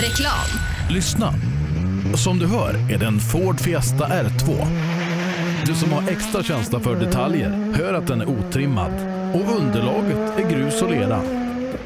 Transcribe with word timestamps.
Reklam. 0.00 0.46
Lyssna. 0.90 1.34
Som 2.14 2.38
du 2.38 2.46
hör 2.46 2.74
är 2.92 2.98
det 2.98 3.06
en 3.06 3.20
Ford 3.20 3.60
Fiesta 3.60 4.06
R2. 4.06 4.66
Du 5.66 5.74
som 5.74 5.92
har 5.92 6.08
extra 6.08 6.42
känsla 6.42 6.80
för 6.80 6.96
detaljer 6.96 7.74
hör 7.74 7.94
att 7.94 8.06
den 8.06 8.20
är 8.20 8.28
otrimmad 8.28 8.92
och 9.34 9.56
underlaget 9.56 10.38
är 10.38 10.50
grus 10.50 10.82
och 10.82 10.90
lera. 10.90 11.22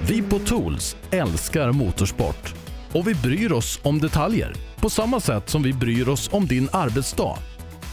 Vi 0.09 0.23
på 0.23 0.39
Tools 0.39 0.97
älskar 1.11 1.73
motorsport 1.73 2.55
och 2.93 3.09
vi 3.09 3.15
bryr 3.15 3.53
oss 3.53 3.81
om 3.83 3.99
detaljer 3.99 4.55
på 4.77 4.91
samma 4.91 5.21
sätt 5.21 5.51
som 5.51 5.63
vi 5.63 5.73
bryr 5.73 6.09
oss 6.09 6.31
om 6.33 6.47
din 6.47 6.69
arbetsdag. 6.73 7.37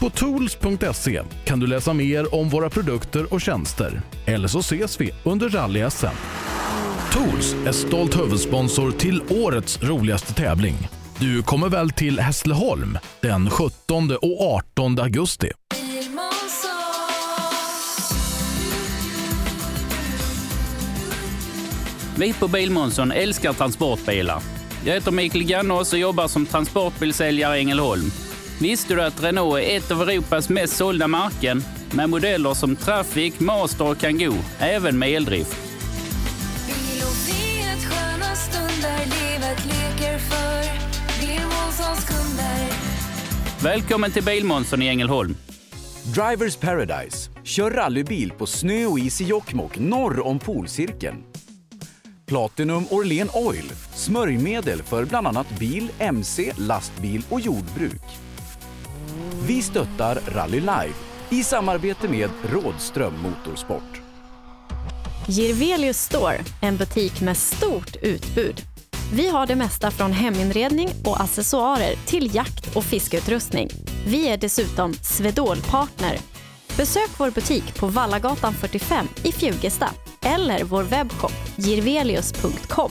På 0.00 0.10
tools.se 0.10 1.22
kan 1.44 1.60
du 1.60 1.66
läsa 1.66 1.92
mer 1.92 2.34
om 2.34 2.48
våra 2.48 2.70
produkter 2.70 3.34
och 3.34 3.40
tjänster. 3.40 4.02
Eller 4.26 4.48
så 4.48 4.58
ses 4.58 5.00
vi 5.00 5.10
under 5.24 5.48
rally-SM. 5.48 6.41
Tools 7.12 7.54
är 7.66 7.72
stolt 7.72 8.18
huvudsponsor 8.18 8.90
till 8.90 9.22
årets 9.30 9.82
roligaste 9.82 10.34
tävling. 10.34 10.74
Du 11.18 11.42
kommer 11.42 11.68
väl 11.68 11.90
till 11.90 12.20
Hässleholm 12.20 12.98
den 13.20 13.50
17 13.50 14.10
och 14.22 14.54
18 14.54 15.00
augusti? 15.00 15.50
Vi 22.16 22.32
på 22.32 22.48
Bilmånsson 22.48 23.12
älskar 23.12 23.52
transportbilar. 23.52 24.42
Jag 24.84 24.94
heter 24.94 25.10
Mikael 25.10 25.44
Gannås 25.44 25.92
och 25.92 25.98
jobbar 25.98 26.28
som 26.28 26.46
transportbilsäljare 26.46 27.56
i 27.56 27.60
Ängelholm. 27.60 28.10
Visste 28.60 28.94
du 28.94 29.02
att 29.02 29.22
Renault 29.22 29.62
är 29.62 29.76
ett 29.76 29.90
av 29.90 30.02
Europas 30.02 30.48
mest 30.48 30.76
sålda 30.76 31.08
märken 31.08 31.64
med 31.90 32.10
modeller 32.10 32.54
som 32.54 32.76
Traffic, 32.76 33.40
Master 33.40 33.90
och 33.90 33.98
Kangoo, 33.98 34.36
även 34.58 34.98
med 34.98 35.08
eldrift? 35.08 35.71
För 40.30 40.62
Bilmånssons 41.20 42.06
kunder. 42.06 42.68
Välkommen 43.62 44.10
till 44.12 44.24
Bilmånsson 44.24 44.82
i 44.82 44.88
Ängelholm. 44.88 45.36
Drivers 46.14 46.56
Paradise. 46.56 47.30
Kör 47.44 47.70
rallybil 47.70 48.32
på 48.38 48.46
snö 48.46 48.86
och 48.86 48.98
is 48.98 49.20
i 49.20 49.24
Jokkmokk 49.24 49.78
norr 49.78 50.26
om 50.26 50.38
polcirkeln. 50.38 51.22
Platinum 52.26 52.86
Orlen 52.90 53.28
Oil. 53.32 53.72
Smörjmedel 53.94 54.82
för 54.82 55.04
bland 55.04 55.26
annat 55.26 55.58
bil, 55.58 55.90
mc, 55.98 56.52
lastbil 56.56 57.24
och 57.28 57.40
jordbruk. 57.40 58.02
Vi 59.46 59.62
stöttar 59.62 60.18
Rally 60.26 60.60
Live 60.60 60.94
i 61.30 61.44
samarbete 61.44 62.08
med 62.08 62.30
Rådström 62.42 63.14
Motorsport. 63.22 64.02
Girvelius 65.26 66.02
Store, 66.02 66.40
en 66.62 66.76
butik 66.76 67.20
med 67.20 67.36
stort 67.36 67.96
utbud. 68.02 68.71
Vi 69.14 69.28
har 69.28 69.46
det 69.46 69.56
mesta 69.56 69.90
från 69.90 70.12
heminredning 70.12 70.88
och 71.04 71.20
accessoarer 71.20 71.94
till 72.06 72.34
jakt 72.34 72.76
och 72.76 72.84
fiskeutrustning. 72.84 73.68
Vi 74.06 74.28
är 74.28 74.36
dessutom 74.36 74.94
Swedol-partner. 74.94 76.18
Besök 76.76 77.10
vår 77.16 77.30
butik 77.30 77.80
på 77.80 77.86
Vallagatan 77.86 78.54
45 78.54 79.08
i 79.24 79.32
Fjugesta 79.32 79.90
eller 80.22 80.64
vår 80.64 80.82
webbshop 80.82 81.32
girvelius.com. 81.56 82.90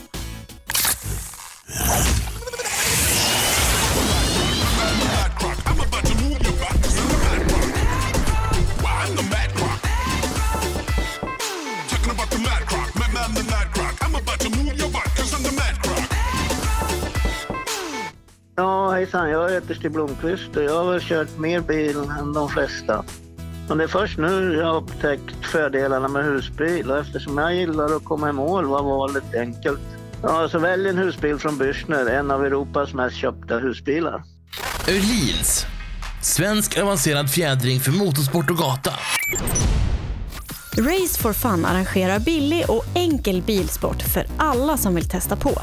Ja, 18.61 18.91
hejsan. 18.91 19.29
Jag 19.29 19.51
heter 19.51 19.75
Stig 19.75 19.91
Blomqvist 19.91 20.55
och 20.55 20.63
jag 20.63 20.83
har 20.83 20.91
väl 20.91 21.01
kört 21.01 21.37
mer 21.37 21.59
bil 21.59 21.97
än 22.19 22.33
de 22.33 22.49
flesta. 22.49 23.03
Och 23.69 23.77
det 23.77 23.83
är 23.83 23.87
först 23.87 24.17
nu 24.17 24.55
jag 24.55 24.65
har 24.65 24.75
upptäckt 24.75 25.45
fördelarna 25.45 26.07
med 26.07 26.25
husbil 26.25 26.91
och 26.91 26.97
eftersom 26.97 27.37
jag 27.37 27.55
gillar 27.55 27.95
att 27.95 28.03
komma 28.03 28.29
i 28.29 28.33
mål 28.33 28.65
var 28.65 28.83
valet 28.83 29.35
enkelt. 29.35 29.79
Ja, 30.23 30.49
så 30.49 30.59
välj 30.59 30.89
en 30.89 30.97
husbil 30.97 31.37
från 31.37 31.59
Bürstner, 31.59 32.09
en 32.09 32.31
av 32.31 32.45
Europas 32.45 32.93
mest 32.93 33.15
köpta 33.15 33.57
husbilar. 33.57 34.23
Öhlins. 34.87 35.65
Svensk 36.21 36.77
avancerad 36.77 37.29
fjädring 37.29 37.79
för 37.79 37.91
motorsport 37.91 38.49
och 38.49 38.57
gata. 38.57 38.91
Race 40.77 41.21
for 41.21 41.33
Fun 41.33 41.65
arrangerar 41.65 42.19
billig 42.19 42.65
och 42.67 42.85
enkel 42.95 43.41
bilsport 43.41 44.01
för 44.01 44.25
alla 44.37 44.77
som 44.77 44.95
vill 44.95 45.09
testa 45.09 45.35
på. 45.35 45.61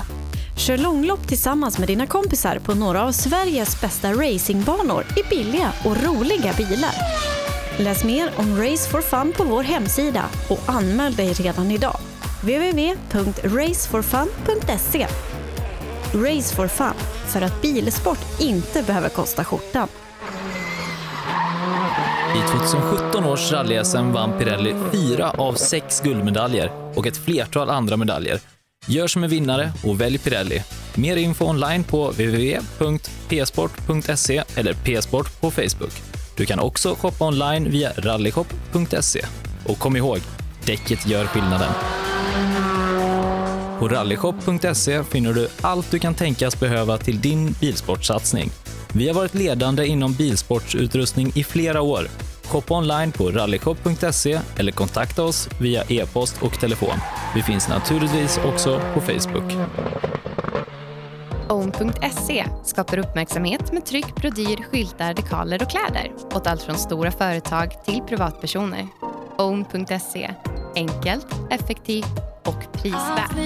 Kör 0.59 0.79
långlopp 0.79 1.29
tillsammans 1.29 1.79
med 1.79 1.89
dina 1.89 2.07
kompisar 2.07 2.59
på 2.59 2.75
några 2.75 3.05
av 3.05 3.13
Sveriges 3.13 3.81
bästa 3.81 4.13
racingbanor 4.13 5.05
i 5.17 5.23
billiga 5.31 5.73
och 5.85 6.05
roliga 6.05 6.53
bilar. 6.57 6.95
Läs 7.77 8.05
mer 8.05 8.31
om 8.37 8.63
Race 8.63 8.91
for 8.91 9.01
Fun 9.01 9.33
på 9.37 9.45
vår 9.45 9.63
hemsida 9.63 10.25
och 10.49 10.61
anmäl 10.67 11.15
dig 11.15 11.33
redan 11.33 11.71
idag. 11.71 11.97
www.raceforfun.se 12.41 15.07
Race 16.15 16.57
for 16.57 16.69
Fun, 16.69 16.95
för 17.27 17.43
att 17.43 17.63
bilsport 17.63 18.41
inte 18.41 18.83
behöver 18.83 19.09
kosta 19.09 19.45
skjortan. 19.45 19.89
I 22.37 22.41
2017 22.51 23.25
års 23.25 23.53
rally 23.53 23.83
vann 24.13 24.39
Pirelli 24.39 24.75
fyra 24.93 25.31
av 25.31 25.55
sex 25.55 26.01
guldmedaljer 26.01 26.93
och 26.95 27.07
ett 27.07 27.25
flertal 27.25 27.71
andra 27.71 27.97
medaljer. 27.97 28.41
Gör 28.91 29.07
som 29.07 29.25
en 29.25 29.31
vinnare 29.31 29.73
och 29.85 30.01
välj 30.01 30.19
Pirelli. 30.19 30.63
Mer 30.95 31.17
info 31.17 31.45
online 31.45 31.85
på 31.85 32.11
www.psport.se 32.11 34.43
eller 34.57 34.75
psport 34.75 35.41
på 35.41 35.51
Facebook. 35.51 35.93
Du 36.37 36.47
kan 36.47 36.59
också 36.59 36.95
shoppa 36.95 37.27
online 37.27 37.71
via 37.71 37.93
rallyshop.se. 37.97 39.25
Och 39.67 39.79
kom 39.79 39.97
ihåg, 39.97 40.19
däcket 40.65 41.07
gör 41.07 41.27
skillnaden. 41.27 41.73
På 43.79 43.89
rallyshop.se 43.89 45.05
finner 45.05 45.33
du 45.33 45.49
allt 45.61 45.91
du 45.91 45.99
kan 45.99 46.15
tänkas 46.15 46.61
behöva 46.61 46.99
till 46.99 47.21
din 47.21 47.55
bilsportsatsning. 47.61 48.51
Vi 48.93 49.09
har 49.09 49.15
varit 49.15 49.35
ledande 49.35 49.87
inom 49.87 50.15
bilsportsutrustning 50.15 51.33
i 51.35 51.45
flera 51.45 51.81
år. 51.81 52.09
Shoppa 52.49 52.75
online 52.75 53.13
på 53.13 53.31
rallyshop.se 53.31 54.41
eller 54.59 54.73
kontakta 54.73 55.23
oss 55.23 55.49
via 55.61 55.83
e-post 55.89 56.43
och 56.43 56.61
telefon. 56.61 56.99
Vi 57.35 57.43
finns 57.43 57.69
naturligtvis 57.69 58.39
också 58.45 58.81
på 58.95 59.01
Facebook. 59.01 59.53
Own.se 61.49 62.45
skapar 62.65 62.99
uppmärksamhet 62.99 63.73
med 63.73 63.87
tryck, 63.87 64.15
brodyr, 64.15 64.65
skyltar, 64.71 65.15
dekaler 65.15 65.63
och 65.63 65.71
kläder 65.71 66.13
åt 66.35 66.47
allt 66.47 66.63
från 66.63 66.77
stora 66.77 67.11
företag 67.11 67.85
till 67.85 68.01
privatpersoner. 68.09 68.87
Own.se 69.39 70.31
enkelt, 70.75 71.27
effektivt 71.51 72.19
och 72.45 72.73
prisvärt. 72.73 73.37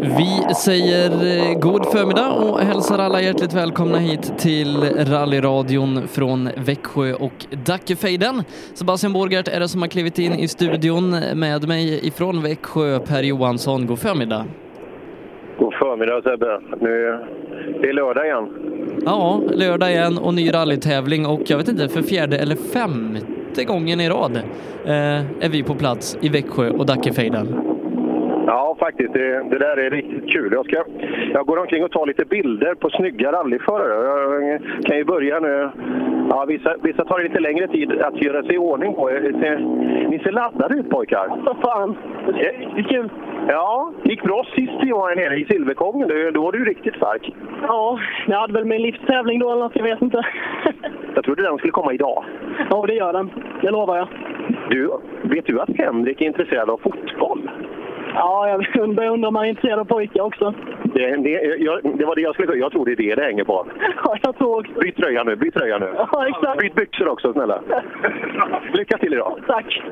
Vi 0.00 0.54
säger 0.54 1.10
eh, 1.10 1.58
god 1.58 1.86
förmiddag 1.86 2.32
och 2.32 2.58
hälsar 2.58 2.98
alla 2.98 3.22
hjärtligt 3.22 3.54
välkomna 3.54 3.98
hit 3.98 4.38
till 4.38 4.76
rallyradion 4.98 6.08
från 6.08 6.48
Växjö 6.56 7.12
och 7.14 7.46
Dackefejden. 7.66 8.42
Sebastian 8.74 9.12
Borgart 9.12 9.48
är 9.48 9.60
det 9.60 9.68
som 9.68 9.82
har 9.82 9.88
klivit 9.88 10.18
in 10.18 10.32
i 10.32 10.48
studion 10.48 11.10
med 11.34 11.68
mig 11.68 12.06
ifrån 12.06 12.42
Växjö, 12.42 12.98
Per 12.98 13.22
Johansson. 13.22 13.86
God 13.86 13.98
förmiddag. 13.98 14.44
God 15.58 15.74
förmiddag 15.74 16.22
Sebbe. 16.22 16.60
Nu 16.80 17.18
det 17.80 17.88
är 17.88 17.92
lördag 17.92 18.26
igen. 18.26 18.48
Ja, 19.04 19.40
lördag 19.50 19.90
igen 19.90 20.18
och 20.18 20.34
ny 20.34 20.54
rallytävling 20.54 21.26
och 21.26 21.40
jag 21.46 21.58
vet 21.58 21.68
inte, 21.68 21.88
för 21.88 22.02
fjärde 22.02 22.38
eller 22.38 22.56
femte 22.56 23.64
gången 23.64 24.00
i 24.00 24.08
rad 24.08 24.36
eh, 24.84 24.92
är 25.40 25.48
vi 25.48 25.62
på 25.62 25.74
plats 25.74 26.18
i 26.20 26.28
Växjö 26.28 26.70
och 26.70 26.86
Dackefejden. 26.86 27.71
Ja, 28.52 28.76
faktiskt. 28.78 29.12
Det, 29.12 29.42
det 29.50 29.58
där 29.58 29.76
är 29.76 29.90
riktigt 29.90 30.30
kul. 30.30 30.52
Jag, 30.52 30.64
ska, 30.66 30.84
jag 31.32 31.46
går 31.46 31.58
omkring 31.58 31.84
och 31.84 31.90
tar 31.90 32.06
lite 32.06 32.24
bilder 32.24 32.74
på 32.74 32.90
snygga 32.90 33.32
rallyförare. 33.32 33.94
Jag 34.46 34.60
kan 34.84 34.96
ju 34.96 35.04
börja 35.04 35.40
nu. 35.40 35.70
Ja, 36.30 36.44
vissa, 36.48 36.76
vissa 36.82 37.04
tar 37.04 37.18
det 37.18 37.24
lite 37.24 37.40
längre 37.40 37.68
tid 37.68 37.92
att 38.02 38.22
göra 38.22 38.42
sig 38.42 38.54
i 38.54 38.58
ordning 38.58 38.94
på. 38.94 39.08
Ni 40.08 40.20
ser 40.24 40.32
laddade 40.32 40.74
ut 40.74 40.90
pojkar. 40.90 41.28
Vad 41.44 41.56
fan, 41.56 41.96
det 42.26 42.46
är 42.46 42.82
kul. 42.82 43.10
Ja, 43.48 43.92
det 44.02 44.10
gick 44.10 44.22
bra 44.22 44.44
sist 44.54 44.72
vi 44.82 44.90
var 44.90 45.14
nere 45.14 45.36
i 45.36 45.44
Silverkongen. 45.44 46.08
Då, 46.08 46.30
då 46.30 46.42
var 46.42 46.52
du 46.52 46.64
riktigt 46.64 46.94
stark. 46.94 47.34
Ja, 47.62 47.98
jag 48.26 48.40
hade 48.40 48.52
väl 48.52 48.64
min 48.64 48.82
livstävling 48.82 49.38
då 49.38 49.50
eller 49.50 49.62
något, 49.62 49.76
jag 49.76 49.84
vet 49.84 50.02
inte. 50.02 50.22
Jag 51.14 51.24
trodde 51.24 51.42
den 51.42 51.58
skulle 51.58 51.70
komma 51.70 51.92
idag. 51.92 52.24
Ja, 52.70 52.84
det 52.86 52.94
gör 52.94 53.12
den. 53.12 53.30
Det 53.60 53.70
lovar 53.70 53.96
jag. 53.96 54.08
Du, 54.68 54.90
vet 55.22 55.46
du 55.46 55.60
att 55.60 55.76
Henrik 55.76 56.20
är 56.20 56.26
intresserad 56.26 56.70
av 56.70 56.76
fotboll? 56.76 57.50
Ja, 58.14 58.48
jag 58.48 58.82
undrar, 58.82 59.06
undrar 59.08 59.28
om 59.28 59.36
han 59.36 59.44
är 59.44 59.48
intresserad 59.48 59.78
av 59.78 59.84
pojkar 59.84 60.20
också. 60.22 60.54
Det, 60.94 61.16
det, 61.16 61.30
jag, 61.58 61.80
det 61.98 62.04
var 62.04 62.14
det 62.14 62.20
jag 62.20 62.34
skulle 62.34 62.54
Jag 62.54 62.72
tror 62.72 62.84
det 62.84 62.92
är 62.92 62.96
det 62.96 63.14
det 63.14 63.22
hänger 63.24 63.44
på. 63.44 63.66
Ja, 64.04 64.16
jag 64.22 64.38
tror 64.38 64.58
också. 64.60 64.72
Byt 64.72 64.96
tröja 64.96 65.24
nu, 65.24 65.36
byt 65.36 65.54
tröja 65.54 65.78
nu. 65.78 65.90
Ja, 65.96 66.26
exakt. 66.28 66.60
Byt 66.60 66.74
byxor 66.74 67.08
också, 67.08 67.32
snälla. 67.32 67.60
Lycka 68.74 68.98
till 68.98 69.12
idag. 69.12 69.38
Tack. 69.46 69.82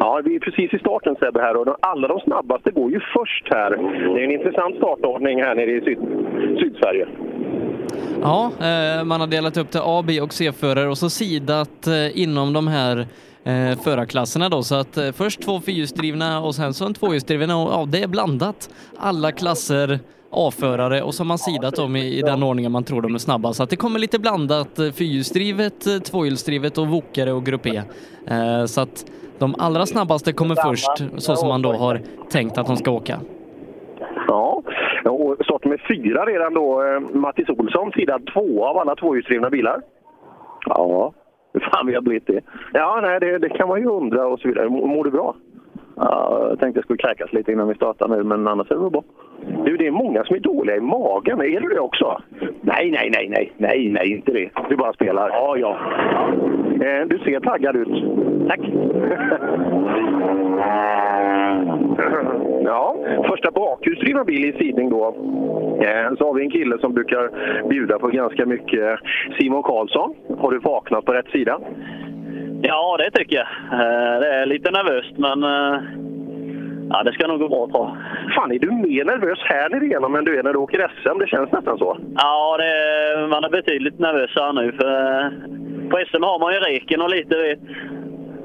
Ja, 0.00 0.20
vi 0.24 0.34
är 0.36 0.40
precis 0.40 0.74
i 0.74 0.78
starten 0.78 1.16
Sebbe 1.20 1.40
här 1.40 1.56
och 1.56 1.66
de- 1.66 1.76
alla 1.80 2.08
de 2.08 2.20
snabbaste 2.20 2.70
går 2.70 2.90
ju 2.90 3.00
först 3.00 3.46
här. 3.54 3.70
Det 4.14 4.20
är 4.20 4.24
en 4.24 4.30
intressant 4.30 4.76
startordning 4.76 5.42
här 5.42 5.54
nere 5.54 5.70
i 5.70 5.80
syd, 5.80 5.98
Sydsverige. 6.60 7.06
Ja, 8.22 8.50
eh, 8.60 9.04
man 9.04 9.20
har 9.20 9.26
delat 9.26 9.56
upp 9.56 9.70
det 9.72 9.80
A, 9.84 10.04
B 10.06 10.20
och 10.20 10.32
C-förare 10.32 10.88
och 10.88 10.98
så 10.98 11.10
sidat 11.10 11.86
eh, 11.86 12.22
inom 12.22 12.52
de 12.52 12.68
här 12.68 13.06
eh, 13.44 13.78
förarklasserna 13.84 14.48
då. 14.48 14.62
Så 14.62 14.74
att 14.74 14.96
eh, 14.96 15.12
först 15.12 15.42
två 15.42 15.60
fyrhjulsdrivna 15.60 16.40
och 16.40 16.54
sen 16.54 16.74
så 16.74 16.86
en 16.86 16.94
tvåhjulsdrivna 16.94 17.56
och 17.56 17.72
ja, 17.72 17.84
det 17.88 18.02
är 18.02 18.08
blandat. 18.08 18.70
Alla 18.98 19.32
klasser 19.32 19.98
A-förare 20.30 21.02
och 21.02 21.14
så 21.14 21.22
har 21.22 21.26
man 21.26 21.38
sidat 21.38 21.76
dem 21.76 21.96
i, 21.96 22.18
i 22.18 22.22
den 22.22 22.42
ordningen 22.42 22.72
man 22.72 22.84
tror 22.84 23.02
de 23.02 23.14
är 23.14 23.18
snabba. 23.18 23.52
Så 23.52 23.62
att 23.62 23.70
det 23.70 23.76
kommer 23.76 23.98
lite 23.98 24.18
blandat 24.18 24.78
eh, 24.78 24.90
fyrhjulsdrivet, 24.90 25.86
eh, 25.86 25.98
tvåhjulsdrivet 25.98 26.78
och 26.78 26.86
wokare 26.88 27.32
och 27.32 27.44
grupp 27.44 27.66
E. 27.66 27.82
Eh, 28.26 28.64
så 28.64 28.80
att 28.80 29.04
de 29.38 29.54
allra 29.58 29.86
snabbaste 29.86 30.32
kommer 30.32 30.54
först 30.54 31.02
så 31.16 31.36
som 31.36 31.48
man 31.48 31.62
då 31.62 31.72
har 31.72 32.00
tänkt 32.30 32.58
att 32.58 32.66
de 32.66 32.76
ska 32.76 32.90
åka. 32.90 33.20
Ja, 34.28 34.62
och 35.04 35.36
start 35.44 35.64
med 35.64 35.80
fyra 35.88 36.26
redan 36.26 36.54
då. 36.54 36.82
eh, 36.82 37.00
Mattis 37.20 37.48
Olsson, 37.48 37.92
sidad 37.92 38.22
två 38.34 38.64
av 38.66 38.78
alla 38.78 38.96
tvåhjulsdrivna 38.96 39.50
bilar. 39.50 39.80
Ja, 40.66 41.12
hur 41.54 41.60
fan 41.60 41.86
vi 41.86 41.94
har 41.94 42.02
blivit 42.02 42.26
det. 42.26 42.40
Ja, 42.72 42.98
nej, 43.02 43.20
det, 43.20 43.38
det 43.38 43.48
kan 43.48 43.68
man 43.68 43.80
ju 43.80 43.86
undra 43.86 44.26
och 44.26 44.40
så 44.40 44.48
vidare. 44.48 44.68
Mår 44.68 44.86
mår 44.86 45.04
du 45.04 45.10
bra? 45.10 45.34
Ja, 45.96 46.46
jag 46.48 46.58
tänkte 46.58 46.78
jag 46.78 46.84
skulle 46.84 46.98
kräkas 46.98 47.32
lite 47.32 47.52
innan 47.52 47.68
vi 47.68 47.74
startar 47.74 48.08
nu, 48.08 48.24
men 48.24 48.48
annars 48.48 48.70
är 48.70 48.74
det 48.74 48.90
bra. 48.90 49.02
Du, 49.64 49.76
det 49.76 49.86
är 49.86 49.90
många 49.90 50.24
som 50.24 50.36
är 50.36 50.40
dåliga 50.40 50.76
i 50.76 50.80
magen. 50.80 51.40
Är 51.40 51.60
du 51.60 51.68
det 51.68 51.80
också? 51.80 52.22
Nej, 52.60 52.90
nej, 52.90 53.10
nej, 53.12 53.28
nej, 53.30 53.52
nej, 53.56 53.88
nej, 53.90 54.12
inte 54.12 54.32
det. 54.32 54.50
Du 54.68 54.76
bara 54.76 54.92
spelar? 54.92 55.28
Ja, 55.28 55.56
ja. 55.56 55.78
Eh, 56.86 57.06
du 57.06 57.18
ser 57.18 57.40
taggad 57.40 57.76
ut. 57.76 58.04
Tack. 58.48 58.60
ja, 62.64 62.96
första 63.28 63.50
bakhjulsdrivna 63.50 64.24
bil 64.24 64.44
i 64.44 64.52
sidning 64.52 64.90
då. 64.90 65.06
Eh, 65.82 66.14
så 66.18 66.26
har 66.26 66.34
vi 66.34 66.44
en 66.44 66.50
kille 66.50 66.78
som 66.78 66.94
brukar 66.94 67.30
bjuda 67.68 67.98
på 67.98 68.08
ganska 68.08 68.46
mycket. 68.46 68.98
Simon 69.38 69.62
Karlsson, 69.62 70.14
har 70.38 70.50
du 70.50 70.58
vaknat 70.58 71.04
på 71.04 71.12
rätt 71.12 71.28
sida? 71.30 71.60
Ja, 72.62 72.96
det 72.98 73.10
tycker 73.10 73.36
jag. 73.36 73.46
Eh, 73.80 74.20
Det 74.20 74.28
är 74.34 74.46
lite 74.46 74.70
nervöst, 74.70 75.18
men 75.18 75.42
eh, 75.42 75.80
ja, 76.90 77.02
det 77.02 77.12
ska 77.12 77.26
nog 77.26 77.40
gå 77.40 77.48
bra 77.48 77.68
tror. 77.68 77.96
Fan, 78.36 78.52
är 78.52 78.58
du 78.58 78.70
mer 78.70 79.04
nervös 79.04 79.38
här 79.44 79.70
nere 79.70 79.84
igenom 79.84 80.14
än 80.14 80.24
du 80.24 80.38
är 80.38 80.42
när 80.42 80.52
du 80.52 80.58
åker 80.58 80.90
SM? 81.02 81.18
Det 81.18 81.26
känns 81.26 81.52
nästan 81.52 81.78
så. 81.78 81.96
Ja, 82.16 82.56
det 82.56 82.64
är, 82.66 83.26
man 83.28 83.44
är 83.44 83.48
betydligt 83.50 83.98
nervösare 83.98 84.52
nu. 84.52 84.72
För 84.72 85.30
på 85.90 85.96
SM 86.08 86.22
har 86.22 86.38
man 86.38 86.52
ju 86.54 86.58
reken 86.60 87.00
och 87.02 87.10
lite 87.10 87.36
vet, 87.36 87.58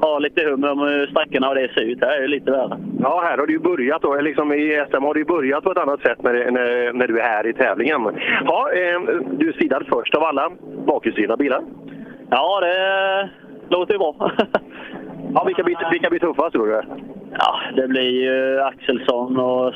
har 0.02 0.20
lite 0.20 0.50
hum 0.50 0.64
om 0.64 0.80
hur 0.80 1.08
sträckorna 1.08 1.50
och 1.50 1.56
det 1.56 1.74
ser 1.74 1.82
ut. 1.82 2.02
Här 2.02 2.18
är 2.18 2.22
det 2.22 2.28
lite 2.28 2.52
värre. 2.52 2.78
Ja, 3.00 3.22
här 3.24 3.38
har 3.38 3.48
du 3.48 3.54
ju 3.54 3.60
börjat 3.60 4.02
då. 4.02 4.22
Liksom 4.22 4.54
I 4.54 4.86
SM 4.90 5.04
har 5.04 5.14
du 5.14 5.26
börjat 5.26 5.64
på 5.64 5.72
ett 5.72 5.78
annat 5.78 6.02
sätt 6.02 6.24
när, 6.24 6.52
när, 6.52 6.94
när 6.94 7.08
du 7.08 7.20
är 7.20 7.24
här 7.24 7.48
i 7.48 7.54
tävlingen. 7.54 8.02
Ja, 8.46 8.72
eh, 8.72 9.00
du 9.32 9.54
sidad 9.54 9.86
först 9.90 10.16
av 10.16 10.24
alla 10.24 10.52
bakhjulsdrivna 10.86 11.38
bilar. 11.38 11.62
Ja, 12.30 12.60
det 12.60 13.30
låter 13.70 13.94
ju 13.94 13.98
bra. 13.98 14.16
ja, 15.34 15.44
vilka, 15.44 15.64
blir, 15.64 15.92
vilka 15.92 16.10
blir 16.10 16.20
tuffast 16.20 16.52
tror 16.52 16.68
du? 16.68 16.82
Ja, 17.40 17.60
det 17.76 17.88
blir 17.88 18.10
ju 18.24 18.62
Axelsson 18.62 19.40
och 19.40 19.74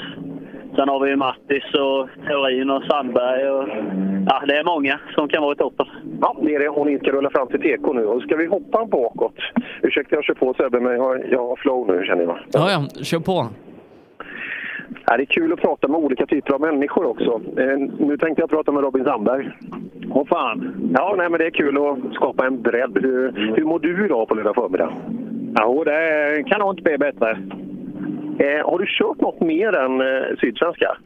sen 0.75 0.90
har 0.90 1.00
vi 1.00 1.10
ju 1.10 1.16
Mattis 1.16 1.64
och 1.74 2.10
Theorin 2.28 2.70
och 2.70 2.84
Sandberg. 2.84 3.50
Och, 3.50 3.68
ja, 4.28 4.44
det 4.48 4.58
är 4.58 4.64
många 4.64 5.00
som 5.16 5.28
kan 5.28 5.44
vara 5.44 5.54
i 5.54 5.56
toppen. 5.58 5.86
Ja, 6.22 6.36
det 6.42 6.56
är 6.56 6.60
det. 6.60 6.70
Och 6.70 6.86
ni 6.86 7.00
ska 7.00 7.12
rulla 7.12 7.30
fram 7.30 7.48
till 7.48 7.60
TK 7.60 7.94
nu. 7.94 8.06
Och 8.06 8.22
ska 8.22 8.36
vi 8.36 8.46
hoppa 8.46 8.86
bakåt. 8.86 9.36
Ursäkta 9.81 10.16
jag 10.16 10.24
kör 10.24 10.34
på 10.34 10.54
Sebbe, 10.54 10.80
men 10.80 10.94
jag 10.94 11.04
har, 11.04 11.25
jag 11.31 11.48
har 11.48 11.56
flow 11.56 11.88
nu 11.88 12.06
känner 12.06 12.24
jag. 12.24 12.38
Ja, 12.54 12.72
ja, 12.72 13.04
kör 13.04 13.20
på. 13.20 13.48
Ja, 15.06 15.18
det 15.18 15.24
är 15.24 15.25
kul 15.25 15.54
att 15.54 15.62
prata 15.62 15.88
med 15.88 16.00
olika 16.00 16.25
typer 16.25 16.54
av 16.54 16.62
människor 16.62 17.06
också. 17.06 17.42
Eh, 17.58 17.78
nu 18.00 18.18
tänkte 18.18 18.42
jag 18.42 18.50
prata 18.50 18.72
med 18.72 18.84
Robin 18.84 19.04
Sandberg. 19.04 19.50
Åh 20.12 20.25
fan! 20.28 20.92
Ja, 20.98 21.16
nej, 21.18 21.30
men 21.30 21.40
det 21.40 21.46
är 21.46 21.50
kul 21.52 21.78
att 21.78 22.14
skapa 22.14 22.46
en 22.46 22.62
bredd. 22.62 22.98
Hur, 23.02 23.54
hur 23.56 23.66
mår 23.66 23.80
du 23.80 24.06
idag 24.06 24.28
på 24.28 24.36
lördag 24.36 24.56
förmiddag? 24.56 24.94
Jo, 25.62 25.84
det 25.84 26.44
kan 26.48 26.60
nog 26.60 26.72
inte 26.74 26.84
bli 26.84 26.98
bättre. 26.98 27.38
Eh, 28.39 28.69
har 28.69 28.80
du 28.80 28.85
kört 28.88 29.21
något 29.21 29.41
mer 29.41 29.75
än 29.75 30.01
eh, 30.01 30.38
Sydsvenska? 30.41 30.97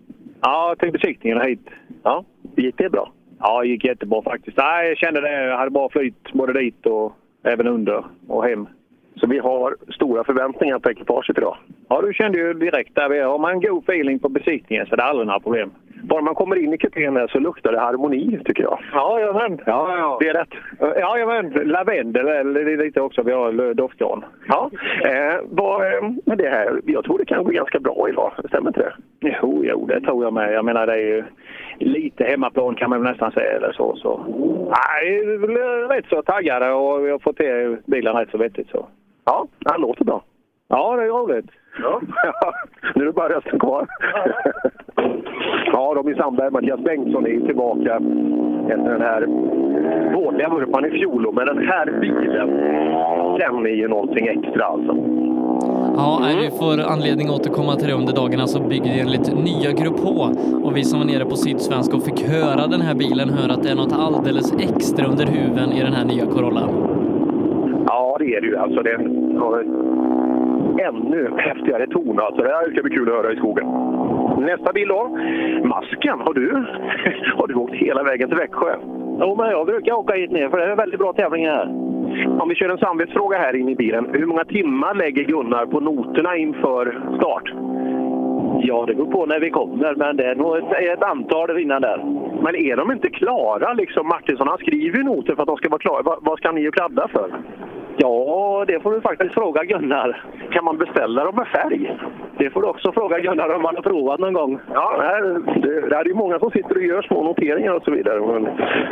Ja, 0.41 0.75
till 0.79 0.91
besiktningen 0.91 1.41
hit. 1.41 1.69
Ja, 2.03 2.25
gick 2.56 2.77
det 2.77 2.89
bra? 2.89 3.12
Ja, 3.39 3.62
det 3.62 3.68
gick 3.68 3.85
jättebra 3.85 4.21
faktiskt. 4.21 4.57
Nej, 4.57 4.88
jag 4.88 4.97
kände 4.97 5.21
det. 5.21 5.45
Jag 5.45 5.57
hade 5.57 5.71
bra 5.71 5.89
flyt 5.89 6.33
både 6.33 6.53
dit 6.53 6.85
och 6.85 7.13
även 7.44 7.68
under 7.68 8.06
och 8.27 8.44
hem. 8.45 8.68
Så 9.15 9.27
vi 9.27 9.39
har 9.39 9.75
stora 9.95 10.24
förväntningar 10.24 10.79
på 10.79 10.91
ekipaget 10.91 11.38
idag? 11.38 11.57
Ja, 11.89 12.01
du 12.01 12.13
kände 12.13 12.38
ju 12.38 12.53
direkt 12.53 12.95
där. 12.95 13.24
Har 13.24 13.39
man 13.39 13.51
en 13.51 13.62
god 13.62 13.83
feeling 13.83 14.19
på 14.19 14.30
besiktningen 14.30 14.85
så 14.85 14.94
är 14.94 14.97
det 14.97 15.03
aldrig 15.03 15.27
några 15.27 15.39
problem. 15.39 15.71
Bara 16.03 16.21
man 16.21 16.35
kommer 16.35 16.55
in 16.55 16.73
i 16.73 16.77
kupén 16.77 17.27
så 17.29 17.39
luktar 17.39 17.71
det 17.71 17.79
harmoni, 17.79 18.39
tycker 18.45 18.63
jag. 18.63 18.79
Ja, 18.94 19.19
jajamän. 19.19 19.59
Ja, 19.65 19.97
ja. 19.97 20.17
Det 20.19 20.29
är 20.29 20.33
rätt. 20.33 20.53
Ja, 20.79 21.17
jajamän. 21.17 21.49
Lavendel 21.49 22.25
det 22.53 22.73
är 22.73 22.77
lite 22.77 23.01
också. 23.01 23.23
Vi 23.23 23.31
har 23.31 23.73
doftgran. 23.73 24.25
Ja, 24.47 24.69
eh, 25.05 25.35
vad, 25.49 25.81
eh, 25.81 26.35
det 26.38 26.49
här, 26.49 26.81
jag 26.85 27.03
tror 27.03 27.17
det 27.17 27.25
kan 27.25 27.44
gå 27.44 27.49
ganska 27.49 27.79
bra 27.79 28.09
idag. 28.09 28.31
Stämmer 28.47 28.69
inte 28.69 28.79
det? 28.79 28.94
Jo, 29.41 29.61
jo, 29.65 29.85
det 29.85 30.01
tror 30.01 30.23
jag 30.23 30.33
med. 30.33 30.53
Jag 30.53 30.65
menar, 30.65 30.88
det 30.88 30.94
är 30.94 30.97
ju 30.97 31.23
lite 31.79 32.23
hemmaplan 32.23 32.75
kan 32.75 32.89
man 32.89 33.03
nästan 33.03 33.31
säga. 33.31 33.51
Eller 33.51 33.71
så, 33.71 33.95
så. 33.95 34.25
Nej, 34.69 35.38
väl 35.38 35.57
rätt 35.89 36.05
så 36.09 36.21
taggade 36.21 36.71
och 36.71 37.05
vi 37.05 37.11
har 37.11 37.19
fått 37.19 37.38
till 37.38 37.77
bilen 37.85 38.15
rätt 38.15 38.31
så 38.31 38.38
vettigt. 38.38 38.69
Så. 38.69 38.88
Ja, 39.25 39.47
han 39.65 39.81
låter 39.81 40.05
bra. 40.05 40.23
Ja, 40.69 40.95
det 40.95 41.03
är 41.03 41.07
roligt. 41.07 41.45
Ja. 41.81 42.01
nu 42.95 43.01
är 43.01 43.06
det 43.06 43.12
bara 43.12 43.29
rösten 43.29 43.59
kvar. 43.59 43.88
ja, 45.65 45.94
Robin 45.95 46.15
Sandberg, 46.15 46.51
Mattias 46.51 46.79
Bengtsson 46.79 47.25
är 47.25 47.29
ju 47.29 47.45
tillbaka 47.45 47.95
efter 48.69 48.91
den 48.91 49.01
här 49.01 49.21
vådliga 50.13 50.50
vurpan 50.50 50.85
i 50.85 50.89
fjol. 50.89 51.33
Men 51.33 51.45
den 51.45 51.68
här 51.68 51.85
bilen, 52.01 52.50
den 53.39 53.65
är 53.65 53.75
ju 53.75 53.88
någonting 53.88 54.27
extra 54.27 54.65
alltså. 54.65 54.97
Ja, 55.95 56.21
vi 56.41 56.57
får 56.57 56.91
anledning 56.94 57.27
att 57.27 57.33
återkomma 57.33 57.75
till 57.75 57.88
det 57.88 57.94
under 57.94 58.13
dagarna 58.13 58.47
så 58.47 58.59
bygger 58.59 58.94
vi 58.94 59.00
enligt 59.00 59.35
nya 59.35 59.71
Grupp 59.71 60.00
H. 60.00 60.30
Och 60.63 60.77
vi 60.77 60.83
som 60.83 61.00
var 61.00 61.06
nere 61.06 61.25
på 61.25 61.35
Sydsvenska 61.35 61.97
och 61.97 62.03
fick 62.03 62.21
höra 62.30 62.68
den 62.68 62.81
här 62.81 62.95
bilen 62.95 63.30
hör 63.30 63.50
att 63.50 63.63
det 63.63 63.69
är 63.69 63.75
något 63.75 63.94
alldeles 63.94 64.53
extra 64.53 65.06
under 65.06 65.25
huven 65.25 65.71
i 65.71 65.83
den 65.83 65.94
här 65.94 66.06
nya 66.06 66.25
Corollan. 66.25 66.69
Ja, 67.88 68.18
det 68.19 68.25
är 68.35 68.41
det 68.41 68.47
ju. 68.47 68.57
Alltså, 68.57 68.81
det 68.81 68.91
ännu 70.79 71.31
häftigare 71.38 71.88
ton. 71.88 72.19
Alltså, 72.19 72.41
det 72.41 72.50
här 72.50 72.71
ska 72.71 72.81
bli 72.81 72.95
kul 72.95 73.09
att 73.09 73.15
höra 73.15 73.33
i 73.33 73.35
skogen. 73.35 73.68
Nästa 74.38 74.74
bil 74.74 74.88
då. 74.88 75.18
Masken, 75.63 76.19
har 76.19 76.33
du, 76.33 76.51
har 77.37 77.47
du 77.47 77.56
åkt 77.56 77.73
hela 77.73 78.04
vägen 78.04 78.30
till 78.30 78.37
Växjö? 78.37 78.75
Jo, 79.19 79.35
men 79.35 79.49
jag 79.49 79.66
brukar 79.66 79.94
åka 79.94 80.16
hit 80.16 80.31
ner 80.31 80.49
för 80.49 80.57
det 80.57 80.63
är 80.63 80.75
väldigt 80.75 80.99
bra 80.99 81.13
tävlingar 81.13 81.56
här. 81.56 81.87
Om 82.42 82.49
vi 82.49 82.56
kör 82.56 82.69
en 82.69 82.78
samvetsfråga 82.78 83.37
här 83.37 83.56
inne 83.56 83.71
i 83.71 83.75
bilen. 83.75 84.07
Hur 84.13 84.25
många 84.25 84.45
timmar 84.45 84.94
lägger 84.94 85.23
Gunnar 85.23 85.66
på 85.66 85.80
noterna 85.80 86.37
inför 86.37 87.02
start? 87.18 87.54
Ja, 88.61 88.85
det 88.87 88.95
beror 88.95 89.11
på 89.11 89.25
när 89.25 89.40
vi 89.40 89.49
kommer, 89.49 89.95
men 89.95 90.18
det 90.18 90.25
är 90.25 90.35
nog 90.35 90.57
ett, 90.57 90.71
ett 90.94 91.04
antal 91.04 91.59
innan 91.59 91.81
där. 91.81 91.97
Men 92.42 92.56
är 92.56 92.75
de 92.75 92.92
inte 92.92 93.09
klara? 93.09 93.73
Liksom 93.73 94.07
Martinsson 94.07 94.47
han 94.47 94.57
skriver 94.57 94.97
ju 94.97 95.04
noter 95.04 95.35
för 95.35 95.42
att 95.42 95.47
de 95.47 95.57
ska 95.57 95.69
vara 95.69 95.80
klara. 95.80 96.02
Va, 96.02 96.18
vad 96.21 96.37
ska 96.37 96.52
ni 96.52 96.61
ju 96.61 96.71
kladda 96.71 97.07
för? 97.07 97.30
Ja, 97.99 98.63
det 98.68 98.80
får 98.80 98.92
du 98.92 99.01
faktiskt 99.01 99.33
fråga 99.33 99.63
Gunnar. 99.63 100.23
Kan 100.51 100.66
man 100.66 100.77
beställa 100.77 101.23
dem 101.23 101.35
med 101.35 101.47
färg? 101.47 101.97
Det 102.37 102.49
får 102.49 102.61
du 102.61 102.68
också 102.68 102.92
fråga 102.92 103.19
Gunnar 103.19 103.56
om 103.56 103.61
man 103.61 103.75
har 103.75 103.81
provat 103.81 104.19
någon 104.19 104.33
gång. 104.33 104.59
Ja, 104.73 105.19
det, 105.56 105.89
det 105.89 105.95
är 105.95 106.06
ju 106.06 106.13
många 106.13 106.39
som 106.39 106.51
sitter 106.51 106.75
och 106.75 106.83
gör 106.83 107.01
små 107.01 107.23
noteringar 107.23 107.73
och 107.73 107.83
så 107.83 107.92
vidare. 107.92 108.19
Men, 108.19 108.49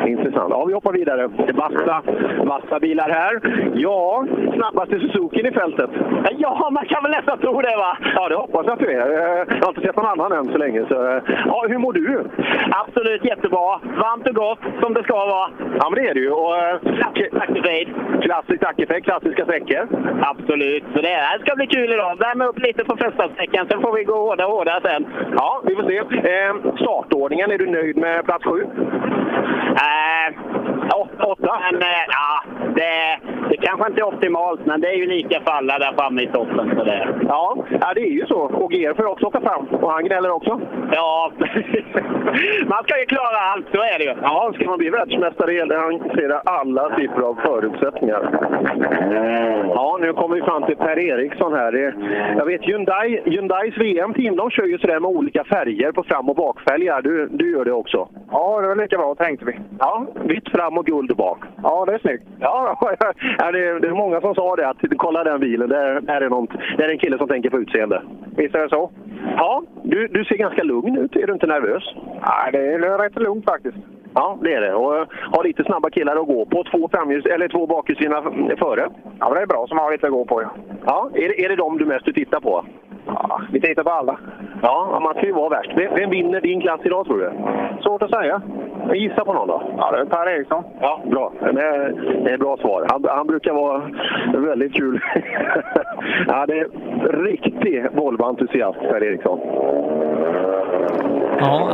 intressant. 0.07 0.49
Ja, 0.49 0.65
vi 0.65 0.73
hoppar 0.73 0.93
vidare. 0.93 1.27
Det 1.27 1.49
är 1.49 1.53
vassa, 1.53 2.01
vassa 2.45 2.79
bilar 2.79 3.09
här. 3.09 3.41
Ja, 3.73 4.25
snabbaste 4.55 4.99
Suzuki 4.99 5.47
i 5.47 5.51
fältet. 5.51 5.89
Ja, 6.37 6.69
man 6.71 6.85
kan 6.85 7.03
väl 7.03 7.11
nästan 7.11 7.37
tro 7.39 7.61
det 7.61 7.75
va? 7.77 7.97
Ja, 8.15 8.29
det 8.29 8.35
hoppas 8.35 8.65
jag 8.65 8.73
att 8.73 8.79
du 8.79 8.91
är. 8.91 9.07
Jag 9.49 9.61
har 9.61 9.69
inte 9.69 9.81
sett 9.81 9.95
någon 9.95 10.05
annan 10.05 10.31
än 10.31 10.45
så 10.45 10.57
länge. 10.57 10.85
Så, 10.87 11.21
ja, 11.45 11.65
hur 11.69 11.77
mår 11.77 11.93
du? 11.93 12.23
Absolut 12.71 13.25
jättebra. 13.25 13.79
Varmt 13.83 14.27
och 14.27 14.35
gott, 14.35 14.59
som 14.81 14.93
det 14.93 15.03
ska 15.03 15.13
vara. 15.13 15.49
Ja, 15.79 15.89
men 15.89 16.03
det 16.03 16.09
är 16.09 16.13
det 16.13 16.19
ju. 16.19 16.31
Och, 16.31 16.57
eh, 16.57 16.77
Tackefejd. 17.39 17.89
Klassiskt 19.01 19.37
tackefejd, 19.37 19.67
klassiska 19.67 19.85
sträckor. 19.85 20.23
Absolut. 20.31 20.83
Så 20.93 21.01
det 21.01 21.07
här 21.07 21.39
ska 21.39 21.55
bli 21.55 21.67
kul 21.67 21.93
idag. 21.93 22.17
Värma 22.19 22.45
upp 22.45 22.59
lite 22.59 22.83
på 22.83 22.97
första 22.97 23.29
sträckan, 23.29 23.67
sen 23.69 23.81
får 23.81 23.93
vi 23.97 24.03
gå 24.03 24.15
hårda 24.15 24.45
och 24.47 24.53
hårda 24.53 24.81
sen. 24.83 25.05
Ja, 25.35 25.61
vi 25.67 25.75
får 25.75 25.83
se. 25.83 25.97
Eh, 25.97 26.53
startordningen, 26.81 27.51
är 27.51 27.57
du 27.57 27.65
nöjd 27.65 27.97
med 27.97 28.25
plats 28.25 28.45
sju? 28.45 28.65
Ja, 30.89 31.07
åtta. 31.19 31.59
Men 31.71 31.81
eh, 31.81 32.05
ja, 32.07 32.43
det, 32.75 33.19
det 33.49 33.57
kanske 33.57 33.87
inte 33.87 34.01
är 34.01 34.07
optimalt, 34.07 34.65
men 34.65 34.81
det 34.81 34.87
är 34.87 34.95
ju 34.95 35.05
lika 35.05 35.41
för 35.41 35.51
alla 35.51 35.79
där 35.79 35.93
framme 35.97 36.21
i 36.21 36.27
toppen. 36.27 36.71
Så 36.77 36.83
det. 36.83 37.07
Ja, 37.27 37.57
ja, 37.81 37.93
det 37.95 38.01
är 38.01 38.11
ju 38.11 38.25
så. 38.25 38.39
Och 38.39 38.71
GR 38.71 38.93
får 38.93 39.05
också 39.05 39.25
åka 39.25 39.41
fram. 39.41 39.65
Och 39.65 39.91
han 39.91 40.05
gnäller 40.05 40.31
också. 40.31 40.61
Ja, 40.91 41.31
man 42.65 42.83
ska 42.83 42.99
ju 42.99 43.05
klara 43.05 43.37
allt, 43.51 43.65
så 43.73 43.81
är 43.81 43.97
det 43.99 44.03
ju. 44.03 44.15
Ja, 44.21 44.51
ska 44.55 44.65
man 44.65 44.77
bli 44.77 44.89
världsmästare 44.89 45.53
gäller 45.53 45.75
det 45.75 45.85
att 45.85 46.01
hantera 46.01 46.39
alla 46.39 46.95
typer 46.95 47.21
av 47.21 47.35
förutsättningar. 47.35 48.29
Ja, 49.69 49.97
nu 50.01 50.13
kommer 50.13 50.35
vi 50.35 50.41
fram 50.41 50.63
till 50.63 50.75
Per 50.75 50.99
Eriksson 50.99 51.53
här. 51.53 51.95
Jag 52.37 52.45
vet 52.45 52.61
Hyundai, 52.61 53.21
Hyundais 53.25 53.77
VM-team, 53.77 54.35
de 54.35 54.49
kör 54.49 54.65
ju 54.65 54.77
sådär 54.77 54.99
med 54.99 55.09
olika 55.09 55.43
färger 55.43 55.91
på 55.91 56.03
fram 56.03 56.29
och 56.29 56.35
bakfälgar. 56.35 57.01
Du, 57.01 57.27
du 57.31 57.51
gör 57.51 57.65
det 57.65 57.71
också? 57.71 58.07
Ja, 58.31 58.61
det 58.61 58.67
var 58.67 58.75
lika 58.75 58.97
bra 58.97 59.15
tänkte 59.25 59.45
vi. 59.45 59.59
Ja, 59.79 60.05
vitt 60.23 60.49
fram 60.49 60.77
och 60.77 60.85
guld 60.85 61.15
bak. 61.17 61.39
Ja, 61.63 61.85
det 61.85 61.93
är 61.93 61.99
snyggt. 61.99 62.23
Ja, 62.39 62.77
ja 63.37 63.51
det, 63.51 63.67
är, 63.67 63.79
det 63.79 63.87
är 63.87 63.91
många 63.91 64.21
som 64.21 64.35
sa 64.35 64.55
det, 64.55 64.69
att 64.69 64.77
kolla 64.97 65.23
den 65.23 65.39
bilen, 65.39 65.69
det 65.69 65.77
är, 65.77 66.01
det 66.01 66.13
är, 66.13 66.29
något, 66.29 66.49
det 66.77 66.83
är 66.83 66.89
en 66.89 66.99
kille 66.99 67.17
som 67.17 67.27
tänker 67.27 67.49
på 67.49 67.59
utseende. 67.59 68.01
Visst 68.37 68.55
är 68.55 68.63
det 68.63 68.69
så? 68.69 68.91
Ja, 69.37 69.63
du, 69.83 70.07
du 70.07 70.25
ser 70.25 70.37
ganska 70.37 70.63
lugn 70.63 70.97
ut. 70.97 71.15
Är 71.15 71.27
du 71.27 71.33
inte 71.33 71.47
nervös? 71.47 71.83
Nej, 72.05 72.51
det 72.51 72.73
är 72.73 72.97
rätt 72.97 73.15
lugnt 73.15 73.45
faktiskt. 73.45 73.77
Ja, 74.13 74.37
det 74.41 74.53
är 74.53 74.61
det. 74.61 74.73
Och 74.73 74.97
eh, 74.97 75.07
har 75.31 75.43
lite 75.43 75.63
snabba 75.63 75.89
killar 75.89 76.15
att 76.15 76.27
gå 76.27 76.45
på. 76.45 76.63
Två, 76.63 76.89
framhjuls, 76.91 77.25
eller 77.25 77.47
två 77.47 77.67
bakhjulsdrivna 77.67 78.21
före. 78.57 78.89
Ja, 79.19 79.33
det 79.33 79.41
är 79.41 79.45
bra 79.45 79.67
som 79.67 79.77
har 79.77 79.91
lite 79.91 80.07
att 80.07 80.13
gå 80.13 80.25
på. 80.25 80.41
Ja, 80.41 80.49
ja 80.85 81.09
är, 81.13 81.29
det, 81.29 81.45
är 81.45 81.49
det 81.49 81.55
de 81.55 81.77
du 81.77 81.85
mest 81.85 82.05
du 82.05 82.13
tittar 82.13 82.39
på? 82.39 82.65
Ja, 83.05 83.41
vi 83.51 83.61
tittar 83.61 83.83
på 83.83 83.89
alla. 83.89 84.17
Ja, 84.61 84.99
man 85.03 85.13
ska 85.13 85.25
ju 85.25 85.31
vara 85.31 85.49
värst. 85.49 85.71
Vem, 85.75 85.93
vem 85.95 86.09
vinner 86.09 86.41
din 86.41 86.61
klass 86.61 86.79
idag 86.83 87.05
tror 87.05 87.17
du? 87.17 87.31
Svårt 87.83 88.01
att 88.01 88.11
säga. 88.11 88.41
Jag 88.87 88.95
gissar 88.95 89.25
på 89.25 89.33
någon 89.33 89.47
då? 89.47 89.63
Ja, 89.77 89.91
det 89.91 89.97
är 89.97 90.05
Per 90.05 90.29
Eriksson. 90.29 90.63
Ja, 90.81 91.01
bra. 91.05 91.31
Det 91.39 91.61
är, 91.61 91.91
det 92.23 92.29
är 92.29 92.33
ett 92.33 92.39
bra 92.39 92.57
svar. 92.57 92.85
Han, 92.89 93.05
han 93.09 93.27
brukar 93.27 93.53
vara 93.53 93.81
väldigt 94.33 94.73
kul. 94.73 94.99
ja, 96.27 96.45
det 96.45 96.59
är 96.59 96.67
riktig 97.23 97.85
Volvo-entusiast, 97.91 98.79
Per 98.79 99.03
Eriksson. 99.03 99.39
Ja, 101.39 101.69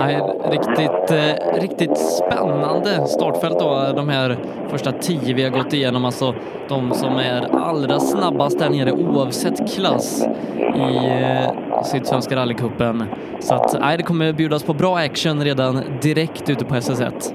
riktigt, 0.51 1.11
eh, 1.11 1.61
riktigt 1.61 1.97
spännande 1.97 3.07
startfält 3.07 3.59
då, 3.59 3.91
de 3.95 4.09
här 4.09 4.37
första 4.67 4.91
tio 4.91 5.33
vi 5.33 5.43
har 5.43 5.49
gått 5.49 5.73
igenom. 5.73 6.05
Alltså 6.05 6.33
de 6.69 6.91
som 6.91 7.15
är 7.15 7.55
allra 7.55 7.99
snabbast 7.99 8.59
där 8.59 8.69
nere 8.69 8.91
oavsett 8.91 9.73
klass 9.75 10.27
i 10.75 10.95
eh, 11.07 11.83
Sydsvenska 11.83 12.35
rallycupen. 12.35 13.03
Så 13.39 13.55
att, 13.55 13.79
nej, 13.81 13.97
det 13.97 14.03
kommer 14.03 14.33
bjudas 14.33 14.63
på 14.63 14.73
bra 14.73 14.97
action 14.97 15.43
redan 15.43 15.81
direkt 16.01 16.49
ute 16.49 16.65
på 16.65 16.75
SS1. 16.75 17.33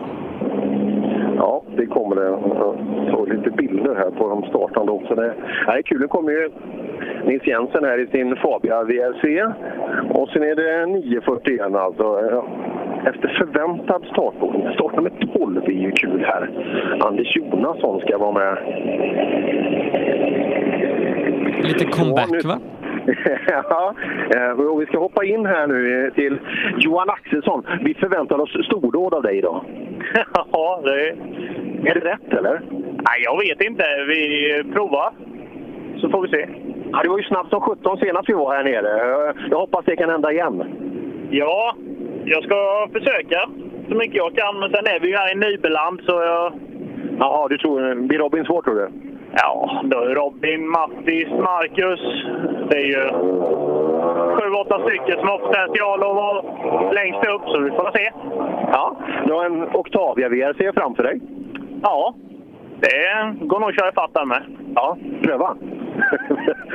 Ja, 1.37 1.63
det 1.77 1.87
kommer 1.87 2.17
det. 2.17 2.39
Lite 3.27 3.51
bilder 3.51 3.95
här 3.95 4.11
på 4.11 4.29
de 4.29 4.43
startande 4.49 4.93
också. 4.93 5.15
Det, 5.15 5.35
är 5.67 5.83
kul. 5.83 6.01
Nu 6.01 6.09
kommer 6.09 6.33
ju 6.33 6.51
Nils 7.25 7.47
Jensen 7.47 7.85
här 7.85 7.99
i 7.99 8.07
sin 8.07 8.37
Fabia 8.37 8.83
VRC. 8.85 9.43
Och 10.11 10.29
sen 10.29 10.43
är 10.43 10.55
det 10.55 10.87
941 10.87 11.75
alltså. 11.75 12.21
Efter 13.07 13.29
förväntad 13.29 14.05
startordning. 14.13 14.75
Startnummer 14.75 15.13
12 15.39 15.65
är 15.65 15.71
ju 15.71 15.91
kul 15.91 16.25
här. 16.25 16.51
Anders 17.01 17.37
Jonasson 17.37 18.01
ska 18.01 18.19
vara 18.19 18.33
med. 18.33 18.59
Lite 21.63 21.85
comeback 21.85 22.45
va? 22.45 22.59
ja, 23.47 23.95
eh, 24.35 24.51
och 24.51 24.83
vi 24.83 24.87
ska 24.87 24.99
hoppa 24.99 25.25
in 25.25 25.47
här 25.47 25.67
nu 25.67 26.07
eh, 26.07 26.15
till 26.15 26.39
Johan 26.77 27.11
Axelsson. 27.11 27.67
Vi 27.85 27.95
förväntar 27.95 28.41
oss 28.41 28.67
stordåd 28.67 29.15
av 29.15 29.23
dig 29.23 29.39
idag. 29.39 29.65
Ja, 30.53 30.81
det... 30.85 31.09
Är 31.91 31.95
det 31.95 32.01
rätt 32.01 32.33
eller? 32.39 32.61
Nej, 32.71 33.23
jag 33.25 33.39
vet 33.39 33.61
inte. 33.61 33.85
Vi 34.09 34.63
provar, 34.73 35.13
så 35.97 36.09
får 36.09 36.23
vi 36.23 36.29
se. 36.29 36.49
Ja, 36.93 37.03
det 37.03 37.09
var 37.09 37.19
ju 37.19 37.25
snabbt 37.25 37.51
som 37.51 37.61
17 37.61 37.99
senast 37.99 38.29
vi 38.29 38.33
var 38.33 38.55
här 38.55 38.65
nere. 38.65 39.35
Jag 39.51 39.59
hoppas 39.59 39.85
det 39.85 39.97
kan 39.97 40.11
hända 40.11 40.33
igen. 40.33 40.63
Ja, 41.31 41.77
jag 42.25 42.45
ska 42.45 42.89
försöka 42.93 43.49
så 43.89 43.95
mycket 43.95 44.17
jag 44.17 44.35
kan. 44.35 44.61
Men 44.61 44.71
sen 44.71 44.87
är 44.87 45.01
vi 45.01 45.09
ju 45.09 45.17
här 45.17 45.33
i 45.33 45.51
Nybeland, 45.51 46.01
så 46.07 46.13
jag... 46.13 46.53
Jaha, 47.19 47.49
du 47.49 47.59
tror... 47.59 47.95
Blir 47.95 48.19
Robin 48.19 48.45
svår 48.45 48.63
tror 48.63 48.75
du? 48.75 49.06
Ja, 49.39 49.83
då 49.85 49.99
är 49.99 50.15
Robin, 50.15 50.69
Mattis, 50.69 51.29
Marcus. 51.29 52.01
Det 52.71 52.77
är 52.77 52.87
ju 52.87 53.03
sju, 54.37 54.51
åtta 54.51 54.81
stycken 54.81 55.19
som 55.19 55.29
har 55.29 55.39
potential 55.39 56.03
att 56.03 56.17
vara 56.17 56.93
längst 56.93 57.29
upp, 57.29 57.43
så 57.47 57.61
vi 57.61 57.71
får 57.71 57.91
se. 57.95 58.13
Ja, 58.73 58.97
du 59.27 59.33
har 59.33 59.45
en 59.45 59.63
Octavia 59.63 60.29
VRC 60.29 60.73
framför 60.73 61.03
dig. 61.03 61.21
Ja, 61.83 62.15
det 62.81 63.47
går 63.47 63.61
nog 63.61 63.69
att 63.69 63.75
köra 63.75 63.89
ifatt 63.89 64.15
där 64.15 64.25
med. 64.25 64.43
Ja, 64.75 64.97
pröva. 65.23 65.57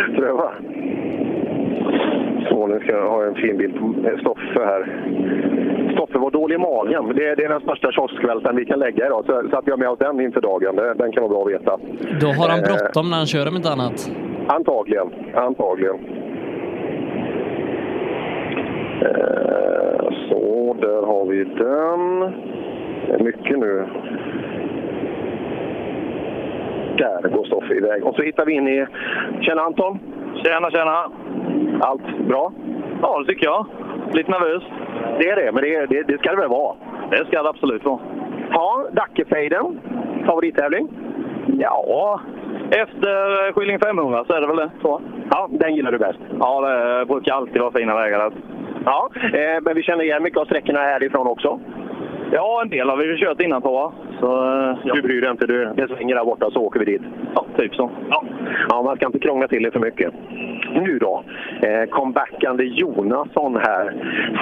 pröva. 0.16 0.52
Så, 2.50 2.68
nu 2.68 2.80
ska 2.80 2.92
jag 2.92 3.10
ha 3.10 3.24
en 3.24 3.36
fin 3.36 3.58
bild 3.58 3.80
på 3.80 3.94
Stoffe 4.20 4.66
här. 4.66 4.86
Stoffe 5.94 6.18
var 6.18 6.32
dålig 6.32 6.56
i 6.56 6.58
magen. 6.58 7.14
Det 7.16 7.28
är, 7.30 7.36
det 7.36 7.44
är 7.44 7.50
den 7.50 7.62
största 7.62 7.92
kioskvälten 7.92 8.56
vi 8.56 8.66
kan 8.66 8.80
lägga 8.80 9.06
idag. 9.06 9.24
Så, 9.26 9.50
så 9.50 9.58
att 9.58 9.68
vi 9.68 9.72
har 9.72 9.78
med 9.78 9.90
oss 9.90 10.00
den 10.00 10.22
inför 10.22 10.42
dagen, 10.42 10.76
det, 10.76 10.94
den 10.94 11.12
kan 11.12 11.24
vara 11.24 11.34
bra 11.34 11.42
att 11.42 11.52
veta. 11.62 11.78
Då 12.22 12.28
har 12.28 12.50
han 12.50 12.60
Eh, 12.60 12.66
bråttom 12.66 13.10
när 13.10 13.18
han 13.18 13.26
kör 13.26 13.48
om 13.48 13.56
inte 13.56 13.70
annat. 13.72 14.12
Antagligen. 14.48 15.08
Antagligen. 15.36 15.96
Eh, 19.02 20.10
Så, 20.30 20.76
där 20.82 21.02
har 21.06 21.26
vi 21.26 21.44
den. 21.44 22.20
Det 23.08 23.14
är 23.14 23.20
mycket 23.24 23.60
nu. 23.60 23.88
Där 26.98 27.30
går 27.30 27.46
Stoffe 27.46 27.74
iväg. 27.74 28.04
Och 28.06 28.16
så 28.16 28.22
hittar 28.22 28.46
vi 28.46 28.54
in 28.54 28.68
i... 28.68 28.86
Tjena 29.42 29.62
Anton! 29.62 30.00
Tjena, 30.44 30.72
tjena! 30.72 31.12
Allt 31.80 32.28
bra? 32.28 32.52
Ja, 33.02 33.20
det 33.20 33.26
tycker 33.34 33.46
jag. 33.46 33.66
Lite 34.14 34.32
nervös. 34.32 34.64
Det 35.20 35.30
är 35.30 35.36
det, 35.36 35.52
men 35.52 35.64
det, 35.64 35.86
det, 35.86 36.04
det 36.04 36.18
ska 36.18 36.32
det 36.32 36.38
väl 36.38 36.50
vara? 36.50 36.76
Det 37.10 37.26
ska 37.26 37.44
det 37.44 37.50
absolut 37.50 37.86
vara. 37.86 38.00
Ja, 38.52 38.86
Dackefejden. 38.92 39.80
Favorittävling? 40.26 40.88
Ja, 41.48 42.22
efter 42.70 43.52
Skilling 43.54 43.80
500 43.80 44.26
så 44.28 44.34
är 44.34 44.42
det 44.42 44.48
väl 44.48 44.56
det. 44.56 44.72
Så. 44.82 45.02
Ja, 45.32 45.50
den 45.52 45.76
gillar 45.76 45.92
du 45.92 45.98
bäst? 45.98 46.20
Ja, 46.40 46.62
det 46.62 47.06
brukar 47.06 47.34
alltid 47.34 47.62
vara 47.62 47.72
fina 47.72 47.96
vägar. 47.96 48.32
Ja, 48.86 49.10
eh, 49.34 49.62
men 49.62 49.76
vi 49.76 49.84
känner 49.84 50.04
igen 50.04 50.24
mycket 50.24 50.40
av 50.40 50.46
sträckorna 50.46 50.80
härifrån 50.80 51.28
också. 51.28 51.60
Ja, 52.32 52.62
en 52.62 52.70
del 52.70 52.90
har 52.90 52.98
vi 52.98 53.18
kört 53.18 53.42
innan 53.42 53.62
på. 53.62 53.72
va? 53.72 53.94
Så, 54.22 54.28
eh, 54.28 54.78
ja. 54.84 54.94
Du 54.96 55.02
bryr 55.02 55.22
dig 55.22 55.32
inte, 55.32 55.48
du, 55.48 55.74
det 55.76 55.88
svänger 55.88 56.16
där 56.16 56.26
borta 56.26 56.52
så 56.52 56.60
åker 56.60 56.80
vi 56.80 56.86
dit. 56.86 57.02
Ja, 57.36 57.46
typ 57.58 57.76
så. 57.76 57.92
Ja. 58.10 58.24
ja, 58.70 58.82
man 58.82 58.96
ska 58.96 59.06
inte 59.06 59.20
krångla 59.20 59.48
till 59.48 59.64
det 59.64 59.72
för 59.72 59.80
mycket. 59.80 60.14
Nu 60.74 61.00
då, 61.00 61.24
eh, 61.62 61.90
comebackande 61.90 62.64
Jonasson 62.64 63.56
här. 63.56 63.94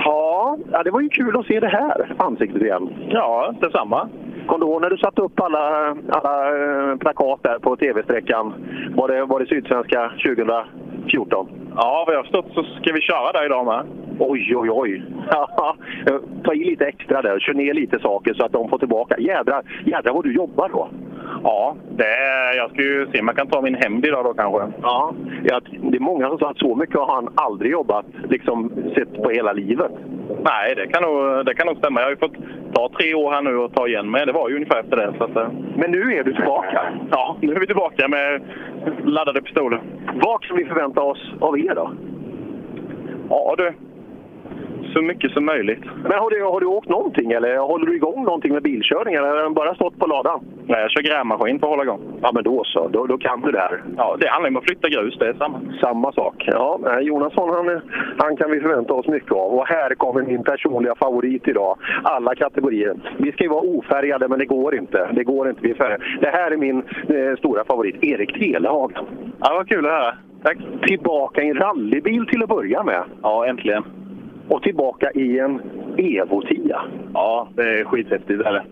Ja, 0.05 0.57
ja, 0.71 0.83
det 0.83 0.91
var 0.91 1.01
ju 1.01 1.09
kul 1.09 1.37
att 1.37 1.45
se 1.45 1.59
det 1.59 1.67
här 1.67 2.13
ansiktet 2.17 2.61
igen. 2.61 2.89
Ja, 3.09 3.53
detsamma. 3.61 4.09
Kom 4.47 4.59
du 4.59 4.65
ihåg 4.65 4.81
när 4.81 4.89
du 4.89 4.97
satte 4.97 5.21
upp 5.21 5.39
alla, 5.39 5.95
alla 6.09 6.47
eh, 6.57 6.97
plakat 6.97 7.43
där 7.43 7.59
på 7.59 7.75
tv-sträckan? 7.75 8.53
Var 8.95 9.07
det, 9.07 9.25
var 9.25 9.39
det 9.39 9.45
Sydsvenska 9.45 10.11
2014? 10.25 11.49
Ja, 11.81 12.03
vad 12.07 12.15
jag 12.15 12.19
har 12.19 12.23
förstått 12.23 12.53
så 12.53 12.63
ska 12.63 12.93
vi 12.93 13.01
köra 13.01 13.31
där 13.31 13.45
idag 13.45 13.65
med. 13.65 13.83
Oj, 14.19 14.55
oj, 14.55 14.69
oj. 14.71 15.03
Ta 16.43 16.53
i 16.53 16.63
lite 16.63 16.85
extra 16.85 17.21
där, 17.21 17.39
kör 17.39 17.53
ner 17.53 17.73
lite 17.73 17.99
saker 17.99 18.33
så 18.33 18.45
att 18.45 18.51
de 18.51 18.69
får 18.69 18.77
tillbaka. 18.77 19.15
Jädrar, 19.19 19.63
jädrar 19.85 20.13
vad 20.13 20.23
du 20.23 20.33
jobbar 20.33 20.69
då. 20.69 20.89
Ja, 21.43 21.75
det 21.97 22.07
är, 22.07 22.57
jag 22.57 22.71
ska 22.71 22.81
ju 22.81 23.07
se 23.11 23.19
om 23.19 23.27
jag 23.27 23.37
kan 23.37 23.47
ta 23.47 23.61
min 23.61 23.75
hämnd 23.75 24.05
idag 24.05 24.25
då 24.25 24.33
kanske. 24.33 24.79
Ja, 24.81 25.13
ja, 25.43 25.59
det 25.81 25.97
är 25.97 25.99
många 25.99 26.29
som 26.29 26.39
sa 26.39 26.49
att 26.49 26.57
så 26.57 26.75
mycket 26.75 26.95
har 26.95 27.15
han 27.15 27.29
aldrig 27.35 27.71
jobbat, 27.71 28.05
liksom 28.29 28.71
sett 28.95 29.23
på 29.23 29.29
hela 29.29 29.53
livet. 29.53 29.91
Nej, 30.43 30.75
det 30.75 30.87
kan, 30.87 31.03
nog, 31.03 31.45
det 31.45 31.53
kan 31.53 31.67
nog 31.67 31.77
stämma. 31.77 31.99
Jag 31.99 32.05
har 32.05 32.11
ju 32.11 32.17
fått 32.17 32.35
ta 32.73 32.89
tre 32.99 33.13
år 33.13 33.31
här 33.31 33.41
nu 33.41 33.57
och 33.57 33.73
ta 33.73 33.87
igen 33.87 34.11
mig. 34.11 34.25
Det 34.25 34.31
var 34.31 34.49
ju 34.49 34.55
ungefär 34.55 34.79
efter 34.79 34.97
det. 34.97 35.13
Så 35.17 35.23
att, 35.23 35.35
eh, 35.35 35.49
Men 35.75 35.91
nu 35.91 36.13
är 36.17 36.23
du 36.23 36.33
tillbaka. 36.33 36.81
ja, 37.11 37.37
nu 37.41 37.53
är 37.53 37.59
vi 37.59 37.65
tillbaka 37.67 38.07
med 38.07 38.41
laddade 39.03 39.41
pistoler. 39.41 39.81
Vad 40.13 40.41
kan 40.43 40.57
vi 40.57 40.65
förvänta 40.65 41.01
oss 41.01 41.31
av 41.39 41.59
er 41.59 41.75
då? 41.75 41.91
Ja 43.29 43.55
du, 43.57 43.73
så 44.93 45.01
mycket 45.01 45.31
som 45.31 45.45
möjligt. 45.45 45.83
Men 46.03 46.11
har 46.11 46.29
du, 46.29 46.43
har 46.43 46.59
du 46.59 46.65
åkt 46.65 46.89
någonting 46.89 47.31
eller 47.31 47.57
håller 47.57 47.85
du 47.85 47.95
igång 47.95 48.23
någonting 48.23 48.53
med 48.53 48.63
bilkörning 48.63 49.15
eller 49.15 49.27
har 49.27 49.43
den 49.43 49.53
bara 49.53 49.75
stått 49.75 49.99
på 49.99 50.07
ladan? 50.07 50.39
Nej, 50.65 50.81
jag 50.81 50.91
kör 50.91 51.01
grävmaskin 51.01 51.59
för 51.59 51.67
att 51.67 51.71
hålla 51.71 51.83
igång. 51.83 52.01
Ja, 52.21 52.31
men 52.33 52.43
då 52.43 52.63
så. 52.63 52.87
Då, 52.87 53.05
då 53.05 53.17
kan 53.17 53.41
du 53.41 53.51
det 53.51 53.59
här. 53.59 53.83
Ja, 53.97 54.17
det 54.19 54.27
handlar 54.27 54.49
om 54.49 54.57
att 54.57 54.63
flytta 54.63 54.89
grus. 54.89 55.17
Det 55.19 55.27
är 55.27 55.33
samma. 55.33 55.59
Samma 55.81 56.11
sak. 56.11 56.43
Ja, 56.47 56.99
Jonasson 57.01 57.49
han, 57.49 57.81
han 58.17 58.37
kan 58.37 58.51
vi 58.51 58.59
förvänta 58.59 58.93
oss 58.93 59.07
mycket 59.07 59.31
av. 59.31 59.53
Och 59.53 59.67
här 59.67 59.95
kommer 59.95 60.21
min 60.21 60.43
personliga 60.43 60.95
favorit 60.95 61.47
idag. 61.47 61.77
Alla 62.03 62.35
kategorier. 62.35 62.95
Vi 63.17 63.31
ska 63.31 63.43
ju 63.43 63.49
vara 63.49 63.61
ofärgade, 63.61 64.27
men 64.27 64.39
det 64.39 64.45
går 64.45 64.75
inte. 64.75 65.09
Det 65.11 65.23
går 65.23 65.49
inte. 65.49 65.61
Vi 65.61 65.71
är 65.71 65.75
färgade. 65.75 66.03
Det 66.21 66.29
här 66.29 66.51
är 66.51 66.57
min 66.57 66.77
eh, 67.07 67.37
stora 67.37 67.63
favorit, 67.65 68.03
Erik 68.03 68.33
Telehagen. 68.39 69.05
Ja, 69.39 69.53
vad 69.53 69.69
kul 69.69 69.85
att 69.85 69.91
höra. 69.91 70.15
Tack. 70.43 70.57
Tillbaka 70.87 71.43
i 71.43 71.49
en 71.49 71.57
rallybil 71.57 72.25
till 72.25 72.43
att 72.43 72.49
börja 72.49 72.83
med. 72.83 73.03
Ja, 73.21 73.45
äntligen. 73.45 73.83
Och 74.49 74.63
tillbaka 74.63 75.11
i 75.11 75.39
en 75.39 75.61
Evo 75.97 76.41
10. 76.41 76.75
Ja, 77.13 77.47
det 77.55 77.79
är 77.79 77.83
skithäftigt. 77.83 78.41
Är 78.41 78.53
det. 78.53 78.63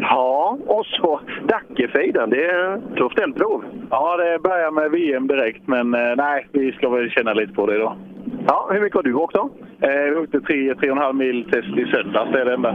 Ja, 0.00 0.58
och 0.66 0.86
så 0.86 1.20
Dackefejden. 1.48 2.30
Det 2.30 2.44
är 2.44 2.80
tufft 2.96 3.18
eldprov. 3.18 3.64
Ja, 3.90 4.16
det 4.16 4.38
börjar 4.42 4.70
med 4.70 4.90
VM 4.90 5.26
direkt, 5.26 5.66
men 5.66 5.94
eh, 5.94 6.16
nej, 6.16 6.46
vi 6.52 6.72
ska 6.72 6.88
väl 6.88 7.10
känna 7.10 7.32
lite 7.32 7.52
på 7.52 7.66
det 7.66 7.78
då. 7.78 7.96
Ja, 8.46 8.68
hur 8.72 8.80
mycket 8.80 8.96
har 8.96 9.02
du 9.02 9.14
åkt 9.14 9.34
då? 9.34 9.50
Eh, 9.80 10.10
vi 10.10 10.16
åkte 10.16 10.38
3-3,5 10.38 11.12
mil 11.12 11.44
test 11.44 11.78
i 11.78 11.84
söndags, 11.84 12.32
det 12.32 12.40
är 12.40 12.44
det 12.44 12.54
enda. 12.54 12.74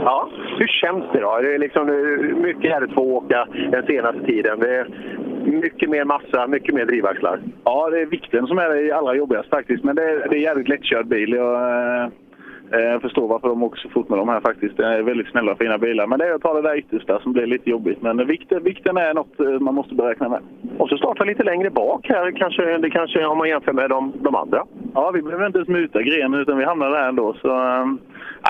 Ja, 0.00 0.28
hur 0.58 0.66
känns 0.66 1.04
det 1.12 1.20
då? 1.20 1.38
Det 1.42 1.54
är 1.54 1.58
liksom 1.58 1.88
eh, 1.88 2.36
mycket 2.36 2.72
R2 2.72 2.92
att 2.92 2.98
åka 2.98 3.48
den 3.70 3.86
senaste 3.86 4.26
tiden. 4.26 4.60
Det 4.60 4.76
är 4.76 4.86
mycket 5.44 5.90
mer 5.90 6.04
massa, 6.04 6.46
mycket 6.46 6.74
mer 6.74 6.84
drivaxlar. 6.84 7.40
Ja, 7.64 7.90
det 7.90 8.00
är 8.00 8.06
vikten 8.06 8.46
som 8.46 8.58
är 8.58 8.68
det 8.68 8.92
allra 8.92 9.14
jobbigast 9.14 9.50
faktiskt, 9.50 9.84
men 9.84 9.96
det 9.96 10.02
är, 10.02 10.28
det 10.28 10.36
är 10.36 10.40
jävligt 10.40 10.68
lättkörd 10.68 11.06
bil. 11.06 11.32
Jag, 11.32 11.54
eh, 11.54 12.08
jag 12.70 13.02
förstår 13.02 13.28
varför 13.28 13.48
de 13.48 13.62
åker 13.62 13.80
så 13.80 13.88
fort 13.88 14.08
med 14.08 14.18
de 14.18 14.28
här 14.28 14.40
faktiskt. 14.40 14.76
Det 14.76 14.86
är 14.86 15.02
väldigt 15.02 15.30
snälla 15.30 15.52
och 15.52 15.58
fina 15.58 15.78
bilar. 15.78 16.06
Men 16.06 16.18
det 16.18 16.26
är 16.26 16.34
att 16.34 16.42
ta 16.42 16.54
det 16.54 16.68
där 16.68 16.78
yttersta 16.78 17.20
som 17.20 17.32
blir 17.32 17.46
lite 17.46 17.70
jobbigt. 17.70 18.02
Men 18.02 18.26
vikten, 18.26 18.62
vikten 18.62 18.96
är 18.96 19.14
något 19.14 19.40
eh, 19.40 19.60
man 19.60 19.74
måste 19.74 19.94
beräkna 19.94 20.28
med. 20.28 20.40
Och 20.78 20.88
så 20.88 20.96
starta 20.96 21.24
lite 21.24 21.42
längre 21.42 21.70
bak 21.70 22.06
här, 22.08 22.30
kanske, 22.30 22.78
det 22.78 22.90
kanske 22.90 23.26
om 23.26 23.38
man 23.38 23.48
jämför 23.48 23.72
med 23.72 23.90
de, 23.90 24.12
de 24.20 24.34
andra. 24.34 24.64
Ja, 24.94 25.10
vi 25.10 25.22
behöver 25.22 25.46
inte 25.46 25.58
ens 25.58 25.68
muta 25.68 26.02
grenen 26.02 26.40
utan 26.40 26.58
vi 26.58 26.64
hamnar 26.64 26.90
där 26.90 27.08
ändå. 27.08 27.34
Så, 27.42 27.48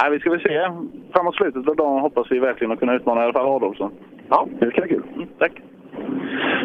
äh, 0.04 0.10
vi 0.10 0.18
ska 0.18 0.30
väl 0.30 0.40
se. 0.40 0.70
Framåt 1.12 1.34
slutet 1.34 1.68
av 1.68 1.76
dagen 1.76 2.00
hoppas 2.00 2.26
vi 2.30 2.38
verkligen 2.38 2.72
att 2.72 2.78
kunna 2.78 2.94
utmana 2.94 3.20
i 3.20 3.24
alla 3.24 3.32
fall 3.32 3.56
Adolfsson. 3.56 3.92
Ja, 4.28 4.46
det 4.58 4.70
ska 4.70 4.80
bli 4.80 4.90
kul. 4.90 5.02
Mm, 5.14 5.28
tack. 5.38 5.52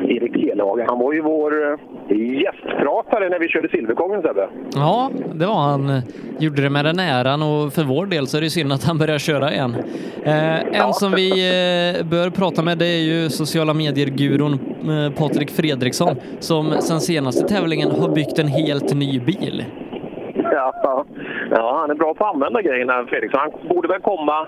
Erik 0.08 0.36
Helhage, 0.38 0.86
han 0.88 1.00
var 1.00 1.14
ju 1.14 1.22
vår 1.22 1.52
eh, 1.72 2.18
gästpratare 2.18 3.30
när 3.30 3.40
vi 3.40 3.48
körde 3.48 3.70
Silverkongen 3.70 4.22
Sebbe. 4.22 4.50
Ja, 4.76 5.12
det 5.34 5.46
var 5.46 5.62
han. 5.62 6.02
Gjorde 6.40 6.62
det 6.62 6.70
med 6.70 6.86
den 6.86 7.00
äran 7.00 7.42
och 7.42 7.74
för 7.74 7.84
vår 7.84 8.06
del 8.06 8.28
så 8.28 8.38
är 8.38 8.42
det 8.42 8.50
synd 8.50 8.74
att 8.74 8.84
han 8.84 8.98
börjar 8.98 9.18
köra 9.18 9.52
igen. 9.52 9.76
Eh, 10.24 10.82
en 10.82 10.94
som 10.94 11.12
vi 11.12 11.30
eh, 11.30 12.06
bör 12.06 12.30
prata 12.30 12.62
med 12.64 12.78
det 12.78 12.86
är 12.86 13.04
ju 13.04 13.30
sociala 13.30 13.74
medier-gurun 13.74 14.54
eh, 14.54 15.14
Patrik 15.20 15.52
Fredriksson 15.52 16.16
som 16.40 16.72
sen 16.72 17.00
senaste 17.00 17.48
tävlingen 17.48 17.92
har 17.92 18.10
byggt 18.10 18.40
en 18.40 18.48
helt 18.48 18.94
ny 18.94 19.20
bil. 19.20 19.66
Ja, 20.36 21.06
ja, 21.52 21.78
han 21.82 21.92
är 21.92 21.96
bra 21.96 22.14
på 22.14 22.26
att 22.26 22.34
använda 22.34 22.62
grejerna, 22.62 23.06
Fredriksson. 23.10 23.40
Han 23.40 23.70
borde 23.76 23.88
väl 23.88 24.02
komma... 24.02 24.48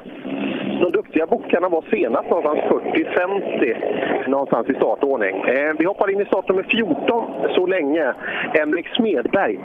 De 0.81 0.91
duktiga 0.91 1.25
bockarna 1.25 1.69
var 1.69 1.83
senast 1.89 2.29
någonstans 2.29 2.59
40-50 2.59 4.29
någonstans 4.29 4.69
i 4.69 4.73
startordning. 4.73 5.35
Eh, 5.41 5.73
vi 5.79 5.85
hoppar 5.85 6.11
in 6.11 6.21
i 6.21 6.25
startnummer 6.25 6.63
14 6.63 7.25
så 7.55 7.65
länge. 7.65 8.13
Emrik 8.53 8.87
Smedberg. 8.95 9.59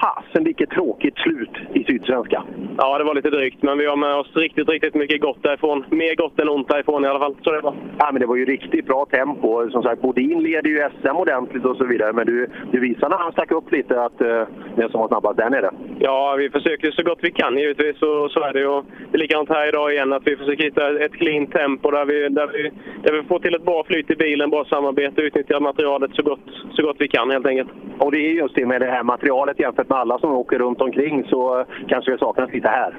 Fasen 0.00 0.44
vilket 0.44 0.70
tråkigt 0.70 1.18
slut 1.18 1.56
i 1.74 1.84
Sydsvenska. 1.84 2.44
Ja, 2.78 2.98
det 2.98 3.04
var 3.04 3.14
lite 3.14 3.30
drygt, 3.30 3.62
men 3.62 3.78
vi 3.78 3.86
har 3.86 3.96
med 3.96 4.14
oss 4.14 4.36
riktigt, 4.36 4.68
riktigt 4.68 4.94
mycket 4.94 5.20
gott 5.20 5.42
därifrån. 5.42 5.84
Mer 5.90 6.14
gott 6.14 6.38
än 6.40 6.48
ont 6.48 6.68
därifrån 6.68 7.04
i 7.04 7.08
alla 7.08 7.18
fall. 7.18 7.36
Så 7.42 7.50
det 7.52 7.60
var. 7.60 7.74
Ja, 7.98 8.08
men 8.12 8.20
det 8.20 8.26
var 8.26 8.36
ju 8.36 8.44
riktigt 8.44 8.86
bra 8.86 9.06
tempo. 9.10 9.70
Som 9.70 9.82
sagt, 9.82 10.02
Bodin 10.02 10.42
leder 10.42 10.70
ju 10.70 10.88
SM 11.00 11.16
ordentligt 11.16 11.64
och 11.64 11.76
så 11.76 11.84
vidare. 11.84 12.12
Men 12.12 12.26
du, 12.26 12.46
du 12.72 12.80
visar 12.80 13.08
när 13.08 13.16
han 13.16 13.32
stack 13.32 13.50
upp 13.50 13.72
lite 13.72 14.02
att 14.02 14.20
uh, 14.22 14.42
den 14.76 14.90
som 14.90 15.00
var 15.00 15.08
snabbast 15.08 15.36
där 15.36 15.50
nere. 15.50 15.70
Ja, 15.98 16.34
vi 16.38 16.50
försöker 16.50 16.90
så 16.90 17.02
gott 17.02 17.18
vi 17.22 17.30
kan 17.30 17.58
givetvis. 17.58 17.98
Så, 17.98 18.28
så 18.28 18.40
är 18.40 18.52
det 18.52 18.60
ju. 18.60 18.82
Det 19.10 19.16
är 19.16 19.18
likadant 19.18 19.48
här 19.48 19.68
idag 19.68 19.92
igen, 19.92 20.12
att 20.12 20.26
vi 20.26 20.36
försöker 20.36 20.49
hitta 20.58 21.04
ett 21.04 21.12
clean 21.12 21.46
tempo 21.46 21.90
där 21.90 22.04
vi, 22.04 22.28
där 22.28 22.46
vi, 22.46 22.70
där 23.02 23.12
vi 23.12 23.22
får 23.28 23.38
till 23.38 23.54
ett 23.54 23.64
bra 23.64 23.84
flyt 23.84 24.10
i 24.10 24.16
bilen, 24.16 24.50
bra 24.50 24.64
samarbete, 24.64 25.22
utnyttjar 25.22 25.60
materialet 25.60 26.10
så 26.14 26.22
gott, 26.22 26.46
så 26.72 26.82
gott 26.82 26.96
vi 26.98 27.08
kan 27.08 27.30
helt 27.30 27.46
enkelt. 27.46 27.68
Och 27.98 28.12
det 28.12 28.18
är 28.18 28.30
just 28.30 28.54
det 28.54 28.66
med 28.66 28.80
det 28.80 28.90
här 28.90 29.02
materialet 29.02 29.60
jämfört 29.60 29.88
med 29.88 29.98
alla 29.98 30.18
som 30.18 30.32
åker 30.32 30.58
runt 30.58 30.80
omkring 30.80 31.24
så 31.28 31.64
kanske 31.88 32.10
det 32.10 32.18
saknas 32.18 32.52
lite 32.52 32.68
här. 32.68 32.94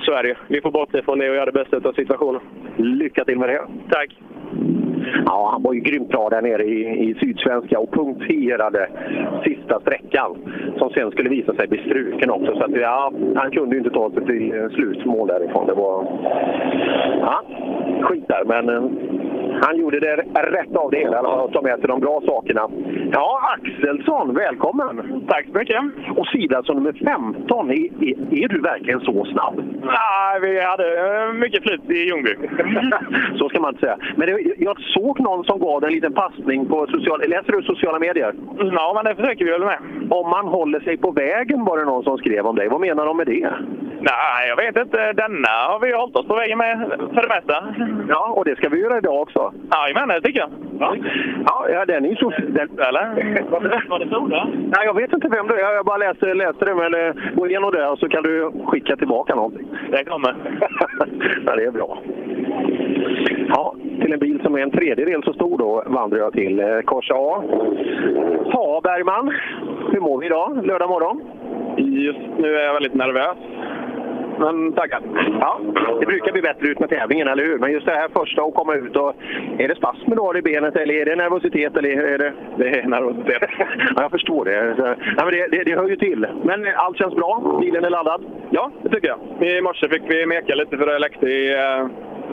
Så 0.00 0.12
är 0.12 0.22
det 0.22 0.28
ju. 0.28 0.34
Vi 0.48 0.60
får 0.60 0.70
bort 0.70 0.92
det 0.92 1.02
från 1.02 1.18
det 1.18 1.30
och 1.30 1.36
göra 1.36 1.50
det 1.50 1.64
bästa 1.64 1.88
av 1.88 1.92
situationen. 1.92 2.40
Lycka 2.76 3.24
till 3.24 3.38
med 3.38 3.48
det! 3.48 3.66
Tack! 3.90 4.10
Ja, 5.26 5.48
han 5.52 5.62
var 5.62 5.72
ju 5.72 5.80
grymt 5.80 6.08
bra 6.08 6.28
där 6.28 6.42
nere 6.42 6.64
i, 6.64 7.10
i 7.10 7.14
Sydsvenska 7.20 7.78
och 7.78 7.92
punkterade 7.92 8.88
sista 9.44 9.80
sträckan 9.80 10.36
som 10.78 10.90
sen 10.90 11.10
skulle 11.10 11.30
visa 11.30 11.54
sig 11.54 11.68
bli 11.68 11.78
struken 11.78 12.30
också. 12.30 12.56
Så 12.56 12.64
att, 12.64 12.76
ja, 12.80 13.12
han 13.36 13.50
kunde 13.50 13.74
ju 13.74 13.78
inte 13.78 13.94
ta 13.94 14.10
sig 14.10 14.26
till 14.26 14.52
eh, 14.54 14.68
slutmål 14.68 15.28
därifrån. 15.28 15.66
Det 15.66 15.74
var 15.74 16.06
ja, 17.20 17.42
skit 18.02 18.28
där, 18.28 18.44
men 18.44 18.68
eh, 18.68 18.82
han 19.62 19.76
gjorde 19.76 20.00
det 20.00 20.16
rätt 20.34 20.76
av 20.76 20.90
det 20.90 20.98
hela, 20.98 21.18
att 21.18 21.52
ta 21.52 21.62
med 21.62 21.78
sig 21.78 21.88
de 21.88 22.00
bra 22.00 22.20
sakerna. 22.26 22.68
Ja, 23.12 23.40
Axelsson, 23.54 24.34
välkommen! 24.34 25.24
Tack 25.28 25.46
så 25.52 25.58
mycket! 25.58 25.82
Och 26.16 26.26
Sidason 26.26 26.76
nummer 26.76 26.92
15, 26.92 27.70
är, 27.70 27.74
är, 27.74 28.44
är, 28.44 28.48
du 28.48 28.60
verkligen 28.60 29.00
så 29.00 29.24
snabb? 29.24 29.64
Nej, 29.82 30.40
vi 30.40 30.60
hade 30.60 30.86
eh, 31.06 31.32
mycket 31.32 31.62
flyt 31.62 31.90
i 31.90 32.08
Ljungby. 32.08 32.34
så 33.38 33.48
ska 33.48 33.60
man 33.60 33.70
inte 33.70 33.80
säga. 33.80 33.98
Men 34.16 34.26
det, 34.28 34.54
jag 34.58 34.80
såg 34.80 35.20
någon 35.20 35.44
som 35.44 35.58
gav 35.58 35.84
en 35.84 35.92
liten 35.92 36.12
passning 36.12 36.66
på 36.66 36.86
sociala... 36.86 37.24
Läser 37.24 37.52
du 37.52 37.62
sociala 37.62 37.98
medier? 37.98 38.34
Ja, 38.58 38.92
men 38.94 39.04
det 39.04 39.22
försöker 39.22 39.44
vi 39.44 39.50
väl 39.50 39.64
med. 39.64 39.78
Om 40.10 40.30
man 40.30 40.46
håller 40.46 40.80
sig 40.80 40.96
på 40.96 41.10
vägen 41.10 41.64
var 41.64 41.78
det 41.78 41.84
någon 41.84 42.04
som 42.04 42.18
skrev 42.18 42.46
om 42.46 42.56
dig. 42.56 42.68
Vad 42.68 42.80
menar 42.80 43.06
de 43.06 43.16
med 43.16 43.26
det? 43.26 43.50
Nej, 44.00 44.48
jag 44.48 44.56
vet 44.56 44.76
inte. 44.76 45.12
Denna 45.12 45.48
har 45.48 45.80
vi 45.80 45.92
hållit 45.92 46.16
oss 46.16 46.26
på 46.26 46.34
vägen 46.34 46.58
med 46.58 46.78
för 47.14 47.22
det 47.22 47.28
mesta. 47.28 47.74
Ja, 48.08 48.32
och 48.36 48.44
det 48.44 48.56
ska 48.56 48.68
vi 48.68 48.80
göra 48.80 48.98
idag 48.98 49.22
också. 49.22 49.43
Jajamän, 49.72 50.08
det 50.08 50.20
tycker 50.20 50.40
jag. 50.40 50.50
Ja, 50.80 50.96
ja, 51.46 51.68
ja 51.70 51.84
den 51.84 52.04
är 52.04 52.08
ju 52.08 52.16
så... 52.16 52.30
Den... 52.30 52.68
Eller? 52.78 53.50
Var 53.88 53.98
det 53.98 54.08
Soda? 54.08 54.48
Nej, 54.54 54.86
jag 54.86 54.94
vet 54.94 55.12
inte 55.12 55.28
vem 55.28 55.46
det 55.46 55.54
är. 55.54 55.74
Jag 55.74 55.86
bara 55.86 55.96
läste, 55.96 56.34
läste 56.34 56.64
det. 56.64 56.74
Men 56.74 56.94
eh, 56.94 57.14
gå 57.34 57.48
igenom 57.48 57.72
det 57.72 57.88
och 57.88 57.98
så 57.98 58.08
kan 58.08 58.22
du 58.22 58.52
skicka 58.66 58.96
tillbaka 58.96 59.34
någonting. 59.34 59.66
Det 59.90 60.04
kommer. 60.04 60.34
ja, 61.46 61.56
det 61.56 61.64
är 61.64 61.70
bra. 61.70 61.98
Ja, 63.48 63.74
till 64.00 64.12
en 64.12 64.18
bil 64.18 64.40
som 64.42 64.54
är 64.54 64.62
en 64.62 64.70
tredjedel 64.70 65.22
så 65.22 65.32
stor 65.32 65.58
då 65.58 65.82
vandrar 65.86 66.18
jag 66.18 66.32
till 66.32 66.60
eh, 66.60 66.80
kors 66.80 67.10
A. 67.10 67.42
Ja, 68.52 68.80
Bergman. 68.84 69.34
Hur 69.92 70.00
mår 70.00 70.20
vi 70.20 70.26
idag, 70.26 70.66
lördag 70.66 70.88
morgon? 70.88 71.22
Just 71.76 72.18
nu 72.38 72.56
är 72.56 72.64
jag 72.64 72.74
väldigt 72.74 72.94
nervös. 72.94 73.36
Men 74.38 74.72
tackar. 74.72 75.00
Ja, 75.40 75.60
det 76.00 76.06
brukar 76.06 76.32
bli 76.32 76.42
bättre 76.42 76.68
ut 76.68 76.80
med 76.80 76.88
tävlingen, 76.90 77.28
eller 77.28 77.44
hur? 77.44 77.58
Men 77.58 77.72
just 77.72 77.86
det 77.86 77.92
här 77.92 78.08
första 78.08 78.42
att 78.42 78.54
komma 78.54 78.74
ut 78.74 78.96
och... 78.96 79.14
Är 79.58 79.68
det 79.68 79.74
spasm 79.74 80.10
du 80.10 80.20
har 80.20 80.36
i 80.36 80.42
benet 80.42 80.76
eller 80.76 80.94
är 80.94 81.04
det 81.04 81.16
nervositet? 81.16 81.76
Eller 81.76 81.88
är 81.88 82.18
det... 82.18 82.32
Det 82.56 82.68
är 82.80 82.88
nervositet. 82.88 83.42
ja, 83.96 84.02
jag 84.02 84.10
förstår 84.10 84.44
det. 84.44 84.74
Ja, 85.16 85.24
men 85.24 85.34
det, 85.34 85.46
det. 85.50 85.64
Det 85.64 85.76
hör 85.76 85.88
ju 85.88 85.96
till. 85.96 86.26
Men 86.42 86.66
allt 86.76 86.98
känns 86.98 87.14
bra? 87.14 87.58
Bilen 87.60 87.84
är 87.84 87.90
laddad? 87.90 88.24
Ja, 88.50 88.70
det 88.82 88.88
tycker 88.88 89.08
jag. 89.08 89.48
I 89.48 89.60
morse 89.60 89.88
fick 89.88 90.02
vi 90.08 90.26
meka 90.26 90.54
lite 90.54 90.76
för 90.76 90.86
det 90.86 90.98
läckte 90.98 91.26
i 91.26 91.54
eh, 91.54 91.86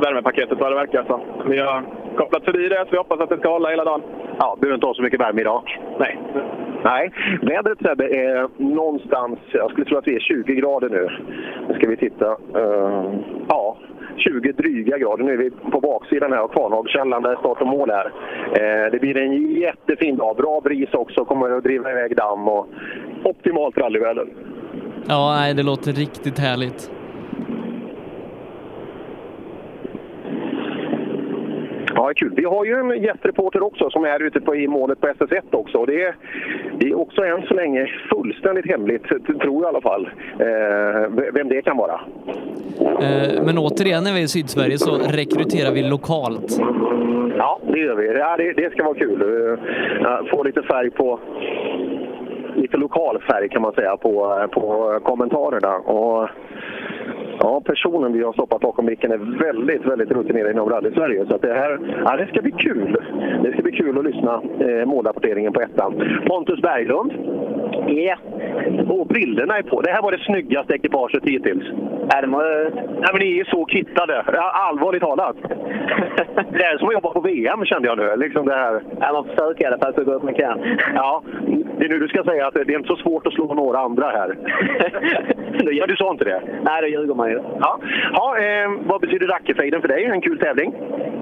värmepaketet 0.04 0.60
vad 0.60 0.72
det 0.72 0.76
verkar. 0.76 1.04
Så 1.08 1.22
vi 1.46 1.60
har 1.60 1.84
kopplat 2.18 2.44
förbi 2.44 2.70
det, 2.70 2.76
så 2.86 2.92
vi 2.92 2.98
hoppas 2.98 3.20
att 3.20 3.30
det 3.30 3.38
ska 3.38 3.50
hålla 3.50 3.70
hela 3.70 3.84
dagen. 3.84 4.02
Ja, 4.40 4.58
behöver 4.62 4.76
inte 4.76 4.88
ha 4.88 4.94
så 4.94 5.02
mycket 5.02 5.20
värme 5.20 5.42
idag. 5.42 5.80
Nej. 6.00 6.18
Nej, 6.84 7.12
vädret 7.41 7.78
Sebbe 7.82 8.06
är 8.06 8.48
någonstans, 8.58 9.39
jag 9.54 9.72
skulle 9.72 9.86
tro 9.86 9.98
att 9.98 10.08
vi 10.08 10.15
är 10.15 10.20
20 10.20 10.56
grader 10.56 10.89
nu. 10.89 11.10
Nu 11.67 11.74
ska 11.74 11.89
vi 11.89 11.98
titta. 11.98 12.26
Uh, 12.32 13.15
ja, 13.48 13.78
20 14.17 14.52
dryga 14.52 14.98
grader. 14.98 15.24
Nu 15.24 15.34
är 15.34 15.38
vi 15.38 15.50
på 15.50 15.80
baksidan 15.80 16.32
här 16.32 16.39
av 16.39 16.48
Kvarnhagskällan 16.48 17.24
där 17.24 17.36
start 17.36 17.62
och 17.62 17.67
mål 17.67 17.89
är. 17.89 18.06
Uh, 18.06 18.86
eh, 18.86 18.91
det 18.91 19.00
blir 19.02 19.17
en 19.17 19.52
jättefin 19.52 20.17
dag. 20.17 20.36
Bra 20.36 20.62
bris 20.62 20.94
också, 20.94 21.26
kommer 21.26 21.58
att 21.58 21.63
driva 21.63 21.91
iväg 21.91 22.15
damm 22.15 22.48
och 22.48 22.67
optimalt 23.24 23.78
rallyväder. 23.78 24.28
Ja, 25.08 25.36
nej, 25.39 25.54
det 25.54 25.63
låter 25.63 25.91
riktigt 25.91 26.39
härligt. 26.39 27.01
Ja, 31.95 32.12
kul. 32.15 32.34
Vi 32.36 32.45
har 32.45 32.65
ju 32.65 32.73
en 32.73 33.04
gästreporter 33.04 33.63
också 33.63 33.89
som 33.89 34.04
är 34.06 34.23
ute 34.23 34.41
på, 34.41 34.56
i 34.56 34.67
målet 34.67 35.01
på 35.01 35.08
SS1 35.08 35.41
också. 35.51 35.86
Det 35.86 36.04
är, 36.04 36.15
det 36.80 36.89
är 36.89 36.99
också 36.99 37.21
än 37.21 37.41
så 37.47 37.54
länge 37.54 37.88
fullständigt 38.10 38.67
hemligt, 38.67 39.04
tror 39.04 39.63
jag 39.63 39.63
i 39.63 39.65
alla 39.65 39.82
fall, 39.82 40.10
eh, 40.39 41.32
vem 41.34 41.49
det 41.49 41.62
kan 41.62 41.77
vara. 41.77 42.01
Eh, 42.80 43.43
men 43.45 43.58
återigen, 43.58 44.04
när 44.04 44.13
vi 44.13 44.19
är 44.19 44.23
i 44.23 44.27
Sydsverige 44.27 44.77
så 44.77 44.91
rekryterar 44.95 45.71
vi 45.71 45.84
lokalt. 45.84 46.60
Ja, 47.38 47.60
det 47.73 47.80
gör 47.80 47.95
vi. 47.95 48.08
Ja, 48.08 48.38
det, 48.38 48.54
det 48.54 48.71
ska 48.71 48.84
vara 48.84 48.95
kul. 48.95 49.21
Uh, 49.21 50.30
få 50.32 50.43
lite 50.43 50.62
färg 50.62 50.89
på 50.89 51.19
lite 52.56 52.77
lokal 52.77 53.21
färg 53.21 53.49
kan 53.49 53.62
man 53.62 53.73
säga 53.73 53.97
på, 53.97 54.47
på 54.51 54.99
kommentarerna. 55.04 55.75
Och 55.75 56.30
Ja, 57.43 57.62
personen 57.65 58.13
vi 58.13 58.23
har 58.23 58.34
stoppat 58.34 58.62
bakom 58.62 58.86
micken 58.86 59.12
är 59.12 59.17
väldigt, 59.17 59.86
väldigt 59.86 60.12
rutinerad 60.12 60.51
inom 60.51 60.69
rally-Sverige. 60.69 61.25
Så 61.25 61.38
det 61.38 61.54
här 61.54 61.80
ja, 62.06 62.17
det 62.17 62.27
ska 62.27 62.41
bli 62.41 62.51
kul. 62.51 62.97
Det 63.43 63.51
ska 63.51 63.62
bli 63.62 63.71
kul 63.71 63.97
att 63.97 64.06
lyssna 64.06 64.41
eh, 64.60 64.86
målrapporteringen 64.86 65.54
på 65.54 65.62
ettan. 65.62 66.21
Pontus 66.27 66.62
Berglund. 66.62 67.13
Ja. 67.88 68.15
Och 68.89 69.08
brillorna 69.08 69.58
är 69.58 69.62
på. 69.62 69.82
Det 69.82 69.91
här 69.91 70.01
var 70.01 70.12
det 70.12 70.19
snyggaste 70.19 70.73
ekipaget 70.73 71.23
hittills. 71.23 71.63
Nej, 72.13 72.21
de 72.21 72.34
har... 72.34 72.71
Nej, 72.73 73.10
men 73.12 73.19
ni 73.19 73.39
är 73.39 73.45
så 73.45 73.65
kittade. 73.65 74.23
Ja, 74.34 74.51
Allvarligt 74.69 75.01
talat. 75.01 75.36
det 76.51 76.63
är 76.63 76.77
som 76.77 76.88
att 76.88 76.93
jobba 76.93 77.10
på 77.10 77.19
VM 77.19 77.65
kände 77.65 77.88
jag 77.88 77.97
nu. 77.97 78.15
Liksom 78.15 78.45
det 78.45 78.54
här. 78.54 78.84
Ja, 78.99 79.13
man 79.13 79.25
försöker 79.25 79.63
i 79.63 79.67
alla 79.67 79.77
fall 79.77 79.93
så 79.93 80.04
gott 80.04 80.23
man 80.23 80.34
kan. 80.34 80.60
Ja, 80.95 81.23
det 81.77 81.86
är 81.86 81.89
nu 81.89 81.99
du 81.99 82.08
ska 82.08 82.23
säga 82.23 82.47
att 82.47 82.54
det 82.54 82.60
är 82.60 82.77
inte 82.77 82.88
så 82.88 82.95
svårt 82.95 83.27
att 83.27 83.34
slå 83.34 83.54
några 83.54 83.80
andra 83.80 84.10
här. 84.10 84.38
Men 85.51 85.88
du 85.88 85.95
sa 85.95 86.12
inte 86.12 86.23
det? 86.23 86.41
Nej, 86.63 86.82
då 86.82 86.88
ljuger 86.88 87.15
man 87.15 87.31
Ja, 87.60 87.80
ja 88.13 88.38
eh, 88.38 88.72
vad 88.84 89.02
betyder 89.02 89.28
Dackefejden 89.28 89.82
för 89.82 89.88
dig? 89.88 90.06
En 90.06 90.22
kul 90.22 90.39
tävling? 90.39 90.74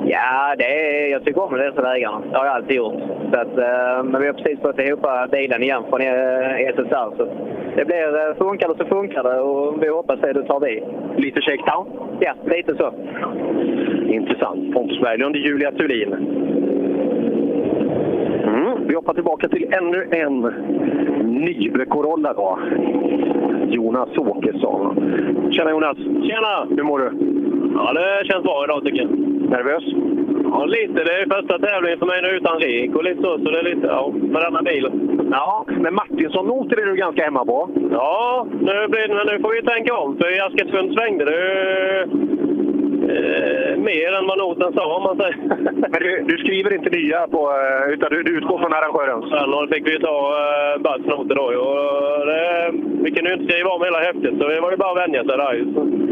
Ja, 0.05 0.55
det 0.57 0.63
är, 0.63 1.11
jag 1.11 1.25
tycker 1.25 1.43
om 1.43 1.57
dessa 1.57 1.81
vägarna. 1.81 2.21
Det 2.31 2.37
har 2.37 2.45
jag 2.45 2.55
alltid 2.55 2.77
gjort. 2.77 3.01
Så 3.31 3.39
att, 3.39 3.57
eh, 3.57 4.03
men 4.03 4.21
vi 4.21 4.27
har 4.27 4.33
precis 4.33 4.59
fått 4.59 4.79
ihop 4.79 5.05
bilen 5.31 5.63
igen 5.63 5.83
från 5.89 6.01
eh, 6.01 6.69
SSR. 6.73 7.17
Så 7.17 7.27
det 7.75 7.85
blir, 7.85 8.29
eh, 8.29 8.35
funkar 8.37 8.67
det 8.67 8.77
så 8.77 8.85
funkar 8.85 9.23
det 9.23 9.39
och 9.39 9.83
vi 9.83 9.87
hoppas 9.87 10.19
det, 10.19 10.33
då 10.33 10.43
tar 10.43 10.59
vi. 10.59 10.83
Lite 11.17 11.41
shakedown? 11.41 11.85
Ja, 12.19 12.33
lite 12.45 12.75
så. 12.75 12.93
Intressant. 14.07 14.73
Pontus 14.73 15.01
Berglund 15.01 15.35
och 15.35 15.41
Julia 15.41 15.71
Thulin. 15.71 16.13
Mm, 18.43 18.87
vi 18.87 18.95
hoppar 18.95 19.13
tillbaka 19.13 19.47
till 19.49 19.73
ännu 19.73 20.07
en 20.11 20.41
Nybe 21.23 21.85
Corolla 21.85 22.33
då. 22.33 22.59
Jonas 23.69 24.17
Åkesson. 24.17 24.95
Tjena 25.51 25.71
Jonas! 25.71 25.97
Tjena! 25.97 26.67
Hur 26.69 26.83
mår 26.83 26.99
du? 26.99 27.11
Ja, 27.75 27.93
det 27.93 28.27
känns 28.27 28.43
bra 28.43 28.63
idag 28.63 28.85
tycker 28.85 29.01
jag. 29.01 29.11
Nervös? 29.49 29.83
Ja, 30.51 30.65
lite. 30.65 31.03
Det 31.03 31.13
är 31.21 31.35
första 31.35 31.59
tävlingen 31.59 31.99
för 31.99 32.05
mig 32.05 32.21
nu 32.21 32.29
utan 32.29 32.59
rek 32.59 32.95
och 32.95 33.03
lite 33.03 33.21
så, 33.21 33.37
så 33.37 33.51
det 33.51 33.59
är 33.59 33.63
lite, 33.63 33.87
ja, 33.87 34.11
med 34.13 34.41
denna 34.41 34.61
bilen. 34.61 34.93
Ja, 35.31 35.65
men 35.67 35.93
Martinsson-noter 35.93 36.81
är 36.81 36.85
du 36.85 36.95
ganska 36.95 37.23
hemma 37.23 37.45
på. 37.45 37.69
Ja, 37.91 38.47
nu, 38.51 38.87
blir, 38.87 39.07
nu 39.31 39.39
får 39.41 39.53
vi 39.55 39.61
tänka 39.61 39.97
om. 39.97 40.17
För 40.17 40.37
i 40.37 40.39
Askersund 40.39 40.93
svängde 40.93 41.25
det 41.25 42.07
mer 43.77 44.11
än 44.17 44.27
vad 44.27 44.37
noten 44.37 44.73
sa, 44.73 44.95
om 44.95 45.03
man 45.03 45.17
säger. 45.17 45.37
Men 45.91 45.99
du, 46.03 46.23
du 46.31 46.37
skriver 46.37 46.73
inte 46.73 46.89
nya, 46.89 47.27
på, 47.27 47.41
eh, 47.51 47.93
utan 47.93 48.09
du, 48.11 48.23
du 48.23 48.37
utgår 48.37 48.57
från 48.59 48.73
arrangörens? 48.73 49.25
Sen 49.31 49.51
då 49.51 49.67
fick 49.71 49.87
vi 49.87 49.91
ju 49.91 49.99
ta 49.99 50.15
uh, 50.15 50.81
Buds 50.83 51.05
noter 51.07 51.35
då. 51.35 51.45
Och 51.67 52.25
det, 52.25 52.71
vi 53.03 53.11
kunde 53.11 53.29
ju 53.29 53.35
inte 53.35 53.53
skriva 53.53 53.69
om 53.69 53.83
hela 53.83 53.99
häftet, 53.99 54.33
så 54.37 54.47
det 54.47 54.61
var 54.61 54.71
ju 54.71 54.77
bara 54.77 54.91
att 54.91 55.03
vänja 55.03 55.23
sig 55.23 55.37
där. 55.37 55.65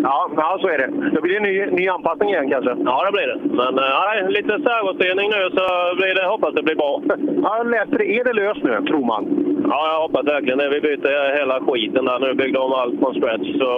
Ja, 0.04 0.30
ja, 0.38 0.58
så 0.62 0.68
är 0.68 0.78
det. 0.78 0.90
Då 1.14 1.22
blir 1.22 1.34
det 1.40 1.46
ny, 1.50 1.66
ny 1.66 1.88
anpassning 1.88 2.30
igen 2.30 2.50
kanske? 2.50 2.72
Ja, 2.86 3.06
det 3.06 3.12
blir 3.18 3.28
det. 3.32 3.40
Men 3.62 3.74
uh, 3.80 3.86
ja, 3.96 4.28
lite 4.30 4.54
servostyrning 4.68 5.30
nu 5.30 5.42
så 5.58 5.66
blir 6.00 6.14
det, 6.16 6.26
hoppas 6.28 6.54
det 6.54 6.64
blir 6.64 6.76
bra. 6.76 7.02
Ja, 7.44 7.64
det. 7.64 8.18
Är 8.18 8.24
det 8.24 8.34
löst 8.34 8.64
nu, 8.64 8.86
tror 8.88 9.06
man? 9.06 9.24
Ja, 9.70 9.80
jag 9.94 10.02
hoppas 10.02 10.26
verkligen 10.26 10.58
det. 10.58 10.70
Vi 10.70 10.82
byter 10.82 11.38
hela 11.40 11.60
skiten 11.60 12.06
där 12.06 12.20
nu. 12.20 12.34
Byggde 12.34 12.60
om 12.60 12.74
allt 12.74 13.00
från 13.00 13.14
scratch. 13.14 13.48
Så 13.60 13.72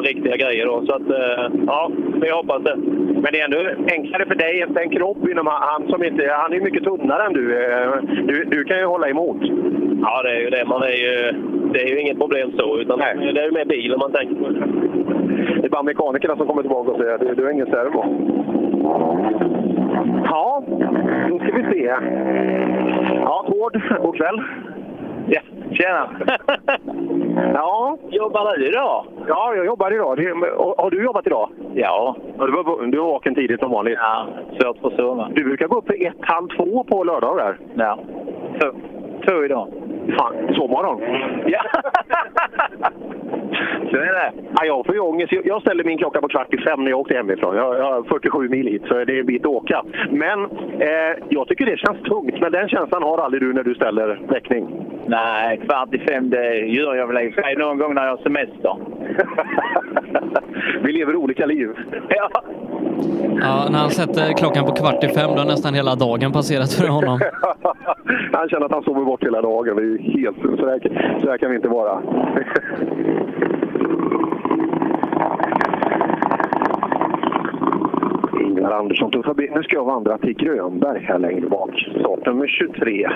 riktiga 0.00 0.36
grejer 0.36 0.66
då. 0.66 0.86
Så 0.86 0.94
att, 0.94 1.10
eh, 1.10 1.44
ja, 1.66 1.90
vi 2.22 2.30
hoppas 2.30 2.62
det. 2.66 2.76
Men 3.22 3.28
det 3.32 3.40
är 3.40 3.44
ändå 3.44 3.60
enklare 3.92 4.26
för 4.26 4.34
dig 4.34 4.64
en 4.76 4.90
kropp 4.90 5.28
inom 5.30 5.46
han 5.46 5.88
som 5.88 6.04
inte... 6.04 6.30
Han 6.42 6.52
är 6.52 6.60
mycket 6.60 6.84
tunnare 6.84 7.26
än 7.26 7.32
du. 7.32 7.44
Eh, 7.64 7.90
Du, 8.26 8.44
du 8.44 8.64
kan 8.64 8.78
ju 8.78 8.84
hålla 8.84 9.08
emot. 9.08 9.42
Ja, 10.02 10.22
det 10.22 10.30
är 10.30 10.40
ju 10.40 10.50
det. 10.50 10.64
Man 10.66 10.82
är 10.82 10.96
ju, 11.06 11.32
det 11.72 11.82
är 11.82 11.88
ju 11.88 12.00
inget 12.00 12.18
problem 12.18 12.52
så. 12.58 12.78
Utan 12.78 12.98
Nej. 12.98 13.32
det 13.34 13.40
är 13.40 13.44
ju 13.44 13.52
med 13.52 13.68
bilen 13.68 13.98
man 13.98 14.12
tänker 14.12 14.34
på. 14.34 14.48
Det 15.60 15.66
är 15.66 15.68
bara 15.68 15.82
mekanikerna 15.82 16.36
som 16.36 16.46
kommer 16.46 16.62
tillbaka 16.62 16.90
och 16.90 16.98
säger 16.98 17.14
att 17.14 17.36
du, 17.36 17.44
har 17.44 17.50
ingen 17.52 17.66
servo. 17.66 18.04
Ja, 20.24 20.62
då 21.28 21.38
ska 21.38 21.52
vi 21.52 21.64
se. 21.72 21.92
Ja, 23.14 23.46
Tord, 23.48 23.82
god 24.02 24.16
kväll. 24.16 24.42
Ja, 25.28 25.40
tjena! 25.72 26.08
Ja. 27.54 27.98
Jobbar 28.10 28.56
du 28.56 28.66
idag? 28.68 29.04
Ja, 29.28 29.54
jag 29.54 29.66
jobbar 29.66 29.92
idag. 29.94 30.06
Har 30.78 30.90
du 30.90 31.04
jobbat 31.04 31.26
idag? 31.26 31.48
Ja. 31.74 32.16
Du, 32.38 32.52
var, 32.52 32.86
du 32.86 32.98
var 32.98 33.06
vaken 33.06 33.34
tidigt 33.34 33.60
som 33.60 33.70
vanligt? 33.70 33.98
Ja, 34.00 34.26
svårt 34.60 34.78
för 34.78 34.90
sova. 34.90 35.28
Du 35.34 35.44
brukar 35.44 35.66
gå 35.68 35.78
upp 35.78 35.86
för 35.86 36.06
ett, 36.06 36.14
halv 36.20 36.48
två 36.48 36.84
på 36.84 37.04
lördagar? 37.04 37.58
Ja. 37.74 37.98
Två, 38.60 38.70
två 39.28 39.44
idag. 39.44 39.68
Fan, 40.18 40.34
sovmorgon? 40.54 41.00
Ja. 41.46 41.60
Så 43.90 43.96
är 43.96 44.12
det. 44.12 44.32
Ja, 44.58 44.64
jag 44.64 44.86
får 44.86 44.94
ju 44.94 45.00
ångest. 45.00 45.32
Jag- 45.44 45.62
ställde 45.62 45.84
min 45.84 45.98
klocka 45.98 46.20
på 46.20 46.28
kvart 46.28 46.54
i 46.54 46.58
fem 46.58 46.84
när 46.84 46.90
jag 46.90 47.00
åkte 47.00 47.14
hemifrån. 47.14 47.56
Jag, 47.56 47.78
jag 47.78 47.84
har 47.84 48.02
47 48.02 48.48
mil 48.48 48.66
hit, 48.66 48.82
så 48.88 48.94
det 49.04 49.16
är 49.16 49.20
en 49.20 49.26
bit 49.26 49.42
att 49.44 49.50
åka. 49.50 49.82
Men 50.10 50.44
eh, 50.80 51.16
jag 51.28 51.48
tycker 51.48 51.66
det 51.66 51.76
känns 51.78 52.02
tungt. 52.02 52.40
Men 52.40 52.52
den 52.52 52.68
känslan 52.68 53.02
har 53.02 53.18
aldrig 53.18 53.42
du 53.42 53.52
när 53.52 53.62
du 53.64 53.74
ställer 53.74 54.20
väckning. 54.28 54.66
Nej, 55.08 55.60
kvart 55.66 55.94
i 55.94 55.98
fem 55.98 56.30
det 56.30 56.56
gör 56.56 56.94
jag 56.94 57.06
väl 57.06 57.28
i 57.28 57.32
sig 57.32 57.56
någon 57.56 57.78
gång 57.78 57.94
när 57.94 58.04
jag 58.04 58.16
har 58.16 58.22
semester. 58.22 58.76
Vi 60.82 60.92
lever 60.92 61.16
olika 61.16 61.46
liv. 61.46 61.68
Ja. 62.08 62.42
Ja, 63.40 63.68
när 63.70 63.78
han 63.78 63.90
sätter 63.90 64.32
klockan 64.32 64.64
på 64.64 64.72
kvart 64.72 65.04
i 65.04 65.08
fem, 65.08 65.30
då 65.30 65.38
har 65.38 65.44
nästan 65.44 65.74
hela 65.74 65.94
dagen 65.94 66.32
passerat 66.32 66.72
för 66.72 66.88
honom. 66.88 67.20
Han 68.32 68.48
känner 68.48 68.66
att 68.66 68.72
han 68.72 68.82
sover 68.82 69.04
bort 69.04 69.24
hela 69.24 69.42
dagen. 69.42 69.76
Det 69.76 69.82
är 69.82 69.98
helt... 69.98 70.60
Så 70.60 70.68
här, 70.68 71.20
så 71.22 71.30
här 71.30 71.38
kan 71.38 71.50
vi 71.50 71.56
inte 71.56 71.68
vara. 71.68 72.02
Ingvar 78.42 78.70
Andersson 78.70 79.10
tog 79.10 79.24
förbi. 79.24 79.50
Nu 79.54 79.62
ska 79.62 79.76
jag 79.76 79.84
vandra 79.84 80.18
till 80.18 80.34
Grönberg 80.34 81.04
här 81.04 81.18
längre 81.18 81.48
bak. 81.48 81.70
Startnummer 82.00 82.46
23. 82.46 83.08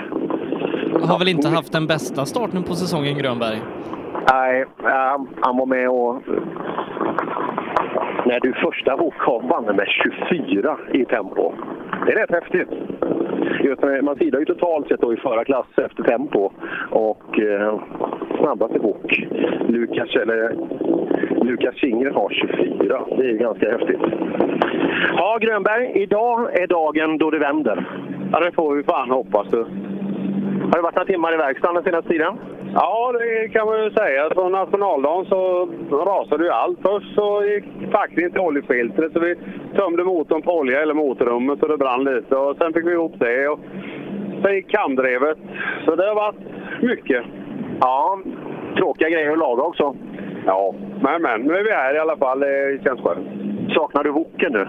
Har 1.03 1.19
väl 1.19 1.29
inte 1.29 1.49
haft 1.49 1.73
den 1.73 1.87
bästa 1.87 2.27
starten 2.27 2.63
på 2.63 2.75
säsongen, 2.75 3.19
Grönberg? 3.19 3.59
Nej, 4.33 4.65
han 5.41 5.57
var 5.57 5.67
med 5.67 5.89
och... 5.89 6.23
När 8.27 8.41
du 8.41 8.53
första 8.53 8.95
åk 8.95 9.15
vann 9.51 9.65
med 9.65 9.87
24 10.29 10.79
i 10.93 11.05
tempo. 11.05 11.53
Det 12.07 12.13
är 12.13 12.17
rätt 12.17 12.31
häftigt. 12.31 12.69
Just 13.63 13.83
när 13.83 14.03
man 14.03 14.17
sidar 14.17 14.39
ju 14.39 14.45
totalt 14.45 14.89
sett 14.89 15.01
då 15.01 15.13
i 15.13 15.17
förarklass 15.17 15.67
efter 15.77 16.03
tempo. 16.03 16.51
Och 16.91 17.41
eh, 17.41 17.81
snabbaste 18.39 18.79
bok, 18.79 19.27
Lukas, 19.69 20.17
eller, 20.17 20.57
Lukas 21.45 21.75
Kingre 21.75 22.11
har 22.11 22.31
24. 22.31 23.05
Det 23.17 23.31
är 23.31 23.35
ganska 23.35 23.71
häftigt. 23.71 24.01
Ja, 25.17 25.39
Grönberg, 25.41 25.93
idag 25.95 26.61
är 26.61 26.67
dagen 26.67 27.19
då 27.19 27.31
det 27.31 27.39
vänder. 27.39 27.87
Ja, 28.33 28.41
det 28.41 28.53
får 28.53 28.75
vi 28.75 28.83
fan 28.83 29.11
hoppas. 29.11 29.49
Du. 29.49 29.67
Har 30.63 30.77
det 30.77 30.83
varit 30.83 30.95
några 30.95 31.13
timmar 31.13 31.35
i 31.35 31.37
verkstaden 31.37 31.75
den 31.75 31.85
senaste 31.85 32.11
tiden? 32.11 32.39
Ja, 32.75 33.13
det 33.19 33.49
kan 33.49 33.67
man 33.67 33.85
ju 33.85 33.91
säga. 33.91 34.31
Från 34.35 34.53
nationaldagen 34.53 35.25
så 35.25 35.69
rasade 35.91 36.45
ju 36.45 36.51
allt. 36.51 36.79
Först 36.83 37.15
så 37.15 37.45
gick 37.45 37.93
packningen 37.93 38.31
till 38.31 38.41
oljefiltret 38.41 39.13
så 39.13 39.21
vi 39.21 39.37
tömde 39.77 40.05
motorn 40.05 40.43
på 40.43 40.59
olja, 40.59 40.83
eller 40.83 40.95
motorrummet, 40.95 41.59
så 41.59 41.67
det 41.67 41.77
brann 41.77 42.05
lite. 42.05 42.37
Och 42.37 42.57
sen 42.57 42.73
fick 42.73 42.87
vi 42.87 42.93
ihop 42.93 43.15
det. 43.19 43.49
Och 43.49 43.61
sen 44.43 44.55
gick 44.55 44.71
kamdrevet. 44.71 45.39
Så 45.85 45.95
det 45.95 46.07
har 46.09 46.15
varit 46.15 46.41
mycket. 46.83 47.25
Ja, 47.81 48.19
tråkiga 48.77 49.09
grejer 49.09 49.33
att 49.33 49.39
laga 49.39 49.63
också. 49.63 49.97
Ja, 50.47 50.75
men, 51.03 51.23
men 51.23 51.41
nu 51.41 51.55
är 51.55 51.65
vi 51.65 51.71
här 51.71 51.95
i 51.95 51.99
alla 51.99 52.17
fall. 52.17 52.41
Det 52.41 52.81
känns 52.85 53.01
skönt. 53.01 53.29
Saknar 53.75 54.05
du 54.05 54.11
woken 54.11 54.53
nu? 54.53 54.69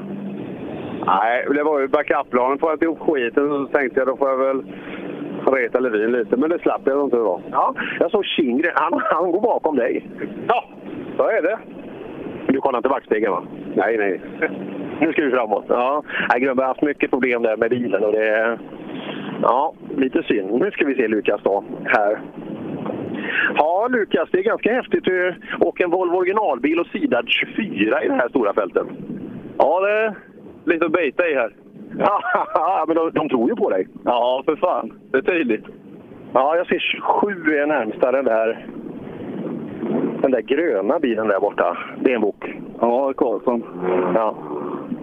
Nej, 1.05 1.45
det 1.55 1.63
var 1.63 1.79
ju 1.79 1.87
backup-planen. 1.87 2.59
Får 2.59 2.69
jag 2.69 2.75
inte 2.75 2.85
ihop 2.85 2.99
skiten 2.99 3.49
så 3.49 3.65
tänkte 3.65 3.99
jag 3.99 4.07
då 4.07 4.17
får 4.17 4.29
jag 4.29 4.37
väl 4.37 4.63
reta 5.55 5.79
Levin 5.79 6.11
lite. 6.11 6.37
Men 6.37 6.49
det 6.49 6.59
slapp 6.59 6.81
jag 6.85 7.03
inte 7.03 7.17
då. 7.17 7.41
Ja, 7.51 7.75
jag 7.99 8.11
såg 8.11 8.25
Kindgren. 8.25 8.73
Han, 8.75 9.01
han 9.03 9.31
går 9.31 9.41
bakom 9.41 9.75
dig. 9.75 10.09
Ja, 10.47 10.63
så 11.17 11.23
är 11.23 11.41
det. 11.41 11.59
Du 12.47 12.61
kollar 12.61 12.79
inte 12.79 12.89
backspegeln 12.89 13.31
va? 13.31 13.43
Nej, 13.75 13.97
nej. 13.97 14.21
Nu 14.99 15.11
ska 15.11 15.21
vi 15.21 15.31
framåt. 15.31 15.65
Ja, 15.67 16.03
Grönberg 16.37 16.63
har 16.63 16.73
haft 16.73 16.81
mycket 16.81 17.09
problem 17.09 17.41
där 17.41 17.57
med 17.57 17.69
bilen 17.69 18.03
och 18.03 18.11
det. 18.11 18.59
Ja, 19.41 19.73
lite 19.97 20.23
synd. 20.23 20.51
Nu 20.51 20.71
ska 20.71 20.85
vi 20.85 20.95
se 20.95 21.07
Lukas 21.07 21.41
då, 21.43 21.63
här. 21.85 22.19
Ja, 23.55 23.87
Lukas, 23.91 24.29
det 24.31 24.39
är 24.39 24.43
ganska 24.43 24.73
häftigt. 24.73 25.03
Du 25.03 25.35
åker 25.59 25.83
en 25.83 25.91
Volvo 25.91 26.17
originalbil 26.17 26.79
och 26.79 26.87
sidad 26.87 27.25
24 27.27 28.03
i 28.03 28.07
det 28.07 28.13
här 28.13 28.29
stora 28.29 28.53
fältet. 28.53 28.87
Ja, 29.57 29.79
det 29.79 29.91
är 29.91 30.15
lite 30.65 30.85
att 30.85 30.91
bita 30.91 31.27
i 31.27 31.33
här. 31.35 31.53
Ja, 32.53 32.85
men 32.87 32.95
de, 32.95 33.11
de 33.11 33.29
tror 33.29 33.49
ju 33.49 33.55
på 33.55 33.69
dig. 33.69 33.87
Ja, 34.05 34.43
för 34.45 34.55
fan. 34.55 34.93
Det 35.11 35.17
är 35.17 35.21
tydligt. 35.21 35.65
Ja, 36.33 36.55
jag 36.55 36.67
ser 36.67 36.79
27 36.79 37.55
är 37.57 37.67
närmsta 37.67 38.11
den 38.11 38.25
där, 38.25 38.65
den 40.21 40.31
där 40.31 40.41
gröna 40.41 40.99
bilen 40.99 41.27
där 41.27 41.39
borta. 41.39 41.77
Det 41.99 42.11
är 42.11 42.15
en 42.15 42.21
bok. 42.21 42.45
Ja, 42.79 43.13
Karlsson. 43.13 43.63
Ja. 44.15 44.35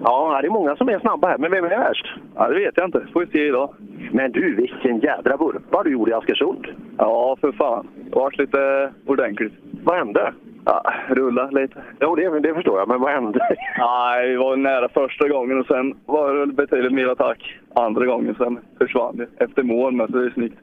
Ja, 0.04 0.38
det 0.42 0.48
är 0.48 0.50
många 0.50 0.76
som 0.76 0.88
är 0.88 0.98
snabba 0.98 1.28
här, 1.28 1.38
men 1.38 1.50
vem 1.50 1.64
är 1.64 1.68
värst? 1.68 2.06
Ja, 2.34 2.48
det 2.48 2.54
vet 2.54 2.76
jag 2.76 2.86
inte. 2.86 3.06
Får 3.12 3.20
vi 3.20 3.26
se 3.26 3.46
idag. 3.46 3.74
Men 4.12 4.32
du, 4.32 4.54
vilken 4.54 4.98
jädra 4.98 5.36
vurpa 5.36 5.82
du 5.82 5.90
gjorde 5.90 6.10
i 6.10 6.14
Askersund. 6.14 6.66
Ja, 6.98 7.36
för 7.40 7.52
fan. 7.52 7.88
Det 7.96 8.14
har 8.14 8.22
varit 8.22 8.38
lite 8.38 8.92
ordentligt. 9.06 9.52
Vad 9.84 9.96
hände? 9.96 10.32
Ja, 10.64 10.82
rulla 11.08 11.50
lite. 11.50 11.82
Jo, 12.00 12.14
det, 12.14 12.40
det 12.40 12.54
förstår 12.54 12.78
jag, 12.78 12.88
men 12.88 13.00
vad 13.00 13.12
hände? 13.12 13.40
Nej, 13.78 14.28
vi 14.28 14.36
var 14.36 14.56
nära 14.56 14.88
första 14.88 15.28
gången 15.28 15.60
och 15.60 15.66
sen 15.66 15.94
var 16.06 16.34
det 16.34 16.46
betydligt 16.46 16.92
mer 16.92 17.06
attack 17.08 17.58
andra 17.74 18.06
gången. 18.06 18.34
Sen 18.38 18.58
försvann 18.78 19.16
det 19.16 19.44
efter 19.44 19.62
mål, 19.62 19.92
men 19.92 20.08
så 20.12 20.18
är 20.18 20.22
det 20.22 20.30
snyggt. 20.30 20.58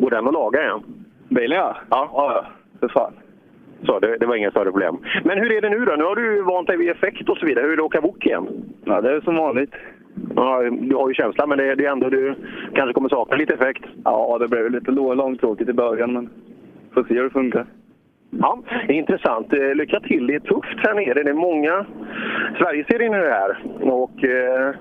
Går 0.00 0.10
den 0.10 0.26
att 0.26 0.32
laga 0.34 0.62
igen? 0.62 0.80
Bilen 1.28 1.58
ja. 1.58 1.76
Ja, 1.90 2.08
ja. 2.12 2.44
För 2.80 2.88
fan. 2.88 3.12
Så 3.86 3.98
det, 3.98 4.16
det 4.18 4.26
var 4.26 4.36
inga 4.36 4.50
större 4.50 4.70
problem. 4.70 4.96
Men 5.24 5.38
hur 5.38 5.52
är 5.52 5.60
det 5.60 5.70
nu 5.70 5.84
då? 5.84 5.92
Nu 5.96 6.04
har 6.04 6.16
du 6.16 6.42
vant 6.42 6.66
dig 6.66 6.76
vid 6.76 6.90
effekt 6.90 7.28
och 7.28 7.36
så 7.38 7.46
vidare. 7.46 7.64
Hur 7.64 7.72
är 7.72 7.76
det 7.76 7.82
att 7.82 7.86
åka 7.86 8.00
wok 8.00 8.26
igen? 8.26 8.48
Ja, 8.84 9.00
det 9.00 9.10
är 9.16 9.20
som 9.20 9.36
vanligt. 9.36 9.74
Ja, 10.36 10.62
du 10.70 10.94
har 10.96 11.08
ju 11.08 11.14
känslan, 11.14 11.48
men 11.48 11.58
det, 11.58 11.74
det 11.74 11.84
är 11.86 11.92
ändå 11.92 12.08
du 12.08 12.34
kanske 12.74 12.92
kommer 12.92 13.08
sakna 13.08 13.36
lite 13.36 13.54
effekt. 13.54 13.84
Ja, 14.04 14.38
det 14.40 14.48
blev 14.48 14.70
lite 14.70 14.90
lå- 14.90 15.14
långtråkigt 15.14 15.70
i 15.70 15.72
början, 15.72 16.12
men 16.12 16.30
får 16.94 17.04
se 17.04 17.14
hur 17.14 17.22
det 17.24 17.30
funkar. 17.30 17.66
Ja, 18.30 18.58
det 18.86 18.92
är 18.92 18.98
intressant. 18.98 19.52
Eh, 19.52 19.74
Lycka 19.74 20.00
till. 20.00 20.26
Det 20.26 20.34
är 20.34 20.40
tufft 20.40 20.78
här 20.86 20.94
nere. 20.94 21.22
Det 21.22 21.30
är 21.30 21.34
många 21.34 21.86
Sverigeserien 22.58 23.14
är 23.14 23.20
det 23.20 23.32
här. 23.32 23.58
Och, 23.92 24.24
eh, 24.24 24.74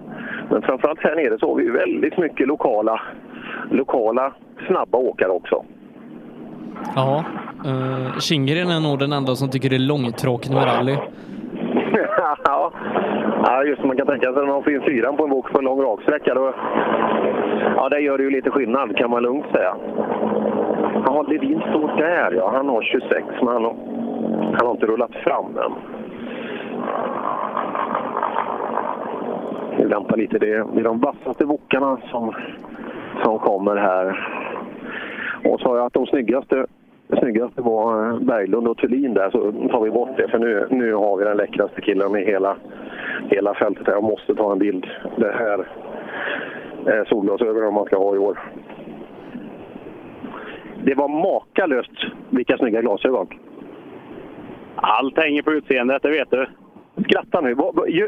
men 0.50 0.62
framförallt 0.62 1.00
här 1.00 1.16
nere 1.16 1.40
så 1.40 1.48
har 1.50 1.56
vi 1.56 1.70
väldigt 1.70 2.18
mycket 2.18 2.48
lokala, 2.48 3.02
lokala 3.72 4.34
snabba 4.68 4.98
åkare 4.98 5.30
också. 5.30 5.66
Ja, 6.96 7.26
uh, 7.66 8.20
Kindgren 8.20 8.70
är 8.70 8.80
nog 8.80 9.00
den 9.00 9.14
enda 9.14 9.36
som 9.36 9.50
tycker 9.50 9.70
det 9.70 9.76
är 9.76 9.88
långtråkigt 9.88 10.54
med 10.54 10.66
rally. 10.66 10.92
ja. 12.44 12.72
ja, 13.44 13.64
just 13.64 13.80
som 13.80 13.88
man 13.88 13.98
kan 13.98 14.08
tänka 14.08 14.34
sig 14.34 14.36
när 14.36 14.54
man 14.54 14.64
får 14.64 14.74
in 14.74 14.82
fyran 14.82 15.18
på 15.18 15.24
en 15.24 15.30
wok 15.30 15.52
på 15.52 15.60
en 15.60 15.66
lång 15.66 15.82
raksträcka. 15.82 16.34
Då, 16.34 16.54
ja, 17.76 17.90
det 17.90 18.00
gör 18.00 18.18
det 18.18 18.24
ju 18.24 18.30
lite 18.30 18.50
skillnad 18.50 18.98
kan 18.98 19.10
man 19.10 19.24
lugnt 19.24 19.46
säga. 19.54 19.76
Ja, 21.06 21.26
Levin 21.28 21.62
står 21.62 21.98
där 21.98 22.32
ja. 22.32 22.52
Han 22.56 22.70
har 22.70 22.82
26, 22.82 23.26
men 23.42 23.48
han 23.48 23.64
har, 23.64 23.76
han 24.58 24.66
har 24.66 24.72
inte 24.72 24.86
rullat 24.86 25.16
fram 25.16 25.58
än. 25.58 25.72
Vi 29.78 29.86
väntar 29.86 30.18
lite. 30.18 30.40
Det 30.40 30.54
är, 30.54 30.84
de 30.84 31.00
vassaste 31.00 31.46
wokarna 31.46 31.98
som, 32.12 32.34
som 33.24 33.40
kommer 33.40 33.76
här. 33.76 34.30
Och 35.44 35.60
sa 35.60 35.78
jag 35.78 35.86
att 35.86 35.94
de 35.94 36.06
snyggaste, 36.06 36.66
snyggaste 37.20 37.62
var 37.62 38.10
eh, 38.10 38.20
Berglund 38.20 38.68
och 38.68 38.78
Thulin 38.78 39.14
där 39.14 39.30
så 39.30 39.52
tar 39.70 39.82
vi 39.82 39.92
bort 39.92 40.18
det. 40.18 40.28
För 40.28 40.40
nu, 40.40 40.68
nu 40.70 40.94
har 40.94 41.18
vi 41.18 41.24
den 41.24 41.38
läckraste 41.38 41.82
killen 41.82 42.16
i 42.16 42.26
hela, 42.26 42.56
hela 43.30 43.54
fältet. 43.54 43.88
här. 43.88 43.94
Jag 43.94 44.04
måste 44.04 44.36
ta 44.36 44.52
en 44.52 44.60
bild. 44.60 44.88
Det 45.16 45.32
här 45.32 45.68
är 46.86 47.06
solglasögonen 47.06 47.74
man 47.74 47.86
ska 47.86 47.98
ha 47.98 48.16
i 48.16 48.18
år. 48.18 48.40
Det 50.84 50.96
var 50.96 51.08
makalöst 51.08 51.92
vilka 52.30 52.58
snygga 52.58 52.82
glasögon. 52.82 53.28
Allt 54.76 55.18
hänger 55.18 55.42
på 55.42 55.54
utseendet, 55.54 56.04
det 56.04 56.10
vet 56.10 56.32
du. 56.32 56.48
Skratta 57.04 57.42
nu. 57.42 57.56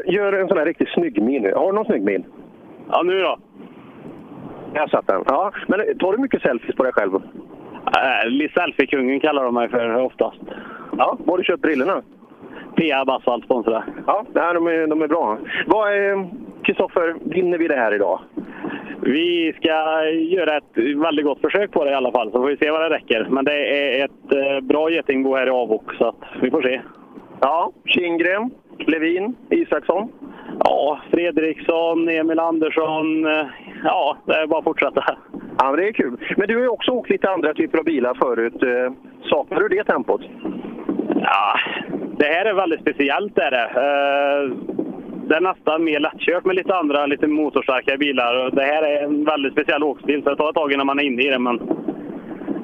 Gör, 0.06 0.32
en 0.32 0.48
sån 0.48 0.58
här 0.58 0.66
riktigt 0.66 0.88
snygg 0.88 1.22
min 1.22 1.42
nu. 1.42 1.52
Har 1.54 1.66
du 1.66 1.72
någon 1.72 1.84
snygg 1.84 2.02
min? 2.02 2.24
Ja, 2.90 3.02
nu 3.02 3.20
då? 3.20 3.38
Jag 4.74 4.90
satt 4.90 5.06
den. 5.06 5.22
Ja, 5.26 5.52
men 5.66 5.98
tar 5.98 6.12
du 6.12 6.18
mycket 6.18 6.42
selfies 6.42 6.76
på 6.76 6.82
dig 6.82 6.92
själv? 6.92 7.14
Äh, 7.14 8.50
Selfie-kungen 8.54 9.20
kallar 9.20 9.44
de 9.44 9.54
mig 9.54 9.68
för 9.68 9.96
oftast. 9.96 10.40
Ja, 10.98 11.16
var 11.18 11.32
har 11.32 11.38
du 11.38 11.44
köpt 11.44 11.62
brillorna? 11.62 12.02
Peab 12.76 13.10
Asphalt 13.10 13.44
sponsrar. 13.44 13.84
Ja, 14.06 14.24
nej, 14.34 14.54
de, 14.54 14.66
är, 14.66 14.86
de 14.86 15.02
är 15.02 15.08
bra. 15.08 15.38
Vad 15.66 15.92
är, 15.92 16.28
Kristoffer, 16.62 17.14
vinner 17.34 17.58
vi 17.58 17.68
det 17.68 17.76
här 17.76 17.94
idag? 17.94 18.20
Vi 19.02 19.52
ska 19.56 20.04
göra 20.10 20.56
ett 20.56 20.76
väldigt 20.96 21.24
gott 21.24 21.40
försök 21.40 21.70
på 21.70 21.84
det 21.84 21.90
i 21.90 21.94
alla 21.94 22.12
fall, 22.12 22.32
så 22.32 22.38
får 22.40 22.46
vi 22.48 22.56
se 22.56 22.70
vad 22.70 22.80
det 22.80 22.96
räcker. 22.96 23.26
Men 23.30 23.44
det 23.44 23.52
är 24.00 24.04
ett 24.04 24.32
eh, 24.34 24.60
bra 24.60 24.90
getingbo 24.90 25.36
här 25.36 25.46
i 25.46 25.50
Avok, 25.50 25.94
så 25.98 26.14
vi 26.42 26.50
får 26.50 26.62
se. 26.62 26.80
Ja, 27.40 27.72
Kindgren, 27.86 28.50
Levin, 28.78 29.36
Isaksson. 29.50 30.08
Ja, 30.64 31.00
Fredriksson, 31.10 32.08
Emil 32.08 32.38
Andersson. 32.40 33.24
eh, 33.26 33.46
Ja, 33.84 34.16
det 34.26 34.32
är 34.34 34.46
bara 34.46 34.58
att 34.58 34.64
fortsätta. 34.64 35.04
Ja, 35.58 35.76
det 35.76 35.88
är 35.88 35.92
kul. 35.92 36.16
Men 36.36 36.48
du 36.48 36.54
har 36.54 36.62
ju 36.62 36.68
också 36.68 36.90
åkt 36.92 37.10
lite 37.10 37.30
andra 37.30 37.54
typer 37.54 37.78
av 37.78 37.84
bilar 37.84 38.14
förut. 38.14 38.62
Eh, 38.62 38.92
Saknar 39.30 39.60
du 39.60 39.68
det 39.68 39.84
tempot? 39.84 40.20
Ja, 41.22 41.54
det 42.18 42.24
här 42.26 42.44
är 42.44 42.54
väldigt 42.54 42.80
speciellt. 42.80 43.38
Är 43.38 43.50
det. 43.50 43.70
Det 45.30 45.36
är 45.36 45.40
nästan 45.40 45.84
mer 45.84 46.00
lättkört 46.00 46.44
med 46.44 46.56
lite 46.56 46.74
andra, 46.74 47.06
lite 47.06 47.26
motorstarka 47.26 47.96
bilar. 47.96 48.50
Det 48.50 48.62
här 48.62 48.82
är 48.82 49.04
en 49.04 49.24
väldigt 49.24 49.52
speciell 49.52 49.82
åkstil, 49.82 50.22
så 50.22 50.30
det 50.30 50.36
tar 50.36 50.48
ett 50.48 50.54
tag 50.54 50.72
innan 50.72 50.86
man 50.86 50.98
är 50.98 51.02
inne 51.02 51.22
i 51.22 51.30
det. 51.30 51.38
Men 51.38 51.60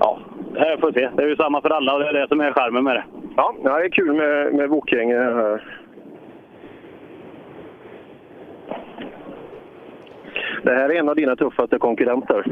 ja, 0.01 0.19
det 0.53 0.61
här 0.61 0.77
får 0.77 0.87
vi 0.87 0.93
se. 0.93 1.09
Det 1.17 1.23
är 1.23 1.29
ju 1.29 1.37
samma 1.37 1.61
för 1.61 1.71
alla 1.71 1.95
och 1.95 2.01
det 2.01 2.09
är 2.09 2.13
det 2.13 2.29
som 2.29 2.41
är 2.41 2.53
charmen 2.53 2.85
med 2.85 2.97
det. 2.97 3.05
Ja, 3.37 3.55
det 3.63 3.69
är 3.69 3.89
kul 3.89 4.13
med, 4.13 4.55
med 4.55 4.69
Wokgänget 4.69 5.19
här. 5.19 5.63
Det 10.63 10.75
här 10.75 10.89
är 10.91 10.99
en 10.99 11.09
av 11.09 11.17
dina 11.17 11.37
tuffaste 11.37 11.79
konkurrenter. 11.79 12.45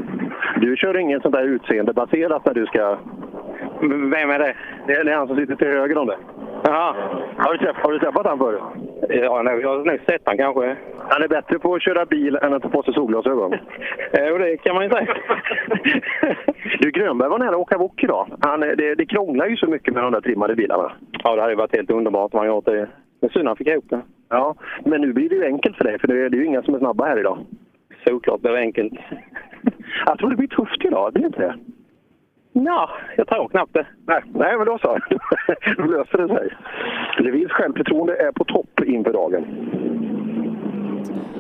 Du 0.60 0.76
kör 0.76 0.96
inget 0.96 1.22
sånt 1.22 1.34
där 1.34 1.44
utseendebaserat 1.44 2.46
när 2.46 2.54
du 2.54 2.66
ska... 2.66 2.98
Vem 4.10 4.30
är 4.30 4.38
det? 4.38 4.54
Det 4.86 4.92
är, 4.92 5.04
det 5.04 5.12
är 5.12 5.16
han 5.16 5.26
som 5.26 5.36
sitter 5.36 5.56
till 5.56 5.68
höger 5.68 5.98
om 5.98 6.06
det. 6.06 6.16
Jaha. 6.66 6.94
Har 7.36 7.52
du, 7.52 7.58
träff, 7.58 7.76
har 7.76 7.92
du 7.92 7.98
träffat 7.98 8.26
han 8.26 8.38
förut? 8.38 8.60
Ja, 9.08 9.42
nej, 9.42 9.60
jag 9.60 9.68
har 9.68 9.84
nog 9.84 10.00
sett 10.06 10.22
han 10.24 10.36
kanske. 10.36 10.76
Han 11.08 11.22
är 11.22 11.28
bättre 11.28 11.58
på 11.58 11.74
att 11.74 11.82
köra 11.82 12.06
bil 12.06 12.38
än 12.42 12.54
att 12.54 12.62
ta 12.62 12.68
på 12.68 12.82
sig 12.82 12.94
solglasögon. 12.94 13.54
Jo, 14.28 14.38
det 14.38 14.56
kan 14.56 14.74
man 14.74 14.84
ju 14.84 14.90
säga. 14.90 15.06
Du, 16.80 16.90
Grönberg 16.90 17.28
var 17.28 17.38
nära 17.38 17.50
att 17.50 17.56
åka 17.56 17.78
wok 17.78 18.04
idag. 18.04 18.26
Han, 18.40 18.60
det, 18.60 18.94
det 18.94 19.06
krånglar 19.06 19.46
ju 19.46 19.56
så 19.56 19.66
mycket 19.66 19.94
med 19.94 20.02
de 20.02 20.12
där 20.12 20.20
trimmade 20.20 20.54
bilarna. 20.54 20.92
Ja, 21.24 21.36
det 21.36 21.42
hade 21.42 21.54
varit 21.54 21.76
helt 21.76 21.90
underbart 21.90 22.34
om 22.34 22.38
han 22.38 22.48
gjort 22.48 22.64
det. 22.64 22.88
Är 23.20 23.28
synd 23.28 23.48
han 23.48 23.56
fick 23.56 23.68
ihop 23.68 23.90
det. 23.90 24.00
Ja, 24.28 24.54
men 24.84 25.00
nu 25.00 25.12
blir 25.12 25.28
det 25.28 25.34
ju 25.34 25.44
enkelt 25.44 25.76
för 25.76 25.84
dig, 25.84 25.98
för 25.98 26.08
det 26.08 26.14
är, 26.14 26.30
ju 26.30 26.44
inga 26.44 26.62
som 26.62 26.74
är 26.74 26.78
snabba 26.78 27.04
här 27.04 27.18
idag. 27.18 27.38
Såklart 28.06 28.40
blir 28.40 28.52
det 28.52 28.58
enkelt. 28.58 28.92
Jag 30.06 30.18
tror 30.18 30.30
det 30.30 30.36
blir 30.36 30.48
tufft 30.48 30.84
idag, 30.84 31.12
blir 31.12 31.22
det 31.22 31.26
inte 31.26 31.40
det? 31.40 31.54
Ja, 32.56 32.90
jag 33.16 33.28
tror 33.28 33.48
knappt 33.48 33.72
det. 33.74 33.86
Nej, 34.06 34.22
nej 34.34 34.56
men 34.56 34.66
då 34.66 34.78
så. 34.78 34.98
Då 35.76 35.84
löser 35.84 36.18
det 36.18 36.28
sig. 36.28 36.48
Levins 37.18 37.52
självförtroende 37.52 38.16
är 38.16 38.32
på 38.32 38.44
topp 38.44 38.80
inför 38.86 39.12
dagen. 39.12 39.44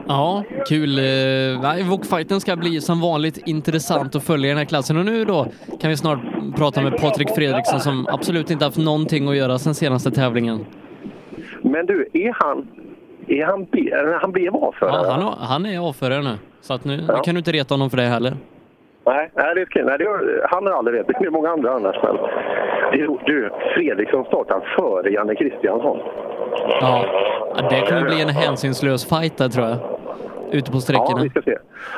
Ja, 0.08 0.44
kul. 0.68 0.98
Eh, 0.98 1.60
Nej, 1.62 1.82
Wokfighten 1.90 2.40
ska 2.40 2.56
bli 2.56 2.80
som 2.80 3.00
vanligt 3.00 3.38
intressant 3.48 4.14
att 4.16 4.24
följa 4.24 4.46
i 4.46 4.48
den 4.48 4.58
här 4.58 4.64
klassen. 4.64 4.96
Och 4.98 5.04
nu 5.04 5.24
då 5.24 5.46
kan 5.80 5.90
vi 5.90 5.96
snart 5.96 6.18
prata 6.56 6.82
med 6.82 6.96
Patrik 7.00 7.30
Fredriksson 7.34 7.80
som 7.80 8.06
absolut 8.10 8.50
inte 8.50 8.64
haft 8.64 8.78
någonting 8.78 9.28
att 9.28 9.36
göra 9.36 9.58
sen 9.58 9.74
senaste 9.74 10.10
tävlingen. 10.10 10.66
Men 11.62 11.86
du, 11.86 12.08
är 12.12 12.32
han... 12.44 12.68
Är 13.26 13.44
han, 13.46 13.66
han 14.20 14.32
blev 14.32 14.56
avförare? 14.56 15.06
Ja, 15.06 15.12
han, 15.38 15.48
han 15.48 15.66
är 15.66 15.78
avförare 15.88 16.22
nu, 16.22 16.38
så 16.60 16.74
att 16.74 16.84
nu 16.84 17.04
Ja. 17.08 17.22
kan 17.22 17.34
du 17.34 17.38
inte 17.38 17.52
reta 17.52 17.74
honom 17.74 17.90
för 17.90 17.96
det 17.96 18.02
heller. 18.02 18.36
Nej, 19.06 19.30
nej, 19.34 19.54
det, 19.54 19.66
ska- 19.66 19.84
nej 19.84 19.98
det 19.98 20.04
är, 20.04 20.46
han 20.50 20.66
har 20.66 20.72
aldrig 20.72 20.96
vetat. 20.98 21.16
Det 21.20 21.26
är 21.26 21.30
många 21.30 21.50
andra 21.50 21.70
annars. 21.72 21.96
Men 22.02 22.16
det 22.92 23.00
är, 23.00 23.18
du, 23.26 23.50
Fredriksson 23.74 24.24
startar 24.24 24.74
före 24.78 25.10
Janne 25.10 25.34
Kristiansson. 25.34 25.98
Ja, 26.80 27.04
det 27.70 27.80
kommer 27.88 28.02
bli 28.02 28.22
en 28.22 28.28
hänsynslös 28.28 29.08
fight 29.08 29.36
där 29.38 29.48
tror 29.48 29.66
jag. 29.66 29.76
Ute 30.54 30.70
på 30.70 30.76
Ja, 30.76 30.80
sträckorna. 30.80 31.22
vi 31.22 31.28
ska 31.30 31.42
se. 31.42 31.56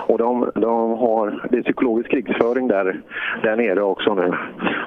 Och 0.08 0.18
de, 0.18 0.50
de 0.54 0.90
har 0.98 1.46
det 1.50 1.58
är 1.58 1.62
psykologisk 1.62 2.10
krigsföring 2.10 2.68
där, 2.68 3.00
där 3.42 3.56
nere 3.56 3.82
också 3.82 4.14
nu. 4.14 4.32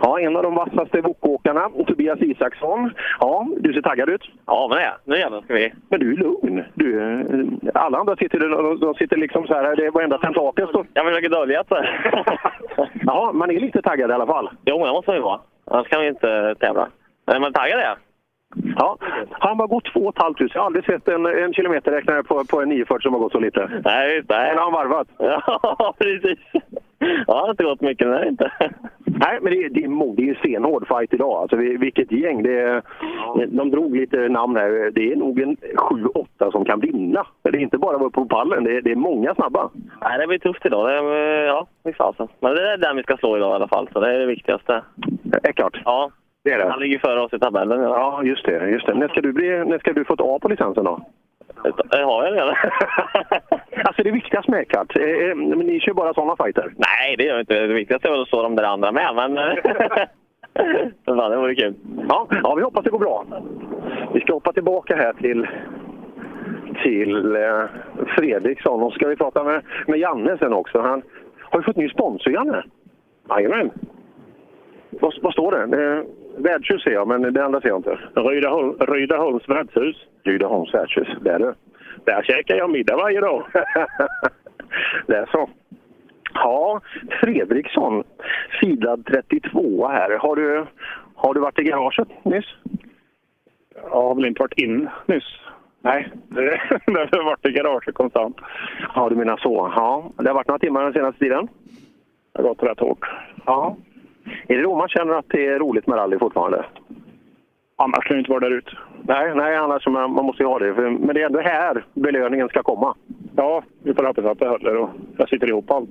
Ja, 0.01 0.19
en 0.19 0.35
av 0.35 0.43
de 0.43 0.55
vassaste 0.55 1.01
wokåkarna, 1.01 1.69
Tobias 1.87 2.19
Isaksson. 2.21 2.91
Ja, 3.19 3.47
du 3.57 3.73
ser 3.73 3.81
taggad 3.81 4.09
ut. 4.09 4.21
Ja, 4.45 4.67
men 4.69 4.77
det. 4.77 4.91
Nu 5.05 5.17
jävlar 5.19 5.41
ska 5.41 5.53
vi. 5.53 5.73
Men 5.89 5.99
du 5.99 6.13
är 6.13 6.17
lugn. 6.17 6.63
Du, 6.73 6.99
eh, 7.01 7.81
alla 7.83 7.97
andra 7.97 8.15
sitter, 8.15 8.39
de, 8.39 8.79
de 8.79 8.93
sitter 8.93 9.17
liksom 9.17 9.47
så 9.47 9.53
här, 9.53 9.75
det 9.75 9.85
är 9.85 9.91
varenda 9.91 10.17
tentakel 10.17 10.67
står... 10.67 10.85
Jag 10.93 11.05
försöker 11.05 11.29
dölja 11.29 11.63
det. 11.69 11.89
Ja, 13.05 13.31
man 13.33 13.51
är 13.51 13.59
lite 13.59 13.81
taggad 13.81 14.09
i 14.09 14.13
alla 14.13 14.27
fall. 14.27 14.49
Jo, 14.65 14.85
det 14.85 14.91
måste 14.91 15.11
vi 15.11 15.19
vara. 15.19 15.39
Annars 15.65 15.87
kan 15.87 16.01
vi 16.01 16.07
inte 16.07 16.55
tävla. 16.59 16.87
Men 17.25 17.53
taggad 17.53 17.79
är 17.79 17.83
jag. 17.83 17.97
Ja, 18.77 18.97
har 19.31 19.49
han 19.49 19.57
bara 19.57 19.67
gått 19.67 19.85
2 19.93 20.13
500? 20.17 20.47
Jag 20.53 20.61
har 20.61 20.65
aldrig 20.65 20.85
sett 20.85 21.07
en, 21.07 21.25
en 21.25 21.53
kilometerräknare 21.53 22.23
på, 22.23 22.43
på 22.45 22.61
en 22.61 22.69
940 22.69 23.01
som 23.03 23.13
har 23.13 23.19
gått 23.19 23.31
så 23.31 23.39
lite. 23.39 23.81
Nej, 23.85 24.21
det. 24.27 24.35
Eller 24.35 24.61
har 24.61 24.71
han 24.71 24.73
varvat? 24.73 25.07
Ja, 25.19 25.93
precis. 25.99 26.39
Ja, 26.99 27.15
det 27.27 27.41
har 27.41 27.49
inte 27.51 27.63
gått 27.63 27.81
mycket. 27.81 28.07
Nej, 28.07 28.27
inte. 28.27 28.51
Nej, 29.05 29.39
men 29.41 29.53
det 29.53 29.57
är, 29.65 29.69
det 29.69 29.83
är, 29.83 30.15
det 30.15 30.23
är 30.23 30.29
en 30.29 30.35
stenhård 30.35 30.87
fight 30.87 31.13
idag. 31.13 31.31
Alltså, 31.41 31.55
vi- 31.57 31.77
vilket 31.77 32.11
gäng. 32.11 32.43
Det 32.43 32.59
är, 32.59 32.81
de 33.47 33.71
drog 33.71 33.95
lite 33.95 34.17
namn 34.29 34.55
här. 34.55 34.91
Det 34.91 35.11
är 35.11 35.15
nog 35.15 35.39
en 35.41 35.55
7-8 36.37 36.51
som 36.51 36.65
kan 36.65 36.79
vinna. 36.79 37.25
Det 37.41 37.49
är 37.49 37.61
inte 37.61 37.77
bara 37.77 37.97
vara 37.97 38.09
på 38.09 38.25
pallen, 38.25 38.63
det 38.63 38.77
är, 38.77 38.81
det 38.81 38.91
är 38.91 38.95
många 38.95 39.35
snabba. 39.35 39.69
Nej, 40.01 40.19
det 40.19 40.27
blir 40.27 40.39
tufft 40.39 40.65
idag. 40.65 40.87
Det 40.89 40.93
är, 40.95 41.45
ja, 41.45 41.67
fy 41.83 41.93
fasen. 41.93 42.27
Men 42.39 42.55
det 42.55 42.71
är 42.73 42.77
den 42.77 42.95
vi 42.97 43.03
ska 43.03 43.17
slå 43.17 43.37
idag 43.37 43.51
i 43.51 43.55
alla 43.55 43.67
fall, 43.67 43.89
så 43.93 43.99
det 43.99 44.15
är 44.15 44.19
det 44.19 44.25
viktigaste. 44.25 44.81
Eckart? 45.43 45.81
Ja. 45.85 46.11
Det 46.43 46.51
är 46.51 46.57
det. 46.57 46.69
Han 46.69 46.79
ligger 46.79 46.99
före 46.99 47.21
oss 47.21 47.33
i 47.33 47.39
tabellen. 47.39 47.81
Ja, 47.81 47.89
Ja, 47.89 48.23
just 48.23 48.45
det. 48.45 48.69
Just 48.69 48.85
det. 48.85 48.93
När, 48.93 49.07
ska 49.07 49.21
du 49.21 49.33
bli, 49.33 49.65
när 49.65 49.79
ska 49.79 49.93
du 49.93 50.05
få 50.05 50.13
ett 50.13 50.21
A 50.21 50.39
på 50.41 50.47
licensen 50.47 50.83
då? 50.83 51.05
det 51.91 52.03
har 52.03 52.25
jag 52.25 52.33
redan. 52.33 52.55
Alltså 53.83 54.03
det 54.03 54.11
viktigaste 54.11 54.51
med 54.51 54.61
Eckart, 54.61 54.95
eh, 54.95 55.35
men 55.35 55.59
ni 55.59 55.79
kör 55.79 55.93
bara 55.93 56.13
sådana 56.13 56.35
fighter? 56.35 56.73
Nej, 56.77 57.15
det 57.17 57.23
gör 57.23 57.33
jag 57.33 57.41
inte. 57.41 57.53
Det 57.53 57.73
viktigaste 57.73 58.07
är 58.07 58.11
väl 58.11 58.21
att 58.21 58.27
slå 58.27 58.43
de 58.43 58.55
där 58.55 58.63
andra 58.63 58.91
med, 58.91 59.15
men... 59.15 59.35
Fan, 61.05 61.31
det 61.31 61.37
vore 61.37 61.55
kul. 61.55 61.73
Ja, 62.09 62.27
ja, 62.43 62.55
vi 62.55 62.63
hoppas 62.63 62.83
det 62.83 62.89
går 62.89 62.99
bra. 62.99 63.25
Vi 64.13 64.21
ska 64.21 64.33
hoppa 64.33 64.53
tillbaka 64.53 64.95
här 64.95 65.13
till, 65.13 65.47
till 66.83 67.35
eh, 67.35 67.63
Fredriksson 68.17 68.83
och 68.83 68.93
ska 68.93 69.07
vi 69.07 69.15
prata 69.15 69.43
med, 69.43 69.61
med 69.87 69.99
Janne 69.99 70.37
sen 70.37 70.53
också. 70.53 70.79
Han 70.79 71.01
har 71.39 71.59
ju 71.59 71.63
fått 71.63 71.75
ny 71.75 71.89
sponsor, 71.89 72.33
Janne. 72.33 72.63
Jajamän. 73.29 73.71
Vad, 74.89 75.13
vad 75.21 75.33
står 75.33 75.51
det? 75.51 75.83
Eh, 75.83 76.03
Värdshus 76.37 76.83
ser 76.83 76.91
jag, 76.91 77.07
men 77.07 77.33
det 77.33 77.45
andra 77.45 77.61
ser 77.61 77.67
jag 77.67 77.79
inte. 77.79 77.97
Rydaholm, 78.15 78.77
Rydaholms 78.79 79.49
värdshus. 79.49 79.95
Rydaholms 80.23 80.73
värdshus, 80.73 81.07
där 81.21 81.39
du. 81.39 81.53
Där 82.05 82.23
käkar 82.23 82.55
jag 82.55 82.69
middag 82.69 82.95
varje 82.95 83.21
dag. 83.21 83.43
det 85.07 85.17
är 85.17 85.25
så. 85.31 85.49
Ja, 86.33 86.81
Fredriksson, 87.21 88.03
sidad 88.61 89.05
32 89.05 89.87
här. 89.87 90.17
Har 90.17 90.35
du, 90.35 90.65
har 91.15 91.33
du 91.33 91.39
varit 91.39 91.59
i 91.59 91.63
garaget 91.63 92.25
nyss? 92.25 92.55
Jag 93.75 93.89
har 93.89 94.15
väl 94.15 94.25
inte 94.25 94.41
varit 94.41 94.59
in 94.59 94.89
nyss. 95.05 95.39
Nej, 95.81 96.11
det, 96.27 96.41
det 96.85 97.17
har 97.17 97.25
varit 97.25 97.45
i 97.45 97.51
garaget 97.51 97.95
konstant. 97.95 98.37
Ja, 98.95 99.09
du 99.09 99.15
menar 99.15 99.37
så. 99.37 99.73
Ja, 99.75 100.11
det 100.17 100.27
har 100.27 100.35
varit 100.35 100.47
några 100.47 100.59
timmar 100.59 100.83
den 100.83 100.93
senaste 100.93 101.19
tiden? 101.19 101.47
Det 102.33 102.41
har 102.41 102.49
gått 102.49 102.63
rätt 102.63 102.79
hårt. 102.79 103.05
Ja. 103.45 103.75
Är 104.47 104.55
det 104.57 104.61
då 104.63 104.75
man 104.75 104.87
känner 104.89 105.13
att 105.13 105.25
det 105.29 105.45
är 105.47 105.59
roligt 105.59 105.87
med 105.87 105.97
rally 105.97 106.19
fortfarande? 106.19 106.65
Annars 107.75 108.03
skulle 108.03 108.15
jag 108.17 108.21
inte 108.21 108.31
vara 108.31 108.39
där 108.49 108.57
ute. 108.57 108.71
Nej, 109.01 109.35
nej 109.35 109.55
annars 109.55 109.87
man, 109.87 110.13
man 110.13 110.25
måste 110.25 110.43
ju 110.43 110.49
ha 110.49 110.59
det. 110.59 110.73
För, 110.73 110.89
men 110.89 111.07
det 111.15 111.21
är 111.21 111.25
ändå 111.25 111.39
här 111.39 111.85
belöningen 111.93 112.49
ska 112.49 112.63
komma. 112.63 112.95
Ja, 113.35 113.63
vi 113.83 113.93
får 113.93 114.03
hoppas 114.03 114.25
att 114.25 114.39
det 114.39 114.47
håller 114.47 114.75
och 114.77 114.89
jag 115.17 115.29
sitter 115.29 115.47
ihop 115.47 115.71
allt. 115.71 115.89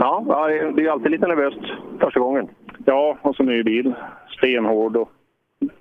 Ja, 0.00 0.24
det 0.48 0.58
är- 0.58 0.72
det 0.72 0.86
är 0.86 0.90
alltid 0.90 1.10
lite 1.10 1.26
nervöst 1.26 1.60
första 2.00 2.20
gången. 2.20 2.48
Ja, 2.86 3.16
och 3.22 3.36
så 3.36 3.42
ny 3.42 3.62
bil. 3.62 3.94
Stenhård 4.38 4.96
och 4.96 5.10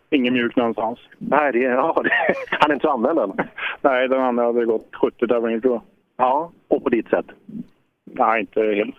ingen 0.10 0.34
mjuk 0.34 0.56
någonstans. 0.56 1.00
Nej, 1.18 1.52
det, 1.52 1.60
ja, 1.60 2.02
det, 2.04 2.12
han 2.60 2.70
är 2.72 2.74
inte 2.74 2.88
så 2.88 2.92
använd 2.94 3.20
än. 3.20 3.32
Nej, 3.82 4.08
den 4.08 4.22
andra 4.22 4.44
hade 4.46 4.66
gått 4.66 4.96
70 5.02 5.28
tävlingar 5.28 5.60
tror 5.60 5.74
jag. 5.74 5.82
Ja, 6.18 6.52
och 6.68 6.84
på 6.84 6.90
ditt 6.90 7.10
sätt? 7.10 7.26
Nej, 8.06 8.40
inte 8.42 8.62
helt. 8.64 8.96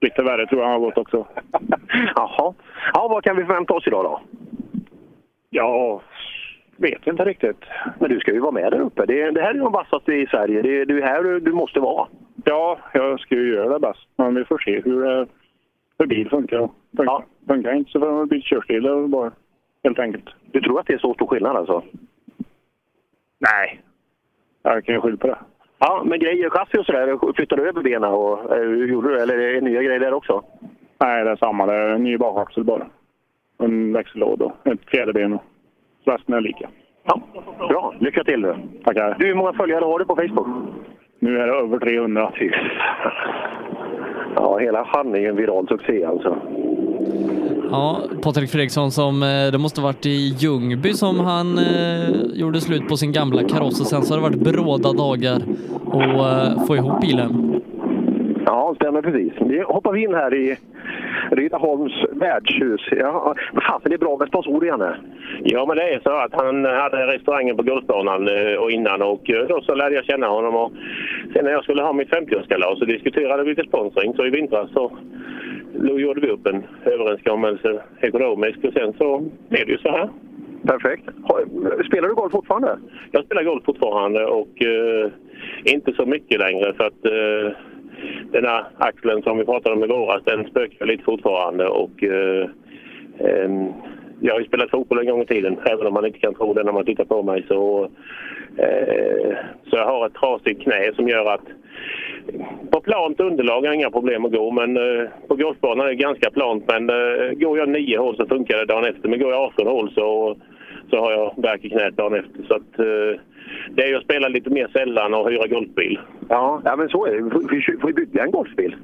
Lite 0.00 0.22
värre 0.22 0.46
tror 0.46 0.60
jag 0.60 0.68
han 0.68 0.80
har 0.80 0.86
gått 0.90 0.98
också. 0.98 1.26
Jaha. 2.16 2.54
Ja, 2.94 3.08
vad 3.10 3.24
kan 3.24 3.36
vi 3.36 3.44
förvänta 3.44 3.74
oss 3.74 3.86
idag 3.86 4.04
då? 4.04 4.20
Ja, 5.50 6.02
vet 6.76 7.06
inte 7.06 7.24
riktigt. 7.24 7.64
Men 8.00 8.10
du 8.10 8.20
ska 8.20 8.32
ju 8.32 8.40
vara 8.40 8.52
med 8.52 8.72
där 8.72 8.80
uppe. 8.80 9.06
Det, 9.06 9.30
det 9.30 9.42
här 9.42 9.54
är 9.54 9.58
de 9.58 9.72
vassaste 9.72 10.12
i 10.14 10.26
Sverige. 10.26 10.62
Det, 10.62 10.84
det 10.84 10.94
är 10.94 11.02
här 11.06 11.22
du, 11.22 11.40
du 11.40 11.52
måste 11.52 11.80
vara. 11.80 12.08
Ja, 12.44 12.78
jag 12.92 13.20
ska 13.20 13.34
ju 13.34 13.54
göra 13.54 13.68
det 13.68 13.78
bäst. 13.80 14.08
Men 14.16 14.34
vi 14.34 14.44
får 14.44 14.58
se 14.58 14.80
hur, 14.80 15.04
det- 15.04 15.26
hur 15.98 16.06
bil 16.06 16.30
funkar. 16.30 16.68
Funkar, 16.96 17.24
funkar 17.48 17.72
inte 17.74 17.90
så 17.90 18.00
får 18.00 18.12
man 18.12 18.28
byta 18.28 18.46
körstil 18.46 19.06
bara. 19.08 19.30
Helt 19.84 19.98
enkelt. 19.98 20.24
Du 20.52 20.60
tror 20.60 20.80
att 20.80 20.86
det 20.86 20.92
är 20.94 20.98
så 20.98 21.14
stor 21.14 21.26
skillnad 21.26 21.56
alltså? 21.56 21.82
Nej. 23.38 23.80
Jag 24.62 24.84
kan 24.84 24.94
ju 24.94 25.00
skylla 25.00 25.16
på 25.16 25.26
det. 25.26 25.38
Ja, 25.80 26.02
men 26.04 26.18
grejer, 26.18 26.50
chassi 26.50 26.78
och 26.78 26.86
sådär, 26.86 27.32
flyttar 27.36 27.56
du 27.56 27.68
över 27.68 27.82
benen 27.82 28.10
och 28.10 28.56
eh, 28.56 28.62
hur 28.62 28.86
gjorde 28.86 29.08
du? 29.08 29.20
Eller 29.20 29.38
är 29.38 29.54
det 29.54 29.60
nya 29.60 29.82
grejer 29.82 30.00
där 30.00 30.12
också? 30.12 30.42
Nej, 31.00 31.24
det 31.24 31.30
är 31.30 31.36
samma. 31.36 31.66
Det 31.66 31.74
är 31.74 31.88
en 31.88 32.04
ny 32.04 32.18
bakaxel 32.18 32.64
bara. 32.64 32.86
En 33.58 33.92
växellåda 33.92 34.44
och 34.44 34.66
ett 34.66 34.90
fjäderben. 34.90 35.32
och 35.32 35.42
Resten 36.04 36.34
är 36.34 36.40
lika. 36.40 36.68
Ja, 37.04 37.20
bra. 37.68 37.94
Lycka 38.00 38.24
till 38.24 38.40
nu. 38.40 38.54
Tackar. 38.84 39.16
Du, 39.18 39.26
hur 39.26 39.34
många 39.34 39.52
följare 39.52 39.84
har 39.84 39.98
du 39.98 40.04
på 40.04 40.16
Facebook? 40.16 40.46
Nu 41.18 41.38
är 41.38 41.46
det 41.46 41.52
över 41.52 41.78
300. 41.78 42.32
Fy. 42.38 42.50
Ja, 44.36 44.58
hela 44.58 44.82
han 44.82 45.14
är 45.14 45.18
ju 45.18 45.26
en 45.26 45.36
viral 45.36 45.68
succé 45.68 46.04
alltså. 46.04 46.36
Ja, 47.70 48.00
Patrik 48.22 48.50
Fredriksson 48.50 48.90
som, 48.90 49.22
eh, 49.22 49.52
det 49.52 49.58
måste 49.58 49.80
varit 49.80 50.06
i 50.06 50.34
Ljungby 50.38 50.92
som 50.92 51.20
han 51.20 51.58
eh, 51.58 52.10
gjorde 52.34 52.60
slut 52.60 52.88
på 52.88 52.96
sin 52.96 53.12
gamla 53.12 53.42
kaross 53.42 53.80
och 53.80 53.86
sen 53.86 54.02
så 54.02 54.14
har 54.14 54.18
det 54.20 54.28
varit 54.28 54.54
bråda 54.54 54.92
dagar 54.92 55.36
att 55.36 56.56
eh, 56.56 56.66
få 56.66 56.76
ihop 56.76 57.00
bilen. 57.00 57.60
Ja, 58.46 58.74
stämmer 58.76 59.02
precis. 59.02 59.32
Nu 59.40 59.64
hoppar 59.64 59.92
vi 59.92 60.02
in 60.04 60.14
här 60.14 60.34
i 60.34 60.56
Rydaholms 61.30 61.92
värdshus. 62.12 62.80
Ja, 62.90 63.34
men 63.52 63.62
fasen, 63.62 63.90
det 63.90 63.94
är 63.94 63.98
bra 63.98 64.16
med 64.16 64.28
sponsorer, 64.28 64.66
Janne. 64.66 64.96
Ja, 65.44 65.66
men 65.66 65.76
det 65.76 65.94
är 65.94 66.00
så 66.00 66.10
att 66.10 66.34
han 66.34 66.64
hade 66.64 67.06
restaurangen 67.06 67.56
på 67.56 67.62
golfbanan 67.62 68.28
eh, 68.28 68.54
och 68.54 68.70
innan 68.70 69.02
och 69.02 69.30
eh, 69.30 69.46
då 69.48 69.60
så 69.60 69.74
lärde 69.74 69.94
jag 69.94 70.04
känna 70.04 70.26
honom. 70.28 70.56
Och 70.56 70.72
sen 71.34 71.44
när 71.44 71.52
jag 71.52 71.64
skulle 71.64 71.82
ha 71.82 71.92
mitt 71.92 72.10
50-årskalas 72.10 72.78
så 72.78 72.84
diskuterade 72.84 73.42
vi 73.42 73.50
lite 73.50 73.68
sponsring. 73.68 74.14
Så 74.14 74.26
i 74.26 74.30
vintras 74.30 74.70
så 74.72 74.92
då 75.74 76.00
gjorde 76.00 76.20
vi 76.20 76.30
upp 76.30 76.46
en 76.46 76.62
överenskommelse 76.84 77.82
ekonomiskt 78.00 78.64
och 78.64 78.72
sen 78.72 78.92
så 78.92 79.18
blev 79.48 79.66
det 79.66 79.72
ju 79.72 79.78
så 79.78 79.90
här. 79.90 80.08
Perfekt. 80.62 81.04
Spelar 81.86 82.08
du 82.08 82.14
golf 82.14 82.32
fortfarande? 82.32 82.78
Jag 83.10 83.24
spelar 83.24 83.42
golf 83.42 83.64
fortfarande 83.64 84.26
och 84.26 84.62
eh, 84.62 85.10
inte 85.64 85.92
så 85.92 86.06
mycket 86.06 86.40
längre 86.40 86.72
för 86.72 86.84
att 86.84 87.04
eh, 87.04 87.56
den 88.32 88.44
här 88.44 88.64
axeln 88.76 89.22
som 89.22 89.38
vi 89.38 89.44
pratade 89.44 89.74
om 89.74 89.84
i 89.84 89.86
våras 89.86 90.22
den 90.24 90.44
spökar 90.44 90.86
lite 90.86 91.04
fortfarande 91.04 91.68
och 91.68 92.04
eh, 92.04 92.48
ehm, 93.18 93.72
jag 94.20 94.34
har 94.34 94.40
ju 94.40 94.46
spelat 94.46 94.70
fotboll 94.70 94.98
en 94.98 95.06
gång 95.06 95.22
i 95.22 95.26
tiden 95.26 95.58
även 95.64 95.86
om 95.86 95.94
man 95.94 96.06
inte 96.06 96.18
kan 96.18 96.34
tro 96.34 96.54
det 96.54 96.62
när 96.62 96.72
man 96.72 96.84
tittar 96.84 97.04
på 97.04 97.22
mig 97.22 97.44
så, 97.48 97.88
eh, 98.56 99.36
så 99.70 99.76
jag 99.76 99.86
har 99.86 100.06
ett 100.06 100.14
trasigt 100.14 100.62
knä 100.62 100.92
som 100.94 101.08
gör 101.08 101.34
att 101.34 101.44
på 102.70 102.80
plant 102.80 103.20
underlag 103.20 103.60
har 103.60 103.66
jag 103.66 103.74
inga 103.74 103.90
problem 103.90 104.24
att 104.24 104.32
gå 104.32 104.50
men 104.50 104.76
eh, 104.76 105.08
på 105.28 105.34
golfbanan 105.34 105.86
är 105.86 105.90
det 105.90 105.94
ganska 105.94 106.30
plant 106.30 106.64
men 106.66 106.90
eh, 106.90 107.32
går 107.32 107.58
jag 107.58 107.68
nio 107.68 107.98
hål 107.98 108.16
så 108.16 108.26
funkar 108.26 108.56
det 108.56 108.64
dagen 108.64 108.84
efter 108.84 109.08
men 109.08 109.20
går 109.20 109.32
jag 109.32 109.42
18 109.42 109.66
hål 109.66 109.90
så, 109.94 110.36
så 110.90 110.96
har 110.96 111.12
jag 111.12 111.42
värk 111.42 111.64
i 111.64 111.70
knät 111.70 111.96
dagen 111.96 112.14
efter. 112.14 112.42
Så 112.48 112.54
att, 112.54 112.78
eh, 112.78 113.20
det 113.70 113.82
är 113.82 113.88
ju 113.88 113.96
att 113.96 114.04
spela 114.04 114.28
lite 114.28 114.50
mer 114.50 114.68
sällan 114.72 115.14
och 115.14 115.30
hyra 115.30 115.46
golfbil. 115.46 115.98
Ja, 116.28 116.62
ja 116.64 116.76
men 116.76 116.88
så 116.88 117.06
är 117.06 117.10
det. 117.10 117.22
Vi 117.22 117.30
får, 117.30 117.40
vi 117.50 117.78
får 117.80 117.90
ju 117.90 117.94
bygga 117.94 118.24
en 118.24 118.30
golfbil. 118.30 118.76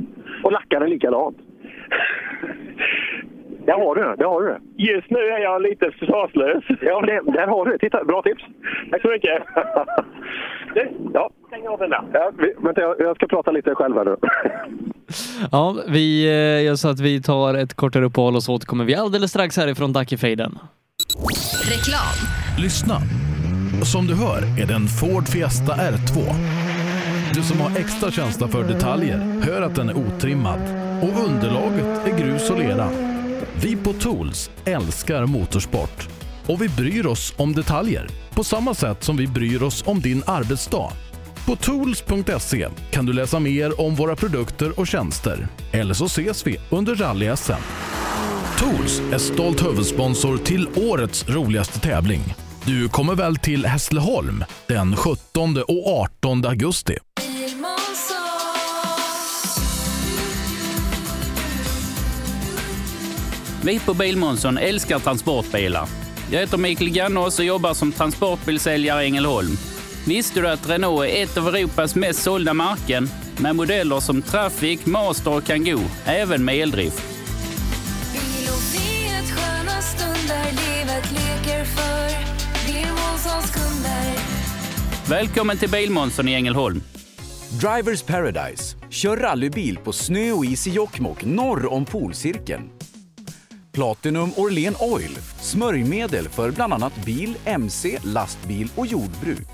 Och 0.44 0.52
lacka 0.52 0.80
den 0.80 0.90
likadant. 0.90 1.38
Där 3.66 3.78
har 3.84 3.94
du 3.94 4.00
det. 4.16 4.24
Har 4.24 4.42
du. 4.42 4.58
Just 4.92 5.10
nu 5.10 5.18
är 5.18 5.38
jag 5.38 5.62
lite 5.62 5.90
försvarslös. 5.98 6.64
Ja, 6.80 7.00
men 7.00 7.06
det, 7.10 7.32
där 7.38 7.46
har 7.46 7.64
du 7.64 7.72
det. 7.72 7.78
Titta, 7.78 8.04
bra 8.04 8.22
tips. 8.22 8.42
Tack 8.90 9.02
så 9.02 9.08
mycket. 9.08 9.42
Du, 10.74 10.90
ja. 11.14 11.30
Stäng 11.46 11.68
av 11.68 11.78
den 11.78 11.90
där. 11.90 12.02
Ja, 12.12 12.30
vi, 12.38 12.54
vänta, 12.58 12.80
jag, 12.80 13.00
jag 13.00 13.16
ska 13.16 13.26
prata 13.26 13.50
lite 13.50 13.74
själv 13.74 13.96
här 13.96 14.04
nu. 14.04 14.16
Ja, 15.52 15.76
vi 15.88 16.26
eh, 16.26 16.64
gör 16.64 16.74
så 16.74 16.88
att 16.88 17.00
vi 17.00 17.22
tar 17.22 17.54
ett 17.54 17.74
kortare 17.74 18.04
uppehåll 18.04 18.34
och 18.34 18.42
så 18.42 18.54
återkommer 18.54 18.84
vi 18.84 18.94
alldeles 18.94 19.30
strax 19.30 19.56
härifrån 19.56 19.92
Dackefejden. 19.92 20.58
Reklam. 21.70 22.16
Lyssna. 22.58 22.94
Som 23.92 24.06
du 24.06 24.14
hör 24.14 24.62
är 24.62 24.66
det 24.66 24.74
en 24.74 24.86
Ford 25.00 25.28
Fiesta 25.28 25.72
R2. 25.72 26.14
Du 27.34 27.42
som 27.42 27.60
har 27.60 27.70
extra 27.80 28.10
känsla 28.10 28.48
för 28.48 28.62
detaljer 28.64 29.18
hör 29.46 29.62
att 29.62 29.74
den 29.74 29.88
är 29.88 29.96
otrimmad 29.96 30.60
och 31.02 31.24
underlaget 31.28 32.06
är 32.06 32.18
grus 32.18 32.50
och 32.50 32.58
lera. 32.58 33.15
Vi 33.62 33.76
på 33.76 33.92
Tools 33.92 34.50
älskar 34.64 35.26
motorsport 35.26 36.08
och 36.46 36.62
vi 36.62 36.68
bryr 36.68 37.06
oss 37.06 37.34
om 37.36 37.52
detaljer 37.52 38.08
på 38.34 38.44
samma 38.44 38.74
sätt 38.74 39.04
som 39.04 39.16
vi 39.16 39.26
bryr 39.26 39.62
oss 39.62 39.84
om 39.86 40.00
din 40.00 40.22
arbetsdag. 40.26 40.92
På 41.46 41.56
tools.se 41.56 42.68
kan 42.90 43.06
du 43.06 43.12
läsa 43.12 43.40
mer 43.40 43.80
om 43.80 43.94
våra 43.94 44.16
produkter 44.16 44.80
och 44.80 44.86
tjänster. 44.86 45.48
Eller 45.72 45.94
så 45.94 46.04
ses 46.04 46.46
vi 46.46 46.56
under 46.70 46.94
rally-SM. 46.94 47.62
Tools 48.58 49.00
är 49.12 49.18
stolt 49.18 49.64
huvudsponsor 49.66 50.36
till 50.36 50.68
årets 50.76 51.28
roligaste 51.28 51.80
tävling. 51.80 52.34
Du 52.64 52.88
kommer 52.88 53.14
väl 53.14 53.36
till 53.36 53.66
Hässleholm 53.66 54.44
den 54.66 54.96
17 54.96 55.56
och 55.56 56.00
18 56.00 56.46
augusti? 56.46 56.98
Vi 63.66 63.78
på 63.78 63.94
Bilmånsson 63.94 64.58
älskar 64.58 64.98
transportbilar. 64.98 65.88
Jag 66.30 66.40
heter 66.40 66.58
Mikael 66.58 66.90
Gannås 66.90 67.38
och 67.38 67.44
jobbar 67.44 67.74
som 67.74 67.92
transportbilsäljare 67.92 69.02
i 69.02 69.06
Ängelholm. 69.06 69.56
Visste 70.06 70.40
du 70.40 70.48
att 70.48 70.68
Renault 70.68 71.08
är 71.08 71.22
ett 71.22 71.36
av 71.36 71.48
Europas 71.48 71.94
mest 71.94 72.22
sålda 72.22 72.54
märken 72.54 73.08
med 73.38 73.56
modeller 73.56 74.00
som 74.00 74.22
Traffic, 74.22 74.86
Master 74.86 75.36
och 75.36 75.44
Kangoo, 75.44 75.80
även 76.04 76.44
med 76.44 76.54
eldrift? 76.54 77.02
Välkommen 85.08 85.58
till 85.58 85.70
Bilmånsson 85.70 86.28
i 86.28 86.34
Ängelholm. 86.34 86.82
Drivers 87.60 88.02
Paradise. 88.02 88.76
Kör 88.90 89.16
rallybil 89.16 89.78
på 89.78 89.92
snö 89.92 90.32
och 90.32 90.44
is 90.44 90.66
i 90.66 90.70
Jokkmokk 90.70 91.24
norr 91.24 91.72
om 91.72 91.84
polcirkeln. 91.84 92.75
Platinum 93.76 94.32
Orlen 94.36 94.74
Oil. 94.80 95.18
Smörjmedel 95.40 96.28
för 96.28 96.50
bland 96.50 96.72
annat 96.72 97.04
bil, 97.04 97.36
mc, 97.44 97.98
lastbil 98.02 98.70
och 98.74 98.86
jordbruk. 98.86 99.48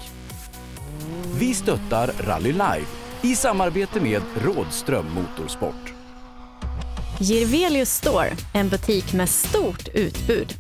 Vi 1.39 1.55
stöttar 1.55 2.13
Rally 2.21 2.53
Live 2.53 2.87
i 3.23 3.37
samarbete 3.37 4.01
med 4.01 4.23
Rådström 4.45 5.07
Motorsport. 5.15 5.93
Girvelius 7.21 7.91
Store, 7.91 8.37
en 8.55 8.69
butik 8.69 9.13
med 9.13 9.29
stort 9.29 9.89
utbud. 9.95 10.55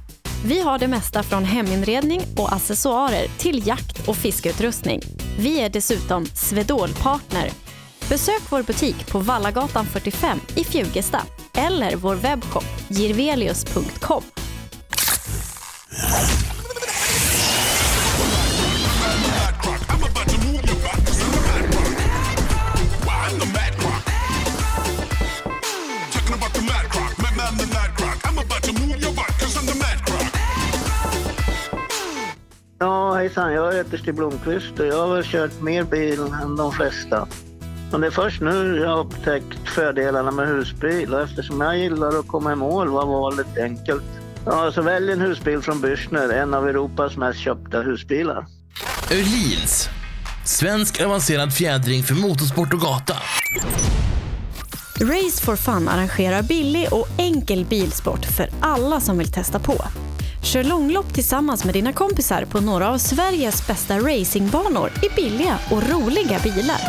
Vi 0.45 0.61
har 0.61 0.79
det 0.79 0.89
mesta 0.89 1.23
från 1.23 1.45
heminredning 1.45 2.21
och 2.37 2.53
accessoarer 2.53 3.27
till 3.39 3.67
jakt 3.67 4.09
och 4.09 4.17
fiskeutrustning. 4.17 5.01
Vi 5.39 5.61
är 5.61 5.69
dessutom 5.69 6.27
Swedol-partner. 6.27 7.62
Besök 8.13 8.43
vår 8.51 8.63
butik 8.63 9.13
på 9.13 9.19
Vallagatan 9.19 9.87
45 9.87 10.39
i 10.57 10.65
Fjugesta 10.65 11.23
eller 11.55 11.97
vår 11.97 12.15
webbshop 12.15 12.65
jirvelius.com. 12.89 14.23
Ja, 32.79 33.15
hejsan. 33.15 33.53
Jag 33.53 33.75
heter 33.75 33.99
Stig 33.99 34.15
Blomqvist 34.15 34.81
och 34.81 34.87
jag 34.87 35.07
har 35.07 35.15
väl 35.15 35.25
kört 35.25 35.63
mer 35.63 35.85
bil 35.85 36.21
än 36.43 36.57
de 36.57 36.73
flesta. 36.73 37.29
Men 37.93 38.01
det 38.01 38.07
är 38.07 38.11
först 38.11 38.41
nu 38.41 38.79
jag 38.83 38.89
har 38.89 39.01
upptäckt 39.01 39.69
fördelarna 39.69 40.31
med 40.31 40.49
husbil 40.49 41.15
och 41.15 41.21
eftersom 41.21 41.61
jag 41.61 41.79
gillar 41.79 42.19
att 42.19 42.29
komma 42.29 42.53
i 42.53 42.57
mål 42.57 42.89
var 42.89 43.07
valet 43.07 43.59
enkelt. 43.59 44.03
Ja, 44.47 44.73
så 44.73 44.83
välj 44.83 45.13
en 45.13 45.21
husbil 45.21 45.61
från 45.61 45.85
Bürstner, 45.85 46.33
en 46.33 46.55
av 46.55 46.69
Europas 46.69 47.17
mest 47.17 47.39
köpta 47.39 47.81
husbilar. 47.81 48.47
Öhlins. 49.11 49.89
Svensk 50.45 51.01
avancerad 51.01 51.55
fjädring 51.55 52.03
för 52.03 52.15
motorsport 52.15 52.73
och 52.73 52.81
gata. 52.81 53.15
Race 55.01 55.45
for 55.45 55.57
Fun 55.57 55.89
arrangerar 55.89 56.43
billig 56.43 56.89
och 56.93 57.09
enkel 57.19 57.65
bilsport 57.65 58.25
för 58.25 58.49
alla 58.61 59.01
som 59.01 59.19
vill 59.19 59.33
testa 59.33 59.59
på. 59.59 59.85
Kör 60.43 60.65
långlopp 60.65 61.15
tillsammans 61.15 61.65
med 61.65 61.75
dina 61.75 61.93
kompisar 61.93 62.45
på 62.45 62.61
några 62.61 62.89
av 62.89 62.99
Sveriges 62.99 63.67
bästa 63.67 63.99
racingbanor 63.99 64.91
i 65.03 65.15
billiga 65.17 65.59
och 65.71 65.91
roliga 65.91 66.39
bilar. 66.39 66.81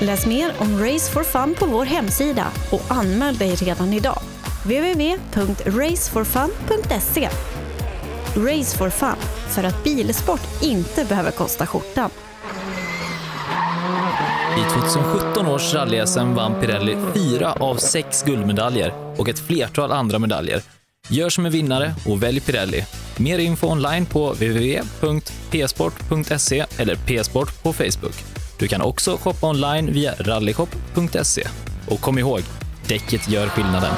Läs 0.00 0.26
mer 0.26 0.52
om 0.58 0.84
Race 0.84 1.12
for 1.12 1.24
Fun 1.24 1.54
på 1.58 1.66
vår 1.66 1.84
hemsida 1.84 2.46
och 2.70 2.82
anmäl 2.88 3.36
dig 3.36 3.54
redan 3.54 3.92
idag. 3.92 4.20
www.raceforfun.se 4.64 7.28
Race 8.36 8.78
for 8.78 8.90
Fun, 8.90 9.16
för 9.48 9.64
att 9.64 9.84
bilsport 9.84 10.62
inte 10.62 11.04
behöver 11.04 11.30
kosta 11.30 11.66
skjortan. 11.66 12.10
I 14.58 14.62
2017 14.72 15.46
års 15.46 15.74
rally-SM 15.74 16.34
vann 16.34 16.60
Pirelli 16.60 16.96
fyra 17.14 17.52
av 17.52 17.76
sex 17.76 18.22
guldmedaljer 18.22 18.92
och 19.16 19.28
ett 19.28 19.46
flertal 19.46 19.92
andra 19.92 20.18
medaljer. 20.18 20.62
Gör 21.08 21.30
som 21.30 21.46
en 21.46 21.52
vinnare 21.52 21.94
och 22.06 22.22
välj 22.22 22.40
Pirelli. 22.40 22.84
Mer 23.16 23.38
info 23.38 23.66
online 23.66 24.06
på 24.06 24.32
www.psport.se 24.32 26.64
eller 26.78 27.22
psport 27.22 27.62
på 27.62 27.72
Facebook. 27.72 28.37
Du 28.58 28.68
kan 28.68 28.82
också 28.82 29.16
shoppa 29.16 29.46
online 29.46 29.92
via 29.92 30.14
rallyshop.se. 30.18 31.48
Och 31.86 32.00
kom 32.00 32.18
ihåg, 32.18 32.40
däcket 32.88 33.28
gör 33.28 33.46
skillnaden. 33.46 33.94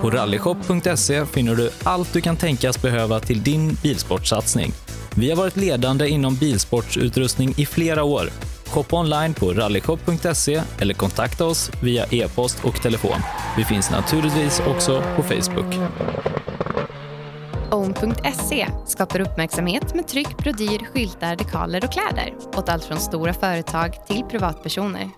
På 0.00 0.10
rallyshop.se 0.10 1.26
finner 1.26 1.54
du 1.54 1.70
allt 1.82 2.12
du 2.12 2.20
kan 2.20 2.36
tänkas 2.36 2.82
behöva 2.82 3.20
till 3.20 3.42
din 3.42 3.76
bilsportsatsning. 3.82 4.72
Vi 5.14 5.30
har 5.30 5.36
varit 5.36 5.56
ledande 5.56 6.08
inom 6.08 6.36
bilsportsutrustning 6.36 7.54
i 7.56 7.66
flera 7.66 8.02
år. 8.04 8.30
Shoppa 8.66 8.96
online 8.96 9.34
på 9.34 9.52
rallyshop.se 9.52 10.62
eller 10.80 10.94
kontakta 10.94 11.44
oss 11.44 11.70
via 11.82 12.06
e-post 12.10 12.64
och 12.64 12.82
telefon. 12.82 13.20
Vi 13.56 13.64
finns 13.64 13.90
naturligtvis 13.90 14.60
också 14.66 15.02
på 15.16 15.22
Facebook. 15.22 15.74
Own.se 17.70 18.66
skapar 18.86 19.20
uppmärksamhet 19.20 19.94
med 19.94 20.08
tryck, 20.08 20.36
brodyr, 20.38 20.78
skyltar, 20.92 21.36
dekaler 21.36 21.84
och 21.84 21.92
kläder 21.92 22.34
åt 22.56 22.68
allt 22.68 22.84
från 22.84 22.98
stora 22.98 23.32
företag 23.32 24.06
till 24.06 24.22
privatpersoner. 24.30 25.10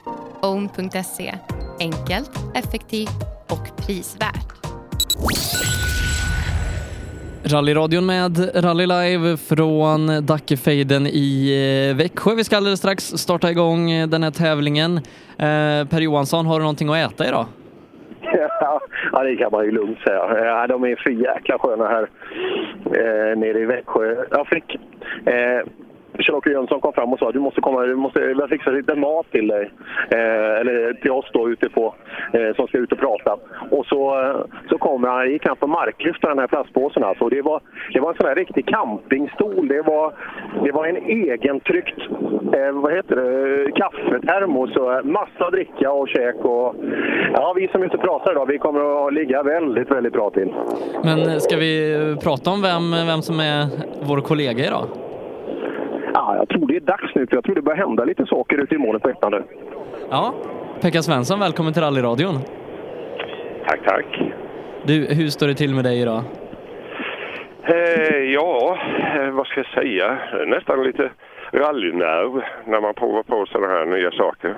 Own.se 0.42 1.34
enkelt, 1.80 2.30
effektivt 2.54 3.16
och 3.48 3.86
prisvärt. 3.86 4.46
Rallyradion 7.44 8.06
med 8.06 8.64
Rally 8.64 8.86
Live 8.86 9.36
från 9.36 10.26
Dackefejden 10.26 11.06
i 11.06 11.88
eh, 11.90 11.96
Växjö. 11.96 12.34
Vi 12.34 12.44
ska 12.44 12.56
alldeles 12.56 12.78
strax 12.78 13.04
starta 13.04 13.50
igång 13.50 13.90
eh, 13.90 14.08
den 14.08 14.22
här 14.22 14.30
tävlingen. 14.30 14.96
Eh, 14.96 15.84
per 15.84 16.00
Johansson, 16.00 16.46
har 16.46 16.58
du 16.58 16.62
någonting 16.62 16.88
att 16.88 17.12
äta 17.12 17.28
idag? 17.28 17.46
Ja, 18.60 19.22
det 19.22 19.36
kan 19.36 19.52
man 19.52 19.64
ju 19.64 19.70
lugnt 19.70 19.98
säga. 20.00 20.38
Eh, 20.38 20.46
ja, 20.46 20.66
de 20.66 20.84
är 20.84 20.96
för 20.96 21.10
jäkla 21.10 21.58
sköna 21.58 21.88
här 21.88 22.08
eh, 22.84 23.38
nere 23.38 23.58
i 23.58 23.64
Växjö. 23.64 24.24
Jag 24.30 24.46
fick... 24.46 24.74
Eh, 25.26 25.66
Kjell-Åke 26.22 26.50
Jönsson 26.50 26.80
kom 26.80 26.92
fram 26.92 27.12
och 27.12 27.18
sa 27.18 27.28
att 27.28 27.34
du 27.34 27.40
måste 27.40 27.60
komma, 27.60 27.82
du 27.82 27.96
måste 27.96 28.46
fixa 28.48 28.70
lite 28.70 28.94
mat 28.94 29.26
till 29.30 29.48
dig. 29.48 29.70
Eh, 30.10 30.60
eller 30.60 30.94
till 31.02 31.10
oss 31.10 31.30
då 31.32 31.50
ute 31.50 31.68
på, 31.68 31.94
eh, 32.32 32.56
som 32.56 32.66
ska 32.66 32.78
ut 32.78 32.92
och 32.92 32.98
prata. 32.98 33.36
Och 33.70 33.86
så, 33.86 34.20
eh, 34.20 34.36
så 34.68 34.78
kom 34.78 35.04
han, 35.04 35.30
gick 35.30 35.46
han 35.46 35.56
på 35.56 35.66
marklyft 35.66 36.22
den 36.22 36.38
här 36.38 36.46
plastpåsen 36.46 37.04
alltså. 37.04 37.24
Och 37.24 37.30
det 37.30 37.42
var, 37.42 37.60
det 37.92 38.00
var 38.00 38.10
en 38.10 38.16
sån 38.16 38.28
här 38.28 38.34
riktig 38.34 38.66
campingstol. 38.66 39.68
Det 39.68 39.82
var, 39.82 40.12
det 40.64 40.72
var 40.72 40.86
en 40.86 40.96
egentryckt, 40.96 41.98
eh, 42.56 42.72
vad 42.72 42.92
heter 42.92 43.16
det, 43.16 43.72
kaffetermos 43.72 44.76
och 44.76 44.94
eh, 44.94 45.02
massa 45.04 45.50
dricka 45.50 45.92
och 45.92 46.08
käk 46.08 46.36
och... 46.44 46.74
Ja, 47.34 47.52
vi 47.56 47.68
som 47.68 47.82
är 47.82 47.86
ute 47.86 47.96
och 47.96 48.02
pratar 48.02 48.32
idag, 48.32 48.46
vi 48.46 48.58
kommer 48.58 49.06
att 49.06 49.14
ligga 49.14 49.42
väldigt, 49.42 49.90
väldigt 49.90 50.12
bra 50.12 50.30
till. 50.30 50.54
Men 51.04 51.18
eh, 51.18 51.36
ska 51.36 51.56
vi 51.56 52.16
prata 52.24 52.50
om 52.50 52.62
vem, 52.62 53.06
vem 53.06 53.22
som 53.22 53.40
är 53.40 53.66
vår 54.02 54.20
kollega 54.20 54.66
idag? 54.66 54.86
Ja, 56.30 56.36
jag 56.36 56.48
tror 56.48 56.66
det 56.66 56.76
är 56.76 56.80
dags 56.80 57.14
nu, 57.14 57.26
för 57.26 57.36
jag 57.36 57.44
tror 57.44 57.54
det 57.54 57.62
börjar 57.62 57.78
hända 57.78 58.04
lite 58.04 58.26
saker 58.26 58.58
ute 58.58 58.74
i 58.74 58.78
målet 58.78 59.02
på 59.02 59.08
ettan 59.10 59.32
nu. 59.32 59.42
Ja, 60.10 60.34
Pekka 60.80 61.02
Svensson, 61.02 61.40
välkommen 61.40 61.72
till 61.72 61.82
rallyradion. 61.82 62.38
Tack, 63.66 63.80
tack. 63.84 64.06
Du, 64.84 65.06
hur 65.14 65.28
står 65.28 65.46
det 65.46 65.54
till 65.54 65.74
med 65.74 65.84
dig 65.84 66.00
idag? 66.00 66.22
Eh, 67.62 68.16
ja, 68.16 68.78
eh, 69.14 69.30
vad 69.30 69.46
ska 69.46 69.60
jag 69.60 69.84
säga? 69.84 70.18
Nästan 70.46 70.82
lite 70.82 71.10
rallynerv 71.52 72.42
när 72.66 72.80
man 72.80 72.94
provar 72.94 73.22
på 73.22 73.46
sådana 73.46 73.68
här 73.72 73.86
nya 73.86 74.10
saker. 74.10 74.54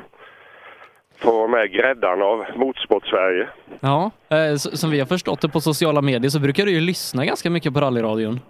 Få 1.18 1.48
med 1.48 1.72
gräddan 1.72 2.22
av 2.22 2.44
Motorsport-Sverige. 2.56 3.48
Ja, 3.80 4.10
eh, 4.28 4.54
som 4.54 4.90
vi 4.90 4.98
har 4.98 5.06
förstått 5.06 5.40
det 5.40 5.48
på 5.48 5.60
sociala 5.60 6.02
medier 6.02 6.30
så 6.30 6.40
brukar 6.40 6.64
du 6.64 6.72
ju 6.72 6.80
lyssna 6.80 7.24
ganska 7.24 7.50
mycket 7.50 7.74
på 7.74 7.80
rallyradion. 7.80 8.40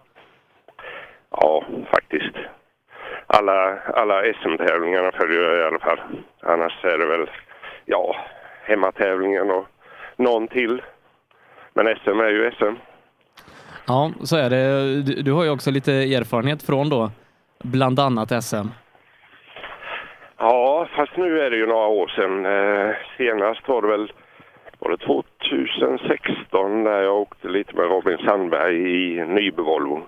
Ja, 1.30 1.64
faktiskt. 1.90 2.36
Alla, 3.34 3.78
alla 3.94 4.22
SM-tävlingarna 4.22 5.12
följer 5.12 5.42
jag 5.42 5.58
i 5.58 5.62
alla 5.62 5.78
fall. 5.78 6.00
Annars 6.42 6.84
är 6.84 6.98
det 6.98 7.06
väl, 7.06 7.30
ja, 7.84 8.16
hemmatävlingen 8.64 9.50
och 9.50 9.66
någon 10.16 10.48
till. 10.48 10.82
Men 11.74 11.96
SM 11.96 12.20
är 12.20 12.28
ju 12.30 12.50
SM. 12.50 12.74
Ja, 13.86 14.12
så 14.22 14.36
är 14.36 14.50
det. 14.50 15.02
Du, 15.02 15.22
du 15.22 15.32
har 15.32 15.44
ju 15.44 15.50
också 15.50 15.70
lite 15.70 15.92
erfarenhet 15.92 16.62
från 16.62 16.88
då 16.88 17.10
bland 17.62 18.00
annat 18.00 18.44
SM. 18.44 18.68
Ja, 20.38 20.88
fast 20.96 21.16
nu 21.16 21.40
är 21.40 21.50
det 21.50 21.56
ju 21.56 21.66
några 21.66 21.86
år 21.86 22.08
sedan. 22.08 22.46
Eh, 22.46 22.94
senast 23.16 23.68
var 23.68 23.82
det 23.82 23.88
väl 23.88 24.12
var 24.78 24.90
det 24.90 24.96
2016 24.96 26.84
när 26.84 27.02
jag 27.02 27.16
åkte 27.16 27.48
lite 27.48 27.76
med 27.76 27.84
Robin 27.84 28.18
Sandberg 28.18 28.76
i 28.76 29.24
Nyby-Volvon. 29.24 30.02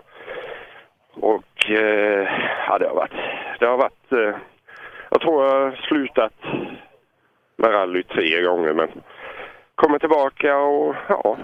Och 1.20 1.70
eh, 1.70 2.28
ja, 2.68 2.78
det 2.78 2.88
har 2.88 2.94
varit, 2.94 3.12
det 3.58 3.66
har 3.66 3.76
varit 3.76 4.12
eh, 4.12 4.40
jag 5.10 5.20
tror 5.20 5.44
jag 5.44 5.50
har 5.50 5.72
slutat 5.88 6.32
med 7.56 7.70
rally 7.70 8.02
tre 8.02 8.42
gånger 8.42 8.72
men 8.72 8.88
kommer 9.74 9.98
tillbaka 9.98 10.56
och 10.56 10.94
ja, 11.08 11.36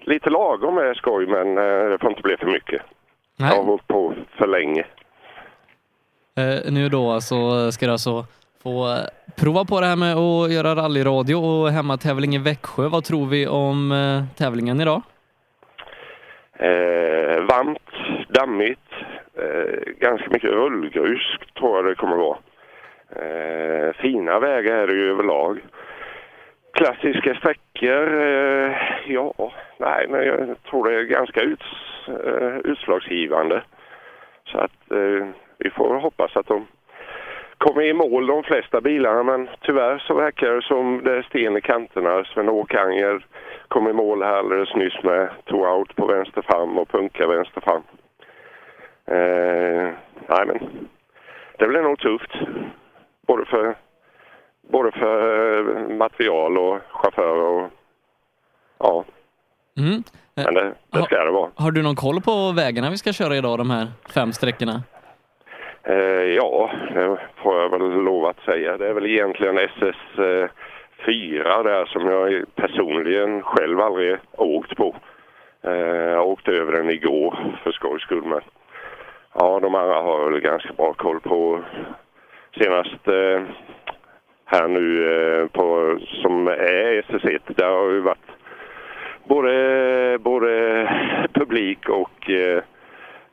lite 0.00 0.30
lagom 0.30 0.78
är 0.78 0.94
skoj 0.94 1.26
men 1.26 1.58
eh, 1.58 1.88
det 1.90 1.98
får 2.00 2.10
inte 2.10 2.22
bli 2.22 2.36
för 2.36 2.46
mycket. 2.46 2.82
Jag 3.36 3.46
har 3.46 3.64
hållit 3.64 3.86
på 3.86 4.14
för 4.38 4.46
länge. 4.46 4.84
Eh, 6.38 6.72
nu 6.72 6.88
då 6.88 7.20
så 7.20 7.72
ska 7.72 7.86
du 7.86 7.92
alltså 7.92 8.24
få 8.62 8.86
eh, 8.88 8.98
prova 9.36 9.64
på 9.64 9.80
det 9.80 9.86
här 9.86 9.96
med 9.96 10.14
att 10.16 10.52
göra 10.52 10.74
rallyradio 10.74 11.34
och 11.34 11.70
hemmatävling 11.70 12.34
i 12.34 12.38
Växjö. 12.38 12.88
Vad 12.88 13.04
tror 13.04 13.26
vi 13.26 13.46
om 13.46 13.92
eh, 13.92 14.24
tävlingen 14.38 14.80
idag? 14.80 15.02
Eh, 16.58 17.42
varmt, 17.42 17.88
dammigt, 18.38 18.90
eh, 19.34 19.92
ganska 19.98 20.30
mycket 20.30 20.50
rullgrus 20.50 21.36
tror 21.58 21.76
jag 21.76 21.84
det 21.84 21.94
kommer 21.94 22.16
vara. 22.16 22.38
Eh, 23.10 23.92
fina 23.92 24.38
vägar 24.38 24.76
är 24.76 24.86
det 24.86 24.94
ju 24.94 25.10
överlag. 25.10 25.60
Klassiska 26.72 27.34
sträckor, 27.34 28.20
eh, 28.20 28.72
ja, 29.06 29.52
nej, 29.78 30.06
men 30.08 30.26
jag 30.26 30.62
tror 30.70 30.88
det 30.88 30.96
är 30.96 31.02
ganska 31.02 31.40
uts, 31.40 31.66
eh, 32.08 32.56
utslagsgivande. 32.64 33.62
Så 34.44 34.58
att 34.58 34.90
eh, 34.90 35.26
vi 35.58 35.70
får 35.70 35.94
hoppas 35.94 36.36
att 36.36 36.46
de 36.46 36.66
kommer 37.58 37.82
i 37.82 37.92
mål 37.92 38.26
de 38.26 38.42
flesta 38.42 38.80
bilarna 38.80 39.22
men 39.22 39.48
tyvärr 39.60 39.98
så 39.98 40.14
verkar 40.14 40.52
det 40.52 40.62
som 40.62 41.00
det 41.04 41.12
är 41.12 41.22
sten 41.22 41.56
i 41.56 41.60
kanterna. 41.60 42.24
Sven-Åke 42.24 42.80
Anger 42.80 43.26
kom 43.68 43.88
i 43.88 43.92
mål 43.92 44.22
här 44.22 44.36
alldeles 44.36 44.74
nyss 44.74 45.02
med 45.02 45.28
two 45.44 45.56
out 45.56 45.96
på 45.96 46.06
vänster 46.06 46.42
fram 46.42 46.78
och 46.78 46.88
punka 46.88 47.26
vänster 47.26 47.60
fram. 47.60 47.82
Eh, 49.06 49.90
nej 50.28 50.46
men 50.46 50.88
det 51.58 51.66
blir 51.68 51.82
nog 51.82 51.98
tufft. 51.98 52.30
Både 53.26 53.44
för, 53.44 53.74
både 54.72 54.92
för 54.92 55.58
eh, 55.58 55.96
material 55.96 56.58
och 56.58 56.78
chaufförer 56.90 57.42
och 57.42 57.70
ja, 58.78 59.04
Mm. 59.78 60.02
men 60.34 60.54
det, 60.54 60.74
det 60.90 61.02
ska 61.02 61.24
det 61.24 61.30
vara. 61.30 61.50
Har 61.54 61.70
du 61.70 61.82
någon 61.82 61.96
koll 61.96 62.20
på 62.20 62.52
vägarna 62.56 62.90
vi 62.90 62.96
ska 62.96 63.12
köra 63.12 63.36
idag, 63.36 63.58
de 63.58 63.70
här 63.70 63.86
fem 64.14 64.32
sträckorna? 64.32 64.82
Eh, 65.82 66.24
ja, 66.40 66.70
det 66.94 67.18
får 67.42 67.60
jag 67.60 67.68
väl 67.70 67.90
lov 68.02 68.26
att 68.26 68.40
säga. 68.44 68.76
Det 68.76 68.88
är 68.88 68.92
väl 68.94 69.06
egentligen 69.06 69.58
SS 69.58 70.18
eh, 70.18 70.48
4 71.06 71.62
där 71.62 71.86
som 71.86 72.06
jag 72.06 72.44
personligen 72.54 73.42
själv 73.42 73.80
aldrig 73.80 74.16
åkt 74.32 74.76
på. 74.76 74.96
Eh, 75.62 75.72
jag 76.16 76.28
åkte 76.28 76.50
över 76.50 76.72
den 76.72 76.90
igår 76.90 77.56
för 77.62 77.72
skojs 77.72 78.02
skull 78.02 78.24
men 78.24 78.40
ja, 79.38 79.60
de 79.60 79.74
andra 79.74 79.94
har 79.94 80.20
jag 80.20 80.30
väl 80.30 80.40
ganska 80.40 80.72
bra 80.72 80.92
koll 80.92 81.20
på 81.20 81.60
senast 82.58 83.08
eh, 83.08 83.42
här 84.44 84.68
nu 84.68 84.86
eh, 85.12 85.46
på, 85.46 85.98
som 86.22 86.48
är 86.48 87.02
SS1. 87.02 87.40
Där 87.46 87.70
har 87.70 87.90
ju 87.90 88.00
varit 88.00 88.28
både, 89.24 90.18
både 90.20 90.48
publik 91.32 91.88
och 91.88 92.30
eh, 92.30 92.62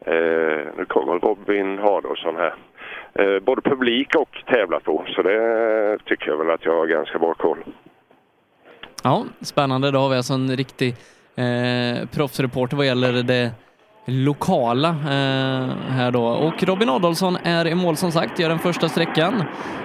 eh 0.06 0.68
nu 0.78 0.86
kommer 0.88 1.20
Robin 1.20 1.80
Hardolsson 1.80 2.36
här. 2.36 2.54
Eh, 3.14 3.39
både 3.39 3.62
publik 3.62 4.16
och 4.16 4.43
tävlat 4.45 4.84
på, 4.84 5.06
så 5.16 5.22
det 5.22 5.97
tycker 6.06 6.28
jag 6.28 6.38
väl 6.38 6.49
att 6.49 6.66
jag 6.66 6.76
har 6.76 6.88
ganska 6.88 7.20
bra 7.20 7.34
koll. 7.34 7.64
Ja, 9.04 9.26
spännande. 9.41 9.91
Då 9.91 9.99
har 9.99 10.10
vi 10.10 10.16
alltså 10.16 10.34
en 10.34 10.58
riktig 10.58 10.95
eh, 11.36 12.08
proffsreporter 12.16 12.78
vad 12.78 12.86
gäller 12.86 13.24
det 13.24 13.51
lokala 14.06 14.89
eh, 14.89 15.66
här 15.89 16.12
då. 16.12 16.24
Och 16.26 16.64
Robin 16.64 16.89
Adolfsson 16.89 17.38
är 17.43 17.68
i 17.68 17.76
mål 17.76 17.95
som 17.95 18.12
sagt, 18.12 18.39
gör 18.39 18.49
den 18.49 18.60
första 18.60 18.88
sträckan. 18.89 19.34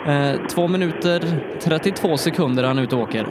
Eh, 0.07 0.47
två 0.55 0.69
minuter 0.69 1.21
32 1.61 2.17
sekunder 2.17 2.65
han 2.65 2.79
ute 2.79 2.97
och 2.97 3.03
åker. 3.03 3.25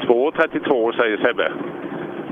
2.32 0.00 0.96
säger 0.96 1.16
Sebbe. 1.16 1.52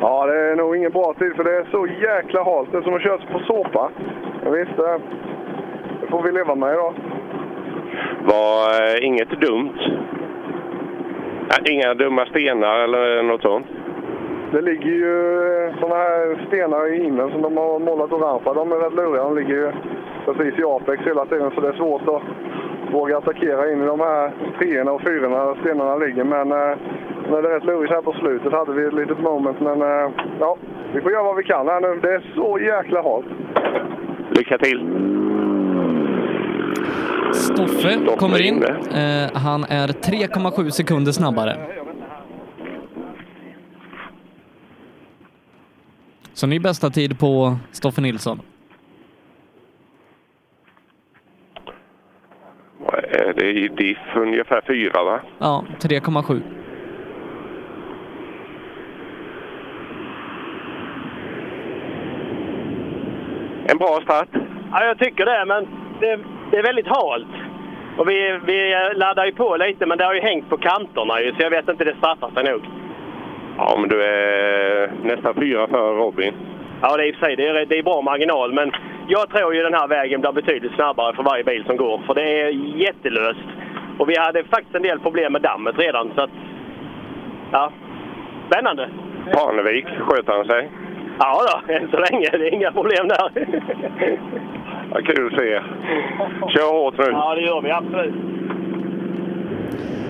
Ja, 0.01 0.27
det 0.27 0.51
är 0.51 0.57
nog 0.57 0.77
ingen 0.77 0.93
bra 0.93 1.15
tid 1.19 1.33
för 1.37 1.45
det 1.45 1.57
är 1.57 1.67
så 1.71 1.87
jäkla 1.87 2.45
halt. 2.45 2.73
Det 2.73 2.79
är 2.79 2.83
som 2.83 2.95
att 2.95 3.03
köra 3.03 3.19
på 3.19 3.41
såpa. 3.47 3.91
Jag 4.45 4.51
visst, 4.51 4.77
det 4.77 5.01
det 6.01 6.07
får 6.11 6.23
vi 6.23 6.33
leva 6.33 6.55
med 6.55 6.73
idag. 6.73 6.95
Var 8.25 8.83
eh, 8.83 9.07
inget 9.07 9.41
dumt? 9.41 9.79
Äh, 11.51 11.73
Inga 11.73 11.95
dumma 11.95 12.27
stenar 12.27 12.79
eller 12.79 13.23
något 13.23 13.43
sånt? 13.43 13.67
Det 14.53 14.61
ligger 14.61 14.91
ju 14.91 15.73
sådana 15.81 15.95
här 15.95 16.47
stenar 16.49 16.95
i 16.95 17.03
himlen 17.03 17.31
som 17.31 17.43
de 17.43 17.57
har 17.57 17.79
målat 17.79 18.13
orangea. 18.13 18.55
De 18.55 18.73
är 18.73 18.77
rätt 18.77 18.95
luriga. 18.95 19.23
De 19.23 19.37
ligger 19.37 19.55
ju 19.55 19.73
precis 20.25 20.59
i 20.59 20.65
apex 20.65 21.03
hela 21.07 21.27
tiden 21.27 21.51
så 21.55 21.61
det 21.61 21.69
är 21.69 21.73
svårt 21.73 22.09
att 22.09 22.23
våga 22.93 23.19
attackera 23.19 23.73
in 23.73 23.83
i 23.83 23.87
de 23.87 24.01
här 24.01 24.33
treorna 24.59 24.93
och 24.93 25.03
fyrorna 25.03 25.47
där 25.47 25.57
stenarna 25.61 25.97
ligger. 25.97 26.25
Men 26.25 26.53
eh, 26.53 26.77
när 27.31 27.43
det 27.43 27.49
är 27.49 27.55
rätt 27.55 27.65
lurigt 27.65 27.93
här 27.93 28.03
på 28.03 28.13
slutet 28.13 28.53
hade 28.53 28.73
vi 28.73 28.87
ett 28.87 28.95
litet 28.95 29.21
moment. 29.21 29.61
Men 29.61 29.83
eh, 29.83 30.11
ja, 30.41 30.57
vi 30.95 31.01
får 31.01 31.13
göra 31.13 31.23
vad 31.23 31.37
vi 31.37 31.45
kan 31.45 31.69
här 31.69 31.81
nu. 31.81 32.01
Det 32.03 32.15
är 32.15 32.33
så 32.35 32.59
jäkla 32.59 33.03
halt. 33.03 33.27
Lycka 34.31 34.59
till! 34.59 34.81
Stoffe 37.33 38.17
kommer 38.19 38.47
in. 38.47 38.63
Eh, 38.63 39.31
han 39.35 39.65
är 39.65 39.89
3,7 39.89 40.71
sekunder 40.71 41.13
snabbare. 41.13 41.57
Så 46.39 46.47
ny 46.47 46.59
bästa 46.59 46.91
tid 46.91 47.19
på 47.19 47.57
Stoffe 47.73 48.01
Nilsson. 48.01 48.41
Vad 52.79 53.05
är 53.05 53.35
det 53.37 53.51
i 53.51 53.69
diff? 53.69 53.99
Ungefär 54.17 54.63
fyra 54.67 55.05
va? 55.05 55.21
Ja, 55.39 55.65
3,7. 55.81 56.41
En 63.71 63.79
bra 63.79 64.01
start. 64.03 64.29
Ja, 64.73 64.85
jag 64.85 64.99
tycker 64.99 65.25
det, 65.25 65.45
men 65.47 65.65
det, 66.01 66.19
det 66.51 66.57
är 66.57 66.63
väldigt 66.63 66.89
halt. 66.89 67.27
Och 67.99 68.09
vi, 68.09 68.41
vi 68.47 68.75
laddar 68.97 69.27
ju 69.27 69.33
på 69.33 69.57
lite, 69.57 69.87
men 69.87 69.99
det 69.99 70.05
har 70.05 70.15
ju 70.15 70.21
hängt 70.21 70.49
på 70.49 70.57
kanterna 70.57 71.21
ju, 71.21 71.31
så 71.31 71.43
jag 71.43 71.51
vet 71.51 71.69
inte, 71.69 71.85
det 71.85 71.97
straffar 71.97 72.31
sig 72.31 72.45
nog. 72.45 72.78
Ja, 73.59 73.77
men 73.79 73.89
du 73.89 74.03
är 74.03 74.91
nästan 75.03 75.35
fyra 75.35 75.69
före 75.69 75.97
Robin. 75.97 76.35
Ja, 76.83 76.97
det 76.97 77.03
är 77.03 77.07
i 77.07 77.13
och 77.13 77.17
för 77.17 77.27
sig 77.27 77.37
det 77.37 77.47
är, 77.47 77.67
det 77.67 77.79
är 77.79 77.83
bra 77.83 78.03
marginal, 78.03 78.53
men 78.53 78.73
jag 79.09 79.29
tror 79.31 79.55
ju 79.55 79.63
den 79.63 79.75
här 79.75 79.89
vägen 79.89 80.21
blir 80.21 80.33
betydligt 80.33 80.73
snabbare 80.73 81.17
för 81.17 81.23
varje 81.23 81.45
bil 81.45 81.65
som 81.67 81.77
går, 81.77 82.01
för 82.07 82.15
det 82.15 82.41
är 82.41 82.49
jättelöst. 82.77 83.49
Och 83.99 84.09
vi 84.09 84.19
hade 84.19 84.45
faktiskt 84.45 84.75
en 84.75 84.83
del 84.83 84.99
problem 84.99 85.33
med 85.33 85.43
dammet 85.43 85.79
redan, 85.79 86.11
så 86.17 86.23
att... 86.23 86.31
Ja, 87.53 87.71
spännande. 88.51 88.89
Parnevik, 89.33 89.87
sköter 89.99 90.33
han 90.33 90.45
sig? 90.45 90.71
Ja 91.19 91.41
då, 91.49 91.73
än 91.73 91.91
så 91.91 91.99
länge. 91.99 92.29
Det 92.31 92.49
är 92.49 92.55
inga 92.55 92.73
problem 92.73 93.09
där. 93.09 93.31
Ja, 94.95 95.01
kul 95.05 95.27
att 95.27 95.41
se. 95.41 95.61
Kör 96.49 96.73
hårt 96.73 96.99
nu. 96.99 97.05
Ja, 97.11 97.35
det 97.35 97.41
gör 97.41 97.61
vi 97.61 97.71
absolut. 97.71 98.15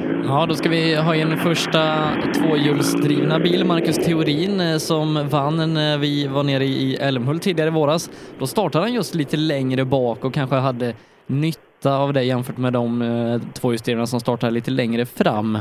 Ja, 0.09 0.47
då 0.49 0.55
ska 0.55 0.69
vi 0.69 0.97
ha 0.97 1.15
in 1.15 1.37
första 1.37 2.09
tvåhjulsdrivna 2.35 3.39
bil, 3.39 3.65
Marcus 3.65 3.97
Theorin, 3.97 4.61
eh, 4.61 4.77
som 4.77 5.29
vann 5.29 5.75
när 5.75 5.95
eh, 5.95 6.01
vi 6.01 6.27
var 6.27 6.43
nere 6.43 6.65
i 6.65 6.97
Älmhult 6.97 7.43
tidigare 7.43 7.69
i 7.69 7.73
våras. 7.73 8.11
Då 8.39 8.47
startade 8.47 8.85
han 8.85 8.95
just 8.95 9.15
lite 9.15 9.37
längre 9.37 9.85
bak 9.85 10.25
och 10.25 10.35
kanske 10.35 10.57
hade 10.57 10.95
nytta 11.27 11.97
av 11.97 12.13
det 12.13 12.23
jämfört 12.23 12.57
med 12.57 12.73
de 12.73 13.03
eh, 13.03 13.41
tvåhjulsdrivna 13.53 14.07
som 14.07 14.21
startade 14.21 14.53
lite 14.53 14.71
längre 14.71 15.07
fram. 15.07 15.59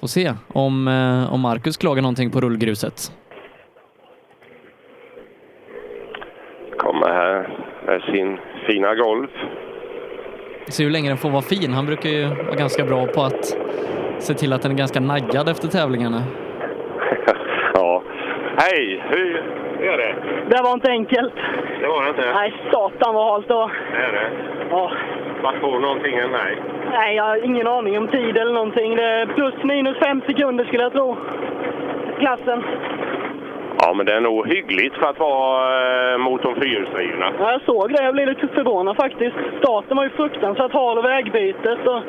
Får 0.00 0.06
se 0.06 0.32
om, 0.48 0.88
om 1.30 1.40
Marcus 1.40 1.76
klagar 1.76 2.02
någonting 2.02 2.30
på 2.30 2.40
rullgruset. 2.40 3.12
Kommer 6.78 7.08
här 7.08 7.58
med 7.86 8.02
sin 8.02 8.38
fina 8.66 8.94
Golf. 8.94 9.30
Se 10.68 10.84
hur 10.84 10.90
länge 10.90 11.08
den 11.08 11.16
får 11.16 11.30
vara 11.30 11.42
fin. 11.42 11.72
Han 11.72 11.86
brukar 11.86 12.08
ju 12.08 12.26
vara 12.26 12.54
ganska 12.56 12.84
bra 12.84 13.06
på 13.06 13.22
att 13.22 13.44
se 14.18 14.34
till 14.34 14.52
att 14.52 14.62
den 14.62 14.72
är 14.72 14.76
ganska 14.76 15.00
naggad 15.00 15.48
efter 15.48 15.68
tävlingarna. 15.68 16.22
Ja. 17.74 18.02
Hej! 18.56 19.02
Hur 19.10 19.36
är 19.80 19.96
det? 19.98 20.14
Det 20.50 20.62
var 20.62 20.72
inte 20.72 20.90
enkelt. 20.90 21.34
Det 21.80 21.86
var 21.86 22.02
det 22.04 22.08
inte? 22.10 22.32
Nej, 22.34 22.54
satan 22.72 23.14
vad 23.14 23.32
halt 23.32 23.48
det 23.48 23.54
var. 23.54 23.72
Det 23.92 23.98
är 24.02 24.12
det? 24.12 24.30
Ja. 24.70 24.92
Vart 25.42 25.60
på 25.60 25.78
någonting 25.78 26.14
än 26.16 26.30
mig? 26.30 26.62
Nej, 26.90 27.16
jag 27.16 27.24
har 27.24 27.44
ingen 27.44 27.66
aning 27.66 27.98
om 27.98 28.08
tid 28.08 28.36
eller 28.36 28.52
någonting. 28.52 28.96
Det 28.96 29.02
är 29.04 29.26
plus 29.26 29.54
minus 29.64 29.98
fem 29.98 30.22
sekunder 30.26 30.64
skulle 30.64 30.82
jag 30.82 30.92
tro. 30.92 31.16
Klassen. 32.18 32.62
Ja, 33.80 33.94
men 33.94 34.06
det 34.06 34.12
är 34.12 34.20
nog 34.20 34.46
hyggligt 34.48 34.94
för 34.94 35.06
att 35.06 35.18
vara 35.18 36.12
eh, 36.12 36.18
mot 36.18 36.42
de 36.42 36.54
fyrhjulsdrivna. 36.54 37.32
Ja, 37.38 37.52
jag 37.52 37.62
såg 37.62 37.92
det. 37.92 38.02
Jag 38.04 38.14
blev 38.14 38.28
lite 38.28 38.48
förvånad 38.48 38.96
faktiskt. 38.96 39.36
Starten 39.58 39.96
var 39.96 40.04
ju 40.04 40.10
fruktansvärt 40.10 40.72
hal 40.72 40.98
och 40.98 41.04
vägbytet. 41.04 41.86
Och 41.86 42.00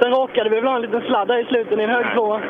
sen 0.00 0.10
rakade 0.12 0.50
vi 0.50 0.56
väl 0.56 0.66
ha 0.68 0.76
en 0.76 0.82
liten 0.82 1.00
sladd 1.00 1.30
i 1.30 1.44
slutet 1.44 1.78
i 1.78 1.82
en 1.82 1.90
hög 1.90 2.06
tvåa. 2.14 2.40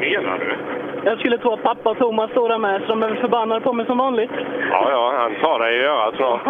Menar 0.00 0.38
du? 0.38 0.56
Jag 1.04 1.18
skulle 1.18 1.38
tro 1.38 1.52
att 1.52 1.62
pappa 1.62 1.90
och 1.90 1.98
Thomas 1.98 2.30
stod 2.30 2.50
där 2.50 2.58
med, 2.58 2.80
så 2.80 2.86
de 2.88 3.02
är 3.02 3.08
väl 3.08 3.16
förbannade 3.18 3.60
på 3.60 3.72
mig 3.72 3.86
som 3.86 3.98
vanligt. 3.98 4.30
Ja, 4.70 4.90
ja, 4.90 5.14
han 5.18 5.34
tar 5.42 5.58
dig 5.58 5.76
i 5.76 5.84
örat 5.84 6.14
snart. 6.16 6.40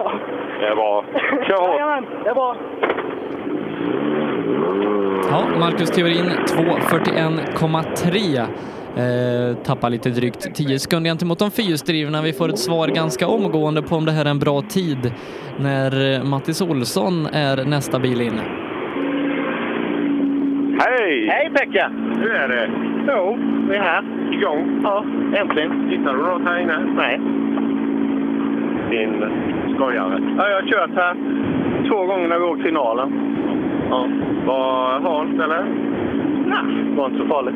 Det 0.61 0.67
är 0.67 0.75
bra. 0.75 1.05
Kör 1.47 1.57
hårt! 1.61 1.71
Jajamän, 1.71 2.07
det 2.25 2.31
är 2.31 2.35
bra. 2.35 2.57
Ja, 5.31 5.43
Marcus 5.61 5.91
Theorin 5.91 6.31
2.41,3. 6.31 8.47
Eh, 8.97 9.57
tappar 9.57 9.91
lite 9.91 10.11
drygt 10.11 10.55
10 10.55 10.79
sekunder 10.79 11.11
gentemot 11.11 11.39
de 11.39 11.51
fyrhjulsdrivna. 11.51 12.23
Vi 12.23 12.33
får 12.33 12.49
ett 12.49 12.59
svar 12.59 12.89
ganska 12.89 13.27
omgående 13.29 13.83
på 13.83 13.97
om 13.97 14.05
det 14.05 14.13
här 14.13 14.25
är 14.25 14.31
en 14.31 14.39
bra 14.39 14.63
tid 14.63 15.13
när 15.61 16.15
eh, 16.15 16.25
Mattis 16.25 16.63
Olsson 16.63 17.27
är 17.27 17.65
nästa 17.65 17.99
bil 17.99 18.21
in. 18.21 18.41
Hej! 20.81 21.29
Hej 21.29 21.51
Pekka! 21.55 21.91
Hur 22.21 22.31
är 22.31 22.49
det? 22.49 22.71
Jo, 23.09 23.39
vi 23.69 23.77
är 23.77 23.81
här. 23.81 24.03
Igång? 24.33 24.81
Ja, 24.83 25.05
äntligen. 25.37 25.89
Hittar 25.91 26.15
du 26.15 26.23
något 26.23 26.43
här 26.43 26.59
inne? 26.59 26.79
Nej. 26.97 27.21
Din 28.91 29.25
skojare. 29.75 30.35
Ja, 30.39 30.49
jag 30.49 30.63
har 30.63 30.69
kört 30.69 30.95
här 30.97 31.15
två 31.89 32.07
gånger 32.07 32.29
när 32.29 32.39
vi 32.39 32.45
åkt 32.45 32.63
finalen. 32.63 33.13
Ja. 33.91 34.09
Var 34.47 35.01
halt 35.01 35.41
eller? 35.41 35.65
Nej, 36.47 36.85
det 36.91 36.97
var 36.97 37.07
inte 37.07 37.19
så 37.19 37.27
farligt. 37.29 37.55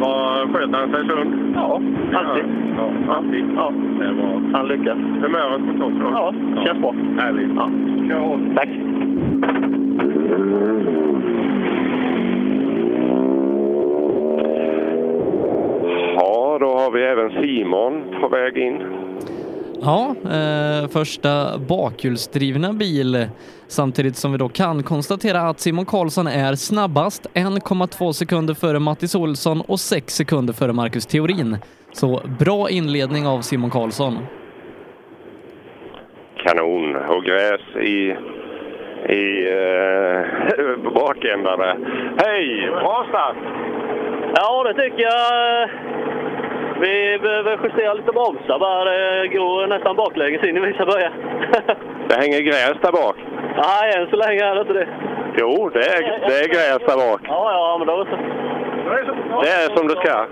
Var 0.00 0.46
sköt 0.52 0.70
han 0.74 0.90
sig 0.90 1.06
sund? 1.08 1.52
Ja, 1.54 1.80
alltid. 2.14 2.44
Ja, 2.76 3.14
alltid. 3.14 3.44
Ja. 3.56 3.72
Det 3.98 4.04
är 4.04 4.12
bra. 4.14 4.40
Han 4.52 4.68
lyckas. 4.68 4.98
Humöret 4.98 5.62
på 5.72 5.78
topp? 5.84 5.92
Ja, 6.12 6.34
känns 6.66 6.80
bra. 6.80 6.94
Härligt. 7.18 7.50
Ja. 7.56 7.70
Kör 8.08 8.18
hårt. 8.18 8.40
Tack. 8.56 8.68
Ja, 16.16 16.58
då 16.60 16.66
har 16.78 16.90
vi 16.90 17.02
även 17.02 17.30
Simon 17.30 18.02
på 18.20 18.28
väg 18.28 18.58
in. 18.58 18.82
Ja, 19.82 20.14
eh, 20.24 20.88
första 20.88 21.58
bakhjulsdrivna 21.68 22.72
bil 22.72 23.26
samtidigt 23.68 24.16
som 24.16 24.32
vi 24.32 24.38
då 24.38 24.48
kan 24.48 24.82
konstatera 24.82 25.40
att 25.40 25.60
Simon 25.60 25.86
Karlsson 25.86 26.26
är 26.26 26.54
snabbast, 26.54 27.26
1,2 27.34 28.12
sekunder 28.12 28.54
före 28.54 28.78
Mattis 28.78 29.14
Olsson 29.14 29.60
och 29.60 29.80
6 29.80 30.14
sekunder 30.14 30.52
före 30.52 30.72
Marcus 30.72 31.06
Theorin. 31.06 31.56
Så 31.92 32.22
bra 32.38 32.70
inledning 32.70 33.26
av 33.26 33.40
Simon 33.40 33.70
Karlsson. 33.70 34.18
Kanon. 36.44 36.96
Och 36.96 37.24
gräs 37.24 37.60
i, 37.76 38.16
i 39.14 39.48
eh, 39.50 40.92
bakändarna. 40.94 41.76
Hej! 42.24 42.70
Bra 42.70 43.06
start! 43.08 43.36
Ja, 44.34 44.64
det 44.64 44.74
tycker 44.74 45.02
jag. 45.02 45.68
Vi 46.80 47.18
behöver 47.18 47.58
justera 47.64 47.94
lite 47.94 48.12
bromsar 48.12 48.58
bara. 48.58 48.84
Det 48.84 49.28
går 49.28 49.66
nästan 49.66 49.96
baklänges 49.96 50.44
in 50.44 50.56
i 50.56 50.60
vissa 50.60 50.86
böjar. 50.86 51.12
Det 52.08 52.14
hänger 52.14 52.40
gräs 52.40 52.76
där 52.82 52.92
bak. 52.92 53.16
Nej, 53.62 53.92
än 53.96 54.10
så 54.10 54.16
länge 54.16 54.44
är 54.44 54.54
det 54.54 54.60
inte 54.60 54.72
det. 54.72 54.88
Jo, 55.38 55.70
det 55.74 55.78
är, 55.78 56.28
det 56.28 56.38
är 56.44 56.48
gräs 56.48 56.78
där 56.86 56.96
bak. 56.96 57.20
Ja, 57.24 57.52
ja, 57.52 57.78
men 57.78 57.86
då 57.86 58.04
så. 58.04 58.16
Det 59.42 59.48
är 59.48 59.76
som 59.76 59.88
det 59.88 59.96
ska. 59.96 60.26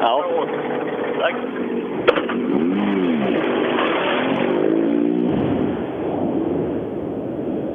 Ja. 0.00 0.24
Tack. 1.20 1.34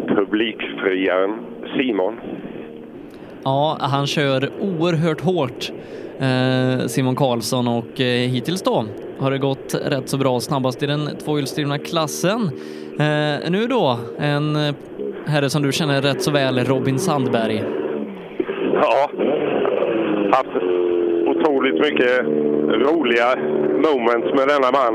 Publikfriaren 0.07 1.45
Simon. 1.77 2.19
Ja, 3.43 3.77
han 3.79 4.07
kör 4.07 4.49
oerhört 4.59 5.21
hårt, 5.21 5.71
Simon 6.88 7.15
Karlsson, 7.15 7.67
och 7.67 8.01
eh, 8.01 8.30
hittills 8.30 8.61
då 8.61 8.86
har 9.19 9.32
det 9.32 9.38
gått 9.38 9.76
rätt 9.86 10.09
så 10.09 10.17
bra. 10.17 10.39
Snabbast 10.39 10.84
i 10.84 10.86
den 10.86 11.17
tvåhjulsdrivna 11.17 11.78
klassen. 11.78 12.49
Eh, 12.99 13.51
nu 13.51 13.67
då, 13.69 13.99
en 14.19 14.55
eh, 14.55 14.76
herre 15.26 15.49
som 15.49 15.61
du 15.61 15.71
känner 15.71 16.01
rätt 16.01 16.21
så 16.21 16.32
väl, 16.32 16.59
Robin 16.59 16.99
Sandberg. 16.99 17.63
Ja, 18.74 19.09
haft 20.32 20.55
otroligt 21.28 21.80
mycket 21.82 22.19
roliga 22.69 23.36
moments 23.76 24.28
med 24.38 24.47
denna 24.47 24.71
man. 24.71 24.93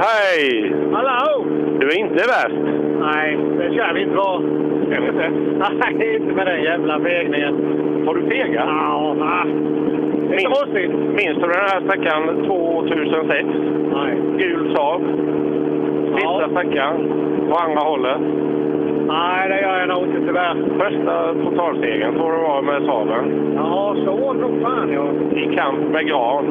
Hej! 0.00 0.74
Hallå! 0.92 1.44
Du 1.80 1.86
är 1.90 1.98
inte 1.98 2.14
värst. 2.14 2.85
Nej, 3.00 3.38
det 3.58 3.74
kör 3.74 3.94
vi 3.94 4.00
inte 4.02 4.14
bra. 4.20 4.42
Är 4.90 5.00
det 5.00 5.08
inte? 5.08 5.30
Nej, 5.58 6.14
inte 6.16 6.34
med 6.34 6.46
den 6.46 6.62
jävla 6.62 7.00
fegningen. 7.00 7.54
Har 8.06 8.14
du 8.14 8.22
fegat? 8.22 8.64
Ja. 8.68 9.14
Det 10.28 10.34
är 10.34 10.48
Minns, 10.48 10.92
minns 11.16 11.36
du 11.38 11.40
den 11.40 11.66
här 11.70 11.80
sträckan 11.80 12.44
2006? 12.46 13.48
Nej. 13.94 14.16
Gul 14.38 14.74
Saab. 14.76 15.00
Sista 16.14 16.20
Ja. 16.40 16.48
sträckan 16.50 16.94
på 17.50 17.54
andra 17.56 17.80
hållet. 17.80 18.20
Nej, 19.08 19.48
det 19.48 19.60
gör 19.60 19.78
jag 19.80 19.88
nog 19.88 20.04
inte 20.04 20.26
tyvärr. 20.26 20.56
Första 20.78 21.34
totalsegern 21.44 22.14
tror 22.14 22.32
du 22.32 22.38
var 22.38 22.62
med 22.62 22.82
Saaben. 22.82 23.52
Ja, 23.56 23.96
så 24.04 24.32
det 24.34 24.40
nog 24.40 24.62
fan 24.62 24.90
ja. 24.92 25.06
I 25.40 25.56
kamp 25.56 25.78
med 25.92 26.06
Gran. 26.06 26.44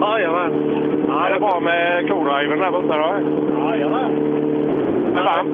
Jajamän. 0.00 0.52
Ja, 1.08 1.26
det 1.28 1.34
är 1.34 1.40
bra 1.40 1.60
med 1.60 2.08
co-driven 2.08 2.58
där 2.58 2.70
borta 2.70 2.96
då. 2.98 3.14
Jajamän. 3.64 4.10
Med 5.14 5.24
varm. 5.24 5.48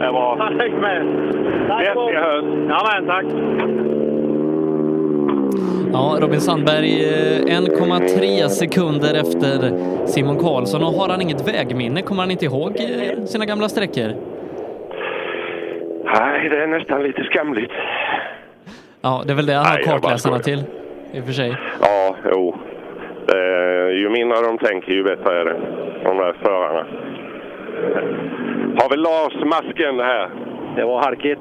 Det 0.00 0.10
var 0.10 0.36
Han 0.44 0.60
hänger 0.60 0.80
med. 0.80 1.06
Vettiga 1.68 2.20
höst. 2.20 2.46
Jajamän, 2.68 3.06
tack. 3.06 3.24
Ja, 5.92 6.16
Robin 6.20 6.40
Sandberg 6.40 7.04
eh, 7.04 7.60
1,3 7.60 8.48
sekunder 8.48 9.14
efter 9.14 9.72
Simon 10.06 10.38
Karlsson. 10.38 10.82
Och 10.82 10.92
har 10.92 11.08
han 11.08 11.20
inget 11.22 11.48
vägminne? 11.48 12.02
Kommer 12.02 12.22
han 12.22 12.30
inte 12.30 12.44
ihåg 12.44 12.76
eh, 12.80 13.24
sina 13.24 13.44
gamla 13.44 13.68
sträckor? 13.68 14.12
Nej, 16.04 16.48
det 16.48 16.62
är 16.62 16.66
nästan 16.66 17.02
lite 17.02 17.24
skamligt. 17.24 17.72
Ja, 19.00 19.22
det 19.26 19.32
är 19.32 19.36
väl 19.36 19.46
det 19.46 19.54
han 19.54 19.66
har 19.66 19.82
kartläsarna 19.82 20.38
till, 20.38 20.62
i 21.12 21.20
och 21.20 21.24
för 21.24 21.32
sig. 21.32 21.56
Ja, 21.80 22.16
jo. 22.30 22.54
Eh, 23.32 23.88
ju 23.98 24.08
mindre 24.08 24.40
de 24.40 24.58
tänker, 24.58 24.92
ju 24.92 25.02
bättre 25.02 25.40
är 25.40 25.44
det. 25.44 25.56
De 26.04 26.16
där 26.16 26.34
förarna. 26.42 26.86
Har 28.76 28.90
vi 28.90 28.96
Lars 28.96 29.44
masken 29.44 30.00
här? 30.00 30.28
Det 30.76 30.84
var 30.84 31.02
halkigt. 31.02 31.40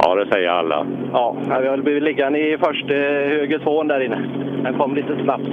Ja, 0.00 0.14
det 0.14 0.26
säger 0.32 0.48
alla. 0.48 0.86
Ja, 1.12 1.36
vi 1.60 1.68
har 1.68 1.76
blivit 1.76 2.02
liggande 2.02 2.38
i 2.38 2.58
första 2.58 2.94
höger 2.94 3.58
tvåan 3.58 3.88
där 3.88 4.00
inne. 4.00 4.20
Den 4.62 4.74
kom 4.78 4.94
lite 4.94 5.16
snabbt. 5.22 5.48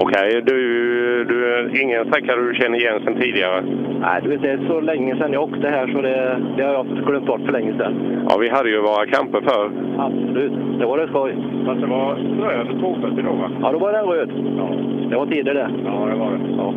Okej, 0.00 0.42
du, 0.42 1.24
du, 1.24 1.70
ingen 1.80 2.04
sträcka 2.04 2.36
du 2.36 2.54
känner 2.54 2.78
igen 2.78 3.00
sedan 3.04 3.20
tidigare? 3.20 3.64
Nej, 4.00 4.20
du 4.22 4.28
vet, 4.28 4.42
det 4.42 4.50
är 4.50 4.66
så 4.68 4.80
länge 4.80 5.16
sedan 5.16 5.32
jag 5.32 5.42
åkte 5.42 5.68
här 5.68 5.86
så 5.94 6.02
det, 6.02 6.38
det 6.56 6.62
har 6.62 6.72
jag 6.72 6.86
glömt 6.86 7.26
bort 7.26 7.40
för 7.44 7.52
länge 7.52 7.72
sedan. 7.72 7.94
Ja, 8.30 8.36
vi 8.40 8.48
hade 8.48 8.68
ju 8.70 8.80
våra 8.80 9.06
kamper 9.06 9.40
förr. 9.40 9.70
Absolut, 9.98 10.52
det 10.78 10.86
var 10.86 10.98
det 10.98 11.08
skoj. 11.08 11.36
Fast 11.66 11.80
det 11.80 11.86
var 11.86 12.14
röd 12.40 12.66
240 12.80 13.24
då, 13.24 13.32
va? 13.32 13.50
Ja, 13.62 13.72
då 13.72 13.78
var 13.78 13.92
den 13.92 14.04
röd. 14.04 14.30
Ja. 14.58 14.68
Det 15.10 15.16
var 15.16 15.26
tider 15.26 15.54
det. 15.54 15.70
Ja, 15.84 15.90
det 16.12 16.18
var 16.18 16.30
det. 16.30 16.38
Ja, 16.56 16.74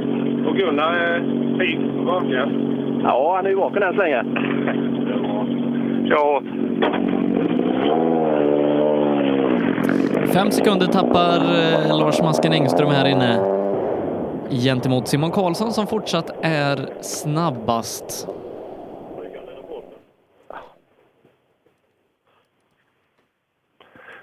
Och 0.49 0.55
Gunnar 0.57 0.93
är 0.93 1.19
pigg 1.59 1.79
och 1.99 2.05
vaken. 2.05 2.49
ja 3.03 3.33
han 3.35 3.45
är 3.45 3.49
ju 3.49 3.55
vaken 3.55 3.83
än 3.83 3.93
så 3.93 4.01
länge. 4.01 4.23
Ja, 6.05 6.41
Fem 10.33 10.51
sekunder 10.51 10.85
tappar 10.87 11.35
eh, 11.37 11.99
Lars 11.99 12.21
Masken 12.21 12.53
Engström 12.53 12.89
här 12.89 13.07
inne 13.07 13.60
gentemot 14.51 15.07
Simon 15.07 15.31
Karlsson 15.31 15.73
som 15.73 15.87
fortsatt 15.87 16.31
är 16.41 16.89
snabbast. 17.01 18.27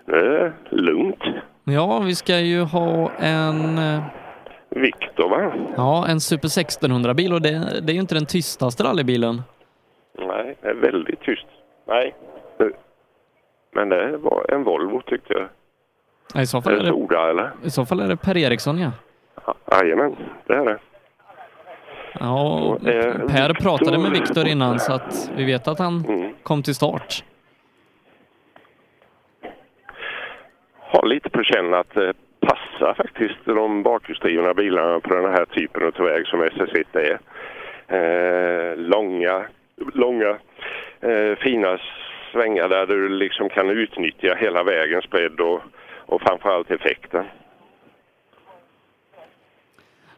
är 0.06 0.52
lugnt. 0.68 1.22
Ja, 1.64 1.98
vi 1.98 2.14
ska 2.14 2.38
ju 2.38 2.62
ha 2.62 3.10
en, 3.18 3.78
eh, 3.78 4.02
Viktor, 4.70 5.28
va? 5.28 5.52
ja, 5.76 6.06
en 6.08 6.20
Super 6.20 6.48
1600-bil 6.48 7.32
och 7.32 7.42
det, 7.42 7.80
det 7.82 7.92
är 7.92 7.94
ju 7.94 8.00
inte 8.00 8.14
den 8.14 8.26
tystaste 8.26 8.84
rallybilen. 8.84 9.42
Nej, 10.18 10.56
det 10.62 10.68
är 10.68 10.74
väldigt 10.74 11.20
tyst. 11.20 11.46
Nej. 11.86 12.14
Nu. 12.58 12.72
Men 13.74 13.88
det 13.88 14.16
var 14.16 14.46
en 14.54 14.64
Volvo, 14.64 15.02
tyckte 15.06 15.32
jag. 15.32 15.48
Ja, 16.34 16.40
I 16.40 16.46
så 16.46 16.62
fall 16.62 16.72
är 16.72 16.76
det 16.76 16.82
det, 16.82 16.88
Soda, 16.88 17.30
eller? 17.30 17.50
i 17.64 17.70
så 17.70 17.86
fall 17.86 18.00
är 18.00 18.08
det 18.08 18.16
Per 18.16 18.36
Eriksson, 18.36 18.78
ja. 18.78 18.90
Jajamän, 19.70 20.16
det 20.46 20.54
är 20.54 20.64
det. 20.64 20.78
Ja, 22.20 22.60
och 22.60 22.88
eh, 22.88 23.14
Per 23.26 23.54
pratade 23.54 23.98
med 23.98 24.10
Viktor- 24.10 24.20
Viktor 24.26 24.46
innan 24.48 24.78
så 24.78 24.92
att 24.92 25.30
vi 25.36 25.44
vet 25.44 25.68
att 25.68 25.78
han 25.78 26.04
Mm. 26.08 26.34
kom 26.42 26.62
till 26.62 26.74
start. 26.74 27.24
Har 30.78 31.06
lite 31.06 31.30
på 31.30 31.42
känn 31.42 31.74
att 31.74 31.94
det 31.94 32.12
passar 32.40 32.94
faktiskt 32.94 33.34
de 33.44 33.82
bakhjulsdrivna 33.82 34.54
bilarna 34.54 35.00
på 35.00 35.14
den 35.14 35.32
här 35.32 35.44
typen 35.44 35.82
av 35.98 36.04
väg 36.04 36.26
som 36.26 36.42
SS1 36.42 36.84
är. 36.98 37.18
Eh, 37.88 38.76
långa, 38.76 39.44
långa 39.94 40.28
eh, 41.00 41.36
fina 41.38 41.78
svängar 42.32 42.68
där 42.68 42.86
du 42.86 43.08
liksom 43.08 43.48
kan 43.48 43.70
utnyttja 43.70 44.34
hela 44.34 44.62
vägens 44.62 45.10
bredd 45.10 45.40
och, 45.40 45.60
och 46.06 46.22
framförallt 46.22 46.70
effekten. 46.70 47.24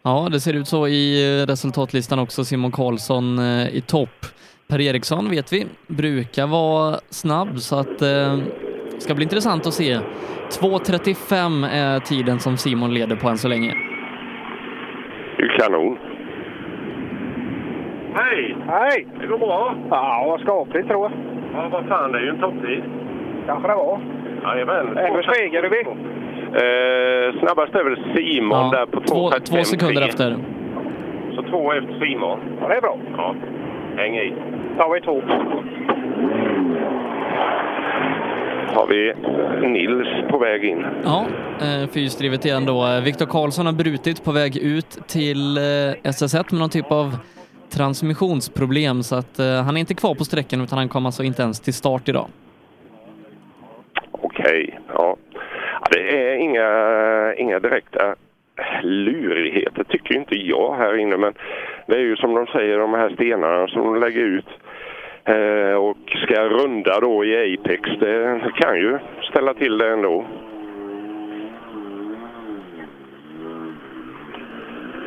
Ja, 0.02 0.28
det 0.32 0.40
ser 0.40 0.56
ut 0.56 0.68
så 0.68 0.88
i 0.88 1.40
eh, 1.42 1.46
resultatlistan 1.46 2.18
också. 2.18 2.44
Simon 2.44 2.72
Karlsson 2.72 3.38
eh, 3.38 3.76
i 3.76 3.80
topp. 3.80 4.26
Per 4.68 4.80
Eriksson 4.80 5.30
vet 5.30 5.52
vi 5.52 5.66
brukar 5.86 6.46
vara 6.46 6.96
snabb 7.10 7.58
så 7.58 7.76
att 7.78 8.02
eh, 8.02 8.36
det 8.94 9.00
ska 9.00 9.14
bli 9.14 9.22
intressant 9.24 9.66
att 9.66 9.74
se. 9.74 9.94
2.35 9.94 11.68
är 11.72 12.00
tiden 12.00 12.40
som 12.40 12.56
Simon 12.56 12.94
leder 12.94 13.16
på 13.16 13.28
än 13.28 13.38
så 13.38 13.48
länge. 13.48 13.74
Det 15.36 15.42
är 15.42 15.58
kanon. 15.58 15.98
Hej! 18.14 18.56
Hej! 18.68 19.06
Det 19.20 19.26
går 19.26 19.38
bra? 19.38 19.74
Ja, 19.90 20.24
vad 20.28 20.40
skapligt 20.40 20.88
tror 20.88 21.02
jag. 21.02 21.12
Ja, 21.54 21.68
vad 21.72 21.86
fan, 21.86 22.12
det 22.12 22.18
är 22.18 22.22
ju 22.22 22.28
en 22.28 22.40
topptid. 22.40 22.82
Kanske 23.46 23.68
det 23.68 23.74
var. 23.74 24.00
Jajamän. 24.42 24.98
Ändå 24.98 25.22
segade 25.22 25.68
vi. 25.68 25.84
Eh, 26.54 27.40
snabbast 27.40 27.74
är 27.74 27.84
väl 27.84 28.16
Simon 28.16 28.70
där 28.70 28.86
på 28.86 29.00
två, 29.00 29.30
2.35. 29.30 29.40
två 29.40 29.64
sekunder 29.64 30.02
efter. 30.02 30.36
Så 31.34 31.42
två 31.42 31.72
efter 31.72 32.00
Simon. 32.00 32.38
Ja, 32.60 32.68
det 32.68 32.74
är 32.74 32.80
bra. 32.80 32.98
Ja, 33.16 33.34
häng 33.96 34.16
i. 34.16 34.34
tar 34.76 34.94
vi 34.94 35.00
två. 35.00 35.22
har 38.74 38.86
vi 38.86 39.14
Nils 39.68 40.30
på 40.30 40.38
väg 40.38 40.64
in. 40.64 40.84
Ja, 41.04 41.26
eh, 41.60 41.88
fyrhjulsdrivet 41.88 42.44
igen 42.44 42.66
då. 42.66 43.00
Viktor 43.04 43.26
Karlsson 43.26 43.66
har 43.66 43.72
brutit 43.72 44.24
på 44.24 44.32
väg 44.32 44.56
ut 44.56 44.90
till 45.06 45.56
eh, 45.56 45.62
SS1 46.02 46.44
med 46.50 46.60
någon 46.60 46.70
typ 46.70 46.92
av 46.92 47.16
transmissionsproblem 47.70 49.02
så 49.02 49.16
att 49.16 49.38
eh, 49.38 49.62
han 49.62 49.76
är 49.76 49.80
inte 49.80 49.94
kvar 49.94 50.14
på 50.14 50.24
sträckan 50.24 50.60
utan 50.60 50.78
han 50.78 50.88
kom 50.88 51.06
alltså 51.06 51.22
inte 51.22 51.42
ens 51.42 51.60
till 51.60 51.74
start 51.74 52.08
idag. 52.08 52.26
Okej, 54.10 54.78
ja. 54.94 55.16
Ja, 55.29 55.29
det 55.90 56.30
är 56.30 56.36
inga, 56.36 57.34
inga 57.34 57.58
direkta 57.58 58.14
lurigheter 58.82 59.84
tycker 59.84 60.14
inte 60.14 60.34
jag 60.34 60.74
här 60.74 60.96
inne 60.96 61.16
men 61.16 61.34
det 61.86 61.94
är 61.94 62.00
ju 62.00 62.16
som 62.16 62.34
de 62.34 62.46
säger 62.46 62.78
de 62.78 62.94
här 62.94 63.10
stenarna 63.10 63.68
som 63.68 63.82
de 63.82 64.00
lägger 64.00 64.20
ut 64.20 64.48
eh, 65.24 65.74
och 65.74 66.16
ska 66.22 66.44
runda 66.44 67.00
då 67.00 67.24
i 67.24 67.54
Apex. 67.54 67.90
Det 68.00 68.40
kan 68.54 68.76
ju 68.76 68.98
ställa 69.30 69.54
till 69.54 69.78
det 69.78 69.92
ändå. 69.92 70.24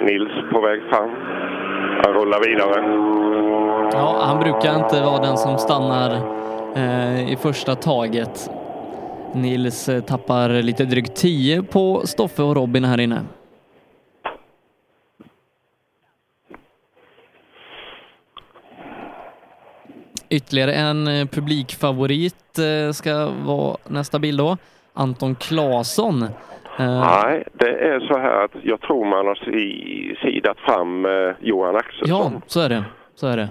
Nils 0.02 0.32
på 0.52 0.62
väg 0.62 0.82
fram. 0.90 1.10
Han 2.04 2.14
rullar 2.14 2.40
vidare. 2.50 2.84
Ja, 3.94 4.24
han 4.26 4.40
brukar 4.40 4.76
inte 4.84 5.02
vara 5.02 5.22
den 5.22 5.38
som 5.38 5.58
stannar 5.58 6.12
eh, 6.76 7.34
i 7.34 7.36
första 7.36 7.76
taget. 7.76 8.50
Nils 9.34 9.90
eh, 9.90 10.02
tappar 10.04 10.50
lite 10.50 10.86
drygt 10.86 11.16
10 11.16 11.64
på 11.64 12.02
Stoffe 12.08 12.44
och 12.44 12.56
Robin 12.56 12.84
här 12.84 13.00
inne. 13.00 13.22
Ytterligare 20.30 20.74
en 20.74 21.08
eh, 21.08 21.26
publikfavorit 21.28 22.60
eh, 22.60 22.92
ska 22.92 23.30
vara 23.46 23.78
nästa 23.88 24.20
bild 24.20 24.38
då. 24.38 24.58
Anton 24.94 25.36
Claesson. 25.36 26.26
Nej, 26.80 27.44
det 27.54 27.70
är 27.70 28.00
så 28.00 28.18
här 28.20 28.46
att 28.46 28.52
jag 28.64 28.82
tror 28.82 29.06
man 29.06 29.28
har 29.28 29.36
si- 29.36 30.16
sidat 30.22 30.58
fram 30.60 31.08
Johan 31.42 31.76
Axelsson. 31.76 32.34
Ja, 32.34 32.42
så 32.48 32.60
är 32.60 32.70
det. 32.70 32.84
Så 33.16 33.28
är 33.28 33.38
det. 33.38 33.50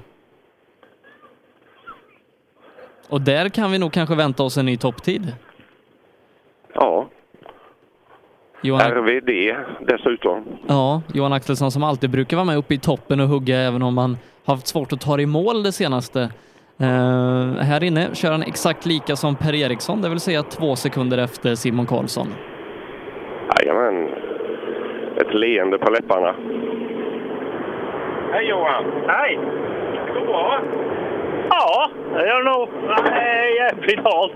Och 3.09 3.20
där 3.20 3.49
kan 3.49 3.70
vi 3.72 3.78
nog 3.78 3.93
kanske 3.93 4.14
vänta 4.14 4.43
oss 4.43 4.57
en 4.59 4.66
ny 4.66 4.76
topptid. 4.76 5.33
Ja. 6.74 7.06
Johan, 8.64 8.80
RVD 8.80 9.56
dessutom. 9.80 10.44
ja, 10.68 11.02
Johan 11.14 11.32
Axelsson 11.32 11.70
som 11.70 11.82
alltid 11.84 12.10
brukar 12.10 12.36
vara 12.36 12.44
med 12.44 12.56
uppe 12.56 12.74
i 12.74 12.78
toppen 12.78 13.20
och 13.20 13.28
hugga 13.28 13.56
även 13.60 13.82
om 13.82 13.94
man 13.94 14.16
har 14.44 14.54
haft 14.54 14.66
svårt 14.66 14.92
att 14.92 15.00
ta 15.00 15.16
det 15.16 15.22
i 15.22 15.26
mål 15.26 15.62
det 15.62 15.72
senaste. 15.72 16.20
Eh, 16.80 17.54
här 17.60 17.84
inne 17.84 18.14
kör 18.14 18.30
han 18.32 18.42
exakt 18.42 18.86
lika 18.86 19.16
som 19.16 19.36
Per 19.36 19.54
Eriksson, 19.54 20.02
det 20.02 20.08
vill 20.08 20.20
säga 20.20 20.42
två 20.42 20.76
sekunder 20.76 21.18
efter 21.18 21.54
Simon 21.54 21.86
Karlsson. 21.86 22.26
Jajamän. 23.58 24.08
Ett 25.16 25.34
leende 25.34 25.78
på 25.78 25.90
läpparna. 25.90 26.34
Hej 28.32 28.48
Johan! 28.48 28.84
Hej! 29.08 29.38
Det 30.06 30.12
går 30.20 30.26
bra 30.26 30.60
Ja, 31.55 31.90
det 32.14 32.26
gör 32.28 32.42
det 32.42 32.50
nog. 32.50 32.68
Det 33.05 33.20
är 33.20 33.57
jävligt 33.62 34.05
halt. 34.05 34.32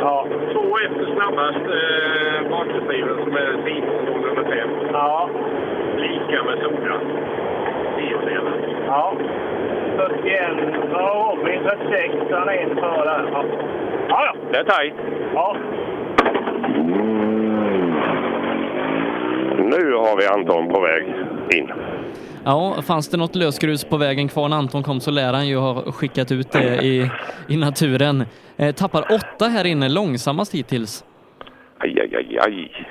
Ja. 0.00 0.26
Två 0.52 0.76
efter 0.86 1.14
snabbast 1.14 1.56
eh, 1.56 2.50
bakåtdriven 2.50 3.16
som 3.24 3.36
är 3.36 3.52
Simon 3.64 4.22
nummer 4.22 4.44
fem. 4.44 4.70
Ja. 4.92 5.28
Lika 5.96 6.42
med. 6.44 6.58
Tio 7.96 8.16
Ja. 8.86 9.12
41. 9.96 10.40
Ja, 10.92 11.34
Robin 11.36 11.60
36. 11.64 12.14
Han 12.30 12.48
är 12.48 12.52
en 12.52 12.76
före 12.76 13.04
där. 13.04 13.28
Ja. 13.32 13.44
Ja, 14.08 14.24
ja. 14.24 14.34
Det 14.52 14.58
är 14.58 14.64
tajt. 14.64 14.94
Ja. 15.34 15.56
Nu 19.58 19.92
har 19.94 20.16
vi 20.16 20.26
Anton 20.26 20.68
på 20.68 20.80
väg 20.80 21.04
in. 21.54 21.72
Ja, 22.48 22.82
fanns 22.82 23.08
det 23.08 23.16
något 23.16 23.34
lösgrus 23.34 23.84
på 23.84 23.96
vägen 23.96 24.28
kvar 24.28 24.48
när 24.48 24.56
Anton 24.56 24.82
kom 24.82 25.00
så 25.00 25.10
lär 25.10 25.32
han 25.32 25.48
ju 25.48 25.56
ha 25.56 25.92
skickat 25.92 26.32
ut 26.32 26.52
det 26.52 26.84
i, 26.84 27.10
i 27.48 27.56
naturen. 27.56 28.24
Eh, 28.56 28.74
tappar 28.74 29.12
åtta 29.12 29.48
här 29.48 29.64
inne, 29.64 29.88
långsammast 29.88 30.54
hittills. 30.54 31.04
Aj, 31.78 32.00
aj, 32.00 32.16
aj, 32.16 32.38
aj. 32.38 32.86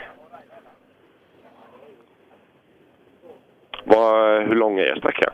Vad, 3.84 4.44
hur 4.48 4.56
lång 4.56 4.80
är 4.80 4.96
sträckan? 4.96 5.34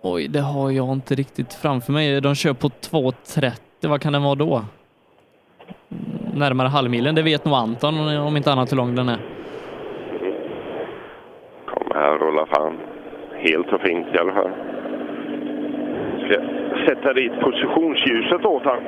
Oj, 0.00 0.28
det 0.28 0.40
har 0.40 0.70
jag 0.70 0.92
inte 0.92 1.14
riktigt 1.14 1.54
framför 1.54 1.92
mig. 1.92 2.20
De 2.20 2.34
kör 2.34 2.52
på 2.52 2.68
2.30, 2.68 3.52
vad 3.80 4.00
kan 4.00 4.12
den 4.12 4.22
vara 4.22 4.34
då? 4.34 4.64
Närmare 6.34 6.68
halvmilen, 6.68 7.14
det 7.14 7.22
vet 7.22 7.44
nog 7.44 7.54
Anton 7.54 8.16
om 8.18 8.36
inte 8.36 8.52
annat 8.52 8.72
hur 8.72 8.76
lång 8.76 8.94
den 8.94 9.08
är. 9.08 9.31
Här 12.02 12.18
rulla 12.18 12.46
fram. 12.46 12.74
Helt 13.34 13.72
och 13.72 13.80
fint 13.80 14.06
i 14.14 14.18
alla 14.18 14.32
fall. 14.32 14.50
Ska 16.24 16.40
sätta 16.86 17.12
dit 17.12 17.40
positionsljuset 17.40 18.44
åt 18.44 18.64
han. 18.64 18.82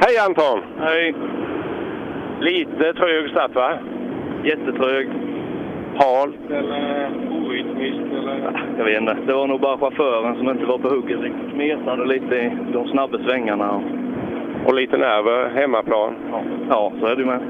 Hej 0.00 0.18
Anton! 0.26 0.60
Hej! 0.80 1.14
Lite 2.40 2.92
trög 2.92 3.30
start 3.30 3.54
va? 3.54 3.78
Jättetrög. 4.44 5.08
Halt? 5.96 6.50
Eller 6.50 7.10
orytmiskt 7.30 8.12
eller? 8.18 8.64
Jag 8.78 8.84
vet 8.84 9.00
inte. 9.00 9.16
Det 9.26 9.32
var 9.32 9.46
nog 9.46 9.60
bara 9.60 9.78
chauffören 9.78 10.36
som 10.36 10.50
inte 10.50 10.64
var 10.64 10.78
på 10.78 10.88
hugget 10.88 11.20
riktigt. 11.20 11.56
Metade 11.56 12.06
lite 12.06 12.36
i 12.36 12.50
de 12.72 12.88
snabba 12.88 13.18
svängarna. 13.18 13.70
Och... 13.70 13.82
Och 14.66 14.74
lite 14.74 14.96
nerver, 14.96 15.50
hemmaplan. 15.54 16.14
Ja. 16.30 16.42
ja, 16.68 16.92
så 17.00 17.06
är 17.06 17.16
det 17.16 17.24
med. 17.24 17.40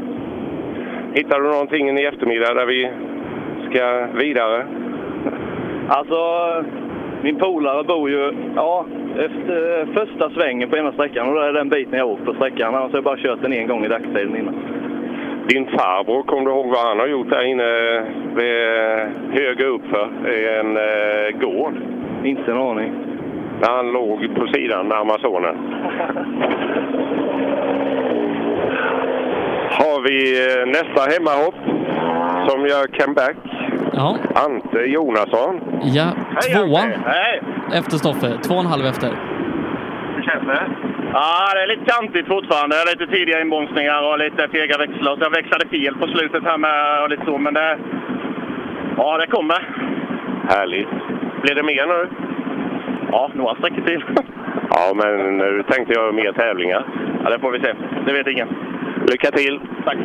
Hittar 1.14 1.40
du 1.40 1.48
någonting 1.48 1.98
i 1.98 2.04
eftermiddag 2.04 2.54
där 2.54 2.66
vi 2.66 2.90
ska 3.70 4.06
vidare? 4.14 4.66
Alltså, 5.88 6.18
min 7.22 7.36
polare 7.38 7.84
bor 7.84 8.10
ju 8.10 8.32
ja, 8.56 8.86
efter 9.18 9.86
första 9.94 10.30
svängen 10.30 10.70
på 10.70 10.76
ena 10.76 10.92
sträckan 10.92 11.28
och 11.28 11.34
det 11.34 11.46
är 11.46 11.52
den 11.52 11.68
biten 11.68 11.98
jag 11.98 12.08
åkt 12.08 12.24
på 12.24 12.34
sträckan. 12.34 12.74
Annars 12.74 12.90
har 12.90 12.96
jag 12.96 13.04
bara 13.04 13.16
kört 13.16 13.42
den 13.42 13.52
en 13.52 13.68
gång 13.68 13.84
i 13.84 13.88
dagstiden 13.88 14.36
innan. 14.36 14.54
Din 15.48 15.66
farbror, 15.66 16.22
kommer 16.22 16.44
du 16.44 16.50
ihåg 16.50 16.66
vad 16.66 16.86
han 16.88 16.98
har 16.98 17.06
gjort 17.06 17.30
där 17.30 17.44
inne 17.44 18.00
vid, 18.34 18.56
höger 19.40 19.66
uppför 19.66 20.08
i 20.28 20.48
en 20.58 20.76
eh, 20.76 21.30
gård? 21.40 21.74
Inte 22.24 22.52
en 22.52 22.58
aning. 22.58 22.92
När 23.60 23.70
han 23.70 23.92
låg 23.92 24.34
på 24.34 24.46
sidan 24.46 24.88
med 24.88 24.98
Amazonen. 24.98 25.56
Har 29.70 30.00
vi 30.02 30.46
eh, 30.46 30.66
nästa 30.66 31.10
hemmahopp 31.10 31.54
som 32.48 32.66
gör 32.66 32.86
comeback. 32.86 33.36
Ja. 33.92 34.16
Ante 34.34 34.78
Jonasson. 34.78 35.60
Ja, 35.82 36.04
Hej, 36.36 36.54
tvåa 36.54 36.80
Ante. 36.80 36.98
Hej! 37.06 37.42
efter 37.72 37.96
Stoffe, 37.96 38.28
två 38.46 38.54
och 38.54 38.60
en 38.60 38.66
halv 38.66 38.84
efter. 38.86 39.10
Hur 40.16 40.22
känns 40.22 40.46
det? 40.46 40.62
Ja, 41.12 41.54
det 41.54 41.62
är 41.62 41.66
lite 41.66 41.84
kantigt 41.94 42.26
fortfarande. 42.28 42.76
Lite 42.92 43.06
tidiga 43.16 43.40
inbromsningar 43.40 44.02
och 44.08 44.18
lite 44.18 44.48
fega 44.48 44.78
växlar. 44.78 45.16
Så 45.16 45.22
jag 45.22 45.30
växlade 45.30 45.66
fel 45.68 45.94
på 45.94 46.06
slutet 46.06 46.44
här 46.44 46.58
med 46.58 47.02
och 47.02 47.10
lite 47.10 47.24
så, 47.24 47.38
men 47.38 47.54
det... 47.54 47.78
Ja, 48.96 49.18
det 49.18 49.26
kommer. 49.26 49.58
Härligt. 50.48 50.88
Blir 51.42 51.54
det 51.54 51.62
mer 51.62 51.86
nu? 51.86 52.08
Ja, 53.12 53.30
några 53.34 53.54
sträckor 53.54 53.82
till. 53.86 54.04
Ja, 54.72 54.92
men 54.94 55.38
nu 55.38 55.62
tänkte 55.68 55.94
jag 55.94 56.14
mer 56.14 56.32
tävlingar. 56.32 56.84
Ja, 57.24 57.30
det 57.30 57.38
får 57.38 57.50
vi 57.50 57.60
se. 57.60 57.72
Det 58.06 58.12
vet 58.12 58.26
ingen. 58.26 58.48
Lycka 59.10 59.30
till! 59.30 59.60
Tack! 59.84 59.96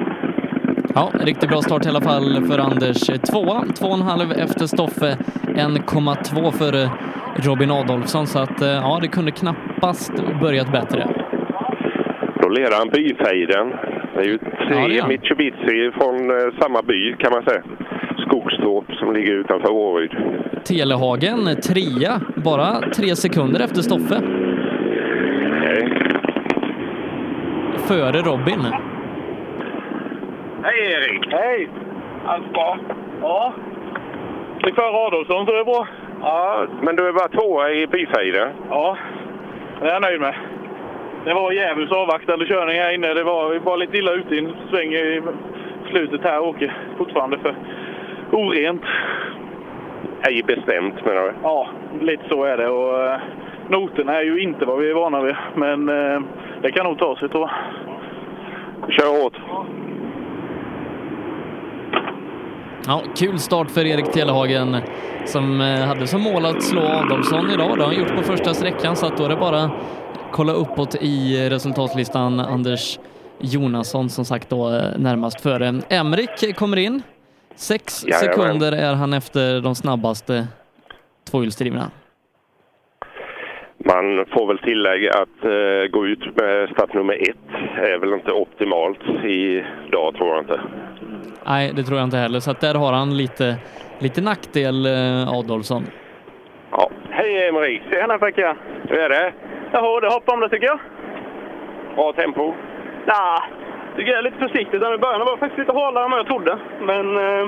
Ja, 0.95 1.11
riktigt 1.19 1.49
bra 1.49 1.61
start 1.61 1.85
i 1.85 1.89
alla 1.89 2.01
fall 2.01 2.45
för 2.47 2.59
Anders. 2.59 2.99
Tvåa, 3.31 3.63
två 3.79 3.87
och 3.87 3.93
en 3.93 4.01
halv 4.01 4.31
efter 4.31 4.65
Stoffe, 4.67 5.17
1,2 5.43 6.51
för 6.51 6.89
Robin 7.47 7.71
Adolfsson. 7.71 8.27
Så 8.27 8.39
att 8.39 8.61
eh, 8.61 8.67
ja, 8.69 8.99
det 9.01 9.07
kunde 9.07 9.31
knappast 9.31 10.13
börjat 10.41 10.71
bättre. 10.71 11.07
Då 12.41 12.49
leder 12.49 12.77
han 12.77 12.89
byfejden. 12.89 13.73
Det 14.15 14.21
är 14.21 14.25
ju 14.25 14.37
tre 14.37 14.95
Ja. 14.97 15.07
Mitsubishi 15.07 15.91
från 15.91 16.15
eh, 16.29 16.53
samma 16.61 16.81
by 16.81 17.15
kan 17.19 17.31
man 17.31 17.43
säga. 17.43 17.63
Skogstorp 18.27 18.95
som 18.99 19.13
ligger 19.13 19.31
utanför 19.33 19.71
Åryd. 19.71 20.11
Telehagen, 20.63 21.39
trea, 21.67 22.21
bara 22.35 22.81
tre 22.95 23.15
sekunder 23.15 23.59
efter 23.59 23.81
Stoffe. 23.81 24.21
Okej. 25.57 25.89
Före 27.87 28.21
Robin. 28.21 28.59
Hej 30.75 30.91
Erik! 30.91 31.33
Hej! 31.33 31.69
Allt 32.25 32.53
bra? 32.53 32.77
Ja. 33.21 33.53
Fick 34.63 34.75
före 34.75 35.07
Adolfsson, 35.07 35.45
så 35.45 35.51
det 35.51 35.59
är 35.59 35.65
bra. 35.65 35.87
Ja, 36.21 36.67
men 36.81 36.95
du 36.95 37.07
är 37.07 37.13
bara 37.13 37.27
tvåa 37.27 37.71
i 37.71 37.87
byfejden. 37.87 38.49
Ja, 38.69 38.97
det 39.81 39.87
är 39.87 39.93
jag 39.93 40.01
nöjd 40.01 40.21
med. 40.21 40.35
Det 41.25 41.33
var 41.33 41.51
djävulskt 41.51 41.95
avvaktande 41.95 42.45
körning 42.45 42.79
här 42.79 42.93
inne. 42.93 43.13
Det 43.13 43.23
var, 43.23 43.49
vi 43.49 43.59
var 43.59 43.77
lite 43.77 43.97
illa 43.97 44.11
ute 44.11 44.35
i 44.35 44.39
en 44.39 44.55
sväng 44.69 44.93
i 44.93 45.21
slutet 45.89 46.21
här 46.23 46.39
och 46.39 46.47
åker 46.47 46.77
fortfarande 46.97 47.37
för 47.37 47.55
orent. 48.31 48.83
Ej 50.27 50.43
bestämt 50.43 51.05
menar 51.05 51.21
du? 51.21 51.33
Ja, 51.43 51.67
lite 52.01 52.23
så 52.29 52.43
är 52.43 52.57
det. 52.57 52.67
Och, 52.67 53.03
eh, 53.03 53.19
noterna 53.69 54.15
är 54.15 54.23
ju 54.23 54.39
inte 54.41 54.65
vad 54.65 54.79
vi 54.79 54.89
är 54.89 54.93
vana 54.93 55.21
vid, 55.21 55.35
men 55.55 55.89
eh, 55.89 56.21
det 56.61 56.71
kan 56.71 56.85
nog 56.85 56.99
ta 56.99 57.15
sig 57.15 57.29
tror 57.29 57.49
jag. 57.49 58.91
Kör 58.93 59.23
hårt! 59.23 59.33
Ja, 59.47 59.65
kul 63.15 63.39
start 63.39 63.71
för 63.71 63.85
Erik 63.85 64.11
Telehagen 64.11 64.77
som 65.25 65.61
eh, 65.61 65.67
hade 65.67 66.07
som 66.07 66.21
mål 66.21 66.45
att 66.45 66.63
slå 66.63 66.81
Adolfsson 66.81 67.51
idag. 67.51 67.77
Det 67.77 67.83
har 67.83 67.91
han 67.91 67.99
gjort 67.99 68.15
på 68.15 68.23
första 68.23 68.53
sträckan 68.53 68.95
så 68.95 69.05
att 69.05 69.17
då 69.17 69.25
är 69.25 69.29
det 69.29 69.35
bara 69.35 69.71
kolla 70.31 70.53
uppåt 70.53 70.95
i 70.95 71.49
resultatlistan. 71.49 72.39
Anders 72.39 72.99
Jonasson 73.39 74.09
som 74.09 74.25
sagt 74.25 74.49
då 74.49 74.69
eh, 74.69 74.97
närmast 74.97 75.41
före. 75.41 75.81
Emrik 75.89 76.55
kommer 76.55 76.77
in. 76.77 77.01
Sex 77.55 78.05
Jajamän. 78.07 78.35
sekunder 78.35 78.71
är 78.71 78.93
han 78.93 79.13
efter 79.13 79.61
de 79.61 79.75
snabbaste 79.75 80.47
tvåhjulsdrivna. 81.31 81.91
Man 83.77 84.25
får 84.33 84.47
väl 84.47 84.57
tillägga 84.57 85.09
att 85.09 85.43
eh, 85.43 85.91
gå 85.91 86.07
ut 86.07 86.35
med 86.35 86.69
startnummer 86.69 87.29
ett 87.29 87.37
är 87.77 87.97
väl 87.99 88.13
inte 88.13 88.31
optimalt 88.31 88.99
idag 89.23 90.15
tror 90.15 90.29
jag 90.29 90.39
inte. 90.43 90.61
Nej, 91.47 91.71
det 91.73 91.83
tror 91.83 91.97
jag 91.97 92.07
inte 92.07 92.17
heller. 92.17 92.39
Så 92.39 92.51
att 92.51 92.61
där 92.61 92.75
har 92.75 92.93
han 92.93 93.17
lite, 93.17 93.55
lite 93.99 94.21
nackdel, 94.21 94.85
eh, 94.85 95.37
Adolfsson. 95.39 95.83
Ja. 96.71 96.89
Hej 97.09 97.51
Marie! 97.51 97.81
Tjena 97.89 98.17
Pekka! 98.17 98.55
Hur 98.89 98.99
är 98.99 99.09
det? 99.09 99.33
Jaha, 99.71 99.99
det 99.99 100.07
hoppar 100.07 100.33
om 100.33 100.39
det 100.39 100.49
tycker 100.49 100.65
jag. 100.67 100.79
Bra 101.95 102.13
tempo? 102.13 102.53
Ja, 103.05 103.43
tycker 103.95 104.11
jag 104.11 104.17
är 104.17 104.23
lite 104.23 104.37
försiktigt. 104.37 104.75
I 104.75 104.79
början 104.79 105.25
var 105.25 105.31
det 105.31 105.37
faktiskt 105.39 105.59
lite 105.59 105.71
hårdare 105.71 106.05
än 106.05 106.11
vad 106.11 106.19
jag 106.19 106.27
trodde. 106.27 106.57
Men 106.81 107.17
eh, 107.17 107.47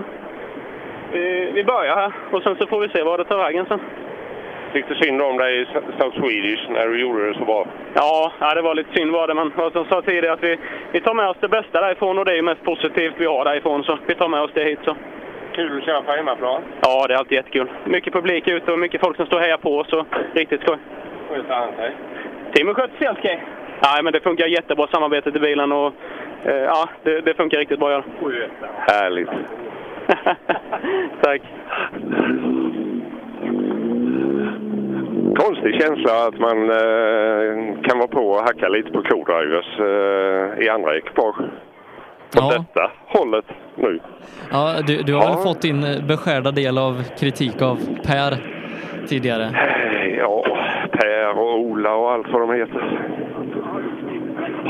vi, 1.11 1.51
vi 1.53 1.63
börjar 1.63 1.95
här 1.95 2.13
och 2.31 2.43
sen 2.43 2.55
så 2.55 2.67
får 2.67 2.79
vi 2.79 2.89
se 2.89 3.03
vad 3.03 3.19
det 3.19 3.25
tar 3.25 3.37
vägen 3.37 3.65
sen. 3.65 3.79
Tyckte 4.74 4.95
synd 4.95 5.22
om 5.22 5.38
dig 5.38 5.61
i 5.61 5.65
South 5.99 6.20
Swedish 6.20 6.70
när 6.70 6.88
du 6.88 7.01
gjorde 7.01 7.28
det 7.28 7.34
så 7.34 7.45
bra. 7.45 7.68
Ja, 7.93 8.32
ja, 8.39 8.55
det 8.55 8.61
var 8.61 8.76
lite 8.76 8.93
synd 8.93 9.11
var 9.11 9.28
det, 9.28 9.34
men 9.34 9.51
som 9.72 9.86
sa 9.86 10.01
tidigare 10.01 10.34
att 10.34 10.43
vi, 10.43 10.57
vi 10.91 11.01
tar 11.01 11.13
med 11.13 11.30
oss 11.30 11.38
det 11.39 11.47
bästa 11.47 11.82
därifrån 11.82 12.20
och 12.20 12.26
det 12.26 12.32
är 12.32 12.36
ju 12.36 12.41
mest 12.41 12.63
positivt 12.63 13.13
vi 13.18 13.26
har 13.26 13.45
därifrån, 13.45 13.84
så 13.84 13.97
vi 14.07 14.15
tar 14.15 14.28
med 14.28 14.41
oss 14.41 14.51
det 14.53 14.63
hit. 14.63 14.80
Så. 14.86 14.95
Kul 15.55 15.78
att 15.78 15.86
köra 15.86 16.01
på 16.01 16.11
hemmaplan. 16.11 16.61
Ja, 16.82 17.07
det 17.07 17.13
är 17.13 17.18
alltid 17.18 17.36
jättekul. 17.36 17.68
Mycket 17.86 18.13
publik 18.13 18.47
ute 18.47 18.72
och 18.72 18.80
mycket 18.80 19.01
folk 19.01 19.18
som 19.18 19.26
står 19.26 19.38
och 19.38 19.43
hejar 19.43 19.57
på 19.57 19.78
oss, 19.78 19.89
så 19.89 20.05
riktigt 20.34 20.61
skoj. 20.61 20.78
Sköter 21.30 21.53
han 21.53 21.76
sig? 21.76 21.95
Timo 22.53 22.74
sköter 22.74 22.97
sig 22.97 23.07
helt 23.07 23.20
okej. 23.20 23.43
Nej, 23.84 24.03
men 24.03 24.13
det 24.13 24.20
funkar 24.20 24.45
jättebra 24.45 24.88
samarbetet 24.88 25.36
i 25.36 25.39
bilen 25.39 25.72
och 25.72 25.93
eh, 26.45 26.55
ja, 26.55 26.89
det, 27.03 27.22
det 27.22 27.34
funkar 27.34 27.57
riktigt 27.57 27.80
bra. 27.80 27.91
Ja. 27.91 28.03
Härligt. 28.78 29.30
Tack. 31.22 31.41
Konstig 35.36 35.82
känsla 35.82 36.28
att 36.28 36.39
man 36.39 36.70
eh, 36.70 37.82
kan 37.84 37.97
vara 37.97 38.07
på 38.07 38.22
och 38.30 38.39
hacka 38.41 38.68
lite 38.70 38.91
på 38.91 39.01
co-drivers 39.01 39.80
eh, 39.80 40.65
i 40.65 40.70
andra 40.70 40.97
ekipage. 40.97 41.36
På 41.38 41.43
Ja. 42.41 42.49
detta 42.57 42.91
hållet 43.07 43.45
nu. 43.76 43.99
Ja, 44.51 44.76
du, 44.88 44.97
du 45.03 45.13
har 45.13 45.22
Ja. 45.24 45.28
väl 45.30 45.38
fått 45.43 45.61
din 45.61 45.84
eh, 45.84 46.05
beskärda 46.07 46.51
del 46.51 46.78
av 46.78 47.03
kritik 47.20 47.61
av 47.61 47.78
Per 48.05 48.38
tidigare? 49.07 49.49
Ja, 50.18 50.43
Per 50.91 51.39
och 51.39 51.59
Ola 51.59 51.95
och 51.95 52.11
allt 52.11 52.28
vad 52.32 52.41
de 52.41 52.53
heter. 52.55 52.99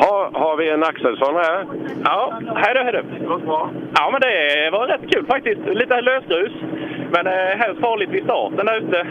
Ha, 0.01 0.29
har 0.33 0.57
vi 0.57 0.69
en 0.69 0.83
Axelsson 0.83 1.35
här? 1.35 1.65
Ja, 2.03 2.33
hej 2.55 2.73
då, 2.75 2.81
hej 2.83 2.93
då. 2.93 3.69
Ja, 3.95 4.09
men 4.11 4.21
det 4.21 4.69
var 4.71 4.87
rätt 4.87 5.11
kul 5.13 5.25
faktiskt. 5.25 5.61
Lite 5.65 6.01
lösgrus, 6.01 6.51
men 7.11 7.27
eh, 7.27 7.57
helst 7.57 7.81
farligt 7.81 8.09
vid 8.09 8.23
starten 8.23 8.65
där 8.65 8.77
ute. 8.77 9.07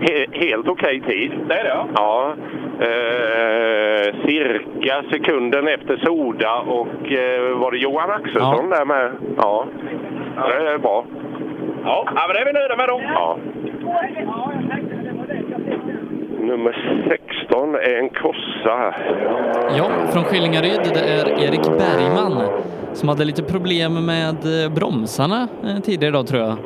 He, 0.00 0.26
helt 0.32 0.68
okej 0.68 1.00
tid. 1.00 1.32
Det 1.48 1.54
är 1.54 1.64
det, 1.64 1.68
ja. 1.68 1.86
Ja. 1.94 2.34
Eh, 2.80 4.14
cirka 4.26 5.02
sekunden 5.10 5.68
efter 5.68 5.96
Soda 6.04 6.58
och 6.58 7.12
eh, 7.12 7.58
var 7.58 7.70
det 7.70 7.78
Johan 7.78 8.10
Axelsson 8.10 8.70
där 8.70 8.84
med? 8.84 9.12
Ja. 9.36 9.66
Det 10.36 10.70
är 10.70 10.78
bra. 10.78 11.04
Ja, 11.84 12.04
ja 12.06 12.24
men 12.26 12.34
det 12.34 12.40
är 12.40 12.44
vi 12.46 12.52
nöjda 12.52 12.76
med 12.76 12.88
då. 12.88 13.00
Ja. 13.14 13.36
Nummer 16.40 17.04
16 17.08 17.74
är 17.74 17.98
en 17.98 18.08
kossa. 18.08 18.94
Ja, 19.76 19.90
från 20.12 20.24
Skillingaryd. 20.24 20.80
Det 20.94 21.00
är 21.00 21.28
Erik 21.28 21.62
Bergman 21.62 22.42
som 22.92 23.08
hade 23.08 23.24
lite 23.24 23.42
problem 23.42 24.06
med 24.06 24.64
eh, 24.64 24.72
bromsarna 24.72 25.48
eh, 25.64 25.80
tidigare 25.82 26.08
idag 26.08 26.26
tror 26.26 26.40
jag. 26.42 26.56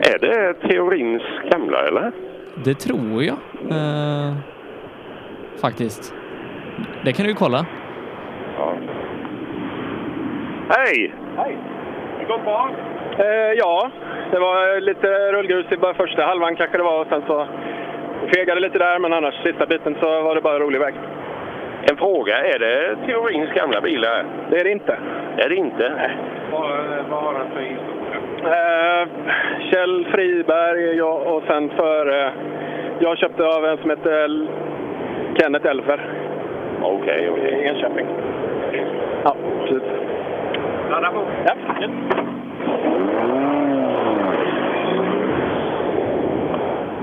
Är 0.00 0.18
det 0.18 0.54
teorins 0.68 1.22
gamla 1.50 1.78
eller? 1.88 2.12
Det 2.64 2.74
tror 2.74 3.22
jag. 3.22 3.36
Eh, 3.70 4.32
faktiskt. 5.60 6.14
Det 7.04 7.12
kan 7.12 7.24
du 7.24 7.30
ju 7.30 7.36
kolla. 7.36 7.66
Ja. 8.58 8.74
Hej! 10.68 11.14
Hej! 11.36 11.56
Det 12.20 12.24
går 12.24 12.38
bra? 12.38 12.70
Eh, 13.18 13.52
ja, 13.58 13.90
det 14.30 14.38
var 14.38 14.80
lite 14.80 15.32
rullgrus 15.32 15.72
i 15.72 15.76
bara 15.76 15.94
första 15.94 16.22
halvan 16.22 16.56
kanske 16.56 16.76
det 16.76 16.82
var 16.82 17.00
och 17.00 17.06
sen 17.06 17.22
så 17.26 17.46
fegade 18.34 18.60
lite 18.60 18.78
där 18.78 18.98
men 18.98 19.12
annars 19.12 19.34
sista 19.44 19.66
biten 19.66 19.96
så 20.00 20.22
var 20.22 20.34
det 20.34 20.40
bara 20.40 20.58
rolig 20.58 20.80
väg. 20.80 20.94
En 21.90 21.96
fråga, 21.96 22.36
är 22.36 22.58
det 22.58 22.96
teorins 23.06 23.50
gamla 23.54 23.80
bilar? 23.80 24.24
Det 24.50 24.60
är 24.60 24.64
det 24.64 24.70
inte. 24.70 24.98
Är 25.36 25.48
det 25.48 25.54
inte? 25.56 25.92
Nej. 25.96 26.16
Vad, 26.52 26.70
vad 27.10 27.22
har 27.22 27.34
den 27.34 27.50
för 27.52 27.60
historia? 27.60 27.95
Eh, 28.44 29.08
Kjell 29.70 30.06
Friberg 30.12 30.96
jag, 30.96 31.26
och 31.36 31.42
sen 31.46 31.70
för... 31.76 32.24
Eh, 32.26 32.30
jag 32.98 33.18
köpte 33.18 33.44
av 33.46 33.64
en 33.66 33.78
som 33.78 33.90
heter 33.90 34.12
L- 34.24 34.48
Kenneth 35.40 35.66
Elfer 35.66 36.00
Okej, 36.82 37.30
okej. 37.30 37.60
i 37.62 37.68
Enköping. 37.68 38.06
Ja, 39.24 39.36
precis. 39.60 39.82
Ladda 40.90 41.10
på. 41.10 41.22
Ja. 41.46 41.54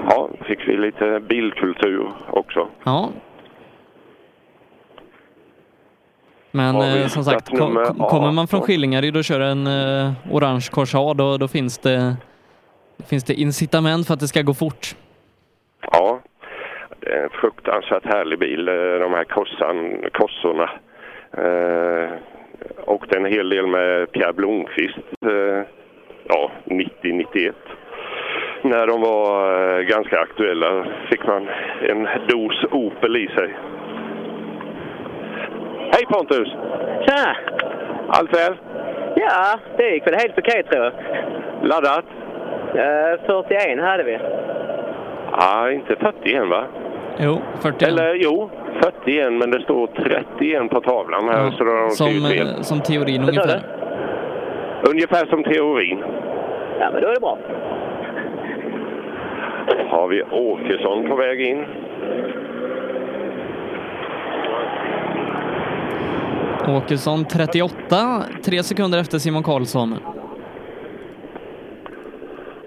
Ja, 0.09 0.29
fick 0.45 0.67
vi 0.67 0.77
lite 0.77 1.19
bilkultur 1.19 2.07
också. 2.29 2.67
Ja. 2.83 3.09
Men 6.55 6.75
eh, 6.75 7.07
som 7.07 7.23
sagt, 7.23 7.49
kom, 7.49 7.75
kommer 8.09 8.31
man 8.31 8.47
från 8.47 8.57
18? 8.57 8.61
Skillingaryd 8.61 9.17
och 9.17 9.23
kör 9.23 9.39
en 9.39 9.67
eh, 9.67 10.11
orange 10.31 10.67
Corsa 10.71 11.13
då, 11.13 11.37
då 11.37 11.47
finns 11.47 11.77
det, 11.77 12.15
finns 13.09 13.23
det 13.23 13.33
incitament 13.33 14.07
för 14.07 14.13
att 14.13 14.19
det 14.19 14.27
ska 14.27 14.41
gå 14.41 14.53
fort. 14.53 14.95
Ja, 15.91 16.19
det 16.99 17.09
är 17.09 17.23
en 17.23 17.29
fruktansvärt 17.29 18.05
härlig 18.05 18.39
bil, 18.39 18.67
eh, 18.67 18.73
de 18.75 19.13
här 19.13 19.23
korsan, 19.23 19.97
korsorna. 20.13 20.69
Eh, 21.37 22.09
åkte 22.85 23.17
en 23.17 23.25
hel 23.25 23.49
del 23.49 23.67
med 23.67 24.11
Pierre 24.11 24.33
Blomqvist, 24.33 24.97
eh, 25.25 25.61
ja, 26.27 26.51
90-91. 26.65 27.53
När 28.61 28.87
de 28.87 29.01
var 29.01 29.53
eh, 29.79 29.81
ganska 29.81 30.19
aktuella 30.19 30.85
fick 31.09 31.27
man 31.27 31.47
en 31.81 32.07
dos 32.27 32.63
Opel 32.71 33.15
i 33.15 33.27
sig. 33.27 33.55
Hej 35.93 36.05
Pontus! 36.05 36.47
Tja! 37.05 37.35
Allt 38.07 38.33
väl? 38.33 38.53
Ja, 39.15 39.59
det 39.77 39.89
gick 39.89 40.07
väl 40.07 40.13
helt 40.15 40.37
okej 40.37 40.63
tror 40.63 40.83
jag. 40.83 40.93
Laddat? 41.63 42.05
Eh, 42.75 43.25
41 43.25 43.79
hade 43.81 44.03
vi. 44.03 44.19
Ja, 45.31 45.71
inte 45.71 45.95
41 45.95 46.47
va? 46.49 46.63
Jo, 47.17 47.41
41. 47.61 47.87
Eller 47.89 48.13
jo, 48.15 48.49
41 48.83 49.33
men 49.33 49.51
det 49.51 49.61
står 49.61 49.87
31 49.87 50.69
på 50.69 50.81
tavlan 50.81 51.29
här 51.29 51.51
så 51.51 51.63
då 51.63 51.71
har 51.71 51.81
de 51.83 51.89
som, 51.91 52.07
fel. 52.07 52.47
eh, 52.47 52.61
som 52.61 52.79
teorin 52.81 53.21
ungefär. 53.21 53.61
Ungefär 54.89 55.25
som 55.25 55.43
teorin. 55.43 56.03
Ja, 56.79 56.89
men 56.93 57.01
då 57.01 57.07
är 57.07 57.13
det 57.13 57.19
bra. 57.19 57.37
Har 59.89 60.07
vi 60.07 60.23
Åkesson 60.23 61.07
på 61.07 61.15
väg 61.15 61.41
in. 61.41 61.65
Åkesson 66.67 67.25
38, 67.25 68.23
tre 68.45 68.63
sekunder 68.63 68.99
efter 68.99 69.17
Simon 69.17 69.43
Karlsson. 69.43 69.95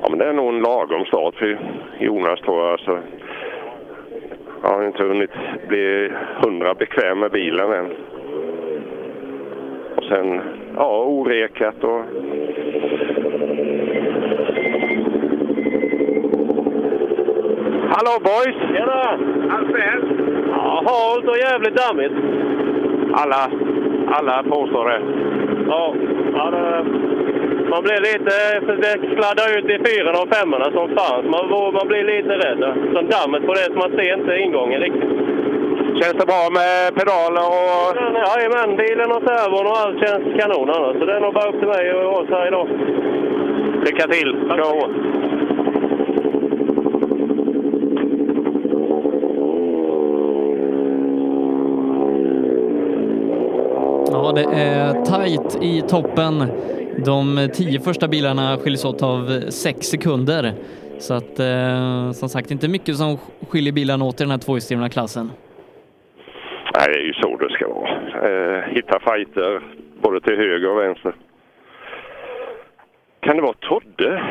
Ja, 0.03 0.09
men 0.11 0.19
det 0.19 0.29
är 0.29 0.33
nog 0.33 0.55
en 0.55 0.61
lagom 0.61 1.05
start 1.05 1.35
för 1.35 1.59
Jonas 2.01 2.41
tror 2.41 2.69
jag. 2.69 2.81
Så 2.81 2.99
jag 4.63 4.69
har 4.69 4.87
inte 4.87 5.03
hunnit 5.03 5.31
bli 5.69 6.13
hundra 6.43 6.75
bekväm 6.75 7.19
med 7.19 7.31
bilen 7.31 7.73
än. 7.73 7.87
Och 9.97 10.05
sen, 10.05 10.41
ja, 10.77 11.05
orekat 11.05 11.85
och... 11.85 12.05
Hallå 17.91 18.21
boys! 18.23 18.57
Tjena! 18.73 19.03
Allt 19.51 19.71
väl? 19.75 20.03
Ja, 20.51 20.83
halt 20.87 21.29
och 21.29 21.39
jävligt 21.39 21.77
dammigt. 21.77 22.13
Alla, 23.23 23.51
alla 24.17 24.43
påstår 24.43 24.85
det. 24.89 25.01
Ja, 25.69 25.95
ja 26.37 26.51
det, 26.51 26.85
man 27.71 27.83
blir 27.83 28.01
lite... 28.09 28.35
Det 28.85 28.93
sladdar 29.17 29.59
ut 29.59 29.65
i 29.65 29.79
fyrorna 29.87 30.19
och 30.23 30.35
femmorna 30.37 30.65
som 30.65 30.89
fan. 30.97 31.31
Man, 31.31 31.73
man 31.79 31.89
blir 31.89 32.05
lite 32.05 32.33
rädd. 32.45 32.63
Så 32.93 33.01
dammet 33.17 33.47
på 33.47 33.53
det, 33.55 33.75
man 33.75 33.91
ser 33.91 34.19
inte 34.19 34.39
ingången 34.39 34.81
riktigt. 34.81 35.11
Känns 36.01 36.17
det 36.21 36.27
bra 36.33 36.45
med 36.59 36.95
pedaler 36.99 37.45
och... 37.57 37.87
Jajamän, 38.27 38.77
bilen 38.77 39.13
och 39.13 39.23
servon 39.29 39.67
och 39.67 39.79
allt 39.83 39.99
känns 40.05 40.41
kanon 40.41 40.71
annars. 40.71 40.97
Så 40.99 41.05
det 41.05 41.17
är 41.17 41.21
nog 41.21 41.35
bara 41.35 41.49
upp 41.49 41.59
till 41.59 41.69
mig 41.69 41.95
och 41.95 42.19
oss 42.19 42.29
här 42.31 42.47
idag. 42.47 42.69
Lycka 43.85 44.07
till! 44.09 44.31
Kör 44.49 44.73
hårt! 44.75 44.91
Ja, 54.11 54.26
det 54.37 54.45
är 54.45 55.05
tajt 55.05 55.59
i 55.63 55.83
toppen. 55.83 56.45
De 57.05 57.49
tio 57.55 57.81
första 57.81 58.09
bilarna 58.09 58.57
skiljs 58.57 58.85
åt 58.85 59.03
av 59.03 59.41
sex 59.51 59.87
sekunder. 59.87 60.53
Så 60.99 61.15
att 61.15 61.41
eh, 61.41 62.11
som 62.13 62.29
sagt 62.29 62.51
inte 62.51 62.69
mycket 62.69 62.97
som 62.97 63.19
skiljer 63.51 63.73
bilarna 63.73 64.05
åt 64.05 64.21
i 64.21 64.25
den 64.25 64.31
här 64.31 64.39
tvåhjulsdrivna 64.39 64.89
klassen. 64.89 65.31
Nej, 66.75 66.87
det 66.93 66.99
är 66.99 67.05
ju 67.05 67.13
så 67.13 67.37
det 67.37 67.51
ska 67.51 67.69
vara. 67.69 67.89
Eh, 68.29 68.63
hitta 68.75 69.01
fighter 69.01 69.63
både 70.03 70.21
till 70.21 70.37
höger 70.37 70.71
och 70.71 70.79
vänster. 70.79 71.15
Kan 73.21 73.37
det 73.37 73.43
vara 73.43 73.55
Todde, 73.61 74.23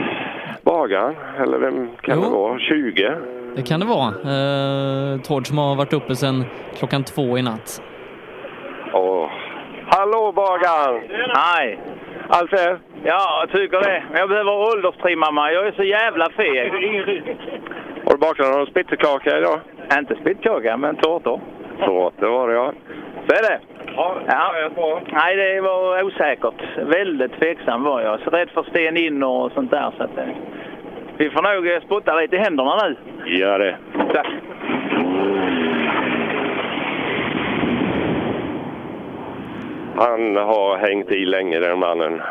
bagaren? 0.64 1.16
Eller 1.39 1.58
vem 1.58 1.89
kan 2.01 2.22
det 2.22 2.30
vara? 2.30 2.60
20? 2.60 3.16
Det 3.56 3.62
kan 3.62 3.80
det 3.80 3.86
vara. 3.86 4.08
Eh, 4.08 5.22
Tord 5.22 5.47
som 5.47 5.58
har 5.58 5.76
varit 5.76 5.93
uppe 5.93 6.16
sedan 6.16 6.45
klockan 6.78 7.03
två 7.03 7.38
i 7.38 7.41
natt. 7.41 7.82
Håkan! 10.48 11.02
Nej. 11.36 11.80
Allt 12.30 12.54
är? 12.54 12.78
Ja, 13.04 13.39
jag 13.41 13.50
tycker 13.50 13.80
det. 13.80 14.04
Men 14.12 14.20
jag 14.20 14.30
behöver 14.30 14.52
ålderstrimma 14.52 15.32
mig. 15.32 15.54
Jag 15.54 15.68
är 15.68 15.72
så 15.72 15.84
jävla 15.84 16.30
feg. 16.30 16.72
Har 18.06 18.12
du 18.12 18.18
bakat 18.18 18.56
någon 18.56 18.66
spittekaka 18.66 19.38
idag? 19.38 19.60
Inte 20.00 20.16
spittkaka, 20.16 20.78
men 20.78 20.96
tårtor. 20.96 21.39
Tårtor 21.80 22.28
var 22.28 22.48
det 22.48 22.54
ja. 22.54 22.74
Så 23.28 23.36
är 23.36 23.41
det. 23.50 23.60
Ja, 23.96 24.18
Ja. 24.28 25.02
Nej, 25.12 25.36
det 25.36 25.62
var 25.62 26.04
osäkert. 26.04 26.78
Väldigt 26.78 27.39
tveksam 27.39 27.84
var 27.84 28.02
jag. 28.02 28.20
Så 28.20 28.30
rädd 28.30 28.50
för 28.50 28.64
sten 28.64 28.98
in 28.98 29.24
och 29.24 29.52
sånt 29.52 29.72
där. 29.72 29.91
Så 29.98 30.04
att, 30.04 30.18
eh, 30.18 30.26
vi 31.18 31.30
får 31.30 31.41
nog 31.41 31.68
eh, 31.68 31.82
spotta 31.82 32.16
lite 32.16 32.36
i 32.36 32.39
händerna 32.39 32.76
nu. 32.88 32.96
Gör 33.26 33.60
det. 33.60 33.78
Tack. 34.14 34.28
Han 39.96 40.36
har 40.36 40.78
hängt 40.78 41.12
i 41.12 41.26
länge 41.26 41.60
den 41.60 41.80
mannen. 41.80 42.22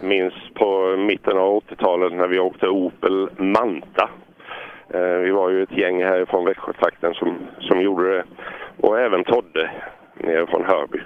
Minns 0.00 0.34
på 0.54 0.96
mitten 0.96 1.38
av 1.38 1.62
80-talet 1.62 2.12
när 2.12 2.26
vi 2.28 2.38
åkte 2.38 2.68
Opel 2.68 3.28
Manta. 3.36 4.10
Eh, 4.94 5.00
Vi 5.00 5.30
var 5.30 5.50
ju 5.50 5.62
ett 5.62 5.78
gäng 5.78 6.02
här 6.02 6.24
från 6.24 6.44
Växjötrakten 6.44 7.14
som, 7.14 7.36
som 7.60 7.80
gjorde 7.80 8.16
det. 8.16 8.24
Och 8.80 9.00
även 9.00 9.24
Todde 9.24 9.70
nere 10.14 10.46
från 10.46 10.64
Hörby. 10.64 10.98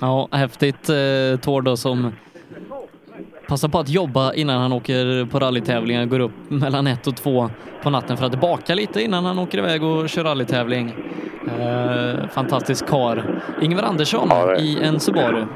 Ja, 0.00 0.28
häftigt 0.32 0.88
eh, 0.88 1.40
Tord 1.40 1.64
då 1.64 1.76
som 1.76 2.12
passar 3.50 3.68
på 3.68 3.78
att 3.78 3.88
jobba 3.88 4.34
innan 4.34 4.60
han 4.60 4.72
åker 4.72 5.26
på 5.26 5.38
rallytävlingar, 5.38 6.06
går 6.06 6.20
upp 6.20 6.32
mellan 6.48 6.86
ett 6.86 7.06
och 7.06 7.16
två 7.16 7.50
på 7.82 7.90
natten 7.90 8.16
för 8.16 8.26
att 8.26 8.40
baka 8.40 8.74
lite 8.74 9.02
innan 9.02 9.24
han 9.24 9.38
åker 9.38 9.58
iväg 9.58 9.82
och 9.82 10.08
kör 10.08 10.24
rallytävling. 10.24 10.94
Eh, 11.58 12.28
fantastisk 12.28 12.86
kar. 12.86 13.42
Ingvar 13.62 13.82
Andersson 13.82 14.30
i 14.58 14.78
en 14.82 15.00
Subaru. 15.00 15.46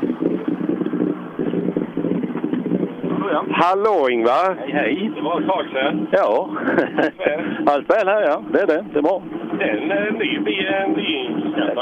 Hallå 3.66 4.08
Ingvar! 4.10 4.56
Hej, 4.58 4.72
hej. 4.72 5.10
Det 5.14 5.20
var 5.20 5.40
ett 5.40 5.46
tag 5.46 5.66
sedan. 5.72 6.06
Ja. 6.10 6.50
Allt 7.72 7.90
väl 7.90 8.08
här, 8.08 8.22
ja. 8.22 8.42
Det 8.52 8.60
är 8.60 8.66
det. 8.66 8.84
Det 8.92 8.98
är 8.98 9.02
bra. 9.02 9.22
Det 9.58 9.64
är 9.64 10.10
ny 10.12 10.38
bil, 10.38 10.66
en 10.66 10.90
ny 10.92 11.28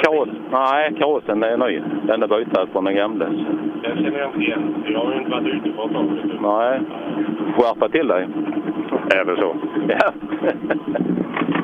Kaross. 0.03 0.29
Nej, 0.51 0.95
karossen 0.99 1.43
är 1.43 1.57
ny. 1.57 1.83
Den 2.07 2.23
är 2.23 2.29
bytad 2.29 2.69
från 2.73 2.85
den 2.85 2.95
gamla. 2.95 3.25
Den 3.83 3.97
känner 3.97 4.19
jag 4.19 4.29
inte 4.29 4.41
igen. 4.41 4.85
Jag 4.87 4.99
har 4.99 5.13
ju 5.13 5.19
inte 5.19 5.31
varit 5.31 5.47
ute 5.47 5.71
på 5.71 5.85
ett 5.85 5.93
tag. 5.93 6.07
Nej. 6.41 6.81
Skärpa 7.57 7.89
till 7.89 8.09
dig. 8.09 8.29
Är 9.15 9.25
det 9.25 9.37
så? 9.37 9.57
Ja. 9.89 10.13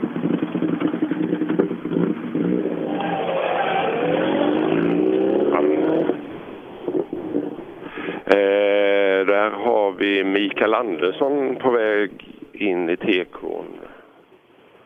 Eh, 8.30 9.26
där 9.26 9.50
har 9.50 9.92
vi 9.92 10.24
Mikael 10.24 10.74
Andersson 10.74 11.56
på 11.56 11.70
väg 11.70 12.10
in 12.52 12.90
i 12.90 12.96
tekon. 12.96 13.66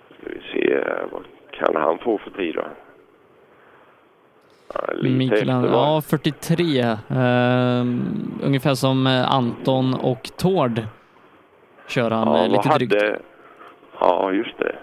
Ska 0.09 0.30
vi 0.30 0.40
se, 0.53 0.78
vad 1.12 1.22
kan 1.51 1.76
han 1.82 1.99
få 1.99 2.18
för 2.18 2.30
tid 2.30 2.55
då? 2.55 2.64
Ja, 4.74 4.80
Mikael, 5.03 5.47
va? 5.47 5.68
ja 5.72 6.03
43. 6.07 6.80
Eh, 6.80 7.80
ungefär 8.43 8.74
som 8.74 9.07
eh, 9.07 9.32
Anton 9.34 9.95
och 9.95 10.30
Tord 10.36 10.80
kör 11.88 12.11
han 12.11 12.28
Ja, 12.28 12.45
eh, 12.45 12.51
lite 12.51 12.68
drygt. 12.78 12.95
hade... 12.95 13.18
Ja, 14.01 14.32
just 14.32 14.59
det. 14.59 14.74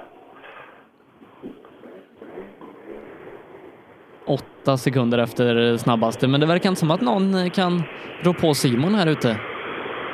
Åtta 4.30 4.78
sekunder 4.78 5.18
efter 5.18 5.78
snabbaste, 5.78 6.28
men 6.28 6.40
det 6.40 6.46
verkar 6.46 6.70
inte 6.70 6.80
som 6.80 6.92
att 6.92 7.02
någon 7.02 7.50
kan 7.50 7.84
rå 8.22 8.34
på 8.34 8.54
Simon 8.54 8.96
här 8.96 9.12
ute. 9.12 9.38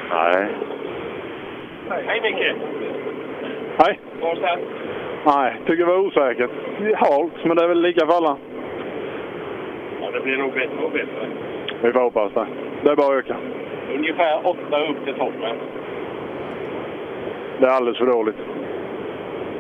Nej. 0.09 0.55
Hej 1.89 2.21
Micke! 2.21 2.55
Hej! 3.77 3.99
Nej, 5.25 5.61
tycker 5.65 5.85
det 5.85 5.91
var 5.91 5.97
osäkert. 5.97 6.51
Det 6.79 6.91
är 6.91 6.95
halt, 6.95 7.33
men 7.45 7.57
det 7.57 7.63
är 7.63 7.67
väl 7.67 7.81
lika 7.81 8.05
för 8.05 8.13
alla. 8.13 8.37
Ja, 10.01 10.11
det 10.11 10.21
blir 10.21 10.37
nog 10.37 10.53
bättre 10.53 10.85
och 10.85 10.91
bättre. 10.91 11.27
Vi 11.81 11.91
får 11.91 11.99
hoppas 11.99 12.33
det. 12.33 12.47
Det 12.83 12.89
är 12.91 12.95
bara 12.95 13.17
att 13.17 13.25
öka. 13.25 13.35
Ungefär 13.95 14.47
åtta 14.47 14.87
upp 14.89 15.05
till 15.05 15.13
toppen. 15.13 15.55
Det 17.59 17.65
är 17.65 17.71
alldeles 17.71 17.97
för 17.97 18.05
dåligt. 18.05 18.39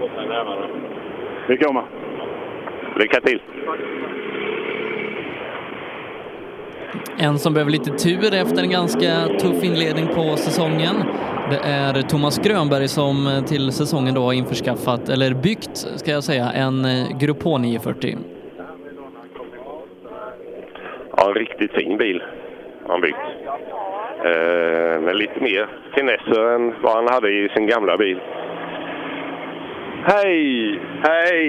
Åtta 0.01 0.21
närmare. 0.21 0.67
Vi 1.47 1.57
kommer. 1.57 1.83
Lycka 2.95 3.21
till! 3.21 3.41
En 7.17 7.39
som 7.39 7.53
behöver 7.53 7.71
lite 7.71 7.91
tur 7.91 8.33
efter 8.33 8.63
en 8.63 8.69
ganska 8.69 9.27
tuff 9.39 9.63
inledning 9.63 10.07
på 10.07 10.35
säsongen. 10.37 10.95
Det 11.49 11.59
är 11.63 12.01
Thomas 12.01 12.39
Grönberg 12.39 12.87
som 12.87 13.43
till 13.47 13.71
säsongen 13.71 14.13
då 14.13 14.21
har 14.21 14.33
införskaffat, 14.33 15.09
eller 15.09 15.33
byggt 15.33 15.77
ska 15.77 16.11
jag 16.11 16.23
säga, 16.23 16.51
en 16.51 16.85
eh, 16.85 17.17
Grupp 17.19 17.43
H 17.43 17.57
940. 17.57 18.17
Ja, 21.17 21.27
en 21.27 21.33
riktigt 21.33 21.71
fin 21.71 21.97
bil 21.97 22.23
han 22.87 23.01
byggt. 23.01 23.17
Eh, 24.25 25.01
med 25.01 25.15
lite 25.15 25.39
mer 25.39 25.67
finesser 25.95 26.55
än 26.55 26.73
vad 26.81 26.95
han 26.95 27.07
hade 27.07 27.29
i 27.29 27.49
sin 27.49 27.67
gamla 27.67 27.97
bil. 27.97 28.19
Hej! 30.03 30.79
Hej! 31.03 31.41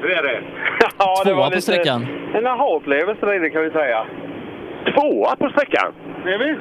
Hur 0.00 0.10
är 0.10 0.22
det? 0.22 0.42
ja, 0.98 1.14
det 1.24 1.30
Tvåa 1.30 1.36
var 1.36 1.44
på 1.44 1.50
lite 1.50 1.62
sträckan. 1.62 2.06
En 2.34 2.46
aha-upplevelse 2.46 3.36
inne 3.36 3.50
kan 3.50 3.62
vi 3.62 3.70
säga. 3.70 4.06
Tvåa 4.84 5.36
på 5.36 5.50
sträckan? 5.50 5.92
Är 6.26 6.38
vi? 6.38 6.56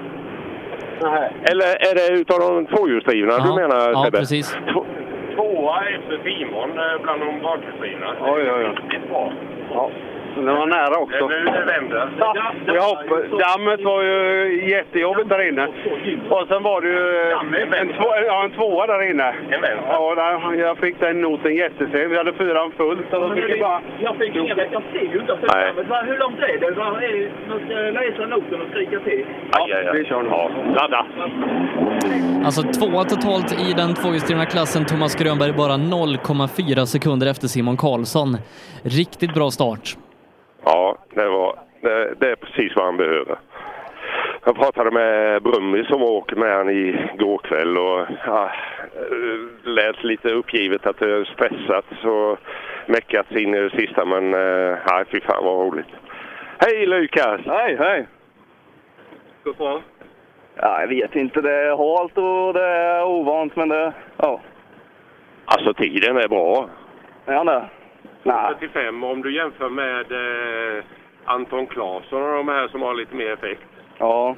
Nej. 1.01 1.31
Eller 1.51 1.69
är 1.89 1.95
det 1.95 2.21
utav 2.21 2.39
de 2.39 2.65
tvåhjulsdrivna 2.65 3.37
du 3.37 3.53
menar 3.61 3.91
ja, 3.91 4.03
Sebbe? 4.03 4.17
precis. 4.17 4.57
Tvåa 5.35 5.85
efter 5.85 6.19
Simon 6.23 6.69
eh, 6.69 7.01
bland 7.03 7.21
de 7.21 7.41
bakhjulsdrivna. 7.41 8.15
Oj, 8.21 8.41
oj, 8.41 8.51
oj. 8.53 8.65
Riktigt 8.65 9.09
Ja. 10.35 10.41
Det 10.41 10.53
var 10.53 10.65
nära 10.65 10.97
också. 10.97 11.27
Nu 11.27 11.43
det 11.43 11.65
vänder. 11.73 12.09
Jag 12.65 12.81
hoppas, 12.81 13.39
dammet 13.45 13.81
var 13.83 14.01
ju 14.03 14.69
jättejobbigt 14.69 15.29
där 15.29 15.47
inne. 15.49 15.67
Och 16.29 16.47
sen 16.47 16.63
var 16.63 16.81
det 16.81 16.87
ju 16.87 17.31
en, 17.81 17.87
två, 17.87 18.07
ja, 18.27 18.43
en 18.43 18.51
tvåa 18.51 18.87
där 18.87 19.09
inne. 19.11 19.33
Ja, 19.87 20.15
där, 20.15 20.55
jag 20.59 20.77
fick 20.77 20.99
den 20.99 21.21
noten 21.21 21.55
jättesent. 21.55 22.11
Vi 22.11 22.17
hade 22.17 22.33
fyran 22.33 22.71
fullt. 22.77 23.11
Då 23.11 23.33
fick 23.35 23.49
jag 23.49 23.59
bara... 23.59 23.81
Jag 23.99 24.15
fick 24.17 24.35
inga 24.35 24.55
rätt. 24.55 24.69
Jag 24.71 24.83
ser 24.93 25.13
ju 25.13 25.19
inte. 25.19 25.33
Hur 26.05 26.17
långt 26.17 26.39
är 26.39 26.59
det? 26.59 26.75
Man 27.49 27.59
ska 27.65 27.75
läsa 27.75 28.25
noten 28.25 28.61
och 28.61 28.67
skrika 28.71 28.99
till. 28.99 29.25
Aj. 29.51 29.89
vi 29.93 30.05
kör 30.05 30.21
nu. 30.21 30.29
Ja, 30.29 30.49
ladda. 30.75 31.05
Alltså 32.45 32.61
tvåa 32.61 33.03
totalt 33.03 33.51
i 33.69 33.73
den 33.73 33.93
tvåhjulsdrivna 33.93 34.45
klassen. 34.45 34.85
Thomas 34.85 35.15
Grönberg 35.15 35.53
bara 35.53 35.73
0,4 35.73 36.85
sekunder 36.85 37.27
efter 37.27 37.47
Simon 37.47 37.77
Karlsson. 37.77 38.37
Riktigt 38.83 39.33
bra 39.33 39.51
start. 39.51 39.97
Ja, 40.65 40.97
det, 41.09 41.27
var, 41.27 41.59
det, 41.81 42.13
det 42.19 42.31
är 42.31 42.35
precis 42.35 42.75
vad 42.75 42.85
han 42.85 42.97
behöver. 42.97 43.39
Jag 44.45 44.55
pratade 44.55 44.91
med 44.91 45.43
Brummi 45.43 45.83
som 45.83 46.03
åker 46.03 46.35
med 46.35 46.55
han 46.55 46.69
igår 46.69 47.37
kväll 47.37 47.77
och 47.77 48.07
ja, 48.25 48.51
lät 49.63 50.03
lite 50.03 50.29
uppgivet 50.29 50.85
att 50.85 50.99
det 50.99 51.11
är 51.11 51.23
stressat 51.23 51.85
så 52.01 52.37
meckats 52.85 53.31
in 53.31 53.55
i 53.55 53.59
det 53.59 53.69
sista 53.69 54.05
men 54.05 54.33
eh, 54.33 54.77
nej, 54.91 55.05
fy 55.11 55.21
fan 55.21 55.43
vad 55.43 55.67
roligt. 55.67 55.87
Hej 56.59 56.85
Lukas! 56.85 57.41
Hej, 57.45 57.75
hej! 57.79 58.07
Gått 59.43 59.57
bra? 59.57 59.81
Ja, 60.55 60.81
jag 60.81 60.87
vet 60.87 61.15
inte. 61.15 61.41
Det 61.41 61.51
är 61.51 61.77
halt 61.77 62.17
och 62.17 62.53
det 62.53 62.67
är 62.67 63.03
ovant, 63.03 63.55
men 63.55 63.69
det... 63.69 63.93
Ja. 64.17 64.39
Alltså 65.45 65.73
tiden 65.73 66.17
är 66.17 66.27
bra. 66.27 66.69
Är 67.25 67.33
han 67.33 67.45
det? 67.45 67.65
Nej. 68.23 68.53
45 68.59 69.03
om 69.03 69.21
du 69.21 69.35
jämför 69.35 69.69
med 69.69 70.11
eh, 70.11 70.83
Anton 71.25 71.67
Claesson 71.67 72.23
och 72.23 72.33
de 72.37 72.47
här 72.47 72.67
som 72.67 72.81
har 72.81 72.93
lite 72.93 73.15
mer 73.15 73.31
effekt 73.33 73.61
Ja. 73.97 74.35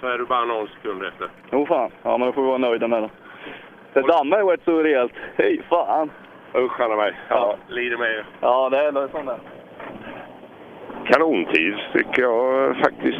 så 0.00 0.06
är 0.06 0.18
du 0.18 0.24
bara 0.26 0.44
någon 0.44 0.68
sekund 0.68 1.02
efter. 1.04 1.28
Jo, 1.52 1.66
fan. 1.66 1.90
Ja, 2.02 2.18
men 2.18 2.26
då 2.26 2.32
får 2.32 2.42
vi 2.42 2.48
vara 2.48 2.58
nöjda 2.58 2.88
med 2.88 3.02
det. 3.02 3.10
Det 3.92 4.02
dammar 4.02 4.38
ju 4.38 4.44
rätt 4.44 4.60
så 4.64 4.82
rejält. 4.82 5.12
Hej 5.36 5.62
fan! 5.68 6.10
Usch 6.56 6.80
Anna 6.80 6.96
mig. 6.96 7.12
Ja, 7.28 7.56
lider 7.68 7.96
med 7.96 8.10
er. 8.10 8.24
Ja, 8.40 8.68
det 8.70 8.78
är 8.78 8.92
det 8.92 9.08
sånt 9.12 9.26
där. 9.26 9.38
Kanontid 11.06 11.74
tycker 11.92 12.22
jag 12.22 12.76
faktiskt 12.76 13.18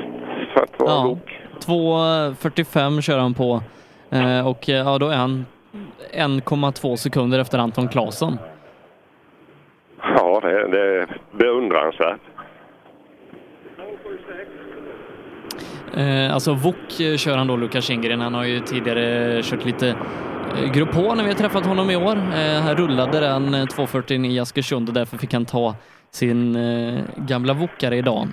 för 0.54 0.62
att 0.62 0.78
vara 0.80 0.90
Ja, 0.90 1.02
god. 1.02 1.18
2.45 1.66 3.00
kör 3.00 3.18
han 3.18 3.34
på 3.34 3.60
eh, 4.10 4.48
och 4.48 4.68
eh, 4.68 4.74
ja, 4.76 4.98
då 4.98 5.08
är 5.08 5.16
han 5.16 5.46
1,2 6.12 6.96
sekunder 6.96 7.38
efter 7.38 7.58
Anton 7.58 7.88
Claesson. 7.88 8.38
Ja, 10.16 10.40
det, 10.42 10.68
det 10.68 10.80
är 10.80 11.08
beundransvärt. 11.84 12.20
Eh, 15.96 16.34
alltså 16.34 16.54
VOK 16.54 17.00
eh, 17.00 17.16
kör 17.16 17.36
han 17.36 17.46
då, 17.46 17.56
Lukas 17.56 17.84
Kindgren. 17.84 18.20
Han 18.20 18.34
har 18.34 18.44
ju 18.44 18.60
tidigare 18.60 19.42
kört 19.42 19.64
lite 19.64 19.88
eh, 19.88 20.72
Grupp 20.72 20.94
H 20.94 21.14
när 21.14 21.22
vi 21.22 21.28
har 21.28 21.36
träffat 21.36 21.66
honom 21.66 21.90
i 21.90 21.96
år. 21.96 22.16
Eh, 22.16 22.62
han 22.62 22.76
rullade 22.76 23.20
den 23.20 23.54
eh, 23.54 23.66
240 23.66 24.24
i 24.26 24.40
Askersund 24.40 24.88
och 24.88 24.94
därför 24.94 25.16
fick 25.16 25.32
han 25.32 25.44
ta 25.44 25.74
sin 26.10 26.56
eh, 26.56 27.04
gamla 27.16 27.52
Vokare 27.54 27.96
idag. 27.96 28.28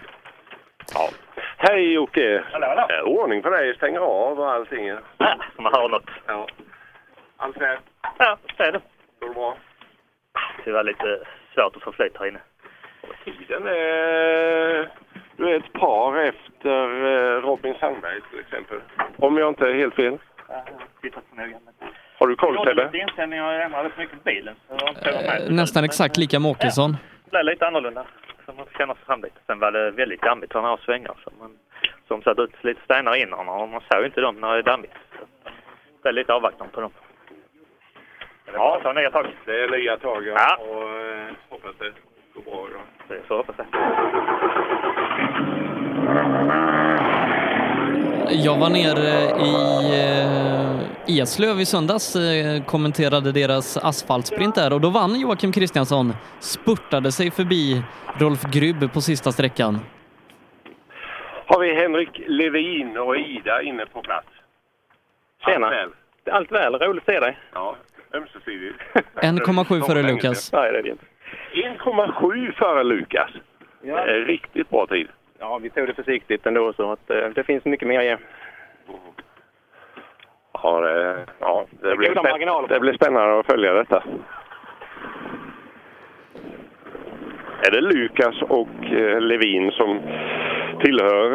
Hej 1.57 1.93
Jocke! 1.93 2.43
Hallå, 2.51 2.67
hallå. 2.67 2.87
Eh, 2.89 3.03
Ordning 3.03 3.41
på 3.41 3.49
dig, 3.49 3.75
stänger 3.75 3.99
av 3.99 4.39
och 4.39 4.51
allting. 4.51 4.87
Ja, 4.87 4.99
så 5.55 5.61
man 5.61 5.73
hör 5.73 5.89
något. 5.89 6.09
Ja. 6.27 6.47
Allt 7.37 7.57
rätt? 7.57 7.79
Ja, 8.17 8.37
det 8.57 8.63
är 8.63 8.71
det. 8.71 8.81
Går 9.19 9.27
det 9.27 9.33
bra? 9.33 9.57
Det 10.65 10.71
var 10.71 10.83
lite 10.83 11.19
svårt 11.55 11.75
att 11.75 11.83
få 11.83 11.91
flyt 11.91 12.17
här 12.19 12.27
inne. 12.27 12.39
Tiden 13.25 13.67
är... 13.67 14.89
Du 15.37 15.49
är 15.49 15.55
ett 15.57 15.73
par 15.73 16.17
efter 16.17 17.05
eh, 17.05 17.41
Robin 17.41 17.75
Sandberg 17.79 18.19
till 18.29 18.39
exempel. 18.39 18.79
Om 19.17 19.37
jag 19.37 19.49
inte 19.49 19.69
är 19.69 19.73
helt 19.73 19.95
fel. 19.95 20.17
Har 22.19 22.27
du 22.27 22.35
koll 22.35 22.55
Jag 22.55 22.67
Sebbe? 22.67 22.85
lite 22.85 22.97
inställningar 22.97 23.45
och 23.45 23.53
ändrade 23.61 23.89
för 23.89 24.01
mycket 24.01 24.17
på 24.17 24.23
bilen. 24.23 24.55
Jag 24.69 24.75
har. 24.79 25.41
Eh, 25.47 25.49
Nästan 25.49 25.83
exakt 25.83 26.17
lika 26.17 26.39
med 26.39 26.51
Åkesson. 26.51 26.91
Det 27.25 27.29
blev 27.31 27.45
lite 27.45 27.67
annorlunda. 27.67 28.05
Så 28.45 28.53
man 28.53 28.65
känner 28.77 28.93
sig 28.93 29.03
fram 29.05 29.21
lite. 29.21 29.35
Sen 29.47 29.59
var 29.59 29.71
det 29.71 29.91
väldigt 29.91 30.21
dammigt 30.21 30.51
för 30.51 30.61
några 30.61 30.77
svängar. 30.77 31.13
Så 31.23 31.31
man, 31.39 31.57
som 32.07 32.21
satt 32.21 32.39
ut 32.39 32.63
lite 32.63 32.81
stenar 32.83 33.15
innan 33.15 33.49
och 33.49 33.69
man 33.69 33.81
såg 33.91 34.05
inte 34.05 34.21
dem 34.21 34.35
när 34.35 34.53
det 34.53 34.59
är 34.59 34.63
dammigt. 34.63 34.93
Så 35.13 35.19
det 36.03 36.09
är 36.09 36.13
lite 36.13 36.33
avvaktande 36.33 36.73
på 36.73 36.81
dem. 36.81 36.91
Men 38.45 38.53
det 38.53 38.59
är 38.59 38.79
ta 38.79 38.93
nya 38.93 39.11
tag. 39.11 39.25
Det 39.45 39.63
är 39.63 39.69
nya 39.69 39.97
tag 39.97 40.27
ja. 40.27 40.33
Ja. 40.37 40.57
Och 40.65 40.89
eh, 40.99 41.27
hoppas 41.49 41.75
det 41.79 41.91
bra 42.45 42.67
idag. 42.69 42.81
Det 43.07 43.33
hoppas 43.35 43.55
det. 43.57 43.65
Jag 48.33 48.57
var 48.57 48.69
nere 48.69 49.09
i 49.41 49.55
eh, 51.07 51.19
Eslöv 51.19 51.61
i 51.61 51.65
söndags, 51.65 52.15
eh, 52.15 52.63
kommenterade 52.63 53.31
deras 53.31 53.77
asfaltsprint 53.77 54.55
där 54.55 54.73
och 54.73 54.81
då 54.81 54.89
vann 54.89 55.19
Joakim 55.19 55.51
Kristiansson, 55.51 56.13
spurtade 56.39 57.11
sig 57.11 57.31
förbi 57.31 57.83
Rolf 58.19 58.43
Grybb 58.51 58.93
på 58.93 59.01
sista 59.01 59.31
sträckan. 59.31 59.79
Har 61.45 61.59
vi 61.59 61.75
Henrik 61.75 62.21
Levin 62.27 62.97
och 62.97 63.17
Ida 63.17 63.61
inne 63.61 63.85
på 63.85 64.01
plats? 64.01 64.27
Tjena. 65.45 65.67
Allt 65.67 65.75
väl? 65.75 66.33
Allt 66.33 66.51
väl, 66.51 66.73
roligt 66.75 67.09
att 67.09 67.13
se 67.13 67.19
dig. 67.19 67.37
Ja, 67.53 67.75
ömsesidigt. 68.13 68.79
1,7 69.15 69.87
före 69.87 70.01
Lukas. 70.01 70.51
Nej, 70.53 70.71
det 70.71 70.79
är 70.79 70.83
det 70.83 70.89
inte. 70.89 71.05
1,7 71.53 72.51
före 72.51 72.83
Lukas. 72.83 73.29
Ja. 73.81 74.05
Det 74.05 74.11
är 74.11 74.19
riktigt 74.25 74.69
bra 74.69 74.87
tid. 74.87 75.07
Ja, 75.39 75.57
vi 75.61 75.69
tog 75.69 75.87
det 75.87 75.93
försiktigt 75.93 76.45
ändå 76.45 76.73
så 76.73 76.91
att 76.91 77.09
eh, 77.09 77.27
det 77.35 77.43
finns 77.43 77.65
mycket 77.65 77.87
mer 77.87 77.99
att 77.99 78.05
ge. 78.05 78.17
Ja, 80.63 80.79
det, 80.81 81.25
ja, 81.39 81.65
det, 81.81 81.95
blir, 81.95 82.09
spä- 82.09 82.67
det 82.69 82.79
blir 82.79 82.93
spännande 82.93 83.39
att 83.39 83.45
följa 83.45 83.73
detta. 83.73 84.03
Är 87.63 87.71
det 87.71 87.81
Lukas 87.81 88.41
och 88.41 88.85
eh, 88.85 89.21
Levin 89.21 89.71
som 89.71 89.99
tillhör 90.83 91.25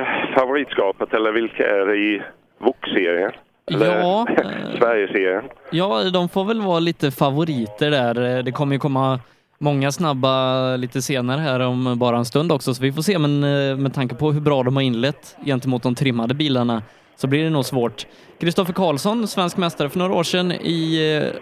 eh, 0.00 0.06
favoritskapet 0.38 1.14
eller 1.14 1.32
vilka 1.32 1.66
är 1.70 1.86
det 1.86 1.96
i 1.96 2.22
VOK-serien? 2.58 3.32
Eller 3.70 3.86
Ja, 3.98 4.26
Sverigeserien? 4.78 5.44
Ja, 5.70 6.10
de 6.12 6.28
får 6.28 6.44
väl 6.44 6.60
vara 6.60 6.78
lite 6.80 7.10
favoriter 7.10 7.90
där. 7.90 8.42
Det 8.42 8.52
kommer 8.52 8.72
ju 8.72 8.78
komma 8.78 9.20
många 9.64 9.92
snabba 9.92 10.76
lite 10.76 11.02
senare 11.02 11.40
här 11.40 11.60
om 11.60 11.98
bara 11.98 12.16
en 12.16 12.24
stund 12.24 12.52
också, 12.52 12.74
så 12.74 12.82
vi 12.82 12.92
får 12.92 13.02
se. 13.02 13.18
Men 13.18 13.44
eh, 13.44 13.76
med 13.76 13.94
tanke 13.94 14.14
på 14.14 14.32
hur 14.32 14.40
bra 14.40 14.62
de 14.62 14.76
har 14.76 14.82
inlett 14.82 15.36
gentemot 15.44 15.82
de 15.82 15.94
trimmade 15.94 16.34
bilarna 16.34 16.82
så 17.16 17.26
blir 17.26 17.44
det 17.44 17.50
nog 17.50 17.64
svårt. 17.64 18.06
Kristoffer 18.40 18.72
Karlsson, 18.72 19.26
svensk 19.28 19.56
mästare 19.56 19.88
för 19.88 19.98
några 19.98 20.14
år 20.14 20.22
sedan 20.22 20.52
i 20.52 20.80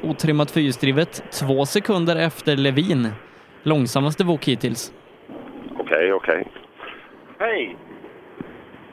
eh, 0.02 0.10
otrimmat 0.10 0.50
fyrhjulsdrivet, 0.50 1.22
två 1.40 1.66
sekunder 1.66 2.16
efter 2.16 2.56
Levin. 2.56 3.08
Långsammaste 3.62 4.24
vok 4.24 4.44
hittills. 4.48 4.92
Okej, 5.78 6.12
okej. 6.12 6.48
Hej! 7.38 7.76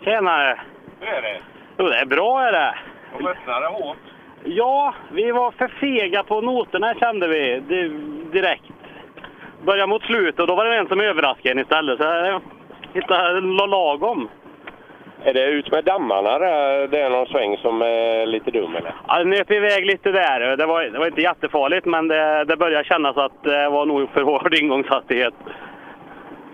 Tjenare! 0.06 0.60
Hur 1.00 1.08
är 1.08 1.22
det? 1.22 1.42
Jo, 1.78 1.86
det 1.88 2.00
är 2.00 2.06
bra 2.06 2.42
är 2.48 2.52
det. 2.52 2.76
De 3.18 3.28
öppnade 3.28 3.68
hårt. 3.68 3.98
Ja, 4.46 4.96
vi 5.14 5.32
var 5.32 5.52
för 5.52 5.68
fega 5.68 6.24
på 6.24 6.42
noterna 6.42 6.94
kände 7.00 7.28
vi 7.28 7.60
di- 7.70 8.32
direkt. 8.32 8.64
Började 9.66 9.88
mot 9.88 10.04
slutet 10.04 10.40
och 10.40 10.48
då 10.48 10.56
var 10.56 10.66
det 10.66 10.78
en 10.78 10.88
som 10.88 11.00
överraskade 11.00 11.52
en 11.52 11.60
istället. 11.60 11.98
Så 11.98 12.04
jag 12.04 12.42
hittade 12.94 13.42
la- 13.42 13.66
lagom. 13.66 14.30
Är 15.24 15.34
det 15.34 15.46
ut 15.46 15.72
med 15.72 15.84
dammarna 15.86 16.40
där? 16.40 16.88
Det 16.88 17.02
är 17.02 17.10
någon 17.10 17.26
sväng 17.28 17.58
som 17.58 17.82
är 17.82 18.26
lite 18.26 18.52
dum 18.52 18.76
eller? 18.76 18.94
Ja, 19.08 19.18
det 19.18 19.26
nöp 19.26 19.52
iväg 19.52 19.86
lite 19.86 20.12
där. 20.12 20.58
Det 20.58 20.66
var, 20.66 20.84
det 20.84 21.00
var 21.00 21.08
inte 21.08 21.22
jättefarligt 21.22 21.86
men 21.86 22.08
det, 22.08 22.44
det 22.44 22.58
började 22.58 22.84
kännas 22.84 23.18
att 23.18 23.44
det 23.44 23.70
var 23.70 23.86
nog 23.86 24.10
för 24.10 24.22
hård 24.22 24.54
ingångshastighet. 24.54 25.34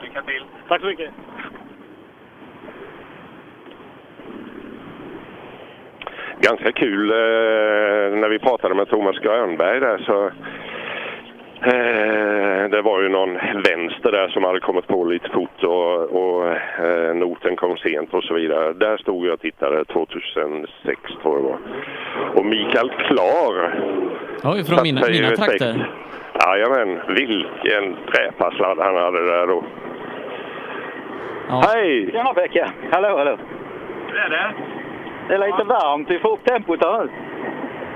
Lycka 0.03 0.21
till! 0.21 0.43
Tack 0.67 0.81
så 0.81 0.87
mycket! 0.87 1.09
ganska 6.39 6.71
kul 6.71 7.11
eh, 7.11 8.17
när 8.19 8.29
vi 8.29 8.39
pratade 8.39 8.75
med 8.75 8.89
Thomas 8.89 9.19
Grönberg 9.19 9.79
där 9.79 9.97
så 9.97 10.31
eh, 11.65 12.69
det 12.69 12.81
var 12.81 13.01
ju 13.01 13.09
någon 13.09 13.33
vänster 13.63 14.11
där 14.11 14.27
som 14.27 14.43
hade 14.43 14.59
kommit 14.59 14.87
på 14.87 15.03
lite 15.03 15.29
fort 15.29 15.63
och, 15.63 16.01
och 16.01 16.47
eh, 16.85 17.15
noten 17.15 17.55
kom 17.55 17.77
sent 17.77 18.13
och 18.13 18.23
så 18.23 18.33
vidare. 18.33 18.73
Där 18.73 18.97
stod 18.97 19.25
jag 19.25 19.33
och 19.33 19.39
tittade 19.39 19.85
2006 19.85 21.01
tror 21.21 21.35
jag 21.35 21.43
det 21.43 21.49
var. 21.49 21.59
Och 22.35 22.45
Mikael 22.45 22.89
Klar 22.89 23.81
Oj, 24.43 24.63
från 24.63 24.79
mina, 24.83 25.01
mina 25.07 25.29
trakter. 25.29 25.91
Jajamän, 26.45 27.01
vilken 27.07 27.95
träpasladd 28.11 28.77
han 28.79 28.95
hade 28.95 29.25
där 29.25 29.47
då. 29.47 29.63
Hej! 31.49 32.11
Tjena 32.11 32.33
Pekka! 32.33 32.71
Hallå, 32.91 33.17
hallå! 33.17 33.37
Hur 34.07 34.17
är 34.17 34.29
det? 34.29 34.53
Det 35.27 35.33
är 35.33 35.37
lite 35.37 35.63
varmt. 35.63 36.09
Vi 36.09 36.19
får 36.19 36.31
upp 36.31 36.45
tempot 36.45 36.83
här 36.83 37.03
nu. 37.03 37.09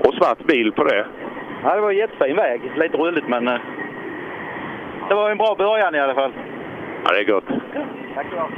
Och 0.04 0.14
svart 0.14 0.38
bil 0.38 0.72
på 0.72 0.84
det. 0.84 1.06
Ja, 1.62 1.74
det 1.74 1.80
var 1.80 1.90
en 1.90 1.96
jättefin 1.96 2.36
väg. 2.36 2.60
Lite 2.76 2.96
rulligt 2.96 3.28
men 3.28 3.48
eh, 3.48 3.60
det 5.08 5.14
var 5.14 5.30
en 5.30 5.38
bra 5.38 5.54
början 5.54 5.94
i 5.94 6.00
alla 6.00 6.14
fall. 6.14 6.32
Ja, 7.04 7.12
det 7.12 7.18
är 7.20 7.24
gott. 7.24 7.44
Tack 8.14 8.26
så. 8.30 8.50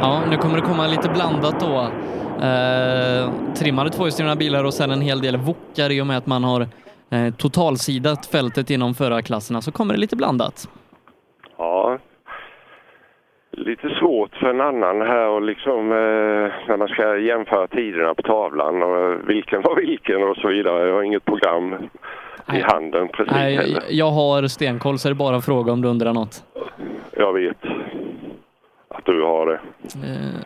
Ja, 0.00 0.22
nu 0.30 0.36
kommer 0.36 0.56
det 0.56 0.62
komma 0.62 0.86
lite 0.86 1.08
blandat 1.08 1.60
då. 1.60 1.90
Eh, 2.46 3.30
trimmade 3.54 3.90
tvåhjulsdrivna 3.90 4.36
bilar 4.36 4.64
och 4.64 4.74
sen 4.74 4.90
en 4.90 5.00
hel 5.00 5.20
del 5.20 5.36
wokar 5.36 5.90
i 5.90 6.00
och 6.00 6.06
med 6.06 6.18
att 6.18 6.26
man 6.26 6.44
har 6.44 6.66
eh, 7.10 7.34
totalsidat 7.34 8.26
fältet 8.26 8.70
inom 8.70 8.94
förarklasserna 8.94 9.60
så 9.62 9.72
kommer 9.72 9.94
det 9.94 10.00
lite 10.00 10.16
blandat. 10.16 10.68
Ja. 11.56 11.98
Lite 13.56 13.88
svårt 14.00 14.34
för 14.36 14.46
en 14.50 14.60
annan 14.60 15.00
här 15.00 15.28
och 15.28 15.42
liksom 15.42 15.92
eh, 15.92 16.52
när 16.68 16.76
man 16.76 16.88
ska 16.88 17.16
jämföra 17.18 17.66
tiderna 17.66 18.14
på 18.14 18.22
tavlan 18.22 18.82
och 18.82 19.28
vilken 19.30 19.62
var 19.62 19.76
vilken 19.76 20.22
och 20.22 20.36
så 20.36 20.48
vidare. 20.48 20.86
Jag 20.88 20.94
har 20.94 21.02
inget 21.02 21.24
program 21.24 21.74
i 22.52 22.60
handen 22.60 23.08
precis 23.08 23.32
Nej, 23.32 23.56
heller. 23.56 23.82
jag 23.90 24.10
har 24.10 24.46
stenkoll 24.48 24.98
så 24.98 25.08
är 25.08 25.10
det 25.10 25.14
bara 25.18 25.34
en 25.34 25.42
fråga 25.42 25.72
om 25.72 25.82
du 25.82 25.88
undrar 25.88 26.12
något. 26.12 26.44
Jag 27.16 27.32
vet 27.32 27.56
att 28.88 29.04
du 29.04 29.22
har 29.22 29.46
det. 29.46 29.60
Eh, 30.06 30.44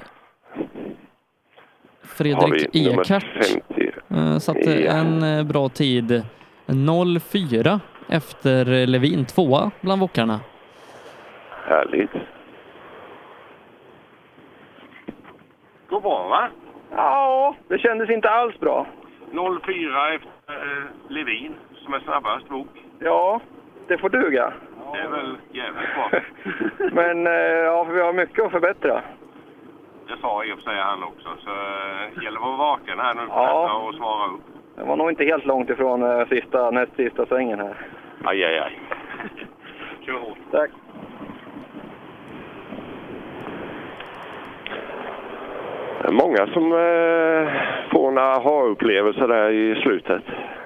Fredrik 2.03 2.76
Ekart 2.76 3.26
50. 3.68 3.92
eh, 4.11 4.38
satte 4.38 4.80
Ja. 4.84 4.92
en 4.92 5.22
eh, 5.22 5.45
bra 5.45 5.68
tid. 5.68 6.22
04 7.30 7.80
efter 8.08 8.87
Levin, 8.87 9.24
tvåa 9.24 9.70
bland 9.80 10.00
wokarna. 10.00 10.41
Härligt. 11.64 12.11
Går 15.88 16.00
bra 16.00 16.29
va? 16.29 16.49
Ja, 16.96 17.54
det 17.68 17.79
kändes 17.79 18.11
inte 18.11 18.30
alls 18.30 18.61
bra. 18.61 18.87
04 19.63 20.14
efter 20.14 20.54
eh, 20.54 20.84
Levin 21.08 21.54
som 21.84 21.95
är 21.95 22.00
snabbast 22.00 22.49
bok. 22.49 22.68
Ja, 22.99 23.41
det 23.88 23.99
får 23.99 24.08
duga. 24.11 24.53
Det 24.92 24.99
är 25.00 25.08
väl 25.08 25.37
jävligt 25.53 25.95
bra. 25.95 26.11
Men 26.92 27.26
eh, 27.26 27.33
ja, 27.33 27.84
vi 27.84 28.00
har 28.00 28.13
mycket 28.13 28.45
att 28.45 28.50
förbättra. 28.53 29.03
Det 30.08 30.17
sa 30.21 30.45
i 30.45 30.53
och 30.53 30.57
för 30.58 30.64
sig 30.64 30.76
han 30.80 31.03
också. 31.03 31.29
Så 31.45 31.50
eh, 31.50 32.25
gäller 32.25 32.38
att 32.38 32.42
vara 32.46 32.57
vaken 32.57 32.99
här 32.99 33.14
nu 33.14 33.21
Ja. 33.29 33.72
och 33.88 33.95
svara 33.95 34.26
upp. 34.26 34.41
Det 34.76 34.84
var 34.84 34.96
nog 34.96 35.11
inte 35.11 35.25
helt 35.25 35.45
långt 35.45 35.71
ifrån 35.71 36.03
eh, 36.03 36.26
sista, 36.29 36.71
näst 36.71 36.96
sista 36.96 37.26
svängen 37.26 37.58
här. 37.61 37.75
Aj, 38.25 38.45
aj, 38.45 38.58
aj. 38.58 38.80
Kör 40.07 40.13
hårt. 40.13 40.38
Tack. 40.50 40.71
Det 44.64 44.72
är 44.72 45.95
Många 46.11 46.46
som 46.46 46.72
eh, 46.72 47.53
får 47.92 48.08
en 48.08 48.18
aha-upplevelse 48.18 49.26
där 49.26 49.50
i 49.50 49.80
slutet, 49.83 50.22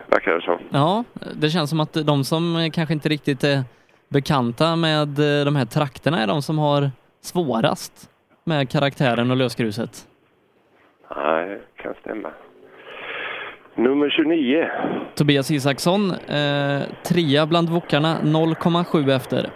verkar 0.06 0.34
det 0.34 0.40
som. 0.40 0.58
Ja, 0.70 1.04
det 1.40 1.50
känns 1.50 1.70
som 1.70 1.80
att 1.80 2.06
de 2.06 2.24
som 2.24 2.56
eh, 2.56 2.70
kanske 2.70 2.94
inte 2.94 3.08
riktigt 3.08 3.44
är 3.44 3.62
bekanta 4.08 4.76
med 4.76 5.08
eh, 5.18 5.44
de 5.44 5.56
här 5.56 5.64
trakterna 5.64 6.22
är 6.22 6.26
de 6.26 6.42
som 6.42 6.58
har 6.58 6.90
svårast 7.22 8.10
med 8.44 8.70
karaktären 8.70 9.30
och 9.30 9.36
lösgruset. 9.36 9.90
Nej, 11.16 11.48
det 11.48 11.82
kan 11.82 11.94
stämma. 12.00 12.30
Nummer 13.74 14.10
29. 14.10 14.68
Tobias 15.14 15.50
Isaksson, 15.50 16.10
eh, 16.10 16.82
trea 17.04 17.46
bland 17.46 17.68
wokarna, 17.68 18.16
0,7 18.22 19.16
efter. 19.16 19.50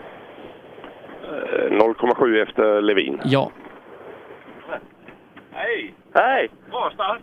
0,7 1.70 2.42
efter 2.42 2.82
Levin. 2.82 3.20
Ja. 3.24 3.50
Hej! 5.56 5.94
Hej! 6.14 6.48
Bra 6.70 6.90
start. 6.94 7.20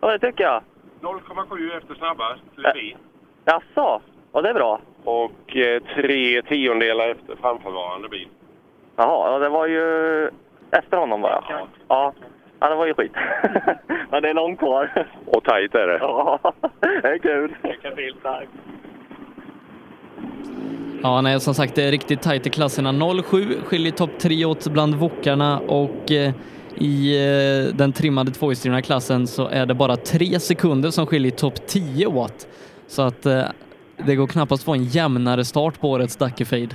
Ja, 0.00 0.10
det 0.10 0.18
tycker 0.18 0.44
jag. 0.44 0.62
0,7 1.00 1.76
efter 1.78 1.94
snabbast, 1.94 2.42
Levin. 2.56 2.96
Jaså? 3.44 4.00
Ja, 4.32 4.42
det 4.42 4.48
är 4.48 4.54
bra. 4.54 4.80
Och 5.04 5.56
eh, 5.56 5.82
tre 5.94 6.42
tiondelar 6.42 7.08
efter 7.08 7.36
framförvarande 7.36 8.08
bil. 8.08 8.28
Jaha, 8.96 9.32
ja, 9.32 9.38
det 9.38 9.48
var 9.48 9.66
ju 9.66 10.26
efter 10.70 10.96
honom 10.96 11.22
bara. 11.22 11.44
Ja. 11.88 12.12
Ja, 12.60 12.68
det 12.68 12.74
var 12.74 12.86
ju 12.86 12.94
skit. 12.94 13.12
Men 14.10 14.22
det 14.22 14.28
är 14.30 14.34
långt 14.34 14.58
kvar. 14.58 15.06
Och 15.26 15.44
tajt 15.44 15.74
är 15.74 15.86
det. 15.86 15.98
Ja, 15.98 16.38
det 16.80 17.08
är 17.08 17.18
kul. 17.18 17.56
Lycka 17.62 17.90
till. 17.90 18.14
Tack. 18.22 18.48
Ja, 21.02 21.20
nej, 21.20 21.40
som 21.40 21.54
sagt, 21.54 21.74
det 21.74 21.82
är 21.82 21.90
riktigt 21.90 22.22
tajt 22.22 22.46
i 22.46 22.50
klasserna. 22.50 22.92
0,7 22.92 23.64
skiljer 23.64 23.92
topp 23.92 24.18
3 24.18 24.44
åt 24.44 24.66
bland 24.66 24.94
wokarna 24.94 25.58
och 25.58 26.10
eh, 26.10 26.32
i 26.76 27.16
eh, 27.16 27.74
den 27.74 27.92
trimmade 27.92 28.30
tvåhjulsdrivna 28.30 28.82
klassen 28.82 29.26
så 29.26 29.48
är 29.48 29.66
det 29.66 29.74
bara 29.74 29.96
tre 29.96 30.40
sekunder 30.40 30.90
som 30.90 31.06
skiljer 31.06 31.30
topp 31.30 31.66
10 31.66 32.06
åt. 32.06 32.48
Så 32.86 33.02
att 33.02 33.26
eh, 33.26 33.44
det 33.96 34.14
går 34.14 34.26
knappast 34.26 34.60
att 34.60 34.64
få 34.64 34.72
en 34.72 34.84
jämnare 34.84 35.44
start 35.44 35.80
på 35.80 35.90
årets 35.90 36.16
Dackefejd. 36.16 36.74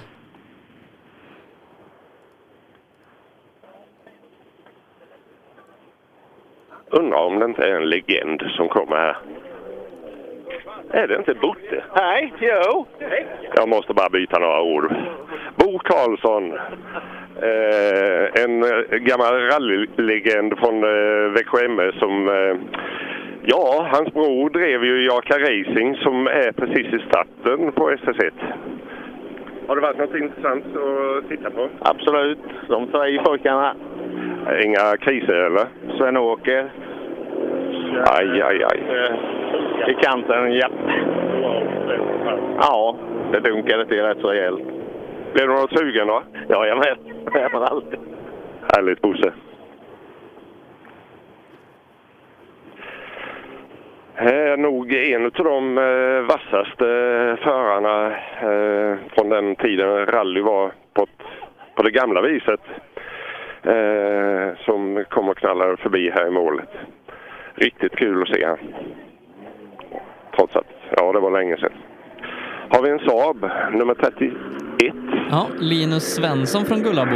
Undrar 6.89 7.17
om 7.17 7.39
det 7.39 7.45
inte 7.45 7.63
är 7.63 7.81
en 7.81 7.89
legend 7.89 8.41
som 8.57 8.69
kommer 8.69 8.95
här. 8.95 9.17
Är 10.91 11.07
det 11.07 11.15
inte 11.15 11.33
Botte? 11.33 11.83
Hej, 11.93 12.33
jo. 12.39 12.85
Jag 13.55 13.69
måste 13.69 13.93
bara 13.93 14.09
byta 14.09 14.39
några 14.39 14.61
ord. 14.61 14.95
Bo 15.55 15.79
Karlsson, 15.79 16.53
eh, 17.41 18.43
en 18.43 18.63
eh, 18.63 18.97
gammal 18.97 19.33
rallylegend 19.33 20.59
från 20.59 20.83
eh, 20.83 21.31
Växjö 21.31 21.65
MS 21.65 21.95
som 21.99 22.29
eh, 22.29 22.55
Ja, 23.49 23.87
hans 23.91 24.13
bror 24.13 24.49
drev 24.49 24.83
ju 24.83 25.05
Jaka 25.05 25.39
Racing 25.39 25.95
som 25.95 26.27
är 26.27 26.51
precis 26.51 26.93
i 26.93 26.99
starten 27.07 27.71
på 27.71 27.91
SS1. 27.91 28.31
Har 29.67 29.75
det 29.75 29.81
varit 29.81 29.97
något 29.97 30.15
intressant 30.15 30.65
att 30.65 31.29
titta 31.29 31.49
på? 31.49 31.69
Absolut. 31.79 32.39
De 32.67 32.87
tre 32.87 33.23
pojkarna. 33.23 33.75
Inga 34.63 34.97
kriser 34.97 35.33
eller? 35.33 35.67
Sven-Åke. 35.97 36.69
Aj, 38.17 38.41
aj, 38.41 38.63
aj. 38.63 38.79
I 39.87 39.93
kanten, 39.93 40.53
ja. 40.53 40.69
Ja, 42.61 42.95
det 43.31 43.39
dunkade 43.39 43.85
till 43.85 44.01
rätt 44.01 44.17
så 44.21 44.27
rejält. 44.31 44.63
Blev 45.33 45.47
du 45.47 45.53
något 45.53 45.77
sugen 45.79 46.07
då? 46.07 46.21
Jajamän, 46.49 46.97
det 47.33 47.39
är 47.39 47.49
man 47.49 47.63
alltid. 47.63 47.99
Härligt 48.75 49.01
Bosse. 49.01 49.31
är 54.15 54.57
nog 54.57 54.93
en 54.93 55.25
av 55.25 55.31
de 55.31 55.77
eh, 55.77 56.21
vassaste 56.21 56.85
förarna 57.43 58.05
eh, 58.41 58.97
från 59.15 59.29
den 59.29 59.55
tiden 59.55 60.05
rally 60.05 60.41
var 60.41 60.71
på, 60.93 61.03
ett- 61.03 61.27
på 61.75 61.83
det 61.83 61.91
gamla 61.91 62.21
viset. 62.21 62.61
Eh, 63.63 64.57
som 64.65 65.05
kom 65.09 65.29
och 65.29 65.37
knallade 65.37 65.77
förbi 65.77 66.09
här 66.15 66.27
i 66.27 66.31
målet. 66.31 66.69
Riktigt 67.59 67.95
kul 67.95 68.21
att 68.21 68.27
se. 68.27 68.47
Trots 70.35 70.55
att, 70.55 70.65
ja 70.97 71.11
det 71.11 71.19
var 71.19 71.31
länge 71.31 71.57
sedan. 71.57 71.71
Har 72.69 72.81
vi 72.83 72.89
en 72.89 72.99
Saab, 72.99 73.49
nummer 73.71 73.93
31. 73.93 74.93
Ja, 75.31 75.47
Linus 75.59 76.15
Svensson 76.15 76.65
från 76.65 76.83
Gullabo. 76.83 77.15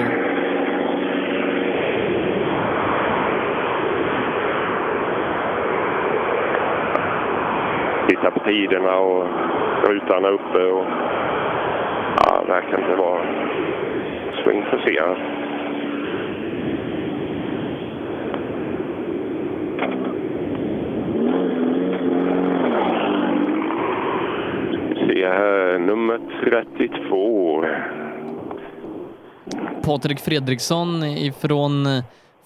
Titta 8.09 8.31
på 8.31 8.39
tiderna 8.39 8.97
och 8.97 9.27
rutan 9.88 10.26
uppe 10.26 10.63
och 10.63 10.85
ja, 12.26 12.43
verkar 12.47 12.80
inte 12.80 12.95
vara 12.95 13.22
så 14.43 14.51
intresserad. 14.51 15.18
Nummer 25.80 26.20
32. 26.44 27.66
Patrik 29.84 30.20
Fredriksson 30.20 31.03
ifrån 31.03 31.88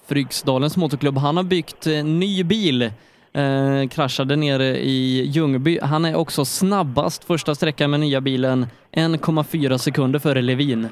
Fryksdalens 0.08 0.76
motorklubb. 0.76 1.18
Han 1.18 1.36
har 1.36 1.44
byggt 1.44 1.86
eh, 1.86 2.04
ny 2.04 2.44
bil. 2.44 2.82
Eh, 2.82 3.88
kraschade 3.90 4.36
nere 4.36 4.64
i 4.64 5.22
Ljungby. 5.26 5.78
Han 5.82 6.04
är 6.04 6.16
också 6.16 6.44
snabbast 6.44 7.24
första 7.24 7.54
sträckan 7.54 7.90
med 7.90 8.00
nya 8.00 8.20
bilen. 8.20 8.66
1,4 8.92 9.76
sekunder 9.76 10.18
före 10.18 10.42
Levin. 10.42 10.88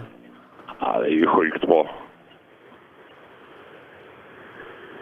Ja, 0.81 0.99
det 1.01 1.07
är 1.07 1.11
ju 1.11 1.27
sjukt 1.27 1.67
bra. 1.67 1.91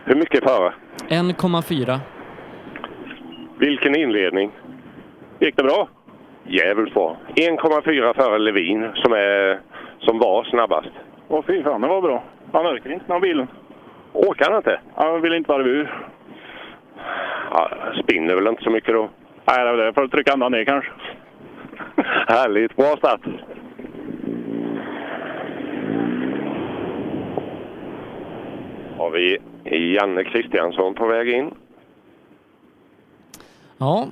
Hur 0.04 0.14
mycket 0.14 0.44
före? 0.44 0.72
1,4. 1.08 2.00
Vilken 3.58 3.96
inledning. 3.96 4.50
Gick 5.40 5.56
det 5.56 5.62
bra? 5.62 5.88
Jävligt 6.44 6.94
bra. 6.94 7.16
1,4 7.34 8.14
före 8.14 8.38
Levin 8.38 8.90
som, 8.94 9.12
är, 9.12 9.60
som 9.98 10.18
var 10.18 10.44
snabbast. 10.44 10.90
Åh 11.28 11.44
fy 11.46 11.62
fan, 11.62 11.80
det 11.80 11.88
var 11.88 12.02
bra. 12.02 12.24
Han 12.52 12.66
orkar 12.66 12.92
inte 12.92 13.04
den 13.06 13.12
här 13.14 13.20
bilen. 13.20 13.48
Åker 14.12 14.44
han 14.44 14.56
inte? 14.56 14.80
Han 14.94 15.20
vill 15.20 15.32
inte 15.32 15.52
varva 15.52 15.68
ur. 15.68 16.04
Ja, 17.50 17.70
spinner 18.02 18.34
väl 18.34 18.46
inte 18.46 18.62
så 18.62 18.70
mycket 18.70 18.94
då. 18.94 19.08
Nej, 19.44 19.64
det 19.64 19.70
är 19.70 19.76
det. 19.76 19.92
Får 19.92 20.08
trycka 20.08 20.32
ända 20.32 20.48
ner 20.48 20.64
kanske. 20.64 20.90
Härligt, 22.28 22.76
bra 22.76 22.96
start. 22.96 23.20
Har 28.96 29.10
vi 29.10 29.38
Janne 29.94 30.24
Kristiansson 30.24 30.94
på 30.94 31.06
väg 31.06 31.28
in. 31.28 31.54
Ja. 33.78 34.06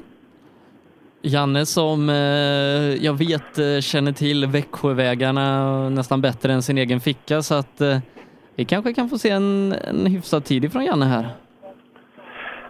Janne 1.23 1.67
som 1.67 2.09
eh, 2.09 3.05
jag 3.05 3.19
vet 3.19 3.59
eh, 3.59 3.81
känner 3.81 4.13
till 4.13 4.47
Växjövägarna 4.47 5.89
nästan 5.89 6.21
bättre 6.21 6.53
än 6.53 6.63
sin 6.63 6.79
egen 6.79 7.01
ficka 7.01 7.43
så 7.43 7.55
att 7.55 7.81
eh, 7.81 7.99
vi 8.57 8.65
kanske 8.65 8.95
kan 8.95 9.09
få 9.09 9.19
se 9.19 9.31
en, 9.31 9.73
en 9.73 10.07
hyfsad 10.07 10.45
tid 10.45 10.65
ifrån 10.65 10.85
Janne 10.85 11.05
här. 11.05 11.27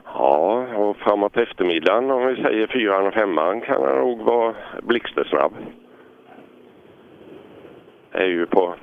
Ja, 0.04 0.66
och 0.76 0.96
framåt 0.96 1.36
eftermiddagen 1.36 2.10
om 2.10 2.26
vi 2.26 2.42
säger 2.42 2.66
fyran 2.66 3.06
och 3.06 3.14
femman 3.14 3.60
kan 3.60 3.82
han 3.82 3.98
nog 3.98 4.20
vara 4.20 4.54
blixtsnabb. 4.82 5.52
Är 8.12 8.26
ju 8.26 8.46
på 8.46 8.74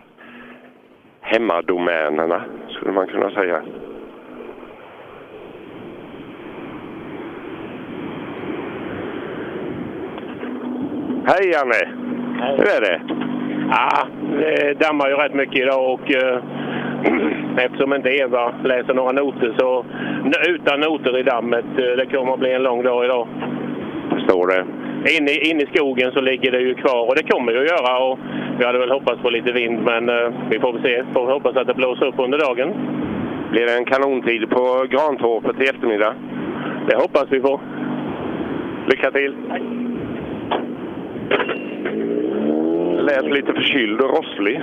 hemmadomänerna 1.21 2.45
skulle 2.69 2.91
man 2.91 3.07
kunna 3.07 3.31
säga. 3.31 3.63
Hej 11.27 11.51
Janne! 11.53 11.81
Hur 12.57 12.69
är 12.77 12.81
det? 12.81 13.01
Ja, 13.71 14.07
det 14.39 14.79
dammar 14.79 15.07
ju 15.09 15.13
rätt 15.15 15.33
mycket 15.33 15.55
idag 15.61 15.93
och 15.93 16.11
eh, 16.15 16.39
eftersom 17.65 17.93
inte 17.93 18.09
Eva 18.09 18.53
läser 18.63 18.93
några 18.93 19.11
noter 19.11 19.55
så 19.59 19.85
utan 20.49 20.79
noter 20.79 21.17
i 21.17 21.23
dammet, 21.23 21.65
eh, 21.77 21.97
det 21.97 22.05
kommer 22.05 22.33
att 22.33 22.39
bli 22.39 22.53
en 22.53 22.63
lång 22.63 22.83
dag 22.83 23.05
idag. 23.05 23.27
Förstår 24.09 24.47
det. 24.47 24.65
Inne, 25.17 25.31
i- 25.31 25.49
inne 25.49 25.63
i 25.63 25.67
skogen 25.73 26.11
så 26.11 26.21
ligger 26.21 26.51
det 26.51 26.59
ju 26.59 26.73
kvar 26.75 27.07
och 27.09 27.15
det 27.15 27.31
kommer 27.31 27.51
ju 27.51 27.59
att 27.59 27.69
göra 27.69 27.99
och 27.99 28.19
vi 28.59 28.65
hade 28.65 28.79
väl 28.79 28.91
hoppats 28.91 29.21
på 29.21 29.29
lite 29.29 29.51
vind 29.51 29.79
men 29.83 30.09
eh, 30.09 30.29
vi 30.49 30.59
får 30.59 30.73
väl 30.73 30.81
se. 30.81 31.03
Får 31.13 31.25
vi 31.25 31.31
hoppas 31.33 31.55
att 31.55 31.67
det 31.67 31.73
blåser 31.73 32.05
upp 32.05 32.19
under 32.19 32.37
dagen. 32.39 32.73
Blir 33.51 33.65
det 33.65 33.77
en 33.77 33.85
kanontid 33.85 34.49
på 34.49 34.85
Grantorpet 34.89 35.61
i 35.61 35.67
eftermiddag? 35.69 36.13
Det 36.89 36.95
hoppas 36.95 37.25
vi 37.29 37.39
på. 37.39 37.59
Lycka 38.87 39.11
till! 39.11 39.35
Lät 43.01 43.25
lite 43.25 43.53
förkyld 43.53 44.01
och 44.01 44.09
rosslig. 44.17 44.61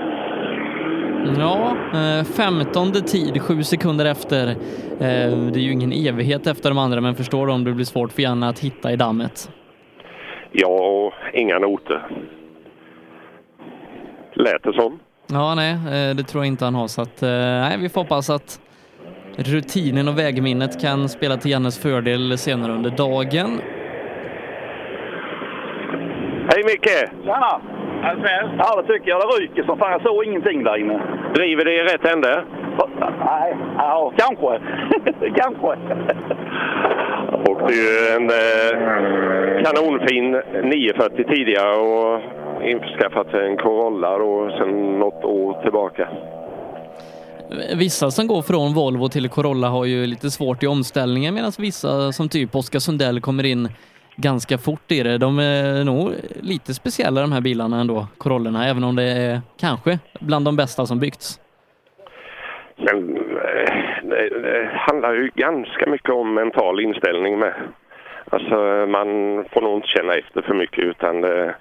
Ja, 1.39 1.77
eh, 1.95 2.25
femtonde 2.25 3.01
tid, 3.01 3.43
sju 3.43 3.63
sekunder 3.63 4.05
efter. 4.05 4.49
Eh, 4.49 4.57
det 5.53 5.59
är 5.59 5.63
ju 5.63 5.73
ingen 5.73 5.93
evighet 5.93 6.47
efter 6.47 6.69
de 6.71 6.79
andra 6.79 7.01
men 7.01 7.15
förstår 7.15 7.47
du 7.47 7.53
om 7.53 7.65
det 7.65 7.73
blir 7.73 7.85
svårt 7.85 8.13
för 8.13 8.23
Janne 8.23 8.49
att 8.49 8.59
hitta 8.59 8.93
i 8.93 8.97
dammet. 8.97 9.51
Ja, 10.53 10.69
och 10.69 11.13
inga 11.33 11.59
noter. 11.59 12.07
Lät 14.35 14.63
det 14.63 14.73
som. 14.73 14.99
Ja, 15.27 15.55
nej, 15.55 15.73
eh, 15.73 16.17
det 16.17 16.23
tror 16.23 16.45
jag 16.45 16.47
inte 16.47 16.65
han 16.65 16.75
har 16.75 16.89
så 16.89 17.03
att 17.03 17.23
eh, 17.23 17.29
nej, 17.29 17.79
vi 17.79 17.89
får 17.89 18.01
hoppas 18.01 18.31
att 18.31 18.61
rutinen 19.37 20.09
och 20.09 20.19
vägminnet 20.19 20.81
kan 20.81 21.09
spela 21.09 21.37
till 21.37 21.51
Jannes 21.51 21.79
fördel 21.79 22.39
senare 22.39 22.73
under 22.73 22.91
dagen. 22.91 23.61
Hej 26.55 26.65
Micke! 26.65 26.99
Tjena! 27.25 27.61
Ja, 28.59 28.83
det 28.83 28.93
tycker 28.93 29.11
jag. 29.11 29.21
Det 29.21 29.43
ryker 29.43 29.63
som 29.63 29.79
fan. 29.79 29.93
Jag 29.93 30.03
såg 30.03 30.25
ingenting 30.25 30.65
där 30.65 30.77
inne. 30.77 31.03
Driver 31.35 31.65
det 31.65 31.75
i 31.75 31.83
rätt 31.83 32.05
ände? 32.05 32.45
Nej, 33.25 33.57
ja, 33.79 34.13
kanske. 34.17 34.61
kanske. 35.41 35.69
Och 37.51 37.61
det 37.69 37.75
är 37.75 37.85
ju 37.85 38.17
en 38.17 38.31
eh, 38.31 39.65
kanonfin 39.65 40.31
940 40.71 41.25
tidigare 41.29 41.77
och 41.77 42.21
införskaffat 42.63 43.35
en 43.35 43.57
Corolla 43.57 44.19
då 44.19 44.51
sen 44.59 44.99
något 44.99 45.25
år 45.25 45.63
tillbaka. 45.63 46.09
Vissa 47.77 48.11
som 48.11 48.27
går 48.27 48.43
från 48.43 48.75
Volvo 48.75 49.09
till 49.09 49.29
Corolla 49.29 49.69
har 49.69 49.85
ju 49.85 50.07
lite 50.07 50.31
svårt 50.31 50.63
i 50.63 50.67
omställningen 50.67 51.35
medan 51.35 51.53
vissa 51.59 52.13
som 52.13 52.29
typ 52.29 52.55
Oskar 52.55 52.79
Sundell 52.79 53.21
kommer 53.21 53.45
in 53.45 53.69
ganska 54.17 54.59
fort 54.59 54.93
i 54.93 55.03
det. 55.03 55.19
De 55.19 55.39
är 55.39 55.85
nog 55.85 56.13
lite 56.43 56.75
speciella 56.75 57.21
de 57.21 57.33
här 57.33 57.41
bilarna 57.41 57.81
ändå, 57.81 58.07
Corollerna, 58.19 58.69
även 58.69 58.85
om 58.85 58.97
det 58.97 59.03
är 59.03 59.41
kanske 59.61 59.99
bland 60.21 60.45
de 60.45 60.57
bästa 60.57 60.87
som 60.87 61.01
byggts. 61.01 61.41
Men 62.77 63.17
eh, 63.17 63.75
det, 64.03 64.29
det 64.43 64.71
handlar 64.73 65.15
ju 65.15 65.31
ganska 65.35 65.87
mycket 65.87 66.11
om 66.11 66.35
mental 66.35 66.81
inställning 66.81 67.39
med. 67.39 67.55
Alltså 68.31 68.57
man 68.89 69.09
får 69.53 69.61
nog 69.61 69.77
inte 69.77 69.89
känna 69.89 70.15
efter 70.15 70.43
för 70.43 70.55
mycket 70.55 70.85
utan 70.85 71.21
det, 71.21 71.55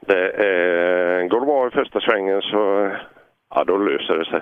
det 0.00 0.28
eh, 0.28 1.26
går 1.28 1.40
det 1.40 1.46
bra 1.46 1.66
i 1.66 1.70
första 1.70 2.00
svängen 2.00 2.42
så 2.42 2.90
ja, 3.54 3.64
då 3.64 3.76
löser 3.76 4.18
det 4.18 4.24
sig. 4.24 4.40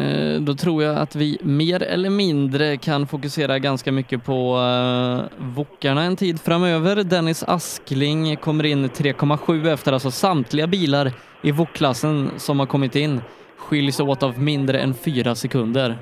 Eh, 0.00 0.40
Då 0.40 0.54
tror 0.54 0.82
jag 0.82 0.96
att 0.98 1.16
vi 1.16 1.38
mer 1.42 1.82
eller 1.82 2.10
mindre 2.10 2.76
kan 2.76 3.06
fokusera 3.06 3.58
ganska 3.58 3.92
mycket 3.92 4.24
på 4.24 4.56
uh, 4.56 5.44
Wokarna 5.56 6.02
en 6.02 6.16
tid 6.16 6.40
framöver. 6.40 6.96
Dennis 7.04 7.44
Askling 7.48 8.36
kommer 8.36 8.66
in 8.66 8.84
3,7 8.88 9.72
efter 9.72 9.92
alltså 9.92 10.10
samtliga 10.10 10.66
bilar 10.66 11.10
i 11.42 11.52
Wok-klassen 11.52 12.30
som 12.36 12.58
har 12.58 12.66
kommit 12.66 12.96
in 12.96 13.20
skiljs 13.56 14.00
åt 14.00 14.22
av 14.22 14.38
mindre 14.42 14.78
än 14.78 14.94
fyra 14.94 15.34
sekunder. 15.34 15.96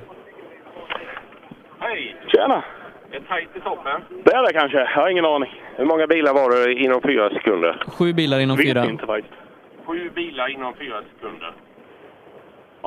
Hej! 1.79 2.17
Tjena! 2.33 2.65
Är 3.13 3.21
tajt 3.21 3.49
i 3.57 3.61
toppen? 3.61 4.01
Det 4.25 4.33
är 4.35 4.43
det 4.47 4.53
kanske. 4.53 4.79
Jag 4.79 4.87
har 4.87 5.09
ingen 5.11 5.25
aning. 5.25 5.51
Hur 5.77 5.85
många 5.85 6.07
bilar 6.07 6.35
var 6.35 6.67
det 6.67 6.73
inom 6.75 7.01
fyra 7.03 7.31
sekunder? 7.31 7.83
Sju 7.87 8.13
bilar 8.13 8.39
inom 8.41 8.57
fyra. 8.59 8.81
Vet 8.81 8.91
inte 8.91 9.07
faktiskt. 9.07 9.35
Sju 9.87 10.11
bilar 10.15 10.49
inom 10.49 10.75
fyra 10.75 11.03
sekunder. 11.15 11.53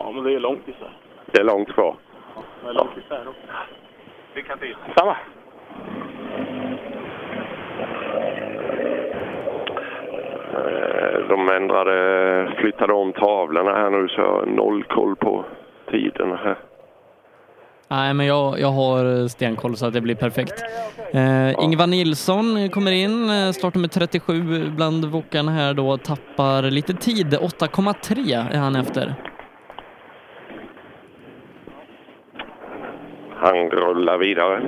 Ja, 0.03 0.11
men 0.11 0.23
det 0.23 0.33
är 0.35 0.39
långt 0.39 0.67
isär. 0.67 0.97
Det 1.31 1.39
är 1.39 1.43
långt 1.43 1.73
kvar. 1.73 1.95
Det 2.63 2.69
är 2.69 2.73
långt 2.73 2.97
isär 2.97 3.27
också. 3.27 3.41
Lycka 4.35 4.57
till! 4.57 4.75
Samma. 4.97 5.17
Eh, 10.53 11.27
De 11.29 11.49
ändrade, 11.49 12.53
flyttade 12.57 12.93
om 12.93 13.13
tavlorna 13.13 13.71
här 13.73 13.89
nu 13.89 14.07
så 14.07 14.21
jag 14.21 14.31
har 14.31 14.45
noll 14.45 14.83
koll 14.83 15.15
på 15.15 15.45
tiden 15.91 16.29
här. 16.43 16.57
Nej, 17.87 18.13
men 18.13 18.25
jag, 18.25 18.59
jag 18.59 18.67
har 18.71 19.27
stenkoll 19.27 19.75
så 19.77 19.85
att 19.85 19.93
det 19.93 20.01
blir 20.01 20.15
perfekt. 20.15 20.63
Eh, 21.13 21.63
Ingvar 21.63 21.87
Nilsson 21.87 22.69
kommer 22.69 22.91
in, 22.91 23.29
eh, 23.29 23.51
startnummer 23.51 23.87
37 23.87 24.69
bland 24.75 25.05
Wokarna 25.05 25.51
här 25.51 25.73
då, 25.73 25.97
tappar 25.97 26.61
lite 26.61 26.93
tid. 26.93 27.33
8,3 27.33 28.53
är 28.53 28.57
han 28.57 28.75
efter. 28.75 29.15
Han 33.41 33.69
rullar 33.69 34.17
vidare. 34.17 34.61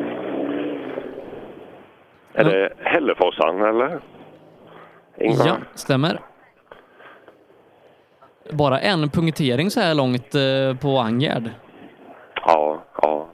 Är 2.34 2.44
det 2.44 2.74
Hälleforsaren 2.80 3.62
eller? 3.62 4.00
Ingvar? 5.18 5.48
Ja, 5.48 5.56
stämmer. 5.74 6.20
Bara 8.52 8.80
en 8.80 9.10
punktering 9.10 9.70
så 9.70 9.80
här 9.80 9.96
långt 9.96 10.36
eh, 10.36 10.82
på 10.82 11.00
Angerd. 11.00 11.50
Ja, 12.46 12.84
ja. 13.02 13.28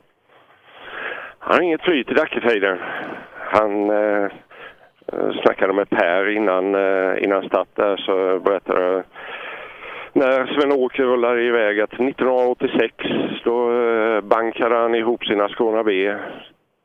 Han 1.40 1.56
har 1.56 1.62
inget 1.62 1.82
flyt 1.82 2.12
i 2.12 2.14
Dackefejden. 2.14 2.78
Han 3.38 3.90
eh, 3.90 4.24
eh, 5.14 5.32
snackade 5.42 5.74
med 5.74 5.90
Per 5.90 6.30
innan, 6.30 6.76
eh, 6.76 7.24
innan 7.24 7.48
start 7.48 7.68
där 7.76 7.98
så 7.98 8.40
berättade 8.40 9.04
när 10.20 10.46
Sven-Åke 10.46 11.04
rullade 11.04 11.42
iväg 11.44 11.80
att 11.80 11.94
1986 11.94 12.94
då 13.44 13.72
eh, 13.72 14.22
bankade 14.22 14.76
han 14.76 14.96
ihop 14.96 15.26
sina 15.26 15.50
Skåne 15.50 15.84
B. 15.84 16.16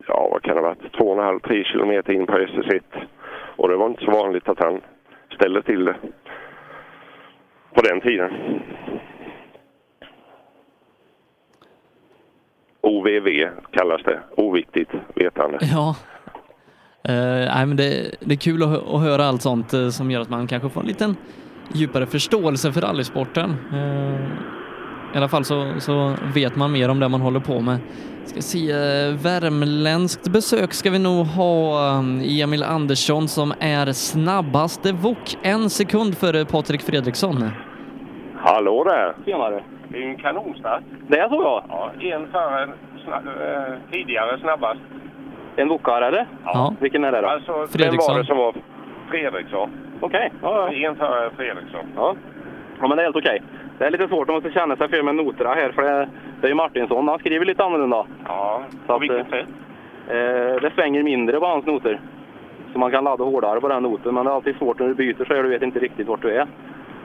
Ja, 0.07 0.29
vad 0.33 0.43
kan 0.43 0.57
det 0.57 0.63
ha 0.63 0.69
varit? 0.69 0.93
2,5-3 0.93 1.65
kilometer 1.65 2.13
in 2.13 2.27
på 2.27 2.33
SS1. 2.33 2.83
Och 3.57 3.69
det 3.69 3.77
var 3.77 3.87
inte 3.87 4.05
så 4.05 4.11
vanligt 4.11 4.49
att 4.49 4.59
han 4.59 4.81
ställde 5.35 5.63
till 5.63 5.85
det 5.85 5.97
på 7.75 7.83
den 7.83 8.01
tiden. 8.01 8.31
OVV 12.81 13.29
kallas 13.71 14.03
det. 14.03 14.21
Oviktigt 14.37 14.91
vetande. 15.15 15.59
Ja. 15.61 15.97
Uh, 17.09 17.55
nej, 17.55 17.67
men 17.67 17.77
det, 17.77 18.17
det 18.21 18.35
är 18.35 18.39
kul 18.39 18.63
att, 18.63 18.69
hö- 18.69 18.97
att 18.97 19.03
höra 19.03 19.25
allt 19.25 19.43
sånt 19.43 19.75
uh, 19.75 19.89
som 19.89 20.11
gör 20.11 20.21
att 20.21 20.29
man 20.29 20.47
kanske 20.47 20.69
får 20.69 20.81
en 20.81 20.87
liten 20.87 21.17
djupare 21.73 22.07
förståelse 22.07 22.73
för 22.73 22.81
rallysporten. 22.81 23.57
Eh, 23.73 24.25
I 25.15 25.17
alla 25.17 25.29
fall 25.29 25.45
så, 25.45 25.73
så 25.79 26.15
vet 26.35 26.57
man 26.57 26.73
mer 26.73 26.89
om 26.89 27.01
det 27.01 27.09
man 27.09 27.21
håller 27.21 27.41
på 27.41 27.61
med. 27.61 27.79
Ska 28.25 28.41
se, 28.41 28.71
eh, 28.71 29.15
värmländskt 29.15 30.29
besök 30.29 30.73
ska 30.73 30.91
vi 30.91 30.99
nog 30.99 31.27
ha. 31.27 31.89
eh, 31.89 32.41
Emil 32.43 32.63
Andersson 32.63 33.29
som 33.29 33.55
är 33.61 33.93
snabbaste 33.93 34.93
Wok, 34.93 35.37
en 35.43 35.71
sekund 35.71 36.17
före 36.19 36.45
Patrik 36.45 36.83
Fredriksson. 36.83 37.45
Hallå 38.37 38.85
där! 38.85 39.15
Tjenare. 39.25 39.65
Det 39.89 39.97
är 39.97 40.01
ju 40.03 40.09
en 40.11 40.17
kanonstart. 40.17 40.83
Det 41.09 41.19
är 41.19 41.29
så 41.29 41.35
ja. 41.43 41.65
Ja, 41.69 41.91
en 42.17 42.27
före 42.27 42.73
snabb, 43.05 43.27
eh, 43.27 43.75
tidigare 43.93 44.39
snabbast. 44.41 44.81
En 45.57 45.69
Wokar 45.69 46.03
eller? 46.03 46.27
Ja. 46.45 46.75
Vilken 46.81 47.05
är 47.05 47.13
det 47.13 47.21
då? 47.21 47.29
Alltså, 47.29 47.53
vem 47.59 47.69
Fredriksson. 47.69 48.15
var 48.15 48.21
det 48.21 48.27
som 48.27 48.37
var 48.37 48.55
Fredriksson? 49.11 49.71
Okej. 50.01 50.33
Ja, 50.43 50.73
ja. 50.73 50.89
En 50.89 50.97
före 50.97 51.31
Fredriksson. 51.37 51.85
Ja. 51.97 52.17
ja, 52.81 52.89
men 52.89 52.97
det 52.97 53.03
är 53.03 53.05
helt 53.05 53.17
okej. 53.17 53.43
Det 53.79 53.85
är 53.85 53.91
lite 53.91 54.09
svårt 54.09 54.29
om 54.29 54.33
man 54.33 54.43
ska 54.43 54.51
känna 54.51 54.77
sig 54.77 54.89
för 54.89 55.03
med 55.03 55.15
noterna 55.15 55.55
här, 55.55 55.73
för 55.73 55.83
det, 55.83 56.09
det 56.41 56.47
är 56.47 56.49
ju 56.49 56.55
Martinsson. 56.55 57.09
Han 57.09 57.19
skriver 57.19 57.47
lite 57.47 57.65
annorlunda. 57.65 58.07
Ja, 58.27 58.63
Så 58.71 58.87
på 58.87 58.95
att, 58.95 59.03
vilket 59.03 59.19
eh, 59.19 59.27
sätt? 59.27 59.47
Eh, 60.09 60.61
det 60.61 60.73
svänger 60.75 61.03
mindre 61.03 61.41
på 61.41 61.47
hans 61.47 61.67
noter. 61.67 62.01
Så 62.73 62.79
man 62.79 62.91
kan 62.91 63.05
ladda 63.05 63.25
hårdare 63.25 63.61
på 63.61 63.69
den 63.69 63.83
noten, 63.83 64.15
men 64.15 64.25
det 64.25 64.31
är 64.31 64.35
alltid 64.35 64.57
svårt 64.57 64.79
när 64.79 64.89
du 64.89 64.95
byter 64.95 65.25
så 65.25 65.35
du 65.35 65.49
vet 65.49 65.63
inte 65.63 65.79
riktigt 65.79 66.09
vart 66.09 66.23
du 66.23 66.31
är. 66.31 66.47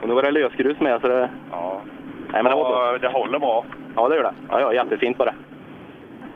Och 0.02 0.08
nu 0.08 0.14
var 0.14 0.22
det 0.22 0.30
lösgrus 0.30 0.80
med, 0.80 1.00
så 1.00 1.08
det... 1.08 1.30
Ja. 1.50 1.80
Nej, 2.32 2.42
men 2.42 2.50
det 2.52 2.56
var 2.56 2.98
det 2.98 3.08
håller 3.08 3.38
bra. 3.38 3.64
Ja, 3.96 4.08
det 4.08 4.16
gör 4.16 4.22
det. 4.22 4.34
Ja, 4.48 4.60
ja, 4.60 4.74
jättefint 4.74 5.18
bara. 5.18 5.34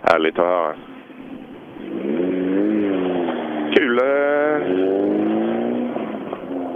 Härligt 0.03 0.39
att 0.39 0.45
höra. 0.45 0.74
Kul, 3.74 3.99
eh, 3.99 5.23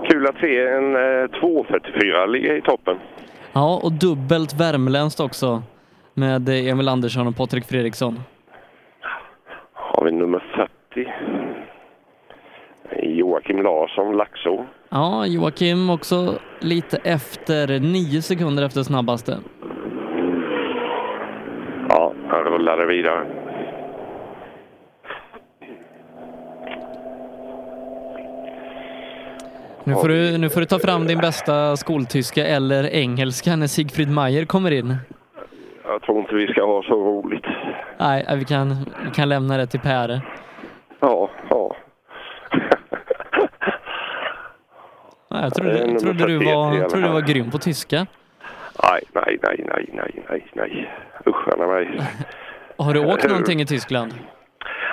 kul 0.09 0.27
att 0.27 0.37
se 0.41 0.67
en 0.67 0.97
eh, 0.97 1.41
244 1.41 2.27
ligga 2.27 2.57
i 2.57 2.61
toppen. 2.61 2.97
Ja, 3.53 3.81
och 3.83 3.93
dubbelt 3.93 4.61
värmländskt 4.61 5.21
också 5.21 5.63
med 6.15 6.49
eh, 6.49 6.69
Emil 6.69 6.89
Andersson 6.89 7.27
och 7.27 7.37
Patrik 7.37 7.65
Fredriksson. 7.65 8.21
Har 9.73 10.05
vi 10.05 10.11
nummer 10.13 10.69
40. 10.95 11.13
Joakim 13.03 13.63
Larsson, 13.63 14.17
Laxå. 14.17 14.67
Ja, 14.89 15.27
Joakim 15.27 15.91
också 15.91 16.39
lite 16.61 16.97
efter, 17.05 17.81
nio 17.81 18.23
sekunder 18.23 18.63
efter 18.63 18.83
snabbaste. 18.83 19.39
Ja, 21.89 22.13
han 22.29 22.45
rullade 22.45 22.87
vidare. 22.87 23.38
Nu 29.89 29.95
får, 29.95 30.09
du, 30.09 30.39
nu 30.39 30.49
får 30.49 30.61
du 30.61 30.67
ta 30.67 30.79
fram 30.79 31.07
din 31.07 31.19
bästa 31.19 31.77
skoltyska 31.77 32.47
eller 32.47 32.85
engelska 32.95 33.57
när 33.57 33.67
Sigfrid 33.67 34.11
Mayer 34.11 34.45
kommer 34.45 34.71
in. 34.71 34.97
Jag 35.85 36.03
tror 36.03 36.19
inte 36.19 36.35
vi 36.35 36.47
ska 36.47 36.67
ha 36.67 36.83
så 36.83 36.95
roligt. 36.95 37.47
Nej, 37.99 38.27
vi 38.39 38.45
kan, 38.45 38.69
vi 39.05 39.11
kan 39.15 39.29
lämna 39.29 39.57
det 39.57 39.67
till 39.67 39.81
Per. 39.81 40.21
Ja, 41.01 41.31
ja. 41.51 41.77
Nej, 45.31 45.43
jag 45.43 45.55
trodde, 45.55 45.87
nummer 45.87 45.99
trodde, 45.99 46.27
du 46.27 46.39
41 46.39 46.43
i 46.43 46.55
var, 46.55 46.89
trodde 46.89 47.07
du 47.07 47.13
var 47.13 47.21
grym 47.21 47.51
på 47.51 47.59
tyska. 47.59 48.07
Nej, 48.83 49.03
nej, 49.13 49.39
nej, 49.43 49.65
nej, 49.69 49.89
nej, 49.93 50.23
nej, 50.29 50.47
nej. 50.53 50.91
Usch, 51.27 51.59
mig. 51.59 52.01
Har 52.79 52.95
du 52.95 53.07
åkt 53.13 53.29
någonting 53.29 53.61
i 53.61 53.67
Tyskland? 53.67 54.15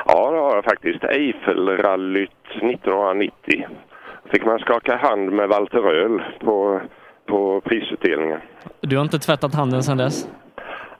Ja, 0.05 0.31
det 0.31 0.37
har 0.37 0.55
jag 0.55 0.63
faktiskt. 0.63 1.03
Eifelrallyt 1.03 2.31
1990. 2.45 3.65
Fick 4.31 4.45
man 4.45 4.59
skaka 4.59 4.95
hand 4.95 5.31
med 5.31 5.49
Walter 5.49 5.79
Röhl 5.79 6.23
på, 6.39 6.81
på 7.25 7.61
prisutdelningen. 7.61 8.39
Du 8.81 8.95
har 8.95 9.03
inte 9.03 9.19
tvättat 9.19 9.53
handen 9.55 9.83
sedan 9.83 9.97
dess? 9.97 10.29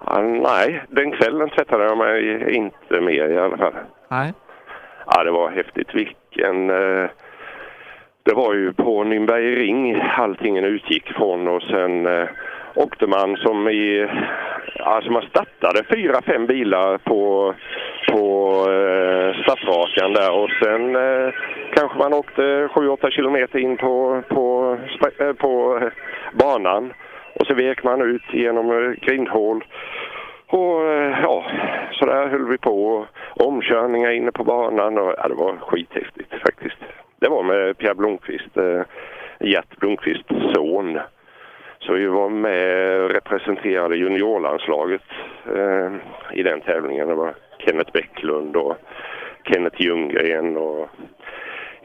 Ja, 0.06 0.22
nej, 0.22 0.84
den 0.90 1.12
kvällen 1.12 1.50
tvättade 1.50 1.84
jag 1.84 1.98
mig 1.98 2.56
inte 2.56 3.02
mer 3.02 3.30
i 3.30 3.38
alla 3.38 3.58
fall. 3.58 3.74
Nej. 4.10 4.34
Ja, 5.06 5.24
det 5.24 5.32
var 5.32 5.50
häftigt. 5.50 5.90
Vilken 5.94 6.70
eh, 6.70 7.10
det 8.24 8.34
var 8.34 8.54
ju 8.54 8.74
på 8.74 9.04
Nürnbergring 9.04 10.10
allting 10.18 10.58
utgick 10.58 11.14
från 11.14 11.48
och 11.48 11.62
sen 11.62 12.06
eh, 12.06 12.28
åkte 12.76 13.08
man 13.08 13.38
som 13.38 13.70
i... 13.70 14.10
Alltså 14.80 15.12
man 15.12 15.22
startade 15.22 15.84
fyra, 15.96 16.22
fem 16.22 16.46
bilar 16.48 16.98
på, 16.98 17.54
på 18.16 18.58
eh, 18.72 19.42
startrakan 19.44 20.14
där 20.14 20.32
och 20.32 20.50
sen 20.64 20.96
eh, 20.96 21.34
kanske 21.74 21.98
man 21.98 22.14
åkte 22.14 22.70
sju, 22.74 22.88
åtta 22.88 23.12
kilometer 23.12 23.60
in 23.60 23.78
på, 23.78 24.22
på, 24.30 24.78
eh, 25.20 25.34
på 25.34 25.80
banan 26.34 26.94
och 27.34 27.48
så 27.48 27.54
vek 27.54 27.84
man 27.84 28.02
ut 28.02 28.34
genom 28.34 28.72
eh, 28.72 28.92
grindhål. 28.92 29.64
Och 30.48 30.86
eh, 30.86 31.20
ja, 31.24 31.46
så 31.92 32.06
där 32.06 32.28
höll 32.28 32.48
vi 32.48 32.58
på. 32.58 33.06
Omkörningar 33.36 34.12
inne 34.12 34.32
på 34.32 34.44
banan 34.44 34.98
och 34.98 35.14
ja, 35.18 35.28
det 35.28 35.36
var 35.36 35.58
skithäftigt 35.58 36.34
faktiskt. 36.42 36.78
Det 37.20 37.30
var 37.30 37.44
med 37.44 37.78
Pierre 37.78 37.96
Blomqvist, 37.96 38.58
eh, 38.58 38.82
Gert 39.40 39.78
Blomqvists 39.80 40.54
son. 40.56 41.00
Så 41.80 41.94
vi 41.94 42.06
var 42.08 42.30
med 42.30 43.02
och 43.02 43.10
representerade 43.10 43.98
juniorlandslaget 43.98 45.02
eh, 45.56 45.92
i 46.34 46.44
den 46.44 46.62
tävlingen. 46.62 47.08
Det 47.08 47.16
var 47.16 47.34
Kenneth 47.66 47.92
Bäcklund 47.92 48.56
och 48.56 48.76
Kenneth 49.44 49.82
Ljunggren 49.82 50.58
och 50.58 50.90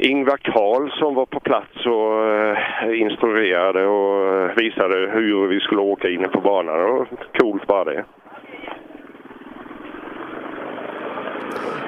Ingvar 0.02 0.36
Karl 0.36 0.90
som 0.98 1.14
var 1.14 1.26
på 1.26 1.40
plats 1.40 1.86
och 1.86 2.24
eh, 2.24 3.00
instruerade 3.00 3.86
och 3.86 4.34
eh, 4.34 4.56
visade 4.56 5.10
hur 5.10 5.48
vi 5.48 5.60
skulle 5.60 5.80
åka 5.80 6.08
inne 6.08 6.28
på 6.28 6.40
banan. 6.40 6.78
Det 6.78 6.84
var 6.84 7.06
coolt 7.38 7.66
bara 7.66 7.84
det. 7.84 8.04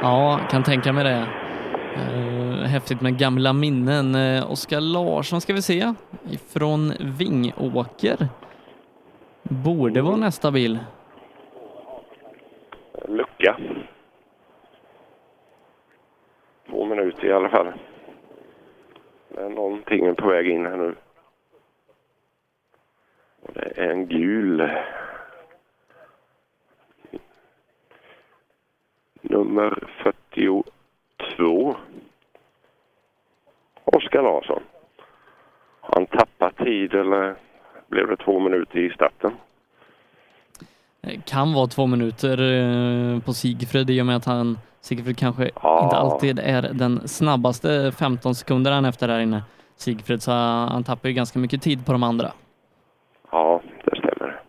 Ja, 0.01 0.41
kan 0.51 0.63
tänka 0.63 0.93
mig 0.93 1.05
det. 1.05 1.27
Eh, 1.97 2.67
häftigt 2.67 3.01
med 3.01 3.19
gamla 3.19 3.53
minnen. 3.53 4.17
Oskar 4.49 4.81
Larsson 4.81 5.41
ska 5.41 5.53
vi 5.53 5.63
se, 5.63 5.95
ifrån 6.31 6.93
Vingåker. 7.19 8.29
Borde 9.43 10.03
vara 10.03 10.17
nästa 10.17 10.51
bil 10.51 10.79
vecka. 13.43 13.57
Två 16.67 16.85
minuter 16.85 17.25
i 17.25 17.33
alla 17.33 17.49
fall. 17.49 17.73
Men 19.29 19.53
någonting 19.53 20.07
är 20.07 20.13
på 20.13 20.29
väg 20.29 20.49
in 20.49 20.67
här 20.67 20.77
nu. 20.77 20.95
Och 23.43 23.53
det 23.53 23.73
är 23.77 23.91
en 23.91 24.07
gul. 24.07 24.71
Nummer 29.21 29.89
42. 31.17 31.77
Oskar 33.85 34.23
Larsson. 34.23 34.63
Han 35.81 36.07
tappar 36.07 36.51
tid 36.51 36.95
eller 36.95 37.35
blev 37.87 38.07
det 38.07 38.17
två 38.17 38.39
minuter 38.39 38.79
i 38.79 38.91
starten? 38.91 39.33
Kan 41.25 41.53
vara 41.53 41.67
två 41.67 41.87
minuter 41.87 42.39
eh, 42.39 43.21
på 43.21 43.33
Sigfrid 43.33 43.91
i 43.91 44.03
och 44.03 44.07
med 44.07 44.17
att 44.17 44.25
han, 44.25 44.59
Sigfrid 44.81 45.19
kanske 45.19 45.45
inte 45.45 45.97
alltid 45.97 46.39
är 46.39 46.63
den 46.63 47.09
snabbaste 47.09 47.93
15 47.99 48.35
sekunderna 48.35 48.77
han 48.77 48.85
efter 48.85 49.09
där 49.09 49.21
inne. 49.21 49.43
Sigfrid, 49.77 50.23
så 50.23 50.33
han 50.33 50.85
tappar 50.85 51.09
ju 51.09 51.15
ganska 51.15 51.39
mycket 51.39 51.63
tid 51.63 51.87
på 51.87 51.93
de 51.93 52.03
andra. 52.03 52.33
Ja, 53.31 53.61
det 53.85 53.97
stämmer. 53.97 54.41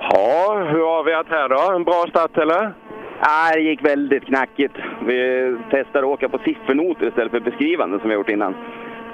Ja, 0.00 1.02
det 1.28 1.36
här 1.36 1.48
då? 1.48 1.76
En 1.76 1.84
bra 1.84 2.06
start 2.08 2.38
eller? 2.38 2.72
Nej, 3.26 3.52
det 3.54 3.60
gick 3.60 3.84
väldigt 3.84 4.24
knackigt. 4.24 4.74
Vi 5.06 5.56
testade 5.70 5.98
att 5.98 6.12
åka 6.12 6.28
på 6.28 6.38
siffernoter 6.38 7.08
istället 7.08 7.32
för 7.32 7.40
beskrivande 7.40 8.00
som 8.00 8.08
vi 8.08 8.14
gjort 8.14 8.28
innan. 8.28 8.54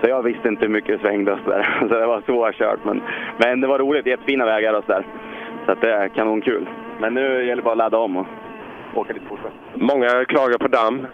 Så 0.01 0.09
jag 0.09 0.23
visste 0.23 0.49
inte 0.49 0.63
hur 0.63 0.73
mycket 0.73 0.91
det 0.91 1.09
svängde 1.09 1.33
och 1.33 1.39
så 1.45 1.51
där. 1.51 1.77
Så 1.89 1.95
det 1.95 2.07
var 2.07 2.21
svårkört. 2.21 2.81
Men, 2.85 3.03
men 3.39 3.61
det 3.61 3.67
var 3.67 3.79
roligt. 3.79 4.07
Jättefina 4.07 4.45
vägar 4.47 4.75
och 4.75 4.85
så 4.85 4.93
där. 4.93 5.07
Så 5.67 5.73
att 5.73 5.81
det 5.81 5.93
är 5.93 6.09
kanonkul. 6.09 6.69
Men 7.01 7.15
nu 7.15 7.21
gäller 7.21 7.57
det 7.57 7.63
bara 7.63 7.73
att 7.73 7.79
ladda 7.79 7.99
om 7.99 8.17
och 8.17 8.27
åka 8.95 9.13
lite 9.13 9.27
fortare. 9.27 9.53
Många 9.75 10.25
klagar 10.25 10.59
på 10.59 10.69
damm. 10.69 11.07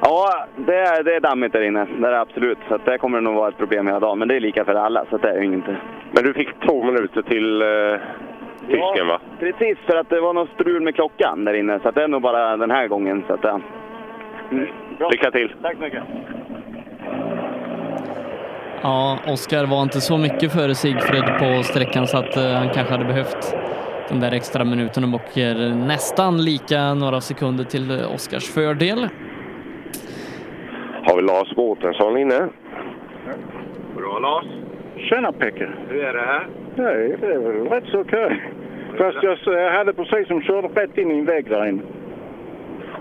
Ja, 0.00 0.46
det 0.56 0.76
är, 0.76 1.02
det 1.02 1.16
är 1.16 1.20
dammigt 1.20 1.52
där 1.52 1.62
inne. 1.62 1.86
Det 1.98 2.06
är 2.06 2.10
det 2.10 2.20
absolut. 2.20 2.58
Så 2.68 2.78
det 2.84 2.98
kommer 2.98 3.20
nog 3.20 3.34
vara 3.34 3.48
ett 3.48 3.58
problem 3.58 3.86
hela 3.86 4.00
dagen. 4.00 4.18
Men 4.18 4.28
det 4.28 4.36
är 4.36 4.40
lika 4.40 4.64
för 4.64 4.74
alla, 4.74 5.04
så 5.10 5.16
det 5.16 5.30
är 5.30 5.42
ju 5.42 5.54
inte... 5.54 5.76
Men 6.12 6.24
du 6.24 6.34
fick 6.34 6.48
två 6.66 6.84
minuter 6.84 7.22
till 7.22 7.62
eh, 7.62 8.00
tysken 8.66 9.06
va? 9.06 9.20
Precis, 9.38 9.78
för 9.86 9.96
att 9.96 10.08
det 10.08 10.20
var 10.20 10.32
något 10.32 10.50
strul 10.54 10.82
med 10.82 10.94
klockan 10.94 11.44
där 11.44 11.54
inne. 11.54 11.80
Så 11.80 11.88
att 11.88 11.94
det 11.94 12.02
är 12.02 12.08
nog 12.08 12.22
bara 12.22 12.56
den 12.56 12.70
här 12.70 12.88
gången. 12.88 13.24
Så 13.26 13.34
att, 13.34 13.40
ja. 13.42 13.60
mm. 14.50 14.68
Bra. 14.98 15.08
Lycka 15.08 15.30
till! 15.30 15.54
Tack 15.62 15.74
så 15.74 15.80
mycket! 15.80 16.02
Ja, 18.82 19.18
Oskar 19.26 19.66
var 19.66 19.82
inte 19.82 20.00
så 20.00 20.18
mycket 20.18 20.52
före 20.52 20.74
Sigfrid 20.74 21.24
på 21.38 21.62
sträckan 21.62 22.06
så 22.06 22.18
att 22.18 22.36
eh, 22.36 22.42
han 22.42 22.68
kanske 22.70 22.92
hade 22.92 23.04
behövt 23.04 23.56
den 24.08 24.20
där 24.20 24.32
extra 24.32 24.64
minuten 24.64 25.04
och 25.04 25.20
åker 25.20 25.74
nästan 25.74 26.44
lika 26.44 26.94
några 26.94 27.20
sekunder 27.20 27.64
till 27.64 28.00
eh, 28.00 28.14
Oskars 28.14 28.50
fördel. 28.54 29.08
Har 31.02 31.16
vi 31.16 31.22
Lars 31.22 31.56
Mårtensson 31.56 32.18
inne? 32.18 32.48
Bra 33.96 34.18
Lars! 34.18 34.46
Tjena 34.96 35.32
Pekka! 35.32 35.68
Hur 35.88 36.04
är 36.04 36.12
det 36.12 36.20
här? 36.20 36.46
Nej, 36.76 37.16
det 37.20 37.26
är 37.26 37.38
väl 37.38 37.68
rätt 37.68 37.84
så 37.86 38.00
okej. 38.00 38.42
Fast 38.98 39.18
jag 39.22 39.70
hade 39.70 39.92
precis 39.92 40.28
som 40.28 40.42
körde 40.42 40.68
rätt 40.68 40.98
in 40.98 41.10
i 41.10 41.18
en 41.18 41.24
vägg 41.24 41.50
där 41.50 41.66
inne. 41.66 41.82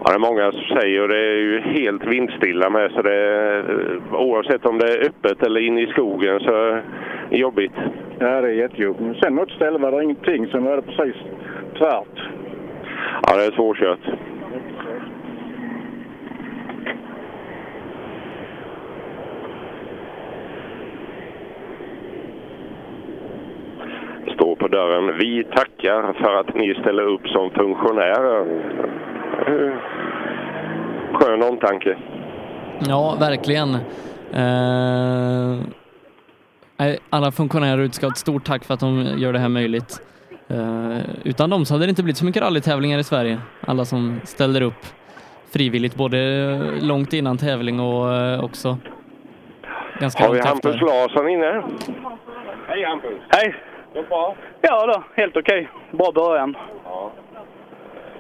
Ja, 0.04 0.12
det 0.12 0.16
är 0.16 0.20
många 0.20 0.52
som 0.52 0.78
säger 0.80 1.02
och 1.02 1.08
det 1.08 1.18
är 1.18 1.38
ju 1.38 1.60
helt 1.60 2.06
vindstilla 2.08 2.70
med 2.70 2.92
så 2.92 3.02
det 3.02 3.64
oavsett 4.12 4.66
om 4.66 4.78
det 4.78 4.94
är 4.94 5.06
öppet 5.08 5.44
eller 5.44 5.60
inne 5.60 5.82
i 5.82 5.88
skogen 5.88 6.40
så 6.40 6.56
är 6.56 6.84
det 7.30 7.38
jobbigt. 7.38 7.72
Ja, 8.20 8.42
det 8.42 8.48
är 8.48 8.54
jättejobbigt. 8.54 9.20
Sen 9.24 9.36
något 9.36 9.52
ställe 9.52 9.78
var 9.78 9.92
det 9.92 10.04
ingenting, 10.04 10.48
sen 10.48 10.64
var 10.64 10.76
det 10.76 10.82
precis 10.82 11.16
tvärt. 11.78 12.20
Ja, 13.22 13.38
det 13.38 13.46
är 13.46 13.52
svårkört. 13.52 14.00
Står 24.34 24.56
på 24.56 24.68
dörren. 24.68 25.18
Vi 25.18 25.44
tackar 25.44 26.14
för 26.14 26.40
att 26.40 26.56
ni 26.56 26.74
ställer 26.74 27.04
upp 27.04 27.28
som 27.28 27.50
funktionärer. 27.50 28.46
Skön 31.14 31.44
omtanke. 31.44 31.98
Ja, 32.88 33.18
verkligen. 33.20 33.76
Eh, 34.34 35.60
alla 37.10 37.32
funktionärer 37.32 37.82
ute 37.82 37.96
ska 37.96 38.06
ha 38.06 38.12
ett 38.12 38.18
stort 38.18 38.46
tack 38.46 38.64
för 38.64 38.74
att 38.74 38.80
de 38.80 39.06
gör 39.18 39.34
det 39.34 39.40
här 39.40 39.50
möjligt. 39.50 40.02
Eh, 40.48 41.00
utan 41.24 41.50
dem 41.50 41.66
så 41.66 41.74
hade 41.74 41.86
det 41.86 41.90
inte 41.90 42.04
blivit 42.04 42.18
så 42.18 42.26
mycket 42.26 42.42
rallytävlingar 42.42 43.00
i 43.00 43.04
Sverige. 43.04 43.38
Alla 43.62 43.86
som 43.86 44.20
ställer 44.24 44.62
upp 44.62 44.86
frivilligt, 45.54 45.96
både 45.96 46.58
långt 46.82 47.14
innan 47.14 47.38
tävling 47.38 47.80
och 47.80 48.14
eh, 48.14 48.44
också 48.44 48.78
ganska 50.00 50.24
Har 50.24 50.34
vi. 50.34 50.40
Hampus 50.40 50.82
Larsson 50.82 51.30
inne? 51.30 51.64
Hej 52.68 52.84
Hampus! 52.84 53.20
Hej! 53.30 53.56
Gått 53.96 54.10
bra? 54.10 54.36
Ja 54.62 54.86
då, 54.88 55.04
helt 55.22 55.38
okej. 55.38 55.70
Bra 55.92 56.12
början. 56.16 56.58
Ja. 56.84 57.12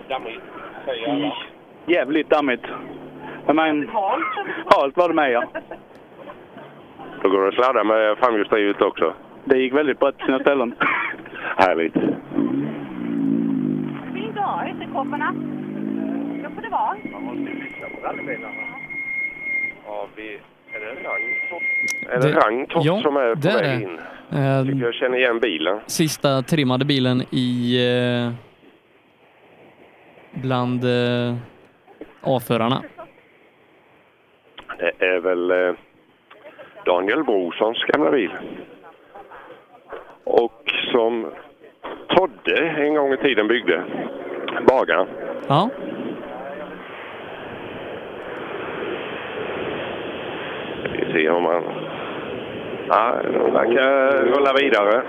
Dammigt, 0.09 0.41
säger 0.85 1.11
alla. 1.11 1.33
Jävligt 1.85 2.29
dammigt. 2.29 2.63
Men 3.47 3.57
halt 4.65 4.97
var 4.97 5.07
det 5.07 5.13
med 5.13 5.31
ja. 5.31 5.43
Då 7.21 7.29
går 7.29 7.41
det 7.41 7.47
att 7.47 7.53
sladda 7.53 7.83
med 7.83 8.17
framhjulsdrivet 8.17 8.81
också. 8.81 9.13
Det 9.43 9.57
gick 9.57 9.73
väldigt 9.73 9.99
bra 9.99 10.11
på 10.11 10.25
sina 10.25 10.39
ställen. 10.39 10.75
Härligt. 11.57 11.95
Vill 14.13 14.25
inte 14.25 14.41
ha 14.41 14.67
ytterkopparna? 14.69 15.33
Då 16.43 16.49
får 16.55 16.61
det 16.61 16.69
vara. 16.69 16.95
Man 17.11 17.23
måste 17.23 17.39
ju 17.39 17.63
lyssna 17.63 17.87
på 18.01 18.07
rallybilarna. 18.07 18.53
Har 19.85 20.07
vi... 20.15 20.39
Är 20.73 20.79
det 20.79 20.85
Rangtorp? 20.85 21.63
Är 22.09 22.19
det, 22.19 22.27
Det- 22.33 22.39
Rangtorp 22.39 22.85
ja, 22.85 23.01
som 23.01 23.17
är 23.17 23.35
på 23.35 23.41
det 23.41 23.49
är 23.49 23.63
väg 23.63 23.79
det. 23.79 23.83
in? 23.83 23.99
Eh, 24.35 24.65
Tycker 24.65 24.85
jag 24.85 24.93
känner 24.93 25.17
igen 25.17 25.39
bilen. 25.39 25.79
sista 25.87 26.41
trimmade 26.41 26.85
bilen 26.85 27.21
i 27.31 27.77
eh, 27.87 28.33
bland 30.41 30.83
eh, 30.83 31.35
A-förarna. 32.21 32.83
Det 34.79 35.05
är 35.05 35.19
väl 35.19 35.51
eh, 35.51 35.75
Daniel 36.85 37.23
Brosons 37.23 37.83
gamla 37.83 38.11
bil. 38.11 38.31
Och 40.23 40.71
som 40.91 41.31
Todde 42.09 42.57
en 42.69 42.93
gång 42.95 43.13
i 43.13 43.17
tiden 43.17 43.47
byggde. 43.47 43.83
Bagaren. 44.67 45.07
Ja, 45.47 45.69
Vi 50.93 51.11
ser 51.13 51.29
om 51.31 51.45
han 51.45 51.63
Ja, 52.87 53.21
de 53.23 53.53
verkar 53.53 54.11
rulla 54.25 54.53
vidare. 54.53 55.03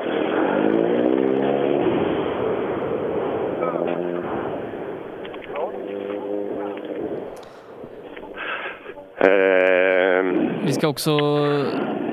Ehm, 9.18 10.48
Vi 10.66 10.72
ska 10.72 10.88
också 10.88 11.18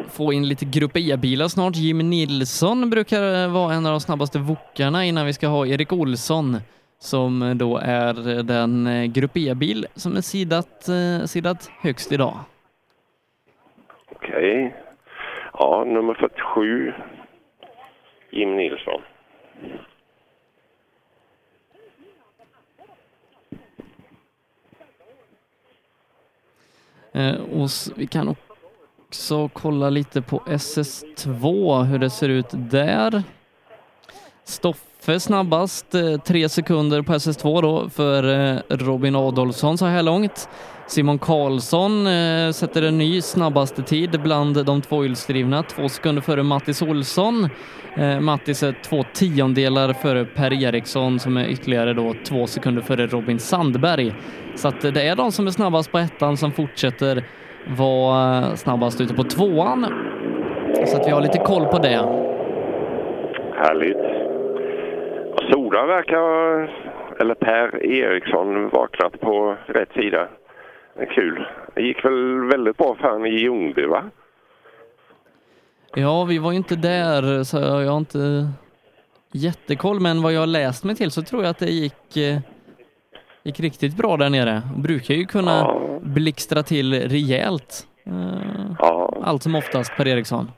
få 0.10 0.34
in 0.34 0.48
lite 0.48 0.65
Grupp 0.65 0.98
E-bilar 0.98 1.48
snart. 1.48 1.76
Jimmy 1.76 2.03
Nilsson 2.03 2.90
brukar 2.90 3.48
vara 3.48 3.73
en 3.73 3.85
av 3.85 3.91
de 3.91 3.99
snabbaste 3.99 4.40
wokarna 4.40 5.06
innan 5.06 5.26
vi 5.26 5.34
ska 5.34 5.48
ha 5.48 5.68
Erik 5.68 5.94
Olsson 5.94 6.57
som 6.99 7.53
då 7.57 7.77
är 7.77 8.44
den 8.44 8.88
eh, 8.88 9.06
Grupp 9.06 9.38
E-bil 9.38 9.85
som 9.95 10.18
är 10.18 10.22
sidat, 10.22 10.88
eh, 10.90 11.26
sidat 11.26 11.69
högst 11.81 12.11
idag. 12.11 12.34
Okej. 14.15 14.76
Ja, 15.53 15.84
nummer 15.84 16.13
47. 16.13 16.93
Jim 18.31 18.55
Nilsson. 18.55 19.01
Eh, 27.11 27.35
och 27.35 27.69
vi 27.95 28.07
kan 28.07 28.35
också 29.07 29.49
kolla 29.53 29.89
lite 29.89 30.21
på 30.21 30.39
SS2, 30.39 31.84
hur 31.84 31.99
det 31.99 32.09
ser 32.09 32.30
ut 32.30 32.49
där. 32.51 33.23
Stoffe 34.45 35.20
snabbast, 35.20 35.95
eh, 35.95 36.18
tre 36.18 36.49
sekunder 36.49 37.02
på 37.02 37.14
SS2 37.14 37.61
då 37.61 37.90
för 37.90 38.24
eh, 38.24 38.60
Robin 38.70 39.15
Adolfsson 39.15 39.78
så 39.78 39.86
här 39.86 40.03
långt. 40.03 40.49
Simon 40.88 41.20
Karlsson 41.20 42.07
eh, 42.07 42.52
sätter 42.52 42.82
en 42.82 42.98
ny 42.98 43.22
snabbaste 43.22 43.82
tid 43.82 44.22
bland 44.22 44.65
de 44.65 44.82
två 44.82 45.03
hjulsdrivna, 45.03 45.64
två 45.64 45.90
sekunder 45.90 46.22
före 46.22 46.44
Mattis 46.44 46.82
Olsson. 46.82 47.49
Mattis 48.22 48.64
är 48.64 48.76
två 48.84 49.03
tiondelar 49.14 49.94
före 49.94 50.26
Per 50.26 50.64
Eriksson 50.64 51.20
som 51.20 51.38
är 51.38 51.48
ytterligare 51.48 51.94
då 51.94 52.15
två 52.28 52.48
sekunder 52.48 52.82
före 52.82 53.07
Robin 53.07 53.40
Sandberg. 53.40 54.15
Så 54.56 54.68
att 54.68 54.82
det 54.82 55.02
är 55.07 55.15
de 55.15 55.32
som 55.32 55.48
är 55.48 55.52
snabbast 55.52 55.91
på 55.91 55.99
ettan 55.99 56.38
som 56.38 56.52
fortsätter 56.52 57.24
vara 57.68 58.57
snabbast 58.57 59.02
ute 59.02 59.14
på 59.14 59.24
tvåan. 59.24 59.86
Så 60.88 60.98
att 60.98 61.07
vi 61.07 61.11
har 61.11 61.22
lite 61.22 61.38
koll 61.38 61.65
på 61.65 61.78
det. 61.78 62.24
Härligt. 63.56 64.22
Soda 65.52 65.86
verkar, 65.86 66.61
eller 67.20 67.34
Per 67.36 67.86
Eriksson, 67.86 68.70
vaknat 68.70 69.20
på 69.22 69.56
rätt 69.65 69.91
sida. 69.94 70.28
Kul. 71.15 71.45
Det 71.76 71.82
gick 71.82 72.06
väl 72.06 72.44
väldigt 72.52 72.78
bra 72.78 72.95
för 72.95 73.07
han 73.07 73.26
i 73.26 73.30
Ljungby, 73.30 73.86
va? 73.86 74.03
Ja, 75.95 76.24
vi 76.24 76.38
var 76.38 76.52
ju 76.52 76.57
inte 76.57 76.76
där 76.76 77.44
så 77.44 77.57
jag 77.57 77.91
har 77.91 77.98
inte 77.98 78.48
jättekoll, 79.32 79.99
men 79.99 80.22
vad 80.22 80.34
jag 80.34 80.49
läst 80.49 80.84
mig 80.84 80.95
till 80.95 81.11
så 81.11 81.22
tror 81.22 81.44
jag 81.44 81.49
att 81.49 81.60
det 81.60 81.70
gick, 81.72 82.18
eh, 82.18 82.40
gick 83.44 83.60
riktigt 83.60 83.98
bra 83.98 84.18
där 84.18 84.30
nere. 84.30 84.61
Brukar 84.78 85.14
ju 85.14 85.26
kunna 85.26 85.76
blixtra 86.02 86.64
till 86.64 86.94
rejält. 87.10 87.88
Eh, 88.06 88.88
Allt 89.24 89.44
som 89.44 89.56
oftast 89.56 89.95
Per 89.98 90.07
Eriksson. 90.07 90.52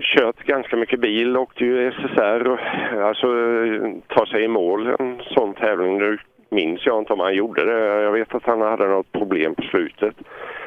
Kört 0.00 0.44
ganska 0.44 0.76
mycket 0.76 1.00
bil, 1.00 1.36
åkte 1.36 1.64
ju 1.64 1.92
SSR 1.92 2.48
och 2.48 2.58
alltså 3.02 3.26
ta 4.06 4.26
sig 4.26 4.44
i 4.44 4.48
mål 4.48 4.86
en 4.98 5.22
sån 5.34 5.54
tävling. 5.54 5.98
Nu 5.98 6.18
minns 6.50 6.86
jag 6.86 6.98
inte 6.98 7.12
om 7.12 7.20
han 7.20 7.34
gjorde 7.34 7.64
det. 7.64 8.02
Jag 8.02 8.12
vet 8.12 8.34
att 8.34 8.44
han 8.44 8.60
hade 8.60 8.88
något 8.88 9.12
problem 9.12 9.54
på 9.54 9.62
slutet. 9.62 10.14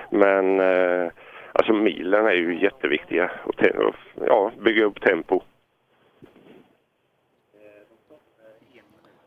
Men 0.10 0.60
eh, 0.60 1.12
alltså 1.52 1.74
milen 1.74 2.26
är 2.26 2.34
ju 2.34 2.62
jätteviktiga 2.62 3.32
och, 3.44 3.64
och 3.64 3.96
ja, 4.28 4.52
bygga 4.60 4.86
upp 4.86 5.02
tempo. 5.02 5.42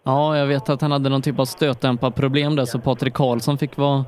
Ja, 0.02 0.38
jag 0.38 0.46
vet 0.46 0.68
att 0.68 0.80
han 0.80 0.92
hade 0.92 1.08
någon 1.08 1.22
typ 1.22 1.38
av 1.38 1.44
stötdämparproblem 1.44 2.56
där 2.56 2.64
så 2.64 2.78
Patrik 2.80 3.14
Karlsson 3.14 3.58
fick 3.58 3.76
vara, 3.76 4.04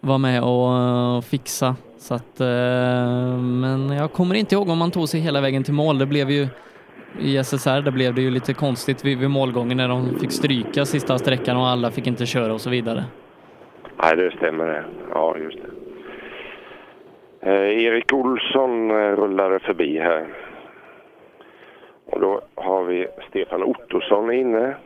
vara 0.00 0.18
med 0.18 0.42
och 0.42 0.72
eh, 0.72 1.20
fixa. 1.20 1.76
Så 1.98 2.14
att, 2.14 2.40
eh, 2.40 3.38
men 3.38 3.90
jag 3.90 4.12
kommer 4.12 4.34
inte 4.34 4.54
ihåg 4.54 4.68
om 4.68 4.80
han 4.80 4.90
tog 4.90 5.08
sig 5.08 5.20
hela 5.20 5.40
vägen 5.40 5.64
till 5.64 5.74
mål. 5.74 5.98
Det 5.98 6.06
blev 6.06 6.30
ju 6.30 6.48
i 7.20 7.36
SSR, 7.36 7.80
där 7.80 7.90
blev 7.90 8.14
det 8.14 8.20
ju 8.22 8.30
lite 8.30 8.54
konstigt 8.54 9.04
vid, 9.04 9.18
vid 9.18 9.30
målgången 9.30 9.76
när 9.76 9.88
de 9.88 10.18
fick 10.18 10.32
stryka 10.32 10.84
sista 10.84 11.18
sträckan 11.18 11.56
och 11.56 11.66
alla 11.66 11.90
fick 11.90 12.06
inte 12.06 12.26
köra 12.26 12.54
och 12.54 12.60
så 12.60 12.70
vidare. 12.70 13.04
Nej, 14.02 14.16
det 14.16 14.30
stämmer 14.36 14.66
det. 14.66 14.84
Ja, 15.10 15.36
just 15.38 15.58
det. 15.62 15.76
Eh, 17.50 17.84
Erik 17.84 18.12
Olsson 18.12 18.90
eh, 18.90 18.94
rullade 18.94 19.58
förbi 19.58 19.98
här. 19.98 20.26
Och 22.06 22.20
då 22.20 22.40
har 22.54 22.84
vi 22.84 23.06
Stefan 23.28 23.62
Ottosson 23.62 24.32
inne. 24.32 24.76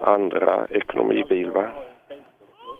Andra 0.00 0.66
ekonomibil, 0.70 1.50
va? 1.50 1.68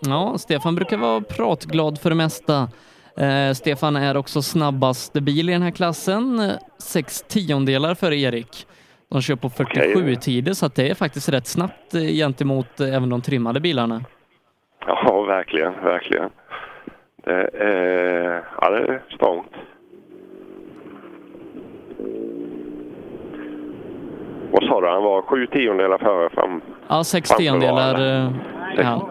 Ja, 0.06 0.38
Stefan 0.38 0.74
brukar 0.74 0.96
vara 0.96 1.20
pratglad 1.20 1.98
för 2.00 2.10
det 2.10 2.16
mesta. 2.16 2.68
Eh, 3.16 3.52
Stefan 3.54 3.96
är 3.96 4.16
också 4.16 4.42
snabbaste 4.42 5.20
bil 5.20 5.48
i 5.48 5.52
den 5.52 5.62
här 5.62 5.70
klassen, 5.70 6.50
sex 6.78 7.22
tiondelar 7.22 7.94
före 7.94 8.16
Erik. 8.16 8.66
De 9.10 9.20
kör 9.22 9.36
på 9.36 9.50
47 9.50 10.14
tider 10.16 10.52
så 10.52 10.66
att 10.66 10.74
det 10.74 10.90
är 10.90 10.94
faktiskt 10.94 11.28
rätt 11.28 11.46
snabbt 11.46 11.94
eh, 11.94 12.00
gentemot 12.00 12.80
eh, 12.80 12.94
även 12.94 13.08
de 13.08 13.20
trimmade 13.22 13.60
bilarna. 13.60 14.04
Ja, 14.86 15.22
verkligen, 15.22 15.72
verkligen. 15.72 16.30
Det 17.24 17.50
är, 17.58 18.44
ja, 18.60 18.70
det 18.70 18.78
är 18.78 19.02
strångt. 19.14 19.52
Vad 24.52 24.64
sa 24.64 24.80
du, 24.80 24.88
han 24.88 25.02
var 25.02 25.22
sju 25.22 25.46
tiondelar 25.46 25.98
före 25.98 26.30
fram? 26.30 26.60
Ja, 26.88 27.04
sex 27.04 27.28
tiondelar. 27.30 28.00
eh, 28.24 28.30
Ja. 28.76 29.08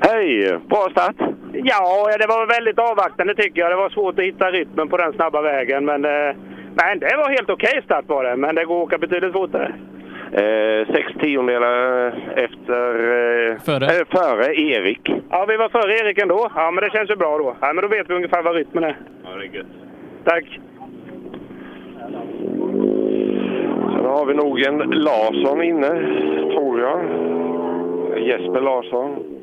Hej! 0.00 0.58
Bra 0.68 0.88
start! 0.90 1.16
Ja, 1.52 2.10
det 2.18 2.26
var 2.26 2.46
väldigt 2.46 2.78
avvaktande 2.78 3.34
tycker 3.34 3.60
jag. 3.60 3.70
Det 3.70 3.76
var 3.76 3.90
svårt 3.90 4.18
att 4.18 4.24
hitta 4.24 4.50
rytmen 4.50 4.88
på 4.88 4.96
den 4.96 5.12
snabba 5.12 5.42
vägen. 5.42 5.84
Men, 5.84 6.04
eh, 6.04 6.36
men 6.74 6.98
det 6.98 7.16
var 7.16 7.30
helt 7.30 7.50
okej 7.50 7.80
start 7.84 8.04
var 8.08 8.24
det. 8.24 8.36
Men 8.36 8.54
det 8.54 8.64
går 8.64 8.76
att 8.76 8.86
åka 8.86 8.98
betydligt 8.98 9.32
fortare. 9.32 9.74
Eh, 10.32 10.94
sex 10.94 11.12
tiondelar 11.20 12.06
efter... 12.36 12.84
Eh, 13.50 13.58
före? 13.58 13.84
Eh, 13.86 14.06
före 14.10 14.54
Erik. 14.54 15.12
Ja, 15.30 15.44
vi 15.48 15.56
var 15.56 15.68
före 15.68 15.98
Erik 15.98 16.18
ändå. 16.18 16.50
Ja, 16.54 16.70
men 16.70 16.84
det 16.84 16.90
känns 16.90 17.10
ju 17.10 17.16
bra 17.16 17.38
då. 17.38 17.56
Ja, 17.60 17.72
men 17.72 17.82
då 17.82 17.88
vet 17.88 18.10
vi 18.10 18.14
ungefär 18.14 18.42
vad 18.42 18.54
rytmen 18.54 18.84
är. 18.84 18.96
Ja, 19.24 19.30
det 19.30 19.44
är 19.46 19.54
gött. 19.56 19.66
Tack! 20.24 20.60
Sen 23.94 24.04
har 24.04 24.26
vi 24.26 24.34
nog 24.34 24.60
en 24.60 24.78
Larsson 24.78 25.62
inne, 25.62 25.88
tror 26.52 26.80
jag. 26.80 27.00
Jesper 28.18 28.60
Larsson. 28.60 29.37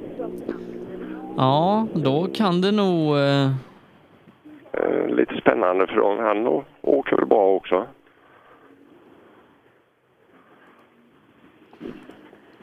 Ja, 1.38 1.88
då 1.94 2.28
kan 2.34 2.62
det 2.62 2.72
nog... 2.72 3.18
eh, 3.18 3.52
Eh, 4.78 5.16
lite 5.16 5.38
spännande 5.42 5.88
för 5.88 5.98
honom. 5.98 6.26
Han 6.26 6.64
åker 6.82 7.16
väl 7.16 7.26
bra 7.26 7.48
också. 7.48 7.86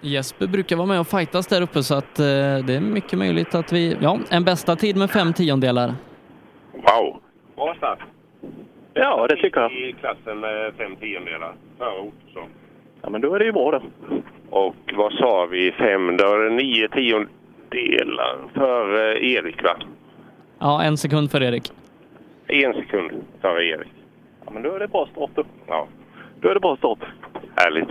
Jesper 0.00 0.46
brukar 0.46 0.76
vara 0.76 0.86
med 0.86 1.00
och 1.00 1.06
fightas 1.06 1.46
där 1.46 1.62
uppe 1.62 1.82
så 1.82 1.94
att 1.94 2.18
eh, 2.18 2.24
det 2.66 2.74
är 2.74 2.80
mycket 2.80 3.18
möjligt 3.18 3.54
att 3.54 3.72
vi... 3.72 3.96
Ja, 4.00 4.18
en 4.30 4.44
bästa 4.44 4.76
tid 4.76 4.96
med 4.96 5.10
fem 5.10 5.32
tiondelar. 5.32 5.94
Wow! 6.72 7.20
Bra 7.56 7.74
start. 7.76 7.98
Ja, 8.94 9.26
det 9.26 9.36
tycker 9.36 9.60
jag. 9.60 9.72
I 9.72 9.94
klassen 10.00 10.40
med 10.40 10.74
fem 10.74 10.96
tiondelar, 10.96 11.54
före 11.78 12.00
Ottosson. 12.00 12.48
Ja, 13.02 13.10
men 13.10 13.20
då 13.20 13.34
är 13.34 13.38
det 13.38 13.44
ju 13.44 13.52
bra 13.52 13.70
då. 13.70 13.82
Och 14.50 14.76
vad 14.94 15.12
sa 15.12 15.46
vi? 15.50 15.72
Fem, 15.72 16.16
då 16.16 16.24
är 16.24 16.38
det 16.38 16.50
nio 16.50 16.88
tiondelar 16.88 17.28
före 18.54 19.24
Erik, 19.24 19.62
va? 19.62 19.76
Ja, 20.58 20.82
en 20.82 20.96
sekund 20.96 21.30
för 21.30 21.42
Erik. 21.42 21.72
En 22.46 22.72
sekund 22.74 23.10
före 23.40 23.64
Erik. 23.64 23.92
Ja, 24.44 24.50
men 24.50 24.62
då 24.62 24.74
är 24.74 24.78
det 24.78 24.88
bra 24.88 25.08
start 25.12 25.30
då. 25.34 25.44
Ja. 25.66 25.86
Då 26.40 26.48
är 26.48 26.54
det 26.54 26.60
bra 26.60 26.76
start. 26.76 26.98
Härligt. 27.56 27.88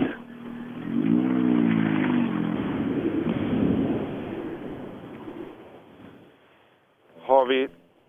Har 7.26 7.46
vi 7.46 7.68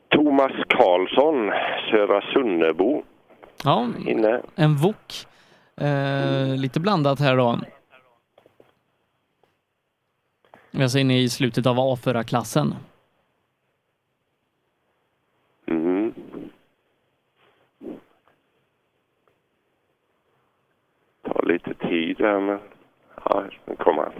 Thomas 0.09 0.51
Karlsson, 0.67 1.51
Södra 1.91 2.21
Sunnebo, 2.33 3.03
Ja, 3.63 3.87
inne. 4.07 4.41
en 4.55 4.75
wok. 4.75 5.13
Eh, 5.77 6.55
lite 6.57 6.79
blandat 6.79 7.19
här 7.19 7.37
då. 7.37 7.59
Vi 10.75 10.79
är 10.79 10.83
alltså 10.83 10.99
inne 10.99 11.19
i 11.19 11.29
slutet 11.29 11.65
av 11.65 11.75
A4-klassen. 11.75 12.75
Mm. 15.65 16.13
Tar 21.21 21.45
lite 21.45 21.73
tid 21.73 22.17
där, 22.17 22.39
men 22.39 22.59
ja, 23.25 23.43
nu 23.65 23.75
kommer 23.75 24.03
han. 24.03 24.13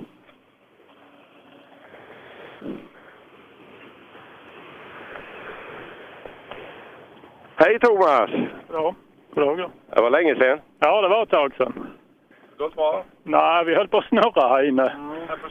Hej 7.56 7.80
Thomas! 7.80 8.30
Ja, 8.72 8.96
goddag 9.36 9.58
då. 9.58 9.72
Det 9.96 10.02
var 10.02 10.10
länge 10.10 10.36
sedan. 10.36 10.60
Ja, 10.80 11.02
det 11.02 11.08
var 11.08 11.24
ett 11.24 11.30
tag 11.30 11.56
sedan. 11.56 11.88
Gått 12.64 12.76
bra? 12.76 13.04
Nej, 13.24 13.66
vi 13.66 13.76
höll 13.76 13.88
på 13.88 13.98
att 13.98 14.06
snurra 14.06 14.48
här 14.48 14.68
inne. 14.68 14.96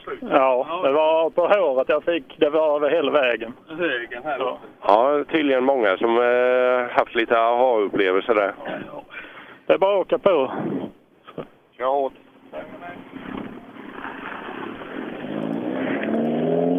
Slutet? 0.03 0.29
Ja, 0.31 0.81
det 0.83 0.91
var 0.91 1.29
på 1.29 1.47
håret 1.47 1.89
jag 1.89 2.03
fick. 2.03 2.39
Det 2.39 2.49
var 2.49 2.75
över 2.75 2.89
hela 2.89 3.11
vägen. 3.11 3.53
Högen 3.67 4.23
här 4.23 4.39
ja. 4.39 4.57
ja, 4.81 5.23
tydligen 5.31 5.63
många 5.63 5.97
som 5.97 6.17
eh, 6.17 6.97
haft 6.97 7.15
lite 7.15 7.39
aha-upplevelser 7.39 8.35
där. 8.35 8.53
Det 9.65 9.73
är 9.73 9.77
bara 9.77 9.93
att 9.93 10.05
åka 10.05 10.17
på. 10.17 10.51
Kör 11.77 11.85
hårt. 11.85 12.13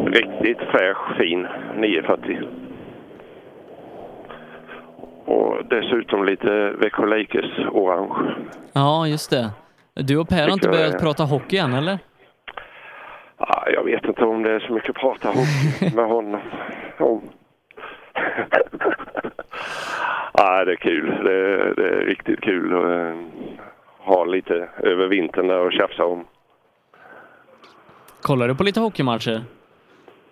Riktigt 0.05 0.59
fräsch, 0.71 1.17
fin 1.17 1.47
940. 1.75 2.39
Och 5.25 5.65
dessutom 5.69 6.25
lite 6.25 6.69
Växjö 6.69 7.05
Lakers 7.05 7.59
orange. 7.71 8.35
Ja, 8.73 9.07
just 9.07 9.29
det. 9.29 9.51
Du 9.95 10.17
och 10.17 10.29
Per 10.29 10.41
har 10.43 10.49
inte 10.53 10.67
jag 10.67 10.73
börjat 10.75 10.93
är- 10.93 10.99
prata 10.99 11.23
hockey 11.23 11.57
än, 11.57 11.73
eller? 11.73 11.99
Ja, 13.37 13.67
jag 13.73 13.83
vet 13.83 14.05
inte 14.05 14.23
om 14.23 14.43
det 14.43 14.51
är 14.51 14.59
så 14.59 14.73
mycket 14.73 14.89
att 14.89 14.95
prata 14.95 15.27
hockey 15.27 15.95
med 15.95 16.05
honom 16.07 16.41
om. 16.99 17.21
ja, 20.33 20.63
det 20.65 20.71
är 20.71 20.75
kul. 20.75 21.23
Det, 21.23 21.73
det 21.73 21.87
är 21.89 22.05
riktigt 22.05 22.41
kul 22.41 22.73
att 22.77 22.83
eh, 22.85 23.15
ha 23.99 24.25
lite 24.25 24.69
över 24.77 25.07
vintern 25.07 25.47
där 25.47 25.59
och 25.59 25.73
tjafsa 25.73 26.05
om. 26.05 26.25
Kollar 28.21 28.47
du 28.47 28.55
på 28.55 28.63
lite 28.63 28.79
hockeymatcher? 28.79 29.41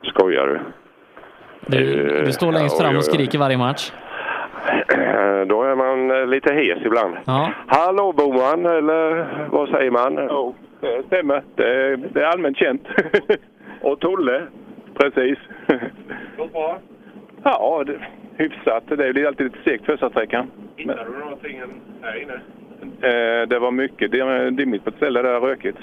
Skojar 0.04 0.48
du? 0.48 0.60
Du, 1.68 2.18
Eh, 2.18 2.26
du 2.26 2.32
står 2.32 2.52
längst 2.52 2.78
fram 2.82 2.98
och 2.98 3.04
skriker 3.06 3.38
varje 3.40 3.58
match. 3.58 3.92
Eh, 4.68 5.42
Då 5.48 5.64
är 5.64 5.76
man 5.76 6.12
eh, 6.12 6.28
lite 6.28 6.54
hes 6.54 6.86
ibland. 6.86 7.16
Ja. 7.26 7.52
Hallå 7.68 8.12
Boman, 8.14 8.66
eller 8.66 9.28
vad 9.52 9.70
säger 9.70 9.92
man? 9.92 10.28
Jo, 10.30 10.56
det 10.82 11.04
stämmer. 11.08 11.44
Det 11.56 11.68
är, 11.68 11.98
det 11.98 12.22
är 12.22 12.26
allmänt 12.26 12.58
känt. 12.58 12.88
Och 13.82 14.00
Tolle. 14.00 14.42
Precis. 14.98 15.38
Gått 16.38 16.52
bra? 16.54 16.78
Ja, 17.44 17.84
det, 17.88 17.94
hyfsat. 18.38 18.84
Det 18.88 19.08
är 19.08 19.14
ju 19.14 19.28
alltid 19.28 19.46
lite 19.46 19.64
segt 19.70 19.86
första 19.86 20.10
sträckan. 20.10 20.52
Hittade 20.76 21.04
du 21.14 21.20
någonting 21.20 21.62
här 22.02 22.22
inne? 22.22 22.34
Eh, 23.02 23.48
det 23.48 23.60
var 23.60 23.72
mycket 23.72 24.12
dim- 24.12 24.56
dimmigt 24.56 24.84
på 24.84 24.90
ett 24.90 24.96
ställe 24.96 25.22
där 25.22 25.40
rökigt. 25.40 25.78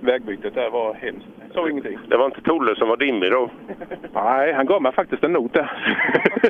Vägbytet 0.00 0.54
där 0.54 0.70
var 0.70 0.94
hemskt. 0.94 1.26
Såg 1.54 1.70
ingenting. 1.70 1.98
Det 2.08 2.16
var 2.16 2.26
inte 2.26 2.40
Tolle 2.40 2.76
som 2.76 2.88
var 2.88 2.96
dimmig 2.96 3.30
då? 3.32 3.50
Nej, 4.14 4.52
han 4.52 4.66
gav 4.66 4.82
mig 4.82 4.92
faktiskt 4.92 5.24
en 5.24 5.32
not 5.32 5.52
där. 5.54 5.70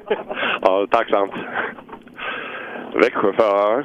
Ja, 0.63 0.87
tacksamt. 0.91 1.33
Växjöförare. 2.95 3.85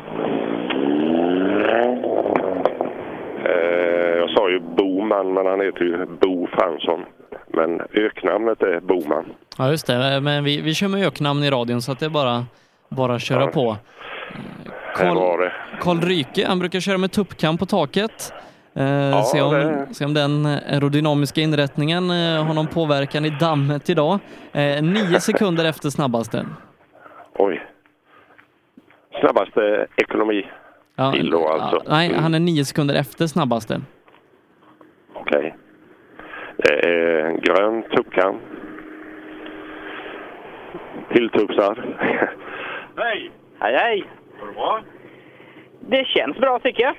Eh, 3.45 4.17
jag 4.19 4.29
sa 4.29 4.49
ju 4.49 4.59
Boman, 4.59 5.33
men 5.33 5.45
han 5.45 5.61
heter 5.61 5.81
ju 5.81 6.05
Bo 6.05 6.47
Fransson. 6.47 7.05
Men 7.47 7.81
öknamnet 7.93 8.61
är 8.63 8.79
Boman. 8.79 9.25
Ja, 9.57 9.69
just 9.69 9.87
det. 9.87 10.21
Men 10.21 10.43
vi, 10.43 10.61
vi 10.61 10.73
kör 10.73 10.87
med 10.87 11.07
öknamn 11.07 11.43
i 11.43 11.49
radion 11.49 11.81
så 11.81 11.91
att 11.91 11.99
det 11.99 12.05
är 12.05 12.09
bara, 12.09 12.45
bara 12.89 13.15
att 13.15 13.21
köra 13.21 13.47
på. 13.47 13.77
Här 14.95 15.15
var 15.15 15.37
det. 15.37 15.51
Karl 15.79 15.99
Ryke, 16.01 16.47
han 16.47 16.59
brukar 16.59 16.79
köra 16.79 16.97
med 16.97 17.11
tuppkam 17.11 17.57
på 17.57 17.65
taket. 17.65 18.33
Eh, 18.75 18.83
Ja, 19.09 19.23
se, 19.23 19.41
om, 19.41 19.53
det- 19.53 19.87
se 19.93 20.05
om 20.05 20.13
den 20.13 20.45
aerodynamiska 20.45 21.41
inrättningen 21.41 22.03
eh, 22.09 22.45
har 22.45 22.53
någon 22.53 22.67
påverkan 22.67 23.25
i 23.25 23.29
dammet 23.29 23.89
idag. 23.89 24.19
Eh, 24.51 24.83
nio 24.83 25.19
sekunder 25.29 25.65
efter 25.65 25.89
snabbaste. 25.89 26.45
Oj. 27.33 27.65
Snabbaste 29.21 29.87
ekonomi. 29.95 30.47
Ja, 30.95 31.13
då 31.31 31.47
alltså. 31.47 31.75
ja, 31.85 31.91
nej, 31.93 32.09
Mm. 32.09 32.23
han 32.23 32.33
är 32.33 32.39
nio 32.39 32.65
sekunder 32.65 32.95
efter 32.95 33.27
snabbaste. 33.27 33.81
Okej. 35.13 35.55
Det 36.57 36.73
är 36.73 37.31
grön 37.41 37.83
tuppkam. 37.83 38.35
Tilltupsad. 41.13 41.77
Hej! 42.97 43.31
Hej, 43.59 43.75
hej! 43.75 44.03
Går 44.39 44.47
det 44.47 44.53
bra? 44.53 44.81
Det 45.79 46.05
känns 46.07 46.37
bra 46.37 46.59
tycker 46.59 46.83
jag. 46.83 46.95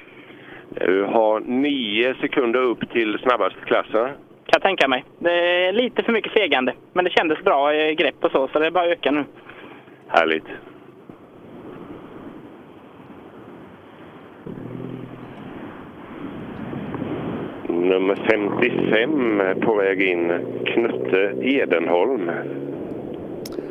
Du 0.80 1.04
har 1.04 1.40
nio 1.40 2.14
sekunder 2.14 2.62
upp 2.62 2.90
till 2.92 3.18
snabbaste 3.22 3.60
klassen. 3.66 4.08
Kan 4.44 4.52
jag 4.52 4.62
tänka 4.62 4.88
mig. 4.88 5.04
Det 5.18 5.66
är 5.68 5.72
lite 5.72 6.02
för 6.02 6.12
mycket 6.12 6.32
fegande, 6.32 6.74
men 6.92 7.04
det 7.04 7.10
kändes 7.10 7.44
bra 7.44 7.72
grepp 7.72 8.24
och 8.24 8.30
så, 8.30 8.48
så 8.52 8.58
det 8.58 8.66
är 8.66 8.70
bara 8.70 8.84
att 8.84 8.90
öka 8.90 9.10
nu. 9.10 9.24
Härligt. 10.06 10.46
Nummer 17.68 18.16
55 18.30 19.40
är 19.40 19.54
på 19.54 19.74
väg 19.74 20.02
in. 20.02 20.32
Knutte 20.66 21.34
Edenholm. 21.42 22.30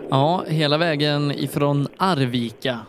Ja, 0.10 0.44
hela 0.48 0.78
vägen 0.78 1.32
ifrån 1.32 1.88
Arvika. 1.98 2.80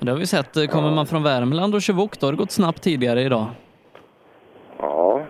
Och 0.00 0.04
det 0.04 0.12
har 0.12 0.18
vi 0.18 0.26
sett. 0.26 0.70
Kommer 0.70 0.90
man 0.90 1.06
från 1.06 1.22
Värmland 1.22 1.74
och 1.74 1.82
kör 1.82 1.94
wok, 1.94 2.20
då 2.20 2.26
har 2.26 2.32
det 2.32 2.36
gått 2.38 2.50
snabbt 2.50 2.82
tidigare 2.82 3.20
idag. 3.20 3.46
Ja. 4.78 5.22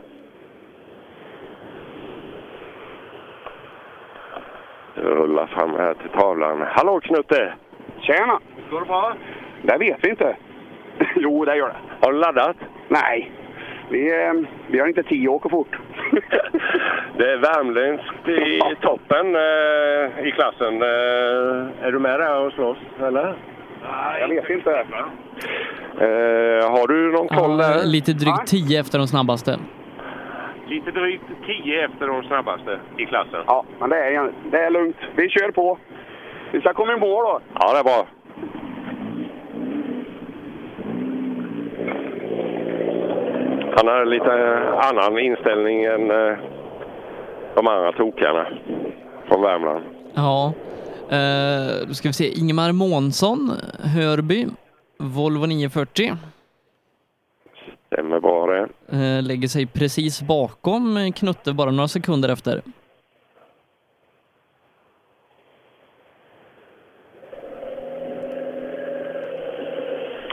Jag 4.94 5.05
rullar 5.05 5.47
fram 5.47 5.70
här 5.70 5.94
till 5.94 6.10
tavlan. 6.10 6.66
Hallå 6.70 7.01
Knutte! 7.01 7.55
Tjena! 8.01 8.40
Går 8.70 8.80
det 8.80 8.86
bra? 8.86 9.16
Det 9.62 9.78
vet 9.78 9.98
vi 10.02 10.10
inte. 10.10 10.36
jo, 11.16 11.44
det 11.44 11.56
gör 11.56 11.68
det. 11.68 11.76
Har 12.06 12.12
du 12.12 12.18
laddat? 12.18 12.56
Nej. 12.88 13.32
Vi, 13.90 14.24
eh, 14.24 14.32
vi 14.70 14.78
har 14.78 14.88
inte 14.88 15.02
tid 15.02 15.28
att 15.28 15.34
åka 15.34 15.48
fort. 15.48 15.76
Det 17.18 17.32
är 17.32 17.36
värmländskt 17.36 18.28
i 18.28 18.60
toppen 18.82 19.26
eh, 19.36 20.26
i 20.28 20.30
klassen. 20.30 20.82
Eh, 20.82 21.86
är 21.86 21.93
du 21.93 21.98
med 21.98 22.20
där 22.20 22.40
och 22.40 22.52
slåss, 22.52 22.78
eller? 23.01 23.34
Nej, 23.82 24.20
jag 24.20 24.28
vet 24.28 24.51
inte. 24.51 24.70
Eh, 24.70 26.70
har 26.70 26.89
du 26.89 27.12
någon 27.12 27.28
koll 27.28 27.61
Ja, 27.61 27.81
lite 27.85 28.12
drygt 28.12 28.47
tio 28.47 28.81
efter 28.81 28.98
de 28.98 29.07
snabbaste. 29.07 29.59
Lite 30.69 30.90
drygt 30.90 31.24
10 31.47 31.85
efter 31.85 32.07
de 32.07 32.23
snabbaste 32.23 32.81
i 32.97 33.07
klassen. 33.07 33.40
Ja, 33.47 33.65
men 33.81 33.90
det 33.90 33.97
är, 33.97 34.32
det 34.51 34.59
är 34.59 34.70
lugnt. 34.70 34.97
Vi 35.16 35.28
kör 35.28 35.51
på. 35.51 35.78
Vi 36.53 36.61
ska 36.61 36.74
komma 36.74 36.93
i 36.93 36.97
mål 36.97 37.24
då. 37.24 37.40
Ja, 37.55 37.73
det 37.73 37.78
är 37.78 37.85
bra. 37.85 38.07
Han 43.77 43.86
har 43.86 44.05
lite 44.05 44.59
annan 44.89 45.19
inställning 45.19 45.85
än 45.85 46.11
eh, 46.11 46.36
de 47.55 47.66
andra 47.66 47.93
tokarna 47.93 48.47
från 49.28 49.43
Värmland. 49.43 49.85
Ja, 50.15 50.53
eh, 51.10 51.88
då 51.88 51.94
ska 51.94 52.08
vi 52.08 52.12
se. 52.12 52.38
Ingemar 52.38 52.72
Månsson, 52.72 53.52
Hörby, 53.78 54.46
Volvo 54.98 55.46
940. 55.46 56.16
Stämmer 57.86 58.20
bra 58.20 58.46
det. 58.46 58.68
Eh, 58.88 59.22
lägger 59.22 59.48
sig 59.48 59.66
precis 59.66 60.22
bakom 60.22 61.12
Knutte, 61.12 61.52
bara 61.52 61.70
några 61.70 61.88
sekunder 61.88 62.28
efter. 62.28 62.62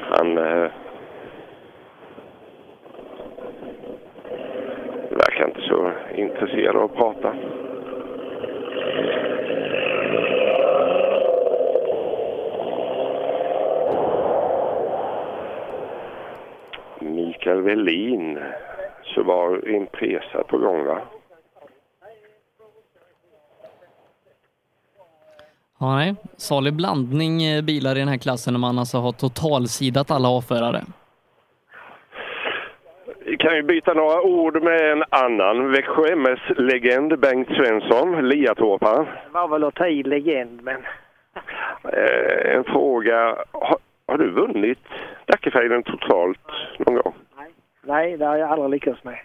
Han 0.10 0.38
eh, 0.38 0.72
verkar 5.10 5.48
inte 5.48 5.62
så 5.62 5.92
intresserad 6.16 6.76
av 6.76 6.84
att 6.84 6.96
prata. 6.96 7.36
Mikael 17.00 17.62
Velin, 17.62 18.40
Subaru 19.04 19.76
Impresa 19.76 20.44
på 20.44 20.58
gång 20.58 20.86
va? 20.86 21.02
Ja, 25.80 25.96
nej. 25.96 26.16
Salig 26.44 26.74
blandning 26.74 27.44
eh, 27.44 27.62
bilar 27.62 27.96
i 27.96 28.00
den 28.00 28.08
här 28.08 28.18
klassen 28.18 28.54
när 28.54 28.60
man 28.60 28.80
alltså 28.80 28.98
har 28.98 29.12
totalsidat 29.12 30.12
alla 30.12 30.30
avförare. 30.30 30.82
Vi 33.26 33.38
kan 33.38 33.56
ju 33.56 33.64
byta 33.64 33.94
några 33.94 34.22
ord 34.22 34.64
med 34.64 34.92
en 34.92 35.04
annan 35.10 35.72
Växjö 35.72 36.16
MS-legend, 36.16 37.20
Bengt 37.20 37.48
Svensson, 37.48 38.30
Liatorparen. 38.30 39.06
Det 39.06 39.34
var 39.34 39.48
väl 39.48 39.64
att 39.64 39.76
ta 39.76 39.88
i 39.88 40.04
legend, 40.04 40.62
men 40.64 40.82
Eh, 41.84 42.56
en 42.56 42.64
fråga. 42.64 43.38
Har, 43.52 43.78
har 44.08 44.18
du 44.18 44.32
vunnit 44.32 44.80
Dackefejden 45.26 45.84
totalt 45.84 46.48
någon 46.78 46.96
gång? 46.96 47.14
nej, 47.82 48.18
det 48.18 48.26
har 48.26 48.38
jag 48.38 48.50
aldrig 48.50 48.70
lyckats 48.70 49.04
med. 49.04 49.20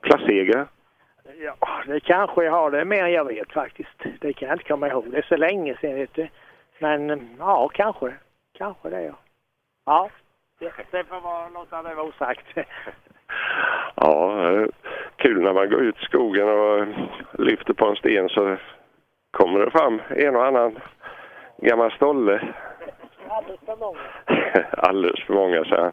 Klasseger? 0.00 0.66
Ja, 1.40 1.56
det 1.86 2.00
kanske 2.00 2.44
jag 2.44 2.52
har 2.52 2.70
det 2.70 2.84
mer 2.84 3.04
än 3.04 3.12
jag 3.12 3.24
vet 3.24 3.52
faktiskt. 3.52 4.02
Det 4.20 4.32
kan 4.32 4.48
jag 4.48 4.54
inte 4.54 4.68
komma 4.68 4.88
ihåg. 4.88 5.04
Det 5.10 5.18
är 5.18 5.26
så 5.28 5.36
länge 5.36 5.76
sedan, 5.80 5.94
vet 5.94 6.14
du. 6.14 6.28
Men 6.78 7.30
ja, 7.38 7.68
kanske. 7.74 8.14
Kanske 8.58 8.90
det, 8.90 9.02
ja. 9.02 9.14
Ja, 9.86 10.10
det, 10.90 11.04
får 11.04 11.20
vara, 11.20 11.48
låta 11.48 11.82
det 11.82 11.94
vara 11.94 12.06
osagt. 12.06 12.46
Ja, 13.94 14.66
kul 15.16 15.42
när 15.42 15.52
man 15.52 15.70
går 15.70 15.80
ut 15.80 15.96
i 16.02 16.04
skogen 16.04 16.48
och 16.48 16.86
lyfter 17.38 17.72
på 17.74 17.86
en 17.86 17.96
sten 17.96 18.28
så 18.28 18.56
kommer 19.30 19.60
det 19.60 19.70
fram 19.70 20.02
en 20.08 20.36
och 20.36 20.46
annan 20.46 20.78
gammal 21.58 21.92
stolle. 21.92 22.54
Alldeles 23.28 23.60
för 23.60 23.76
många. 23.76 23.98
Alldeles 24.76 25.24
för 25.24 25.34
många, 25.34 25.64
så 25.64 25.74
jag. 25.74 25.92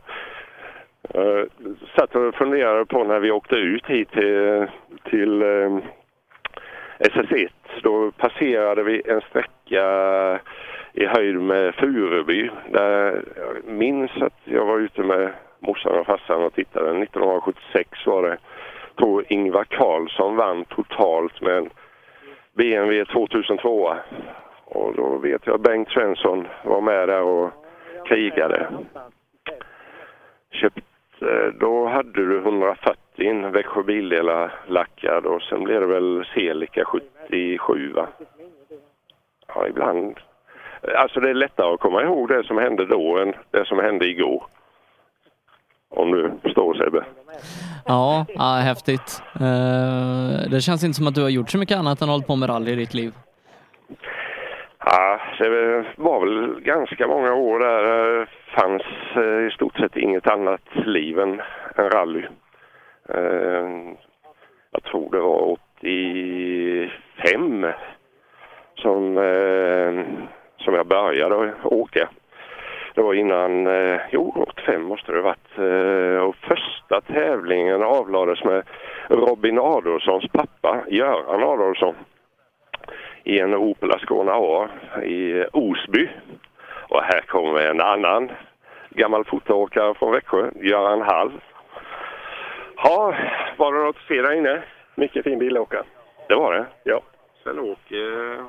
Jag 1.14 1.49
satt 1.95 2.15
och 2.15 2.35
funderade 2.35 2.85
på 2.85 3.03
när 3.03 3.19
vi 3.19 3.31
åkte 3.31 3.55
ut 3.55 3.85
hit 3.85 4.11
till, 4.11 4.68
till 5.03 5.41
eh, 5.41 5.77
SS1. 7.03 7.49
Då 7.81 8.11
passerade 8.11 8.84
vi 8.84 9.01
en 9.05 9.21
sträcka 9.21 10.39
i 10.93 11.05
höjd 11.05 11.41
med 11.41 11.75
Furuby. 11.75 12.49
Där 12.69 13.23
jag 13.35 13.73
minns 13.73 14.11
att 14.21 14.39
jag 14.43 14.65
var 14.65 14.80
ute 14.80 15.01
med 15.01 15.31
morsan 15.59 15.99
och 15.99 16.05
farsan 16.05 16.43
och 16.43 16.53
tittade. 16.53 16.89
1976 16.89 17.89
var 18.05 18.23
det. 18.23 18.38
Tror 18.97 19.25
Ingvar 19.27 19.63
Carlsson 19.63 20.35
vann 20.35 20.65
totalt 20.65 21.41
med 21.41 21.57
en 21.57 21.69
BMW 22.53 23.05
2002. 23.05 23.93
Och 24.65 24.95
då 24.95 25.17
vet 25.17 25.47
jag 25.47 25.55
att 25.55 25.61
Bengt 25.61 25.89
Svensson 25.89 26.47
var 26.63 26.81
med 26.81 27.09
där 27.09 27.21
och 27.21 27.51
krigade. 28.05 28.67
Köpt, 30.51 30.80
då 31.59 31.88
hade 31.88 32.25
du 32.25 32.38
140 32.38 33.02
Växjö 33.52 33.84
Bildelar 33.84 34.52
lackad 34.68 35.26
och 35.26 35.41
sen 35.41 35.64
blev 35.64 35.81
det 35.81 35.88
väl 35.88 36.26
Celica 36.34 36.85
77 36.85 37.94
va? 37.94 38.07
Ja, 39.48 39.68
ibland. 39.68 40.19
Alltså 40.98 41.19
det 41.19 41.30
är 41.30 41.34
lättare 41.34 41.73
att 41.73 41.80
komma 41.80 42.03
ihåg 42.03 42.30
det 42.30 42.44
som 42.44 42.57
hände 42.57 42.85
då 42.85 43.18
än 43.18 43.34
det 43.52 43.65
som 43.65 43.80
hände 43.80 44.06
igår. 44.06 44.44
Om 45.90 46.11
du 46.11 46.31
förstår 46.41 46.73
Sebbe. 46.73 47.06
Ja, 47.85 48.26
ja 48.30 48.44
häftigt. 48.44 49.22
Eh, 49.35 50.52
det 50.52 50.61
känns 50.61 50.84
inte 50.84 50.94
som 50.94 51.07
att 51.07 51.15
du 51.15 51.22
har 51.22 51.30
gjort 51.30 51.49
så 51.49 51.57
mycket 51.57 51.77
annat 51.77 52.02
än 52.02 52.10
hållit 52.10 52.27
på 52.27 52.35
med 52.35 52.49
rally 52.49 52.72
i 52.72 52.76
ditt 52.76 52.94
liv. 52.94 53.14
Ja, 54.85 55.19
det 55.40 55.85
var 55.95 56.19
väl 56.19 56.61
ganska 56.61 57.07
många 57.07 57.34
år 57.34 57.60
där 57.60 57.84
det 57.84 58.27
fanns 58.61 58.84
eh, 59.15 59.48
i 59.48 59.52
stort 59.52 59.77
sett 59.77 59.98
inget 59.98 60.27
annat 60.27 60.61
liv 60.85 61.19
än, 61.19 61.41
än 61.76 61.90
rally. 61.90 62.23
Eh, 63.09 63.69
Jag 64.71 64.84
tror 64.84 65.11
det 65.11 65.19
var 65.19 65.57
85 65.81 67.65
som, 68.75 69.17
eh, 69.17 70.05
som 70.57 70.73
jag 70.73 70.88
började 70.88 71.53
åka. 71.63 72.09
Det 72.95 73.01
var 73.01 73.13
innan, 73.13 73.67
eh, 73.67 73.99
jo 74.11 74.34
85 74.47 74.84
måste 74.84 75.11
det 75.11 75.17
ha 75.21 75.23
varit. 75.23 75.57
Eh, 75.57 76.23
Och 76.23 76.35
första 76.35 77.01
tävlingen 77.01 77.84
avlades 77.84 78.43
med 78.43 78.63
Robin 79.09 79.59
Adolfssons 79.59 80.25
pappa, 80.31 80.84
Göran 80.88 81.43
Adolfsson 81.43 81.95
i 83.23 83.39
en 83.39 83.53
Opel 83.55 83.91
Ascona 83.91 84.31
A 84.35 84.67
i 85.03 85.45
Osby. 85.53 86.09
Och 86.89 87.01
här 87.03 87.21
kommer 87.21 87.59
en 87.69 87.81
annan 87.81 88.31
gammal 88.89 89.25
fotoåkare 89.25 89.93
från 89.93 90.11
Växjö, 90.11 90.51
Göran 90.61 91.01
Hall. 91.01 91.31
Ja, 92.76 93.16
var 93.58 93.74
det 93.74 93.80
något 93.80 93.95
att 93.95 94.08
se 94.08 94.22
där 94.22 94.34
inne? 94.34 94.64
Mycket 94.95 95.24
fin 95.24 95.40
bil 95.40 95.58
att 95.58 95.62
åka. 95.64 95.84
Det 96.28 96.36
var 96.36 96.54
det? 96.54 96.66
Ja. 96.84 97.02
Sven-Åke 97.44 97.95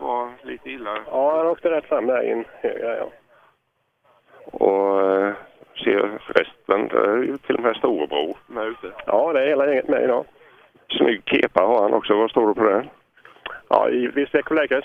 var 0.01 0.31
lite 0.43 0.71
illa. 0.71 0.99
Ja, 1.11 1.37
han 1.37 1.47
åkte 1.47 1.71
rätt 1.71 1.85
fram 1.85 2.07
där 2.07 2.23
i 2.23 2.31
en 2.31 2.45
höga, 2.61 2.97
ja. 2.97 3.11
Och 4.45 5.01
eh, 5.01 5.35
ser 5.85 6.19
resten, 6.27 6.89
det 6.89 7.11
är 7.11 7.17
ju 7.17 7.39
till 7.39 7.57
och 7.57 7.63
med 7.63 7.77
storebror 7.77 8.37
med 8.47 8.67
ute. 8.67 8.93
Ja, 9.07 9.33
det 9.33 9.43
är 9.43 9.47
hela 9.47 9.67
gänget 9.67 9.89
med 9.89 10.05
idag. 10.05 10.25
Snygg 10.89 11.23
kepa 11.27 11.63
har 11.63 11.83
han 11.83 11.95
också. 11.95 12.15
Vad 12.15 12.31
står 12.31 12.49
det 12.49 12.55
på 12.55 12.65
den? 12.65 12.89
Ja, 13.69 13.89
i 13.89 14.07
viss 14.07 14.35
veckoläkare. 14.35 14.83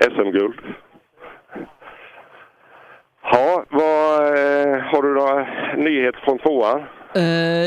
SM-guld. 0.00 0.60
Ja, 3.22 3.64
vad, 3.68 4.26
eh, 4.26 4.78
har 4.78 5.02
du 5.02 5.14
några 5.14 5.46
nyheter 5.76 6.20
från 6.20 6.38
tvåan? 6.38 6.82
Eh, 7.16 7.22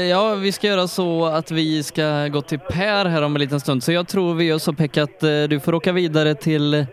ja, 0.10 0.36
vi 0.36 0.52
ska 0.52 0.68
göra 0.68 0.88
så 0.88 1.26
att 1.26 1.52
vi 1.52 1.84
ska 1.84 2.28
gå 2.28 2.42
till 2.42 2.60
Per 2.60 3.06
här 3.06 3.22
om 3.22 3.36
en 3.36 3.40
liten 3.40 3.60
stund. 3.60 3.84
Så 3.84 3.92
jag 3.92 4.08
tror 4.08 4.34
vi 4.34 4.44
gör 4.44 4.58
så 4.58 4.74
Pekka 4.74 5.04
att 5.04 5.24
eh, 5.24 5.44
du 5.44 5.60
får 5.60 5.74
åka 5.74 5.92
vidare 5.92 6.36
till 6.36 6.86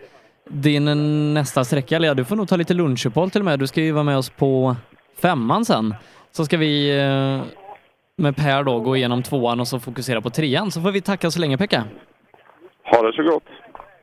din 0.49 1.33
nästa 1.33 1.65
sträcka. 1.65 1.95
Eller 1.95 2.07
ja, 2.07 2.13
du 2.13 2.25
får 2.25 2.35
nog 2.35 2.47
ta 2.47 2.55
lite 2.55 2.73
lunchuppehåll 2.73 3.31
till 3.31 3.41
och 3.41 3.45
med. 3.45 3.59
Du 3.59 3.67
ska 3.67 3.81
ju 3.81 3.91
vara 3.91 4.03
med 4.03 4.17
oss 4.17 4.29
på 4.29 4.75
femman 5.21 5.65
sen. 5.65 5.95
Så 6.31 6.45
ska 6.45 6.57
vi 6.57 6.99
eh, 6.99 7.41
med 8.17 8.35
Per 8.35 8.63
då 8.63 8.79
gå 8.79 8.97
igenom 8.97 9.23
tvåan 9.23 9.59
och 9.59 9.67
så 9.67 9.79
fokusera 9.79 10.21
på 10.21 10.29
trean. 10.29 10.71
Så 10.71 10.81
får 10.81 10.91
vi 10.91 11.01
tacka 11.01 11.31
så 11.31 11.39
länge 11.39 11.57
Pekka. 11.57 11.83
Ha 12.91 13.01
det 13.01 13.13
så 13.13 13.23
gott. 13.23 13.43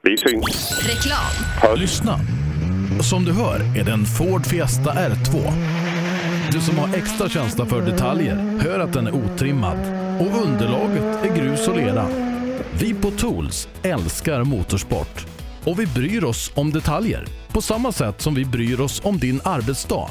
Vi 0.02 0.16
syns. 0.16 0.88
Reklam. 0.88 1.78
Lyssna. 1.78 2.18
Som 3.02 3.24
du 3.24 3.32
hör 3.32 3.80
är 3.80 3.84
det 3.84 3.92
en 3.92 4.04
Ford 4.04 4.46
Fiesta 4.46 4.90
R2. 4.90 5.52
Du 6.52 6.60
som 6.60 6.78
har 6.78 6.94
extra 6.94 7.28
känsla 7.28 7.66
för 7.66 7.82
detaljer 7.82 8.58
hör 8.60 8.80
att 8.80 8.92
den 8.92 9.06
är 9.06 9.14
otrimmad 9.14 9.78
och 10.20 10.42
underlaget 10.46 11.24
är 11.24 11.36
grus 11.36 11.68
och 11.68 11.76
lera. 11.76 12.08
Vi 12.80 12.94
på 12.94 13.10
Tools 13.10 13.68
älskar 13.82 14.44
motorsport 14.44 15.26
och 15.64 15.80
vi 15.80 15.86
bryr 15.86 16.24
oss 16.24 16.52
om 16.54 16.70
detaljer 16.70 17.26
på 17.48 17.62
samma 17.62 17.92
sätt 17.92 18.20
som 18.20 18.34
vi 18.34 18.44
bryr 18.44 18.80
oss 18.80 19.00
om 19.04 19.18
din 19.18 19.40
arbetsdag. 19.44 20.08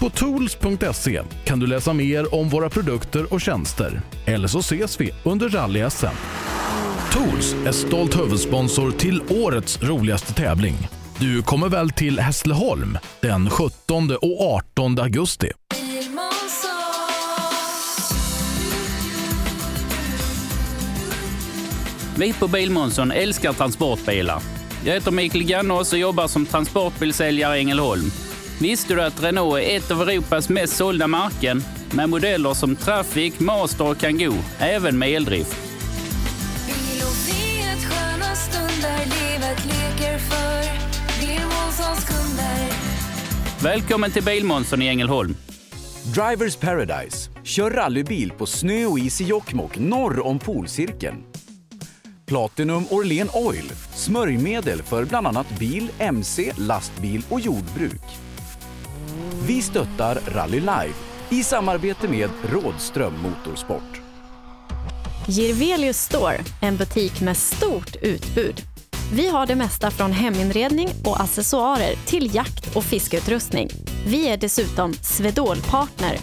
På 0.00 0.10
tools.se 0.10 1.22
kan 1.44 1.58
du 1.58 1.66
läsa 1.66 1.92
mer 1.92 2.34
om 2.34 2.48
våra 2.48 2.70
produkter 2.70 3.32
och 3.32 3.40
tjänster. 3.40 4.00
Eller 4.26 4.48
så 4.48 4.58
ses 4.58 5.00
vi 5.00 5.10
under 5.24 5.48
rally-SM. 5.48 6.16
Tools 7.12 7.54
är 7.66 7.72
stolt 7.72 8.18
huvudsponsor 8.18 8.90
till 8.90 9.22
årets 9.28 9.82
roligaste 9.82 10.34
tävling. 10.34 10.88
Du 11.20 11.42
kommer 11.42 11.68
väl 11.68 11.90
till 11.90 12.20
Hässleholm 12.20 12.98
den 13.20 13.50
17 13.50 14.10
och 14.10 14.54
18 14.54 14.98
augusti? 14.98 15.50
Vi 22.20 22.32
på 22.32 22.48
Bilmånsson 22.48 23.12
älskar 23.12 23.52
transportbilar. 23.52 24.42
Jag 24.84 24.94
heter 24.94 25.10
Mikael 25.10 25.44
Gannås 25.44 25.92
och 25.92 25.98
jobbar 25.98 26.26
som 26.26 26.46
transportbilsäljare 26.46 27.56
i 27.56 27.60
Ängelholm. 27.60 28.10
Visste 28.60 28.94
du 28.94 29.02
att 29.02 29.22
Renault 29.22 29.62
är 29.62 29.76
ett 29.76 29.90
av 29.90 30.02
Europas 30.02 30.48
mest 30.48 30.76
sålda 30.76 31.06
märken 31.06 31.62
med 31.92 32.08
modeller 32.08 32.54
som 32.54 32.76
Traffic, 32.76 33.40
Master 33.40 33.90
och 33.90 33.98
Kangoo, 33.98 34.34
även 34.58 34.98
med 34.98 35.08
eldrift? 35.08 35.56
Välkommen 43.62 44.10
till 44.10 44.22
Bilmånsson 44.24 44.82
i 44.82 44.88
Ängelholm. 44.88 45.36
Drivers 46.14 46.56
Paradise. 46.56 47.30
Kör 47.42 47.70
rallybil 47.70 48.30
på 48.30 48.46
snö 48.46 48.86
och 48.86 48.98
is 48.98 49.20
i 49.20 49.24
Jokkmokk 49.24 49.78
norr 49.78 50.26
om 50.26 50.38
polcirkeln. 50.38 51.16
Platinum 52.28 52.84
Orlen 52.90 53.28
Oil. 53.32 53.72
Smörjmedel 53.94 54.82
för 54.82 55.04
bland 55.04 55.26
annat 55.26 55.58
bil, 55.58 55.90
mc, 55.98 56.52
lastbil 56.56 57.22
och 57.28 57.40
jordbruk. 57.40 58.02
Vi 59.46 59.62
stöttar 59.62 60.20
Rally 60.26 60.60
Life 60.60 60.94
i 61.28 61.44
samarbete 61.44 62.08
med 62.08 62.30
Rådström 62.42 63.14
Motorsport. 63.22 64.00
Girvelius 65.28 65.98
Store, 65.98 66.40
en 66.62 66.76
butik 66.76 67.20
med 67.20 67.36
stort 67.36 67.96
utbud. 68.02 68.62
Vi 69.12 69.28
har 69.28 69.46
det 69.46 69.56
mesta 69.56 69.90
från 69.90 70.12
heminredning 70.12 70.88
och 71.04 71.20
accessoarer 71.20 71.94
till 72.06 72.34
jakt 72.34 72.76
och 72.76 72.84
fiskeutrustning. 72.84 73.68
Vi 74.06 74.28
är 74.28 74.36
dessutom 74.36 74.92
Swedol-partner. 74.92 76.18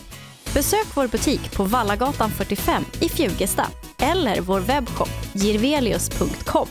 Besök 0.55 0.87
vår 0.95 1.07
butik 1.07 1.51
på 1.51 1.63
Vallagatan 1.63 2.29
45 2.29 2.83
i 3.01 3.09
Fjugesta 3.09 3.65
eller 3.97 4.41
vår 4.41 4.59
webbshop 4.59 5.09
girvelius.com. 5.33 6.67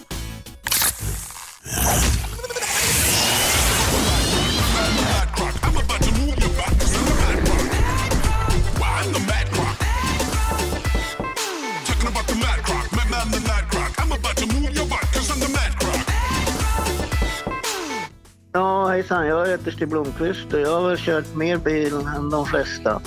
Ja, 18.52 18.86
hejsan. 18.88 19.26
Jag 19.26 19.48
heter 19.48 19.70
Stig 19.70 19.88
Blomqvist 19.88 20.52
och 20.52 20.60
jag 20.60 20.80
har 20.80 20.88
väl 20.88 20.98
kört 20.98 21.34
mer 21.34 21.56
bil 21.56 21.92
än 22.16 22.30
de 22.30 22.46
flesta. 22.46 23.02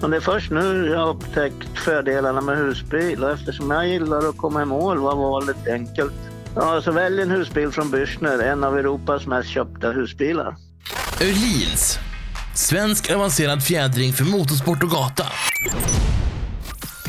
Men 0.00 0.10
det 0.10 0.16
är 0.16 0.20
först 0.20 0.50
nu 0.50 0.86
jag 0.86 0.98
har 0.98 1.08
upptäckt 1.08 1.78
fördelarna 1.78 2.40
med 2.40 2.56
husbil 2.58 3.24
och 3.24 3.30
eftersom 3.30 3.70
jag 3.70 3.88
gillar 3.88 4.28
att 4.28 4.36
komma 4.36 4.62
i 4.62 4.64
mål 4.64 4.98
var 4.98 5.16
valet 5.16 5.68
enkelt. 5.68 6.12
Ja, 6.54 6.82
så 6.82 6.92
välj 6.92 7.22
en 7.22 7.30
husbil 7.30 7.70
från 7.70 7.94
Bürstner, 7.94 8.42
en 8.42 8.64
av 8.64 8.78
Europas 8.78 9.26
mest 9.26 9.48
köpta 9.48 9.90
husbilar. 9.90 10.56
Öhlins. 11.20 11.98
Svensk 12.54 13.10
avancerad 13.10 13.62
fjädring 13.62 14.12
för 14.12 14.24
motorsport 14.24 14.82
och 14.82 14.90
gata. 14.90 15.24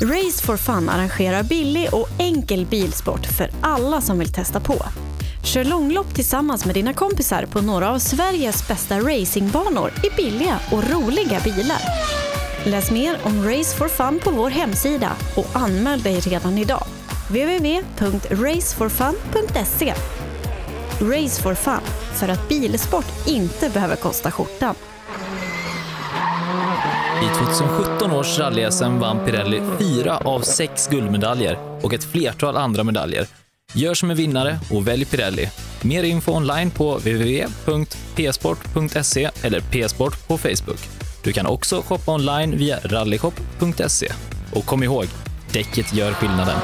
Race 0.01 0.45
for 0.45 0.57
Fun 0.57 0.89
arrangerar 0.89 1.43
billig 1.43 1.87
och 1.91 2.09
enkel 2.19 2.65
bilsport 2.65 3.25
för 3.25 3.49
alla 3.61 4.01
som 4.01 4.19
vill 4.19 4.33
testa 4.33 4.59
på. 4.59 4.85
Kör 5.43 5.63
långlopp 5.63 6.13
tillsammans 6.15 6.65
med 6.65 6.75
dina 6.75 6.93
kompisar 6.93 7.45
på 7.45 7.61
några 7.61 7.89
av 7.89 7.99
Sveriges 7.99 8.67
bästa 8.67 8.99
racingbanor 8.99 9.91
i 10.03 10.15
billiga 10.15 10.59
och 10.71 10.89
roliga 10.89 11.39
bilar. 11.43 11.81
Läs 12.65 12.91
mer 12.91 13.17
om 13.23 13.49
Race 13.49 13.77
for 13.77 13.87
Fun 13.87 14.19
på 14.23 14.31
vår 14.31 14.49
hemsida 14.49 15.11
och 15.35 15.47
anmäl 15.53 16.01
dig 16.01 16.19
redan 16.19 16.57
idag. 16.57 16.83
www.raceforfun.se 17.27 19.93
Race 20.99 21.41
for 21.41 21.55
Fun, 21.55 21.81
för 22.13 22.27
att 22.27 22.49
bilsport 22.49 23.27
inte 23.27 23.69
behöver 23.69 23.95
kosta 23.95 24.31
skjortan. 24.31 24.75
I 27.23 27.27
2017 27.37 28.11
års 28.11 28.39
rally-SM 28.39 28.99
vann 28.99 29.25
Pirelli 29.25 29.61
fyra 29.79 30.17
av 30.17 30.41
sex 30.41 30.87
guldmedaljer 30.87 31.79
och 31.83 31.93
ett 31.93 32.03
flertal 32.03 32.57
andra 32.57 32.83
medaljer. 32.83 33.27
Gör 33.73 33.93
som 33.93 34.11
en 34.11 34.17
vinnare 34.17 34.59
och 34.71 34.87
välj 34.87 35.05
Pirelli. 35.05 35.49
Mer 35.81 36.03
info 36.03 36.31
online 36.31 36.71
på 36.71 36.97
www.psport.se 36.97 39.29
eller 39.43 39.61
psport 39.61 40.27
på 40.27 40.37
Facebook. 40.37 41.00
Du 41.23 41.33
kan 41.33 41.45
också 41.45 41.81
shoppa 41.81 42.11
online 42.11 42.57
via 42.57 42.79
rallyshop.se. 42.83 44.07
Och 44.53 44.65
kom 44.65 44.83
ihåg, 44.83 45.05
däcket 45.51 45.93
gör 45.93 46.13
skillnaden. 46.13 46.59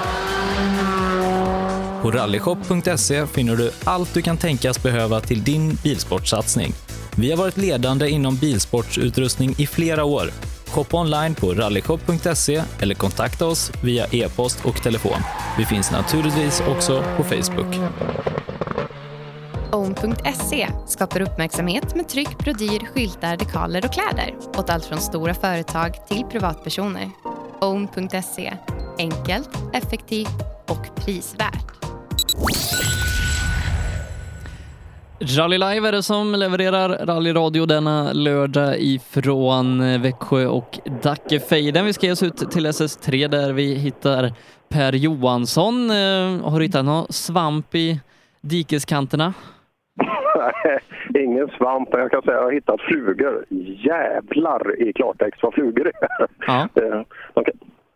På 2.02 2.12
rallyshop.se 2.12 3.28
finner 3.28 3.56
du 3.56 3.72
allt 3.84 4.14
du 4.14 4.22
kan 4.22 4.38
tänkas 4.38 4.84
behöva 4.84 5.20
till 5.20 5.44
din 5.44 5.78
bilsportsatsning. 5.84 6.74
Vi 7.16 7.32
har 7.32 7.38
varit 7.38 7.58
ledande 7.58 8.10
inom 8.10 8.36
bilsportsutrustning 8.36 9.56
i 9.58 9.68
flera 9.68 10.04
år. 10.04 10.32
Shoppa 10.68 10.98
online 10.98 11.36
på 11.36 11.54
rallyshop.se 11.54 12.64
eller 12.80 12.96
kontakta 12.96 13.46
oss 13.46 13.72
via 13.84 14.06
e-post 14.12 14.66
och 14.66 14.84
telefon. 14.84 15.22
Vi 15.58 15.66
finns 15.66 15.92
naturligtvis 15.92 16.62
också 16.68 17.04
på 17.18 17.24
Facebook. 17.24 17.76
Own.se 19.72 20.68
skapar 20.86 21.22
uppmärksamhet 21.22 21.96
med 21.96 22.10
tryck, 22.10 22.38
brodyr, 22.38 22.80
skyltar, 22.86 23.38
dekaler 23.38 23.86
och 23.86 23.94
kläder 23.94 24.36
åt 24.58 24.70
allt 24.70 24.86
från 24.86 25.00
stora 25.00 25.34
företag 25.34 26.08
till 26.08 26.24
privatpersoner. 26.24 27.10
Own.se 27.62 28.54
enkelt, 28.98 29.50
effektivt 29.74 30.42
och 30.68 30.96
prisvärt. 30.96 31.66
Rally 35.20 35.58
Live 35.58 35.88
är 35.88 35.92
det 35.92 36.04
som 36.04 36.36
levererar 36.36 37.06
rallyradio 37.06 37.66
denna 37.66 38.14
lördag 38.14 38.80
ifrån 38.80 40.02
Växjö 40.02 40.46
och 40.46 40.80
Dackefejden. 41.04 41.86
Vi 41.86 41.94
ska 41.94 42.06
ge 42.06 42.12
oss 42.12 42.24
ut 42.24 42.52
till 42.52 42.68
SS3 42.68 43.28
där 43.28 43.54
vi 43.54 43.76
hittar 43.76 44.34
Per 44.70 44.94
Johansson. 44.94 45.92
Eh, 45.92 45.96
har 46.42 46.60
du 46.60 46.66
hittat 46.66 46.86
någon 46.86 47.08
svamp 47.10 47.76
i 47.76 48.00
dikeskanterna? 48.42 49.34
Ingen 51.24 51.48
svamp, 51.58 51.90
men 51.92 52.02
jag 52.02 52.12
kan 52.12 52.22
säga 52.22 52.36
att 52.36 52.42
jag 52.42 52.48
har 52.48 52.52
hittat 52.52 52.82
flugor. 52.82 53.46
Jävlar 53.86 54.82
i 54.82 54.94
klartext 54.94 55.44
vad 55.44 55.54
flugor 55.54 55.84
det 55.84 55.92
är. 56.06 56.28
Ja. 56.48 56.68
Eh, 56.84 57.02
de 57.34 57.44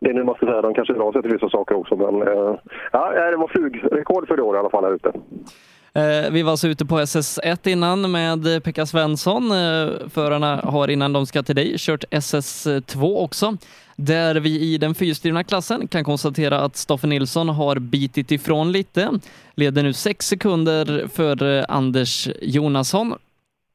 Det 0.00 0.10
är 0.10 0.14
nu 0.14 0.24
man 0.24 0.34
ska 0.34 0.46
säga, 0.46 0.62
de 0.62 0.74
kanske 0.74 0.94
drar 0.94 1.12
sig 1.12 1.22
till 1.22 1.32
vissa 1.32 1.48
saker 1.48 1.74
också, 1.74 1.96
men 1.96 2.22
eh, 2.28 2.54
ja, 2.92 3.30
det 3.30 3.36
var 3.36 3.48
flugrekord 3.48 4.28
för 4.28 4.36
det 4.36 4.42
år 4.42 4.56
i 4.56 4.58
alla 4.58 4.70
fall 4.70 4.84
här 4.84 4.94
ute. 4.94 5.12
Eh, 5.94 6.32
Vi 6.32 6.42
var 6.42 6.50
alltså 6.50 6.68
ute 6.68 6.86
på 6.86 6.94
SS1 6.98 7.68
innan 7.68 8.10
med 8.10 8.64
Pekka 8.64 8.86
Svensson. 8.86 9.42
Eh, 9.42 10.08
Förarna 10.14 10.56
har 10.64 10.88
innan 10.90 11.12
de 11.12 11.26
ska 11.26 11.42
till 11.42 11.56
dig 11.56 11.74
kört 11.78 12.04
SS2 12.10 13.24
också. 13.24 13.56
Där 13.96 14.34
vi 14.34 14.60
i 14.60 14.78
den 14.78 14.94
fyrstrivna 14.94 15.44
klassen 15.44 15.88
kan 15.88 16.04
konstatera 16.04 16.60
att 16.60 16.76
Stoffe 16.76 17.06
Nilsson 17.06 17.48
har 17.48 17.78
bitit 17.78 18.30
ifrån 18.30 18.72
lite. 18.72 19.10
Leder 19.54 19.82
nu 19.82 19.92
sex 19.92 20.26
sekunder 20.26 21.08
för 21.14 21.58
eh, 21.58 21.64
Anders 21.68 22.28
Jonasson. 22.42 23.14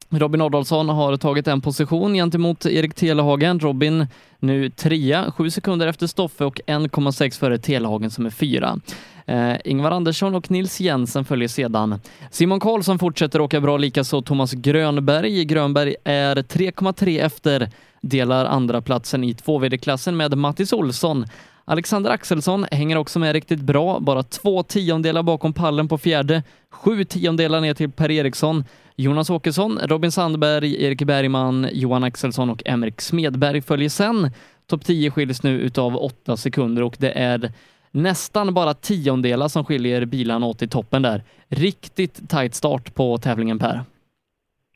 Robin 0.10 0.41
Adolfsson 0.41 0.89
har 0.89 1.18
tagit 1.18 1.48
en 1.48 1.61
position 1.61 2.14
gentemot 2.14 2.65
Erik 2.65 2.94
Telehagen. 2.94 3.60
Robin 3.60 4.07
nu 4.39 4.69
trea, 4.69 5.31
sju 5.31 5.49
sekunder 5.49 5.88
efter 5.88 6.07
Stoffe 6.07 6.45
och 6.45 6.60
1,6 6.68 7.39
före 7.39 7.57
Telehagen 7.57 8.11
som 8.11 8.26
är 8.26 8.30
fyra. 8.30 8.80
Eh, 9.26 9.56
Ingvar 9.65 9.91
Andersson 9.91 10.35
och 10.35 10.52
Nils 10.52 10.80
Jensen 10.80 11.26
följer 11.26 11.48
sedan. 11.48 11.99
Simon 12.31 12.60
Karlsson 12.60 12.99
fortsätter 12.99 13.41
åka 13.41 13.61
bra, 13.61 13.77
likaså 13.77 14.22
Thomas 14.22 14.52
Grönberg. 14.52 15.45
Grönberg 15.45 15.95
är 16.03 16.35
3,3 16.35 17.26
efter, 17.26 17.69
delar 18.02 18.45
andra 18.45 18.82
platsen 18.82 19.24
i 19.24 19.34
2VD-klassen 19.34 20.18
med 20.18 20.38
Mattis 20.38 20.74
Olsson. 20.74 21.26
Alexander 21.65 22.11
Axelsson 22.11 22.65
hänger 22.72 22.98
också 22.98 23.19
med 23.19 23.34
riktigt 23.34 23.60
bra, 23.60 23.99
bara 23.99 24.24
två 24.24 24.64
tiondelar 24.64 25.24
bakom 25.24 25.53
pallen 25.53 25.88
på 25.88 25.98
fjärde, 25.98 26.44
sju 26.69 27.03
tiondelar 27.03 27.61
ner 27.61 27.74
till 27.74 27.91
Per 27.91 28.11
Eriksson. 28.11 28.64
Jonas 28.95 29.30
Åkesson, 29.30 29.80
Robin 29.84 30.11
Sandberg, 30.11 30.84
Erik 30.84 31.03
Bergman, 31.03 31.68
Johan 31.72 32.03
Axelsson 32.03 32.49
och 32.49 32.61
Emrik 32.65 33.02
Smedberg 33.02 33.61
följer 33.61 33.90
sen. 33.90 34.32
Topp 34.68 34.86
10 34.86 35.11
skiljs 35.11 35.44
nu 35.44 35.60
utav 35.60 35.98
åtta 35.98 36.38
sekunder 36.38 36.84
och 36.84 36.95
det 36.99 37.11
är 37.11 37.52
nästan 37.91 38.53
bara 38.53 38.74
tiondelar 38.74 39.48
som 39.48 39.65
skiljer 39.65 40.06
bilarna 40.06 40.45
åt 40.45 40.61
i 40.61 40.68
toppen 40.68 41.02
där. 41.02 41.24
Riktigt 41.48 42.30
tajt 42.30 42.56
start 42.56 42.95
på 42.95 43.18
tävlingen 43.18 43.60
Per. 43.60 43.84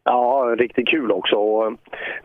Ja, 0.03 0.56
riktigt 0.57 0.88
kul 0.88 1.11
också. 1.11 1.36
Och, 1.36 1.65
eh, 1.65 1.72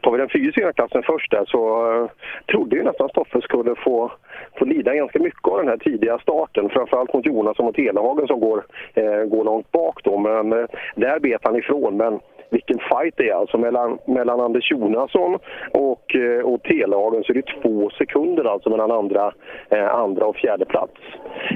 tar 0.00 0.12
vi 0.12 0.18
den 0.18 0.28
fysiska 0.28 0.72
klassen 0.72 1.02
först 1.02 1.30
där 1.30 1.44
så 1.44 1.92
eh, 1.92 2.10
trodde 2.50 2.76
ju 2.76 2.82
nästan 2.82 3.08
Stoffe 3.08 3.40
skulle 3.40 3.74
få, 3.74 4.12
få 4.58 4.64
lida 4.64 4.94
ganska 4.94 5.18
mycket 5.18 5.48
av 5.48 5.58
den 5.58 5.68
här 5.68 5.76
tidiga 5.76 6.18
starten. 6.18 6.68
Framförallt 6.68 7.14
mot 7.14 7.26
Jonas 7.26 7.58
och 7.58 7.64
mot 7.64 7.76
Telehagen 7.76 8.26
som 8.26 8.40
går, 8.40 8.64
eh, 8.94 9.24
går 9.24 9.44
långt 9.44 9.72
bak 9.72 10.00
då. 10.04 10.18
Men 10.18 10.52
eh, 10.52 10.66
där 10.94 11.20
bet 11.20 11.40
han 11.44 11.56
ifrån. 11.56 11.96
Men 11.96 12.20
vilken 12.50 12.78
fight 12.78 13.14
det 13.16 13.28
är 13.30 13.34
alltså 13.34 13.58
mellan, 13.58 13.98
mellan 14.06 14.40
Anders 14.40 14.70
Jonasson 14.70 15.38
och, 15.70 16.14
eh, 16.14 16.44
och 16.44 16.62
Telehagen 16.62 17.24
så 17.24 17.32
är 17.32 17.34
det 17.34 17.62
två 17.62 17.90
sekunder 17.90 18.44
alltså 18.44 18.70
mellan 18.70 18.90
andra, 18.90 19.32
eh, 19.70 19.94
andra 19.94 20.26
och 20.26 20.36
fjärde 20.36 20.64
plats. 20.64 21.00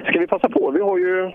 Ska 0.06 0.20
vi 0.20 0.26
passa 0.26 0.48
på? 0.48 0.70
Vi 0.70 0.80
har 0.80 0.98
ju, 0.98 1.30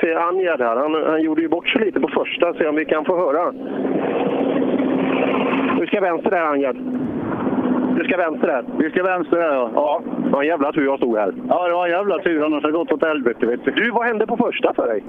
ser 0.00 0.16
Anjad 0.16 0.60
här, 0.60 0.76
han, 0.76 0.94
han 1.06 1.22
gjorde 1.22 1.42
ju 1.42 1.48
bort 1.48 1.68
sig 1.68 1.84
lite 1.84 2.00
på 2.00 2.08
första, 2.08 2.54
se 2.54 2.66
om 2.66 2.76
vi 2.76 2.84
kan 2.84 3.04
få 3.04 3.16
höra. 3.16 3.52
Du 5.80 5.86
ska 5.86 6.00
vänster 6.00 6.30
där 6.30 6.40
Anjad. 6.40 6.76
Du 7.96 8.04
ska 8.04 8.16
vänster 8.16 8.46
där. 8.46 8.64
Vi 8.78 8.90
ska 8.90 9.02
vänster 9.02 9.36
där 9.36 9.54
ja. 9.54 9.70
Ja, 9.74 10.02
det 10.24 10.30
var 10.30 10.42
en 10.42 10.48
jävla 10.48 10.72
tur 10.72 10.84
jag 10.84 10.98
stod 10.98 11.18
här. 11.18 11.34
Ja, 11.48 11.68
det 11.68 11.74
var 11.74 11.84
en 11.86 11.92
jävla 11.92 12.18
tur 12.18 12.44
annars 12.44 12.62
hade 12.62 12.68
det 12.68 12.78
gått 12.78 12.92
åt 12.92 13.04
helvete 13.04 13.46
vet 13.46 13.64
du. 13.64 13.70
Du, 13.70 13.90
vad 13.90 14.06
hände 14.06 14.26
på 14.26 14.36
första 14.36 14.74
för 14.74 14.86
dig? 14.86 15.04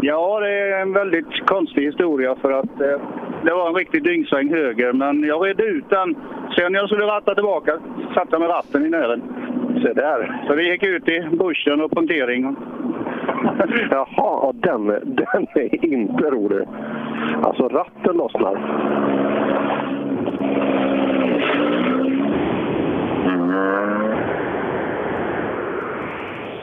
Ja, 0.00 0.40
det 0.40 0.50
är 0.50 0.82
en 0.82 0.92
väldigt 0.92 1.46
konstig 1.46 1.82
historia 1.82 2.36
för 2.40 2.52
att 2.52 2.80
eh, 2.80 3.00
det 3.44 3.54
var 3.54 3.68
en 3.68 3.74
riktig 3.74 4.04
dyngsväng 4.04 4.50
höger 4.50 4.92
men 4.92 5.22
jag 5.24 5.46
redde 5.46 5.64
ut 5.64 5.90
den. 5.90 6.14
Sen 6.56 6.72
när 6.72 6.78
jag 6.78 6.88
skulle 6.88 7.04
ratta 7.04 7.34
tillbaka 7.34 7.72
satte 8.14 8.28
jag 8.30 8.40
med 8.40 8.50
ratten 8.50 8.86
i 8.86 8.88
nären. 8.88 9.22
Se 9.82 9.92
där. 9.92 10.44
Så 10.46 10.54
vi 10.54 10.70
gick 10.70 10.82
ut 10.82 11.08
i 11.08 11.20
bussen 11.30 11.80
och 11.80 11.90
punktering. 11.90 12.42
Jaha, 13.90 14.06
ja, 14.16 14.52
den, 14.54 14.86
den 14.86 15.46
är 15.54 15.84
inte 15.84 16.30
rolig. 16.30 16.68
Alltså 17.42 17.68
ratten 17.68 18.16
lossnar. 18.16 18.58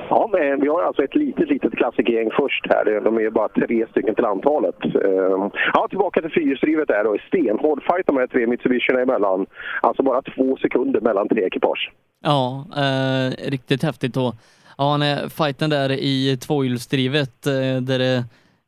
Ja, 0.09 0.29
men 0.33 0.61
vi 0.61 0.67
har 0.67 0.81
alltså 0.81 1.03
ett 1.03 1.15
litet, 1.15 1.49
litet 1.49 1.73
klassikergäng 1.73 2.29
först 2.39 2.65
här. 2.69 3.01
De 3.01 3.17
är 3.17 3.21
ju 3.21 3.31
bara 3.31 3.49
tre 3.49 3.85
stycken 3.91 4.15
till 4.15 4.25
antalet. 4.25 4.85
Ehm, 4.85 5.51
ja, 5.73 5.87
tillbaka 5.89 6.21
till 6.21 6.31
fyrhjulsdrivet 6.31 6.87
där 6.87 7.03
då. 7.03 7.17
Stenhård 7.27 7.83
fight 7.83 8.07
de 8.07 8.17
här 8.17 8.27
tre 8.27 8.47
Mitsubishierna 8.47 9.01
emellan. 9.01 9.45
Alltså 9.81 10.03
bara 10.03 10.21
två 10.21 10.57
sekunder 10.57 11.01
mellan 11.01 11.27
tre 11.29 11.45
ekipage. 11.45 11.91
Ja, 12.23 12.65
eh, 12.77 13.49
riktigt 13.51 13.83
häftigt 13.83 14.13
då. 14.13 14.33
ja, 14.77 14.97
nej, 14.97 15.29
fighten 15.29 15.69
där 15.69 15.91
i 15.91 16.37
tvåhjulsdrivet 16.37 17.47
eh, 17.47 17.81
där 17.81 17.99
det 17.99 18.23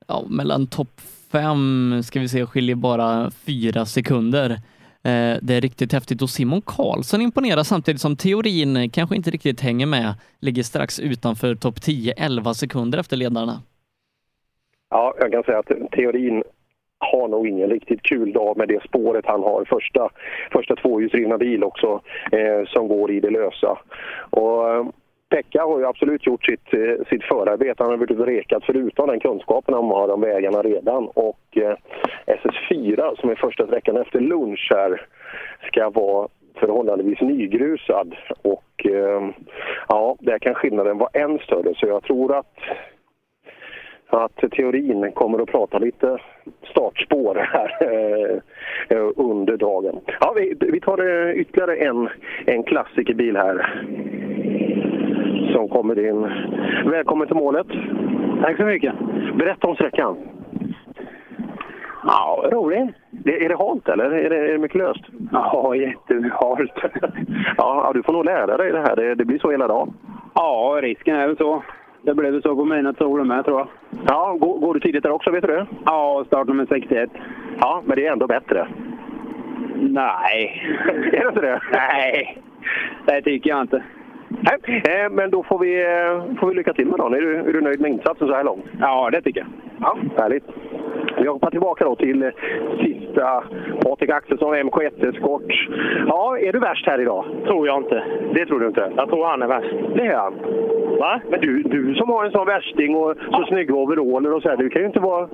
ja, 0.08 0.24
mellan 0.30 0.68
topp 0.68 1.02
fem 1.32 2.04
ska 2.04 2.20
vi 2.20 2.30
se 2.30 2.46
skiljer 2.46 2.76
bara 2.76 3.32
fyra 3.46 3.86
sekunder. 3.86 4.58
Eh, 5.04 5.38
det 5.42 5.54
är 5.54 5.62
riktigt 5.62 5.94
häftigt 5.94 6.22
och 6.22 6.30
Simon 6.30 6.62
Karlsson 6.62 7.22
imponerar 7.22 7.64
samtidigt 7.64 8.02
som 8.02 8.16
teorin 8.16 8.90
kanske 8.90 9.16
inte 9.16 9.32
riktigt 9.32 9.62
hänger 9.62 9.86
med, 9.86 10.14
ligger 10.40 10.64
strax 10.64 11.00
utanför 11.00 11.56
topp 11.56 11.82
10, 11.82 12.14
11 12.18 12.54
sekunder 12.54 13.00
efter 13.00 13.18
ledarna. 13.18 13.62
Ja, 14.90 15.14
jag 15.20 15.32
kan 15.32 15.44
säga 15.44 15.60
att 15.60 15.92
teorin 15.92 16.44
har 17.00 17.28
nog 17.28 17.48
ingen 17.48 17.70
riktigt 17.70 18.04
kul 18.04 18.34
dag 18.34 18.58
med 18.58 18.68
det 18.68 18.84
spåret 18.84 19.26
han 19.26 19.44
har. 19.44 19.66
Första, 19.66 20.10
första 20.52 20.76
tvåhjulsdrivna 20.76 21.38
bil 21.38 21.64
också 21.64 22.02
eh, 22.32 22.68
som 22.68 22.88
går 22.88 23.12
i 23.12 23.20
det 23.20 23.30
lösa. 23.30 23.78
Och, 24.30 24.70
eh, 24.70 24.86
Pekka 25.32 25.64
har 25.64 25.80
ju 25.80 25.86
absolut 25.86 26.28
gjort 26.28 26.46
sitt, 26.46 26.74
eh, 26.74 27.06
sitt 27.10 27.24
förarbete. 27.24 27.84
Han 27.84 27.92
har 27.92 27.98
varit 27.98 28.20
och 28.20 28.26
rekat 28.26 28.64
förutom 28.66 29.08
den 29.08 29.20
kunskapen 29.20 29.74
han 29.74 29.86
har 29.86 30.10
om 30.10 30.22
vägarna 30.22 30.62
redan. 30.62 31.08
Och 31.08 31.58
eh, 31.58 31.76
SS4 32.26 33.16
som 33.20 33.30
är 33.30 33.36
första 33.36 33.68
sträckan 33.68 33.98
efter 33.98 34.20
lunch 34.20 34.68
här 34.76 35.08
ska 35.68 35.90
vara 35.90 36.28
förhållandevis 36.56 37.22
nygrusad. 37.22 38.16
Och 38.42 38.86
eh, 38.86 39.30
ja, 39.88 40.16
där 40.20 40.40
kan 40.40 40.54
skillnaden 40.54 40.98
vara 40.98 41.10
än 41.14 41.40
större. 41.40 41.74
Så 41.76 41.88
jag 41.88 42.04
tror 42.04 42.36
att 42.36 42.56
att 44.14 44.52
teorin 44.52 45.12
kommer 45.12 45.40
att 45.40 45.52
prata 45.52 45.80
lite 45.80 46.18
startspår 46.72 47.36
här 47.36 47.78
eh, 48.90 49.08
under 49.16 49.58
dagen. 49.58 50.00
Ja, 50.20 50.34
vi, 50.36 50.54
vi 50.60 50.80
tar 50.80 51.28
eh, 51.28 51.32
ytterligare 51.32 51.76
en, 51.76 52.10
en 52.46 52.64
klassikerbil 52.64 53.36
här 53.36 53.84
som 55.52 55.70
kommer 55.70 56.08
in. 56.10 56.30
Välkommen 56.86 57.28
till 57.28 57.36
målet. 57.36 57.68
Tack 58.42 58.58
så 58.58 58.64
mycket. 58.64 58.94
Berätta 59.36 59.68
om 59.68 59.76
sträckan. 59.76 60.18
Ja, 62.04 62.50
rolig. 62.52 62.94
Det, 63.10 63.46
är 63.46 63.50
det 63.50 63.58
halt 63.58 63.90
eller 63.90 64.12
är 64.12 64.30
det, 64.30 64.38
är 64.38 64.52
det 64.52 64.58
mycket 64.58 64.78
löst? 64.78 65.04
Ja, 65.32 65.76
jättehalt. 65.76 66.74
ja, 67.58 67.92
du 67.94 68.04
får 68.04 68.14
nog 68.14 68.26
lära 68.26 68.58
dig 68.58 68.72
det 68.72 68.82
här. 68.82 68.96
Det, 68.96 69.16
det 69.16 69.26
blir 69.26 69.40
så 69.40 69.52
hela 69.52 69.68
dagen. 69.68 69.94
Ja, 70.36 70.80
risken 70.82 71.16
är 71.16 71.28
väl 71.28 71.38
så. 71.38 71.64
Det 72.02 72.14
blev 72.16 72.34
väl 72.34 72.42
så 72.42 72.56
på 72.56 72.66
mina 72.66 72.94
torer 72.94 73.24
med 73.24 73.46
tror 73.46 73.60
jag. 73.60 73.68
Ja, 74.08 74.38
går, 74.40 74.60
går 74.60 74.74
du 74.74 74.80
tidigt 74.80 75.04
där 75.04 75.12
också, 75.12 75.32
vet 75.32 75.42
du 75.42 75.48
det? 75.48 75.66
Ja, 75.86 76.24
startnummer 76.28 76.66
61. 76.70 77.10
Ja, 77.60 77.82
men 77.86 77.96
det 77.96 78.08
är 78.08 78.12
ändå 78.12 78.28
bättre. 78.28 78.68
Nej. 79.76 80.62
är 81.14 81.22
det 81.22 81.28
inte 81.28 81.42
det? 81.42 81.62
Nej, 81.72 82.38
det 83.06 83.22
tycker 83.22 83.50
jag 83.50 83.62
inte. 83.62 83.84
Nej, 84.40 84.82
eh, 85.04 85.12
men 85.12 85.32
då 85.32 85.44
får 85.44 85.60
vi, 85.60 85.82
eh, 85.82 86.40
får 86.40 86.48
vi 86.48 86.56
lycka 86.56 86.74
till 86.74 86.88
med 86.88 87.00
dagen. 87.00 87.14
Är 87.14 87.22
du, 87.22 87.36
är 87.36 87.54
du 87.54 87.62
nöjd 87.62 87.82
med 87.82 87.92
insatsen 87.92 88.28
så 88.28 88.34
här 88.34 88.44
långt? 88.44 88.66
Ja, 88.80 89.10
det 89.12 89.22
tycker 89.22 89.40
jag. 89.40 89.50
Ja, 89.80 89.98
härligt. 90.18 90.44
Vi 91.18 91.28
hoppar 91.28 91.52
tillbaka 91.52 91.86
då 91.86 91.96
till 91.96 92.24
eh, 92.24 92.30
sista 92.84 93.44
Patrik 93.84 94.10
Axelsson, 94.10 94.56
MK1-eskort. 94.56 95.70
Ja, 96.08 96.38
är 96.38 96.54
du 96.54 96.60
värst 96.60 96.88
här 96.88 97.02
idag? 97.02 97.26
Tror 97.46 97.68
jag 97.68 97.78
inte. 97.78 98.04
Det 98.34 98.46
tror 98.46 98.60
du 98.60 98.68
inte? 98.68 98.92
Jag 98.96 99.10
tror 99.10 99.26
han 99.26 99.42
är 99.42 99.48
värst. 99.48 99.76
Det 99.96 100.08
är 100.08 100.16
han? 100.18 100.34
Va? 101.02 101.14
Men 101.32 101.40
du, 101.42 101.64
du 101.64 101.96
som 101.96 102.10
har 102.10 102.26
en 102.26 102.32
sån 102.32 102.48
värsting 102.48 102.96
och 102.96 103.16
så 103.36 103.46
snygga 103.48 103.74
overaller 103.74 104.34
och 104.34 104.42
så 104.42 104.50
här, 104.50 104.58
du 104.58 104.70
kan 104.70 104.82
ju 104.82 104.88
inte 104.88 105.00
vara... 105.00 105.28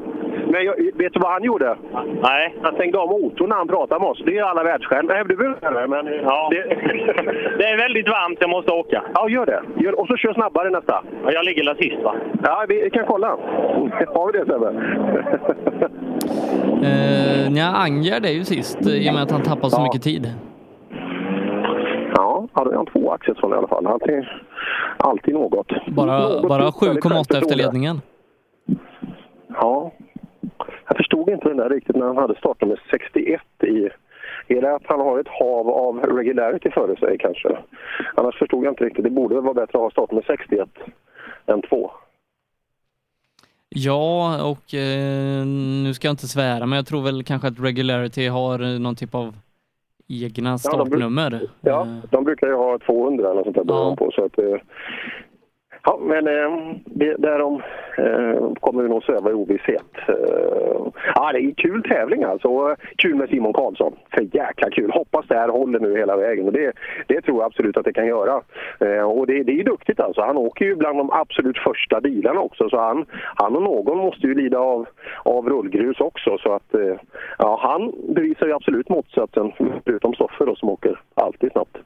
Men 0.52 0.66
jag, 0.66 0.76
vet 1.02 1.14
du 1.14 1.20
vad 1.20 1.32
han 1.32 1.44
gjorde? 1.44 1.76
Nej. 2.22 2.56
Han 2.62 2.74
stängde 2.76 2.98
av 2.98 3.08
motorn 3.10 3.50
när 3.50 3.56
han 3.56 3.68
pratade 3.68 4.00
med 4.02 4.10
oss. 4.10 4.22
Det 4.26 4.38
är 4.38 4.44
alla 4.44 4.64
världsstjärnor. 4.64 5.10
Nej, 5.14 5.24
du 5.30 5.36
behöver 5.36 5.56
inte 5.56 5.80
det, 5.82 5.88
men... 5.88 6.06
Ja. 6.24 6.50
Det... 6.52 6.64
Det 7.58 7.64
är 7.64 7.78
väldigt 7.78 8.08
varmt, 8.10 8.38
jag 8.42 8.50
måste 8.50 8.72
åka. 8.72 9.04
Ja, 9.14 9.30
gör 9.30 9.46
det. 9.46 9.62
Gör, 9.84 10.00
och 10.00 10.08
så 10.08 10.18
kör 10.18 10.34
snabbare 10.34 10.70
nästa. 10.70 11.04
Ja, 11.24 11.32
Jag 11.32 11.46
ligger 11.46 11.64
la 11.64 11.76
sist 11.76 12.04
va? 12.04 12.16
Ja, 12.44 12.66
vi 12.70 12.90
kan 12.90 13.06
kolla. 13.08 13.28
Har 14.16 14.32
vi 14.32 14.40
det 14.40 14.46
Sebbe? 14.46 14.70
Eh, 16.84 17.52
nja, 17.52 17.66
Angerd 17.68 18.26
är 18.26 18.30
ju 18.32 18.44
sist 18.44 18.88
i 18.88 19.10
och 19.10 19.14
med 19.14 19.24
att 19.24 19.32
han 19.32 19.42
tappar 19.42 19.70
så 19.70 19.78
Ja. 19.82 19.84
mycket 19.84 20.04
tid. 20.04 20.28
Ja, 22.18 22.48
hade 22.54 22.76
han 22.76 22.86
två 22.86 23.12
Axelsson 23.12 23.54
i 23.54 23.56
alla 23.56 23.68
fall. 23.68 23.88
Alltid, 23.88 24.26
alltid 24.98 25.34
något. 25.34 25.68
Bara, 25.88 26.20
Något 26.20 26.48
bara 26.48 26.72
väldigt 26.82 27.04
7,8 27.04 27.38
efter 27.38 27.56
ledningen. 27.56 28.02
Ja. 29.48 29.92
Jag 30.88 30.98
förstod 30.98 31.30
inte 31.30 31.48
den 31.48 31.58
där 31.58 31.70
riktigt 31.70 31.96
när 31.96 32.06
han 32.06 32.18
hade 32.18 32.36
startnummer 32.36 32.82
61 32.92 33.42
i... 33.64 33.90
Är 34.48 34.62
det 34.62 34.76
att 34.76 34.86
han 34.86 35.00
har 35.00 35.20
ett 35.20 35.28
hav 35.28 35.70
av 35.70 36.00
regularity 36.00 36.72
före 36.72 36.96
sig 36.96 37.18
kanske? 37.20 37.58
Annars 38.16 38.40
förstod 38.40 38.66
jag 38.66 38.72
inte 38.72 38.84
riktigt. 38.84 39.04
Det 39.04 39.10
borde 39.10 39.36
väl 39.36 39.44
vara 39.44 39.54
bättre 39.54 39.78
att 39.78 39.84
ha 39.84 39.92
startnummer 39.92 40.24
61 40.28 40.70
än 41.46 41.62
2. 41.62 41.92
Ja, 43.70 44.44
och 44.44 44.74
eh, 44.74 45.46
nu 45.84 45.94
ska 45.94 46.08
jag 46.08 46.14
inte 46.14 46.28
svära, 46.28 46.66
men 46.66 46.76
jag 46.76 46.86
tror 46.86 47.02
väl 47.02 47.24
kanske 47.24 47.48
att 47.48 47.60
Regularity 47.60 48.28
har 48.28 48.80
någon 48.80 48.96
typ 48.96 49.16
av 49.16 49.36
egna 50.08 50.50
de 50.50 50.56
bru- 50.56 50.58
startnummer. 50.58 51.42
Ja, 51.62 51.88
de 52.12 52.24
brukar 52.24 52.48
ju 52.48 52.54
ha 52.54 52.80
200 52.80 53.26
eller 53.26 53.36
något 53.36 53.44
sånt 53.56 53.68
där 53.68 53.74
ja. 53.76 53.96
på. 53.98 54.12
Så 54.12 54.26
att, 54.26 54.40
eh, 54.40 54.56
ja, 55.88 56.00
men 56.02 56.28
eh, 56.28 56.76
det, 56.86 57.16
därom 57.18 57.62
eh, 57.98 58.54
kommer 58.60 58.84
vi 58.84 58.90
nog 58.90 59.04
sväva 59.04 59.32
i 59.32 59.34
ovisshet. 59.34 59.92
Eh, 60.08 60.82
ja, 61.16 61.32
det 61.32 61.40
är 61.40 61.44
en 61.44 61.56
kul 61.56 61.84
tävling 61.84 62.24
alltså. 62.24 62.48
Och 62.48 62.70
eh, 62.70 62.78
Kul 62.98 63.16
med 63.16 63.30
Simon 63.30 63.54
Karlsson. 63.54 63.96
För 64.12 64.22
jäkla 64.22 64.70
kul. 64.70 64.92
Hoppas 64.92 65.26
det 65.28 65.36
här 65.36 65.50
håller 65.50 65.80
nu 65.80 65.98
hela 65.98 66.18
vägen. 66.18 66.46
Och 66.46 66.54
det, 66.54 66.72
det 67.08 67.22
tror 67.22 67.38
jag 67.38 67.46
absolut 67.46 67.78
att 67.78 67.86
det 67.86 67.94
kan 67.94 68.08
göra. 68.08 68.42
Eh, 68.80 69.04
och 69.04 69.28
det, 69.28 69.44
det 69.44 69.60
är 69.60 69.64
duktigt 69.64 70.00
alltså. 70.00 70.22
Han 70.22 70.38
åker 70.38 70.66
ju 70.66 70.76
bland 70.76 70.98
de 70.98 71.12
absolut 71.12 71.58
första 71.58 72.02
bilarna 72.02 72.40
också. 72.40 72.70
Så 72.70 72.78
han, 72.80 73.06
han 73.36 73.56
och 73.56 73.64
någon 73.64 73.98
måste 73.98 74.28
ju 74.28 74.36
lida 74.36 74.60
av, 74.60 74.88
av 75.24 75.50
rullgrus 75.50 76.00
också. 76.00 76.38
Så 76.38 76.54
att 76.54 76.74
eh, 76.74 76.96
ja, 77.38 77.60
han 77.62 77.94
bevisar 78.16 78.46
ju 78.48 78.54
absolut 78.54 78.90
motsatsen. 78.90 79.52
Förutom 79.86 80.14
Stoffer 80.14 80.46
då 80.46 80.56
som 80.56 80.70
åker 80.70 81.00
alltid 81.14 81.52
snabbt. 81.52 81.78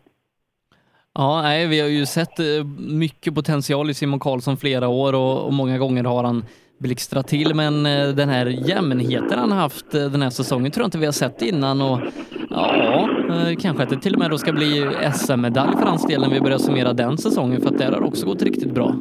Ja, 1.22 1.42
nej, 1.42 1.68
vi 1.68 1.80
har 1.80 1.88
ju 1.88 2.06
sett 2.06 2.40
eh, 2.40 2.46
mycket 3.00 3.36
potential 3.36 3.90
i 3.90 3.94
Simon 3.94 4.20
Karlsson 4.20 4.58
flera 4.58 4.88
år 4.88 5.14
och, 5.14 5.46
och 5.46 5.54
många 5.54 5.78
gånger 5.78 6.04
har 6.04 6.24
han 6.24 6.44
blixtrat 6.80 7.28
till, 7.28 7.56
men 7.56 7.86
eh, 7.86 8.08
den 8.16 8.30
här 8.30 8.46
jämnheten 8.46 9.40
han 9.40 9.52
haft 9.52 9.94
eh, 9.96 10.02
den 10.02 10.22
här 10.22 10.30
säsongen 10.30 10.72
tror 10.72 10.84
jag 10.84 10.88
inte 10.88 10.98
vi 10.98 11.06
har 11.06 11.12
sett 11.12 11.42
innan 11.42 11.82
och 11.82 12.00
ja, 12.50 13.10
kanske 13.62 13.84
att 13.84 13.90
det 13.90 13.98
till 13.98 14.14
och 14.14 14.20
med 14.20 14.30
då 14.30 14.38
ska 14.38 14.52
bli 14.52 14.90
SM-medalj 15.14 15.78
för 15.78 15.86
hans 15.86 16.08
del 16.08 16.22
när 16.22 16.30
vi 16.30 16.42
börjar 16.42 16.58
summera 16.58 16.94
den 16.94 17.18
säsongen 17.18 17.62
för 17.62 17.70
att 17.70 17.78
där 17.78 17.92
har 17.92 18.00
det 18.00 18.08
också 18.08 18.26
gått 18.26 18.44
riktigt 18.44 18.74
bra. 18.74 18.96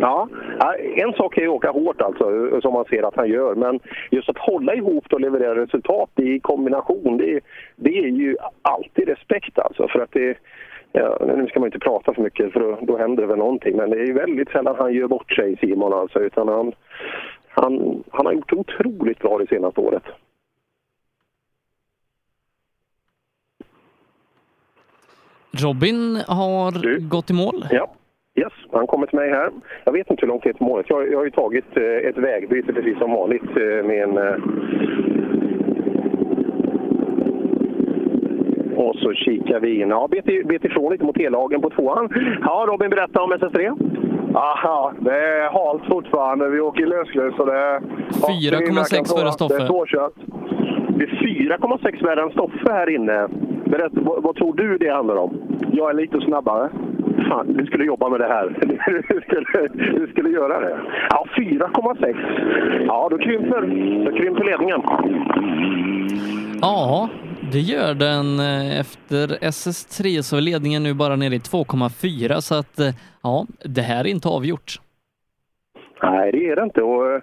Ja, 0.00 0.28
ja, 0.58 0.74
en 0.96 1.12
sak 1.12 1.36
är 1.36 1.42
ju 1.42 1.48
att 1.48 1.54
åka 1.54 1.70
hårt 1.70 2.00
alltså, 2.00 2.24
som 2.62 2.72
man 2.72 2.84
ser 2.84 3.02
att 3.02 3.16
han 3.16 3.28
gör. 3.28 3.54
Men 3.54 3.80
just 4.10 4.28
att 4.28 4.38
hålla 4.38 4.74
ihop 4.74 5.04
och 5.12 5.20
leverera 5.20 5.62
resultat 5.62 6.10
i 6.16 6.40
kombination, 6.40 7.16
det, 7.16 7.40
det 7.76 7.98
är 7.98 8.08
ju 8.08 8.36
alltid 8.62 9.08
respekt 9.08 9.58
alltså. 9.58 9.88
För 9.88 10.00
att 10.00 10.12
det, 10.12 10.36
ja, 10.92 11.18
nu 11.36 11.46
ska 11.46 11.60
man 11.60 11.66
inte 11.66 11.78
prata 11.78 12.14
för 12.14 12.22
mycket 12.22 12.52
för 12.52 12.60
då, 12.60 12.78
då 12.82 12.96
händer 12.96 13.22
det 13.22 13.28
väl 13.28 13.38
någonting. 13.38 13.76
Men 13.76 13.90
det 13.90 13.96
är 13.96 14.06
ju 14.06 14.12
väldigt 14.12 14.50
sällan 14.50 14.76
han 14.78 14.92
gör 14.92 15.08
bort 15.08 15.32
sig, 15.32 15.56
Simon 15.56 15.92
alltså. 15.92 16.20
Utan 16.20 16.48
han, 16.48 16.72
han, 17.48 18.04
han 18.10 18.26
har 18.26 18.32
gjort 18.32 18.52
otroligt 18.52 19.18
bra 19.18 19.38
det 19.38 19.48
senaste 19.48 19.80
året. 19.80 20.04
Robin 25.52 26.16
har 26.26 27.08
gått 27.08 27.30
i 27.30 27.32
mål. 27.32 27.66
Ja. 27.70 27.90
Yes, 28.34 28.52
han 28.72 28.86
kommer 28.86 29.06
till 29.06 29.18
mig 29.18 29.30
här. 29.30 29.50
Jag 29.84 29.92
vet 29.92 30.10
inte 30.10 30.20
hur 30.20 30.28
långt 30.28 30.42
det 30.42 30.48
är 30.48 30.52
till 30.52 30.66
målet. 30.66 30.90
Jag, 30.90 31.12
jag 31.12 31.18
har 31.18 31.24
ju 31.24 31.30
tagit 31.30 31.76
eh, 31.76 32.08
ett 32.08 32.18
vägbyte 32.18 32.72
precis 32.72 32.98
som 32.98 33.10
vanligt 33.10 33.56
eh, 33.56 33.86
med 33.86 34.02
en... 34.02 34.18
Eh... 34.18 34.36
Och 38.80 38.96
så 38.96 39.12
kikar 39.12 39.60
vi 39.60 39.80
in. 39.80 39.88
Ja, 39.88 40.08
bet, 40.10 40.24
bet 40.24 40.64
ifrån 40.64 40.92
lite 40.92 41.04
mot 41.04 41.18
helagen 41.18 41.60
på 41.60 41.70
tvåan. 41.70 42.08
Ja, 42.40 42.64
Robin, 42.68 42.90
berätta 42.90 43.22
om 43.22 43.32
SS3. 43.32 43.58
Aha, 44.34 44.92
det 44.98 45.16
är 45.16 45.50
halt 45.52 45.82
fortfarande. 45.88 46.48
Vi 46.48 46.60
åker 46.60 46.82
i 46.82 46.86
lösgrus 46.86 47.34
och 47.38 47.46
det 47.46 47.58
är... 47.58 47.80
4,6 47.80 49.18
före 49.18 49.32
Stoffe. 49.32 49.54
Det 49.54 49.62
är 49.62 49.66
svårkört. 49.66 50.12
Det 50.88 51.04
är 51.04 51.08
4,6 51.08 52.04
värre 52.04 52.22
än 52.22 52.30
Stoffe 52.30 52.72
här 52.72 52.90
inne. 52.90 53.28
Berätta, 53.64 54.00
vad, 54.00 54.22
vad 54.22 54.36
tror 54.36 54.54
du 54.54 54.78
det 54.78 54.88
handlar 54.88 55.16
om? 55.16 55.38
Jag 55.72 55.90
är 55.90 55.94
lite 55.94 56.20
snabbare. 56.20 56.70
Fan, 57.28 57.52
du 57.52 57.66
skulle 57.66 57.84
jobba 57.84 58.08
med 58.08 58.20
det 58.20 58.26
här. 58.26 58.56
Du 59.08 59.20
skulle, 59.20 59.68
du 59.98 60.06
skulle 60.12 60.30
göra 60.30 60.60
det. 60.60 60.80
Ja, 61.10 61.26
4,6. 61.36 62.16
Ja, 62.86 63.08
då 63.10 63.18
krymper, 63.18 63.60
då 64.04 64.12
krymper 64.16 64.44
ledningen. 64.44 64.82
Ja, 66.62 67.08
det 67.52 67.58
gör 67.58 67.94
den. 67.94 68.40
Eh, 68.40 68.80
efter 68.80 69.26
SS3 69.40 70.22
så 70.22 70.36
är 70.36 70.40
ledningen 70.40 70.82
nu 70.82 70.94
bara 70.94 71.16
nere 71.16 71.34
i 71.34 71.38
2,4 71.38 72.40
så 72.40 72.54
att 72.54 72.78
eh, 72.78 72.94
ja, 73.22 73.46
det 73.64 73.80
här 73.80 74.04
är 74.04 74.08
inte 74.08 74.28
avgjort. 74.28 74.80
Nej, 76.02 76.32
det 76.32 76.48
är 76.48 76.56
det 76.56 76.62
inte. 76.62 76.82
Och 76.82 77.12
eh, 77.12 77.22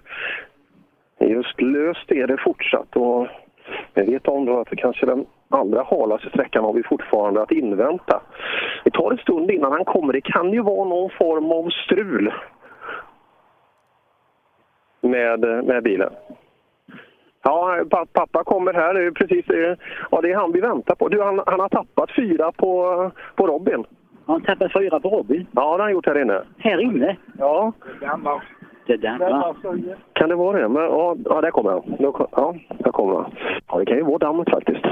just 1.20 1.60
löst 1.60 2.10
är 2.10 2.26
det 2.26 2.36
fortsatt. 2.44 2.96
Och 2.96 3.26
jag 3.94 4.04
vet 4.04 4.28
om 4.28 4.44
då 4.44 4.60
att 4.60 4.70
det 4.70 4.76
kanske 4.76 5.06
den 5.06 5.26
allra 5.48 5.82
halaste 5.82 6.28
sträckan 6.28 6.64
har 6.64 6.72
vi 6.72 6.82
fortfarande 6.82 7.42
att 7.42 7.52
invänta. 7.52 8.22
Det 8.84 8.90
tar 8.90 9.10
en 9.10 9.18
stund 9.18 9.50
innan 9.50 9.72
han 9.72 9.84
kommer. 9.84 10.12
Det 10.12 10.20
kan 10.20 10.52
ju 10.52 10.62
vara 10.62 10.88
någon 10.88 11.10
form 11.18 11.52
av 11.52 11.70
strul 11.70 12.32
med, 15.00 15.40
med 15.40 15.82
bilen. 15.82 16.12
Ja, 17.42 17.78
pa- 17.90 18.06
pappa 18.12 18.44
kommer 18.44 18.72
här. 18.74 18.94
Det 18.94 19.04
är 19.06 19.10
precis 19.10 19.44
ja, 20.10 20.20
det 20.20 20.30
är 20.32 20.36
han 20.36 20.52
vi 20.52 20.60
väntar 20.60 20.94
på. 20.94 21.08
Du, 21.08 21.22
han, 21.22 21.40
han 21.46 21.60
har 21.60 21.68
tappat 21.68 22.10
fyra 22.16 22.52
på, 22.52 23.10
på 23.36 23.46
Robin. 23.46 23.84
Har 24.26 24.34
han 24.34 24.42
tappat 24.42 24.72
fyra 24.72 25.00
på 25.00 25.08
Robin? 25.08 25.46
Ja, 25.52 25.62
det 25.62 25.68
har 25.70 25.78
han 25.78 25.92
gjort 25.92 26.06
här 26.06 26.22
inne. 26.22 26.42
Här 26.58 26.80
inne? 26.80 27.16
Ja. 27.38 27.72
Det 28.86 28.96
dammar. 28.96 29.56
Kan 30.12 30.28
det 30.28 30.34
vara 30.34 30.58
det? 30.60 30.68
Men, 30.68 30.82
ja, 30.82 31.16
ja, 31.24 31.40
där 31.40 31.50
kommer 31.50 31.70
han. 31.70 31.82
Ja, 31.98 32.54
där 32.78 32.90
kommer 32.92 33.14
han. 33.14 33.32
Ja, 33.68 33.78
det 33.78 33.86
kan 33.86 33.96
ju 33.96 34.02
vara 34.02 34.18
dammet 34.18 34.50
faktiskt. 34.50 34.84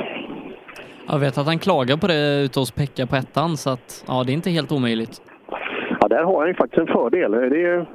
Jag 1.09 1.19
vet 1.19 1.39
att 1.39 1.47
han 1.47 1.59
klagar 1.59 1.97
på 1.97 2.07
det 2.07 2.43
ute 2.45 2.61
hos 2.61 2.71
Pekka 2.71 3.07
på 3.07 3.17
ettan 3.17 3.57
så 3.57 3.71
att 3.71 4.05
ja, 4.09 4.23
det 4.27 4.33
är 4.33 4.35
inte 4.35 4.51
helt 4.51 4.73
omöjligt. 4.73 5.23
Ja, 6.01 6.09
där 6.09 6.25
har 6.25 6.39
han 6.39 6.49
ju 6.49 6.55
faktiskt 6.55 6.79
en 6.79 6.87
fördel. 6.87 7.31
Det 7.33 7.63
är, 7.67 7.87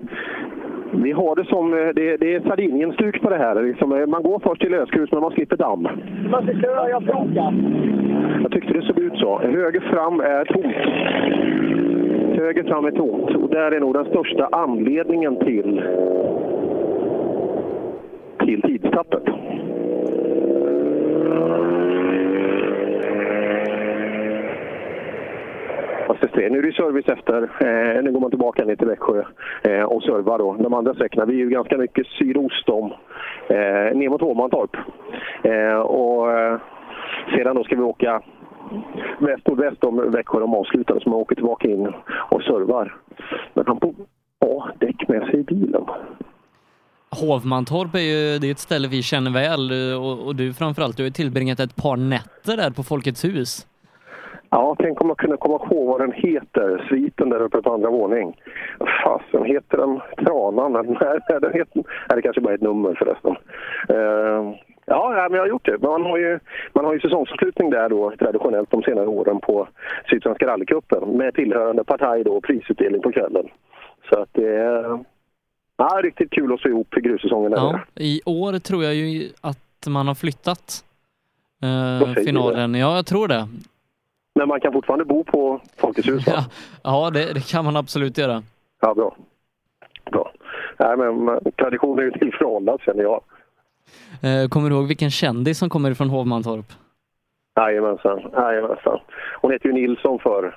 vi 0.94 1.12
har 1.12 1.36
det 1.36 1.46
som, 1.46 1.72
det, 1.72 2.18
det 2.18 2.36
är 2.36 2.40
Sardinien-stuk 2.40 3.22
på 3.22 3.30
det 3.30 3.38
här. 3.38 3.64
Liksom, 3.64 3.90
man 3.90 4.24
går 4.24 4.40
först 4.40 4.62
till 4.62 4.72
lösgrus 4.72 5.12
men 5.12 5.22
man 5.22 5.32
slipper 5.32 5.58
damm. 5.58 5.88
Man 6.32 6.48
jag 6.90 7.04
frågar. 7.04 7.54
Jag 8.42 8.52
tyckte 8.52 8.74
det 8.74 8.82
såg 8.82 9.00
ut 9.00 9.18
så. 9.18 9.40
Höger 9.40 9.80
fram 9.80 10.20
är 10.20 10.46
tomt. 10.46 10.76
Höger 12.38 12.64
fram 12.64 12.86
är 12.86 12.92
tomt. 12.92 13.36
Och 13.36 13.50
där 13.50 13.72
är 13.72 13.80
nog 13.80 13.94
den 13.94 14.06
största 14.06 14.50
anledningen 14.52 15.36
till, 15.36 15.82
till 18.40 18.62
tidstappet. 18.62 19.24
Fast 26.20 26.34
det- 26.34 26.50
Nu 26.50 26.58
är 26.60 26.64
det 26.64 26.74
service 26.74 27.08
efter. 27.08 27.44
Eh, 27.44 28.04
nu 28.04 28.12
går 28.12 28.20
man 28.20 28.30
tillbaka 28.30 28.66
ner 28.66 28.76
till 28.76 28.88
Växjö 28.88 29.24
eh, 29.64 29.84
och 29.84 30.04
servar 30.04 30.38
då. 30.38 30.54
De 30.54 30.74
andra 30.74 30.94
sträckorna, 30.94 31.26
vi 31.26 31.34
är 31.34 31.38
ju 31.38 31.50
ganska 31.50 31.78
mycket 31.78 32.08
sydost 32.08 32.70
om, 32.70 32.86
eh, 33.50 33.98
ner 33.98 34.10
mot 34.10 34.22
Hovmantorp. 34.22 34.76
Eh, 35.44 35.80
och 35.80 36.32
eh, 36.32 36.60
sedan 37.36 37.56
då 37.56 37.64
ska 37.64 37.76
vi 37.76 37.82
åka 37.82 38.22
väst-nordväst 39.20 39.84
om 39.84 40.12
Växjö 40.12 40.40
de 40.40 40.54
avslutar, 40.56 41.00
så 41.00 41.10
man 41.10 41.20
åker 41.20 41.36
tillbaka 41.36 41.68
in 41.68 41.88
och 42.30 42.42
servar. 42.44 42.96
Men 43.54 43.64
han 43.68 43.80
får 43.80 43.94
ha 44.42 44.70
däck 44.80 45.08
med 45.08 45.22
sig 45.28 45.40
i 45.40 45.44
bilen. 45.44 45.84
Hovmantorp 47.22 47.96
är 47.96 48.00
ju 48.00 48.40
det 48.40 48.48
är 48.48 48.52
ett 48.52 48.60
ställe 48.60 48.88
vi 48.88 49.02
känner 49.04 49.32
väl 49.32 49.72
och, 49.98 50.28
och 50.28 50.36
du 50.36 50.54
framförallt, 50.54 50.98
du 50.98 51.04
har 51.04 51.08
ju 51.08 51.12
tillbringat 51.14 51.60
ett 51.60 51.76
par 51.76 51.98
nätter 51.98 52.58
där 52.58 52.72
på 52.72 52.84
Folkets 52.84 53.26
hus. 53.26 53.68
Ja, 54.54 54.76
tänk 54.80 55.02
om 55.02 55.08
man 55.08 55.16
kunde 55.16 55.38
komma 55.38 55.56
ihåg 55.56 55.88
vad 55.88 56.02
den 56.02 56.12
heter, 56.12 56.88
sviten 56.90 57.30
där 57.30 57.42
uppe 57.42 57.62
på 57.62 57.74
andra 57.74 57.90
våning. 57.90 58.42
Fasen, 59.04 59.46
heter 59.46 59.78
den 59.78 60.00
Tranan? 60.26 60.72
Nej, 61.02 61.40
den 61.42 61.54
heter, 61.54 61.76
nej, 61.84 62.16
det 62.16 62.22
kanske 62.22 62.42
bara 62.42 62.54
är 62.54 62.58
ett 62.58 62.62
nummer 62.62 62.96
förresten. 62.96 63.36
Uh, 63.90 64.56
ja, 64.86 65.28
men 65.30 65.34
jag 65.34 65.44
har 65.44 65.48
gjort 65.48 65.66
det. 65.66 65.78
Man 65.82 66.04
har 66.04 66.18
ju, 66.18 66.40
man 66.74 66.86
har 66.86 66.94
ju 66.94 67.00
säsongsavslutning 67.00 67.70
där 67.70 67.90
då 67.90 68.12
traditionellt 68.20 68.72
de 68.72 68.84
senare 68.84 69.08
åren 69.08 69.40
på 69.40 69.68
Sydsvenska 70.10 70.48
rallycupen 70.48 71.18
med 71.18 71.34
tillhörande 71.34 71.84
partaj 71.84 72.24
då 72.24 72.32
och 72.32 72.44
prisutdelning 72.44 73.02
på 73.02 73.12
kvällen. 73.12 73.48
Så 74.10 74.20
att 74.20 74.30
det 74.32 74.48
är 74.48 75.00
ja, 75.78 76.00
riktigt 76.04 76.32
kul 76.32 76.54
att 76.54 76.60
se 76.60 76.70
ihop 76.70 76.90
grussäsongen. 76.90 77.52
Ja, 77.52 77.80
I 77.96 78.22
år 78.26 78.60
tror 78.60 78.84
jag 78.84 78.96
ju 78.96 79.30
att 79.42 79.88
man 79.88 80.08
har 80.08 80.16
flyttat 80.16 80.84
eh, 81.64 82.24
finalen. 82.24 82.76
Ja, 82.76 82.96
jag 82.96 83.06
tror 83.06 83.28
det. 83.28 83.48
Men 84.42 84.48
man 84.48 84.60
kan 84.60 84.74
fortfarande 84.74 85.06
bo 85.06 85.24
på 85.24 85.62
Folkets 85.78 86.08
hus 86.08 86.28
va? 86.28 86.34
Ja, 86.36 86.44
ja 86.84 87.10
det, 87.10 87.34
det 87.34 87.52
kan 87.52 87.66
man 87.66 87.78
absolut 87.78 88.18
göra. 88.18 88.44
Ja, 88.82 88.94
bra. 88.94 89.16
bra. 90.12 90.32
Nej, 90.80 90.98
men 90.98 91.40
tradition 91.52 92.00
är 92.00 92.04
ju 92.04 92.12
till 92.12 92.32
för 92.34 92.46
att 92.46 92.52
hållas, 92.52 92.82
känner 92.82 93.04
jag. 93.04 93.22
Eh, 94.22 94.50
kommer 94.50 94.70
du 94.70 94.76
ihåg 94.76 94.88
vilken 94.88 95.12
kändis 95.12 95.60
som 95.60 95.70
kommer 95.70 95.94
från 95.94 96.10
Hovmantorp? 96.10 96.66
Jajamensan, 97.56 98.20
jajamensan. 98.34 99.00
Hon 99.42 99.52
heter 99.52 99.68
ju 99.68 99.74
Nilsson 99.74 100.20
för. 100.20 100.56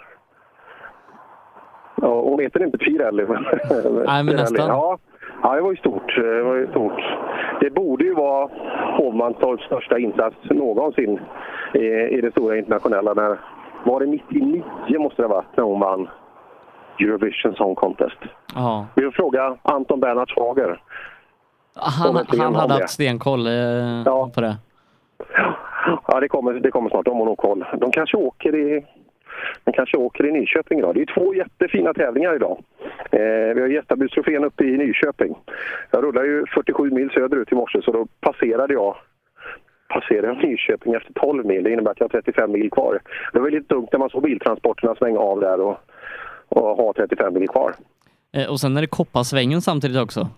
Ja, 1.96 2.20
hon 2.20 2.40
heter 2.40 2.64
inte 2.64 2.78
Pirelli. 2.78 3.26
Men, 3.26 3.44
Nej, 4.06 4.24
men 4.24 4.36
nästan. 4.36 4.68
Ja, 4.68 4.98
ja, 5.42 5.54
det 5.54 5.60
var 5.60 5.70
ju 5.70 5.76
stort. 5.76 6.16
Det, 6.16 6.42
var 6.42 6.54
ju 6.54 6.66
stort. 6.66 7.02
det 7.60 7.70
borde 7.70 8.04
ju 8.04 8.14
vara 8.14 8.48
Hovmantorps 8.96 9.64
största 9.64 9.98
insats 9.98 10.36
någonsin 10.50 11.20
i, 11.74 11.86
i 11.86 12.20
det 12.20 12.30
stora 12.30 12.58
internationella. 12.58 13.14
När, 13.14 13.38
var 13.84 14.00
det 14.00 14.06
99 14.06 14.62
måste 14.98 15.22
det 15.22 15.28
ha 15.28 15.34
varit 15.34 15.56
när 15.56 15.64
hon 15.64 15.80
vann 15.80 16.08
Eurovision 17.00 17.54
Song 17.54 17.74
Contest? 17.74 18.18
Ja. 18.54 18.86
Vi 18.94 19.10
fråga 19.10 19.56
Anton 19.62 20.00
Bernhard 20.00 20.30
Schager. 20.30 20.80
Han, 21.76 22.26
han 22.38 22.54
hade 22.54 22.74
haft 22.74 22.90
stenkoll 22.90 23.46
eh, 23.46 24.28
på 24.34 24.40
det. 24.40 24.56
Ja, 26.06 26.20
det 26.20 26.28
kommer, 26.28 26.52
det 26.52 26.70
kommer 26.70 26.90
snart. 26.90 27.04
De 27.04 27.18
har 27.18 27.24
nog 27.24 27.38
koll. 27.38 27.64
De 27.80 27.90
kanske 27.90 28.16
åker 28.16 28.54
i, 28.54 28.86
de 29.64 29.72
kanske 29.72 29.96
åker 29.96 30.26
i 30.26 30.32
Nyköping 30.32 30.78
idag. 30.78 30.94
Det 30.94 31.02
är 31.02 31.14
två 31.14 31.34
jättefina 31.34 31.94
tävlingar 31.94 32.34
idag. 32.34 32.58
Eh, 33.10 33.54
vi 33.54 33.60
har 33.60 33.68
Gästabudstrofén 33.68 34.44
uppe 34.44 34.64
i 34.64 34.76
Nyköping. 34.76 35.34
Jag 35.90 36.04
rullade 36.04 36.26
ju 36.26 36.44
47 36.54 36.90
mil 36.90 37.10
söderut 37.10 37.52
i 37.52 37.54
morse 37.54 37.82
så 37.82 37.92
då 37.92 38.06
passerade 38.20 38.74
jag 38.74 38.96
passerade 39.94 40.28
jag 40.28 40.36
Nyköping 40.36 40.94
efter 40.94 41.12
12 41.12 41.46
mil. 41.46 41.64
Det 41.64 41.72
innebär 41.72 41.90
att 41.90 42.00
jag 42.00 42.04
har 42.04 42.22
35 42.22 42.52
mil 42.52 42.70
kvar. 42.70 43.00
Det 43.32 43.38
var 43.40 43.50
lite 43.50 43.74
dumt 43.74 43.88
när 43.92 43.98
man 43.98 44.10
såg 44.10 44.22
biltransporterna 44.22 44.94
svänga 44.94 45.18
av 45.18 45.40
där 45.40 45.60
och, 45.60 45.76
och 46.48 46.76
ha 46.76 46.92
35 46.92 47.34
mil 47.34 47.48
kvar. 47.48 47.74
Eh, 48.32 48.50
och 48.50 48.60
sen 48.60 48.76
är 48.76 48.80
det 48.80 48.86
Koppasvängen 48.86 49.60
samtidigt 49.62 50.02
också. 50.02 50.28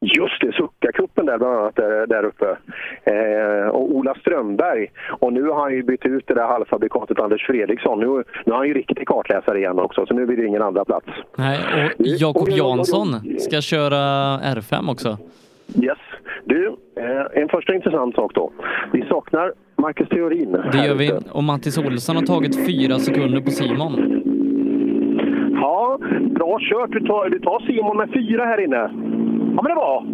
Just 0.00 0.40
det, 0.40 0.52
Suckakuppen 0.52 1.26
där 1.26 1.38
bland 1.38 1.56
annat 1.58 1.76
där, 1.76 2.06
där 2.06 2.24
uppe. 2.24 2.56
Eh, 3.04 3.68
och 3.68 3.96
Ola 3.96 4.14
Strömberg. 4.14 4.86
Och 5.20 5.32
nu 5.32 5.42
har 5.42 5.60
han 5.60 5.72
ju 5.72 5.82
bytt 5.82 6.06
ut 6.06 6.26
det 6.26 6.34
där 6.34 6.46
halvfabrikatet 6.46 7.20
Anders 7.20 7.46
Fredriksson. 7.46 8.00
Nu, 8.00 8.06
nu 8.46 8.52
har 8.52 8.58
han 8.58 8.68
ju 8.68 8.74
riktig 8.74 9.08
kartläsare 9.08 9.58
igen 9.58 9.78
också, 9.78 10.06
så 10.06 10.14
nu 10.14 10.26
blir 10.26 10.36
det 10.36 10.46
ingen 10.46 10.62
andra 10.62 10.84
plats. 10.84 11.06
Nej, 11.36 11.58
och 11.98 12.06
Jakob 12.06 12.48
Jansson 12.48 13.38
ska 13.38 13.60
köra 13.60 13.96
R5 14.38 14.90
också. 14.90 15.18
Yes. 15.82 15.98
Du, 16.44 16.76
eh, 16.96 17.42
en 17.42 17.48
första 17.48 17.74
intressant 17.74 18.14
sak 18.14 18.34
då. 18.34 18.52
Vi 18.92 19.04
saknar 19.08 19.52
Marcus 19.76 20.08
Theorin. 20.08 20.56
Det 20.72 20.86
gör 20.86 20.94
vi. 20.94 21.12
Och 21.32 21.44
Mattis 21.44 21.78
Olsson 21.78 22.16
har 22.16 22.22
tagit 22.22 22.66
fyra 22.66 22.98
sekunder 22.98 23.40
på 23.40 23.50
Simon. 23.50 23.92
Ja, 25.60 25.98
bra 26.30 26.58
kört. 26.60 26.90
Du 26.92 27.00
tar, 27.00 27.28
du 27.28 27.38
tar 27.38 27.66
Simon 27.66 27.96
med 27.96 28.08
fyra 28.12 28.44
här 28.44 28.64
inne. 28.64 28.76
Ja, 29.56 29.62
men 29.62 29.64
det 29.64 29.70
är 29.70 29.74
bra. 29.74 30.04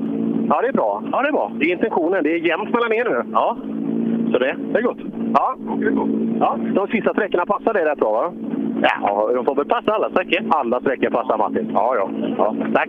Ja, 0.49 0.61
det 0.63 0.69
är 0.69 0.73
bra. 0.73 1.03
Ja, 1.13 1.23
det 1.23 1.29
är 1.29 1.33
bra. 1.33 1.53
Det 1.59 1.65
är 1.65 1.73
intentionen. 1.73 2.25
Det 2.25 2.33
är 2.33 2.39
jämnt 2.39 2.71
mellan 2.75 2.93
er 2.93 3.05
nu. 3.05 3.31
Ja. 3.33 3.57
Så 4.33 4.39
det, 4.39 4.57
det 4.73 4.79
är 4.79 4.83
gott. 4.83 4.99
Ja, 5.35 5.57
ja. 6.41 6.59
De 6.75 6.87
sista 6.89 7.13
sträckorna 7.13 7.47
passar 7.47 7.75
det 7.75 7.85
rätt 7.85 7.99
bra, 7.99 8.13
va? 8.13 8.33
Ja, 8.83 9.31
de 9.35 9.45
får 9.45 9.55
väl 9.55 9.65
passa 9.65 9.93
alla 9.93 10.11
sträckor. 10.11 10.41
Alla 10.49 10.81
sträckor 10.81 11.11
passar 11.11 11.39
Martin. 11.39 11.71
Ja, 11.75 11.97
ja. 11.97 12.11
ja 12.39 12.57
tack. 12.75 12.89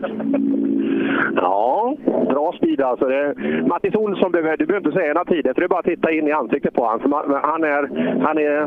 Ja, 1.36 1.96
bra 2.30 2.54
speed 2.58 2.82
alltså. 2.82 3.06
Det, 3.06 3.36
Mattis 3.68 3.96
Olsson, 3.96 4.32
behöver, 4.32 4.58
du 4.58 4.66
behöver 4.66 4.88
inte 4.88 5.00
säga 5.00 5.14
några 5.14 5.26
tider, 5.26 5.54
för 5.54 5.62
det 5.62 5.66
är 5.66 5.70
bara 5.70 5.80
att 5.80 5.86
titta 5.86 6.12
in 6.12 6.28
i 6.28 6.32
ansiktet 6.32 6.74
på 6.74 6.86
honom. 6.86 7.14
Han 7.44 7.64
är, 7.64 7.82
han 8.28 8.38
är, 8.38 8.60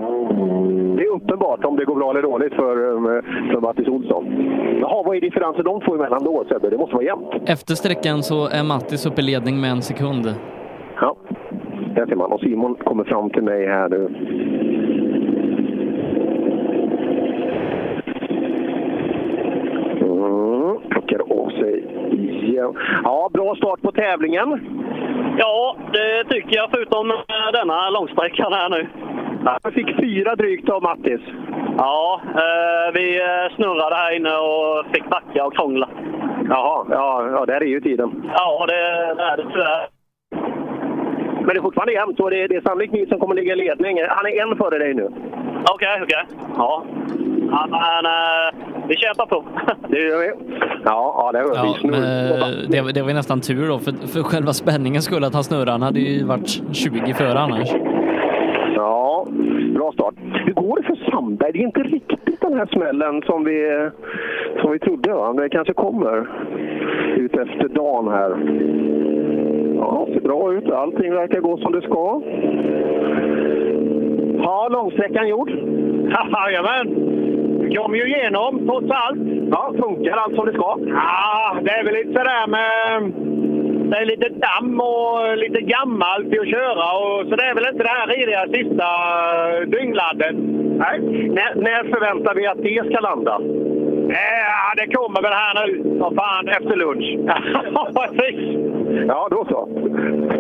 det 0.97 1.03
är 1.03 1.11
uppenbart 1.11 1.65
om 1.65 1.77
det 1.77 1.85
går 1.85 1.95
bra 1.95 2.11
eller 2.11 2.23
dåligt 2.23 2.55
för, 2.55 2.91
um, 2.91 3.05
för 3.53 3.61
Mattis 3.61 3.89
Olsson. 3.89 4.25
Jaha, 4.81 5.03
vad 5.07 5.17
är 5.17 5.21
differensen 5.21 5.65
de 5.65 5.81
två 5.81 5.95
emellan 5.95 6.25
då, 6.25 6.45
Sebbe? 6.49 6.71
Det 6.71 6.79
måste 6.79 6.95
vara 6.95 7.05
jämnt. 7.05 7.29
Efter 7.47 7.75
sträckan 7.75 8.23
så 8.23 8.49
är 8.49 8.65
Mattis 8.65 9.07
uppe 9.07 9.21
i 9.21 9.25
ledning 9.25 9.61
med 9.61 9.71
en 9.71 9.83
sekund. 9.83 10.35
Ja, 11.01 11.17
där 11.95 12.07
ser 12.07 12.17
man. 12.17 12.33
Och 12.33 12.41
Simon 12.41 12.75
kommer 12.75 13.05
fram 13.05 13.31
till 13.31 13.43
mig 13.43 13.67
här 13.67 13.89
nu. 13.89 14.09
Mm, 20.29 20.79
plockar 20.91 21.21
av 21.21 21.51
sig. 21.51 21.85
Ja. 22.57 22.73
ja, 23.05 23.31
bra 23.33 23.55
start 23.55 23.83
på 23.83 23.93
tävlingen. 23.93 24.61
Ja, 25.39 25.77
det 25.93 26.25
tycker 26.25 26.57
jag, 26.57 26.71
förutom 26.71 27.11
eh, 27.11 27.53
denna 27.53 27.91
långsträckan 27.91 28.53
här 28.53 28.69
nu. 28.69 28.89
Jag 29.63 29.73
fick 29.73 29.97
fyra 29.97 30.37
drygt 30.37 30.69
av 30.69 30.83
Mattis. 30.83 31.21
Ja, 31.79 32.21
eh, 32.25 32.95
vi 32.95 33.21
eh, 33.21 33.57
snurrade 33.57 33.95
här 33.95 34.17
inne 34.17 34.31
och 34.31 34.87
fick 34.95 35.09
backa 35.09 35.45
och 35.47 35.55
krångla. 35.55 35.89
Jaha, 36.49 36.87
ja, 36.91 37.29
ja 37.33 37.47
där 37.47 37.61
är 37.61 37.67
ju 37.67 37.81
tiden. 37.81 38.31
Ja, 38.35 38.67
det, 38.69 39.15
det 39.17 39.23
är 39.23 39.37
det 39.37 39.47
tyvärr. 39.53 39.98
Men 41.49 41.55
det 41.55 41.61
är 41.61 41.63
fortfarande 41.63 41.93
jämnt 41.93 42.21
och 42.21 42.31
det 42.31 42.43
är, 42.43 42.49
det 42.49 42.57
är 42.57 42.61
sannolikt 42.61 42.93
ni 42.93 43.07
som 43.07 43.19
kommer 43.21 43.35
ligga 43.35 43.53
i 43.53 43.57
ledning. 43.57 43.99
Han 44.09 44.27
är 44.27 44.43
en 44.43 44.57
före 44.57 44.79
dig 44.79 44.95
nu. 44.95 45.09
Okej, 45.75 46.01
okej. 46.03 46.25
Ja. 46.57 46.85
ja 47.51 47.67
men, 47.71 48.05
eh, 48.07 48.87
vi 48.89 48.97
kämpar 48.97 49.27
på. 49.27 49.45
Det 49.89 49.99
gör 50.01 50.19
vi. 50.19 50.31
Ja, 50.85 51.15
ja 51.17 51.33
det 51.33 51.39
hör 51.39 51.55
Ja, 51.55 51.77
vi. 51.83 51.89
men, 51.89 52.01
Snurr. 52.01 52.43
eh, 52.65 52.69
det, 52.71 52.81
var- 52.81 52.93
det 52.93 53.03
var 53.03 53.09
ju 53.09 53.15
nästan 53.15 53.41
tur 53.41 53.69
då, 53.69 53.79
för, 53.79 53.93
för 53.93 54.23
själva 54.23 54.53
spänningen 54.53 55.03
skulle 55.03 55.27
att 55.27 55.35
han 55.35 55.45
snurrade. 55.45 55.71
Han 55.71 55.83
hade 55.83 56.01
ju 56.01 56.25
varit 56.25 56.49
20 56.77 57.15
före 57.15 57.39
annars. 57.39 57.69
Ja, 58.77 59.27
bra 59.75 59.93
start. 59.93 60.15
Hur 60.47 60.53
går 60.53 60.77
det 60.77 60.83
för 60.83 61.11
Sandberg? 61.11 61.53
Det 61.53 61.59
är 61.59 61.63
inte 61.63 61.81
riktigt 61.83 62.41
den 62.41 62.55
här 62.59 62.67
smällen 62.67 63.23
som 63.23 63.45
vi, 63.45 63.89
som 64.61 64.73
vi 64.73 64.79
trodde. 64.79 65.13
Va? 65.15 65.33
Men 65.33 65.43
det 65.43 65.49
kanske 65.49 65.73
kommer 65.75 66.27
ut 67.17 67.37
efter 67.37 67.69
dagen 67.69 68.09
här. 68.09 68.31
Ja, 69.91 70.07
ser 70.13 70.21
bra 70.21 70.53
ut. 70.53 70.71
Allting 70.71 71.15
verkar 71.15 71.41
gå 71.41 71.57
som 71.57 71.73
det 71.73 71.83
ska. 71.83 72.23
Ja, 74.43 74.69
långsträckan 74.71 75.29
gjord. 75.29 75.51
Jajamän! 76.33 76.87
Vi 77.61 77.75
kom 77.75 77.95
ju 77.95 78.05
igenom 78.07 78.67
trots 78.67 78.87
allt. 78.91 79.19
Ja, 79.51 79.73
funkar 79.83 80.17
allt 80.17 80.35
som 80.35 80.47
det 80.47 80.53
ska? 80.53 80.79
Ja, 80.89 81.57
det 81.63 81.71
är 81.71 81.85
väl 81.85 81.95
lite 81.95 82.13
sådär 82.13 82.47
med... 82.47 83.13
Det 83.91 83.97
är 83.97 84.05
lite 84.07 84.29
damm 84.29 84.81
och 84.81 85.37
lite 85.37 85.61
gammalt 85.61 86.35
i 86.35 86.39
att 86.39 86.49
köra 86.49 86.87
och 87.03 87.27
så 87.29 87.37
det 87.37 87.45
är 87.45 87.55
väl 87.55 87.69
inte 87.73 87.85
det 87.85 87.97
här 87.99 88.07
rediga 88.07 88.43
sista 88.57 88.87
dyngladdet. 89.67 90.37
Nej. 90.83 91.01
När, 91.37 91.55
när 91.55 91.91
förväntar 91.95 92.35
vi 92.35 92.47
att 92.47 92.63
det 92.63 92.91
ska 92.91 93.01
landa? 93.01 93.41
Ja, 94.09 94.69
det 94.77 94.95
kommer 94.97 95.23
väl 95.23 95.33
här 95.33 95.67
nu. 95.67 95.99
Vad 95.99 96.15
fan, 96.15 96.49
efter 96.49 96.77
lunch. 96.77 97.09
Ja, 99.07 99.29
då 99.31 99.45
så. 99.45 99.69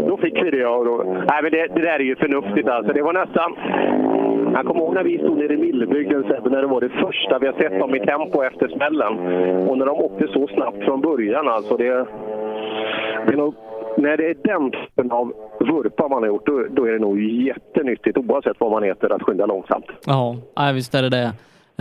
Då 0.09 0.17
fick 0.17 0.43
vi 0.43 0.51
det. 0.51 0.67
Och 0.67 0.85
då... 0.85 1.03
Nej, 1.31 1.43
men 1.43 1.51
det, 1.51 1.67
det 1.67 1.83
där 1.83 1.99
är 1.99 2.05
ju 2.05 2.17
förnuftigt 2.17 2.69
alltså. 2.69 2.93
Det 2.93 3.03
var 3.03 3.13
nästan... 3.13 3.57
Jag 4.55 4.67
kommer 4.67 4.81
ihåg 4.81 4.95
när 4.95 5.05
vi 5.05 5.19
stod 5.19 5.39
nere 5.39 5.55
i 5.55 5.57
Millebygden 5.57 6.23
Sebbe, 6.23 6.51
när 6.51 6.61
det 6.61 6.67
var 6.67 6.81
det 6.81 6.89
första 6.89 7.39
vi 7.39 7.47
har 7.47 7.55
sett 7.55 7.79
dem 7.79 7.95
i 7.95 8.01
tempo 8.01 8.43
efter 8.43 8.69
smällen. 8.69 9.13
Och 9.69 9.79
när 9.79 9.87
de 9.87 9.99
åkte 9.99 10.29
så 10.33 10.49
snabbt 10.49 10.85
från 10.85 11.01
början 11.01 11.49
alltså. 11.49 11.77
Det, 11.77 12.07
det 13.27 13.33
är 13.33 13.37
nog, 13.37 13.55
när 13.97 14.17
det 14.17 14.31
är 14.31 14.37
den 14.45 14.71
typen 14.71 15.13
av 15.13 15.33
vurpa 15.61 16.09
man 16.09 16.23
har 16.23 16.27
gjort, 16.27 16.47
då, 16.47 16.65
då 16.71 16.85
är 16.85 16.93
det 16.93 16.99
nog 16.99 17.21
jättenyttigt 17.23 18.19
oavsett 18.19 18.57
vad 18.61 18.71
man 18.71 18.83
heter 18.83 19.13
att 19.13 19.23
skynda 19.23 19.47
långsamt. 19.47 19.87
Ja, 20.07 20.37
visst 20.75 20.95
är 20.95 21.03
det 21.03 21.11
det. 21.11 21.33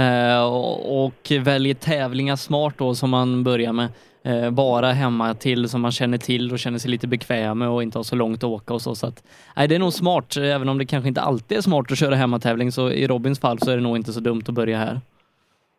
Eh, 0.04 0.44
och, 0.54 1.06
och 1.06 1.46
väljer 1.46 1.74
tävlingar 1.74 2.36
smart 2.36 2.74
då 2.78 2.94
som 2.94 3.10
man 3.10 3.44
börjar 3.44 3.74
med. 3.74 3.88
Eh, 4.28 4.52
bara 4.52 4.88
hemma 4.88 5.34
till 5.34 5.70
som 5.70 5.82
man 5.82 5.92
känner 5.92 6.18
till 6.18 6.52
och 6.52 6.60
känner 6.60 6.78
sig 6.78 6.92
lite 6.92 7.08
bekväm 7.08 7.60
med 7.60 7.70
och 7.70 7.84
inte 7.84 7.98
har 7.98 8.04
så 8.04 8.16
långt 8.16 8.38
att 8.38 8.50
åka 8.50 8.74
och 8.74 8.82
så. 8.82 8.96
så 8.96 9.08
att, 9.08 9.24
nej, 9.58 9.68
det 9.68 9.76
är 9.76 9.80
nog 9.80 9.94
smart, 9.94 10.38
även 10.38 10.70
om 10.70 10.78
det 10.78 10.86
kanske 10.86 11.08
inte 11.08 11.22
alltid 11.22 11.58
är 11.58 11.62
smart 11.62 11.92
att 11.92 11.98
köra 11.98 12.16
hemmatävling 12.16 12.72
så 12.72 12.90
i 12.90 13.08
Robins 13.08 13.40
fall 13.40 13.60
så 13.60 13.72
är 13.72 13.76
det 13.76 13.84
nog 13.84 13.96
inte 13.98 14.12
så 14.12 14.20
dumt 14.20 14.44
att 14.48 14.54
börja 14.54 14.78
här. 14.78 15.00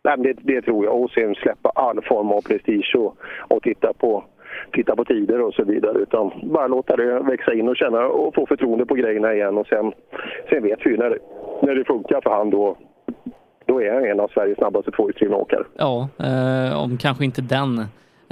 Nej, 0.04 0.16
det, 0.18 0.34
det 0.54 0.62
tror 0.62 0.84
jag. 0.84 1.02
Och 1.02 1.10
sen 1.10 1.34
släppa 1.34 1.68
all 1.68 2.02
form 2.02 2.32
av 2.32 2.40
prestige 2.40 2.94
och, 2.96 3.16
och 3.48 3.62
titta, 3.62 3.92
på, 3.92 4.24
titta 4.72 4.96
på 4.96 5.04
tider 5.04 5.40
och 5.40 5.54
så 5.54 5.64
vidare. 5.64 5.98
Utan 5.98 6.30
bara 6.42 6.66
låta 6.66 6.96
det 6.96 7.20
växa 7.20 7.54
in 7.54 7.68
och 7.68 7.76
känna 7.76 8.06
och 8.06 8.34
få 8.34 8.46
förtroende 8.46 8.86
på 8.86 8.94
grejerna 8.94 9.34
igen. 9.34 9.58
Och 9.58 9.66
sen, 9.66 9.92
sen 10.50 10.62
vet 10.62 10.78
vi 10.84 10.96
när, 10.96 11.18
när 11.62 11.74
det 11.74 11.84
funkar 11.84 12.20
för 12.20 12.30
han 12.30 12.50
då, 12.50 12.76
då 13.66 13.82
är 13.82 13.94
han 13.94 14.04
en 14.04 14.20
av 14.20 14.28
Sveriges 14.28 14.58
snabbaste 14.58 14.90
tvåhjulsdrivna 14.90 15.36
åkare. 15.36 15.64
Ja, 15.76 16.08
eh, 16.18 16.82
om 16.82 16.96
kanske 16.96 17.24
inte 17.24 17.42
den. 17.42 17.84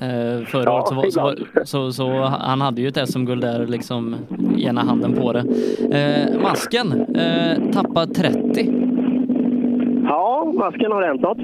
Eh, 0.02 0.44
förra 0.46 0.62
Ja, 0.64 0.74
året 0.78 0.88
så, 0.88 0.94
var, 0.94 1.10
så, 1.10 1.20
var, 1.20 1.64
så, 1.64 1.92
så 1.92 2.08
han 2.22 2.60
hade 2.60 2.80
ju 2.80 2.88
ett 2.88 3.08
SM-guld 3.08 3.40
där 3.42 3.66
liksom 3.66 4.16
ena 4.58 4.80
handen 4.80 5.12
på 5.12 5.32
det. 5.32 5.44
Eh, 5.92 6.40
masken 6.42 6.92
eh, 7.16 7.70
tappar 7.72 8.06
30. 8.06 8.72
Ja, 10.08 10.52
masken 10.54 10.92
har 10.92 11.02
hänt 11.02 11.20
något. 11.20 11.38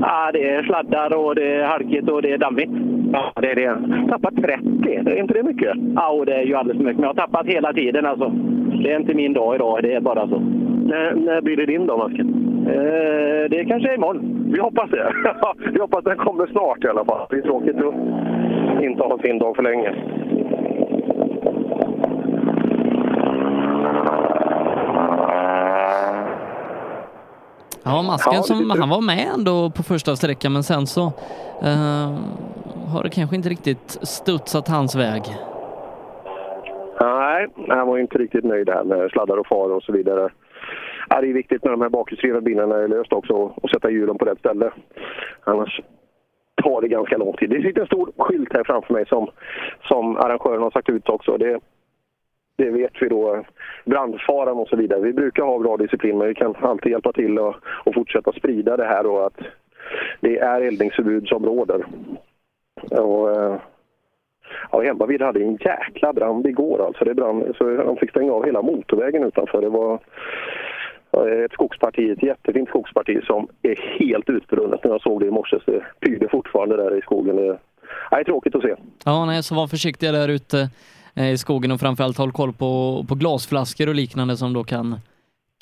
Ja, 0.00 0.30
det 0.32 0.50
är 0.50 0.62
sladdar 0.62 1.16
och 1.16 1.34
det 1.34 1.54
är 1.54 1.64
halkigt 1.64 2.08
och 2.10 2.22
det 2.22 2.32
är 2.32 2.38
dammigt. 2.38 2.70
Ja, 3.12 3.32
det 3.42 3.50
är 3.50 3.54
det. 3.54 4.08
Tappat 4.08 4.34
30, 4.36 4.42
det 5.04 5.10
är 5.10 5.20
inte 5.20 5.34
det 5.34 5.42
mycket? 5.42 5.72
Ja, 5.94 6.08
och 6.08 6.26
det 6.26 6.34
är 6.34 6.42
ju 6.42 6.54
alldeles 6.54 6.76
för 6.78 6.84
mycket. 6.84 7.00
Men 7.00 7.08
jag 7.08 7.14
har 7.14 7.26
tappat 7.26 7.46
hela 7.46 7.72
tiden 7.72 8.06
alltså. 8.06 8.32
Det 8.82 8.92
är 8.92 9.00
inte 9.00 9.14
min 9.14 9.32
dag 9.32 9.54
idag, 9.54 9.78
det 9.82 9.92
är 9.92 10.00
bara 10.00 10.28
så. 10.28 10.38
När, 10.38 11.14
när 11.14 11.40
blir 11.40 11.56
det 11.56 11.66
din 11.66 11.86
då, 11.86 11.96
masken? 11.96 12.28
Eh, 12.66 13.50
det 13.50 13.64
kanske 13.68 13.90
är 13.90 13.94
imorgon. 13.94 14.50
Vi 14.52 14.60
hoppas 14.60 14.90
det. 14.90 15.12
Vi 15.72 15.80
hoppas 15.80 16.04
den 16.04 16.16
kommer 16.16 16.46
snart 16.46 16.84
i 16.84 16.88
alla 16.88 17.04
fall. 17.04 17.26
Det 17.30 17.36
är 17.36 17.42
tråkigt 17.42 17.76
att 17.76 18.84
inte 18.84 19.02
ha 19.02 19.18
sin 19.18 19.38
dag 19.38 19.56
för 19.56 19.62
länge. 19.62 19.92
Ja, 27.84 28.02
masken 28.02 28.32
Ja, 28.34 28.42
som, 28.42 28.70
han 28.70 28.88
var 28.88 29.00
med 29.00 29.26
ändå 29.34 29.70
på 29.70 29.82
första 29.82 30.16
sträckan 30.16 30.52
men 30.52 30.62
sen 30.62 30.86
så 30.86 31.12
eh, 31.62 32.14
har 32.92 33.02
det 33.02 33.10
kanske 33.10 33.36
inte 33.36 33.48
riktigt 33.48 33.98
studsat 34.02 34.68
hans 34.68 34.94
väg. 34.94 35.22
Nej, 37.00 37.46
han 37.68 37.86
var 37.86 37.98
inte 37.98 38.18
riktigt 38.18 38.44
nöjd 38.44 38.68
här 38.68 38.84
med 38.84 39.10
sladdar 39.10 39.36
och 39.36 39.46
far 39.46 39.70
och 39.70 39.82
så 39.82 39.92
vidare. 39.92 40.30
Ja, 41.08 41.20
det 41.20 41.28
är 41.28 41.32
viktigt 41.32 41.64
när 41.64 41.70
de 41.70 41.80
här 41.80 41.88
bakhjulsdrivna 41.88 42.40
bilarna 42.40 42.76
är 42.76 42.88
löst 42.88 43.12
också 43.12 43.54
att 43.62 43.70
sätta 43.70 43.90
hjulen 43.90 44.18
på 44.18 44.24
rätt 44.24 44.38
ställe. 44.38 44.70
Annars 45.44 45.80
tar 46.62 46.80
det 46.80 46.88
ganska 46.88 47.16
lång 47.16 47.32
tid. 47.32 47.50
Det 47.50 47.62
sitter 47.62 47.80
en 47.80 47.86
stor 47.86 48.12
skylt 48.18 48.52
här 48.52 48.64
framför 48.64 48.94
mig 48.94 49.06
som, 49.06 49.30
som 49.88 50.16
arrangören 50.16 50.62
har 50.62 50.70
sagt 50.70 50.88
ut 50.88 51.08
också. 51.08 51.36
Det, 51.38 51.60
det 52.56 52.70
vet 52.70 52.92
vi 53.00 53.08
då, 53.08 53.44
brandfaran 53.84 54.58
och 54.58 54.68
så 54.68 54.76
vidare. 54.76 55.00
Vi 55.00 55.12
brukar 55.12 55.42
ha 55.42 55.58
bra 55.58 55.76
disciplin 55.76 56.18
men 56.18 56.28
vi 56.28 56.34
kan 56.34 56.54
alltid 56.60 56.92
hjälpa 56.92 57.12
till 57.12 57.38
och, 57.38 57.54
och 57.84 57.94
fortsätta 57.94 58.32
sprida 58.32 58.76
det 58.76 58.84
här 58.84 59.06
och 59.06 59.26
att 59.26 59.40
det 60.20 60.38
är 60.38 60.60
eldningsförbud 60.60 61.28
som 61.28 61.44
råder. 61.44 61.86
Och, 62.90 63.30
eh, 63.30 63.56
Ja, 64.72 64.82
Hemmavid 64.82 65.22
hade 65.22 65.40
en 65.40 65.56
jäkla 65.56 66.12
brand 66.12 66.46
igår 66.46 66.86
alltså. 66.86 67.04
Det 67.04 67.14
brann, 67.14 67.54
så 67.58 67.64
de 67.64 67.96
fick 67.96 68.10
stänga 68.10 68.32
av 68.32 68.44
hela 68.44 68.62
motorvägen 68.62 69.24
utanför. 69.24 69.60
Det 69.60 69.68
var 69.68 70.00
ett 71.44 71.52
skogsparti, 71.52 72.10
ett 72.10 72.22
jättefint 72.22 72.68
skogsparti 72.68 73.24
som 73.24 73.48
är 73.62 73.98
helt 73.98 74.30
utbrunnet 74.30 74.84
när 74.84 74.90
jag 74.90 75.02
såg 75.02 75.20
det 75.20 75.26
i 75.26 75.30
morse. 75.30 75.56
Så 75.64 75.70
det 76.00 76.28
fortfarande 76.30 76.76
där 76.76 76.98
i 76.98 77.00
skogen. 77.00 77.36
Det 77.36 77.58
är 78.10 78.24
tråkigt 78.24 78.54
att 78.54 78.62
se. 78.62 78.74
Ja, 79.04 79.24
nej, 79.24 79.42
så 79.42 79.54
var 79.54 79.66
försiktiga 79.66 80.12
där 80.12 80.28
ute 80.28 80.70
eh, 81.14 81.30
i 81.30 81.38
skogen 81.38 81.72
och 81.72 81.80
framförallt 81.80 82.18
håll 82.18 82.32
koll 82.32 82.52
på, 82.52 83.04
på 83.08 83.14
glasflaskor 83.14 83.88
och 83.88 83.94
liknande 83.94 84.36
som 84.36 84.52
då 84.52 84.64
kan, 84.64 85.00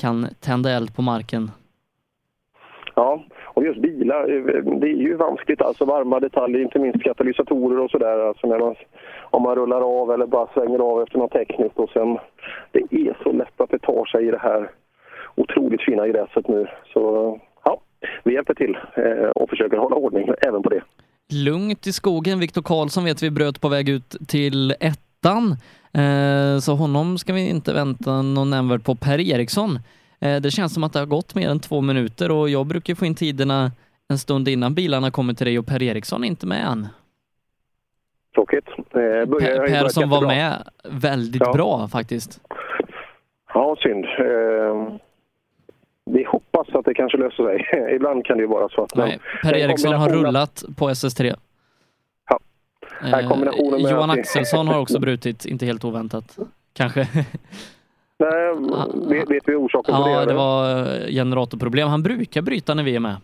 kan 0.01 0.27
tända 0.41 0.71
eld 0.71 0.97
på 0.97 1.03
marken. 1.03 1.51
Ja, 2.95 3.25
och 3.55 3.65
just 3.65 3.81
bilar, 3.81 4.23
eh, 4.23 4.79
det 4.81 4.87
är 4.87 5.01
ju 5.09 5.15
vanskligt 5.15 5.63
alltså. 5.63 5.85
Varma 5.85 6.21
detaljer, 6.21 6.61
inte 6.61 6.79
minst 6.79 7.03
katalysatorer 7.03 7.79
och 7.81 7.91
sådär. 7.91 8.29
Alltså 8.29 8.47
när 8.47 8.59
man, 8.59 8.75
om 9.31 9.43
man 9.43 9.57
rullar 9.57 10.01
av 10.01 10.11
eller 10.11 10.27
bara 10.27 10.49
svänger 10.55 10.79
av 10.79 11.03
efter 11.03 11.19
något 11.19 11.33
tekniskt. 11.33 11.79
Och 11.79 11.91
sen, 11.91 12.19
det 12.73 12.79
är 12.79 13.17
så 13.23 13.33
lätt 13.33 13.61
att 13.61 13.71
det 13.71 13.79
tar 13.79 14.05
sig 14.05 14.27
i 14.29 14.31
det 14.31 14.39
här 14.39 14.71
otroligt 15.35 15.83
fina 15.83 16.09
gräset 16.09 16.49
nu. 16.49 16.67
Så 16.93 17.01
ja, 17.65 17.81
vi 18.25 18.35
hjälper 18.35 18.55
till 18.55 18.77
eh, 18.95 19.29
och 19.29 19.51
försöker 19.51 19.77
hålla 19.77 19.97
ordning 19.97 20.29
även 20.47 20.63
på 20.63 20.69
det. 20.69 20.83
Lugnt 21.33 21.87
i 21.87 21.93
skogen. 21.93 22.41
Viktor 22.41 22.63
Karlsson 22.63 23.05
vet 23.05 23.23
vi 23.23 23.31
bröt 23.31 23.61
på 23.61 23.69
väg 23.69 23.89
ut 23.89 24.17
till 24.29 24.71
ettan. 24.71 25.57
Eh, 25.95 26.59
så 26.59 26.75
honom 26.75 27.19
ska 27.19 27.33
vi 27.33 27.51
inte 27.51 27.73
vänta 27.73 28.23
någon 28.23 28.51
nämnvärt 28.51 28.85
på. 28.85 28.95
Per 28.95 29.21
Eriksson, 29.35 29.79
det 30.43 30.51
känns 30.51 30.75
som 30.75 30.85
att 30.85 30.93
det 30.93 30.99
har 30.99 31.07
gått 31.07 31.35
mer 31.35 31.49
än 31.49 31.61
två 31.61 31.81
minuter 31.81 32.31
och 32.31 32.49
jag 32.51 32.67
brukar 32.67 32.95
få 32.95 33.07
in 33.07 33.15
tiderna 33.15 33.73
en 34.09 34.19
stund 34.19 34.49
innan 34.49 34.75
bilarna 34.75 35.11
kommer 35.11 35.35
till 35.35 35.47
dig 35.47 35.59
och 35.59 35.67
Per 35.67 35.83
Eriksson 35.83 36.25
är 36.25 36.29
inte 36.29 36.47
med 36.47 36.67
än. 36.67 36.89
Tråkigt. 38.35 38.69
Eh, 38.69 38.85
Per, 38.95 39.69
per 39.69 39.89
som 39.89 40.11
var 40.11 40.27
med 40.27 40.69
väldigt 40.85 41.43
Ja. 41.45 41.53
bra 41.53 41.89
faktiskt. 41.89 42.41
Ja, 43.55 43.77
synd. 43.83 44.05
Eh, 44.05 44.99
vi 46.11 46.25
hoppas 46.25 46.69
att 46.75 46.85
det 46.85 46.95
kanske 46.95 47.19
löser 47.19 47.45
sig. 47.45 47.95
Ibland 47.97 48.25
kan 48.27 48.37
det 48.37 48.43
ju 48.43 48.49
vara 48.49 48.69
så 48.69 48.83
att... 48.83 48.95
Nej, 48.97 49.19
Per 49.43 49.53
den 49.53 49.61
Eriksson 49.61 49.95
har 49.95 50.09
rullat 50.09 50.65
på 50.77 50.89
SS3. 50.91 51.35
Ja. 52.31 52.39
Kombinationen 53.29 53.83
med 53.83 53.91
Johan 53.93 54.11
Axelsson 54.11 54.69
har 54.69 54.81
också 54.81 54.99
brutit, 55.01 55.45
inte 55.47 55.67
helt 55.67 55.85
oväntat. 55.85 56.39
Kanske. 56.73 57.09
Nej, 58.19 58.55
vet, 59.19 59.31
vet 59.31 59.49
vi 59.49 59.55
orsaken 59.55 59.95
på 59.95 60.03
det? 60.05 60.11
Ja, 60.11 60.25
det 60.27 60.35
var 60.35 60.71
eh, 60.79 61.07
generatorproblem. 61.09 61.89
Han 61.89 62.03
brukar 62.03 62.43
bryta 62.43 62.75
när 62.75 62.83
vi 62.85 62.97
är 62.97 63.01
med. 63.01 63.17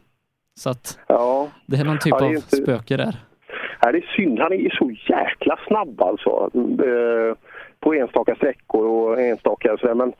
Så 0.60 0.70
att 0.70 0.98
Ja. 1.08 1.48
det 1.66 1.76
är 1.76 1.84
någon 1.84 1.98
typ 1.98 2.10
Ja, 2.10 2.20
är 2.20 2.24
av 2.24 2.32
inte- 2.34 2.56
spöke 2.56 2.96
där. 2.96 3.16
Nej, 3.82 3.92
det 3.92 3.98
är 3.98 4.12
synd. 4.16 4.38
Han 4.38 4.52
är 4.52 4.70
så 4.70 4.90
jäkla 5.12 5.58
snabb 5.66 6.02
alltså. 6.02 6.50
Eh, 6.54 7.36
på 7.80 7.94
enstaka 7.94 8.34
sträckor 8.34 8.86
och 8.86 9.20
enstaka 9.20 9.76
sådär. 9.76 9.94
Men 9.94 10.12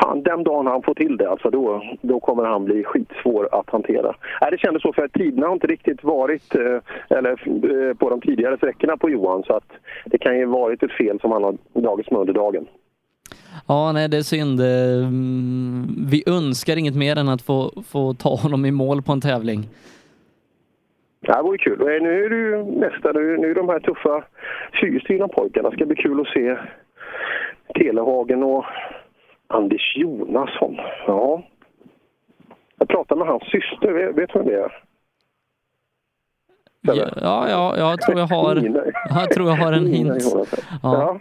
fan, 0.00 0.22
den 0.22 0.44
dagen 0.44 0.66
han 0.66 0.82
får 0.82 0.94
till 0.94 1.16
det 1.16 1.30
alltså, 1.30 1.50
då, 1.50 1.82
då 2.00 2.20
kommer 2.20 2.44
han 2.44 2.64
bli 2.64 2.84
skitsvår 2.84 3.48
att 3.52 3.70
hantera. 3.70 4.14
Nej, 4.40 4.50
det 4.50 4.58
kändes 4.58 4.82
så 4.82 4.92
för 4.92 5.04
att 5.04 5.12
tiderna 5.12 5.46
har 5.46 5.54
inte 5.54 5.66
riktigt 5.66 6.04
varit 6.04 6.54
eh, 6.54 7.16
eller, 7.18 7.94
på 7.94 8.10
de 8.10 8.20
tidigare 8.20 8.56
sträckorna 8.56 8.96
på 8.96 9.10
Johan. 9.10 9.42
Så 9.42 9.52
att 9.52 9.72
det 10.04 10.18
kan 10.18 10.38
ju 10.38 10.44
varit 10.46 10.82
ett 10.82 10.92
fel 10.92 11.20
som 11.20 11.32
han 11.32 11.44
har 11.44 11.54
dragits 11.72 12.10
med 12.10 12.20
under 12.20 12.34
dagen. 12.34 12.66
Ja, 13.66 13.92
nej, 13.92 14.08
det 14.08 14.16
är 14.16 14.22
synd. 14.22 14.60
Eh, 14.60 15.08
Vi 16.10 16.22
önskar 16.26 16.76
inget 16.76 16.96
mer 16.96 17.16
än 17.18 17.28
att 17.28 17.42
få, 17.42 17.82
få 17.88 18.14
ta 18.14 18.34
honom 18.36 18.64
i 18.66 18.70
mål 18.70 19.02
på 19.02 19.12
en 19.12 19.20
tävling. 19.20 19.68
Det 21.20 21.32
här 21.32 21.42
vore 21.42 21.58
kul. 21.58 21.80
Eh, 21.80 21.86
Nu 22.02 22.24
är 22.24 22.30
det 22.30 22.36
ju 22.36 22.64
nästa, 22.80 23.12
nu, 23.12 23.36
nu 23.38 23.50
är 23.50 23.54
de 23.54 23.68
här 23.68 23.80
tuffa 23.80 24.24
fyrhjulsdrivna 24.80 25.28
pojkarna. 25.28 25.70
Det 25.70 25.76
ska 25.76 25.86
bli 25.86 25.96
kul 25.96 26.20
att 26.20 26.26
se 26.28 26.56
Telehagen 27.74 28.42
och 28.42 28.64
Anders 29.46 29.96
Jonasson. 29.96 30.76
Ja. 31.06 31.42
Jag 32.78 32.88
pratade 32.88 33.18
med 33.18 33.28
hans 33.28 33.42
syster, 33.42 33.92
vet, 33.92 34.16
vet 34.16 34.30
du 34.32 34.38
vem 34.38 34.48
det 34.48 34.54
är? 34.54 34.72
Ja, 36.80 36.94
ja, 37.20 37.48
ja, 37.50 37.74
jag 37.78 38.00
tror 38.00 38.18
jag 38.18 38.26
har, 38.26 38.56
jag 39.10 39.30
tror 39.30 39.48
jag 39.48 39.56
har 39.56 39.72
en 39.72 39.86
hint. 39.86 40.22
Ja. 40.82 41.20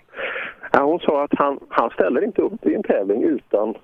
Ja. 0.76 0.84
Hon 0.84 1.00
sa 1.00 1.24
att 1.24 1.34
han, 1.38 1.60
han 1.70 1.90
ställer 1.90 2.24
inte 2.24 2.42
upp 2.42 2.66
i 2.66 2.76
en 2.76 2.84
tävling 2.84 3.24
utan 3.24 3.76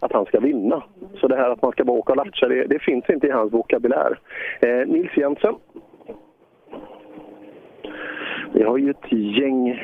att 0.00 0.12
han 0.12 0.24
ska 0.24 0.40
vinna. 0.40 0.82
Så 1.20 1.28
det 1.28 1.36
här 1.36 1.50
att 1.50 1.62
man 1.62 1.72
ska 1.72 1.84
bara 1.84 1.98
åka 1.98 2.12
och 2.12 2.16
latcha, 2.16 2.48
det, 2.48 2.66
det 2.66 2.78
finns 2.78 3.10
inte 3.10 3.26
i 3.26 3.30
hans 3.30 3.52
vokabulär. 3.52 4.18
Eh, 4.60 4.86
Nils 4.86 5.16
Jensen. 5.16 5.54
Vi 8.52 8.62
har 8.62 8.78
ju 8.78 8.90
ett 8.90 9.12
gäng 9.12 9.80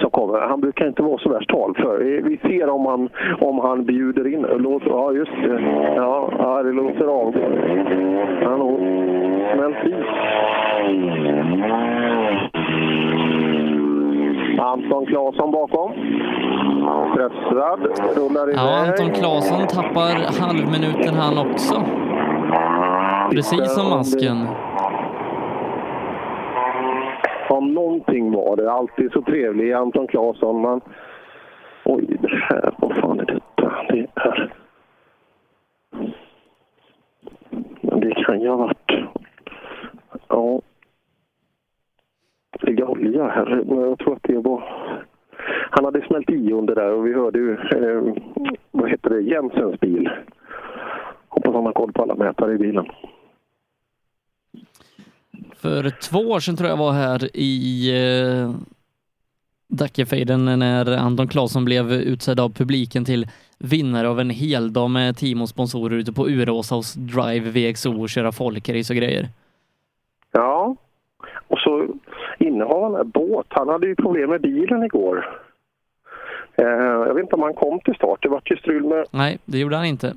som 0.00 0.10
kommer. 0.10 0.40
Han 0.40 0.60
brukar 0.60 0.86
inte 0.86 1.02
vara 1.02 1.18
så 1.18 1.28
värst 1.28 1.50
talför. 1.50 2.00
Eh, 2.00 2.22
vi 2.24 2.36
ser 2.36 2.68
om 2.68 2.86
han, 2.86 3.08
om 3.40 3.58
han 3.58 3.84
bjuder 3.84 4.26
in. 4.26 4.46
Låt, 4.56 4.82
ja, 4.86 5.12
just 5.12 5.32
det. 5.42 5.60
Ja, 5.96 6.32
ja, 6.38 6.62
det 6.62 6.72
låter 6.72 7.06
av. 7.06 7.34
Han 8.42 8.60
har 8.60 8.78
smält. 9.54 9.78
Anton 14.58 15.06
Claesson 15.06 15.50
bakom. 15.50 15.92
Stressad, 17.12 17.80
rullar 18.16 18.42
iväg. 18.42 18.56
Ja, 18.56 18.86
Anton 18.86 19.10
Claesson 19.10 19.66
tappar 19.66 20.40
halvminuten 20.40 21.14
han 21.14 21.38
också. 21.38 21.82
Precis 23.30 23.74
som 23.74 23.90
masken. 23.90 24.46
Om 27.48 27.74
någonting 27.74 28.32
var 28.32 28.56
det. 28.56 28.72
Alltid 28.72 29.12
så 29.12 29.22
trevlig 29.22 29.72
Anton 29.72 30.06
Claesson. 30.06 30.62
Men... 30.62 30.80
Oj, 31.84 32.18
det 32.20 32.28
här. 32.28 32.74
Vad 32.78 32.96
fan 32.96 33.20
är 33.20 33.24
detta? 33.24 33.72
Det 33.88 34.06
är... 34.14 34.52
Men 37.80 38.00
det 38.00 38.14
kan 38.14 38.40
ju 38.40 38.48
ha 38.48 38.56
varit... 38.56 38.92
Ja. 40.28 40.60
Ligga 42.62 42.86
olja 42.86 43.28
här. 43.28 43.64
Jag 43.68 43.98
tror 43.98 44.16
att 44.16 44.22
det 44.22 44.38
var... 44.38 44.62
Han 45.70 45.84
hade 45.84 46.06
smält 46.06 46.30
i 46.30 46.52
under 46.52 46.74
där 46.74 46.92
och 46.92 47.06
vi 47.06 47.14
hörde 47.14 47.38
ju... 47.38 47.52
Eh, 47.52 48.14
vad 48.70 48.90
heter 48.90 49.10
det? 49.10 49.20
Jensens 49.20 49.80
bil. 49.80 50.10
Hoppas 51.28 51.54
han 51.54 51.66
har 51.66 51.72
koll 51.72 51.92
på 51.92 52.02
alla 52.02 52.14
mätare 52.14 52.52
i 52.52 52.58
bilen. 52.58 52.86
För 55.56 55.90
två 55.90 56.18
år 56.18 56.40
sedan 56.40 56.56
tror 56.56 56.70
jag 56.70 56.76
var 56.76 56.92
här 56.92 57.36
i 57.36 57.90
eh, 57.90 58.50
Dackefejden 59.68 60.44
när 60.44 60.96
Anton 60.96 61.28
Claesson 61.28 61.64
blev 61.64 61.92
utsedd 61.92 62.40
av 62.40 62.52
publiken 62.52 63.04
till 63.04 63.26
vinnare 63.58 64.08
av 64.08 64.20
en 64.20 64.30
heldag 64.30 64.90
med 64.90 65.16
team 65.16 65.42
och 65.42 65.48
sponsorer 65.48 65.96
ute 65.96 66.12
på 66.12 66.28
Uråsa 66.28 66.74
hos 66.74 66.94
Drive 66.94 67.50
VXO 67.50 68.02
och 68.02 68.08
köra 68.08 68.32
folkrace 68.32 68.92
och 68.92 68.96
grejer. 68.96 69.28
Ja, 70.32 70.76
och 71.48 71.58
så 71.58 71.88
innehavaren 72.46 72.96
av 72.96 73.04
båt, 73.06 73.46
han 73.48 73.68
hade 73.68 73.86
ju 73.86 73.94
problem 73.94 74.30
med 74.30 74.40
bilen 74.40 74.84
igår. 74.84 75.40
Eh, 76.58 76.66
jag 77.06 77.14
vet 77.14 77.22
inte 77.22 77.34
om 77.34 77.42
han 77.42 77.54
kom 77.54 77.80
till 77.80 77.94
start, 77.94 78.22
det 78.22 78.28
var 78.28 78.42
ju 78.44 78.56
strul 78.56 78.84
med... 78.84 79.06
Nej, 79.10 79.38
det 79.44 79.58
gjorde 79.58 79.76
han 79.76 79.86
inte. 79.86 80.14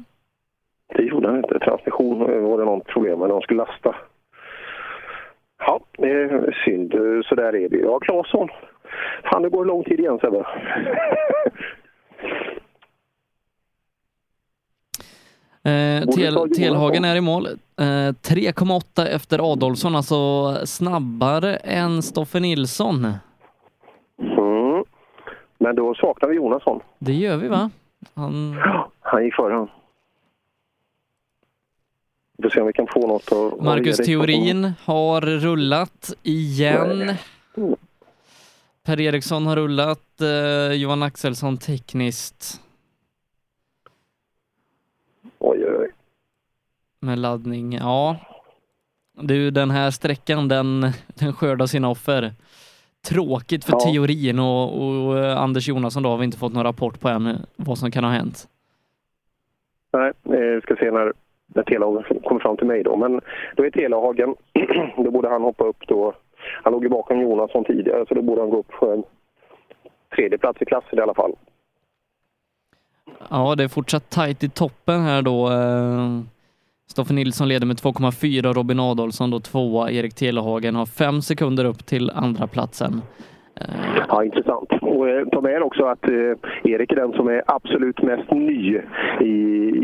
Det 0.96 1.04
gjorde 1.04 1.28
han 1.28 1.38
inte. 1.38 1.60
Transmission 1.60 2.22
eh, 2.22 2.40
var 2.40 2.58
det 2.58 2.66
något 2.66 2.88
problem 2.88 3.20
med 3.20 3.28
när 3.28 3.36
de 3.36 3.42
skulle 3.42 3.58
lasta. 3.58 3.96
Ja, 5.60 5.80
det 5.98 6.12
är 6.12 6.62
synd. 6.66 6.94
Så 7.26 7.36
där 7.36 7.56
är 7.56 7.70
det. 7.70 7.78
Ja, 7.78 8.00
Claesson. 8.00 8.50
Fan, 9.24 9.42
det 9.42 9.50
går 9.50 9.66
lång 9.66 9.84
tid 9.84 10.00
igen 10.00 10.20
Sebbe. 10.22 10.46
Eh. 15.64 16.08
Telhagen 16.56 17.06
är 17.06 17.16
i 17.16 17.22
mål. 17.22 17.48
Eh, 17.80 18.12
3,8 18.12 19.06
efter 19.08 19.52
Adolfsson, 19.54 19.96
alltså 19.96 20.54
snabbare 20.66 21.56
än 21.56 22.02
Stoffe 22.04 22.40
Nilsson. 22.40 23.06
Mm. 24.20 24.84
Men 25.58 25.76
då 25.76 25.94
saknar 25.94 26.30
vi 26.30 26.36
Jonasson. 26.36 26.80
Det 27.00 27.14
gör 27.14 27.38
vi 27.38 27.48
va? 27.48 27.70
Han... 28.14 28.60
Han 29.00 29.24
gick 29.24 29.36
före 29.36 29.54
han. 29.54 29.70
Vi 32.38 32.44
får 32.44 32.50
se 32.50 32.62
om 32.62 32.68
vi 32.68 32.74
kan 32.74 32.88
få 32.88 33.08
något 33.08 33.32
av... 33.32 33.64
Marcus. 33.64 33.98
Theorin 33.98 34.72
har 34.86 35.22
rullat 35.22 36.14
igen. 36.24 37.14
Per 38.84 39.02
Eriksson 39.02 39.48
har 39.48 39.56
rullat, 39.56 40.22
eh, 40.22 40.74
Johan 40.74 41.04
Axelsson 41.04 41.58
tekniskt 41.58 42.62
Oj, 45.40 45.66
oj, 45.66 45.78
oj. 45.78 45.92
Med 47.00 47.20
laddning. 47.20 47.74
Ja, 47.74 48.16
du 49.14 49.52
den 49.52 49.72
här 49.72 49.92
sträckan 49.92 50.48
den, 50.48 50.82
den 51.08 51.34
skördar 51.34 51.66
sina 51.66 51.90
offer. 51.90 52.32
Tråkigt 53.10 53.66
för 53.66 53.74
Ja. 53.74 53.80
teorin 53.80 54.40
och, 54.40 54.82
och 54.82 55.20
eh, 55.20 55.38
Anders 55.38 55.68
Jonasson 55.68 56.04
då 56.04 56.10
har 56.10 56.18
vi 56.18 56.26
inte 56.26 56.38
fått 56.38 56.54
någon 56.54 56.64
rapport 56.64 57.00
på 57.00 57.08
än 57.10 57.28
eh, 57.28 57.36
vad 57.56 57.78
som 57.78 57.92
kan 57.92 58.04
ha 58.04 58.12
hänt. 58.12 58.48
Nej, 59.94 60.12
eh, 60.26 60.62
ska 60.62 60.76
se 60.76 60.92
när, 60.92 61.14
när 61.48 61.64
Telehagen 61.64 62.04
kommer 62.24 62.42
fram 62.42 62.58
till 62.58 62.68
mig 62.68 62.84
då. 62.84 62.96
Men 62.96 63.22
då 63.56 63.66
är 63.66 63.72
Telehagen, 63.72 64.36
då 65.04 65.12
borde 65.12 65.30
han 65.30 65.42
hoppa 65.42 65.64
upp 65.64 65.88
då. 65.88 66.14
Han 66.64 66.74
låg 66.74 66.84
ju 66.84 66.90
bakom 66.90 67.22
Jonasson 67.22 67.64
tidigare 67.66 68.06
så 68.08 68.14
då 68.14 68.22
borde 68.22 68.42
han 68.42 68.50
gå 68.50 68.58
upp 68.58 68.68
på 68.80 68.92
en 68.92 69.04
tredje 70.16 70.38
plats 70.38 70.62
i 70.62 70.66
klassen 70.66 71.00
i 71.00 71.02
alla 71.02 71.14
fall. 71.14 71.32
Ja, 73.30 73.56
det 73.56 73.64
är 73.64 73.68
fortsatt 73.68 74.10
tajt 74.10 74.44
i 74.44 74.50
toppen 74.50 75.02
här 75.02 75.22
då. 75.22 75.50
Eh, 76.90 76.92
Stoffe 76.92 77.14
Nilsson 77.14 77.48
leder 77.48 77.68
med 77.68 77.76
2,4 77.78 78.54
Robin 78.54 78.80
Adolfsson 78.80 79.32
då 79.32 79.40
tvåa. 79.40 79.92
Erik 79.92 80.16
Telehagen 80.16 80.76
har 80.76 80.86
fem 80.86 81.22
sekunder 81.22 81.66
upp 81.66 81.86
till 81.86 82.12
andra 82.16 82.48
platsen. 82.48 83.02
Ja, 84.10 84.24
intressant. 84.24 84.70
Och 84.82 85.10
eh, 85.10 85.26
ta 85.32 85.42
med 85.42 85.62
också 85.64 85.84
att 85.86 86.04
eh, 86.10 86.72
Erik 86.74 86.92
är 86.92 86.96
den 86.96 87.12
som 87.12 87.28
är 87.28 87.42
absolut 87.48 88.02
mest 88.02 88.32
ny 88.32 88.78
i, 89.22 89.26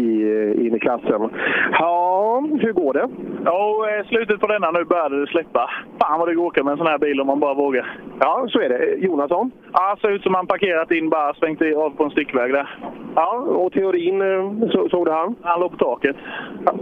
i, 0.06 0.08
eh, 0.32 0.66
in 0.66 0.76
i 0.76 0.80
klassen. 0.80 1.30
Ja, 1.72 2.44
hur 2.62 2.74
går 2.74 2.94
det? 2.94 3.08
Ja, 3.46 3.88
eh, 3.90 4.08
slutet 4.08 4.40
på 4.40 4.48
denna 4.48 4.72
nu 4.72 4.84
började 4.86 5.22
det 5.22 5.28
släppa. 5.28 5.70
Fan 6.02 6.20
vad 6.20 6.28
det 6.30 6.36
går 6.36 6.44
att 6.44 6.52
åka 6.52 6.64
med 6.64 6.72
en 6.72 6.78
sån 6.78 6.88
här 6.88 6.98
bil 6.98 7.22
om 7.22 7.28
man 7.28 7.40
bara 7.40 7.54
vågar. 7.54 8.00
Ja, 8.20 8.46
så 8.50 8.60
är 8.60 8.70
det. 8.70 8.96
Jonasson? 9.06 9.52
Ja, 9.74 9.98
ser 10.02 10.12
ut 10.12 10.24
som 10.24 10.32
man 10.32 10.48
parkerat 10.48 10.92
in 10.92 11.10
bara 11.10 11.34
svängt 11.34 11.62
i- 11.62 11.76
av 11.76 11.90
på 11.90 12.04
en 12.04 12.10
stickväg 12.12 12.54
där. 12.54 12.68
Ja, 13.16 13.36
och 13.38 13.74
teorin, 13.74 14.22
eh, 14.22 14.70
så, 14.70 14.90
såg 14.90 15.06
du 15.06 15.12
han? 15.12 15.36
Han 15.42 15.60
låg 15.60 15.72
på 15.72 15.78
taket. 15.78 16.16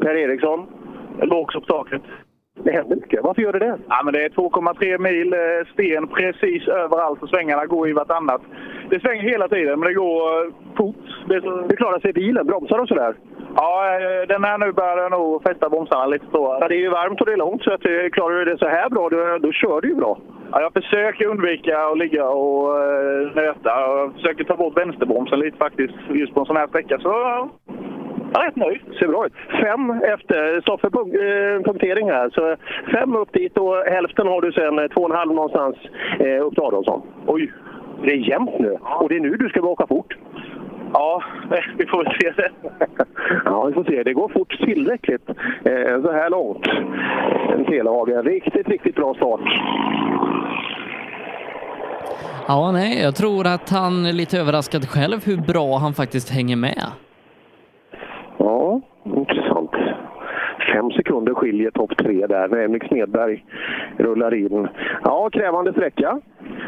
Per 0.02 0.16
Eriksson? 0.16 0.68
Låg 1.22 1.42
också 1.42 1.62
på 1.62 1.66
taket. 1.66 2.02
Det 2.64 2.72
händer 2.72 2.96
mycket. 2.96 3.24
Varför 3.24 3.42
gör 3.42 3.54
det 3.54 3.60
det? 3.60 3.78
Ja, 3.90 4.02
men 4.04 4.14
det 4.14 4.24
är 4.26 4.30
2,3 4.30 4.98
mil 4.98 5.34
eh, 5.34 5.40
sten 5.74 6.08
precis 6.08 6.68
överallt 6.68 7.24
och 7.24 7.30
svängarna 7.30 7.66
går 7.66 7.90
i 7.90 7.94
vartannat. 7.94 8.42
Det 8.90 9.00
svänger 9.00 9.24
hela 9.24 9.48
tiden, 9.48 9.80
men 9.80 9.88
det 9.88 9.94
går 9.94 10.46
eh, 10.46 10.54
fort. 10.78 10.96
Det. 11.28 11.34
Hur 11.70 11.76
klarar 11.76 12.00
sig 12.00 12.14
bilen? 12.14 12.48
Bromsar 12.48 12.80
och 12.80 12.88
sådär? 12.88 13.16
Ja, 13.56 14.00
den 14.28 14.44
här 14.44 14.58
nu 14.58 14.72
börjar 14.72 15.10
nog 15.10 15.44
fästa 15.44 15.70
bromsarna 15.70 16.06
lite 16.06 16.26
så. 16.32 16.58
Ja, 16.62 16.68
det 16.68 16.76
är 16.76 16.80
ju 16.80 16.90
varmt 16.90 17.22
och 17.22 17.26
det 17.26 17.34
är 17.34 17.38
långt, 17.38 17.64
så 17.64 17.74
att, 17.74 17.82
klarar 18.12 18.36
du 18.36 18.46
det 18.46 18.58
så 18.58 18.68
här 18.68 18.90
bra, 18.90 19.10
då, 19.10 19.38
då 19.38 19.52
kör 19.52 19.82
du 19.82 19.88
ju 19.88 19.96
bra. 19.96 20.18
Ja, 20.56 20.62
jag 20.62 20.74
försöker 20.74 21.26
undvika 21.26 21.80
att 21.80 21.98
ligga 21.98 22.28
och 22.30 22.80
eh, 22.80 23.36
nöta. 23.36 23.86
och 23.86 24.00
Jag 24.00 24.14
försöker 24.14 24.44
ta 24.44 24.56
bort 24.56 24.78
vänsterbromsen 24.78 25.40
lite 25.40 25.58
faktiskt, 25.58 25.94
just 26.10 26.34
på 26.34 26.40
en 26.40 26.46
sån 26.46 26.56
här 26.56 26.68
sträcka. 26.68 27.00
Så 27.00 27.10
ja, 27.10 27.50
jag 28.34 28.44
är 28.44 28.48
rätt 28.48 28.56
nöjd. 28.56 28.82
Ser 29.00 29.08
bra 29.08 29.26
ut. 29.26 29.34
Fem 29.62 29.92
efter, 29.92 30.62
Stoffe 30.62 30.90
punk, 30.90 31.14
eh, 31.14 31.62
punktering 31.62 32.10
här. 32.10 32.30
Så 32.30 32.56
fem 32.92 33.16
upp 33.16 33.34
dit 33.34 33.58
och 33.58 33.76
hälften 33.78 34.28
har 34.28 34.42
du 34.42 34.52
sen, 34.52 34.80
eh, 34.80 34.88
två 34.88 35.02
och 35.02 35.10
en 35.10 35.18
halv 35.18 35.34
någonstans 35.34 35.76
eh, 36.20 36.46
upp 36.46 36.54
till 36.54 36.64
Adolfsson. 36.64 37.02
Oj! 37.28 37.52
Det 38.04 38.12
är 38.12 38.30
jämnt 38.30 38.60
nu. 38.60 38.78
Och 38.82 39.10
det 39.10 39.16
är 39.16 39.20
nu 39.20 39.30
du 39.30 39.50
ska 39.50 39.62
åka 39.62 39.88
fort. 39.88 40.18
Ja, 40.94 41.24
vi 41.78 41.86
får 41.86 42.04
väl 42.04 42.14
se 42.22 42.32
det. 42.42 42.52
Ja, 43.46 43.66
vi 43.66 43.74
får 43.74 43.84
se. 43.84 44.04
Det 44.04 44.14
går 44.14 44.30
fort 44.30 44.58
tillräckligt 44.66 45.30
eh, 45.66 46.02
så 46.02 46.12
här 46.12 46.30
långt. 46.30 46.68
En 47.54 47.66
Telehagen. 47.66 48.24
Riktigt, 48.24 48.68
riktigt 48.68 48.96
bra 48.96 49.14
start. 49.14 49.42
Ja, 52.48 52.72
nej, 52.72 53.02
jag 53.02 53.16
tror 53.16 53.48
att 53.48 53.70
han 53.70 54.06
är 54.06 54.14
lite 54.14 54.40
överraskad 54.40 54.90
själv 54.90 55.26
hur 55.26 55.38
bra 55.38 55.78
han 55.78 55.94
faktiskt 55.94 56.30
hänger 56.30 56.56
med. 56.56 56.84
Ja, 58.38 58.82
intressant. 59.04 59.73
Fem 60.74 60.92
sekunder 60.92 61.34
skiljer 61.34 61.72
topp 61.72 61.98
tre 61.98 62.28
där 62.28 62.48
när 62.48 62.58
Emil 62.58 62.82
Smedberg 62.88 63.44
rullar 63.98 64.34
in. 64.34 64.68
Ja, 65.04 65.30
krävande 65.30 65.72
sträcka. 65.72 66.20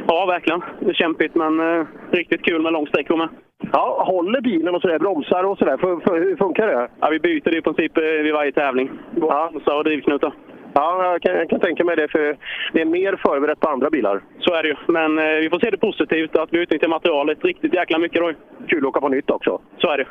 Ja, 0.07 0.26
verkligen. 0.26 0.61
Det 0.80 0.90
är 0.90 0.94
kämpigt, 0.94 1.36
men 1.36 1.60
eh, 1.60 1.86
riktigt 2.11 2.45
kul 2.45 2.61
med 2.61 2.73
lång 2.73 2.88
sträckor 2.88 3.18
med. 3.18 3.30
Ja, 3.72 4.03
håller 4.07 4.41
bilen 4.41 4.76
och 4.76 4.82
sådär, 4.82 4.99
bromsar 4.99 5.44
och 5.44 5.57
sådär. 5.57 5.77
För, 5.77 5.99
för, 5.99 6.19
hur 6.19 6.36
funkar 6.36 6.68
det? 6.68 6.88
Ja, 6.99 7.10
vi 7.10 7.19
byter 7.19 7.52
det 7.52 7.57
i 7.57 7.61
princip 7.61 7.98
eh, 7.98 8.03
vid 8.03 8.34
varje 8.34 8.52
tävling. 8.52 8.90
Ja. 9.22 9.52
Så 9.65 9.84
drivknutar. 9.84 10.34
Ja, 10.73 11.11
jag 11.11 11.22
kan, 11.22 11.36
jag 11.36 11.49
kan 11.49 11.60
tänka 11.60 11.84
mig 11.84 11.95
det, 11.95 12.07
för 12.11 12.38
det 12.73 12.82
är 12.82 12.86
mer 12.86 13.19
förberett 13.27 13.60
på 13.60 13.69
andra 13.69 13.90
bilar. 13.90 14.22
Så 14.40 14.53
är 14.53 14.64
det 14.64 14.69
ju. 14.69 14.76
Men 14.88 15.19
eh, 15.19 15.36
vi 15.41 15.49
får 15.49 15.60
se 15.60 15.69
det 15.69 15.77
positivt, 15.77 16.36
att 16.36 16.49
vi 16.53 16.61
utnyttjar 16.61 16.88
materialet 16.88 17.45
riktigt 17.45 17.73
jäkla 17.73 17.98
mycket 17.98 18.22
då. 18.22 18.32
Kul 18.68 18.84
att 18.84 18.90
åka 18.90 19.02
på 19.02 19.10
nytt 19.10 19.30
också. 19.30 19.61
Så 19.77 19.88
är 19.91 19.98
det. 19.98 20.07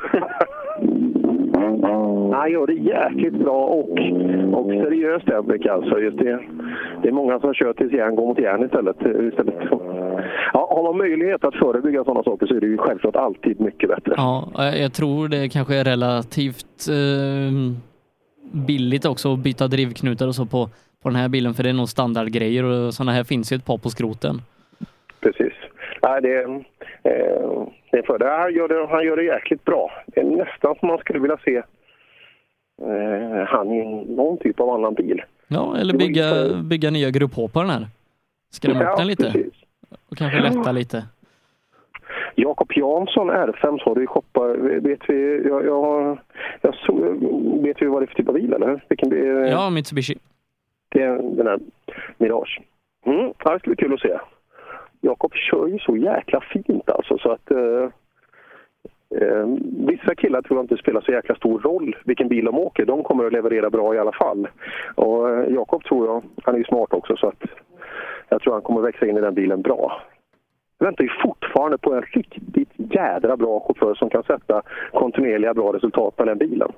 Han 2.33 2.51
gör 2.53 2.67
det 2.67 2.73
jäkligt 2.73 3.35
bra 3.35 3.67
och, 3.67 3.91
och 4.59 4.67
seriöst 4.67 5.29
Henrik 5.29 5.67
alltså. 5.67 6.01
Just 6.01 6.19
det, 6.19 6.41
det 7.03 7.09
är 7.09 7.13
många 7.13 7.41
som 7.41 7.55
kör 7.55 7.73
tills 7.73 7.93
järn 7.93 8.17
går 8.17 8.27
mot 8.27 8.39
järn 8.39 8.65
istället. 8.65 8.97
istället. 9.01 9.55
Ja, 10.53 10.69
har 10.71 10.83
man 10.83 10.97
möjlighet 10.99 11.45
att 11.45 11.55
förebygga 11.55 12.05
sådana 12.05 12.23
saker 12.23 12.47
så 12.47 12.55
är 12.55 12.61
det 12.61 12.67
ju 12.67 12.79
självklart 12.79 13.17
alltid 13.17 13.61
mycket 13.61 13.89
bättre. 13.89 14.15
Ja, 14.17 14.49
jag 14.77 14.93
tror 14.93 15.29
det 15.29 15.49
kanske 15.49 15.77
är 15.77 15.85
relativt 15.85 16.89
eh, 16.89 17.53
billigt 18.67 19.07
också 19.07 19.33
att 19.33 19.39
byta 19.39 19.69
drivknutar 19.69 20.29
och 20.29 20.35
så 20.35 20.47
på, 20.47 20.69
på 21.03 21.09
den 21.09 21.17
här 21.17 21.29
bilen, 21.29 21.55
för 21.55 21.63
det 21.63 21.69
är 21.69 21.75
nog 21.75 21.89
standardgrejer 21.89 22.65
och 22.65 22.95
sådana 22.95 23.13
här 23.13 23.25
finns 23.25 23.53
ju 23.53 23.57
ett 23.57 23.67
par 23.67 23.79
på 23.79 23.91
skroten. 23.91 24.43
Precis. 25.21 25.53
nej, 26.03 26.23
det, 26.23 26.43
eh, 27.11 27.67
för 28.03 28.19
det. 28.19 28.31
Han, 28.31 28.55
gör 28.55 28.69
det. 28.69 28.87
han 28.91 29.05
gör 29.05 29.17
det 29.17 29.23
jäkligt 29.25 29.65
bra. 29.65 29.91
Det 30.07 30.21
är 30.21 30.25
nästan 30.25 30.75
som 30.81 30.89
man 30.89 30.99
skulle 30.99 31.19
vilja 31.19 31.37
se 31.45 31.57
eh, 32.83 33.47
han 33.47 33.73
i 33.73 34.05
någon 34.17 34.39
typ 34.39 34.61
av 34.61 34.71
annan 34.71 34.95
bil. 34.95 35.23
Ja, 35.49 35.77
eller 35.77 35.95
bygga, 35.99 36.55
bygga 36.63 36.91
nya 36.91 37.11
grupphoppar 37.11 37.61
den 37.61 37.71
här. 37.71 37.87
Skrämma 38.51 38.81
upp 38.81 38.87
Ja, 38.87 38.97
den 38.97 39.07
lite. 39.07 39.23
precis. 39.33 39.55
Och 40.11 40.17
kanske 40.17 40.41
lätta 40.41 40.73
lite. 40.73 41.05
Jakob 42.35 42.73
Jansson 42.77 43.31
R5 43.31 43.79
sa 43.85 43.95
du 43.95 44.03
i 44.05 44.07
shoppar. 44.07 44.49
Vet 44.81 45.01
vi, 45.09 45.43
jag, 45.49 45.65
jag, 45.67 46.19
jag 46.61 46.75
så, 46.75 46.93
vet 47.63 47.83
vi 47.83 47.87
vad 47.87 48.03
det 48.03 48.05
är 48.05 48.07
för 48.07 48.15
typ 48.15 48.29
av 48.29 48.35
bil 48.35 48.53
eller? 48.53 48.85
Vilken 48.89 49.09
bil? 49.11 49.49
Ja, 49.51 49.71
Mitsubishi. 49.71 50.19
Det 50.89 51.03
är 51.03 51.37
den 51.37 51.47
här 51.47 51.59
Mirage. 52.19 52.61
Mm, 53.07 53.33
ja, 53.45 53.53
det 53.53 53.59
ska 53.59 53.71
bli 53.71 53.77
kul 53.77 53.95
att 53.95 54.01
se. 54.01 54.19
Jakob 55.05 55.35
kör 55.35 55.67
ju 55.67 55.79
så 55.79 55.97
jäkla 55.97 56.41
fint 56.41 56.91
alltså 56.91 57.19
så 57.19 57.31
att 57.33 57.51
eh, 57.51 57.89
eh, 59.21 59.47
vissa 59.89 60.15
killar 60.15 60.43
tror 60.43 60.59
jag 60.59 60.65
inte 60.65 60.77
spelar 60.77 61.01
så 61.01 61.13
jäkla 61.13 61.35
stor 61.35 61.61
roll 61.61 61.97
vilken 62.05 62.29
bil 62.29 62.45
de 62.45 62.59
åker. 62.59 62.87
De 62.87 63.03
kommer 63.03 63.25
att 63.25 63.33
leverera 63.33 63.71
bra 63.71 63.95
i 63.95 63.99
alla 63.99 64.13
fall. 64.13 64.49
Och 64.95 65.31
eh, 65.31 65.55
Jakob 65.55 65.85
tror 65.85 66.07
jag, 66.07 66.23
han 66.45 66.55
är 66.55 66.59
ju 66.59 66.65
smart 66.65 66.93
också 66.93 67.17
så 67.17 67.27
att 67.29 67.43
jag 68.29 68.43
tror 68.43 68.53
han 68.53 68.63
kommer 68.63 68.81
att 68.81 68.87
växa 68.87 69.07
in 69.07 69.17
i 69.17 69.21
den 69.21 69.35
bilen 69.35 69.63
bra. 69.63 70.03
Jag 70.79 70.87
väntar 70.87 71.05
ju 71.05 71.11
fortfarande 71.23 71.79
på 71.79 71.95
en 71.95 72.03
riktigt 72.03 72.71
jädra 72.77 73.37
bra 73.37 73.61
chaufför 73.61 73.95
som 73.95 74.11
kan 74.11 74.23
sätta 74.23 74.63
kontinuerliga 74.93 75.55
bra 75.55 75.73
resultat 75.73 76.17
på 76.17 76.25
den 76.25 76.39
bilen. 76.39 76.73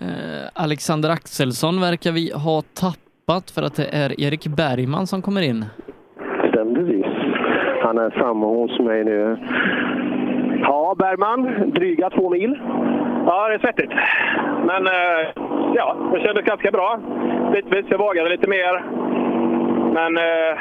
Eh, 0.00 0.48
Alexander 0.52 1.10
Axelsson 1.10 1.80
verkar 1.80 2.12
vi 2.12 2.32
ha 2.32 2.62
tappat 2.62 3.50
för 3.50 3.62
att 3.62 3.76
det 3.76 3.88
är 3.92 4.20
Erik 4.20 4.46
Bergman 4.46 5.06
som 5.06 5.22
kommer 5.22 5.42
in. 5.42 5.64
Precis. 6.74 7.06
Han 7.82 7.98
är 7.98 8.10
framme 8.10 8.46
hos 8.46 8.78
mig 8.80 9.04
nu. 9.04 9.36
Ja, 10.62 10.94
Bergman, 10.98 11.70
dryga 11.70 12.10
två 12.10 12.30
mil. 12.30 12.58
Ja, 13.26 13.48
det 13.48 13.54
är 13.54 13.58
svettigt. 13.58 13.92
Men 14.66 14.86
eh, 14.86 15.28
ja, 15.74 15.96
det 16.12 16.20
kändes 16.20 16.44
ganska 16.44 16.70
bra. 16.70 16.98
Bitvis, 17.52 17.86
jag 17.88 17.98
vågade 17.98 18.28
lite 18.28 18.48
mer. 18.48 18.82
Men 19.94 20.16
eh, 20.16 20.58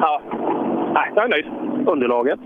ja, 0.00 0.20
nej, 0.94 1.10
jag 1.14 1.24
är 1.24 1.28
nöjd. 1.28 1.46
Underlaget? 1.86 2.40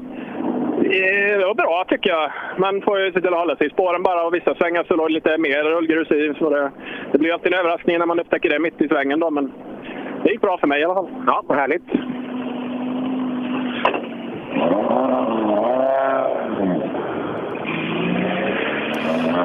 Eh, 0.79 1.39
Det 1.39 1.47
var 1.47 1.55
bra 1.55 1.85
tycker 1.89 2.11
jag. 2.11 2.31
Man 2.57 2.83
får 2.83 2.99
ju 3.01 3.13
se 3.13 3.21
till 3.21 3.33
att 3.35 3.39
hålla 3.41 3.57
sig 3.57 3.67
i 3.67 3.71
spåren 3.71 4.03
bara 4.03 4.27
och 4.27 4.35
vissa 4.35 4.55
svängar 4.55 4.85
så 4.89 4.97
låg 4.97 5.11
lite 5.11 5.39
mer 5.39 5.63
rullgrus 5.65 6.11
i. 6.11 6.35
Så 6.39 6.51
det, 6.51 6.71
det 7.13 7.19
blir 7.19 7.33
alltid 7.33 7.53
en 7.53 7.59
överraskning 7.61 7.99
när 7.99 8.07
man 8.07 8.21
upptäcker 8.21 8.51
det 8.51 8.59
mitt 8.59 8.81
i 8.81 8.89
svängen 8.89 9.21
då, 9.21 9.31
men 9.31 9.53
det 10.25 10.31
gick 10.31 10.41
bra 10.41 10.59
för 10.59 10.67
mig 10.67 10.81
i 10.81 10.85
alla 10.85 10.95
fall. 10.95 11.09
Ja, 11.27 11.43
vad 11.47 11.59
härligt. 11.59 11.83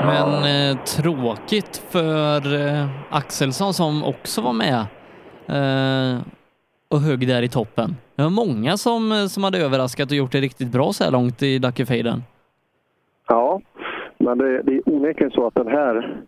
Men 0.06 0.30
eh, 0.44 0.77
tråkigt 0.84 1.77
för 1.90 2.38
eh, 2.38 2.88
Axelsson 3.10 3.73
som 3.73 4.03
också 4.03 4.41
var 4.41 4.53
med 4.53 4.80
eh, 5.48 6.22
och 6.90 6.99
högg 6.99 7.27
där 7.27 7.41
i 7.41 7.49
toppen. 7.49 7.95
Det 8.15 8.23
var 8.23 8.30
många 8.30 8.77
som, 8.77 9.11
eh, 9.11 9.26
som 9.26 9.44
hade 9.44 9.57
överraskat 9.57 10.11
och 10.11 10.18
gjort 10.18 10.31
det 10.31 10.41
riktigt 10.41 10.72
bra 10.72 10.94
så 10.94 11.03
här 11.03 11.11
långt 11.11 11.44
i 11.44 11.60
Dackefejden. 11.60 12.23
Ja, 13.27 13.61
men 14.18 14.38
det, 14.38 14.61
det 14.61 14.72
är 14.76 14.81
onekligen 14.85 15.31
så 15.31 15.48
att 15.48 15.56
den 15.56 15.68
här 15.68 16.23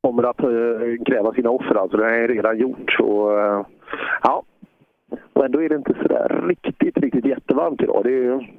kommer 0.00 0.22
att 0.22 0.40
eh, 0.40 1.04
kräva 1.06 1.32
sina 1.34 1.50
offer. 1.50 1.74
Alltså, 1.74 1.96
det 1.96 2.06
är 2.06 2.28
redan 2.28 2.58
gjort. 2.58 3.00
Och, 3.00 3.40
eh, 3.40 3.66
ja. 4.22 4.42
Men 5.34 5.52
då 5.52 5.62
är 5.62 5.68
det 5.68 5.74
inte 5.74 5.94
sådär 6.02 6.42
riktigt, 6.48 6.98
riktigt 6.98 7.24
jättevarmt 7.24 7.82
idag. 7.82 8.00
Det 8.04 8.26
är, 8.26 8.50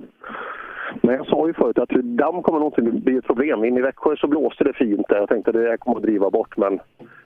men 1.02 1.15
jag 1.15 1.27
sa 1.27 1.48
ju 1.48 1.53
förut 1.53 1.77
att 1.77 1.90
damm 1.90 2.41
kommer 2.41 2.60
någonsin 2.60 3.02
bli 3.03 3.18
ett 3.18 3.27
problem. 3.27 3.64
In 3.64 3.77
i 3.77 3.82
Växjö 3.82 4.15
så 4.15 4.27
blåste 4.27 4.64
det 4.64 4.73
fint 4.73 5.07
där. 5.10 5.18
Jag 5.18 5.30
tänkte 5.30 5.49
att 5.49 5.56
det 5.56 5.69
här 5.69 5.77
kommer 5.77 5.98
att 5.98 6.03
driva 6.03 6.30
bort. 6.30 6.57
Men 6.57 6.80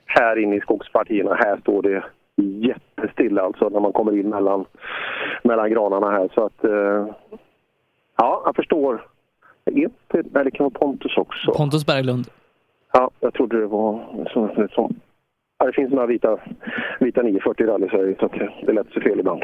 här 0.06 0.40
inne 0.40 0.56
i 0.56 0.62
skogspartierna, 0.62 1.34
här 1.36 1.58
står 1.58 1.82
det 1.82 2.04
jättestilla 2.44 3.42
alltså 3.42 3.70
när 3.70 3.80
man 3.80 3.94
kommer 3.94 4.18
in 4.18 4.30
mellan, 4.30 4.66
mellan 5.44 5.72
granarna 5.72 6.12
här. 6.12 6.30
Så 6.34 6.46
att, 6.46 6.64
eh, 6.64 7.08
ja, 8.18 8.42
jag 8.46 8.56
förstår. 8.56 9.06
Nej, 9.66 9.88
det 10.44 10.52
kan 10.52 10.64
vara 10.64 10.80
Pontus 10.80 11.18
också. 11.18 11.52
Pontus 11.52 11.86
Berglund. 11.86 12.26
Ja, 12.94 13.10
jag 13.20 13.34
trodde 13.34 13.60
det 13.60 13.68
var 13.68 14.06
som, 14.34 14.68
som 14.72 14.96
ja, 15.60 15.66
det 15.66 15.74
finns 15.74 15.92
några 15.92 16.06
vita, 16.06 16.40
vita 17.00 17.22
940 17.22 17.68
rally 17.68 17.86
i 17.86 17.90
Sverige 17.90 18.16
så 18.20 18.28
det, 18.28 18.66
lät 18.66 18.76
lätt 18.76 18.94
sig 18.94 19.02
fel 19.02 19.20
ibland. 19.20 19.44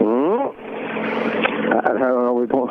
Mm. 0.00 0.48
Här, 1.84 2.08
har 2.08 2.40
vi 2.40 2.46
på. 2.46 2.70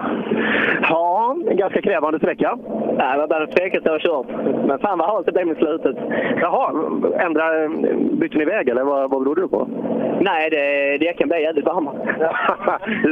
Ja, 0.81 1.35
en 1.49 1.57
ganska 1.57 1.81
krävande 1.81 2.19
sträcka. 2.19 2.57
Nej, 2.97 3.17
det 3.19 3.27
var 3.27 3.39
det 3.39 3.47
tvekat 3.47 3.81
jag 3.85 3.91
har 3.91 3.99
kört. 3.99 4.27
Men 4.67 4.79
fan 4.79 4.97
vad 4.97 5.07
halt 5.07 5.25
det 5.25 5.31
blev 5.31 5.47
mot 5.47 5.57
slutet. 5.57 5.95
Jaha, 6.41 6.71
ändra, 7.19 7.43
bytte 8.11 8.37
ni 8.37 8.45
väg 8.45 8.69
eller 8.69 8.83
vad, 8.83 9.09
vad 9.09 9.23
beror 9.23 9.35
det 9.35 9.47
på? 9.47 9.67
Nej, 10.19 10.49
det, 10.49 10.97
däcken 11.05 11.27
blev 11.27 11.41
jävligt 11.41 11.65
varma. 11.65 11.91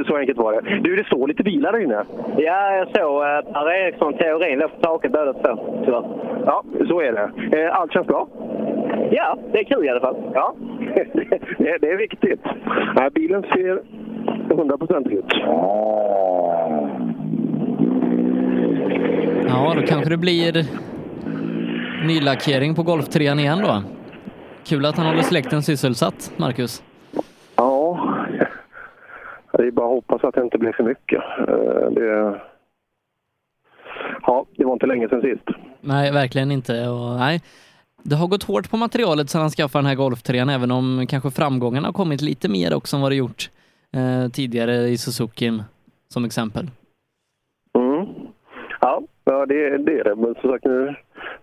så 0.08 0.18
enkelt 0.18 0.38
var 0.38 0.54
det. 0.54 0.80
Du, 0.80 0.96
det 0.96 1.04
står 1.04 1.28
lite 1.28 1.44
bilar 1.44 1.72
där 1.72 1.80
inne. 1.80 2.04
Ja, 2.38 2.76
jag 2.76 2.88
såg 2.88 3.24
eh, 3.24 3.54
Per 3.54 3.72
Eriksson 3.72 4.14
Teorin 4.14 4.60
låg 4.60 4.72
på 4.72 4.82
taket 4.82 5.12
båda 5.12 5.34
två, 5.34 5.82
tyvärr. 5.86 6.04
Ja, 6.46 6.64
så 6.88 7.02
är 7.02 7.12
det. 7.12 7.58
Eh, 7.64 7.80
Allt 7.80 7.94
känns 7.94 8.08
bra? 8.08 8.28
Ja, 9.12 9.38
det 9.52 9.60
är 9.60 9.64
kul 9.64 9.86
i 9.86 9.90
alla 9.90 10.00
fall. 10.00 10.16
Ja, 10.34 10.54
det, 11.58 11.78
det 11.82 11.92
är 11.92 11.98
viktigt. 11.98 12.42
Bilen 13.14 13.44
ser 13.44 13.82
100% 14.26 15.10
ut. 15.10 15.26
Ja, 19.48 19.74
då 19.76 19.82
kanske 19.88 20.10
det 20.10 20.18
blir 20.18 20.66
nylackering 22.08 22.76
på 22.76 22.84
golftrean 22.84 23.40
igen 23.40 23.62
då. 23.64 23.84
Kul 24.64 24.86
att 24.86 24.98
han 24.98 25.06
håller 25.06 25.22
släkten 25.22 25.64
sysselsatt, 25.64 26.32
Marcus. 26.38 26.84
Ja, 27.56 28.16
det 29.52 29.64
är 29.68 29.72
bara 29.72 29.86
att 29.86 29.92
hoppas 29.92 30.24
att 30.24 30.36
det 30.36 30.42
inte 30.42 30.58
blir 30.58 30.72
för 30.72 30.84
mycket. 30.84 31.22
Eh, 31.48 31.92
Det, 31.92 32.40
ja, 34.22 34.46
det 34.58 34.66
var 34.66 34.74
inte 34.74 34.86
länge 34.86 35.10
sedan 35.10 35.22
sist. 35.22 35.44
Nej, 35.82 36.12
verkligen 36.12 36.52
inte. 36.52 36.88
Och, 36.90 37.16
nej. 37.20 37.42
Det 38.04 38.16
har 38.16 38.28
gått 38.28 38.44
hårt 38.44 38.70
på 38.72 38.78
materialet 38.78 39.30
sedan 39.30 39.42
han 39.42 39.50
skaffade 39.50 39.82
den 39.82 39.86
här 39.90 39.96
golftrean, 39.96 40.50
även 40.50 40.72
om 40.72 41.06
kanske 41.10 41.32
framgångarna 41.32 41.88
har 41.88 41.94
kommit 41.94 42.22
lite 42.22 42.50
mer 42.50 42.74
också 42.74 42.96
än 42.96 43.02
vad 43.02 43.12
det 43.12 43.16
gjort 43.16 43.50
eh, 43.98 44.30
tidigare 44.32 44.74
i 44.74 44.98
Suzuki, 44.98 45.52
som 46.08 46.26
exempel. 46.26 46.66
Mm. 47.74 48.06
Ja, 48.82 49.02
ja 49.24 49.46
det, 49.46 49.78
det 49.78 50.00
är 50.00 50.04
det. 50.04 50.16
Men 50.16 50.36
som 50.36 50.52
sagt, 50.52 50.66
nu, 50.66 50.96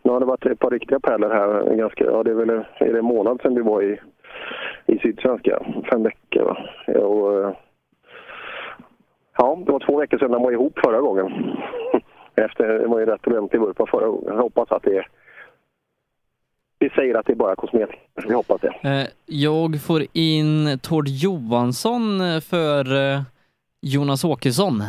nu 0.02 0.10
har 0.10 0.20
det 0.20 0.26
varit 0.26 0.46
ett 0.46 0.58
par 0.58 0.70
riktiga 0.70 1.00
pärlor 1.00 1.30
här. 1.30 1.76
Ganska, 1.76 2.04
ja, 2.04 2.22
det 2.22 2.30
är 2.30 2.34
väl 2.34 2.50
är 2.50 2.92
det 2.92 2.98
en 2.98 3.04
månad 3.04 3.40
sedan 3.42 3.54
vi 3.54 3.62
var 3.62 3.82
i, 3.82 4.00
i 4.86 4.98
Sydsvenska. 4.98 5.62
Fem 5.90 6.02
veckor, 6.02 6.44
va? 6.44 6.56
Ja, 6.86 7.00
och, 7.00 7.44
eh, 7.44 7.54
ja, 9.38 9.58
det 9.66 9.72
var 9.72 9.80
två 9.80 9.96
veckor 9.96 10.18
sedan 10.18 10.30
de 10.30 10.42
var 10.42 10.52
ihop 10.52 10.78
förra 10.84 11.00
gången. 11.00 11.56
Efter, 12.34 12.78
det 12.78 12.86
var 12.86 12.98
ju 13.00 13.06
rätt 13.06 13.26
ordentlig 13.26 13.60
vurpa 13.60 13.86
förra 13.86 14.06
gången. 14.06 14.24
Jag 14.26 14.42
hoppas 14.42 14.72
att 14.72 14.82
det 14.82 14.96
är... 14.96 15.08
Vi 16.78 16.90
säger 16.90 17.14
att 17.14 17.26
det 17.26 17.32
är 17.32 17.36
bara 17.36 17.56
kosmetika. 17.56 17.98
Vi 18.26 18.34
hoppas 18.34 18.60
det. 18.60 18.88
Eh, 18.88 19.06
jag 19.26 19.82
får 19.82 20.02
in 20.12 20.78
Tord 20.82 21.08
Johansson 21.08 22.20
eh, 22.20 22.40
för 22.40 23.12
eh, 23.14 23.22
Jonas 23.80 24.24
Åkesson. 24.24 24.82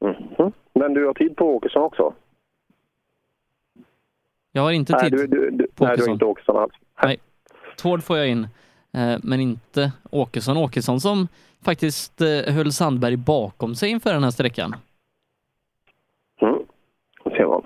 Mm. 0.00 0.52
Men 0.74 0.94
du 0.94 1.06
har 1.06 1.14
tid 1.14 1.36
på 1.36 1.56
Åkesson 1.56 1.82
också? 1.82 2.14
Jag 4.52 4.62
har 4.62 4.72
inte 4.72 4.92
Nej, 4.92 5.02
tid 5.02 5.12
du, 5.12 5.26
du, 5.26 5.50
du, 5.50 5.66
på 5.74 5.84
nej, 5.84 5.86
du 5.86 5.86
har 5.86 5.92
Åkesson. 5.92 6.12
inte 6.12 6.24
Åkesson 6.24 6.56
alls. 6.56 6.72
Nej, 7.02 7.18
Tord 7.76 8.02
får 8.02 8.18
jag 8.18 8.28
in, 8.28 8.48
men 9.22 9.40
inte 9.40 9.92
Åkesson. 10.10 10.56
Åkesson 10.56 11.00
som 11.00 11.28
faktiskt 11.64 12.20
höll 12.46 12.72
Sandberg 12.72 13.16
bakom 13.16 13.74
sig 13.74 13.90
inför 13.90 14.12
den 14.12 14.24
här 14.24 14.30
sträckan. 14.30 14.74
Mm. 16.40 16.58
Får 17.22 17.30
se 17.30 17.44
vad. 17.44 17.64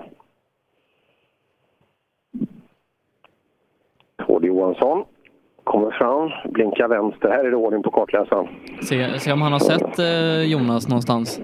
Tord 4.31 4.45
Johansson 4.45 5.03
kommer 5.63 5.91
fram, 5.91 6.51
blinkar 6.53 6.87
vänster. 6.87 7.29
Här 7.29 7.43
är 7.43 7.49
det 7.51 7.55
ordning 7.55 7.83
på 7.83 7.91
kartläsaren. 7.91 8.47
Se, 8.81 9.19
se 9.19 9.31
om 9.31 9.41
han 9.41 9.51
har 9.51 9.59
sett 9.59 9.99
eh, 9.99 10.51
Jonas 10.51 10.87
någonstans. 10.87 11.41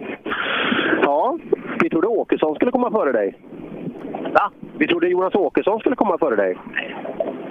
Ja, 1.03 1.37
vi 1.81 1.89
trodde 1.89 2.07
Åkesson 2.07 2.55
skulle 2.55 2.71
komma 2.71 2.91
före 2.91 3.11
dig. 3.11 3.37
Va? 4.33 4.51
Vi 4.77 4.87
trodde 4.87 5.07
Jonas 5.07 5.35
Åkesson 5.35 5.79
skulle 5.79 5.95
komma 5.95 6.17
före 6.17 6.35
dig. 6.35 6.57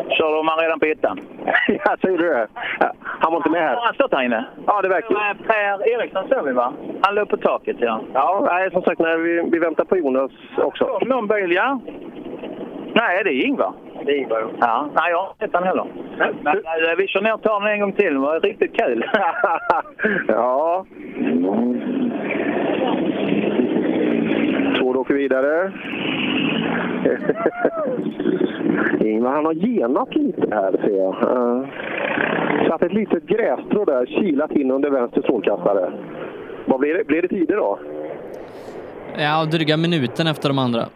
Körde 0.08 0.42
man 0.42 0.58
redan 0.58 0.80
på 0.80 0.86
ettan? 0.86 1.20
ja, 1.84 1.96
säger 2.00 2.18
du 2.18 2.28
det? 2.28 2.48
Ja, 2.80 2.92
Han 3.02 3.32
var 3.32 3.38
inte 3.38 3.50
med 3.50 3.60
här. 3.60 3.76
Har 3.76 3.84
han 3.84 3.94
stått 3.94 4.12
här 4.12 4.24
inne? 4.24 4.44
Ja, 4.66 4.82
det 4.82 4.88
verkar 4.88 5.34
Per 5.46 5.88
Eriksson 5.88 6.28
såg 6.28 6.44
vi 6.46 6.52
va? 6.52 6.72
Han 7.02 7.14
låg 7.14 7.28
på 7.28 7.36
taket 7.36 7.76
ja. 7.80 8.00
Ja, 8.12 8.48
nej, 8.52 8.70
som 8.70 8.82
sagt, 8.82 9.00
nej, 9.00 9.18
vi, 9.18 9.48
vi 9.52 9.58
väntar 9.58 9.84
på 9.84 9.96
Jonas 9.96 10.32
också. 10.58 10.98
Någon 11.06 11.26
bil 11.26 11.52
ja. 11.52 11.80
Nej, 12.96 13.24
det 13.24 13.30
är 13.30 13.46
Ingvar. 13.46 13.72
Det 14.04 14.12
är 14.12 14.16
Ingvar, 14.16 14.48
Ja, 14.60 14.88
nej, 14.94 15.10
jag 15.10 15.18
har 15.18 15.28
inte 15.28 15.44
sett 15.44 15.54
han 15.54 15.64
heller. 15.64 15.86
Men 16.42 16.56
eh, 16.56 16.96
vi 16.98 17.06
kör 17.06 17.20
ner 17.20 17.38
den 17.42 17.72
en 17.72 17.80
gång 17.80 17.92
till. 17.92 18.12
Det 18.14 18.18
var 18.20 18.40
riktigt 18.40 18.76
kul. 18.76 19.04
Ja. 20.28 20.86
Två 24.78 24.86
åker 24.86 25.14
vidare. 25.14 25.72
Ingvar 29.00 29.30
han 29.32 29.44
har 29.44 29.54
genat 29.54 30.14
lite 30.14 30.54
här 30.54 30.72
ser 30.72 30.96
jag. 30.96 31.14
Uh, 31.36 31.66
satt 32.68 32.82
ett 32.82 32.92
litet 32.92 33.26
grässtrå 33.26 33.84
där, 33.84 34.06
kilat 34.06 34.50
in 34.50 34.70
under 34.70 34.90
vänster 34.90 35.22
strålkastare. 35.22 35.92
Vad 36.64 36.80
blir 36.80 36.94
det, 36.94 37.04
blir 37.04 37.22
det 37.22 37.28
tider 37.28 37.56
då? 37.56 37.78
Ja, 39.18 39.44
dryga 39.44 39.76
minuten 39.76 40.26
efter 40.26 40.48
de 40.48 40.58
andra. 40.58 40.86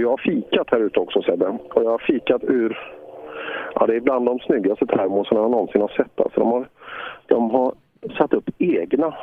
Jag 0.00 0.10
har 0.10 0.16
fikat 0.16 0.70
här 0.70 0.80
ute 0.80 1.00
också 1.00 1.22
Sebbe. 1.22 1.46
Och 1.46 1.84
jag 1.84 1.90
har 1.90 1.98
fikat 1.98 2.44
ur, 2.44 2.78
ja 3.74 3.86
det 3.86 3.96
är 3.96 4.00
bland 4.00 4.26
de 4.26 4.38
snyggaste 4.38 4.86
termosarna 4.86 5.40
jag 5.40 5.50
någonsin 5.50 5.80
har 5.80 5.88
sett. 5.88 6.20
Alltså 6.20 6.40
de, 6.40 6.50
har, 6.50 6.68
de 7.26 7.50
har 7.50 7.74
satt 8.18 8.32
upp 8.32 8.50
egna 8.58 9.14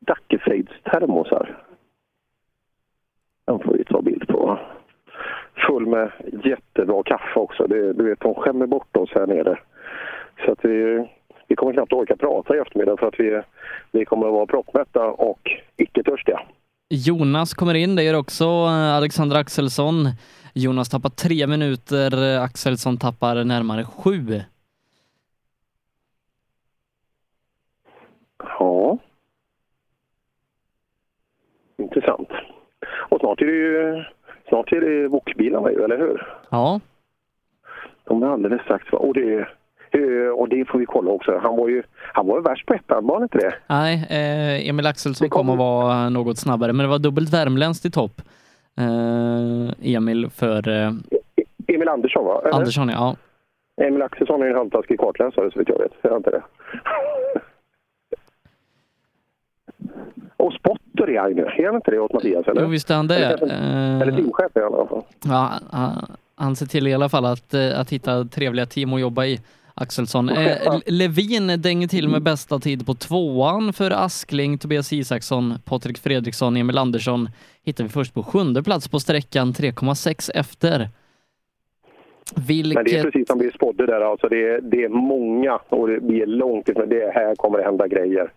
Dackefejds-termosar. 0.00 1.56
Den 3.46 3.58
får 3.58 3.72
vi 3.72 3.84
ta 3.84 4.02
bild 4.02 4.28
på. 4.28 4.58
Full 5.66 5.86
med 5.86 6.10
jättebra 6.44 7.02
kaffe 7.02 7.40
också. 7.40 7.66
Det, 7.66 7.92
du 7.92 8.04
vet, 8.04 8.20
de 8.20 8.34
skämmer 8.34 8.66
bort 8.66 8.96
oss 8.96 9.10
här 9.14 9.26
nere. 9.26 9.58
Så 10.44 10.52
att 10.52 10.64
vi, 10.64 11.08
vi 11.48 11.56
kommer 11.56 11.72
knappt 11.72 11.92
orka 11.92 12.16
prata 12.16 12.56
i 12.56 12.58
eftermiddag 12.58 12.96
för 12.96 13.06
att 13.06 13.20
vi, 13.20 13.42
vi 13.92 14.04
kommer 14.04 14.26
att 14.26 14.32
vara 14.32 14.46
proppmätta 14.46 15.06
och 15.06 15.50
icke-törstiga. 15.76 16.40
Jonas 16.90 17.54
kommer 17.54 17.74
in, 17.74 17.96
det 17.96 18.02
gör 18.02 18.14
också 18.14 18.44
eh, 18.44 18.94
Alexander 18.96 19.36
Axelsson. 19.36 20.08
Jonas 20.54 20.88
tappar 20.88 21.08
tre 21.08 21.46
minuter, 21.46 22.34
eh, 22.34 22.42
Axelsson 22.42 22.96
tappar 22.96 23.44
närmare 23.44 23.84
sju. 23.84 24.42
Ja. 28.38 28.98
Intressant. 31.78 32.28
Och 33.10 33.20
snart 33.20 33.40
är 33.40 33.46
det 33.46 33.52
ju 33.52 34.04
snart 34.48 34.72
är 34.72 34.80
det 34.80 35.08
ju, 35.70 35.84
eller 35.84 35.98
hur? 35.98 36.26
Ja. 36.50 36.80
De 38.04 38.22
är 38.22 38.26
alldeles 38.26 38.62
strax? 38.62 38.92
Och 38.92 39.14
det, 39.14 39.34
eh, 39.34 39.46
och 40.38 40.48
det 40.48 40.64
får 40.64 40.78
vi 40.78 40.86
kolla 40.86 41.10
också. 41.10 41.38
Han 41.42 41.56
var 41.56 41.68
ju, 41.68 41.82
han 42.12 42.26
var 42.26 42.36
ju 42.36 42.42
värst 42.42 42.66
på 42.66 42.74
ettan, 42.74 43.06
var 43.06 43.14
han 43.14 43.22
inte 43.22 43.38
det? 43.38 43.54
Nej, 43.66 43.94
eh, 44.10 44.68
Emil 44.68 44.86
Axelsson 44.86 45.28
kom 45.28 45.50
och 45.50 45.56
var 45.58 46.10
något 46.10 46.38
snabbare, 46.38 46.72
men 46.72 46.84
det 46.84 46.90
var 46.90 46.98
dubbelt 46.98 47.32
värmländskt 47.34 47.84
i 47.84 47.90
topp. 47.90 48.22
Eh, 48.78 49.94
Emil 49.94 50.30
för... 50.30 50.68
Eh, 50.68 50.92
Emil 51.66 51.88
Andersson 51.88 52.24
va? 52.24 52.40
Eller? 52.44 52.54
Andersson, 52.54 52.88
ja. 52.88 53.16
Emil 53.82 54.02
Axelsson 54.02 54.42
är 54.42 54.46
en 54.46 54.56
halvtaskig 54.56 55.00
kartläsare 55.00 55.50
så 55.52 55.58
vitt 55.58 55.68
jag 55.68 55.78
vet. 55.78 55.92
Är 56.12 56.16
inte 56.16 56.30
det? 56.30 56.42
Och 60.36 60.52
spotter 60.52 61.10
är 61.10 61.20
han 61.20 61.36
ju. 61.36 61.42
Är 61.44 61.66
han 61.66 61.74
inte 61.74 61.90
det 61.90 61.98
åt 61.98 62.12
Mattias? 62.12 62.46
Eller? 62.48 62.62
Jo, 62.62 62.68
visst 62.68 62.90
är 62.90 62.94
han 62.94 63.06
det. 63.06 63.16
Eller, 63.26 63.46
Eh, 63.46 64.00
eller 64.00 64.12
teamchef 64.12 64.56
i 64.56 64.60
alla 64.60 64.86
fall. 64.86 65.02
Ja, 65.24 65.52
han- 65.70 66.16
han 66.36 66.56
ser 66.56 66.66
till 66.66 66.86
i 66.86 66.94
alla 66.94 67.08
fall 67.08 67.24
att, 67.24 67.54
eh, 67.54 67.80
att 67.80 67.90
hitta 67.90 68.24
trevliga 68.24 68.66
team 68.66 68.92
att 68.92 69.00
jobba 69.00 69.24
i. 69.24 69.40
Axelsson. 69.80 70.28
Eh, 70.28 70.78
Levin 70.86 71.62
dänger 71.62 71.88
till 71.88 72.08
med 72.08 72.22
bästa 72.22 72.58
tid 72.58 72.86
på 72.86 72.94
tvåan 72.94 73.72
för 73.72 73.90
Askling, 73.90 74.58
Tobias 74.58 74.92
Isaksson, 74.92 75.54
Patrik 75.64 75.98
Fredriksson, 75.98 76.56
Emil 76.56 76.78
Andersson 76.78 77.28
hittar 77.64 77.84
vi 77.84 77.90
först 77.90 78.14
på 78.14 78.22
sjunde 78.22 78.62
plats 78.62 78.88
på 78.88 79.00
sträckan, 79.00 79.52
3,6 79.52 80.30
efter. 80.34 80.88
Vilket... 82.36 82.74
Men 82.74 82.84
det 82.84 82.96
är 82.96 83.02
precis 83.02 83.28
som 83.28 83.38
vi 83.38 83.50
spådde 83.50 83.86
där. 83.86 84.00
Alltså 84.00 84.28
det, 84.28 84.48
är, 84.48 84.60
det 84.60 84.84
är 84.84 84.88
många 84.88 85.60
och 85.68 85.88
det, 85.88 85.98
vi 86.02 86.22
är 86.22 86.26
långt 86.26 86.68
ifrån. 86.68 86.88
Det 86.88 87.12
här 87.14 87.34
kommer 87.34 87.58
det 87.58 87.64
hända 87.64 87.88
grejer. 87.88 88.32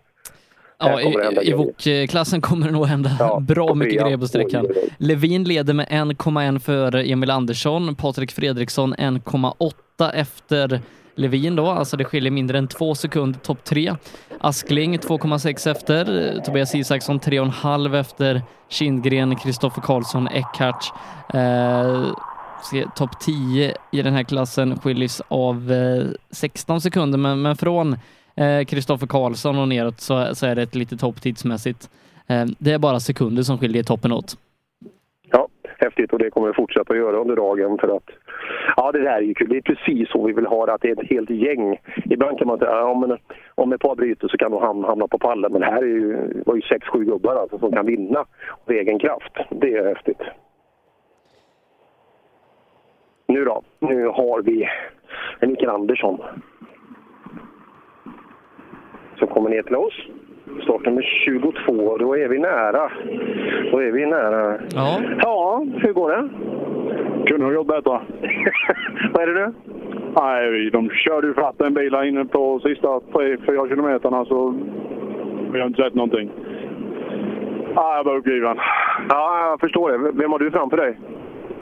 Ja, 0.78 1.00
i, 1.00 1.48
i. 1.48 1.52
VOK-klassen 1.52 2.40
kommer 2.40 2.66
det 2.66 2.72
nog 2.72 2.86
hända 2.86 3.40
bra 3.48 3.68
på 3.68 3.74
mycket 3.74 4.02
grejer 4.02 4.18
på 4.18 4.26
sträckan. 4.26 4.66
Oj, 4.66 4.72
oj, 4.76 4.82
oj. 4.82 4.94
Levin 4.98 5.44
leder 5.44 5.74
med 5.74 5.86
1,1 5.88 6.58
för 6.58 7.12
Emil 7.12 7.30
Andersson, 7.30 7.94
Patrik 7.94 8.32
Fredriksson 8.32 8.94
1,8 8.94 10.10
efter 10.14 10.80
Levin 11.14 11.56
då, 11.56 11.66
alltså 11.66 11.96
det 11.96 12.04
skiljer 12.04 12.30
mindre 12.30 12.58
än 12.58 12.68
två 12.68 12.94
sekunder 12.94 13.40
topp 13.40 13.64
tre. 13.64 13.94
Askling 14.40 14.98
2,6 14.98 15.70
efter, 15.70 16.40
Tobias 16.44 16.74
Isaksson 16.74 17.20
3,5 17.20 18.00
efter, 18.00 18.42
Kindgren, 18.68 19.36
Kristoffer 19.36 19.82
Karlsson, 19.82 20.28
Eckhart. 20.28 20.92
Eh, 21.34 22.06
topp 22.96 23.20
10 23.20 23.76
i 23.92 24.02
den 24.02 24.14
här 24.14 24.22
klassen 24.22 24.78
skiljs 24.78 25.22
av 25.28 25.72
eh, 25.72 26.06
16 26.30 26.80
sekunder, 26.80 27.18
men, 27.18 27.42
men 27.42 27.56
från 27.56 27.96
eh, 28.36 28.64
Kristoffer 28.64 29.06
Karlsson 29.06 29.58
och 29.58 29.68
neråt 29.68 30.00
så, 30.00 30.34
så 30.34 30.46
är 30.46 30.54
det 30.54 30.62
ett 30.62 30.74
litet 30.74 31.00
hopp 31.00 31.22
tidsmässigt. 31.22 31.90
Eh, 32.26 32.44
det 32.58 32.72
är 32.72 32.78
bara 32.78 33.00
sekunder 33.00 33.42
som 33.42 33.58
skiljer 33.58 33.82
toppen 33.82 34.12
åt. 34.12 34.36
Häftigt 35.82 36.12
och 36.12 36.18
det 36.18 36.30
kommer 36.30 36.46
vi 36.48 36.54
fortsätta 36.54 36.92
att 36.92 36.98
göra 36.98 37.16
under 37.16 37.36
dagen 37.36 37.78
för 37.78 37.96
att 37.96 38.10
ja, 38.76 38.92
det 38.92 38.98
där 38.98 39.16
är 39.16 39.20
ju 39.20 39.34
kul. 39.34 39.48
Det 39.48 39.56
är 39.56 39.74
precis 39.74 40.10
så 40.10 40.26
vi 40.26 40.32
vill 40.32 40.46
ha 40.46 40.66
det, 40.66 40.72
att 40.72 40.80
det 40.80 40.90
är 40.90 41.02
ett 41.02 41.10
helt 41.10 41.30
gäng. 41.30 41.80
Ibland 42.04 42.38
kan 42.38 42.48
man 42.48 42.58
säga 42.58 42.70
ja, 42.70 42.94
men 42.94 43.18
om 43.54 43.72
ett 43.72 43.80
par 43.80 43.94
bryter 43.94 44.28
så 44.28 44.36
kan 44.36 44.50
de 44.50 44.62
ham- 44.62 44.86
hamna 44.86 45.06
på 45.08 45.18
pallen, 45.18 45.52
men 45.52 45.62
här 45.62 45.82
är 45.82 45.86
ju, 45.86 46.42
var 46.46 46.54
ju 46.54 46.62
sex, 46.62 46.86
sju 46.88 47.04
gubbar 47.04 47.34
alltså, 47.34 47.58
som 47.58 47.72
kan 47.72 47.86
vinna 47.86 48.18
av 48.64 48.72
egen 48.72 48.98
kraft. 48.98 49.32
Det 49.50 49.74
är 49.74 49.84
häftigt. 49.84 50.22
Nu 53.26 53.44
då, 53.44 53.62
nu 53.78 54.06
har 54.06 54.42
vi 54.42 54.68
Mikael 55.40 55.70
Andersson 55.70 56.20
som 59.18 59.28
kommer 59.28 59.50
ner 59.50 59.62
till 59.62 59.76
oss. 59.76 59.94
Startnummer 60.62 61.02
22, 61.02 61.96
då 61.98 62.16
är 62.16 62.28
vi 62.28 62.38
nära. 62.38 62.90
Då 63.72 63.78
är 63.78 63.92
vi 63.92 64.06
nära. 64.06 64.58
Ja. 64.74 65.00
Ja, 65.22 65.64
hur 65.76 65.92
går 65.92 66.10
det? 66.10 66.28
Kunde 67.26 67.46
ha 67.46 67.52
gått 67.52 67.66
bättre. 67.84 68.00
Vad 69.12 69.22
är 69.22 69.26
det 69.26 69.46
nu? 69.46 69.52
Nej, 70.16 70.70
de 70.70 70.90
körde 70.90 71.26
ju 71.26 71.34
fatt 71.34 71.60
en 71.60 71.74
bil 71.74 71.94
här 71.94 72.04
inne 72.04 72.24
på 72.24 72.60
sista 72.60 72.88
3-4 72.88 73.68
kilometerna 73.68 74.24
så 74.24 74.54
vi 75.52 75.60
har 75.60 75.66
inte 75.66 75.82
sett 75.82 75.94
någonting. 75.94 76.30
Nej, 77.74 77.96
jag 77.96 78.04
var 78.04 78.16
uppgiven. 78.16 78.56
Ja, 79.08 79.48
jag 79.48 79.60
förstår 79.60 79.90
det. 79.90 79.98
Vem 80.12 80.32
har 80.32 80.38
du 80.38 80.50
framför 80.50 80.76
dig? 80.76 80.98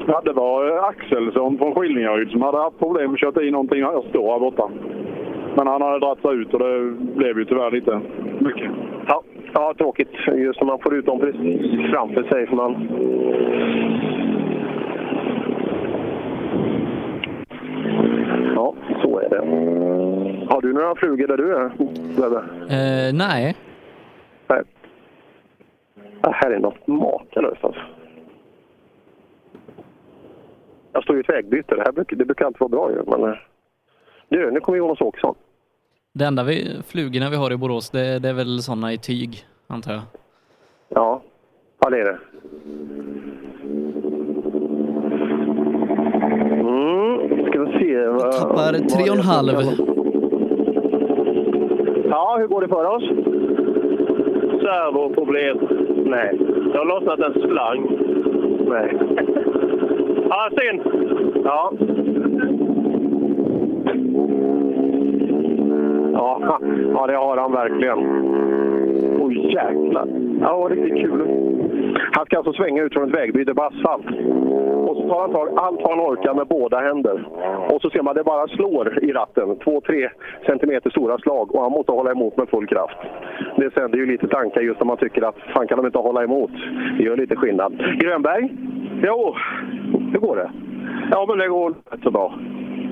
Ja, 0.06 0.20
det 0.24 0.32
var 0.32 0.88
Axelsson 0.88 1.58
från 1.58 1.74
Skillingaryd 1.74 2.30
som 2.30 2.42
hade 2.42 2.58
haft 2.58 2.78
problem 2.78 3.12
att 3.12 3.20
köra 3.20 3.42
i 3.42 3.50
någonting. 3.50 3.80
Jag 3.80 4.04
står 4.04 4.32
här 4.32 4.38
borta. 4.40 4.70
Men 5.56 5.66
han 5.66 5.82
hade 5.82 5.98
dragit 5.98 6.22
sig 6.22 6.36
ut 6.36 6.54
och 6.54 6.60
det 6.60 6.90
blev 7.16 7.38
ju 7.38 7.44
tyvärr 7.44 7.70
lite 7.70 8.00
mycket. 8.38 8.70
Ja, 9.06 9.22
ja 9.52 9.74
tråkigt. 9.78 10.08
Just 10.26 10.60
när 10.60 10.66
man 10.66 10.78
får 10.78 10.94
ut 10.94 11.06
dem 11.06 11.20
precis 11.20 11.90
framför 11.90 12.22
sig. 12.22 12.46
För 12.46 12.56
man... 12.56 12.88
Ja, 18.54 18.74
så 19.02 19.18
är 19.18 19.28
det. 19.28 19.40
Har 20.54 20.60
du 20.60 20.72
några 20.72 20.94
flugor 20.94 21.26
där 21.26 21.36
du 21.36 21.56
är, 21.56 21.70
Bebbe? 22.16 22.38
Eh, 22.74 23.14
nej. 23.14 23.56
Nej. 24.48 24.62
Det 26.20 26.32
här 26.32 26.50
är 26.50 26.58
något 26.58 26.86
makalöst 26.86 27.64
alltså. 27.64 27.80
Jag 30.92 31.02
står 31.02 31.16
i 31.16 31.20
ett 31.20 31.28
vägbyte. 31.28 31.74
Det 31.74 31.82
här 31.82 31.92
brukar, 31.92 32.16
det 32.16 32.24
brukar 32.24 32.46
alltid 32.46 32.60
vara 32.60 32.68
bra 32.68 32.90
ju. 32.90 33.02
Men... 33.06 33.36
Du, 34.30 34.50
nu 34.50 34.60
kommer 34.60 34.78
Jonas 34.78 35.00
Åkesson. 35.00 35.34
Det 36.12 36.24
enda 36.24 36.42
vi, 36.44 36.82
flugorna 36.86 37.30
vi 37.30 37.36
har 37.36 37.52
i 37.52 37.56
Borås, 37.56 37.90
det, 37.90 38.18
det 38.18 38.28
är 38.28 38.32
väl 38.34 38.62
sådana 38.62 38.92
i 38.92 38.98
tyg, 38.98 39.44
antar 39.66 39.92
jag. 39.92 40.02
Ja, 40.88 41.22
ja 41.80 41.90
det 41.90 42.00
är 42.00 42.04
det. 42.04 42.18
Mm, 46.60 47.46
ska 47.46 47.60
vi 47.64 47.78
se. 47.78 48.06
vad- 48.06 48.32
Tappar 48.32 48.72
tre 48.72 49.10
och 49.10 49.16
en 49.16 49.22
halv. 49.22 49.52
Ja, 52.10 52.36
hur 52.40 52.46
går 52.46 52.60
det 52.60 52.68
för 52.68 52.84
oss? 52.84 53.02
Servoproblem. 54.62 55.58
Nej. 56.10 56.36
Det 56.72 56.78
har 56.78 56.84
lossnat 56.84 57.20
en 57.20 57.32
slang. 57.32 57.98
Nej. 58.68 58.96
Ja, 60.28 60.50
synd. 60.60 60.80
Ja. 61.44 61.72
Ja, 66.94 67.06
det 67.06 67.16
har 67.16 67.36
han 67.36 67.52
verkligen. 67.52 67.98
Oj, 69.20 69.52
jäklar. 69.52 70.08
Ja, 70.40 70.68
riktigt 70.70 71.00
kul. 71.02 71.28
Han 72.12 72.26
ska 72.26 72.36
alltså 72.36 72.52
svänga 72.52 72.82
ut 72.82 72.92
från 72.92 73.08
ett 73.08 73.14
vägbyte 73.14 73.54
på 73.54 73.62
asfalt. 73.62 74.06
Och 74.88 74.96
så 74.96 75.08
tar 75.08 75.20
han 75.20 75.32
tag 75.32 75.48
allt 75.56 75.80
vad 75.82 75.90
han 75.90 76.00
orkar 76.00 76.34
med 76.34 76.46
båda 76.46 76.80
händer. 76.80 77.24
Och 77.70 77.80
så 77.82 77.90
ser 77.90 78.02
man 78.02 78.14
det 78.14 78.24
bara 78.24 78.48
slår 78.48 79.04
i 79.04 79.12
ratten. 79.12 79.56
Två, 79.64 79.80
tre 79.80 80.08
centimeter 80.46 80.90
stora 80.90 81.18
slag 81.18 81.54
och 81.54 81.62
han 81.62 81.72
måste 81.72 81.92
hålla 81.92 82.10
emot 82.10 82.36
med 82.36 82.48
full 82.48 82.66
kraft. 82.66 82.96
Det 83.56 83.74
sänder 83.74 83.98
ju 83.98 84.06
lite 84.06 84.28
tankar 84.28 84.60
just 84.60 84.80
när 84.80 84.86
man 84.86 84.96
tycker 84.96 85.22
att 85.22 85.36
fan 85.54 85.66
kan 85.66 85.76
de 85.78 85.86
inte 85.86 85.98
hålla 85.98 86.24
emot. 86.24 86.50
Det 86.98 87.04
gör 87.04 87.16
lite 87.16 87.36
skillnad. 87.36 87.72
Grönberg? 88.00 88.48
Jo, 89.02 89.34
hur 90.12 90.18
går 90.18 90.36
det? 90.36 90.50
Ja, 91.10 91.26
men 91.28 91.38
det 91.38 91.48
går 91.48 91.74
rätt 91.90 92.02
så 92.02 92.10
bra. 92.10 92.34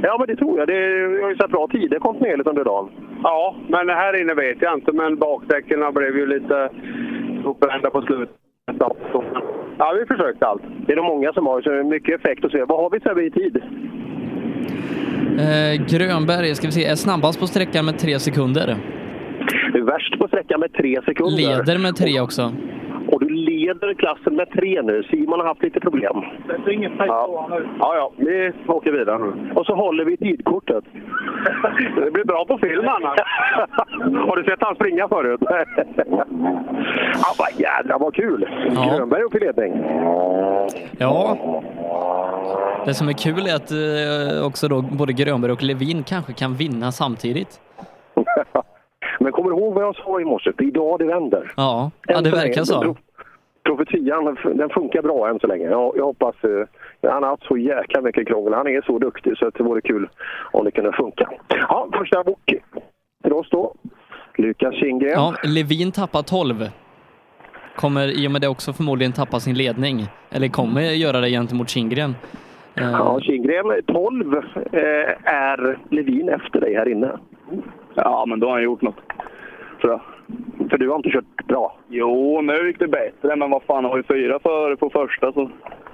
Ja, 0.02 0.16
men 0.18 0.26
det 0.26 0.36
tror 0.36 0.58
jag. 0.58 0.68
Det 0.68 0.98
jag 0.98 1.22
har 1.22 1.30
ju 1.30 1.36
sett 1.36 1.50
bra 1.50 1.68
tider 1.72 1.98
kontinuerligt 1.98 2.48
under 2.48 2.64
dagen. 2.64 2.90
Ja, 3.22 3.56
men 3.68 3.88
här 3.88 4.20
inne 4.20 4.34
vet 4.34 4.62
jag 4.62 4.74
inte. 4.74 4.92
Men 4.92 5.16
bakdäcken 5.16 5.94
blev 5.94 6.16
ju 6.16 6.26
lite 6.26 6.70
uppbrända 7.44 7.90
på 7.90 8.02
slutet. 8.02 8.36
Ja, 9.78 9.94
vi 10.00 10.06
försökte 10.06 10.46
allt. 10.46 10.62
Det 10.86 10.92
är 10.92 10.96
nog 10.96 11.04
många 11.04 11.32
som 11.32 11.46
har 11.46 11.62
så 11.62 11.88
mycket 11.88 12.20
effekt 12.20 12.44
och 12.44 12.50
så. 12.50 12.64
Vad 12.66 12.80
har 12.80 12.90
vi 12.90 13.00
Sebbe 13.00 13.22
i 13.24 13.30
tid? 13.30 13.62
Eh, 15.38 15.86
Grönberg 15.86 16.54
ska 16.54 16.66
vi 16.66 16.72
se, 16.72 16.84
är 16.84 16.94
snabbast 16.94 17.40
på 17.40 17.46
sträckan 17.46 17.84
med 17.84 17.98
tre 17.98 18.18
sekunder. 18.18 18.76
Du 19.72 19.78
är 19.78 19.84
värst 19.84 20.18
på 20.18 20.28
sträckan 20.28 20.60
med 20.60 20.72
tre 20.72 20.98
sekunder. 21.04 21.36
Leder 21.36 21.78
med 21.78 21.96
tre 21.96 22.20
också. 22.20 22.52
Och 23.68 23.74
leder 23.74 23.94
klassen 23.94 24.36
med 24.36 24.50
tre 24.50 24.82
nu. 24.82 25.02
Simon 25.02 25.40
har 25.40 25.46
haft 25.46 25.62
lite 25.62 25.80
problem. 25.80 26.24
Det 26.46 26.70
är 26.70 26.74
inget 26.74 26.92
ja. 26.98 27.48
Ja, 27.78 27.94
ja, 27.96 28.12
vi 28.16 28.52
åker 28.66 28.92
vidare 28.92 29.18
nu. 29.18 29.52
Och 29.54 29.66
så 29.66 29.74
håller 29.74 30.04
vi 30.04 30.16
tidkortet. 30.16 30.84
Det 32.04 32.10
blir 32.10 32.24
bra 32.24 32.44
på 32.44 32.58
film 32.58 32.88
annars. 32.88 33.18
har 34.28 34.36
du 34.36 34.44
sett 34.44 34.58
han 34.60 34.74
springa 34.74 35.08
förut? 35.08 35.40
ja, 37.14 37.34
vad 37.38 37.60
jädrar 37.60 37.98
vad 37.98 38.14
kul! 38.14 38.48
Ja. 38.74 38.96
Grönberg 38.96 39.22
upp 39.22 39.34
i 39.34 39.38
ledning. 39.38 39.72
Ja. 40.98 41.36
Det 42.86 42.94
som 42.94 43.08
är 43.08 43.12
kul 43.12 43.46
är 43.46 43.54
att 43.56 43.70
eh, 43.70 44.46
också 44.46 44.68
då 44.68 44.82
både 44.82 45.12
Grönberg 45.12 45.52
och 45.52 45.62
Levin 45.62 46.02
kanske 46.02 46.32
kan 46.32 46.54
vinna 46.54 46.92
samtidigt. 46.92 47.60
Men 49.20 49.32
kommer 49.32 49.50
du 49.50 49.56
ihåg 49.56 49.74
vad 49.74 49.84
jag 49.84 49.96
sa 49.96 50.20
i 50.20 50.24
morse? 50.24 50.52
Det 50.56 50.64
är 50.64 50.68
idag 50.68 50.98
det 50.98 51.04
vänder. 51.04 51.52
Ja, 51.56 51.90
ja 52.06 52.20
det 52.20 52.30
verkar 52.30 52.64
så. 52.64 52.96
Profetian, 53.68 54.36
den 54.54 54.68
funkar 54.70 55.02
bra 55.02 55.28
än 55.28 55.40
så 55.40 55.46
länge. 55.46 55.64
Jag, 55.70 55.92
jag 55.96 56.04
hoppas... 56.04 56.34
eh, 56.44 57.10
Han 57.12 57.22
har 57.22 57.30
haft 57.30 57.42
så 57.46 57.56
jäkla 57.56 58.00
mycket 58.00 58.26
krångel. 58.28 58.54
Han 58.54 58.66
är 58.68 58.82
så 58.82 58.98
duktig 58.98 59.36
så 59.38 59.46
att 59.48 59.54
det 59.54 59.62
vore 59.62 59.80
kul 59.80 60.08
om 60.52 60.64
det 60.64 60.70
kunde 60.70 60.92
funka. 60.92 61.28
Ja, 61.48 61.88
första 61.98 62.24
bok 62.24 62.40
till 63.22 63.32
oss 63.32 63.48
då. 63.50 63.74
Lukas 64.38 64.74
Kindgren. 64.74 65.12
Ja, 65.12 65.34
Levin 65.44 65.92
tappar 65.92 66.22
12. 66.22 66.68
Kommer 67.76 68.06
i 68.22 68.26
och 68.26 68.30
med 68.30 68.40
det 68.40 68.48
också 68.48 68.72
förmodligen 68.72 69.12
tappa 69.12 69.40
sin 69.40 69.54
ledning. 69.54 70.06
Eller 70.30 70.48
kommer 70.48 70.80
göra 70.80 71.20
det 71.20 71.30
gentemot 71.30 71.68
Kindgren. 71.68 72.14
Eh, 72.74 72.90
Ja, 72.90 73.20
Kindgren 73.20 73.82
12 73.86 74.34
eh, 74.72 74.82
är 75.24 75.78
Levin 75.90 76.28
efter 76.28 76.60
dig 76.60 76.74
här 76.74 76.88
inne. 76.88 77.18
Ja, 77.94 78.24
men 78.28 78.40
då 78.40 78.46
har 78.46 78.54
han 78.54 78.62
gjort 78.62 78.82
något. 78.82 78.96
Tror 79.80 79.92
jag. 79.92 80.00
För 80.70 80.78
du 80.78 80.88
har 80.88 80.96
inte 80.96 81.10
kört 81.10 81.46
bra? 81.46 81.76
Jo, 81.88 82.40
nu 82.40 82.66
gick 82.66 82.78
det 82.78 82.88
bättre, 82.88 83.36
men 83.36 83.50
vad 83.50 83.62
fan, 83.62 83.84
har 83.84 83.96
vi 83.96 84.02
fyra 84.02 84.38
före 84.38 84.76
på 84.76 84.90
första 84.90 85.32
så... 85.32 85.50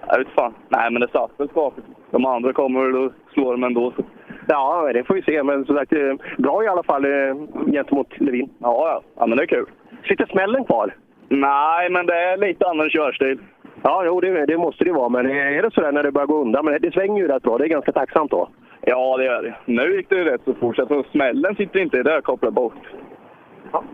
Jag 0.09 0.19
vet 0.19 0.29
fan. 0.29 0.55
Nej, 0.69 0.91
men 0.91 1.01
det 1.01 1.09
satt 1.09 1.31
väl 1.37 1.49
skapligt. 1.49 1.89
De 2.11 2.27
andra 2.27 2.53
kommer 2.53 2.87
väl 2.87 3.07
att 3.07 3.13
slå 3.33 3.51
dem 3.51 3.65
ändå. 3.65 3.93
Så. 3.97 4.03
Ja, 4.49 4.91
det 4.93 5.05
får 5.05 5.15
vi 5.15 5.23
se. 5.23 5.43
Men 5.43 5.65
som 5.65 5.77
sagt, 5.77 5.93
eh, 5.93 6.15
bra 6.39 6.65
i 6.65 6.69
alla 6.69 6.83
fall 6.83 7.05
eh, 7.05 7.37
gentemot 7.73 8.21
Levin. 8.21 8.51
Ja, 8.59 8.89
ja. 8.89 9.03
Ja, 9.17 9.27
men 9.27 9.39
det 9.39 9.45
är 9.45 9.47
kul. 9.47 9.67
Sitter 10.09 10.27
smällen 10.27 10.65
kvar? 10.65 10.95
Nej, 11.29 11.91
men 11.91 12.07
det 12.07 12.15
är 12.15 12.37
lite 12.37 12.67
annan 12.67 12.91
körstil. 12.91 13.39
Ja, 13.83 14.03
jo, 14.07 14.21
det, 14.21 14.47
det 14.47 14.59
måste 14.59 14.85
det 14.85 14.93
vara. 14.93 15.09
Men 15.09 15.31
är 15.31 15.63
det 15.63 15.75
sådär 15.75 15.93
när 15.93 16.03
det 16.03 16.13
börjar 16.13 16.27
gå 16.27 16.41
undan? 16.41 16.65
Men 16.65 16.81
det 16.81 16.93
svänger 16.93 17.23
ju 17.23 17.29
rätt 17.29 17.43
bra. 17.43 17.59
Det 17.59 17.65
är 17.65 17.69
ganska 17.69 17.93
tacksamt 17.93 18.31
då. 18.31 18.49
Ja, 18.81 19.17
det 19.17 19.25
gör 19.25 19.43
det. 19.43 19.55
Nu 19.65 19.97
gick 19.97 20.09
det 20.09 20.17
ju 20.17 20.25
rätt 20.25 20.41
så 20.45 20.55
fort, 20.55 20.77
så 20.77 21.05
smällen 21.11 21.55
sitter 21.55 21.81
inte 21.81 22.03
där 22.03 22.21
kopplad 22.21 22.53
bort. 22.53 22.75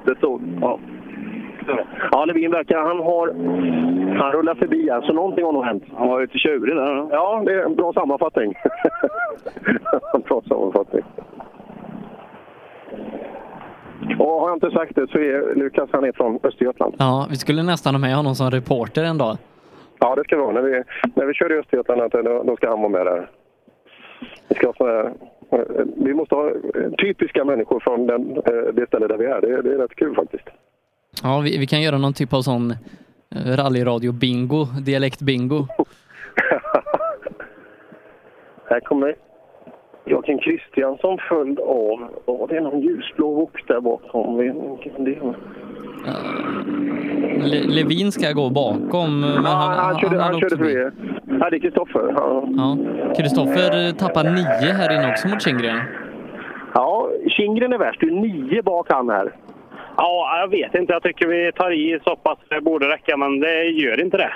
Det 0.04 0.16
stod. 0.16 0.42
Ja. 0.60 0.78
Ja, 2.10 2.24
Levin 2.24 2.50
verkar... 2.50 2.78
Han 2.78 2.98
har... 2.98 3.26
Han 4.18 4.32
rullar 4.32 4.54
förbi 4.54 4.90
här, 4.90 5.00
så 5.00 5.12
någonting 5.12 5.44
har 5.44 5.52
nog 5.52 5.64
hänt. 5.64 5.84
Han 5.96 6.08
var 6.08 6.20
lite 6.20 6.38
tjurig 6.38 6.76
där. 6.76 7.08
Ja, 7.10 7.42
det 7.46 7.52
är 7.52 7.64
en 7.64 7.74
bra 7.74 7.92
sammanfattning. 7.92 8.54
bra 10.28 10.42
sammanfattning. 10.48 11.02
Och 14.18 14.40
har 14.40 14.48
jag 14.48 14.56
inte 14.56 14.70
sagt 14.70 14.94
det 14.94 15.10
så 15.10 15.18
är 15.18 15.54
Lukas 15.54 15.88
han 15.92 16.04
är 16.04 16.12
från 16.12 16.38
Östergötland. 16.42 16.94
Ja, 16.98 17.26
vi 17.30 17.36
skulle 17.36 17.62
nästan 17.62 17.94
ha 17.94 18.00
med 18.00 18.16
honom 18.16 18.34
som 18.34 18.50
reporter 18.50 19.04
en 19.04 19.18
dag. 19.18 19.36
Ja, 19.98 20.14
det 20.14 20.24
ska 20.24 20.36
vi 20.36 20.42
ha. 20.42 20.52
När 20.52 20.62
vi, 20.62 20.82
när 21.14 21.26
vi 21.26 21.34
kör 21.34 21.52
i 21.52 21.58
Östergötland, 21.58 22.10
då, 22.10 22.42
då 22.42 22.56
ska 22.56 22.68
han 22.68 22.80
vara 22.80 22.88
med 22.88 23.06
där. 23.06 23.30
Vi, 24.48 24.54
ska 24.54 24.72
ha 24.78 25.00
eh, 25.00 25.10
vi 25.96 26.14
måste 26.14 26.34
ha 26.34 26.48
eh, 26.48 26.90
typiska 26.98 27.44
människor 27.44 27.80
från 27.80 28.06
den, 28.06 28.36
eh, 28.36 28.74
det 28.74 28.86
ställe 28.86 29.06
där 29.06 29.16
vi 29.16 29.24
är. 29.24 29.40
Det, 29.40 29.62
det 29.62 29.74
är 29.74 29.78
rätt 29.78 29.94
kul 29.94 30.14
faktiskt. 30.14 30.44
Ja, 31.22 31.40
vi, 31.40 31.58
vi 31.58 31.66
kan 31.66 31.82
göra 31.82 31.98
någon 31.98 32.14
typ 32.14 32.32
av 32.32 32.42
sån 32.42 32.70
eh, 32.70 32.76
rallyradio-bingo, 33.56 34.64
dialekt-bingo. 34.80 35.66
Här 38.64 38.80
kommer 38.80 39.16
Joakim 40.10 40.38
Kristiansson 40.38 41.18
följd 41.28 41.60
av, 41.60 42.08
oh, 42.26 42.48
det 42.48 42.56
är 42.56 42.60
någon 42.60 42.80
ljusblå 42.80 43.34
wok 43.34 43.68
där 43.68 43.80
bakom. 43.80 44.36
Vilken 44.38 45.04
det 45.04 45.10
är. 45.10 45.34
Le 47.44 47.60
Levin 47.62 48.12
ska 48.12 48.32
gå 48.32 48.50
bakom, 48.50 49.20
men 49.20 49.44
han, 49.44 49.78
han 49.78 49.98
körde, 49.98 50.22
han 50.22 50.34
åkt 50.34 50.40
körde 50.40 50.56
förbi. 50.56 50.90
Ja, 51.40 51.50
det 51.50 51.56
är 51.56 51.60
Kristoffer. 51.60 52.12
Ja. 52.16 52.44
Ja. 52.56 52.76
Kristoffer 53.16 53.88
eh, 53.88 53.94
tappar 53.94 54.24
nio 54.24 54.72
här 54.72 54.94
inne 54.94 55.12
också 55.12 55.28
mot 55.28 55.42
Kindgren. 55.42 55.80
ja, 56.74 57.10
Kindgren 57.28 57.72
är 57.72 57.78
värst. 57.78 58.00
Du 58.00 58.06
är 58.06 58.20
nio 58.20 58.62
bak 58.62 58.86
han 58.92 59.08
här. 59.08 59.32
Ja, 59.96 60.38
jag 60.40 60.48
vet 60.48 60.74
inte. 60.74 60.92
Jag 60.92 61.02
tycker 61.02 61.26
vi 61.26 61.52
tar 61.52 61.70
i 61.70 62.00
så 62.04 62.16
pass 62.16 62.38
det 62.48 62.60
borde 62.60 62.88
räcka, 62.88 63.16
men 63.16 63.40
det 63.40 63.64
gör 63.64 64.00
inte 64.00 64.16
det. 64.16 64.32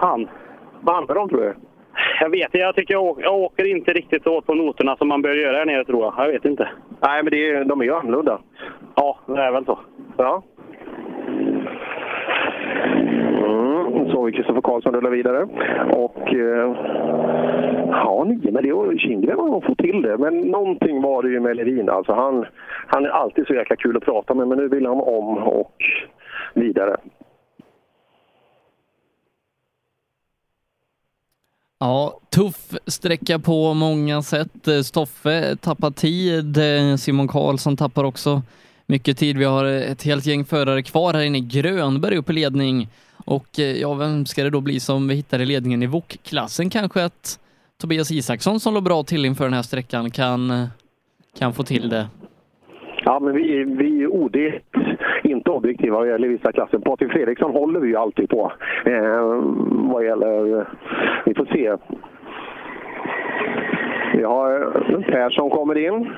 Fan. 0.00 0.28
Vad 0.80 0.94
handlar 0.94 1.14
det 1.14 1.20
om 1.20 1.28
tror 1.28 1.40
du? 1.40 1.54
Jag 2.20 2.30
vet 2.30 2.44
inte. 2.44 2.58
Jag 2.58 2.74
tycker 2.74 2.94
jag 2.94 3.34
åker, 3.42 3.64
inte 3.66 3.92
riktigt 3.92 4.26
åt 4.26 4.46
på 4.46 4.54
noterna 4.54 4.96
som 4.96 5.08
man 5.08 5.22
bör 5.22 5.34
göra 5.34 5.56
här 5.56 5.66
nere, 5.66 5.84
tror 5.84 6.02
jag. 6.02 6.14
Jag 6.16 6.32
vet 6.32 6.44
inte. 6.44 6.68
Nej, 7.00 7.22
men 7.22 7.30
det 7.30 7.50
är, 7.50 7.64
de 7.64 7.80
är 7.80 7.84
ju 7.84 7.94
annorlunda. 7.94 8.40
Ja, 8.94 9.18
det 9.26 9.42
är 9.42 9.52
väl 9.52 9.64
så. 9.64 9.78
Ja. 10.16 10.42
Mm, 13.44 14.10
så 14.10 14.18
har 14.18 14.24
vi 14.24 14.32
Kristoffer 14.32 14.60
Karlsson 14.60 14.94
rullar 14.94 15.10
vidare. 15.10 15.48
Och 15.90 16.34
eh, 16.34 16.76
ja, 17.90 18.24
nio, 18.24 18.52
men 18.52 18.62
det 18.62 18.72
var 18.72 18.98
Kindgren 18.98 19.38
har 19.38 19.60
fått 19.60 19.78
till 19.78 20.02
det. 20.02 20.18
Men 20.18 20.40
någonting 20.40 21.02
var 21.02 21.22
det 21.22 21.28
ju 21.28 21.40
med 21.40 21.56
Levin. 21.56 21.88
Alltså 21.88 22.12
han, 22.12 22.46
han 22.86 23.04
är 23.04 23.08
alltid 23.08 23.46
så 23.46 23.54
jäkla 23.54 23.76
kul 23.76 23.96
att 23.96 24.04
prata 24.04 24.34
med, 24.34 24.48
men 24.48 24.58
nu 24.58 24.68
vill 24.68 24.86
han 24.86 25.00
om 25.00 25.38
och 25.38 25.76
vidare. 26.54 26.96
Ja, 31.82 32.20
tuff 32.30 32.74
sträcka 32.86 33.38
på 33.38 33.74
många 33.74 34.22
sätt. 34.22 34.68
Eh, 34.68 34.82
Stoffe 34.82 35.56
tappar 35.56 35.90
tid, 35.90 36.56
eh, 36.56 36.96
Simon 36.96 37.28
Karlsson 37.28 37.76
tappar 37.76 38.04
också 38.04 38.42
mycket 38.86 39.18
tid. 39.18 39.38
Vi 39.38 39.44
har 39.44 39.64
eh, 39.64 39.90
ett 39.90 40.02
helt 40.02 40.26
gäng 40.26 40.44
förare 40.44 40.82
kvar 40.82 41.14
här 41.14 41.22
inne. 41.22 41.40
Grönberg 41.40 42.16
upp 42.16 42.30
i 42.30 42.32
ledning. 42.32 42.88
Och 43.16 43.58
ja, 43.58 43.94
vem 43.94 44.26
ska 44.26 44.44
det 44.44 44.50
då 44.50 44.60
bli 44.60 44.80
som 44.80 45.08
vi 45.08 45.14
hittar 45.14 45.40
i 45.40 45.46
ledningen 45.46 45.82
i 45.82 45.86
VOK-klassen? 45.86 46.70
Kanske 46.70 47.04
att 47.04 47.38
Tobias 47.80 48.10
Isaksson 48.10 48.60
som 48.60 48.74
låg 48.74 48.82
bra 48.82 49.02
till 49.02 49.24
inför 49.24 49.44
den 49.44 49.54
här 49.54 49.62
sträckan 49.62 50.10
kan, 50.10 50.68
kan 51.38 51.54
få 51.54 51.62
till 51.62 51.88
det. 51.88 52.08
Ja, 53.04 53.20
men 53.20 53.34
vi, 53.34 53.64
vi 53.64 54.02
är 54.02 54.06
OD, 54.06 54.36
inte 55.22 55.50
objektiva 55.50 55.98
vad 55.98 56.08
gäller 56.08 56.28
vissa 56.28 56.52
klasser. 56.52 56.78
Patrik 56.78 57.12
Fredriksson 57.12 57.50
håller 57.50 57.80
vi 57.80 57.88
ju 57.88 57.96
alltid 57.96 58.28
på. 58.28 58.52
Eh, 58.84 59.42
vad 59.92 60.04
gäller... 60.04 60.66
Vi 61.24 61.34
får 61.34 61.44
se. 61.44 61.76
Vi 64.14 64.22
har 64.22 64.70
Persson 65.02 65.50
kommer 65.50 65.78
in. 65.78 66.10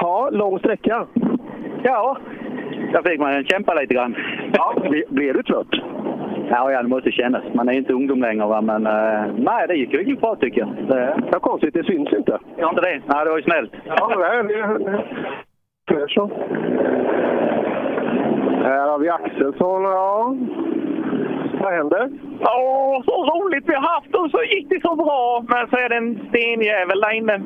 Ja, 0.00 0.28
lång 0.32 0.58
sträcka. 0.58 1.06
Ja, 1.82 2.16
där 2.92 3.10
fick 3.10 3.20
man 3.20 3.44
kämpa 3.44 3.74
lite 3.74 3.94
grann. 3.94 4.16
Ja, 4.52 4.74
ble, 4.88 5.02
blev 5.08 5.34
du 5.34 5.42
trött? 5.42 5.68
Ja, 6.50 6.72
ja, 6.72 6.82
det 6.82 6.88
måste 6.88 7.12
kännas. 7.12 7.42
Man 7.54 7.68
är 7.68 7.72
inte 7.72 7.92
ungdom 7.92 8.20
längre, 8.20 8.46
va? 8.46 8.60
men 8.60 8.86
eh, 8.86 9.24
nej, 9.36 9.66
det 9.68 9.74
gick 9.74 9.94
riktigt 9.94 10.20
bra 10.20 10.36
tycker 10.36 10.60
jag. 10.60 10.68
Det... 10.88 11.22
Ja, 11.32 11.38
konstigt, 11.38 11.74
det 11.74 11.84
syns 11.84 12.12
inte. 12.12 12.38
Ja, 12.56 12.68
inte 12.68 12.80
det? 12.80 13.02
Nej, 13.06 13.24
det 13.24 13.30
var 13.30 13.36
ju 13.36 13.42
snällt. 13.42 13.72
Ja, 13.84 14.08
det, 14.16 14.42
det, 14.42 15.02
Persson. 15.86 16.30
Här 18.64 18.88
har 18.88 18.98
vi 18.98 19.08
Axelsson. 19.08 19.82
Ja. 19.82 20.36
Vad 21.60 21.72
händer? 21.72 22.10
Ja, 22.40 23.02
så 23.06 23.12
roligt 23.24 23.64
vi 23.66 23.74
har 23.74 23.82
haft 23.94 24.14
och 24.14 24.30
så 24.30 24.42
gick 24.42 24.68
det 24.70 24.80
så 24.82 24.96
bra. 24.96 25.44
Men 25.48 25.68
så 25.68 25.76
är 25.76 25.88
det 25.88 25.96
en 25.96 26.20
stenjävel 26.28 27.00
där 27.00 27.12
inne. 27.14 27.42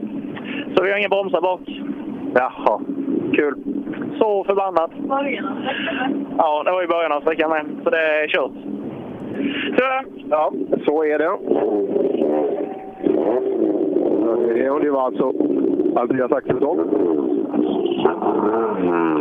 Så 0.76 0.84
vi 0.84 0.90
har 0.90 0.98
inga 0.98 1.08
bromsar 1.08 1.40
bak. 1.40 1.60
Jaha, 2.34 2.80
kul. 3.34 3.54
Så 4.18 4.44
förbannat. 4.44 4.90
Ja, 6.38 6.62
det 6.64 6.70
var 6.70 6.82
i 6.82 6.86
början 6.86 7.12
av 7.12 7.20
sträckan 7.20 7.50
med. 7.50 7.66
Så 7.84 7.90
det 7.90 8.22
är 8.22 8.28
kört. 8.28 8.52
Så, 9.78 9.84
Ja, 10.30 10.52
så 10.86 11.04
är 11.04 11.18
det. 11.18 11.30
Och 14.70 14.80
det 14.80 14.90
var 14.90 15.02
alltså 15.02 15.32
Andreas 15.96 16.32
Axelsson. 16.32 16.78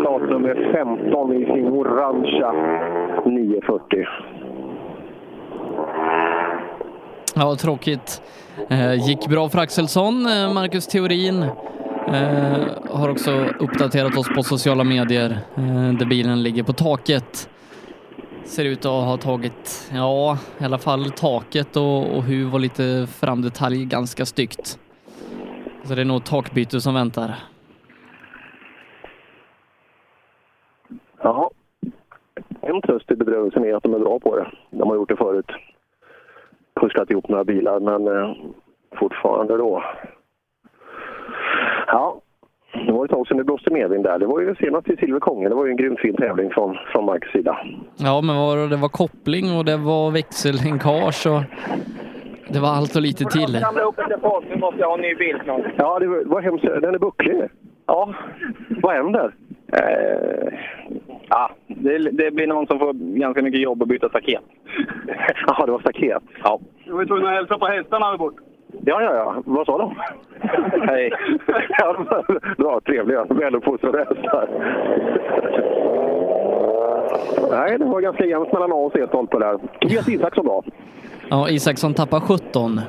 Startnummer 0.01 0.71
15 0.73 1.33
i 1.33 1.45
sin 1.45 1.67
orangea 1.67 2.51
940. 3.25 4.05
Ja, 7.35 7.55
tråkigt. 7.55 8.21
Eh, 8.69 9.07
gick 9.07 9.27
bra 9.27 9.49
för 9.49 9.59
Axelsson. 9.59 10.25
Eh, 10.25 10.53
Marcus 10.53 10.87
Theorin 10.87 11.43
eh, 12.07 12.57
har 12.89 13.09
också 13.09 13.31
uppdaterat 13.59 14.17
oss 14.17 14.27
på 14.35 14.43
sociala 14.43 14.83
medier 14.83 15.39
eh, 15.55 15.93
där 15.99 16.05
bilen 16.05 16.43
ligger 16.43 16.63
på 16.63 16.73
taket. 16.73 17.49
Ser 18.43 18.65
ut 18.65 18.85
att 18.85 19.05
ha 19.05 19.17
tagit, 19.17 19.91
ja, 19.93 20.37
i 20.59 20.63
alla 20.63 20.77
fall 20.77 21.11
taket 21.11 21.77
och, 21.77 22.17
och 22.17 22.23
huv 22.23 22.53
och 22.53 22.59
lite 22.59 23.07
framdetalj 23.19 23.85
ganska 23.85 24.25
styggt. 24.25 24.79
Så 25.83 25.95
det 25.95 26.01
är 26.01 26.05
nog 26.05 26.23
takbyte 26.23 26.81
som 26.81 26.93
väntar. 26.93 27.35
Ja. 31.21 31.51
En 32.61 32.81
tröst 32.81 33.11
i 33.11 33.15
bedrövelsen 33.15 33.65
är 33.65 33.75
att 33.75 33.83
de 33.83 33.93
är 33.93 33.99
bra 33.99 34.19
på 34.19 34.35
det. 34.35 34.51
De 34.71 34.89
har 34.89 34.95
gjort 34.95 35.09
det 35.09 35.15
förut. 35.15 35.51
Pusslat 36.81 37.11
ihop 37.11 37.27
några 37.29 37.43
bilar, 37.43 37.79
men 37.79 38.07
eh, 38.07 38.35
fortfarande 38.99 39.57
då. 39.57 39.83
Ja, 41.87 42.21
det 42.85 42.91
var 42.91 43.05
ett 43.05 43.11
tag 43.11 43.27
sedan 43.27 43.37
det 43.37 43.43
blåste 43.43 43.73
medvind 43.73 44.03
där. 44.03 44.19
Det 44.19 44.25
var 44.25 44.39
ju 44.39 44.55
senast 44.55 44.89
i 44.89 44.97
Silverkongen. 44.97 45.49
Det 45.49 45.55
var 45.55 45.65
ju 45.65 45.71
en 45.71 45.77
grymt 45.77 45.99
fin 45.99 46.15
tävling 46.15 46.49
från, 46.51 46.77
från 46.91 47.05
Marks 47.05 47.31
sida. 47.31 47.57
Ja, 47.97 48.21
men 48.21 48.35
var, 48.35 48.69
det 48.69 48.75
var 48.77 48.89
koppling 48.89 49.57
och 49.57 49.65
det 49.65 49.77
var 49.77 50.11
växellänkage 50.11 51.27
och 51.27 51.41
det 52.53 52.59
var 52.59 52.69
allt 52.69 52.95
och 52.95 53.01
lite 53.01 53.25
till. 53.25 53.59
Samla 53.59 53.81
upp 53.81 53.99
en 53.99 54.09
depåt, 54.09 54.43
nu 54.49 54.55
måste 54.57 54.79
jag 54.79 54.87
ha 54.87 54.95
en 54.95 55.01
ny 55.01 55.15
bil 55.15 55.39
snart. 55.43 55.61
Ja, 55.77 55.99
det 55.99 56.07
var, 56.07 56.23
var 56.25 56.41
hemskt. 56.41 56.65
Den 56.65 56.95
är 56.95 56.99
bucklig. 56.99 57.41
Ja. 57.85 58.13
Vad 58.81 58.93
händer? 58.95 59.33
Eh, 59.73 60.53
ja, 61.29 61.51
det, 61.67 61.97
det 61.97 62.31
blir 62.31 62.47
någon 62.47 62.67
som 62.67 62.79
får 62.79 62.93
ganska 62.93 63.41
mycket 63.41 63.61
jobb 63.61 63.81
att 63.81 63.87
byta 63.87 64.09
staket. 64.09 64.41
Jaha, 65.47 65.65
det 65.65 65.71
var 65.71 65.79
staket? 65.79 66.23
Ja. 66.43 66.59
Du 66.85 66.91
var 66.91 67.01
ju 67.01 67.07
tvungen 67.07 67.25
att 67.25 67.33
hälsa 67.33 67.57
på 67.57 67.65
hästarna 67.65 68.05
här 68.05 68.17
bort. 68.17 68.35
Ja, 68.85 69.01
ja, 69.01 69.15
ja. 69.15 69.43
Vad 69.45 69.65
sa 69.65 69.77
de? 69.77 69.95
Hej. 70.87 71.11
ja, 71.69 71.93
de 71.93 72.05
var 72.05 72.55
bra, 72.57 72.81
trevliga, 72.85 73.23
väluppfostrade 73.23 73.97
hästar. 73.97 74.49
Nej, 77.51 77.77
det 77.77 77.85
var 77.85 78.01
ganska 78.01 78.25
jämnt 78.25 78.53
mellan 78.53 78.71
A 78.71 78.75
och 78.75 78.91
C-stolpe 78.91 79.39
där. 79.39 79.57
Tobias 79.81 80.09
Isaksson 80.09 80.45
då? 80.45 80.63
Ja, 81.29 81.49
Isaksson 81.49 81.93
tappar 81.93 82.19
17. 82.19 82.81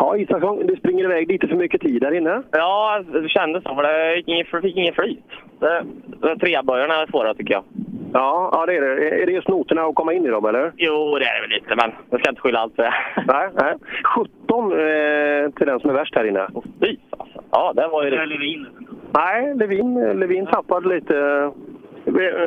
Ja, 0.00 0.16
Isaksson, 0.16 0.66
det 0.66 0.76
springer 0.76 1.04
iväg 1.04 1.28
lite 1.28 1.48
för 1.48 1.56
mycket 1.56 1.80
tid 1.80 2.02
där 2.02 2.16
inne. 2.16 2.42
Ja, 2.50 3.02
det 3.12 3.28
kändes 3.28 3.62
så, 3.62 3.74
för 3.74 3.82
det 3.82 4.62
fick 4.62 4.76
ingen 4.76 4.94
flyt. 4.94 5.24
Det, 5.58 5.84
det, 6.06 6.36
treböjarna 6.38 6.94
är 6.94 7.06
svåra 7.06 7.34
tycker 7.34 7.54
jag. 7.54 7.64
Ja, 8.12 8.48
ja, 8.52 8.66
det 8.66 8.76
är 8.76 8.80
det. 8.80 9.22
Är 9.22 9.26
det 9.26 9.32
just 9.32 9.48
noterna 9.48 9.82
att 9.82 9.94
komma 9.94 10.12
in 10.12 10.26
i 10.26 10.28
dem, 10.28 10.44
eller? 10.44 10.72
Jo, 10.76 11.18
det 11.18 11.24
är 11.24 11.34
det 11.34 11.40
väl 11.40 11.50
lite, 11.50 11.76
men 11.76 11.92
jag 12.10 12.20
ska 12.20 12.30
inte 12.30 12.40
skylla 12.40 12.58
allt 12.58 12.76
på 12.76 12.82
det. 12.82 12.94
Nej, 13.26 13.48
nej. 13.54 13.74
17 14.04 14.72
eh, 14.72 15.50
till 15.50 15.66
den 15.66 15.80
som 15.80 15.90
är 15.90 15.94
värst 15.94 16.14
här 16.14 16.24
inne. 16.24 16.48
Fy 16.80 16.96
alltså. 17.10 17.42
Ja, 17.50 17.72
det 17.76 17.88
var 17.88 18.04
ju 18.04 18.10
det. 18.10 18.26
Levin. 18.26 18.66
Nej, 19.14 19.54
Levin, 19.54 19.94
Levin 20.20 20.46
tappade 20.46 20.88
lite. 20.88 21.14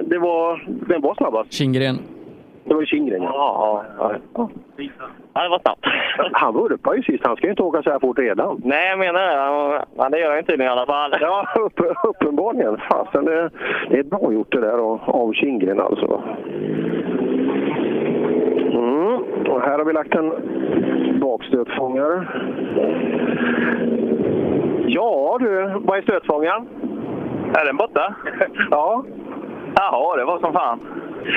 Det 0.03 0.17
var, 0.17 0.67
vem 0.87 1.01
var 1.01 1.15
snabbast? 1.15 1.53
Kindgren. 1.53 1.99
Det 2.65 2.73
var 2.73 2.81
ju 2.81 2.85
Kindgren, 2.85 3.23
ja. 3.23 3.83
ja, 3.97 4.13
ja. 4.35 4.49
Ja, 5.33 5.43
det 5.43 5.49
var 5.49 5.59
snabbt. 5.59 5.85
Han 6.33 6.53
vurpade 6.53 6.97
ju 6.97 7.03
sist. 7.03 7.27
Han 7.27 7.35
ska 7.35 7.45
ju 7.47 7.51
inte 7.51 7.63
åka 7.63 7.83
så 7.83 7.89
här 7.89 7.99
fort 7.99 8.19
redan. 8.19 8.61
Nej, 8.65 8.89
jag 8.89 8.99
menar 8.99 9.21
det. 9.21 9.85
Ja, 9.97 10.09
det 10.09 10.19
gör 10.19 10.35
han 10.35 10.43
tydligen 10.43 10.69
i 10.69 10.75
alla 10.75 10.85
fall. 10.85 11.15
Ja, 11.21 11.47
upp, 11.59 11.79
uppenbarligen. 12.03 12.77
Fasen, 12.77 13.25
det, 13.25 13.49
det 13.89 13.99
är 13.99 14.03
bra 14.03 14.33
gjort 14.33 14.51
det 14.51 14.61
där 14.61 14.77
av, 14.77 14.99
av 15.05 15.33
Kindgren 15.33 15.79
alltså. 15.79 16.23
Mm. 18.71 19.15
Och 19.49 19.61
här 19.61 19.77
har 19.77 19.85
vi 19.85 19.93
lagt 19.93 20.15
en 20.15 20.33
bakstötfångare. 21.19 22.27
Ja 24.87 25.37
du, 25.39 25.71
vad 25.79 25.97
är 25.97 26.01
stötfångaren? 26.01 26.67
Är 27.53 27.65
den 27.65 27.77
borta? 27.77 28.15
Ja. 28.71 29.03
Jaha, 29.75 30.15
det 30.17 30.25
var 30.25 30.39
som 30.39 30.53
fan. 30.53 30.79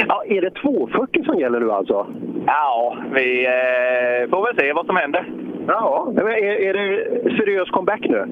Ja, 0.08 0.23
är 0.28 0.40
det 0.40 0.50
240 0.50 1.24
som 1.24 1.39
gäller 1.39 1.60
nu 1.60 1.73
alltså? 1.73 2.06
Ja, 2.47 2.97
vi 3.15 3.47
eh, 3.47 4.31
får 4.31 4.47
väl 4.47 4.56
se 4.58 4.73
vad 4.73 4.86
som 4.86 4.97
händer. 4.97 5.24
Ja, 5.68 6.12
men 6.15 6.26
är, 6.26 6.60
är 6.68 6.73
det 6.74 7.06
seriös 7.36 7.70
comeback 7.70 8.00
nu? 8.08 8.24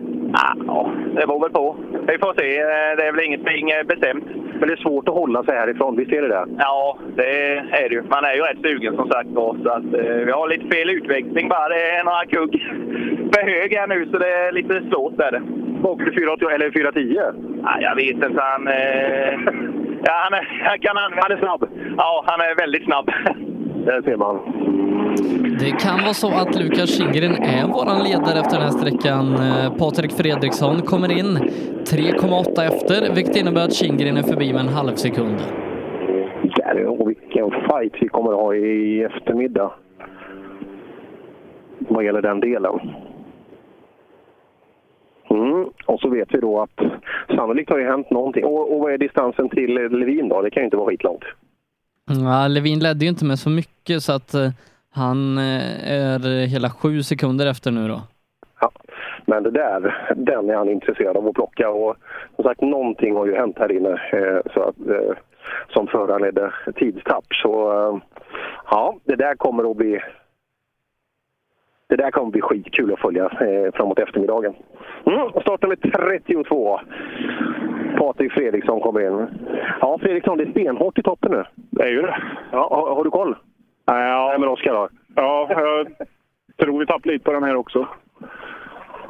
Ja, 0.66 0.90
det 1.14 1.26
beror 1.26 1.40
väl 1.40 1.50
på. 1.50 1.76
Vi 2.08 2.18
får 2.18 2.34
se. 2.40 2.58
Eh, 2.60 2.96
Det 2.96 3.06
är 3.06 3.12
väl 3.12 3.24
ingenting 3.24 3.70
eh, 3.70 3.82
bestämt. 3.86 4.24
Men 4.58 4.68
det 4.68 4.74
är 4.74 4.82
svårt 4.82 5.08
att 5.08 5.14
hålla 5.14 5.44
sig 5.44 5.54
härifrån, 5.56 5.96
visst 5.96 6.12
är 6.12 6.22
det 6.22 6.28
det? 6.28 6.46
Ja, 6.58 6.98
det 7.16 7.56
är 7.56 7.88
det 7.88 7.94
ju. 7.94 8.02
Man 8.02 8.24
är 8.24 8.34
ju 8.34 8.40
rätt 8.42 8.62
sugen 8.62 8.96
som 8.96 9.08
sagt 9.08 9.28
var, 9.28 9.56
så 9.64 9.68
att 9.70 9.84
eh, 9.94 10.24
vi 10.26 10.32
har 10.32 10.48
lite 10.48 10.76
fel 10.76 10.90
utväxling 10.90 11.48
bara. 11.48 11.68
Det 11.68 11.90
är 11.90 12.04
några 12.04 12.24
kugg 12.26 12.52
för 13.34 13.42
hög 13.50 13.74
här 13.76 13.86
nu, 13.86 14.08
så 14.12 14.18
det 14.18 14.30
är 14.32 14.52
lite 14.52 14.82
svårt 14.90 15.16
där. 15.16 15.42
Åkte 15.84 16.04
480 16.04 16.48
eller 16.48 16.70
410? 16.70 17.20
Ja, 17.62 17.80
jag 17.80 17.94
vet 17.96 18.14
inte. 18.14 18.40
Han, 18.40 18.68
eh, 18.68 18.74
ja, 20.06 20.12
han, 20.24 20.32
är, 20.38 20.62
han, 20.68 20.78
kan 20.78 20.96
använda... 20.98 21.22
Han 21.22 21.32
är 21.32 21.40
snabb? 21.40 21.68
Ja, 21.96 22.24
han 22.26 22.40
är 22.40 22.56
väldigt 22.56 22.84
snabb. 22.84 23.06
Där 23.86 24.02
ser 24.02 24.16
man. 24.16 24.36
Det 25.60 25.70
kan 25.70 26.02
vara 26.02 26.14
så 26.14 26.28
att 26.28 26.54
Lukas 26.60 26.98
Kindgren 26.98 27.32
är 27.32 27.66
våran 27.66 28.02
ledare 28.02 28.40
efter 28.40 28.56
den 28.58 28.62
här 28.62 28.78
sträckan. 28.80 29.34
Eh, 29.34 29.76
Patrik 29.78 30.12
Fredriksson 30.12 30.82
kommer 30.82 31.18
in 31.18 31.36
3,8 31.36 32.66
efter, 32.66 33.14
vilket 33.14 33.36
innebär 33.36 33.64
att 33.64 33.74
Kindgren 33.74 34.16
är 34.16 34.22
förbi 34.22 34.52
med 34.52 34.60
en 34.60 34.68
halv 34.68 34.94
sekund. 34.94 35.36
Där, 36.56 36.86
och 36.86 37.10
vilken 37.10 37.50
fight 37.50 37.92
vi 38.00 38.08
kommer 38.08 38.30
att 38.32 38.40
ha 38.40 38.54
i 38.54 39.02
eftermiddag. 39.02 39.72
Vad 41.78 42.04
gäller 42.04 42.22
den 42.22 42.40
delen. 42.40 42.80
Mm. 45.34 45.68
Och 45.86 46.00
så 46.00 46.08
vet 46.08 46.34
vi 46.34 46.40
då 46.40 46.60
att 46.60 46.80
sannolikt 47.28 47.70
har 47.70 47.78
det 47.78 47.84
hänt 47.84 48.10
någonting. 48.10 48.44
Och, 48.44 48.74
och 48.74 48.80
vad 48.80 48.92
är 48.92 48.98
distansen 48.98 49.48
till 49.48 49.74
Levin 49.74 50.28
då? 50.28 50.42
Det 50.42 50.50
kan 50.50 50.60
ju 50.60 50.64
inte 50.64 50.76
vara 50.76 50.88
skitlångt. 50.88 51.24
Ja, 52.06 52.48
Levin 52.48 52.78
ledde 52.78 53.04
ju 53.04 53.08
inte 53.08 53.24
med 53.24 53.38
så 53.38 53.50
mycket 53.50 54.02
så 54.02 54.12
att 54.12 54.34
eh, 54.34 54.50
han 54.90 55.38
eh, 55.38 55.92
är 55.92 56.46
hela 56.46 56.70
sju 56.70 57.02
sekunder 57.02 57.46
efter 57.46 57.70
nu 57.70 57.88
då. 57.88 58.00
Men 59.26 59.42
det 59.42 59.50
där, 59.50 60.14
den 60.16 60.50
är 60.50 60.54
han 60.54 60.68
intresserad 60.68 61.16
av 61.16 61.28
att 61.28 61.34
plocka. 61.34 61.70
Och 61.70 61.96
som 62.36 62.44
sagt, 62.44 62.60
någonting 62.60 63.16
har 63.16 63.26
ju 63.26 63.36
hänt 63.36 63.58
här 63.58 63.72
inne 63.72 63.90
eh, 63.90 64.52
så 64.54 64.62
att, 64.62 64.76
som 65.68 65.86
föranledde 65.86 66.52
tidstapp. 66.74 67.24
Så 67.42 67.50
ja, 68.70 68.96
det 69.04 69.16
där 69.16 69.34
kommer 69.34 69.70
att 69.70 69.76
bli 69.76 70.00
det 71.86 71.96
där 71.96 72.10
kommer 72.10 72.30
bli 72.30 72.40
skitkul 72.40 72.92
att 72.92 73.00
följa 73.00 73.28
framåt 73.74 73.98
eftermiddagen. 73.98 74.54
Mm, 75.06 75.30
startnummer 75.40 75.76
32. 75.76 76.80
Patrik 77.98 78.32
Fredriksson 78.32 78.80
kommer 78.80 79.00
in. 79.00 79.26
Ja, 79.80 79.98
Fredriksson, 79.98 80.38
det 80.38 80.44
är 80.44 80.50
stenhårt 80.50 80.98
i 80.98 81.02
toppen 81.02 81.32
nu. 81.32 81.44
Det 81.54 81.82
är 81.82 81.90
ju 81.90 82.02
det. 82.02 82.16
Ja, 82.52 82.68
har, 82.70 82.94
har 82.94 83.04
du 83.04 83.10
koll? 83.10 83.36
Ja. 83.86 84.26
Nej, 84.28 84.38
men 84.38 84.48
Oskar 84.48 84.72
då? 84.72 84.88
Ja, 85.14 85.46
jag 85.50 85.86
tror 86.56 86.78
vi 86.78 86.86
tappar 86.86 87.10
lite 87.10 87.24
på 87.24 87.32
den 87.32 87.44
här 87.44 87.56
också. 87.56 87.88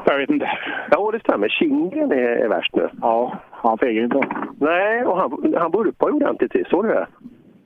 Jag 0.06 0.18
vet 0.18 0.30
inte. 0.30 0.50
Ja, 0.90 1.10
det 1.12 1.20
stämmer. 1.20 1.48
Kindgren 1.48 2.12
är, 2.12 2.16
är 2.16 2.48
värst 2.48 2.74
nu. 2.74 2.88
Ja, 3.00 3.38
han 3.50 3.78
fegar 3.78 4.04
inte. 4.04 4.20
Nej, 4.60 5.04
och 5.04 5.18
han, 5.18 5.54
han 5.58 5.70
ju 6.08 6.14
ordentligt. 6.14 6.68
Såg 6.68 6.84
du 6.84 6.88
det? 6.88 7.06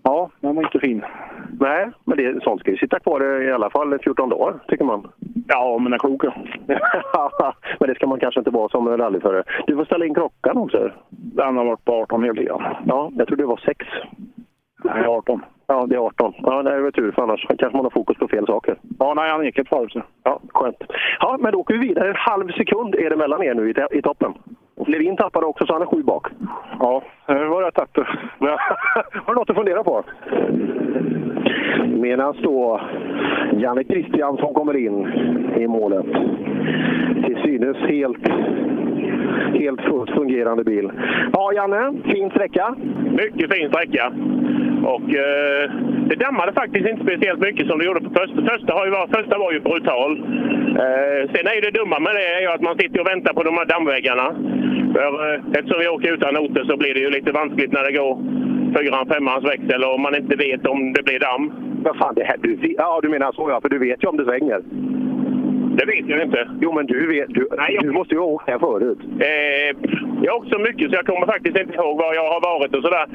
Ja, 0.02 0.30
den 0.40 0.56
var 0.56 0.62
inte 0.62 0.78
fin. 0.78 1.04
Nej, 1.60 1.90
men 2.04 2.16
det, 2.16 2.42
sånt 2.42 2.60
ska 2.60 2.70
ju 2.70 2.76
sitta 2.76 2.98
kvar 2.98 3.42
i 3.42 3.52
alla 3.52 3.70
fall 3.70 3.98
14 3.98 4.28
dagar, 4.28 4.58
tycker 4.68 4.84
man. 4.84 5.08
Ja, 5.48 5.78
men 5.78 5.92
är 5.92 5.98
klok. 5.98 6.24
Men 7.80 7.88
det 7.88 7.94
ska 7.94 8.06
man 8.06 8.20
kanske 8.20 8.40
inte 8.40 8.50
vara 8.50 8.68
som 8.68 8.96
rallyförare. 8.96 9.42
Du 9.66 9.76
får 9.76 9.84
ställa 9.84 10.06
in 10.06 10.14
klockan 10.14 10.56
också. 10.56 10.90
Den 11.10 11.56
har 11.56 11.64
varit 11.64 11.84
på 11.84 11.92
18 11.92 12.22
hela 12.22 12.34
tiden. 12.34 12.62
Ja, 12.86 13.10
jag 13.16 13.26
tror 13.28 13.36
det 13.36 13.46
var 13.46 13.60
6. 13.64 13.86
Nej, 14.84 15.06
18. 15.06 15.44
Ja, 15.66 15.86
det 15.86 15.94
är 15.94 15.98
18. 15.98 16.34
Ja, 16.36 16.62
det 16.62 16.74
är 16.74 16.80
väl 16.80 16.92
tur, 16.92 17.12
för 17.12 17.22
annars 17.22 17.46
kanske 17.46 17.76
man 17.76 17.84
har 17.84 17.90
fokus 17.90 18.16
på 18.16 18.28
fel 18.28 18.46
saker. 18.46 18.76
Ja, 18.98 19.14
nej, 19.14 19.30
han 19.30 19.44
gick 19.44 19.58
ett 19.58 19.70
varv. 19.70 19.88
så. 19.88 20.02
Ja, 20.22 20.40
skönt. 20.54 20.82
Ja, 21.20 21.36
men 21.40 21.52
då 21.52 21.58
åker 21.58 21.74
vi 21.74 21.88
vidare. 21.88 22.08
En 22.08 22.16
halv 22.16 22.48
sekund 22.52 22.94
är 22.94 23.10
det 23.10 23.16
mellan 23.16 23.42
er 23.42 23.54
nu 23.54 23.70
i, 23.70 23.98
i 23.98 24.02
toppen. 24.02 24.34
Levin 24.86 25.16
tappade 25.16 25.46
också, 25.46 25.66
så 25.66 25.72
han 25.72 25.82
är 25.82 25.86
sju 25.86 26.02
bak. 26.02 26.26
Ja, 26.80 27.02
det 27.26 27.48
var 27.48 27.62
rätt 27.62 27.78
att 27.78 27.96
Har 29.26 29.34
du 29.34 29.34
något 29.34 29.50
att 29.50 29.56
fundera 29.56 29.84
på? 29.84 30.04
Medan 31.86 32.34
då 32.42 32.80
Janne 33.52 33.84
Kristiansson 33.84 34.54
kommer 34.54 34.76
in 34.76 35.06
i 35.56 35.66
målet. 35.66 36.06
Till 37.24 37.38
synes 37.42 37.76
helt, 37.76 38.28
helt 39.54 39.80
fullt 39.80 40.10
fungerande 40.10 40.64
bil. 40.64 40.90
Ja, 41.32 41.52
Janne, 41.52 41.92
fin 42.04 42.30
sträcka. 42.30 42.74
Mycket 43.10 43.54
fin 43.54 43.68
sträcka. 43.68 44.12
Och 44.94 45.08
eh, 45.24 45.64
det 46.10 46.18
dammade 46.26 46.52
faktiskt 46.52 46.88
inte 46.88 47.04
speciellt 47.04 47.40
mycket 47.40 47.66
som 47.66 47.78
det 47.78 47.84
gjorde 47.84 48.00
på 48.00 48.10
första. 48.20 48.40
Första, 48.52 48.72
har 48.72 48.84
ju 48.84 48.90
varit, 48.90 49.16
första 49.16 49.38
var 49.38 49.52
ju 49.52 49.60
brutal. 49.60 50.12
Eh, 50.82 51.20
sen 51.32 51.46
är 51.50 51.54
ju 51.54 51.60
det 51.60 51.78
dumma 51.80 51.98
med 51.98 52.14
det 52.14 52.26
är 52.36 52.40
ju 52.40 52.46
att 52.46 52.66
man 52.68 52.78
sitter 52.78 53.00
och 53.00 53.10
väntar 53.12 53.32
på 53.34 53.42
de 53.42 53.54
här 53.58 53.64
dammväggarna. 53.74 54.26
För, 54.94 55.10
eh, 55.26 55.40
eftersom 55.58 55.80
vi 55.80 55.88
åker 55.88 56.12
utan 56.12 56.34
noter 56.34 56.64
så 56.64 56.76
blir 56.76 56.94
det 56.94 57.00
ju 57.00 57.10
lite 57.10 57.32
vanskligt 57.32 57.72
när 57.72 57.84
det 57.84 57.98
går 58.00 58.14
fyran, 58.74 59.08
femmans 59.12 59.44
växel 59.44 59.84
och 59.84 60.00
man 60.00 60.14
inte 60.14 60.36
vet 60.36 60.66
om 60.66 60.92
det 60.92 61.02
blir 61.02 61.20
damm. 61.20 61.44
Vad 61.84 61.96
fan, 61.96 62.14
det 62.14 62.24
här, 62.24 62.36
du, 62.42 62.74
ja, 62.78 63.00
du 63.02 63.08
menar 63.08 63.32
så 63.32 63.50
ja, 63.50 63.60
för 63.60 63.68
du 63.68 63.78
vet 63.78 64.02
ju 64.04 64.08
om 64.08 64.16
det 64.16 64.24
svänger. 64.24 64.60
Det 65.78 65.86
vet 65.86 66.08
jag 66.08 66.22
inte. 66.22 66.48
Jo, 66.60 66.72
men 66.72 66.86
du 66.86 67.06
vet, 67.06 67.28
du, 67.28 67.48
du 67.80 67.90
måste 67.90 68.14
ju 68.14 68.20
ha 68.20 68.26
åkt 68.26 68.48
här 68.48 68.58
förut. 68.58 68.98
Eh, 69.20 69.70
jag 70.22 70.32
har 70.32 70.38
åkt 70.38 70.48
så 70.48 70.58
mycket 70.58 70.90
så 70.90 70.96
jag 70.96 71.06
kommer 71.06 71.26
faktiskt 71.26 71.58
inte 71.58 71.74
ihåg 71.74 71.98
var 71.98 72.14
jag 72.14 72.30
har 72.34 72.40
varit 72.40 72.74
och 72.74 72.82
sådär. 72.82 73.06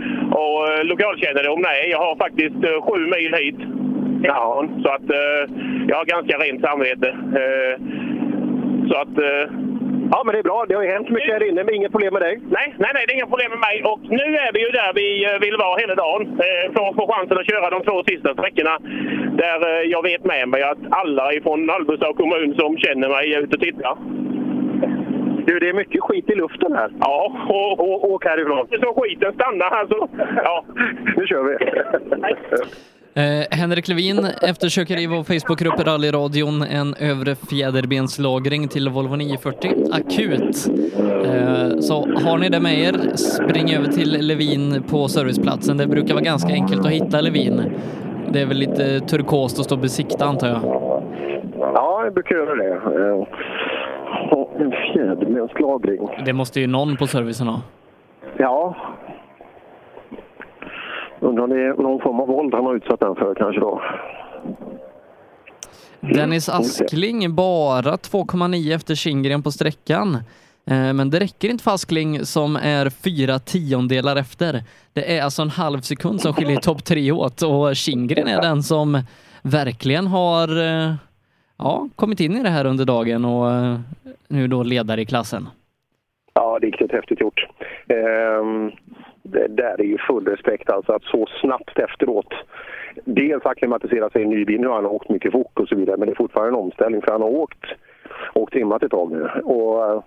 Och 0.42 0.60
eh, 0.70 0.84
lokalkännedom, 0.84 1.62
nej. 1.62 1.90
Jag 1.92 2.00
har 2.00 2.16
faktiskt 2.16 2.56
eh, 2.68 2.82
sju 2.86 3.00
mil 3.16 3.34
hit. 3.34 3.60
Ja. 4.24 4.68
Så 4.84 4.90
att 4.90 5.10
eh, 5.10 5.42
jag 5.88 5.96
har 5.98 6.06
ganska 6.06 6.38
rent 6.38 6.62
samvete. 6.62 7.10
Eh, 7.42 7.76
så 8.90 8.96
att... 9.04 9.18
Ja, 10.14 10.22
men 10.26 10.34
det 10.34 10.40
är 10.40 10.50
bra. 10.52 10.66
Det 10.68 10.76
har 10.76 10.84
ju 10.84 10.90
hänt 10.90 11.10
mycket 11.10 11.34
här 11.34 11.48
inne, 11.50 11.64
men 11.64 11.76
inget 11.76 11.92
problem 11.92 12.14
med 12.14 12.22
dig. 12.22 12.36
Nej, 12.58 12.68
nej, 12.78 12.92
nej, 12.94 13.04
det 13.06 13.12
är 13.14 13.16
inga 13.20 13.34
problem 13.34 13.52
med 13.56 13.60
mig. 13.70 13.76
Och 13.92 14.00
nu 14.20 14.26
är 14.46 14.52
vi 14.54 14.60
ju 14.66 14.72
där 14.80 14.92
vi 15.02 15.08
eh, 15.26 15.40
vill 15.46 15.58
vara 15.58 15.80
hela 15.84 15.96
dagen. 15.96 16.22
För 16.74 16.82
att 16.90 16.96
få 16.96 17.04
chansen 17.14 17.38
att 17.38 17.50
köra 17.52 17.70
de 17.70 17.80
två 17.84 18.04
sista 18.04 18.34
sträckorna. 18.34 18.76
Där 19.44 19.60
eh, 19.70 19.84
jag 19.96 20.02
vet 20.04 20.24
med 20.24 20.48
mig 20.50 20.62
att 20.64 20.78
alla 20.90 21.34
ifrån 21.34 21.70
Alvesta 21.70 22.14
kommun 22.14 22.56
som 22.60 22.78
känner 22.78 23.10
mig 23.10 23.34
är 23.34 23.40
ute 23.40 23.56
och 23.56 23.62
tittar. 23.62 23.96
Du, 25.48 25.60
det 25.60 25.70
är 25.70 25.74
mycket 25.74 26.02
skit 26.02 26.30
i 26.30 26.36
luften 26.36 26.74
här. 26.74 26.90
Ja, 27.00 27.18
och, 27.50 27.80
och 27.80 28.12
åk 28.12 28.26
härifrån. 28.26 28.68
Så 28.84 29.02
skiten 29.02 29.34
stannar 29.34 29.72
alltså. 29.80 30.08
Ja. 30.48 30.66
Nu 31.18 31.28
kör 31.28 31.44
vi. 31.44 31.56
Eh, 33.16 33.58
Henrik 33.58 33.88
Levin 33.88 34.28
eftersöker 34.42 35.00
i 35.00 35.08
vår 35.08 35.24
Facebookgrupp 35.24 35.80
Rallyradion 35.80 36.62
en 36.62 36.96
övre 37.00 37.36
fjäderbenslagring 37.36 38.68
till 38.68 38.90
Volvo 38.90 39.16
940 39.16 39.72
akut. 39.92 40.68
Eh, 41.26 41.80
så 41.80 42.08
har 42.26 42.38
ni 42.38 42.50
det 42.50 42.60
med 42.60 42.80
er, 42.80 43.16
spring 43.16 43.74
över 43.74 43.88
till 43.88 44.28
Levin 44.28 44.84
på 44.84 45.08
serviceplatsen. 45.08 45.78
Det 45.78 45.88
brukar 45.88 46.14
vara 46.14 46.24
ganska 46.24 46.54
enkelt 46.54 46.86
att 46.86 46.92
hitta 46.92 47.22
Levin. 47.22 47.62
Det 48.30 48.42
är 48.42 48.46
väl 48.46 48.58
lite 48.58 49.00
turkost 49.00 49.60
att 49.60 49.66
stå 49.66 49.76
och 49.76 49.82
besikta 49.82 50.26
antar 50.26 50.48
jag. 50.48 50.60
Ja, 51.60 52.02
jag 52.04 52.14
brukar 52.14 52.36
göra 52.36 52.56
det. 52.56 52.74
Eh, 52.74 53.28
ha 54.30 54.50
en 54.60 54.72
fjäderbenslagring. 54.72 56.10
Det 56.26 56.34
måste 56.34 56.60
ju 56.60 56.68
någon 56.68 56.98
på 56.98 57.08
servicen 57.08 57.48
ha. 57.48 57.62
Ja. 58.38 58.76
Undrar 61.24 61.44
om 61.44 61.50
det 61.50 61.56
är 61.56 61.74
någon 61.74 62.02
form 62.02 62.20
av 62.20 62.28
våld 62.28 62.54
han 62.54 62.66
har 62.66 62.76
utsatt 62.76 63.00
den 63.00 63.16
för 63.16 63.36
kanske 63.36 63.62
då. 63.62 63.82
Dennis 66.00 66.50
Askling 66.50 67.36
bara 67.36 67.96
2,9 67.96 68.76
efter 68.76 68.96
Kindgren 68.96 69.44
på 69.44 69.52
sträckan. 69.52 70.16
Eh, 70.66 70.94
Men 70.94 71.10
det 71.10 71.20
räcker 71.20 71.50
inte 71.50 71.64
för 71.64 71.72
Askling 71.72 72.26
som 72.26 72.56
är 72.56 72.90
fyra 72.90 73.40
tiondelar 73.40 74.16
efter. 74.16 74.64
Det 74.94 75.18
är 75.18 75.24
alltså 75.24 75.42
en 75.42 75.50
halv 75.50 75.80
sekund 75.82 76.22
som 76.22 76.34
skiljer 76.34 76.58
topp 76.58 76.84
tre 76.84 77.12
åt 77.12 77.42
och 77.42 77.76
Kindgren 77.76 78.28
är 78.28 78.42
den 78.42 78.64
som 78.64 79.00
verkligen 79.42 80.08
har 80.08 80.48
eh, 80.62 80.94
ja, 81.58 81.90
kommit 81.96 82.20
in 82.20 82.38
i 82.38 82.44
det 82.44 82.50
här 82.50 82.66
under 82.66 82.86
dagen 82.86 83.26
och 83.26 83.52
eh, 83.52 83.80
nu 84.28 84.48
då 84.48 84.64
ledare 84.64 85.02
i 85.02 85.06
klassen. 85.06 85.50
Ja, 86.34 86.60
det 86.62 86.68
är 86.68 86.72
riktigt 86.72 86.92
häftigt 86.92 87.20
gjort. 87.20 87.48
Det 89.24 89.48
där 89.48 89.82
är 89.82 89.86
ju 89.86 89.98
full 89.98 90.28
respekt 90.28 90.70
alltså 90.70 90.92
att 90.94 91.04
så 91.04 91.26
snabbt 91.42 91.80
efteråt 91.80 92.34
dels 93.06 93.46
acklimatisera 93.46 94.10
sig 94.10 94.22
i 94.22 94.24
en 94.24 94.30
ny 94.30 94.46
bil. 94.46 94.62
Nu 94.62 94.68
har 94.68 94.76
han 94.76 94.86
åkt 94.86 95.10
mycket 95.10 95.32
fort 95.32 95.60
och 95.60 95.68
så 95.68 95.76
vidare 95.76 95.98
men 95.98 96.08
det 96.08 96.14
är 96.14 96.16
fortfarande 96.16 96.58
en 96.58 96.64
omställning 96.64 97.02
för 97.02 97.12
han 97.12 97.22
har 97.22 97.30
åkt, 97.30 97.66
åkt 98.34 98.54
trimmat 98.54 98.84
ett 98.84 98.92
tag 98.92 99.12
nu. 99.12 99.30
Och, 99.44 99.86
eh, 99.86 100.04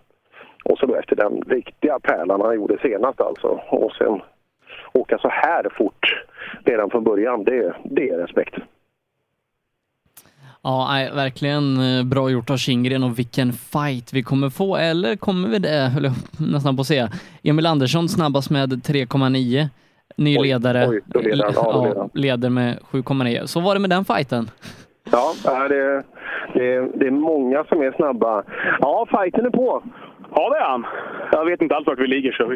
och 0.64 0.78
så 0.78 0.86
då 0.86 0.94
efter 0.94 1.16
den 1.16 1.42
riktiga 1.46 1.98
pärlan 1.98 2.40
han 2.40 2.54
gjorde 2.54 2.78
senast 2.82 3.20
alltså. 3.20 3.60
Och 3.68 3.92
sen 3.92 4.20
åka 4.92 5.18
så 5.18 5.28
här 5.28 5.66
fort 5.76 6.24
redan 6.64 6.90
från 6.90 7.04
början, 7.04 7.44
det, 7.44 7.74
det 7.84 8.10
är 8.10 8.18
respekt. 8.18 8.54
Ja, 10.62 10.86
nej, 10.90 11.10
verkligen 11.14 11.80
eh, 11.98 12.04
bra 12.04 12.30
gjort 12.30 12.50
av 12.50 12.56
Kindgren 12.56 13.02
och 13.02 13.18
vilken 13.18 13.52
fight 13.52 14.12
vi 14.12 14.22
kommer 14.22 14.50
få. 14.50 14.76
Eller 14.76 15.16
kommer 15.16 15.48
vi 15.48 15.58
det, 15.58 15.90
höll 15.94 16.04
jag 16.04 16.12
nästan 16.52 16.76
på 16.76 16.80
att 16.80 16.86
säga. 16.86 17.08
Emil 17.42 17.66
Andersson 17.66 18.08
snabbast 18.08 18.50
med 18.50 18.72
3,9. 18.72 19.66
Ny 20.16 20.38
Oj, 20.38 20.48
ledare. 20.48 20.88
oj, 20.88 21.00
då 21.06 21.20
leder 21.20 21.44
han. 21.44 21.52
Ja, 21.54 21.72
då 21.94 22.10
leder 22.14 22.50
med 22.50 22.78
7,9. 22.90 23.46
Så 23.46 23.60
var 23.60 23.74
det 23.74 23.80
med 23.80 23.90
den 23.90 24.04
fighten. 24.04 24.50
Ja, 25.12 25.32
ja, 25.44 25.68
det, 25.68 26.02
det, 26.54 26.98
det 26.98 27.06
är 27.06 27.10
många 27.10 27.64
som 27.64 27.80
är 27.82 27.92
snabba. 27.92 28.42
Ja, 28.80 29.06
fighten 29.10 29.46
är 29.46 29.50
på. 29.50 29.82
Ja, 30.38 30.50
det 30.50 30.58
är 30.58 30.68
han. 30.68 30.86
Jag 31.32 31.44
vet 31.44 31.62
inte 31.62 31.76
alls 31.76 31.86
vart 31.86 31.98
vi 31.98 32.06
ligger, 32.06 32.32
så 32.32 32.46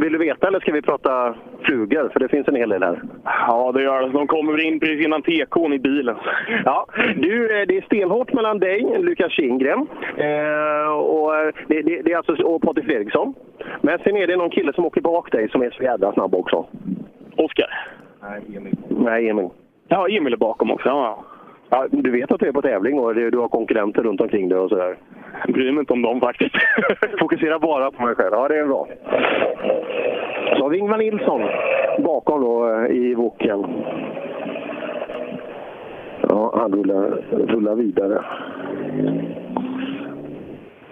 Vill 0.00 0.12
du 0.12 0.18
veta 0.18 0.46
eller 0.48 0.60
ska 0.60 0.72
vi 0.72 0.82
prata 0.82 1.34
flugor? 1.62 2.10
För 2.12 2.20
det 2.20 2.28
finns 2.28 2.48
en 2.48 2.56
hel 2.56 2.68
del 2.68 2.82
här. 2.82 3.02
Ja, 3.24 3.72
det 3.72 3.82
gör 3.82 4.02
det. 4.02 4.08
De 4.08 4.26
kommer 4.26 4.64
in 4.64 4.80
precis 4.80 5.04
innan 5.04 5.22
tekon 5.22 5.72
i 5.72 5.78
bilen. 5.78 6.16
Ja, 6.64 6.86
du, 7.16 7.60
eh, 7.60 7.66
det 7.66 7.76
är 7.76 7.82
stenhårt 7.82 8.32
mellan 8.32 8.58
dig, 8.58 8.98
Lukas 8.98 9.32
Kindgren, 9.32 9.86
eh, 10.16 10.92
och, 10.92 11.36
eh, 11.36 11.54
det, 11.68 11.82
det, 11.82 12.02
det 12.02 12.12
är 12.12 12.16
alltså, 12.16 12.42
och 12.42 12.62
Patrik 12.62 12.84
Fredriksson. 12.84 13.34
Men 13.80 13.98
sen 13.98 14.16
är 14.16 14.26
det 14.26 14.36
någon 14.36 14.50
kille 14.50 14.72
som 14.72 14.84
åker 14.84 15.00
bak 15.00 15.32
dig 15.32 15.48
som 15.48 15.62
är 15.62 15.70
så 15.70 15.82
jävla 15.82 16.12
snabb 16.12 16.34
också. 16.34 16.66
Oskar? 17.36 17.68
Nej, 18.22 18.56
Emil. 18.56 18.76
Nej, 18.88 19.28
Emil. 19.28 19.48
Ja, 19.88 20.08
Emil 20.08 20.32
är 20.32 20.36
bakom 20.36 20.70
också. 20.70 20.88
Ja. 20.88 21.24
Ja, 21.74 21.86
du 21.90 22.10
vet 22.10 22.32
att 22.32 22.40
du 22.40 22.48
är 22.48 22.52
på 22.52 22.62
tävling 22.62 22.98
och 22.98 23.14
du 23.14 23.38
har 23.38 23.48
konkurrenter 23.48 24.02
runt 24.02 24.20
omkring 24.20 24.48
dig 24.48 24.58
och 24.58 24.68
sådär. 24.68 24.96
Jag 25.44 25.54
bryr 25.54 25.72
mig 25.72 25.80
inte 25.80 25.92
om 25.92 26.02
dem 26.02 26.20
faktiskt. 26.20 26.54
Fokusera 27.20 27.58
bara 27.58 27.90
på 27.90 28.02
mig 28.02 28.14
själv. 28.14 28.32
Ja, 28.32 28.48
det 28.48 28.58
är 28.58 28.66
bra. 28.66 28.88
Så 30.56 30.62
har 30.62 30.68
vi 30.70 30.78
Ingvar 30.78 30.98
Nilsson 30.98 31.42
bakom 31.98 32.40
då 32.40 32.70
eh, 32.70 32.86
i 32.86 33.14
woken. 33.14 33.66
Ja, 36.28 36.54
han 36.56 36.72
rullar, 36.72 37.22
rullar 37.30 37.74
vidare. 37.74 38.24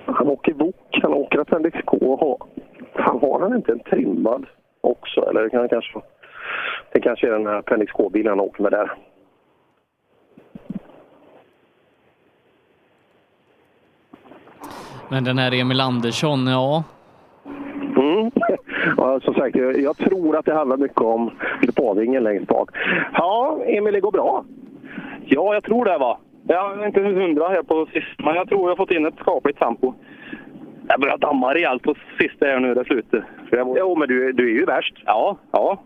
Han 0.07 0.29
åker 0.29 0.53
wok, 0.53 0.99
han 1.03 1.15
åker 1.15 1.39
Appendix 1.39 1.79
K. 1.85 2.39
Han 2.93 3.21
har 3.21 3.41
han 3.41 3.57
inte 3.57 3.73
en 3.73 3.81
trimmad 3.81 4.47
också? 4.81 5.21
Eller 5.31 5.49
kan 5.49 5.61
han 5.61 5.69
kanske... 5.69 6.01
Det 6.93 7.01
kanske 7.01 7.27
är 7.27 7.33
den 7.33 7.47
här 7.47 7.59
Appendix 7.59 7.93
K-bilen 7.93 8.31
han 8.31 8.41
åker 8.41 8.63
med 8.63 8.73
där. 8.73 8.93
Men 15.13 15.25
den 15.25 15.39
här 15.39 15.61
Emil 15.61 15.81
Andersson, 15.81 16.47
ja. 16.47 16.85
Mm. 17.97 18.31
Ja, 18.97 19.21
som 19.21 19.35
sagt, 19.35 19.57
jag, 19.57 19.97
tror 19.97 20.37
att 20.37 20.45
det 20.45 20.55
handlar 20.55 20.77
mycket 20.77 21.01
om 21.01 21.31
pavingen 21.77 22.23
längst 22.23 22.47
bak. 22.47 22.71
Ja, 23.15 23.61
Emil, 23.67 23.93
det 23.95 24.01
går 24.01 24.11
bra. 24.11 24.45
Ja, 25.25 25.55
jag 25.55 25.65
tror 25.65 25.85
det 25.85 25.99
va. 25.99 26.19
Jag 26.49 26.83
är 26.83 26.87
inte 26.87 27.01
hundra 27.01 27.49
här 27.49 27.63
på 27.63 27.87
sist, 27.93 28.19
men 28.19 28.35
jag 28.35 28.49
tror 28.49 28.61
jag 28.61 28.69
har 28.69 28.77
fått 28.77 28.91
in 28.91 29.07
ett 29.07 29.19
skapligt 29.19 29.59
tempo. 29.59 29.95
Jag 30.89 31.01
börjar 31.01 31.19
damma 31.19 31.55
rejält 31.55 31.83
på 31.83 31.95
sista 32.19 32.47
här 32.47 32.61
nu, 32.61 32.75
det 32.75 32.85
slutet. 32.85 33.25
Jo, 33.53 33.97
men 33.97 34.09
du, 34.09 34.33
du 34.33 34.51
är 34.51 34.59
ju 34.59 34.65
värst. 34.65 35.03
Ja, 35.07 35.37
ja. 35.51 35.79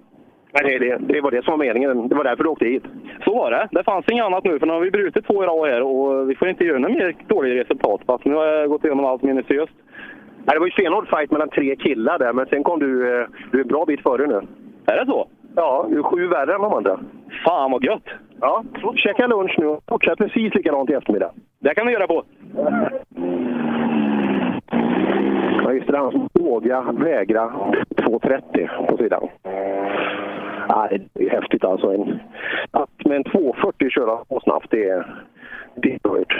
Men 0.52 0.64
det, 0.64 0.78
det, 0.78 0.98
det 0.98 1.20
var 1.20 1.30
det 1.30 1.44
som 1.44 1.58
var 1.58 1.66
meningen. 1.66 2.08
Det 2.08 2.14
var 2.14 2.24
därför 2.24 2.44
du 2.44 2.50
åkte 2.50 2.64
hit. 2.64 2.84
Så 3.24 3.34
var 3.34 3.50
det. 3.50 3.68
Det 3.70 3.84
fanns 3.84 4.08
inget 4.08 4.24
annat 4.24 4.44
nu, 4.44 4.58
för 4.58 4.66
nu 4.66 4.72
har 4.72 4.80
vi 4.80 4.90
brutit 4.90 5.26
två 5.26 5.44
i 5.44 5.46
rad 5.46 5.68
här 5.70 5.82
och 5.82 6.30
vi 6.30 6.34
får 6.34 6.48
inte 6.48 6.64
göra 6.64 6.78
några 6.78 6.94
mer 6.94 7.16
dåliga 7.26 7.60
resultat. 7.60 8.00
Fast 8.06 8.24
nu 8.24 8.34
har 8.34 8.46
jag 8.46 8.68
gått 8.68 8.84
igenom 8.84 9.04
allt 9.04 9.22
minutiöst. 9.22 9.72
Nej, 10.44 10.54
det 10.54 10.58
var 10.58 10.66
ju 10.66 10.72
stenhård 10.72 11.08
fight 11.08 11.30
mellan 11.30 11.48
tre 11.48 11.76
killar 11.76 12.18
där, 12.18 12.32
men 12.32 12.46
sen 12.46 12.64
kom 12.64 12.78
du, 12.78 13.20
eh, 13.20 13.26
du 13.52 13.58
är 13.58 13.62
en 13.62 13.68
bra 13.68 13.84
bit 13.84 14.02
före 14.02 14.26
nu. 14.26 14.40
Är 14.86 14.96
det 14.96 15.06
så? 15.06 15.28
Ja, 15.56 15.86
du 15.90 15.98
är 15.98 16.02
sju 16.02 16.26
värre 16.26 16.54
än 16.54 16.60
de 16.60 16.72
andra. 16.72 17.00
Fan 17.44 17.70
vad 17.70 17.84
gött! 17.84 18.08
Ja, 18.40 18.64
käka 18.96 19.26
lunch 19.26 19.54
nu 19.58 19.66
och 19.66 19.82
fortsätt 19.88 20.18
precis 20.18 20.54
likadant 20.54 20.90
i 20.90 20.92
eftermiddag. 20.92 21.30
Det 21.60 21.74
kan 21.74 21.86
vi 21.86 21.92
göra 21.92 22.06
på. 22.06 22.22
Ja, 25.64 25.72
just 25.72 25.86
det. 25.86 25.98
Han 25.98 26.28
våga 26.34 26.82
vägra 26.92 27.52
2.30 27.96 28.86
på 28.88 28.96
sidan. 28.96 29.28
Ja, 30.68 30.88
det 31.14 31.24
är 31.24 31.30
häftigt 31.30 31.64
alltså. 31.64 31.92
En, 31.94 32.18
att 32.70 33.04
med 33.04 33.16
en 33.16 33.24
2.40 33.24 33.90
köra 33.90 34.24
så 34.28 34.40
snabbt, 34.44 34.66
det 34.70 34.88
är, 34.88 35.24
det 35.82 35.88
är 35.88 36.18
gjort. 36.18 36.34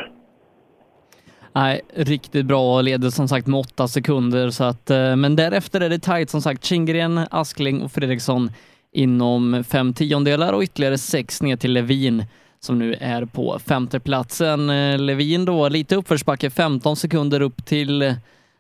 Nej, 1.53 1.81
riktigt 1.95 2.47
bra 2.47 2.81
leder 2.81 3.11
som 3.11 3.29
sagt 3.29 3.47
med 3.47 3.61
åtta 3.61 3.89
sekunder. 3.89 4.51
Så 4.51 4.65
att, 4.65 4.91
eh, 4.91 5.17
men 5.17 5.37
därefter 5.37 5.81
är 5.81 5.89
det 5.89 5.99
tajt 5.99 6.31
som 6.31 6.43
sagt. 6.43 6.65
Kindgren, 6.65 7.21
Askling 7.31 7.83
och 7.83 7.93
Fredriksson 7.93 8.51
inom 8.93 9.65
fem 9.69 9.95
tiondelar 9.95 10.53
och 10.53 10.63
ytterligare 10.63 10.99
sex 10.99 11.43
ner 11.43 11.57
till 11.57 11.73
Levin 11.73 12.25
som 12.61 12.79
nu 12.79 12.95
är 13.01 13.25
på 13.25 13.59
femteplatsen. 13.59 14.71
Eh, 14.71 14.99
Levin 14.99 15.45
då, 15.45 15.69
lite 15.69 15.97
uppförsbacke, 15.97 16.51
15 16.51 16.97
sekunder 16.97 17.41
upp 17.41 17.65
till 17.67 18.15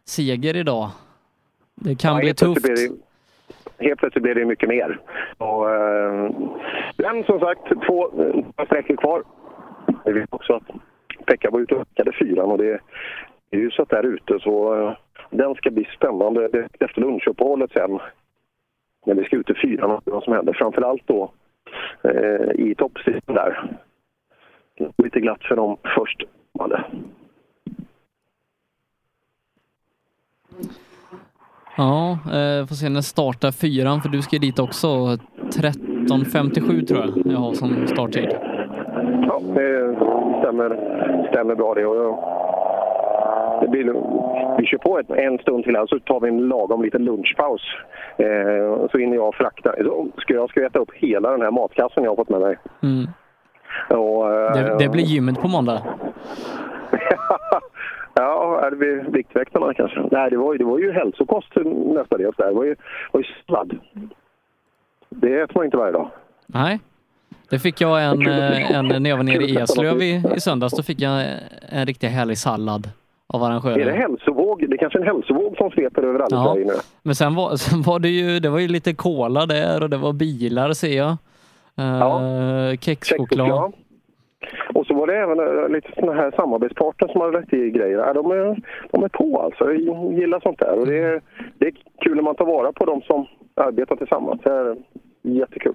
seger 0.04 0.56
idag. 0.56 0.90
Det 1.74 1.94
kan 1.94 2.14
Ja, 2.14 2.20
bli 2.20 2.34
tufft. 2.34 2.62
blir 2.62 2.74
det- 2.88 3.05
Helt 3.78 4.00
plötsligt 4.00 4.22
blev 4.22 4.34
det 4.34 4.44
mycket 4.44 4.68
mer. 4.68 5.00
Och, 5.38 5.70
eh, 5.70 6.30
men 6.96 7.24
som 7.24 7.40
sagt, 7.40 7.68
två 7.86 8.10
sträckor 8.66 8.96
kvar. 8.96 9.22
Vi 10.04 10.12
vet 10.12 10.32
också 10.32 10.52
att 10.52 10.62
Pekka 11.26 11.50
var 11.50 11.60
ute 11.60 11.74
och 11.74 11.80
ökade 11.80 12.12
fyran 12.12 12.50
och 12.50 12.58
det 12.58 12.80
är 13.50 13.58
ju 13.58 13.70
så 13.70 13.82
att 13.82 13.88
där 13.88 14.06
ute 14.06 14.38
så 14.40 14.74
eh, 14.74 14.96
den 15.30 15.54
ska 15.54 15.70
bli 15.70 15.84
spännande 15.96 16.68
efter 16.80 17.00
lunchuppehållet 17.00 17.72
sen. 17.72 17.98
När 19.06 19.14
vi 19.14 19.24
ska 19.24 19.36
ut 19.36 19.50
i 19.50 19.54
fyran 19.54 19.90
och 19.90 20.02
se 20.04 20.10
vad 20.10 20.24
som 20.24 20.32
händer. 20.32 20.52
Framförallt 20.52 21.06
då 21.06 21.30
eh, 22.02 22.50
i 22.54 22.74
toppstriden 22.78 23.34
där. 23.34 23.76
Lite 24.96 25.20
glatt 25.20 25.44
för 25.44 25.56
dem 25.56 25.76
först. 25.94 26.22
Hade. 26.58 26.84
Ja, 31.76 32.10
eh, 32.10 32.66
får 32.66 32.74
se 32.74 32.88
när 32.88 33.00
startar 33.00 33.50
fyran, 33.50 34.00
för 34.00 34.08
du 34.08 34.22
ska 34.22 34.36
ju 34.36 34.40
dit 34.40 34.58
också. 34.58 34.88
13.57 34.88 36.86
tror 36.86 37.00
jag 37.00 37.32
jag 37.32 37.38
har 37.38 37.52
som 37.52 37.86
starttid. 37.86 38.28
Ja, 39.28 39.40
det 39.54 39.96
stämmer, 40.40 40.68
stämmer 41.30 41.54
bra 41.54 41.74
det. 41.74 41.86
Och 41.86 42.18
det 43.60 43.68
blir, 43.68 43.84
vi 44.58 44.66
kör 44.66 44.78
på 44.78 44.98
ett, 44.98 45.10
en 45.10 45.38
stund 45.38 45.64
till 45.64 45.76
här 45.76 45.86
så 45.86 45.98
tar 45.98 46.20
vi 46.20 46.28
en 46.28 46.48
lagom 46.48 46.82
liten 46.82 47.04
lunchpaus. 47.04 47.62
Eh, 48.16 48.88
så 48.92 48.98
hinner 48.98 49.16
jag 49.16 49.34
frakta. 49.34 49.72
Så 49.84 50.06
ska 50.16 50.34
jag 50.34 50.50
ska 50.50 50.66
äta 50.66 50.78
upp 50.78 50.92
hela 50.94 51.30
den 51.30 51.42
här 51.42 51.50
matkassen 51.50 52.04
jag 52.04 52.10
har 52.10 52.16
fått 52.16 52.28
med 52.28 52.40
mig. 52.40 52.56
Mm. 52.82 53.06
Och, 54.00 54.32
eh, 54.32 54.52
Det, 54.52 54.76
det 54.78 54.88
blir 54.88 55.04
gymmet 55.04 55.40
på 55.42 55.48
måndag. 55.48 55.82
Ja, 58.18 58.68
det 58.70 58.76
blir 58.76 59.06
Viktväktarna 59.12 59.74
kanske. 59.74 60.08
Nej, 60.10 60.30
det 60.30 60.36
var, 60.36 60.52
ju- 60.52 60.58
det 60.58 60.64
var 60.64 60.78
ju 60.78 60.92
hälsokost 60.92 61.56
mestadels 61.94 62.36
där. 62.36 62.46
Det 62.46 62.54
var 62.54 62.64
ju, 62.64 62.76
var 63.12 63.20
ju 63.20 63.26
sladd. 63.46 63.78
Det 65.08 65.40
äter 65.40 65.54
man 65.54 65.64
inte 65.64 65.76
varje 65.76 65.92
dag. 65.92 66.10
Nej. 66.46 66.80
Det 67.50 67.58
fick 67.58 67.80
jag 67.80 68.04
en, 68.04 68.26
eh, 68.26 68.70
en 68.76 68.88
när 69.02 69.10
jag 69.10 69.16
var 69.16 69.24
nere 69.24 69.42
i 69.44 69.56
Eslöv 69.56 70.02
i, 70.02 70.22
i 70.36 70.40
söndags. 70.40 70.76
Då 70.76 70.82
fick 70.82 71.00
jag 71.00 71.24
en 71.68 71.86
riktigt 71.86 72.10
härlig 72.10 72.38
sallad 72.38 72.88
av 73.26 73.42
Är 73.42 73.46
det 73.48 73.52
arrangören. 73.54 73.96
hälsovåg? 73.98 74.68
Det 74.70 74.76
är 74.76 74.78
kanske 74.78 74.98
är 74.98 75.00
en 75.02 75.06
hälsovåg 75.06 75.56
som 75.56 75.70
sveper 75.70 76.02
över 76.02 76.20
alla 76.20 76.36
Ja. 76.36 76.54
Nu. 76.54 76.72
Men 77.02 77.14
sen 77.14 77.34
var, 77.34 77.56
sen 77.56 77.82
var 77.82 77.98
det 77.98 78.08
ju, 78.08 78.40
det 78.40 78.48
var 78.48 78.58
ju 78.58 78.68
lite 78.68 78.94
cola 78.94 79.46
där 79.46 79.82
och 79.82 79.90
det 79.90 79.96
var 79.96 80.12
bilar 80.12 80.72
ser 80.72 80.96
jag. 80.96 81.16
Uh, 81.80 82.76
Kexchoklad. 82.80 83.48
Ja. 83.48 83.72
Och 84.74 84.86
så 84.86 84.94
var 84.94 85.06
det 85.06 85.16
även 85.16 85.38
eh, 85.40 85.68
lite 85.68 85.92
såna 85.96 86.12
här 86.12 86.30
samarbetspartner 86.30 87.08
som 87.08 87.20
har 87.20 87.32
lagt 87.32 87.52
i 87.52 87.70
grejer. 87.70 87.98
Ja, 87.98 88.12
de, 88.12 88.30
är, 88.30 88.62
de 88.90 89.04
är 89.04 89.08
på 89.08 89.42
alltså. 89.42 89.72
Jag 89.72 90.12
gillar 90.12 90.40
sånt 90.40 90.58
där. 90.58 90.78
Och 90.78 90.86
det, 90.86 90.98
är, 90.98 91.20
det 91.58 91.66
är 91.66 91.72
kul 92.00 92.16
när 92.16 92.22
man 92.22 92.34
tar 92.34 92.44
vara 92.44 92.72
på 92.72 92.84
de 92.84 93.02
som 93.02 93.26
arbetar 93.54 93.96
tillsammans. 93.96 94.40
Det 94.44 94.50
är 94.50 94.76
jättekul. 95.22 95.74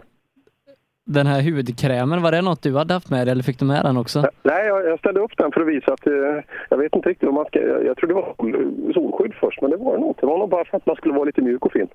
Den 1.05 1.27
här 1.27 1.41
hudkrämen, 1.41 2.21
var 2.21 2.31
det 2.31 2.41
något 2.41 2.61
du 2.61 2.77
hade 2.77 2.93
haft 2.93 3.09
med 3.09 3.27
dig 3.27 3.31
eller 3.31 3.43
fick 3.43 3.59
du 3.59 3.65
med 3.65 3.85
den 3.85 3.97
också? 3.97 4.23
Nej, 4.43 4.67
jag, 4.67 4.85
jag 4.85 4.99
ställde 4.99 5.19
upp 5.21 5.37
den 5.37 5.51
för 5.51 5.61
att 5.61 5.67
visa 5.67 5.93
att... 5.93 6.07
Eh, 6.07 6.43
jag 6.69 6.77
vet 6.77 6.95
inte 6.95 7.09
riktigt 7.09 7.29
om 7.29 7.35
man 7.35 7.45
ska... 7.45 7.59
Jag, 7.59 7.85
jag 7.85 7.97
trodde 7.97 8.13
det 8.13 8.21
var 8.21 8.33
sol- 8.37 8.93
solskydd 8.93 9.33
först, 9.33 9.61
men 9.61 9.71
det 9.71 9.77
var 9.77 9.93
det 9.93 9.99
nog 9.99 10.09
inte. 10.09 10.21
Det 10.21 10.27
var 10.27 10.37
nog 10.37 10.49
bara 10.49 10.65
för 10.65 10.77
att 10.77 10.85
man 10.85 10.95
skulle 10.95 11.13
vara 11.13 11.23
lite 11.23 11.41
mjuk 11.41 11.65
och 11.65 11.71
fin. 11.71 11.87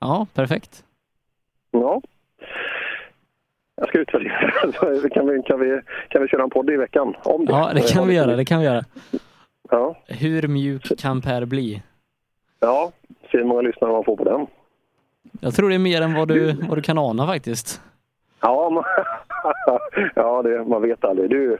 Ja, 0.00 0.26
perfekt. 0.34 0.84
Ja. 1.70 2.02
Jag 3.80 3.88
ska 3.88 3.98
utvärdera. 3.98 4.52
Så 5.02 5.08
kan, 5.08 5.28
vi, 5.28 5.42
kan, 5.42 5.60
vi, 5.60 5.80
kan 6.08 6.22
vi 6.22 6.28
köra 6.28 6.42
en 6.42 6.50
podd 6.50 6.70
i 6.70 6.76
veckan 6.76 7.14
om 7.24 7.46
det? 7.46 7.52
Ja, 7.52 7.70
det 7.74 7.92
kan 7.92 8.08
vi 8.08 8.14
göra. 8.14 8.36
Det 8.36 8.44
kan 8.44 8.58
vi 8.58 8.64
göra. 8.64 8.84
Ja. 9.70 9.96
Hur 10.06 10.48
mjuk 10.48 10.98
kan 10.98 11.22
Per 11.22 11.44
bli? 11.44 11.82
Ja, 12.60 12.92
se 13.30 13.38
hur 13.38 13.44
många 13.44 13.60
lyssnare 13.60 13.92
man 13.92 14.04
får 14.04 14.16
på 14.16 14.24
den. 14.24 14.46
Jag 15.40 15.54
tror 15.54 15.68
det 15.68 15.74
är 15.74 15.78
mer 15.78 16.02
än 16.02 16.14
vad 16.14 16.28
du, 16.28 16.52
vad 16.52 16.78
du 16.78 16.82
kan 16.82 16.98
ana 16.98 17.26
faktiskt. 17.26 17.80
Ja, 18.40 18.70
man, 18.70 18.84
ja 20.14 20.42
det, 20.42 20.64
man 20.64 20.82
vet 20.82 21.04
aldrig. 21.04 21.30
Du, 21.30 21.58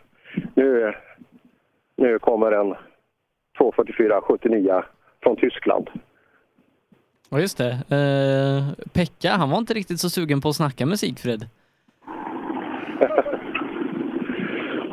nu, 0.55 0.95
nu 1.97 2.19
kommer 2.19 2.53
en 2.53 2.75
244-79 3.59 4.83
från 5.23 5.37
Tyskland. 5.37 5.91
Ja, 7.31 7.41
just 7.41 7.59
det. 7.59 7.71
Eh, 7.71 8.89
Pekka, 8.93 9.31
han 9.31 9.51
var 9.51 9.59
inte 9.59 9.75
riktigt 9.75 10.01
så 10.01 10.11
sugen 10.11 10.41
på 10.41 10.49
att 10.49 10.57
snacka 10.57 10.87
med 10.87 10.99
Sigfrid. 10.99 11.49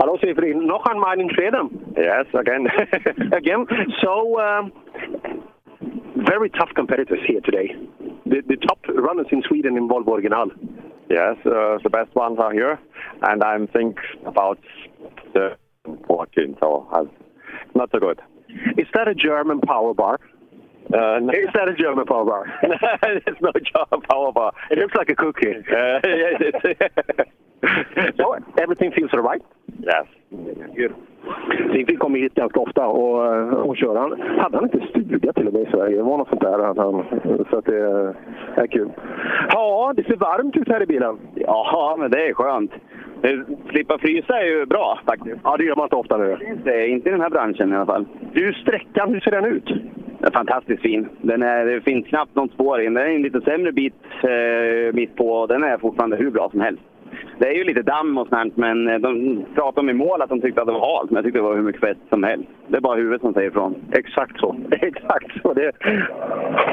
Hallo 0.06 0.20
Severin, 0.22 0.68
noch 0.68 0.86
einmal 0.86 1.20
in 1.20 1.32
Schweden? 1.32 1.96
Yes, 1.98 2.28
again. 2.36 2.68
again. 3.32 3.66
So, 4.04 4.40
um, 4.40 4.72
very 6.28 6.52
tough 6.52 6.70
competitors 6.76 7.18
here 7.26 7.42
today. 7.42 7.74
The, 8.28 8.44
the 8.48 8.58
top 8.58 8.78
runners 8.88 9.26
in 9.32 9.42
Sweden 9.48 9.78
in 9.78 9.90
Volvo 9.90 10.14
Original. 10.14 10.52
Yes, 11.10 11.38
uh, 11.48 11.80
the 11.82 11.90
best 11.92 12.14
ones 12.14 12.38
are 12.40 12.54
here, 12.54 12.80
and 13.24 13.44
I'm 13.44 13.66
think 13.66 13.98
about 14.28 14.60
the 15.34 15.58
14, 16.06 16.56
so 16.60 16.88
uh, 16.94 17.06
not 17.74 17.90
so 17.92 17.98
good. 17.98 18.22
Is 18.78 18.86
that 18.94 19.08
a 19.08 19.16
German 19.16 19.60
power 19.60 19.96
bar? 19.96 20.20
Uh, 20.94 21.18
no. 21.20 21.34
Is 21.34 21.50
that 21.56 21.68
a 21.68 21.74
German 21.74 22.06
power 22.06 22.26
bar? 22.26 22.46
it's 22.62 23.42
no 23.42 23.52
job 23.74 24.04
power 24.08 24.32
bar. 24.32 24.54
It 24.70 24.78
looks 24.78 24.94
like 24.96 25.10
a 25.10 25.16
cookie. 25.16 25.66
Uh, 25.68 26.00
so, 28.18 28.36
everything 28.62 28.92
feels 28.92 29.10
all 29.12 29.22
right? 29.22 29.42
Yes. 29.84 30.92
Sigfrid 31.74 32.00
kommer 32.00 32.20
hit 32.20 32.34
ganska 32.34 32.60
ofta 32.60 32.88
och, 32.88 33.36
eh, 33.36 33.50
och 33.50 33.78
kör. 33.78 33.96
Han, 33.96 34.22
hade 34.40 34.58
han 34.58 34.64
inte 34.64 34.88
stuga 34.90 35.34
till 35.34 35.48
och 35.48 35.54
med 35.54 35.62
i 35.62 35.72
Sverige? 35.72 35.98
Det 35.98 36.04
var 36.04 36.18
något 36.18 36.30
sånt 36.30 36.42
där. 36.42 36.60
Att 36.60 36.78
han, 36.78 37.04
så 37.50 37.58
att 37.58 37.66
det 37.66 38.14
är 38.56 38.68
kul. 38.68 38.92
Ja, 39.50 39.94
det 39.96 40.04
ser 40.04 40.16
varmt 40.16 40.58
ut 40.58 40.70
här 40.70 40.84
i 40.84 40.86
bilen. 40.86 41.18
Ja, 41.36 41.96
men 42.00 42.12
det 42.12 42.28
är 42.28 42.34
skönt. 42.34 42.72
Slippa 43.70 43.98
frysa 43.98 44.42
är 44.42 44.46
ju 44.46 44.66
bra 44.66 45.00
faktiskt. 45.06 45.38
Ja, 45.44 45.58
det 45.58 45.64
gör 45.64 45.76
man 45.76 45.86
inte 45.86 45.96
ofta 45.96 46.18
nu. 46.18 46.38
Inte, 46.48 46.88
inte 46.88 47.10
i 47.10 47.12
den 47.12 47.22
här 47.22 47.30
branschen 47.30 47.74
i 47.74 47.76
alla 47.76 47.86
fall. 47.86 48.06
Du, 48.34 48.54
sträckan, 48.54 49.14
hur 49.14 49.20
ser 49.20 49.32
den 49.32 49.46
ut? 49.46 49.68
Den 50.20 50.28
är 50.28 50.32
fantastiskt 50.32 50.82
fin. 50.82 51.10
Den 51.22 51.44
är, 51.44 51.66
det 51.66 51.82
finns 51.82 52.08
knappt 52.08 52.36
något 52.36 52.52
spår 52.52 52.82
in. 52.82 52.94
Den 52.94 53.04
är 53.04 53.16
en 53.16 53.22
lite 53.22 53.42
sämre 53.42 53.72
bit 53.72 53.94
eh, 54.24 54.94
mitt 54.94 55.16
på 55.16 55.30
och 55.30 55.48
den 55.48 55.64
är 55.64 55.78
fortfarande 55.78 56.16
hur 56.16 56.32
bra 56.32 56.50
som 56.50 56.62
helst. 56.62 56.82
Det 57.38 57.48
är 57.48 57.54
ju 57.54 57.64
lite 57.64 57.82
damm 57.82 58.18
och 58.18 58.28
sånt, 58.28 58.58
men 58.58 58.88
eh, 58.88 59.00
de 59.00 59.46
pratade 59.56 59.80
om 59.80 59.90
i 59.90 59.94
mål 59.94 60.22
att 60.22 60.30
de 60.30 60.42
tyckte 60.42 60.62
att 60.62 60.68
det 60.68 60.74
var 60.74 60.98
halt, 60.98 61.12
men 61.12 61.16
jag 61.16 61.26
tyckte 61.26 61.40
det 61.40 61.44
var 61.44 61.56
hur 61.56 61.62
mycket 61.62 61.82
fett 61.82 61.98
som 62.10 62.24
helst. 62.24 62.50
Det 62.68 62.78
är 62.78 62.82
bara 62.82 62.96
huvudet 62.96 63.22
som 63.22 63.34
säger 63.34 63.50
ifrån. 63.50 63.76
Exakt 63.92 64.40
så. 64.40 64.56
Exakt 64.72 65.42
så. 65.42 65.54
Det, 65.54 65.72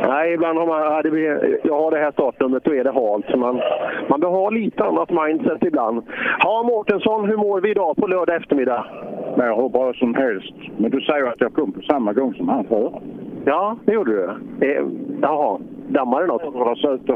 nej, 0.06 0.32
ibland 0.34 0.58
har 0.58 0.66
man... 0.66 0.80
Ja, 0.80 1.02
det 1.02 1.10
blir, 1.10 1.58
jag 1.64 1.78
har 1.82 1.90
det 1.90 1.98
här 1.98 2.12
startnumret, 2.12 2.64
då 2.64 2.74
är 2.74 2.84
det 2.84 2.92
halt. 2.92 3.26
Så 3.30 3.36
man, 3.36 3.60
man 4.08 4.20
behöver 4.20 4.38
ha 4.38 4.50
lite 4.50 4.84
annat 4.84 5.10
mindset 5.10 5.64
ibland. 5.64 6.02
Ja, 6.38 6.62
Mårtensson, 6.62 7.28
hur 7.28 7.36
mår 7.36 7.60
vi 7.60 7.70
idag 7.70 7.96
på 7.96 8.06
lördag 8.06 8.36
eftermiddag? 8.36 8.86
Men 9.36 9.46
jag 9.46 9.56
hur 9.56 9.68
bra 9.68 9.92
som 9.94 10.14
helst. 10.14 10.54
Men 10.76 10.90
du 10.90 11.00
säger 11.00 11.24
att 11.24 11.40
jag 11.40 11.52
kom 11.52 11.72
på 11.72 11.80
samma 11.80 12.12
gång 12.12 12.34
som 12.34 12.48
han 12.48 12.64
förra. 12.64 12.92
Ja, 13.44 13.76
det 13.84 13.92
gjorde 13.92 14.12
du. 14.12 14.24
Eh, 14.66 14.84
jaha, 15.22 15.58
dammar 15.92 16.20
det 16.20 16.26
något? 16.26 16.42
Jag 16.42 16.52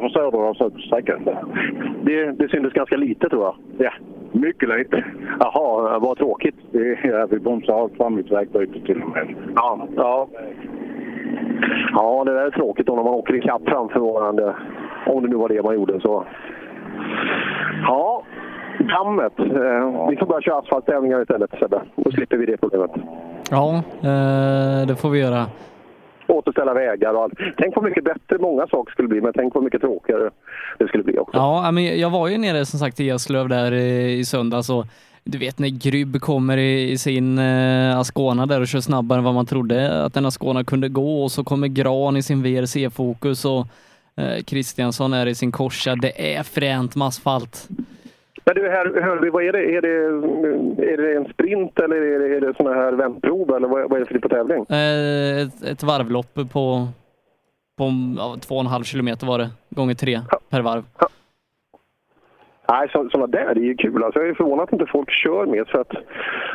förstår 0.00 0.32
du 0.32 0.38
har 0.38 0.55
sett 0.55 0.74
på 0.74 0.80
sträckan. 0.80 1.28
Det, 2.02 2.32
det 2.32 2.48
syntes 2.48 2.72
ganska 2.72 2.96
lite, 2.96 3.28
tror 3.28 3.42
jag. 3.42 3.55
Ja, 3.78 3.92
mycket 4.32 4.68
lite. 4.68 5.05
Jaha, 5.40 5.98
vad 5.98 6.18
tråkigt. 6.18 6.55
Ja, 7.02 7.26
vi 7.30 7.38
bromsade 7.38 7.78
av 7.78 7.88
fram 7.96 8.14
mitt 8.14 8.32
vägbyte 8.32 8.80
till 8.80 9.02
och 9.02 9.08
med. 9.08 9.34
Ja, 9.56 9.88
ja. 9.96 10.28
Ja, 11.92 12.24
det 12.24 12.32
där 12.34 12.46
är 12.46 12.50
tråkigt 12.50 12.86
då 12.86 12.96
när 12.96 13.02
man 13.02 13.14
åker 13.14 13.34
ikapp 13.34 13.62
framför 13.66 14.00
varandra. 14.00 14.55
Om 15.06 15.22
det 15.22 15.28
nu 15.28 15.36
var 15.36 15.48
det 15.48 15.62
man 15.62 15.74
gjorde 15.74 16.00
så. 16.00 16.24
Ja, 17.82 18.22
dammet. 18.78 19.38
Eh, 19.38 20.08
vi 20.10 20.16
får 20.16 20.26
börja 20.26 20.40
köra 20.40 20.58
asfalttävlingar 20.58 21.22
istället 21.22 21.50
Sebbe. 21.60 21.80
Då 21.96 22.10
slipper 22.10 22.36
vi 22.36 22.46
det 22.46 22.56
problemet. 22.56 22.90
Ja, 23.50 23.74
eh, 24.00 24.86
det 24.86 24.96
får 25.00 25.10
vi 25.10 25.20
göra. 25.20 25.46
Återställa 26.28 26.74
vägar 26.74 27.14
och 27.14 27.22
allt. 27.22 27.34
Tänk 27.58 27.76
vad 27.76 27.84
mycket 27.84 28.05
bättre 28.05 28.38
många 28.38 28.66
saker 28.66 28.92
skulle 28.92 29.08
bli, 29.08 29.20
men 29.20 29.32
tänk 29.32 29.55
vad 29.55 29.64
mycket 29.64 29.80
tråkigare 29.80 30.30
det 30.78 30.88
skulle 30.88 31.05
bli 31.05 31.18
också. 31.18 31.36
Ja, 31.36 31.70
men 31.70 32.00
jag 32.00 32.10
var 32.10 32.28
ju 32.28 32.38
nere 32.38 32.66
som 32.66 32.78
sagt 32.78 33.00
i 33.00 33.08
Eslöv 33.08 33.48
där 33.48 33.72
i 33.72 34.24
söndags 34.24 34.70
och 34.70 34.86
du 35.24 35.38
vet 35.38 35.58
när 35.58 35.68
Grybb 35.68 36.20
kommer 36.20 36.56
i, 36.56 36.90
i 36.90 36.98
sin 36.98 37.38
eh, 37.38 37.98
Ascona 37.98 38.46
där 38.46 38.60
och 38.60 38.68
kör 38.68 38.80
snabbare 38.80 39.18
än 39.18 39.24
vad 39.24 39.34
man 39.34 39.46
trodde 39.46 40.05
att 40.05 40.16
en 40.16 40.26
Ascona 40.26 40.64
kunde 40.64 40.88
gå 40.88 41.22
och 41.22 41.32
så 41.32 41.44
kommer 41.44 41.68
Gran 41.68 42.16
i 42.16 42.22
sin 42.22 42.42
VRC-fokus 42.42 43.44
och 43.44 43.66
eh, 44.16 44.42
Kristiansson 44.42 45.12
är 45.12 45.26
i 45.26 45.34
sin 45.34 45.52
korsa. 45.52 45.96
Det 45.96 46.36
är 46.36 46.42
fränt 46.42 46.96
med 46.96 47.08
asfalt. 47.08 47.68
Men 48.47 48.55
du, 48.55 48.70
här, 48.70 49.02
Hörby, 49.02 49.31
vad 49.31 49.44
är 49.44 49.52
det? 49.52 49.76
Är 49.76 49.83
det, 49.83 50.92
är 50.92 50.97
det 50.97 51.16
en 51.16 51.33
sprint 51.33 51.81
eller 51.81 51.97
är 51.97 52.18
det, 52.18 52.36
är 52.36 52.41
det 52.41 52.55
såna 52.57 52.75
här 52.75 52.92
vändprov 52.92 53.57
eller 53.57 53.68
vad, 53.68 53.91
vad 53.91 53.97
är 53.97 54.00
det 54.00 54.07
för 54.07 54.15
typ 54.15 54.25
av 54.25 54.28
tävling? 54.28 54.66
Eh, 54.68 55.42
ett, 55.42 55.62
ett 55.62 55.83
varvlopp 55.83 56.34
på, 56.34 56.89
på 57.78 57.92
ja, 58.16 58.36
två 58.41 58.55
och 58.55 58.60
en 58.60 58.66
halv 58.66 58.84
kilometer 58.84 59.26
var 59.26 59.39
det, 59.39 59.50
gånger 59.70 59.94
tre 59.94 60.20
per 60.50 60.60
varv. 60.60 60.84
Nej, 62.69 62.89
så, 62.93 63.09
sådana 63.11 63.27
där 63.27 63.55
det 63.55 63.61
är 63.61 63.65
ju 63.65 63.75
kul. 63.75 64.05
Alltså, 64.05 64.20
jag 64.20 64.28
är 64.28 64.35
förvånad 64.35 64.65
att 64.65 64.73
inte 64.73 64.86
folk 64.86 65.11
kör 65.11 65.47
mer. 65.47 65.65
För 65.65 65.81
att 65.81 65.93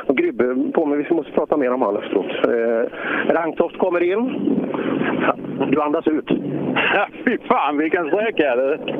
och 0.07 0.17
Grybbe 0.17 0.71
på 0.73 0.85
mig, 0.85 1.05
vi 1.09 1.15
måste 1.15 1.31
prata 1.31 1.57
mer 1.57 1.73
om 1.73 1.81
han 1.81 1.97
efteråt. 1.97 2.31
Eh, 2.47 3.33
Rangtoft 3.33 3.77
kommer 3.77 4.03
in. 4.03 4.23
Du 5.71 5.81
andas 5.81 6.07
ut. 6.07 6.29
Fy 7.25 7.37
fan 7.47 7.77
vilken 7.77 8.07
sträcka! 8.07 8.55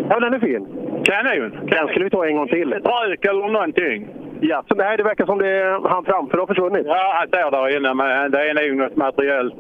Ja, 0.10 0.20
den 0.20 0.34
är 0.34 0.40
fin. 0.40 0.68
Kanon! 1.04 1.52
Den 1.72 1.88
skulle 1.88 2.06
vi 2.06 2.10
ta 2.12 2.26
en 2.26 2.36
gång 2.36 2.48
till. 2.48 2.74
Rök 2.74 3.26
eller 3.26 3.48
någonting. 3.48 4.08
Ja, 4.44 4.64
så 4.68 4.76
nej, 4.76 4.98
det 4.98 5.04
verkar 5.04 5.26
som 5.26 5.38
det 5.38 5.80
han 5.84 6.06
framför 6.06 6.38
har 6.38 6.48
försvunnit. 6.48 6.86
Ja, 6.86 7.14
han 7.20 7.28
står 7.28 7.52
där 7.52 7.78
inne, 7.78 7.94
men 7.94 8.32
det 8.32 8.50
är 8.50 8.70
nog 8.70 8.78
något 8.78 8.96
materiellt. 8.96 9.56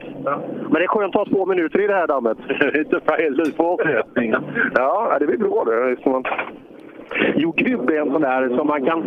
Men 0.70 0.74
det 0.74 0.84
är 0.84 0.88
skönt 0.88 1.16
att 1.16 1.28
ha 1.28 1.36
två 1.36 1.46
minuter 1.46 1.82
i 1.82 1.88
det 1.88 1.94
här 1.94 2.08
dammet. 2.08 2.38
Inte 2.76 3.00
fel, 3.00 3.38
du 3.38 3.52
fortsättning. 3.52 4.34
Ja, 4.76 5.18
det 5.20 5.26
blir 5.26 5.38
bra 5.38 5.64
det. 5.66 5.96
Jo, 7.36 7.54
Gubb 7.58 7.90
är 7.90 8.02
en 8.02 8.12
sån 8.12 8.22
där 8.22 8.58
som 8.58 8.68
man, 8.68 8.86
kan, 8.86 9.04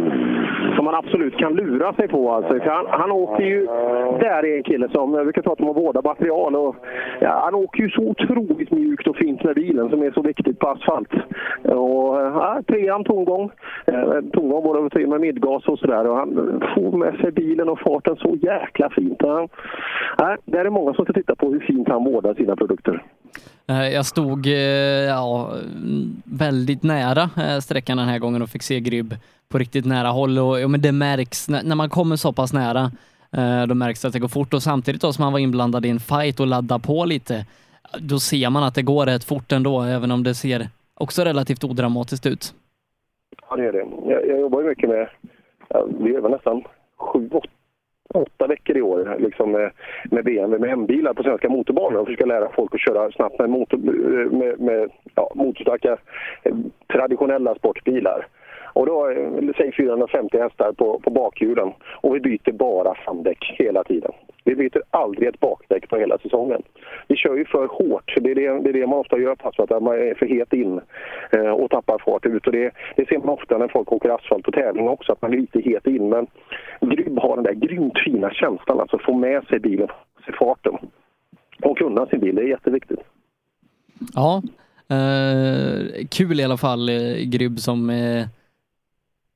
som 0.76 0.84
man 0.84 0.94
absolut 0.94 1.36
kan 1.36 1.54
lura 1.54 1.92
sig 1.92 2.08
på. 2.08 2.32
Alltså. 2.32 2.52
För 2.52 2.70
Han, 2.70 2.86
han 2.88 3.10
åker 3.10 3.44
ju... 3.44 3.66
Där 4.20 4.44
är 4.44 4.56
en 4.56 4.62
kille 4.62 4.88
som... 4.88 5.14
Jag 5.14 5.24
brukar 5.24 5.42
prata 5.42 5.62
om 5.62 5.70
att 5.70 5.76
vårda 5.76 6.02
material. 6.02 6.56
Och, 6.56 6.76
ja, 7.20 7.40
han 7.44 7.54
åker 7.54 7.82
ju 7.82 7.90
så 7.90 8.02
otroligt 8.02 8.70
mjukt 8.70 9.06
och 9.06 9.16
fint 9.16 9.44
med 9.44 9.54
bilen 9.54 9.88
som 9.90 10.02
är 10.02 10.10
så 10.10 10.22
viktigt 10.22 10.58
på 10.58 10.68
asfalt. 10.68 11.12
Och, 11.62 12.16
ja, 12.16 12.62
trean 12.66 13.04
tomgång. 13.04 13.50
Eh, 13.86 14.20
tomgång 14.32 14.62
både 14.62 15.06
med 15.06 15.20
midgas 15.20 15.68
och 15.68 15.78
sådär. 15.78 16.14
Han 16.14 16.62
får 16.74 16.98
med 16.98 17.14
sig 17.20 17.32
bilen 17.32 17.68
och 17.68 17.80
farten 17.80 18.16
så 18.16 18.36
jäkla 18.42 18.90
fint. 18.90 19.18
Ja, 19.18 19.48
ja, 20.18 20.36
det 20.44 20.58
är 20.58 20.70
många 20.70 20.94
som 20.94 21.04
ska 21.04 21.12
titta 21.12 21.34
på 21.34 21.50
hur 21.50 21.60
fint 21.60 21.88
han 21.88 22.04
vårdar 22.04 22.34
sina 22.34 22.56
produkter. 22.56 23.02
Eh, 23.66 23.88
jag 23.88 24.06
stod 24.06 24.46
eh, 24.46 24.52
ja, 24.52 25.52
väldigt 26.24 26.82
nära 26.82 27.30
eh, 27.36 27.58
sträckan 27.58 27.96
den 27.96 28.08
här 28.08 28.18
gången 28.18 28.42
och 28.42 28.48
fick 28.48 28.62
se 28.62 28.80
Grybb 28.80 29.14
på 29.48 29.58
riktigt 29.58 29.84
nära 29.84 30.08
håll. 30.08 30.38
Och, 30.38 30.60
ja, 30.60 30.68
men 30.68 30.80
det 30.80 30.92
märks 30.92 31.48
när, 31.48 31.74
man 31.74 31.90
kommer 31.90 32.16
så 32.16 32.32
pass 32.32 32.52
nära. 32.52 32.90
Då 33.68 33.74
märks 33.74 34.02
det 34.02 34.08
att 34.08 34.14
det 34.14 34.20
går 34.20 34.28
fort 34.28 34.54
och 34.54 34.62
samtidigt 34.62 35.02
då 35.02 35.12
som 35.12 35.24
han 35.24 35.32
var 35.32 35.40
inblandad 35.40 35.86
i 35.86 35.88
en 35.88 36.00
fight 36.00 36.40
och 36.40 36.46
laddade 36.46 36.84
på 36.84 37.04
lite. 37.04 37.46
Då 37.98 38.18
ser 38.18 38.50
man 38.50 38.62
att 38.62 38.74
det 38.74 38.82
går 38.82 39.06
rätt 39.06 39.24
fort 39.24 39.52
ändå, 39.52 39.82
även 39.82 40.10
om 40.10 40.22
det 40.22 40.34
ser 40.34 40.68
också 40.94 41.24
relativt 41.24 41.64
odramatiskt 41.64 42.26
ut. 42.26 42.54
Ja, 43.50 43.56
det 43.56 43.64
är 43.66 43.72
det. 43.72 43.86
Jag, 44.12 44.28
jag 44.28 44.40
jobbar 44.40 44.62
ju 44.62 44.68
mycket 44.68 44.88
med, 44.88 45.08
vi 46.00 46.14
är 46.14 46.20
väl 46.20 46.30
nästan 46.30 46.62
sju, 46.96 47.30
åtta, 47.32 47.48
åtta 48.14 48.46
veckor 48.46 48.76
i 48.76 48.82
år 48.82 49.16
liksom 49.18 49.52
med, 49.52 49.70
med 50.10 50.24
BMW, 50.24 50.58
med 50.58 50.70
hembilar 50.70 51.14
på 51.14 51.22
svenska 51.22 51.48
motorbanor 51.48 52.00
och 52.00 52.06
försöka 52.06 52.26
lära 52.26 52.48
folk 52.52 52.74
att 52.74 52.80
köra 52.80 53.10
snabbt 53.10 53.38
med, 53.38 53.50
motor, 53.50 53.78
eh, 53.78 54.30
med, 54.30 54.60
med 54.60 54.90
ja, 55.14 55.32
motorstarka 55.34 55.96
eh, 56.42 56.54
traditionella 56.92 57.54
sportbilar. 57.54 58.26
Och 58.74 58.86
då, 58.86 59.10
eh, 59.10 59.54
säg 59.56 59.72
450 59.72 60.38
hästar 60.38 60.72
på, 60.72 61.00
på 61.04 61.10
bakhjulen 61.10 61.72
och 62.02 62.14
vi 62.14 62.20
byter 62.20 62.52
bara 62.52 62.94
framdäck 62.94 63.54
hela 63.58 63.84
tiden. 63.84 64.12
Vi 64.44 64.54
byter 64.54 64.82
aldrig 64.90 65.28
ett 65.28 65.40
bakdäck 65.40 65.88
på 65.88 65.96
hela 65.96 66.18
säsongen. 66.18 66.62
Vi 67.08 67.16
kör 67.16 67.36
ju 67.36 67.44
för 67.44 67.66
hårt. 67.66 68.14
Det 68.20 68.30
är 68.30 68.34
det, 68.34 68.60
det, 68.60 68.68
är 68.68 68.72
det 68.72 68.86
man 68.86 68.98
ofta 68.98 69.18
gör 69.18 69.34
på 69.34 69.48
asfalt, 69.48 69.72
att 69.72 69.82
man 69.82 69.94
är 69.94 70.14
för 70.14 70.26
het 70.26 70.52
in 70.52 70.80
eh, 71.30 71.50
och 71.50 71.70
tappar 71.70 71.98
fart 71.98 72.26
ut. 72.26 72.46
Och 72.46 72.52
det, 72.52 72.70
det 72.96 73.08
ser 73.08 73.18
man 73.18 73.28
ofta 73.28 73.58
när 73.58 73.68
folk 73.68 73.92
åker 73.92 74.08
asfalt 74.08 74.44
på 74.44 74.52
tävling 74.52 74.88
också, 74.88 75.12
att 75.12 75.22
man 75.22 75.32
är 75.32 75.36
lite 75.36 75.60
het 75.60 75.86
in. 75.86 76.08
Men 76.08 76.26
Grybb 76.80 77.18
har 77.18 77.36
den 77.36 77.44
där 77.44 77.52
grymt 77.52 77.98
fina 78.04 78.30
känslan, 78.30 78.80
alltså 78.80 78.98
få 78.98 79.14
med 79.14 79.44
sig 79.46 79.58
bilen, 79.58 79.88
se 80.26 80.32
farten 80.32 80.78
och 81.62 81.78
kunna 81.78 82.06
sin 82.06 82.20
bil. 82.20 82.34
Det 82.34 82.42
är 82.42 82.48
jätteviktigt. 82.48 83.00
Ja, 84.14 84.42
eh, 84.88 86.06
kul 86.10 86.40
i 86.40 86.44
alla 86.44 86.56
fall 86.56 86.88
eh, 86.88 87.16
Grybb 87.24 87.58
som 87.58 87.90
eh, 87.90 88.26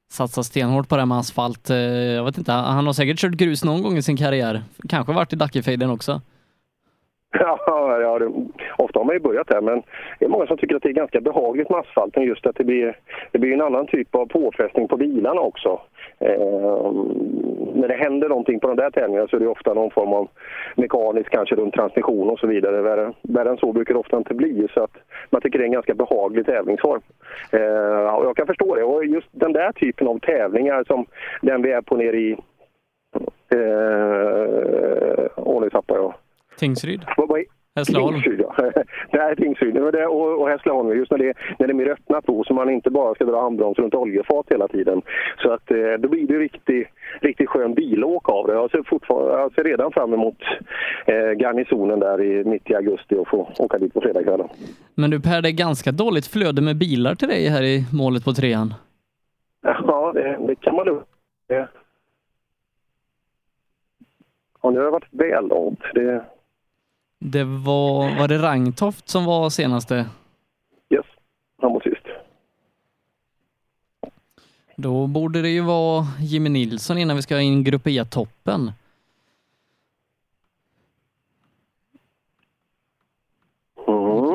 satsar 0.08 0.42
stenhårt 0.42 0.88
på 0.88 0.96
det 0.96 1.02
här 1.02 1.06
med 1.06 1.18
asfalt. 1.18 1.70
Eh, 1.70 1.76
jag 1.76 2.24
vet 2.24 2.38
inte, 2.38 2.52
han 2.52 2.86
har 2.86 2.92
säkert 2.92 3.18
kört 3.18 3.32
grus 3.32 3.64
någon 3.64 3.82
gång 3.82 3.96
i 3.96 4.02
sin 4.02 4.16
karriär. 4.16 4.64
Kanske 4.88 5.12
varit 5.12 5.32
i 5.32 5.36
Dackefejden 5.36 5.90
också. 5.90 6.20
Ja, 7.40 8.00
ja 8.00 8.18
det, 8.18 8.32
ofta 8.78 8.98
har 8.98 9.04
man 9.04 9.14
ju 9.14 9.20
börjat 9.20 9.48
där, 9.48 9.60
men 9.60 9.82
det 10.18 10.24
är 10.24 10.28
många 10.28 10.46
som 10.46 10.56
tycker 10.56 10.76
att 10.76 10.82
det 10.82 10.88
är 10.88 10.92
ganska 10.92 11.20
behagligt 11.20 11.70
med 11.70 11.78
asfalten 11.78 12.22
just 12.22 12.46
att 12.46 12.56
det 12.56 12.64
blir, 12.64 12.96
det 13.32 13.38
blir 13.38 13.52
en 13.52 13.60
annan 13.60 13.86
typ 13.86 14.14
av 14.14 14.26
påfrestning 14.26 14.88
på 14.88 14.96
bilarna 14.96 15.40
också. 15.40 15.80
Eh, 16.18 16.92
när 17.74 17.88
det 17.88 17.94
händer 17.94 18.28
någonting 18.28 18.60
på 18.60 18.66
de 18.66 18.76
där 18.76 18.90
tävlingarna 18.90 19.28
så 19.28 19.36
är 19.36 19.40
det 19.40 19.48
ofta 19.48 19.74
någon 19.74 19.90
form 19.90 20.12
av 20.12 20.28
mekanisk, 20.74 21.30
kanske 21.30 21.54
runt 21.54 21.74
transmission 21.74 22.30
och 22.30 22.38
så 22.38 22.46
vidare. 22.46 22.82
Värre, 22.82 23.12
värre 23.22 23.50
än 23.50 23.56
så 23.56 23.72
brukar 23.72 23.94
det 23.94 24.00
ofta 24.00 24.16
inte 24.16 24.34
bli, 24.34 24.68
så 24.74 24.82
att 24.82 24.96
man 25.30 25.40
tycker 25.40 25.58
det 25.58 25.62
är 25.62 25.66
en 25.66 25.72
ganska 25.72 25.94
behaglig 25.94 26.46
tävlingsform. 26.46 27.00
Eh, 27.52 28.14
och 28.14 28.24
jag 28.24 28.36
kan 28.36 28.46
förstå 28.46 28.74
det. 28.74 28.82
Och 28.84 29.04
just 29.04 29.28
den 29.30 29.52
där 29.52 29.72
typen 29.72 30.08
av 30.08 30.18
tävlingar 30.18 30.84
som 30.84 31.06
den 31.42 31.62
vi 31.62 31.72
är 31.72 31.80
på 31.80 31.96
nere 31.96 32.16
i... 32.16 32.32
Eh, 33.50 35.26
åh, 35.36 35.60
nu 35.60 35.70
tappar 35.70 35.96
jag. 35.96 36.14
Tingsryd? 36.58 37.02
Är- 37.02 37.58
Hässleholm. 37.78 38.22
Tingsryd, 38.22 38.40
ja. 39.10 39.34
Tingsryd. 39.36 39.74
Det 39.74 39.80
var 39.80 39.92
det, 39.92 40.06
och, 40.06 40.40
och 40.42 40.48
Hässleholm, 40.48 40.98
just 40.98 41.10
när 41.10 41.18
det, 41.18 41.32
när 41.58 41.66
det 41.66 41.72
är 41.72 41.74
mer 41.74 41.88
öppnat 41.88 42.26
då, 42.26 42.44
så 42.44 42.54
man 42.54 42.70
inte 42.70 42.90
bara 42.90 43.14
ska 43.14 43.24
dra 43.24 43.40
handbroms 43.42 43.78
runt 43.78 43.94
oljefat 43.94 44.46
hela 44.50 44.68
tiden. 44.68 45.02
Så 45.42 45.50
att 45.52 45.70
eh, 45.70 45.92
då 45.98 46.08
blir 46.08 46.26
det 46.26 46.38
riktigt, 46.38 46.88
riktigt 47.20 47.48
skön 47.48 47.74
bilåk 47.74 48.28
av 48.28 48.46
det. 48.46 48.52
Jag 48.52 48.70
ser, 48.70 48.82
fortfarande, 48.82 49.32
jag 49.32 49.52
ser 49.54 49.64
redan 49.64 49.92
fram 49.92 50.12
emot 50.14 50.36
eh, 51.06 51.14
garnisonen 51.14 52.00
där 52.00 52.22
i, 52.22 52.44
mitt 52.44 52.70
i 52.70 52.74
augusti 52.74 53.14
och 53.14 53.28
få 53.28 53.50
åka 53.58 53.78
dit 53.78 53.94
på 53.94 54.00
fredagskvällen. 54.00 54.48
Men 54.94 55.10
du 55.10 55.20
Per, 55.20 55.42
det 55.42 55.48
är 55.48 55.52
ganska 55.52 55.92
dåligt 55.92 56.26
flöde 56.26 56.62
med 56.62 56.76
bilar 56.78 57.14
till 57.14 57.28
dig 57.28 57.48
här 57.48 57.62
i 57.62 57.84
målet 57.92 58.24
på 58.24 58.32
trean. 58.32 58.74
Ja, 59.62 60.12
det, 60.14 60.38
det 60.46 60.54
kan 60.54 60.74
man 60.74 60.86
nog. 60.86 61.02
Ja, 64.62 64.70
nu 64.70 64.78
har 64.78 64.84
det 64.84 64.90
varit 64.90 65.08
väl 65.10 65.48
långt. 65.48 65.80
Det, 65.94 66.24
Det 67.18 67.44
var, 67.44 68.18
var 68.18 68.28
det 68.28 68.38
Rangtoft 68.38 69.08
som 69.08 69.24
var 69.24 69.50
senaste? 69.50 70.06
yes, 70.90 71.06
framåt 71.60 71.82
sist. 71.82 72.06
Då 74.76 75.06
borde 75.06 75.42
det 75.42 75.48
ju 75.48 75.60
vara 75.60 76.06
Jimmy 76.20 76.48
Nilsson 76.50 76.98
innan 76.98 77.16
vi 77.16 77.22
ska 77.22 77.40
in 77.40 77.64
Grupp 77.64 77.86
E-toppen. 77.86 78.72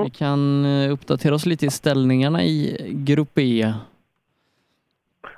Vi 0.04 0.10
kan 0.10 0.66
eh, 0.66 0.92
uppdatera 0.92 1.36
oss 1.36 1.46
lite 1.46 1.66
i 1.66 1.70
ställningarna 1.70 2.44
i 2.44 2.78
Grupp 2.90 3.38
E. 3.38 3.74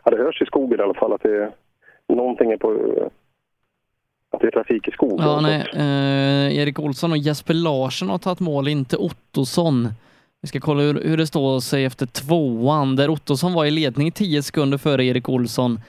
Ja, 0.04 0.12
det 0.12 0.18
hörs 0.18 0.42
i 0.42 0.46
skogen 0.46 0.80
i 0.80 0.84
alla 0.84 0.94
fall 0.94 1.14
att 1.14 1.24
det 1.24 1.44
är, 1.44 1.52
någonting 2.08 2.52
är 2.52 2.58
på... 2.58 2.78
Att 4.36 4.42
det 4.42 4.48
är 4.48 4.52
trafik 4.52 4.88
i 4.88 4.92
skogen. 4.92 5.28
Ja, 5.28 5.42
nej, 5.42 5.68
eh, 5.74 6.58
Erik 6.58 6.80
Olsson 6.80 7.12
och 7.12 7.18
Jesper 7.18 7.54
Larsson 7.54 8.10
har 8.10 8.18
tagit 8.18 8.40
mål, 8.40 8.68
inte 8.68 8.98
Ottosson. 8.98 9.90
Vi 10.42 10.48
ska 10.48 10.60
kolla 10.60 10.82
hur, 10.82 11.04
hur 11.04 11.18
det 11.18 11.28
står 11.28 11.60
sig 11.60 11.86
efter 11.86 12.06
tvåan, 12.06 12.96
där 12.96 13.10
Ottosson 13.10 13.54
var 13.54 13.66
i 13.66 13.72
ledning 13.72 14.12
10 14.12 14.44
sekunder 14.44 14.78
före 14.78 15.06
Erik 15.06 15.30
Olsson. 15.30 15.80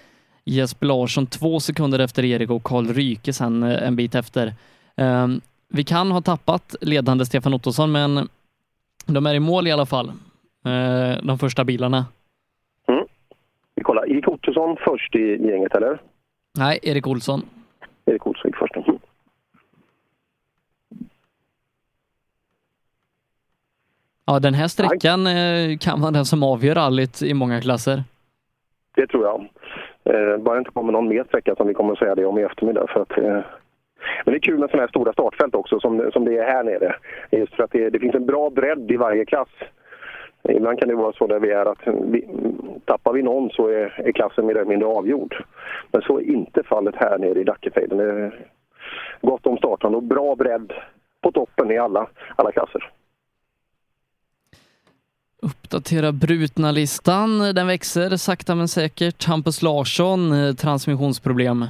Jesper 0.45 0.87
Larsson 0.87 1.27
två 1.27 1.61
sekunder 1.61 1.99
efter 1.99 2.25
Erik 2.25 2.51
och 2.51 2.65
Karl 2.65 2.87
Ryke 2.87 3.33
sen 3.33 3.63
eh, 3.63 3.87
en 3.87 3.97
bit 3.97 4.15
efter. 4.15 4.53
Eh, 4.97 5.29
vi 5.69 5.85
kan 5.85 6.11
ha 6.11 6.21
tappat 6.21 6.77
ledande 6.81 7.27
Stefan 7.27 7.55
Ottosson, 7.55 7.93
men 7.93 8.29
de 9.07 9.27
är 9.27 9.35
i 9.35 9.41
mål 9.41 9.67
i 9.67 9.73
alla 9.73 9.87
fall. 9.87 10.09
Eh, 10.65 11.23
de 11.23 11.39
första 11.39 11.65
bilarna. 11.65 12.05
Vi 13.75 13.83
kollar. 13.83 14.11
Erik 14.11 14.29
Ottosson 14.29 14.77
först 14.85 15.15
i 15.15 15.47
gänget, 15.47 15.75
eller? 15.75 16.01
Nej, 16.59 16.79
Erik 16.83 17.07
Olsson. 17.07 17.43
Erik 18.07 18.27
Olsson 18.27 18.49
gick 18.49 18.57
först. 18.57 18.77
Mm. 18.77 18.99
Ja, 24.27 24.39
den 24.41 24.55
här 24.55 24.69
sträckan 24.69 25.27
eh, 25.27 25.79
kan 25.81 26.01
vara 26.01 26.11
den 26.11 26.25
som 26.25 26.43
avgör 26.43 26.75
rallyt 26.75 27.23
i 27.23 27.35
många 27.35 27.61
klasser. 27.61 28.05
Det 28.95 29.07
tror 29.07 29.25
jag. 29.25 29.41
Eh, 30.05 30.39
bara 30.39 30.55
det 30.55 30.59
inte 30.59 30.71
kommer 30.71 30.93
någon 30.93 31.09
mer 31.09 31.25
sträcka 31.25 31.57
som 31.57 31.67
vi 31.67 31.75
kommer 31.75 31.93
att 31.93 31.99
säga 31.99 32.15
det 32.15 32.27
om 32.27 32.39
i 32.39 32.43
eftermiddag. 32.43 32.87
För 32.89 33.01
att, 33.01 33.19
eh, 33.19 33.41
men 34.25 34.33
det 34.33 34.37
är 34.37 34.39
kul 34.39 34.59
med 34.59 34.71
sådana 34.71 34.83
här 34.83 34.89
stora 34.89 35.13
startfält 35.13 35.55
också 35.55 35.81
som, 35.81 36.11
som 36.13 36.25
det 36.25 36.39
är 36.39 36.45
här 36.45 36.65
nere. 36.65 36.97
Just 37.31 37.55
för 37.55 37.63
att 37.63 37.71
det, 37.71 37.91
det 37.91 37.99
finns 37.99 38.15
en 38.15 38.27
bra 38.27 38.51
bredd 38.51 38.91
i 38.91 38.97
varje 38.97 39.25
klass. 39.25 39.49
Ibland 40.49 40.79
kan 40.79 40.89
det 40.89 40.95
vara 40.95 41.13
så 41.13 41.27
där 41.27 41.41
vi 41.41 41.51
är 41.51 41.67
att 41.67 41.79
vi, 41.85 42.29
tappar 42.85 43.13
vi 43.13 43.23
någon 43.23 43.51
så 43.51 43.69
är, 43.69 44.01
är 44.09 44.13
klassen 44.13 44.47
mer 44.47 44.55
eller 44.55 44.65
mindre 44.65 44.89
avgjord. 44.89 45.45
Men 45.93 46.03
så 46.03 46.19
är 46.19 46.23
inte 46.23 46.63
fallet 46.63 46.95
här 46.97 47.19
nere 47.19 47.41
i 47.41 47.45
Dackefejden. 47.45 47.99
Det 47.99 48.05
är 48.05 48.49
gott 49.21 49.47
om 49.47 49.57
startande 49.57 49.97
och 49.97 50.03
bra 50.03 50.35
bredd 50.35 50.73
på 51.21 51.33
toppen 51.33 51.71
i 51.71 51.79
alla, 51.79 52.07
alla 52.37 52.53
klasser. 52.53 52.91
Uppdatera 55.43 56.13
brutna-listan. 56.13 57.39
Den 57.39 57.67
växer 57.67 58.17
sakta 58.17 58.55
men 58.55 58.69
säkert. 58.69 59.25
Hampus 59.25 59.63
Larsson, 59.63 60.33
eh, 60.33 60.55
transmissionsproblem. 60.55 61.65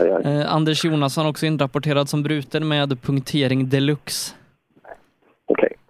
Eh, 0.00 0.54
Anders 0.54 0.84
Jonasson 0.84 1.26
också 1.26 1.46
inrapporterad 1.46 2.08
som 2.08 2.22
bruten 2.22 2.68
med 2.68 3.02
punktering 3.02 3.68
deluxe. 3.68 4.34
Okej. 5.46 5.72
Ja. 5.72 5.85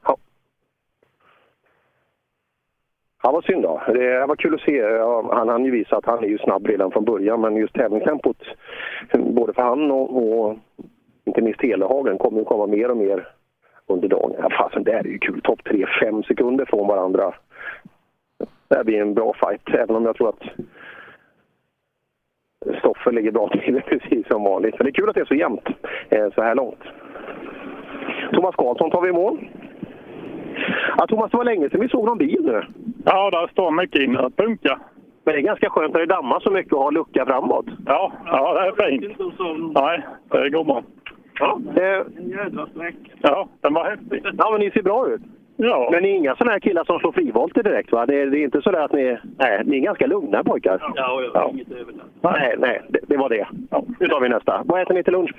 Ja, 3.26 3.32
vad 3.32 3.44
synd 3.44 3.62
då. 3.62 3.82
Det 3.86 4.26
var 4.26 4.36
kul 4.36 4.54
att 4.54 4.60
se. 4.60 4.82
Han 5.32 5.48
hann 5.48 5.64
ju 5.64 5.70
visa 5.70 5.96
att 5.96 6.06
han 6.06 6.24
är 6.24 6.28
ju 6.28 6.38
snabb 6.38 6.66
redan 6.66 6.90
från 6.90 7.04
början, 7.04 7.40
men 7.40 7.56
just 7.56 7.74
tävlingstempot, 7.74 8.36
både 9.12 9.52
för 9.52 9.62
han 9.62 9.90
och, 9.90 10.16
och 10.16 10.56
inte 11.24 11.42
minst 11.42 11.60
Telehagen, 11.60 12.18
kommer 12.18 12.38
ju 12.38 12.44
komma 12.44 12.66
mer 12.66 12.90
och 12.90 12.96
mer 12.96 13.28
under 13.86 14.08
dagen. 14.08 14.34
Ja, 14.38 14.50
fasen, 14.50 14.84
det 14.84 14.92
här 14.92 15.06
är 15.06 15.08
ju 15.08 15.18
kul. 15.18 15.40
Topp 15.40 15.64
tre, 15.64 15.86
fem 16.00 16.22
sekunder 16.22 16.64
från 16.64 16.88
varandra. 16.88 17.34
Det 18.68 18.76
här 18.76 18.84
blir 18.84 19.00
en 19.00 19.14
bra 19.14 19.32
fight, 19.32 19.74
även 19.74 19.96
om 19.96 20.04
jag 20.04 20.16
tror 20.16 20.28
att 20.28 20.42
Stoffer 22.78 23.12
ligger 23.12 23.30
bra 23.30 23.48
till, 23.48 23.82
precis 23.86 24.26
som 24.26 24.44
vanligt. 24.44 24.74
Men 24.78 24.84
det 24.84 24.90
är 24.90 25.00
kul 25.00 25.08
att 25.08 25.14
det 25.14 25.20
är 25.20 25.24
så 25.24 25.34
jämnt 25.34 25.68
eh, 26.08 26.30
så 26.34 26.42
här 26.42 26.54
långt. 26.54 26.82
Thomas 28.32 28.54
Karlsson 28.56 28.90
tar 28.90 29.02
vi 29.02 29.08
i 29.08 29.12
mål. 29.12 29.38
Ja, 30.98 31.06
Thomas, 31.06 31.30
det 31.30 31.36
var 31.36 31.44
länge 31.44 31.70
sedan 31.70 31.80
vi 31.80 31.88
såg 31.88 32.04
någon 32.04 32.18
bil 32.18 32.40
nu. 32.44 32.62
Ja, 33.08 33.30
där 33.30 33.46
står 33.46 33.70
mycket 33.70 34.02
inre 34.02 34.30
punka. 34.30 34.78
Men 35.24 35.34
det 35.34 35.40
är 35.40 35.42
ganska 35.42 35.70
skönt 35.70 35.92
när 35.92 36.00
det 36.00 36.06
dammar 36.06 36.40
så 36.40 36.50
mycket 36.50 36.72
och 36.72 36.82
har 36.82 36.92
lucka 36.92 37.26
framåt. 37.26 37.66
Ja, 37.86 38.12
ja 38.26 38.54
det 38.54 38.84
är 38.84 38.90
fint. 38.90 39.18
Nej, 39.74 40.02
det 40.30 40.50
går 40.50 40.64
bra. 40.64 40.82
Ja, 41.40 41.58
det... 41.74 42.04
En 42.16 42.28
jädra 42.28 42.66
sträcka. 42.66 42.98
Ja, 43.22 43.48
den 43.60 43.74
var 43.74 43.84
häftig. 43.84 44.22
Ja, 44.38 44.50
men 44.50 44.60
ni 44.60 44.70
ser 44.70 44.82
bra 44.82 45.08
ut. 45.08 45.20
Ja. 45.56 45.88
Men 45.92 46.02
ni 46.02 46.10
är 46.10 46.14
inga 46.14 46.36
sådana 46.36 46.52
här 46.52 46.60
killar 46.60 46.84
som 46.84 46.98
slår 46.98 47.12
frivolter 47.12 47.62
direkt 47.62 47.92
va? 47.92 48.06
Det 48.06 48.14
är, 48.20 48.26
det 48.26 48.38
är 48.38 48.44
inte 48.44 48.62
så 48.62 48.70
där 48.70 48.80
att 48.84 48.92
ni 48.92 49.02
är... 49.02 49.22
Nej, 49.38 49.62
ni 49.64 49.76
är 49.76 49.80
ganska 49.80 50.06
lugna 50.06 50.44
pojkar. 50.44 50.78
Ja, 50.80 50.92
jag 51.22 51.30
Ja. 51.34 51.40
har 51.40 51.50
inget 51.50 51.70
överlast. 51.72 52.10
Nej, 52.20 52.54
nej, 52.58 52.82
det, 52.88 52.98
det 53.08 53.16
var 53.16 53.28
det. 53.28 53.46
Ja, 53.70 53.84
nu 54.00 54.08
tar 54.08 54.20
vi 54.20 54.28
nästa. 54.28 54.62
Vad 54.64 54.82
äter 54.82 54.94
ni 54.94 55.02
till 55.02 55.12
lunch? 55.12 55.34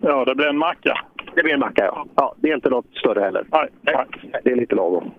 Ja, 0.00 0.24
det 0.24 0.34
blir 0.34 0.46
en 0.48 0.58
macka. 0.58 0.94
Det 1.34 1.42
blir 1.42 1.54
en 1.54 1.60
macka, 1.60 1.84
ja. 1.84 2.06
ja 2.16 2.34
det 2.36 2.50
är 2.50 2.54
inte 2.54 2.70
något 2.70 2.86
större 2.94 3.20
heller. 3.20 3.44
Nej, 3.52 3.68
nej. 3.80 4.04
Det 4.44 4.50
är 4.52 4.56
lite 4.56 4.74
lagom. 4.74 5.10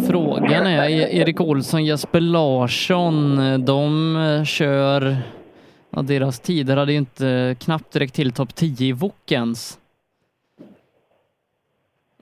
Frågan 0.00 0.66
är, 0.66 0.88
E- 0.90 1.08
Erik 1.20 1.40
Olsson, 1.40 1.84
Jesper 1.84 2.20
Larsson, 2.20 3.36
de 3.64 4.16
eh, 4.16 4.44
kör, 4.44 5.16
ja, 5.90 6.02
deras 6.02 6.40
tider 6.40 6.76
hade 6.76 6.92
ju 6.92 6.98
inte 6.98 7.56
knappt 7.60 7.92
direkt 7.92 8.14
till 8.14 8.32
topp 8.32 8.54
10 8.54 8.88
i 8.88 8.92
Wok 8.92 9.32
ens. 9.32 9.78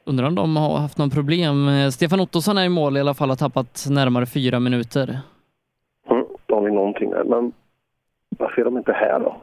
Undrar 0.05 0.27
om 0.27 0.35
de 0.35 0.57
har 0.57 0.79
haft 0.79 0.99
någon 0.99 1.11
problem. 1.11 1.69
Eh, 1.69 1.89
Stefan 1.91 2.21
Ottosson 2.21 2.59
är 2.59 2.65
i 2.65 2.69
mål 2.69 2.97
i 2.97 3.01
alla 3.01 3.15
fall, 3.15 3.29
har 3.29 3.37
tappat 3.37 3.87
närmare 3.91 4.27
fyra 4.27 4.61
minuter. 4.61 5.21
Mm, 6.11 6.25
då 6.47 6.55
har 6.55 6.63
vi 6.63 6.71
någonting 6.73 7.11
där. 7.11 7.25
Men 7.25 7.53
varför 8.39 8.61
är 8.61 8.65
de 8.65 8.77
inte 8.79 8.93
här 8.93 9.21
då? 9.21 9.37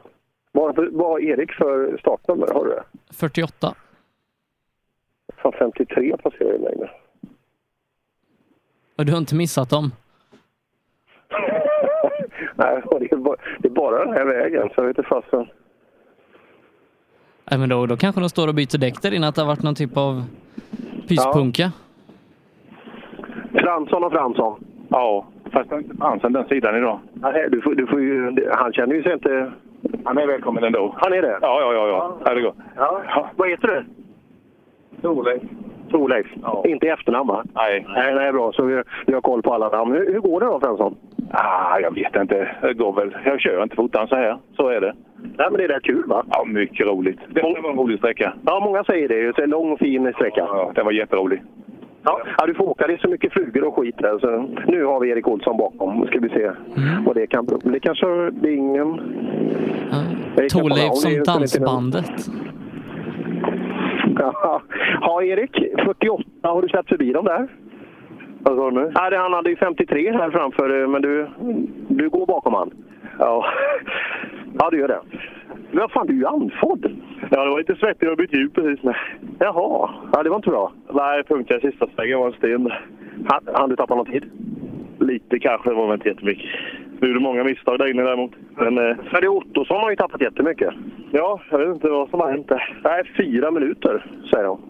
Vad 0.52 0.76
har 0.76 1.20
Erik 1.20 1.52
för 1.52 1.98
startnummer? 2.00 2.48
Har 2.54 2.66
du 2.66 2.70
det? 2.72 2.84
48. 3.14 3.74
Fan, 5.38 5.54
53 5.60 6.18
passerar 6.18 6.52
ju 6.54 6.58
nu. 6.60 6.88
Och 8.98 9.06
du 9.06 9.12
har 9.12 9.20
inte 9.20 9.36
missat 9.36 9.70
dem? 9.70 9.92
Nej, 12.56 12.82
det 13.00 13.12
är, 13.12 13.18
bara, 13.18 13.36
det 13.60 13.68
är 13.68 13.72
bara 13.72 14.06
den 14.06 14.14
här 14.14 14.26
vägen, 14.26 14.70
så 14.70 14.74
jag 14.76 14.84
vet 14.84 14.98
inte 14.98 15.10
fasen. 15.10 15.48
Nej, 17.52 17.60
men 17.60 17.70
då, 17.70 17.86
då 17.86 17.98
kanske 17.98 18.22
de 18.22 18.30
står 18.30 18.48
och 18.48 18.56
byter 18.56 18.78
däck 18.78 19.02
där 19.02 19.14
inne, 19.14 19.28
att 19.28 19.36
det 19.36 19.42
har 19.42 19.48
varit 19.48 19.64
någon 19.64 19.76
typ 19.76 19.98
av 19.98 20.24
pyspunka. 21.08 21.72
Fransson 23.54 24.04
och 24.04 24.12
Fransson. 24.12 24.66
Ja, 24.90 25.26
fast 25.52 25.70
det 25.70 25.76
är 25.76 25.80
inte 25.80 25.98
Fransson 25.98 26.34
den 26.34 26.48
sidan 26.48 26.78
idag. 26.78 27.00
Nej, 27.14 27.48
du 27.52 27.62
får, 27.62 27.76
du 27.76 27.88
får 27.88 28.02
ju, 28.02 28.48
han 28.54 28.74
känner 28.74 28.96
ju 28.96 29.04
sig 29.04 29.14
inte... 29.14 29.52
Han 30.04 30.18
är 30.18 30.28
välkommen 30.28 30.64
ändå. 30.64 30.96
Han 30.98 31.14
är 31.14 31.22
det? 31.22 31.40
Ja, 31.42 31.62
ja, 31.62 31.74
ja. 31.74 31.88
ja. 31.88 32.18
ja. 32.26 32.34
det 32.34 32.42
går. 32.42 32.54
Ja. 32.76 33.30
Vad 33.36 33.50
heter 33.50 33.68
du? 33.68 33.86
Torleif. 35.02 35.42
Torleif. 35.92 36.26
Inte 36.66 36.86
i 36.86 36.90
efternamn 36.90 37.28
va? 37.28 37.44
Nej. 37.56 37.86
Nej, 37.90 38.16
nej, 38.16 38.32
bra. 38.32 38.52
Så 38.54 38.64
vi, 38.66 38.84
vi 39.08 39.14
har 39.14 39.22
koll 39.22 39.42
på 39.42 39.54
alla 39.54 39.70
namn. 39.70 39.92
Hur, 39.92 40.14
hur 40.14 40.20
går 40.20 40.40
det 40.40 40.46
då, 40.46 40.60
Fransson? 40.60 40.96
Ah, 41.32 41.80
jag 41.80 41.94
vet 41.96 42.16
inte. 42.16 42.56
Det 42.62 42.74
går 42.74 42.94
väl. 42.94 43.18
Jag 43.26 43.40
kör 43.42 43.64
inte 43.64 43.76
fortare 43.76 44.08
så 44.08 44.16
här. 44.16 44.38
Så 44.56 44.68
är 44.70 44.82
det. 44.82 44.94
Nej, 45.38 45.48
men 45.52 45.54
det 45.58 45.64
är 45.64 45.68
rätt 45.68 45.84
kul 45.84 46.04
va? 46.08 46.24
Ja, 46.32 46.46
mycket 46.46 46.88
roligt. 46.88 47.20
Det 47.30 47.42
var 47.42 47.70
en 47.72 47.78
rolig 47.78 47.98
sträcka. 48.00 48.34
Ja, 48.46 48.60
många 48.60 48.84
säger 48.84 49.08
det. 49.08 49.16
Det 49.16 49.40
är 49.40 49.44
en 49.44 49.50
lång 49.50 49.78
fin 49.78 50.14
sträcka. 50.16 50.40
Ja, 50.48 50.72
det 50.76 50.84
var 50.84 50.92
jätterolig. 50.92 51.42
Ja, 52.04 52.20
ja, 52.38 52.46
du 52.46 52.54
får 52.54 52.70
åka. 52.70 52.88
Det 52.88 52.94
är 52.94 52.98
så 52.98 53.08
mycket 53.10 53.34
flugor 53.34 53.64
och 53.68 53.76
skit 53.76 53.96
där. 53.98 54.20
Så 54.20 54.48
nu 54.72 54.84
har 54.86 55.00
vi 55.00 55.10
Erik 55.10 55.28
Olsson 55.28 55.58
bakom. 55.58 56.00
Nu 56.00 56.08
ska 56.08 56.20
vi 56.20 56.30
se 56.30 56.52
vad 57.06 57.16
det 57.16 57.28
kan 57.28 57.46
bero. 57.46 57.58
Det 57.64 57.80
kanske 57.80 58.08
det 58.32 58.50
är 58.50 58.56
ingen... 58.56 58.88
Vara- 60.36 60.50
Torleif 60.50 60.94
som 60.96 61.24
dansbandet. 61.26 62.12
Ja, 64.42 64.62
ja, 65.02 65.24
Erik. 65.24 65.52
48. 65.86 66.24
Har 66.42 66.62
du 66.62 66.68
släppt 66.70 66.90
förbi 66.90 67.12
dem 67.14 67.26
där? 67.26 67.48
Vad 68.40 68.58
sa 68.58 68.70
du 68.70 68.76
nu? 68.76 68.92
Nej, 68.96 69.12
det- 69.12 69.18
han 69.18 69.34
hade 69.34 69.50
ju 69.50 69.56
53 69.56 70.12
här 70.12 70.32
framför, 70.32 70.82
eh, 70.82 70.88
men 70.88 71.02
du, 71.02 71.28
du 71.88 72.10
går 72.10 72.26
bakom 72.26 72.54
han. 72.54 72.72
Ja, 73.20 73.46
ja 74.60 74.70
du 74.72 74.78
gör 74.80 74.88
det. 74.88 75.00
Vad 75.72 75.92
fan, 75.92 76.08
du 76.08 76.14
är 76.14 76.18
ju 76.18 76.26
andfådd. 76.26 76.92
Ja, 77.32 77.44
det 77.44 77.50
var 77.50 77.58
lite 77.58 77.76
svettigt. 77.76 78.02
Jag 78.04 78.10
har 78.10 78.16
bytt 78.16 78.34
hjul 78.34 78.50
precis. 78.50 78.84
Men... 78.84 78.94
Jaha, 79.40 79.90
ja, 80.14 80.24
det 80.24 80.30
var 80.30 80.36
inte 80.38 80.50
bra. 80.50 80.72
Nej, 80.94 81.24
funkar 81.28 81.60
sista 81.60 81.88
svängen. 81.96 82.20
var 82.20 82.28
en 82.28 82.34
sten. 82.34 82.72
Han, 83.30 83.40
han 83.54 83.70
du 83.70 83.76
tappa 83.76 83.96
någon 83.96 84.06
tid? 84.06 84.26
Lite 85.00 85.40
kanske, 85.40 85.70
det 85.70 85.76
var 85.76 85.94
inte 85.94 86.10
jättemycket. 86.10 86.46
Nu 87.00 87.10
är 87.10 87.14
det 87.14 87.20
många 87.20 87.44
misstag 87.44 87.80
där 87.80 87.92
inne 87.92 88.04
däremot. 88.04 88.32
Men, 88.56 88.78
eh, 88.78 88.98
det 89.22 89.28
Ottosson 89.28 89.78
har 89.78 89.90
ju 89.90 89.96
tappat 89.96 90.22
jättemycket. 90.22 90.74
ja, 91.12 91.42
jag 91.52 91.58
vet 91.58 91.76
inte 91.76 91.88
vad 91.88 92.10
som 92.10 92.20
har 92.20 92.32
hänt 92.32 92.48
där. 92.48 92.80
Nej, 92.84 93.04
fyra 93.18 93.52
minuter, 93.52 94.06
säger 94.32 94.44
de. 94.44 94.62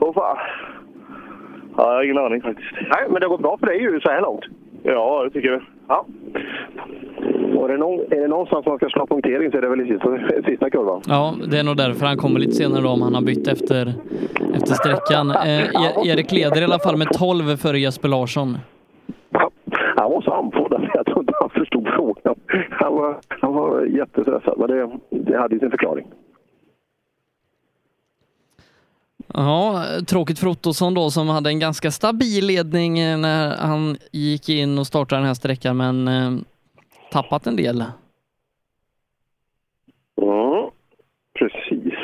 Åh 0.00 0.14
fan. 0.14 0.36
Ja, 1.76 1.86
jag 1.86 1.94
har 1.94 2.04
ingen 2.04 2.18
aning 2.18 2.42
faktiskt. 2.42 2.68
Nej, 2.74 3.04
men 3.10 3.20
det 3.20 3.28
går 3.28 3.38
bra 3.38 3.56
för 3.58 3.66
dig 3.66 3.82
ju 3.82 4.00
så 4.00 4.10
här 4.10 4.20
långt. 4.20 4.44
Ja, 4.82 5.24
det 5.24 5.30
tycker 5.30 5.48
jag. 5.48 5.62
Ja. 5.88 6.06
Och 7.56 7.68
är 7.68 7.72
det, 7.72 7.78
någon, 7.78 8.00
är 8.00 8.20
det 8.20 8.28
någonstans 8.28 8.66
man 8.66 8.76
ska 8.76 8.88
slå 8.88 9.06
punktering 9.06 9.50
så 9.50 9.56
är 9.56 9.62
det 9.62 9.68
väl 9.68 9.80
i 9.80 9.88
sista, 9.88 10.18
sista 10.50 10.70
kurvan. 10.70 11.02
Ja, 11.06 11.34
det 11.50 11.58
är 11.58 11.64
nog 11.64 11.76
därför 11.76 12.06
han 12.06 12.16
kommer 12.16 12.40
lite 12.40 12.52
senare 12.52 12.82
då 12.82 12.88
om 12.88 13.02
han 13.02 13.14
har 13.14 13.22
bytt 13.22 13.48
efter, 13.48 13.92
efter 14.54 14.74
sträckan. 14.74 15.30
Eh, 15.30 16.08
Erik 16.10 16.32
leder 16.32 16.60
i 16.60 16.64
alla 16.64 16.78
fall 16.78 16.96
med 16.96 17.08
12 17.12 17.56
före 17.56 17.78
Jesper 17.78 18.08
Larsson. 18.08 18.58
Han 20.00 20.10
var 20.10 20.22
så 20.22 20.32
andfådd 20.32 20.74
att 20.74 20.82
jag 20.94 21.06
tror 21.06 21.20
inte 21.20 21.32
han 21.40 21.50
förstod 21.50 21.88
frågan. 21.88 22.34
Han 22.70 22.94
var, 22.94 23.20
han 23.28 23.54
var 23.54 23.84
jättestressad, 23.84 24.58
men 24.58 24.68
det, 24.68 24.98
det 25.10 25.38
hade 25.38 25.54
ju 25.54 25.60
sin 25.60 25.70
förklaring. 25.70 26.06
Ja, 29.34 29.84
tråkigt 30.08 30.38
för 30.38 30.46
Ottosson 30.46 30.94
då 30.94 31.10
som 31.10 31.28
hade 31.28 31.50
en 31.50 31.58
ganska 31.58 31.90
stabil 31.90 32.46
ledning 32.46 32.98
eh, 32.98 33.18
när 33.18 33.56
han 33.56 33.96
gick 34.12 34.48
in 34.48 34.78
och 34.78 34.86
startade 34.86 35.20
den 35.20 35.26
här 35.26 35.34
sträckan 35.34 35.76
men 35.76 36.08
eh, 36.08 36.30
tappat 37.12 37.46
en 37.46 37.56
del. 37.56 37.84
Mm, 40.22 40.70
precis. 41.38 41.94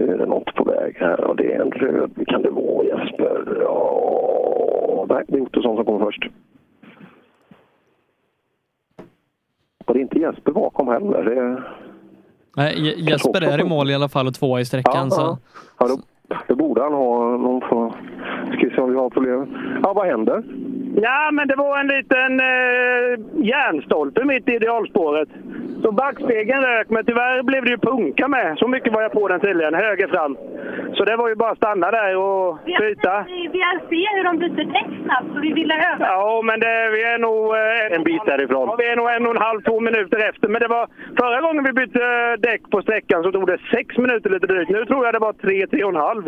Nu 0.00 0.12
är 0.12 0.18
det 0.18 0.26
något 0.26 0.54
på 0.54 0.64
väg 0.64 0.96
här 0.98 1.24
och 1.24 1.36
det 1.36 1.54
är 1.54 1.60
en 1.60 1.70
röd. 1.70 2.10
Kan 2.26 2.42
det 2.42 2.50
vara 2.50 2.84
Jesper? 2.84 3.58
Ja, 3.62 5.06
nej, 5.08 5.24
det 5.28 5.36
är 5.38 5.40
Ottosson 5.42 5.76
som 5.76 5.84
kommer 5.84 6.04
först. 6.04 6.26
Och 9.84 9.94
det 9.94 10.00
är 10.00 10.02
inte 10.02 10.18
Jesper 10.18 10.52
bakom 10.52 10.88
heller. 10.88 11.22
Det. 11.24 11.62
Nej, 12.56 12.74
Je- 12.78 13.10
Jesper 13.10 13.42
är 13.42 13.60
i 13.60 13.68
mål 13.68 13.90
i 13.90 13.94
alla 13.94 14.08
fall 14.08 14.26
och 14.26 14.34
tvåa 14.34 14.60
i 14.60 14.64
sträckan. 14.64 14.94
Ja, 14.94 15.10
så. 15.10 15.20
ja. 15.20 15.38
Ja, 15.78 15.88
då, 15.88 15.98
då 16.48 16.54
borde 16.54 16.82
han 16.82 16.92
ha 16.92 17.36
någon 17.36 17.60
form... 17.60 17.92
Ska 18.46 18.68
vi 18.68 18.74
se 18.74 18.80
om 18.80 18.90
vi 18.90 18.96
har 18.96 19.10
problem. 19.10 19.56
Ja, 19.82 19.92
vad 19.92 20.06
händer? 20.06 20.42
Ja, 20.96 21.30
men 21.32 21.48
det 21.48 21.56
var 21.56 21.78
en 21.80 21.86
liten 21.88 22.40
eh, 22.40 23.44
järnstolpe 23.46 24.24
mitt 24.24 24.48
i 24.48 24.54
idealspåret. 24.54 25.28
Så 25.82 25.92
backspegeln 25.92 26.62
rök, 26.62 26.90
men 26.90 27.04
tyvärr 27.04 27.42
blev 27.42 27.64
det 27.64 27.70
ju 27.70 27.78
punka 27.78 28.28
med. 28.28 28.58
Så 28.58 28.68
mycket 28.68 28.92
var 28.92 29.02
jag 29.02 29.12
på 29.12 29.28
den 29.28 29.40
tydligen, 29.40 29.74
höger 29.74 30.08
fram. 30.08 30.36
Så 30.94 31.04
det 31.04 31.16
var 31.16 31.28
ju 31.28 31.34
bara 31.34 31.50
att 31.50 31.56
stanna 31.56 31.90
där 31.90 32.16
och 32.16 32.58
byta. 32.80 33.24
Vi 33.28 33.48
vill 33.52 33.80
se 33.90 34.02
hur 34.16 34.24
de 34.24 34.38
byter 34.38 34.64
däck 34.72 34.90
snabbt, 35.04 35.34
så 35.34 35.40
vi 35.40 35.52
ville 35.52 35.74
öva. 35.74 36.06
Ja, 36.06 36.42
men 36.44 36.60
det, 36.60 36.90
vi 36.92 37.02
är 37.02 37.18
nog... 37.18 37.54
eh, 37.56 37.96
En 37.96 38.04
bit 38.04 38.22
därifrån. 38.26 38.68
Ja, 38.68 38.76
vi 38.78 38.86
är 38.88 38.96
nog 38.96 39.10
en 39.10 39.26
och 39.26 39.34
en 39.36 39.42
halv, 39.42 39.60
två 39.60 39.80
minuter 39.80 40.28
efter. 40.28 40.48
Men 40.48 40.60
det 40.60 40.68
var 40.68 40.86
förra 41.18 41.40
gången 41.40 41.64
vi 41.64 41.72
bytte 41.72 42.02
eh, 42.04 42.40
däck 42.40 42.62
på 42.70 42.82
sträckan 42.82 43.22
så 43.22 43.32
tog 43.32 43.46
det 43.46 43.58
sex 43.74 43.98
minuter 43.98 44.30
lite 44.30 44.46
drygt. 44.46 44.70
Nu 44.70 44.84
tror 44.84 45.04
jag 45.04 45.14
det 45.14 45.18
var 45.18 45.32
tre, 45.32 45.66
tre 45.66 45.84
och 45.84 45.90
en 45.90 45.96
halv. 45.96 46.24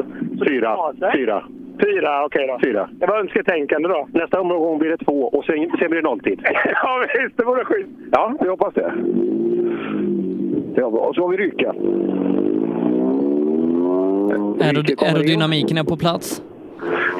Fyra. 0.48 0.76
Fyra. 1.14 1.42
Fyra, 1.80 2.24
okej 2.24 2.46
då. 2.46 2.58
Fyra. 2.64 2.88
Det 2.92 3.06
var 3.06 3.18
önsketänkande 3.18 3.88
då. 3.88 4.08
Nästa 4.12 4.40
omgång 4.40 4.78
blir 4.78 4.90
det 4.90 4.96
två 5.04 5.22
och 5.28 5.44
sen, 5.44 5.70
sen 5.78 5.90
blir 5.90 6.02
det 6.02 6.08
nolltid. 6.08 6.40
ja, 6.82 7.04
visst. 7.22 7.36
Det 7.36 7.44
vore 7.44 7.64
schysst. 7.64 7.90
Ja, 8.12 8.34
vi 8.40 8.48
hoppas 8.48 8.74
det. 8.74 8.92
Det. 10.74 10.82
Och 10.84 11.14
så 11.14 11.22
har 11.22 11.28
vi 11.28 11.36
Ryka. 11.36 11.72
Aerod- 14.60 15.02
Aerodynamiken 15.04 15.78
är 15.78 15.84
på 15.84 15.96
plats. 15.96 16.42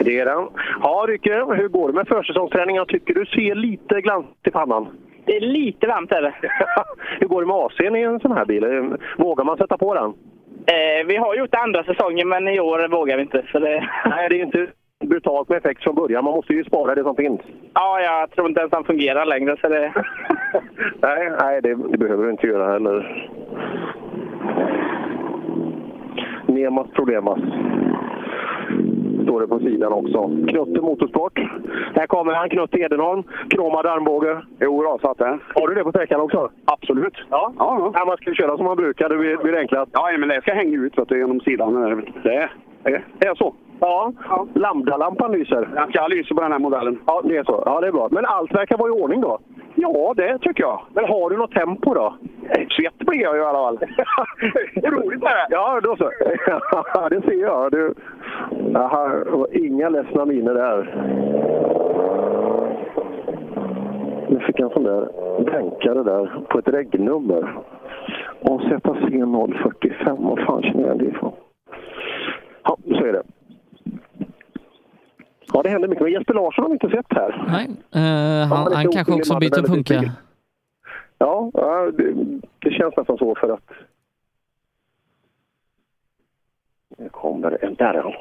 Det 0.05 0.18
är 0.18 0.24
den. 0.24 0.48
Ja, 0.82 1.05
Ryke, 1.08 1.34
hur 1.34 1.68
går 1.68 1.89
det 1.89 1.94
med 1.94 2.08
försäsongsträningen? 2.08 2.81
Jag 2.81 2.89
tycker 2.89 3.14
du 3.14 3.26
ser 3.26 3.55
lite 3.55 4.00
glans 4.00 4.26
i 4.47 4.50
pannan. 4.50 4.86
Det 5.24 5.36
är 5.36 5.40
lite 5.40 5.86
varmt 5.86 6.12
är 6.12 6.22
det. 6.22 6.34
hur 7.20 7.26
går 7.26 7.40
det 7.40 7.47
med 7.47 7.56
AC'n 7.56 7.97
i 7.98 8.02
en 8.02 8.20
sån 8.20 8.32
här 8.32 8.44
bil? 8.44 8.64
Vågar 9.18 9.44
man 9.44 9.56
sätta 9.56 9.78
på 9.78 9.94
den? 9.94 10.12
Eh, 10.66 11.07
vi 11.07 11.16
har 11.16 11.34
gjort 11.34 11.52
det 11.52 11.58
andra 11.58 11.84
säsongen 11.84 12.28
men 12.28 12.49
i 12.49 12.60
år 12.60 12.89
vågar 12.89 13.16
vi 13.16 13.23
inte. 13.23 13.42
Så 13.52 13.58
det... 13.58 13.89
Nej, 14.07 14.28
det 14.28 14.41
är 14.41 14.44
inte 14.44 14.66
brutalt 15.05 15.49
med 15.49 15.58
effekt 15.58 15.82
från 15.82 15.94
början. 15.94 16.24
Man 16.24 16.34
måste 16.34 16.52
ju 16.52 16.65
spara 16.65 16.94
det 16.94 17.02
som 17.02 17.16
finns. 17.16 17.41
Ja, 17.74 18.00
jag 18.00 18.31
tror 18.31 18.49
inte 18.49 18.60
ens 18.60 18.73
han 18.73 18.84
fungerar 18.84 19.26
längre. 19.26 19.57
Så 19.60 19.68
det... 19.68 19.92
Nej, 21.02 21.31
nej 21.41 21.62
det, 21.62 21.74
det 21.74 21.99
behöver 21.99 22.24
du 22.24 22.31
inte 22.31 22.47
göra 22.47 22.73
heller. 22.73 23.28
Nemas 26.47 26.86
problemas. 26.94 27.39
Står 29.23 29.41
det 29.41 29.47
på 29.47 29.59
sidan 29.59 29.92
också. 29.92 30.31
Knutte 30.49 30.81
Motorsport. 30.81 31.39
Här 31.94 32.07
kommer 32.07 32.33
han, 32.33 32.49
Knutte 32.49 32.78
Edenholm. 32.78 33.23
Kromad 33.51 33.86
armbåge. 33.86 34.41
Jo, 34.60 34.83
då, 34.83 34.99
satt 35.02 35.18
det. 35.18 35.39
Har 35.55 35.68
du 35.68 35.75
det 35.75 35.84
på 35.84 35.91
sträckan 35.91 36.20
också? 36.20 36.51
Absolut. 36.65 37.15
Ja. 37.31 37.52
Ja, 37.59 37.92
ja. 37.94 38.05
man 38.05 38.17
ska 38.17 38.34
köra 38.34 38.57
som 38.57 38.67
man 38.67 38.76
brukar, 38.76 39.09
det 39.09 39.17
blir, 39.17 39.36
blir 39.36 39.57
enklast. 39.57 39.91
Ja, 39.94 40.09
men 40.18 40.28
det 40.28 40.41
ska 40.42 40.55
hänga 40.55 40.78
ut 40.78 40.99
vet 40.99 41.09
du, 41.09 41.18
genom 41.18 41.41
sidan. 41.41 41.75
Det, 42.23 42.49
det, 42.83 43.02
det 43.18 43.26
är 43.26 43.34
så? 43.34 43.55
Ja. 43.81 44.12
Lambda-lampan 44.55 45.33
lyser? 45.33 45.68
Den 45.75 45.89
ska 45.89 46.07
lysa 46.07 46.34
på 46.34 46.41
den 46.41 46.52
här 46.52 46.59
modellen. 46.59 46.99
Ja, 47.07 47.23
det 47.25 47.36
är 47.36 47.44
så. 47.44 47.62
Ja, 47.67 47.81
det 47.81 47.86
är 47.86 47.92
bra. 47.92 48.09
Men 48.10 48.26
allt 48.26 48.55
verkar 48.55 48.78
vara 48.78 48.89
i 48.89 49.02
ordning 49.02 49.20
då? 49.20 49.39
Ja, 49.75 50.15
det 50.17 50.39
tycker 50.39 50.62
jag. 50.62 50.81
Men 50.94 51.05
har 51.05 51.31
du 51.31 51.36
något 51.36 51.52
tempo 51.52 51.94
då? 51.94 52.15
Svett 52.52 52.99
blir 52.99 53.20
jag 53.20 53.36
ju 53.36 53.42
i 53.42 53.44
alla 53.44 53.59
fall. 53.59 53.78
det 54.75 54.86
är 54.86 54.91
roligt 54.91 55.23
är 55.23 55.36
det. 55.36 55.47
Ja, 55.51 55.81
då 55.83 55.97
så. 55.97 56.05
Det 57.10 57.23
ser 57.23 57.42
jag. 57.42 57.73
Du... 57.73 57.94
Aha, 58.75 59.47
inga 59.52 59.89
ledsna 59.89 60.25
miner 60.25 60.55
där. 60.55 60.94
Nu 64.28 64.41
fick 64.41 64.60
jag 64.60 64.67
en 64.68 64.75
sån 64.75 64.84
där 64.84 65.09
bänkare 65.44 66.02
där 66.02 66.44
på 66.49 66.59
ett 66.59 66.68
regnummer. 66.68 67.55
Och 68.41 68.60
ZC045, 68.60 70.17
vad 70.18 70.39
fan 70.47 70.62
känner 70.62 70.89
jag 70.89 70.99
det 70.99 71.05
ifrån? 71.05 71.33
Ja, 72.65 72.76
så 72.84 73.05
är 73.05 73.12
det. 73.12 73.23
Ja, 75.53 75.62
det 75.62 75.69
händer 75.69 75.89
mycket. 75.89 76.03
Men 76.03 76.12
Jesper 76.12 76.35
Larsson 76.35 76.62
har 76.62 76.69
vi 76.69 76.73
inte 76.73 76.91
sett 76.91 77.07
här. 77.09 77.45
Nej, 77.49 77.71
eh, 77.95 78.49
han, 78.49 78.73
han 78.73 78.83
lite 78.83 78.97
kanske 78.97 79.12
också 79.12 79.39
byter 79.39 79.67
punka. 79.67 80.12
Ja, 81.19 81.51
det, 81.93 82.15
det 82.59 82.71
känns 82.71 82.97
nästan 82.97 83.19
så 83.19 83.35
för 83.35 83.49
att... 83.49 83.71
Nu 86.99 87.09
kommer 87.09 87.65
en. 87.65 87.75
Där 87.75 87.95
är 87.95 88.03
han. 88.03 88.12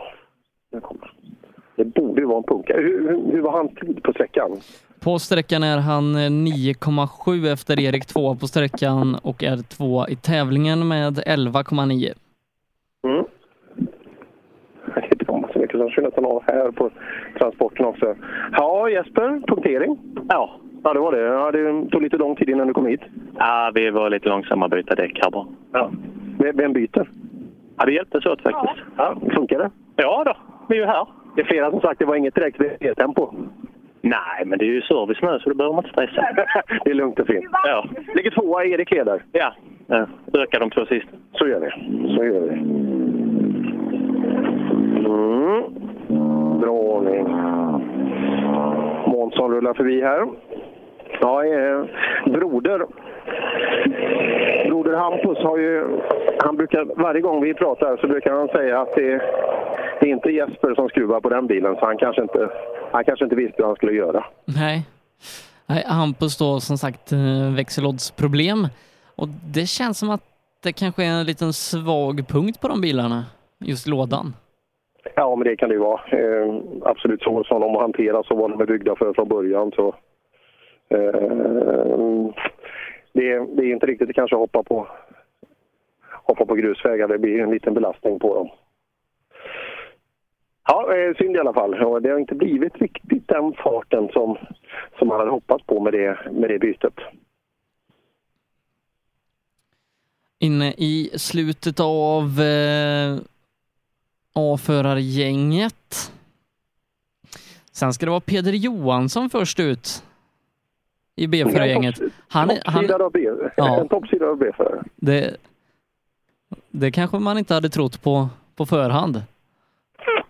Nu 0.71 0.79
kommer 0.79 1.01
han. 1.01 1.35
Det 1.75 1.85
borde 1.85 2.21
ju 2.21 2.27
vara 2.27 2.37
en 2.37 2.43
punka. 2.43 2.73
Hur, 2.77 3.31
hur, 3.31 3.41
var 3.41 3.51
hans 3.51 3.75
tid 3.75 4.03
på 4.03 4.13
sträckan? 4.13 4.51
På 4.99 5.19
sträckan 5.19 5.63
är 5.63 5.77
han 5.77 6.15
eh, 6.15 6.19
9,7 6.19 7.53
efter 7.53 7.79
Erik 7.79 8.05
2 8.05 8.35
på 8.35 8.47
sträckan 8.47 9.15
och 9.23 9.43
är 9.43 9.57
två 9.57 10.07
i 10.07 10.15
tävlingen 10.15 10.87
med 10.87 11.19
11,9. 11.19 12.13
Mm. 13.03 13.25
Som 15.81 15.89
kör 15.89 16.01
nästan 16.01 16.25
av 16.25 16.43
här 16.47 16.71
på 16.71 16.89
transporten 17.37 17.85
också. 17.85 18.15
Ja, 18.51 18.89
Jesper, 18.89 19.41
punktering? 19.47 19.97
Ja. 20.29 20.49
Ja, 20.83 20.93
det 20.93 20.99
var 20.99 21.11
det. 21.11 21.21
Ja, 21.21 21.51
det 21.51 21.89
tog 21.89 22.01
lite 22.01 22.17
lång 22.17 22.35
tid 22.35 22.49
innan 22.49 22.67
du 22.67 22.73
kom 22.73 22.85
hit. 22.85 23.01
Ja, 23.37 23.71
vi 23.75 23.89
var 23.89 24.09
lite 24.09 24.29
långsamma 24.29 24.65
att 24.65 24.71
byta 24.71 24.95
däck 24.95 25.19
här 25.23 25.31
bara. 25.31 25.45
Ja. 25.71 25.91
Vem, 26.53 26.73
byter? 26.73 27.09
Ja, 27.77 27.85
det 27.85 27.91
hjälptes 27.91 28.25
åt 28.25 28.41
faktiskt. 28.41 28.85
Ja, 28.97 29.15
funkar 29.35 29.59
det? 29.59 29.69
Ja 29.95 30.23
då, 30.25 30.33
vi 30.69 30.75
är 30.75 30.79
ju 30.79 30.85
här. 30.85 31.07
Det 31.35 31.41
är 31.41 31.45
flera 31.45 31.71
som 31.71 31.81
sagt 31.81 31.99
det 31.99 32.05
var 32.05 32.15
inget 32.15 32.35
direkt 32.35 32.61
tempo. 32.97 33.33
Nej, 34.01 34.45
men 34.45 34.59
det 34.59 34.65
är 34.65 34.73
ju 34.73 34.81
service 34.81 35.21
nu 35.21 35.39
så 35.39 35.49
det 35.49 35.55
behöver 35.55 35.75
man 35.75 35.85
inte 35.85 35.93
stressa. 35.93 36.45
det 36.85 36.91
är 36.91 36.95
lugnt 36.95 37.19
och 37.19 37.27
fint. 37.27 37.45
Ja. 37.51 37.85
Ligger 38.15 38.31
tvåa, 38.31 38.65
Erik 38.65 38.91
leder. 38.91 39.23
Ja. 39.31 39.53
ja. 39.87 40.07
Ökar 40.33 40.59
de 40.59 40.69
två 40.69 40.85
sista. 40.85 41.11
Så 41.33 41.47
gör 41.47 41.59
vi. 41.59 41.69
Så 42.15 42.25
gör 42.25 42.41
vi. 42.41 43.00
Mm. 44.97 46.59
Bra 46.59 46.71
ordning. 46.71 47.23
Månsson 49.07 49.51
rullar 49.51 49.73
förbi 49.73 50.01
här. 50.01 50.27
Ja, 51.21 51.45
eh, 51.45 51.85
broder. 52.25 52.85
Broder 54.67 54.93
Hampus 54.97 55.37
har 55.37 55.57
ju... 55.57 55.99
Han 56.39 56.57
brukar, 56.57 57.01
varje 57.01 57.21
gång 57.21 57.41
vi 57.41 57.53
pratar 57.53 57.97
så 57.97 58.07
brukar 58.07 58.33
han 58.33 58.47
säga 58.47 58.81
att 58.81 58.95
det, 58.95 59.21
det 59.99 60.09
är 60.09 60.11
inte 60.11 60.29
Jesper 60.29 60.75
som 60.75 60.89
skruvar 60.89 61.21
på 61.21 61.29
den 61.29 61.47
bilen, 61.47 61.75
så 61.75 61.85
han 61.85 61.97
kanske 61.97 62.21
inte, 62.21 62.49
han 62.91 63.03
kanske 63.03 63.25
inte 63.25 63.35
visste 63.35 63.61
vad 63.61 63.69
han 63.69 63.75
skulle 63.75 63.93
göra. 63.93 64.25
Nej. 64.45 64.85
Nej, 65.65 65.83
Hampus 65.87 66.37
då 66.37 66.59
som 66.59 66.77
sagt 66.77 67.11
eh, 67.11 67.55
växellådsproblem 67.55 68.67
och 69.15 69.27
det 69.53 69.65
känns 69.65 69.99
som 69.99 70.09
att 70.09 70.21
det 70.63 70.73
kanske 70.73 71.03
är 71.03 71.09
en 71.09 71.25
liten 71.25 71.53
svag 71.53 72.27
punkt 72.27 72.61
på 72.61 72.67
de 72.67 72.81
bilarna, 72.81 73.25
just 73.59 73.87
lådan. 73.87 74.33
Ja, 75.15 75.35
men 75.35 75.47
det 75.47 75.55
kan 75.55 75.69
det 75.69 75.75
ju 75.75 75.81
vara. 75.81 76.01
Eh, 76.11 76.55
absolut 76.81 77.21
så 77.21 77.43
som 77.43 77.61
de 77.61 77.75
hanteras 77.75 78.31
och 78.31 78.37
vad 78.37 78.49
de 78.51 78.61
är 78.61 78.65
byggda 78.65 78.95
för 78.95 79.13
från 79.13 79.27
början. 79.27 79.71
Så, 79.71 79.87
eh, 80.89 82.29
det, 83.13 83.39
det 83.55 83.63
är 83.63 83.73
inte 83.73 83.85
riktigt 83.85 84.09
att 84.09 84.15
kanske 84.15 84.35
hoppa 84.35 84.63
på, 84.63 84.87
hoppa 86.23 86.45
på 86.45 86.55
grusvägar. 86.55 87.07
Det 87.07 87.17
blir 87.17 87.39
en 87.39 87.51
liten 87.51 87.73
belastning 87.73 88.19
på 88.19 88.35
dem. 88.35 88.49
Ja, 90.67 90.95
eh, 90.95 91.15
synd 91.15 91.35
i 91.35 91.39
alla 91.39 91.53
fall. 91.53 91.83
Och 91.83 92.01
det 92.01 92.09
har 92.09 92.19
inte 92.19 92.35
blivit 92.35 92.81
riktigt 92.81 93.27
den 93.27 93.53
farten 93.53 94.09
som, 94.13 94.37
som 94.99 95.07
man 95.07 95.19
hade 95.19 95.31
hoppats 95.31 95.65
på 95.65 95.79
med 95.79 95.93
det, 95.93 96.17
med 96.31 96.49
det 96.49 96.59
bytet. 96.59 96.93
Inne 100.39 100.73
i 100.77 101.11
slutet 101.13 101.79
av 101.79 102.23
eh, 102.23 103.17
A-förargänget. 104.33 106.11
Sen 107.71 107.93
ska 107.93 108.05
det 108.05 108.09
vara 108.09 108.19
Peder 108.21 108.53
Johansson 108.53 109.29
först 109.29 109.59
ut 109.59 110.03
i 111.15 111.27
B-förargänget. 111.27 111.95
Han, 112.27 112.49
är- 112.49 112.61
han, 112.65 112.73
Toppsida 112.87 113.05
av 113.05 113.11
B. 113.11 113.29
Ja. 113.57 113.79
En 113.79 113.87
toppsida 113.87 114.25
av 114.25 114.37
B-förare. 114.37 114.83
det, 114.95 115.37
det 116.69 116.91
kanske 116.91 117.19
man 117.19 117.37
inte 117.37 117.53
hade 117.53 117.69
trott 117.69 118.03
på, 118.03 118.29
på 118.55 118.65
förhand. 118.65 119.21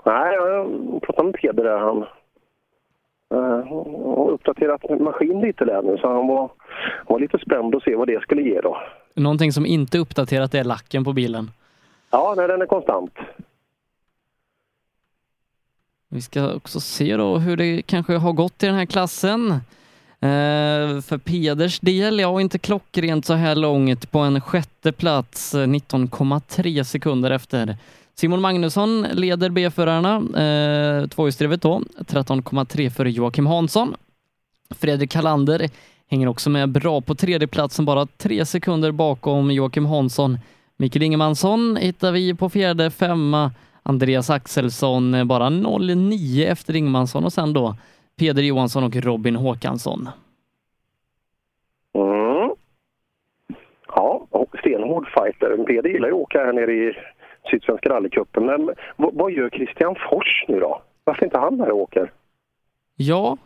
Nej, 0.06 0.36
jag 0.36 1.02
pratade 1.02 1.26
med 1.26 1.34
Peder 1.36 1.64
där. 1.64 1.78
Han 1.80 1.98
uh, 3.34 3.66
har 4.16 4.30
uppdaterat 4.32 5.00
maskin 5.00 5.42
lite 5.42 5.66
där 5.66 5.82
nu, 5.82 5.98
så 5.98 6.08
han 6.08 6.28
var, 6.28 6.52
var 7.08 7.20
lite 7.20 7.38
spänd 7.40 7.76
att 7.76 7.84
se 7.84 7.96
vad 7.96 8.08
det 8.08 8.22
skulle 8.22 8.42
ge 8.42 8.62
då. 8.62 8.78
Någonting 9.16 9.52
som 9.52 9.66
inte 9.66 9.98
uppdaterat 9.98 10.54
är 10.54 10.64
lacken 10.64 11.04
på 11.04 11.14
bilen. 11.14 11.52
Ja, 12.12 12.34
nej, 12.38 12.48
den 12.48 12.62
är 12.62 12.66
konstant. 12.66 13.14
Vi 16.14 16.22
ska 16.22 16.54
också 16.54 16.80
se 16.80 17.18
då 17.18 17.38
hur 17.38 17.58
det 17.58 17.82
kanske 17.82 18.14
har 18.18 18.34
gått 18.34 18.64
i 18.64 18.66
den 18.66 18.76
här 18.76 18.86
klassen. 18.86 19.52
Eh, 19.52 21.02
för 21.02 21.18
Peders 21.18 21.80
del, 21.80 22.20
ja 22.20 22.42
inte 22.42 22.60
klockrent 22.60 23.26
så 23.26 23.34
här 23.34 23.56
långt 23.56 24.12
på 24.12 24.20
en 24.20 24.42
sjätte 24.42 24.92
plats, 24.92 25.56
eh, 25.56 25.68
19,3 25.68 26.84
sekunder 26.84 27.32
efter. 27.32 27.78
Simon 28.16 28.42
Magnusson 28.42 29.02
leder 29.12 29.50
B-förarna, 29.50 30.16
eh, 30.16 31.08
tvåhjulsdrivet 31.08 31.62
då, 31.62 31.82
13,3 32.08 32.90
för 32.90 33.06
Joakim 33.06 33.46
Hansson. 33.46 33.96
Fredrik 34.70 35.12
Kallander 35.12 35.70
hänger 36.10 36.28
också 36.28 36.50
med 36.50 36.70
bra 36.70 37.02
på 37.02 37.16
tredje 37.16 37.48
platsen, 37.48 37.86
bara 37.86 38.06
tre 38.06 38.46
sekunder 38.46 38.92
bakom 38.92 39.52
Joakim 39.52 39.86
Hansson. 39.86 40.40
Mikael 40.78 41.04
Ingemansson 41.04 41.78
hittar 41.78 42.12
vi 42.12 42.34
på 42.34 42.50
fjärde, 42.50 42.92
femma. 42.92 43.52
Andreas 43.84 44.30
Axelsson 44.30 45.14
eh, 45.14 45.24
bara 45.26 45.50
0,9 45.50 46.46
efter 46.52 46.76
Ingemansson 46.76 47.26
och 47.26 47.34
sen 47.34 47.54
då 47.54 47.76
Peder 48.16 48.44
Johansson 48.44 48.84
och 48.84 48.96
Robin 48.96 49.36
Håkansson. 49.36 50.10
Mm. 51.94 52.52
Ja, 53.88 54.28
och 54.30 54.56
stenhård 54.60 55.08
fighter. 55.14 55.64
Peder 55.68 55.90
gillar 55.90 56.08
ju 56.08 56.14
att 56.14 56.20
åka 56.22 56.38
här 56.46 56.54
nere 56.54 56.74
i 56.74 56.94
Sydsvenska 57.52 57.90
rallycupen. 57.90 58.46
Men 58.46 58.70
vad, 58.98 59.32
gör 59.32 59.50
Christian 59.50 59.96
Fors 60.10 60.46
nu 60.48 60.60
då? 60.60 60.82
Varför 61.04 61.26
inte 61.26 61.38
han 61.38 61.60
här 61.60 61.72
och 61.72 61.78
åker? 61.78 62.12
Ja, 62.96 63.38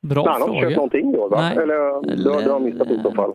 bra 0.00 0.22
Nej, 0.24 0.32
han 0.32 0.42
har 0.42 0.48
inte 0.48 0.54
fråga. 0.60 0.68
köpt 0.70 0.76
någonting 0.76 1.12
då, 1.12 1.28
va? 1.28 1.40
Nej. 1.40 1.56
Eller 1.56 1.74
det 2.24 2.30
har- 2.34 2.42
det 2.42 2.50
har 2.52 2.60
missat 2.60 2.90
i 2.90 3.00
så 3.02 3.12
fall. 3.12 3.34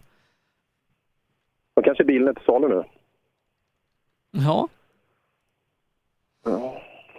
Då 1.76 1.82
kanske 1.82 2.04
bilen 2.04 2.28
är 2.28 2.34
till 2.34 2.46
salu 2.46 2.68
nu. 2.68 2.84
Ja, 4.32 4.68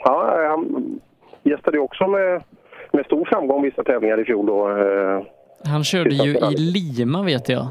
Ja, 0.04 0.48
han 0.48 1.00
gästade 1.42 1.78
också 1.78 2.06
med, 2.06 2.42
med 2.92 3.04
stor 3.06 3.24
framgång 3.24 3.62
vissa 3.62 3.84
tävlingar 3.84 4.20
i 4.20 4.24
fjol 4.24 4.46
då. 4.46 4.70
eh, 4.70 5.22
han 5.66 5.84
körde 5.84 6.10
ju 6.14 6.30
i. 6.36 6.56
Lima 6.56 7.22
vet 7.22 7.48
jag. 7.48 7.66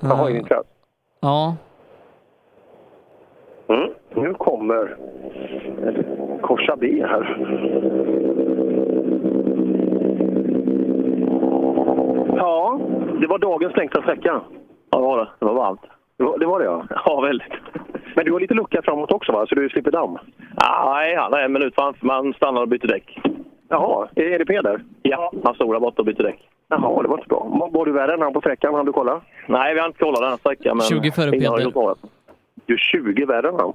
Jaha, 0.00 0.30
i 0.30 0.32
Nitrat. 0.32 0.66
Ja, 1.20 1.56
Mm. 3.70 3.90
Nu 4.14 4.34
kommer 4.34 4.96
Korsa 6.42 6.76
B 6.76 7.04
här. 7.08 7.38
Ja, 12.36 12.80
det 13.20 13.26
var 13.26 13.38
dagens 13.38 13.76
längsta 13.76 14.02
sträcka. 14.02 14.40
Ja, 14.90 14.98
det 14.98 15.04
var 15.04 15.18
det. 15.18 15.28
Det 15.38 15.44
var 15.46 15.54
varmt. 15.54 15.80
Det 16.16 16.24
var 16.24 16.38
det, 16.38 16.46
var 16.46 16.58
det 16.58 16.64
ja. 16.64 16.84
Ja, 17.04 17.20
väldigt. 17.20 17.52
Men 18.18 18.24
du 18.24 18.32
har 18.32 18.40
lite 18.40 18.54
lucka 18.54 18.82
framåt 18.82 19.12
också 19.12 19.32
va? 19.32 19.46
Så 19.46 19.54
du 19.54 19.68
slipper 19.68 19.90
damm? 19.90 20.18
Ja, 20.56 20.92
nej, 20.94 21.16
han 21.16 21.32
är 21.34 21.38
en 21.38 21.52
minut 21.52 21.74
framför. 21.74 22.06
Man 22.06 22.32
stannar 22.34 22.60
och 22.62 22.68
byter 22.68 22.86
däck. 22.86 23.18
Jaha, 23.68 24.08
är 24.14 24.38
det 24.38 24.44
Peder? 24.44 24.80
Ja, 25.02 25.32
han 25.44 25.54
stod 25.54 25.74
där 25.74 25.80
borta 25.80 26.02
och 26.02 26.06
bytte 26.06 26.22
däck. 26.22 26.48
Jaha, 26.68 27.02
det 27.02 27.08
var 27.08 27.16
inte 27.18 27.28
bra. 27.28 27.68
Var- 27.72 27.84
du 27.86 27.92
värre 27.92 28.14
än 28.14 28.20
han 28.22 28.32
på 28.32 28.40
sträckan? 28.40 28.74
Hann 28.74 28.86
du 28.86 28.92
kolla? 28.92 29.20
Nej, 29.46 29.74
vi 29.74 29.80
har 29.80 29.86
inte 29.86 29.98
kollat 29.98 30.20
den 30.20 30.30
här 30.30 30.36
sträckan. 30.36 30.76
Men 30.76 30.86
20 30.86 31.10
före 31.12 31.30
Peder. 31.30 31.94
Du 32.66 32.74
är 32.74 32.78
20 32.78 33.24
värre 33.24 33.48
än 33.48 33.54
han. 33.54 33.72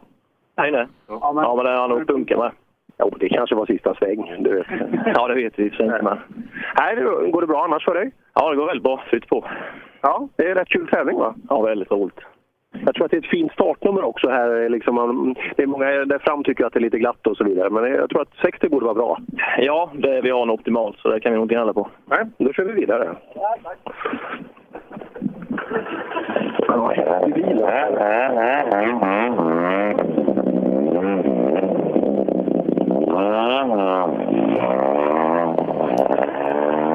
Nej, 0.57 0.71
nej. 0.71 0.87
Ja, 1.07 1.31
men, 1.35 1.43
ja, 1.43 1.55
men 1.55 1.65
det 1.65 1.71
har 1.71 1.87
nog 1.87 2.07
punkat 2.07 2.39
med. 2.39 2.51
Jo, 2.99 3.09
det 3.19 3.29
kanske 3.29 3.55
var 3.55 3.65
sista 3.65 3.95
sväng. 3.95 4.35
Du 4.39 4.55
vet. 4.55 4.67
Ja, 5.15 5.27
det 5.27 5.35
vet 5.35 5.59
vi 5.59 5.63
inte. 5.63 5.99
Men... 6.03 6.17
Nej, 6.77 6.95
det- 6.95 7.31
går 7.31 7.41
det 7.41 7.47
bra 7.47 7.63
annars 7.63 7.85
för 7.85 7.93
dig? 7.93 8.11
Ja, 8.33 8.49
det 8.49 8.55
går 8.55 8.65
väldigt 8.65 8.83
bra. 8.83 9.03
Flytt 9.09 9.27
på. 9.27 9.45
Ja, 10.01 10.27
det 10.35 10.49
är 10.49 10.55
rätt 10.55 10.67
kul 10.69 10.87
tävling 10.87 11.17
va? 11.17 11.35
Ja, 11.49 11.61
väldigt 11.61 11.91
roligt. 11.91 12.19
Jag 12.85 12.95
tror 12.95 13.05
att 13.05 13.11
det 13.11 13.17
är 13.17 13.21
ett 13.21 13.25
fint 13.29 13.51
startnummer 13.51 14.03
också 14.03 14.29
här. 14.29 14.69
Liksom, 14.69 14.95
man- 14.95 15.35
det 15.55 15.63
är 15.63 15.67
många 15.67 15.85
där 15.85 16.19
fram 16.19 16.43
tycker 16.43 16.65
att 16.65 16.73
det 16.73 16.79
är 16.79 16.81
lite 16.81 16.99
glatt 16.99 17.27
och 17.27 17.37
så 17.37 17.43
vidare. 17.43 17.69
Men 17.69 17.83
jag 17.91 18.09
tror 18.09 18.21
att 18.21 18.33
60 18.41 18.69
borde 18.69 18.85
vara 18.85 18.95
bra. 18.95 19.17
Ja, 19.57 19.89
det, 19.93 20.21
vi 20.21 20.29
har 20.29 20.41
en 20.43 20.49
optimal 20.49 20.95
så 21.01 21.09
det 21.09 21.19
kan 21.19 21.31
vi 21.31 21.35
nog 21.37 21.45
inte 21.45 21.55
gnälla 21.55 21.73
på. 21.73 21.87
Nej, 22.05 22.19
då 22.37 22.53
kör 22.53 22.63
vi 22.63 22.73
vidare. 22.73 23.15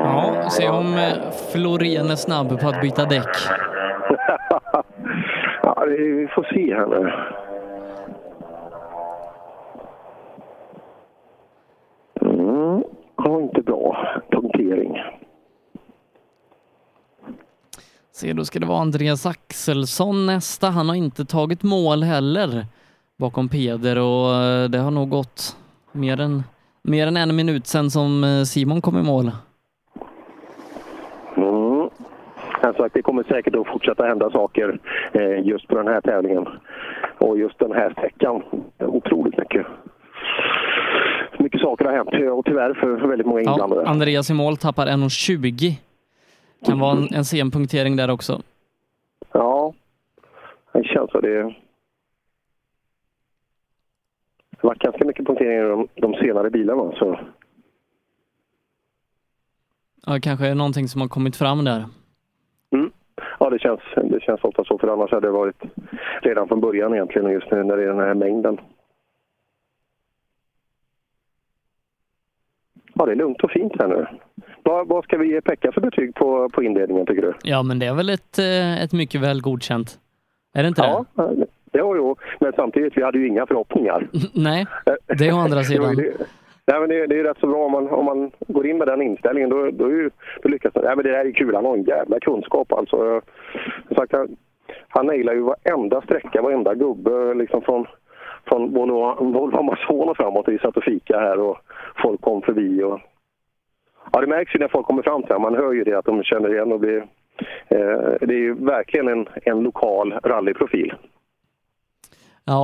Ja, 0.05 0.51
se 0.51 0.69
om 0.69 0.95
eh, 0.95 1.31
Florén 1.53 2.11
är 2.11 2.17
snabb 2.17 2.61
på 2.61 2.69
att 2.69 2.81
byta 2.81 3.05
däck. 3.05 3.29
ja, 5.81 5.87
det- 5.87 5.97
vi 6.13 6.29
får 6.35 6.43
se 6.55 6.75
här 6.75 6.87
nu. 6.87 7.13
Mm, 12.21 12.83
var 13.17 13.41
inte 13.41 13.63
bra 13.63 13.97
punktering. 14.31 14.97
Se, 18.13 18.33
då 18.33 18.45
ska 18.45 18.59
det 18.59 18.67
vara 18.67 18.81
Andreas 18.81 19.27
Axelsson 19.27 20.27
nästa. 20.27 20.71
Han 20.71 20.89
har 20.89 20.97
inte 20.97 21.25
tagit 21.25 21.63
mål 21.63 22.03
heller 22.03 22.67
bakom 23.17 23.49
Peder 23.49 23.99
och 23.99 24.35
eh, 24.35 24.69
det 24.69 24.79
har 24.79 24.91
nog 24.91 25.11
gått 25.11 25.57
mer 25.93 26.21
än, 26.21 26.43
mer 26.83 27.07
än 27.07 27.17
en 27.17 27.37
minut 27.37 27.67
sedan 27.67 27.91
som 27.91 28.25
eh, 28.25 28.43
Simon 28.45 28.81
kom 28.81 28.99
i 28.99 29.03
mål. 29.03 29.31
Mm. 31.37 31.91
Som 32.63 32.75
sagt, 32.75 32.95
det 32.95 33.03
kommer 33.03 33.23
säkert 33.23 33.55
att 33.55 33.67
fortsätta 33.67 34.05
hända 34.05 34.31
saker 34.31 34.79
eh, 35.13 35.47
just 35.47 35.69
på 35.69 35.77
den 35.77 35.89
här 35.89 36.01
tävlingen. 36.01 36.47
Och 37.19 37.39
just 37.39 37.59
den 37.59 37.73
här 37.73 37.91
sträckan. 37.91 38.43
Otroligt 38.79 39.39
mycket. 39.39 39.67
Mycket 41.39 41.61
saker 41.61 41.85
har 41.85 41.93
hänt 41.93 42.33
och 42.33 42.45
tyvärr 42.45 42.75
för, 42.75 43.09
väldigt 43.09 43.27
många 43.27 43.41
inblandade. 43.41 43.83
Ja, 43.83 43.89
Andreas 43.89 44.31
i 44.31 44.35
mål 44.35 44.57
tappar 44.57 44.87
1.20. 44.87 45.73
Kan 46.67 46.81
vara 46.81 46.93
en, 46.93 47.09
en 47.15 47.25
sen 47.25 47.51
punktering 47.51 47.97
där 47.97 48.11
också. 48.11 48.43
Ja, 49.33 49.75
det 50.73 50.85
känns 50.85 51.11
så. 51.11 51.21
Det 51.21 51.55
det 54.61 54.67
har 54.67 54.71
varit 54.71 54.83
ganska 54.83 55.05
mycket 55.05 55.27
punkteringar 55.27 55.65
i 55.65 55.69
de, 55.69 55.89
de 55.95 56.15
senare 56.15 56.51
bilarna. 56.51 56.93
Så. 56.93 57.21
Ja, 60.07 60.19
kanske 60.23 60.47
är 60.47 60.55
någonting 60.55 60.89
som 60.89 61.01
har 61.01 61.09
kommit 61.09 61.37
fram 61.37 61.65
där. 61.65 61.85
Mm. 62.71 62.91
Ja, 63.39 63.51
det 63.51 63.59
känns, 63.59 63.81
det 64.05 64.21
känns 64.23 64.45
ofta 64.45 64.65
så. 64.65 64.79
För 64.79 64.89
annars 64.89 65.11
hade 65.11 65.27
det 65.27 65.33
varit 65.33 65.63
redan 66.23 66.49
från 66.49 66.61
början 66.61 66.95
egentligen 66.95 67.31
just 67.31 67.51
nu 67.51 67.63
när 67.65 67.77
det 67.77 67.83
är 67.83 67.87
den 67.89 67.99
här 67.99 68.15
mängden. 68.15 68.59
Ja, 72.95 73.07
det 73.07 73.13
är 73.13 73.17
lugnt 73.17 73.41
och 73.45 73.51
fint 73.51 73.73
här 73.79 73.89
nu. 73.89 74.07
Vad, 74.63 74.89
vad 74.89 75.05
ska 75.05 75.19
vi 75.19 75.33
ge 75.33 75.41
Pekka 75.41 75.73
för 75.73 75.81
betyg 75.81 76.15
på, 76.15 76.49
på 76.49 76.63
inledningen 76.63 77.07
tycker 77.07 77.23
du? 77.23 77.35
Ja, 77.43 77.63
men 77.63 77.79
det 77.79 77.87
är 77.87 77.95
väl 77.95 78.09
ett, 78.11 78.39
eh, 78.39 78.83
ett 78.85 78.93
mycket 78.93 79.21
väl 79.21 79.41
godkänt. 79.43 79.99
Är 80.55 80.63
det 80.63 80.69
inte 80.69 80.81
Ja, 80.83 81.05
jo, 81.73 81.97
jo. 81.97 82.17
Men 82.41 82.53
samtidigt, 82.57 82.97
vi 82.97 83.03
hade 83.03 83.19
ju 83.19 83.27
inga 83.29 83.47
förhoppningar. 83.47 84.09
det? 84.13 84.29
Nej, 84.41 84.67
det 85.07 85.27
är 85.29 85.33
å 85.35 85.37
andra 85.37 85.59
Det 85.59 85.65
sidan 85.65 85.97
det. 86.69 86.73
Nej, 86.73 86.81
men 86.81 86.89
det, 86.89 87.07
det 87.07 87.21
är 87.21 87.25
rätt 87.25 87.39
så 87.41 87.47
bra 87.47 87.65
om 87.65 87.73
man, 87.73 87.89
om 87.89 88.05
man 88.05 88.31
går 88.49 88.67
in 88.67 88.79
med 88.79 88.89
den 88.89 89.03
inställningen. 89.03 89.51
Då, 89.51 89.71
då, 89.71 89.85
är 89.85 89.91
ju, 89.91 90.11
då 90.43 90.49
lyckas 90.49 90.75
man. 90.75 90.85
Nej, 90.85 90.97
men 90.97 91.05
det 91.05 91.11
där 91.11 91.25
är 91.25 91.33
kul. 91.33 91.55
Han 91.55 91.65
har 91.65 91.77
en 91.77 91.83
jävla 91.83 92.21
kunskap 92.21 92.73
alltså. 92.73 92.97
Jag, 93.07 93.23
som 93.87 93.97
sagt, 93.97 94.13
han, 94.13 94.37
han 94.89 95.07
nailar 95.07 95.35
ju 95.35 95.41
varenda 95.41 96.03
sträcka, 96.03 96.43
varenda 96.43 96.75
gubbe 96.75 97.35
liksom 97.35 97.63
från, 97.63 97.87
från 98.49 98.73
Volvo 98.73 99.15
Volvo 99.25 99.59
Amazon 99.59 100.09
och 100.09 100.17
framåt. 100.17 100.49
Vi 100.49 100.59
satt 100.59 100.77
och 100.77 100.85
fika 100.85 101.19
här 101.21 101.41
och 101.41 101.59
folk 102.03 102.21
kom 102.21 102.43
förbi. 102.43 102.83
Och, 102.83 103.01
ja, 104.13 104.21
det 104.21 104.27
märks 104.27 104.55
ju 104.55 104.59
när 104.59 104.69
folk 104.69 104.87
kommer 104.87 105.03
fram 105.03 105.23
till 105.23 105.33
honom. 105.33 105.53
Man 105.53 105.63
hör 105.63 105.73
ju 105.73 105.85
det 105.85 105.99
att 105.99 106.05
de 106.05 106.23
känner 106.23 106.55
igen 106.55 106.73
och 106.73 106.81
blir... 106.81 107.07
Eh, 107.69 108.13
det 108.21 108.35
är 108.35 108.43
ju 108.49 108.55
verkligen 108.55 109.09
en, 109.09 109.29
en 109.43 109.61
lokal 109.61 110.13
rallyprofil. 110.25 110.95
Ja, 112.45 112.59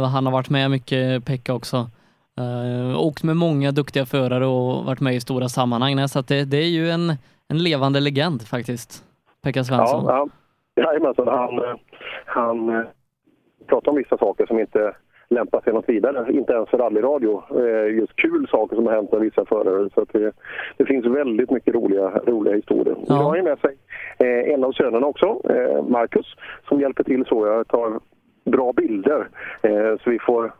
och 0.00 0.08
han 0.08 0.26
har 0.26 0.32
varit 0.32 0.50
med 0.50 0.70
mycket, 0.70 1.24
Pekka 1.24 1.54
också. 1.54 1.86
Uh, 2.40 3.00
åkt 3.00 3.22
med 3.22 3.36
många 3.36 3.70
duktiga 3.70 4.06
förare 4.06 4.46
och 4.46 4.84
varit 4.84 5.00
med 5.00 5.14
i 5.14 5.20
stora 5.20 5.48
sammanhang. 5.48 6.08
Så 6.08 6.20
det, 6.20 6.44
det 6.44 6.56
är 6.56 6.68
ju 6.68 6.90
en, 6.90 7.12
en 7.48 7.58
levande 7.58 8.00
legend 8.00 8.42
faktiskt, 8.42 9.04
Pekka 9.42 9.64
Svensson. 9.64 10.04
Ja, 10.04 10.28
ja. 10.74 10.82
Jajamensan, 10.82 11.28
han, 11.28 11.58
eh, 11.58 11.74
han 12.26 12.68
eh, 12.68 12.84
pratar 13.66 13.90
om 13.90 13.96
vissa 13.96 14.18
saker 14.18 14.46
som 14.46 14.58
inte 14.58 14.94
lämpar 15.30 15.60
sig 15.60 15.72
något 15.72 15.88
vidare. 15.88 16.32
Inte 16.32 16.52
ens 16.52 16.68
för 16.68 16.78
rallyradio. 16.78 17.42
Just 17.88 18.16
kul 18.16 18.48
saker 18.50 18.76
som 18.76 18.86
har 18.86 18.94
hänt 18.94 19.12
med 19.12 19.20
vissa 19.20 19.44
förare. 19.44 19.90
Så 19.94 20.04
det, 20.12 20.32
det 20.76 20.84
finns 20.84 21.06
väldigt 21.06 21.50
mycket 21.50 21.74
roliga, 21.74 22.08
roliga 22.26 22.54
historier. 22.54 22.96
Ja. 23.06 23.14
har 23.14 23.36
ju 23.36 23.42
med 23.42 23.58
sig 23.58 23.76
en 24.54 24.64
av 24.64 24.72
sönerna 24.72 25.06
också, 25.06 25.40
Marcus, 25.88 26.26
som 26.68 26.80
hjälper 26.80 27.04
till 27.04 27.24
så. 27.24 27.46
Jag 27.46 27.68
tar 27.68 28.00
bra 28.44 28.72
bilder 28.72 29.28
så 30.04 30.10
vi 30.10 30.18
får 30.18 30.52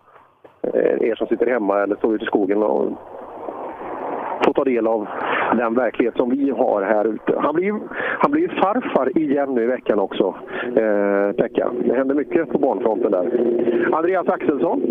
er 0.63 1.15
som 1.15 1.27
sitter 1.27 1.47
hemma 1.47 1.83
eller 1.83 1.97
står 1.97 2.15
ute 2.15 2.25
i 2.25 2.27
skogen 2.27 2.63
och 2.63 2.93
får 4.45 4.53
ta 4.53 4.65
del 4.65 4.87
av 4.87 5.09
den 5.57 5.75
verklighet 5.75 6.17
som 6.17 6.31
vi 6.31 6.51
har 6.51 6.83
här 6.83 7.05
ute. 7.07 7.35
Han 7.39 7.55
blir 7.55 7.75
han 8.19 8.31
blir 8.31 8.49
farfar 8.49 9.19
igen 9.19 9.55
nu 9.55 9.63
i 9.63 9.67
veckan 9.67 9.99
också, 9.99 10.35
eh, 10.77 11.33
Pekka. 11.33 11.71
Det 11.85 11.95
händer 11.95 12.15
mycket 12.15 12.53
på 12.53 12.59
barnfronten 12.59 13.11
där. 13.11 13.27
Andreas 13.93 14.29
Axelsson. 14.29 14.83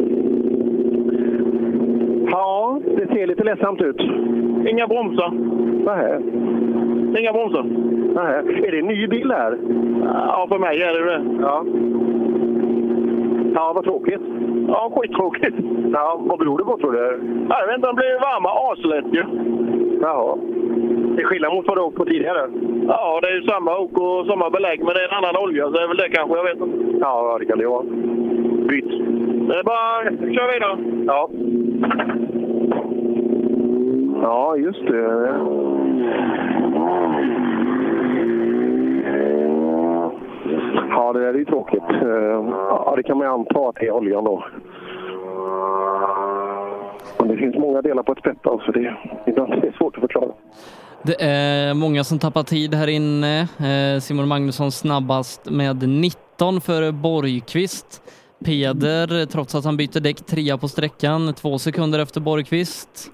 Ja, 2.31 2.79
det 2.97 3.07
ser 3.07 3.27
lite 3.27 3.43
ledsamt 3.43 3.81
ut. 3.81 4.01
Inga 4.67 4.87
bromsar. 4.87 5.31
Nähä. 5.85 6.19
Inga 7.19 7.33
bromsar. 7.33 7.63
Nähä. 8.13 8.37
Är 8.67 8.71
det 8.71 8.79
en 8.79 8.87
ny 8.87 9.07
bil 9.07 9.31
här? 9.31 9.57
Ja, 10.27 10.47
för 10.49 10.59
mig 10.59 10.81
är 10.83 10.93
det 10.93 11.05
det. 11.05 11.23
Ja. 11.41 11.65
Ja, 13.53 13.71
vad 13.75 13.83
tråkigt. 13.83 14.21
Ja, 14.67 14.91
skittråkigt. 14.95 15.55
Ja, 15.93 16.19
vad 16.19 16.39
beror 16.39 16.57
det 16.57 16.63
på 16.63 16.77
tror 16.77 16.91
du? 16.91 17.19
Ja, 17.49 17.59
jag 17.59 17.67
vet 17.67 17.75
inte, 17.75 17.87
den 17.87 17.95
blir 17.95 18.19
varma 18.21 18.49
aslätt 18.71 19.05
ju. 19.13 19.23
Jaha. 20.01 20.37
Det 21.15 21.21
är 21.21 21.25
skillnad 21.25 21.53
mot 21.53 21.67
vad 21.67 21.77
du 21.77 21.81
åkt 21.81 21.97
på 21.97 22.05
tidigare? 22.05 22.49
Ja, 22.87 23.19
det 23.21 23.27
är 23.27 23.35
ju 23.35 23.41
samma 23.41 23.77
ok 23.77 23.97
och 23.97 24.25
samma 24.25 24.49
belägg, 24.49 24.79
men 24.83 24.93
det 24.93 25.01
är 25.03 25.07
en 25.07 25.23
annan 25.23 25.43
olja, 25.43 25.65
så 25.65 25.71
det 25.71 25.83
är 25.83 25.87
väl 25.87 25.97
det 25.97 26.09
kanske. 26.09 26.37
Jag 26.37 26.43
vet 26.43 26.61
inte. 26.61 26.97
Ja, 26.99 27.37
det 27.39 27.45
kan 27.45 27.57
det 27.57 27.67
vara. 27.67 27.83
Byt. 28.69 28.89
Det 29.47 29.55
är 29.59 29.63
bara 29.63 29.97
att 29.99 30.35
köra 30.35 30.53
vidare. 30.53 30.77
Ja. 31.07 31.29
Ja, 34.21 34.55
just 34.57 34.87
det. 34.87 35.39
Ja, 40.89 41.13
det 41.13 41.19
där 41.19 41.33
är 41.33 41.37
ju 41.37 41.45
tråkigt. 41.45 41.83
Eh, 41.89 42.49
Ja, 42.69 42.93
det 42.95 43.03
kan 43.03 43.17
man 43.17 43.27
ju 43.27 43.33
anta 43.33 43.59
att 43.69 43.75
det 43.75 43.87
är 43.87 43.91
oljan 43.91 44.23
då. 44.23 44.45
Men 47.19 47.27
det 47.27 47.37
finns 47.37 47.55
många 47.55 47.81
delar 47.81 48.03
på 48.03 48.11
ett 48.11 48.17
spett 48.19 48.47
alltså. 48.47 48.71
Det, 48.71 48.95
ibland 49.27 49.53
är 49.53 49.61
det 49.61 49.71
svårt 49.77 49.95
att 49.95 50.01
förklara. 50.01 50.31
Det 51.03 51.15
är 51.23 51.73
många 51.73 52.03
som 52.03 52.19
tappar 52.19 52.43
tid 52.43 52.73
här 52.75 52.87
inne. 52.87 53.39
Eh, 53.41 53.99
Simon 53.99 54.27
Magnusson 54.27 54.71
snabbast 54.71 55.49
med 55.49 55.89
19 55.89 56.61
för 56.61 56.91
Borgqvist. 56.91 58.01
Peder, 58.45 59.25
trots 59.25 59.55
att 59.55 59.65
han 59.65 59.77
byter 59.77 59.99
däck, 59.99 60.17
trea 60.25 60.57
på 60.57 60.67
sträckan, 60.67 61.33
två 61.33 61.57
sekunder 61.57 61.99
efter 61.99 62.21
Borgqvist. 62.21 63.11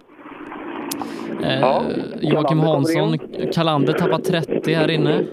Eh, 1.43 1.59
Ja, 1.59 1.81
Joakim 2.21 2.59
Hansson, 2.59 3.17
Kalander 3.53 3.93
tappar 3.93 4.17
30 4.19 4.73
här 4.73 4.91
inne. 4.91 5.23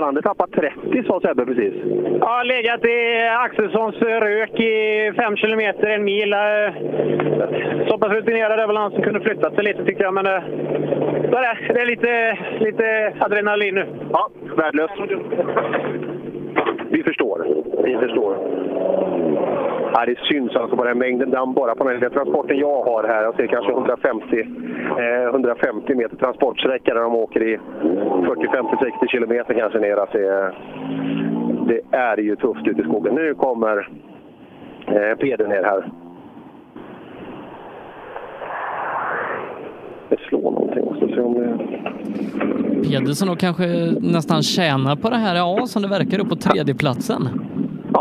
Kalander 0.00 0.22
tappar 0.22 0.46
30 0.46 1.02
sa 1.06 1.20
Sebbe 1.20 1.44
precis. 1.46 1.74
Ja, 2.20 2.42
legat 2.42 2.84
i 2.84 3.28
Axelssons 3.44 3.94
rök 4.02 4.60
i 4.60 5.12
fem 5.16 5.36
kilometer, 5.36 5.86
en 5.90 6.04
mil. 6.04 6.32
Eh, 6.32 6.72
Så 7.88 7.98
pass 7.98 8.12
rutinerad 8.12 8.60
är 8.60 8.66
väl 8.66 8.76
han 8.76 8.90
som 8.90 9.02
kunde 9.02 9.20
flyttat 9.20 9.54
sig 9.54 9.64
lite 9.64 9.84
tycker 9.84 10.04
jag, 10.04 10.14
men 10.14 10.26
eh, 10.26 10.42
så 11.30 11.36
är 11.36 11.40
det. 11.40 11.74
det 11.74 11.80
är 11.80 11.86
lite, 11.86 12.38
lite 12.64 13.12
adrenalin 13.20 13.74
nu. 13.74 13.86
Ja, 14.12 14.30
värdelöst. 14.56 14.94
Vi 16.90 17.02
förstår. 17.02 17.46
Vi 17.84 17.96
förstår. 17.96 18.36
Ja, 19.92 20.06
det 20.06 20.18
syns 20.18 20.56
alltså 20.56 20.76
på 20.76 20.84
den 20.84 20.98
mängden 20.98 21.30
damm 21.30 21.54
bara 21.54 21.74
på 21.74 21.84
den 21.84 21.94
lilla 21.94 22.10
transporten 22.10 22.58
jag 22.58 22.82
har 22.82 23.04
här. 23.08 23.24
Alltså, 23.24 23.42
jag 23.42 23.50
ser 23.50 23.56
kanske 23.56 23.72
150, 23.72 24.48
eh, 24.98 25.28
150 25.30 25.94
meter 25.94 26.16
transportsträcka 26.16 26.94
där 26.94 27.00
de 27.00 27.14
åker 27.14 27.42
i 27.42 27.58
40, 28.26 28.48
50, 28.52 28.76
60 28.80 29.06
kilometer 29.08 29.54
kanske 29.54 29.78
ner. 29.78 29.96
Alltså, 29.96 30.18
det 31.68 31.80
är 31.96 32.16
ju 32.16 32.36
tufft 32.36 32.66
ute 32.66 32.80
i 32.80 32.84
skogen. 32.84 33.14
Nu 33.14 33.34
kommer 33.34 33.88
Eh, 34.90 35.16
Peder 35.18 35.48
ner 35.48 35.62
här. 35.62 35.90
Det 40.08 40.16
slår 40.28 40.50
någonting. 40.50 40.84
Jag 41.00 41.10
se 41.10 41.20
om 41.20 41.34
det... 41.34 41.58
Pedersen 42.88 43.28
då 43.28 43.36
kanske 43.36 43.66
nästan 44.00 44.42
tjänar 44.42 44.96
på 44.96 45.10
det 45.10 45.16
här, 45.16 45.36
ja, 45.36 45.66
som 45.66 45.82
det 45.82 45.88
verkar 45.88 46.20
upp 46.20 46.28
på 46.28 46.36
tredjeplatsen. 46.36 47.28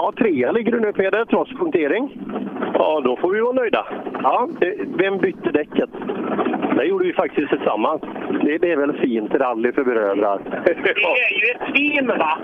Ja, 0.10 0.14
trea 0.24 0.52
ligger 0.52 0.72
du 0.72 0.80
nu 0.80 0.94
Peder, 0.94 1.26
trots 1.26 1.52
punktering. 1.52 2.18
Ja, 2.74 3.02
då 3.04 3.16
får 3.16 3.34
vi 3.34 3.40
vara 3.40 3.54
nöjda. 3.54 3.86
Ja, 4.24 4.50
eh, 4.62 4.88
vem 4.98 5.18
bytte 5.18 5.52
däcket? 5.52 5.90
Det 6.76 6.86
gjorde 6.86 7.06
vi 7.06 7.14
faktiskt 7.14 7.50
tillsammans. 7.50 8.02
Det, 8.44 8.58
det 8.58 8.72
är 8.72 8.78
väl 8.78 8.94
fint 8.94 9.34
rally 9.34 9.72
för 9.72 9.84
brödrar. 9.84 10.42
Det 10.66 10.72
är 10.72 11.40
ju 11.40 11.52
ett 11.52 11.76
team 11.76 12.08
va? 12.08 12.38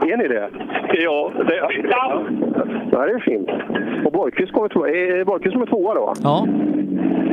är 0.12 0.16
ni 0.16 0.28
det? 0.28 0.50
Ja, 0.92 1.32
det, 1.48 1.56
ja. 1.90 2.22
ja 2.92 3.06
det 3.06 3.12
är 3.12 3.18
fint. 3.18 3.50
Och 4.04 4.12
Borgqvist 4.12 4.52
kommer 4.52 4.68
tvåa. 4.68 4.88
Är 4.88 5.24
Borgqvist 5.24 5.52
som 5.52 5.62
är 5.62 5.66
tvåa 5.66 5.94
då? 5.94 6.12
Ja. 6.22 6.46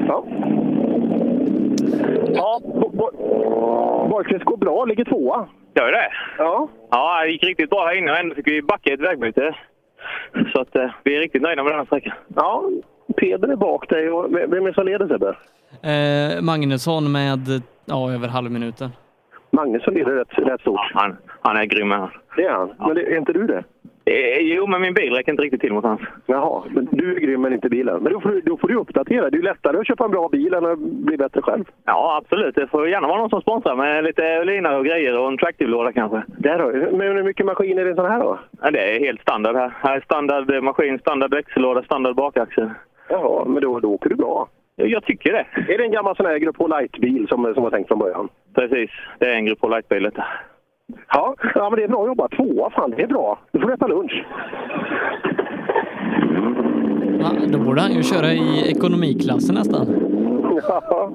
Ja. 0.08 0.26
Ja, 2.36 2.60
Bo- 2.64 2.90
Bo- 2.90 4.08
Borgqvist 4.10 4.44
går 4.46 4.58
bra, 4.58 4.86
ligger 4.86 5.06
tvåa. 5.06 5.48
Gör 5.76 5.92
det? 5.92 6.08
Ja. 6.38 6.68
Ja, 6.92 7.22
det 7.24 7.30
gick 7.32 7.44
riktigt 7.44 7.70
bra 7.70 7.86
här 7.86 7.98
inne 7.98 8.12
och 8.12 8.18
ändå 8.18 8.36
fick 8.36 8.48
vi 8.48 8.62
backa 8.62 8.90
i 8.90 8.94
ett 8.94 9.00
vägbyte. 9.00 9.56
Så 10.54 10.62
att, 10.62 10.76
eh, 10.76 10.92
vi 11.04 11.16
är 11.16 11.20
riktigt 11.20 11.42
nöjda 11.42 11.64
med 11.64 11.72
den 11.72 11.80
här 11.80 11.86
sträckan. 11.86 12.14
Ja, 12.36 12.64
Peder 13.18 13.48
är 13.48 13.56
bak 13.56 13.90
dig. 13.90 14.10
Och 14.10 14.34
vem 14.34 14.54
är 14.54 14.68
det 14.68 14.74
som 14.74 14.86
leder 14.86 15.08
Sebbe? 15.08 15.36
Eh, 15.90 16.42
Magnusson 16.42 17.12
med 17.12 17.40
ja, 17.86 18.12
över 18.14 18.28
halvminuten. 18.28 18.90
Magnusson 19.52 19.94
leder 19.94 20.12
rätt, 20.12 20.38
rätt 20.38 20.62
stort. 20.62 20.92
Han, 20.94 21.18
han 21.42 21.58
är 21.58 21.66
grym 21.66 21.92
han. 21.92 22.10
Det 22.36 22.46
är 22.46 22.52
han. 22.52 22.74
Men 22.80 22.96
det, 22.96 23.02
är 23.02 23.18
inte 23.18 23.34
du 23.34 23.48
det? 23.48 23.64
Eh, 24.06 24.40
jo, 24.40 24.68
men 24.68 24.82
min 24.82 24.94
bil 24.94 25.14
räcker 25.14 25.32
inte 25.32 25.44
riktigt 25.44 25.62
till 25.62 25.74
mot 25.74 25.84
hans. 25.84 26.02
Jaha, 26.26 26.64
men 26.70 26.88
du 26.92 27.16
är 27.16 27.20
grym 27.20 27.42
men 27.42 27.54
inte 27.54 27.70
bilen. 27.70 28.04
Men 28.04 28.14
då 28.14 28.20
får, 28.22 28.30
du, 28.30 28.42
då 28.42 28.58
får 28.58 28.68
du 28.68 28.76
uppdatera. 28.76 29.30
Det 29.30 29.36
är 29.36 29.40
ju 29.40 29.44
lättare 29.44 29.78
att 29.78 29.88
köpa 29.88 30.06
en 30.06 30.12
bra 30.12 30.30
bil 30.30 30.54
än 30.54 30.66
att 30.66 30.80
bli 30.80 31.18
bättre 31.18 31.42
själv. 31.42 31.64
Ja, 31.86 32.22
absolut. 32.24 32.56
Det 32.56 32.68
får 32.68 32.90
gärna 32.90 33.08
vara 33.08 33.18
någon 33.18 33.30
som 33.30 33.42
sponsrar 33.42 33.76
med 33.76 34.04
lite 34.04 34.44
linor 34.44 34.78
och 34.78 34.86
grejer 34.86 35.20
och 35.20 35.28
en 35.28 35.38
tractive-låda 35.38 35.92
kanske. 35.92 36.24
Där 36.28 36.58
du. 36.58 36.98
Men 36.98 37.18
hur 37.18 37.24
mycket 37.24 37.46
maskin 37.46 37.78
är 37.78 37.84
det 37.84 37.88
i 37.88 37.92
en 37.92 37.96
sån 37.96 38.12
här 38.12 38.20
då? 38.20 38.40
Ja, 38.62 38.72
det 38.72 38.96
är 38.96 39.00
helt 39.00 39.22
standard 39.22 39.56
här. 39.56 39.74
Här 39.82 39.96
är 39.96 40.02
standard 40.02 40.64
maskin, 40.64 41.00
standard 41.00 41.34
växellåda, 41.34 41.84
standard 41.84 42.16
bakaxel. 42.16 42.70
Jaha, 43.10 43.46
men 43.46 43.62
då, 43.62 43.80
då 43.80 43.94
åker 43.94 44.10
du 44.10 44.16
bra. 44.16 44.48
Jag 44.76 45.04
tycker 45.04 45.34
det. 45.34 45.74
Är 45.74 45.78
det 45.78 45.84
en 45.84 45.92
gammal 45.92 46.16
sån 46.16 46.26
här 46.26 46.38
Grupp 46.38 46.58
H 46.58 46.68
Light-bil 46.68 47.28
som, 47.30 47.54
som 47.54 47.64
var 47.64 47.70
tänkt 47.70 47.88
från 47.88 48.00
början? 48.00 48.30
Precis. 48.56 48.92
Det 49.20 49.26
är 49.26 49.36
en 49.36 49.46
Grupp 49.46 49.62
H-Light-bil 49.62 50.04
detta. 50.04 50.26
Ja, 51.14 51.36
ja, 51.56 51.70
men 51.70 51.80
det 51.80 51.84
är 51.84 51.88
bra 51.88 52.08
jobbat. 52.08 52.32
Tvåa, 52.32 52.70
fan 52.70 52.92
det 52.98 53.04
är 53.04 53.08
bra. 53.08 53.40
Du 53.52 53.60
får 53.60 53.74
äta 53.74 53.88
lunch. 53.88 54.26
Ja, 57.20 57.32
då 57.48 57.60
borde 57.60 57.82
han 57.82 57.92
ju 57.94 58.04
köra 58.04 58.32
i 58.34 58.72
ekonomiklassen 58.72 59.56
nästan. 59.56 59.88
Ja. 60.68 61.12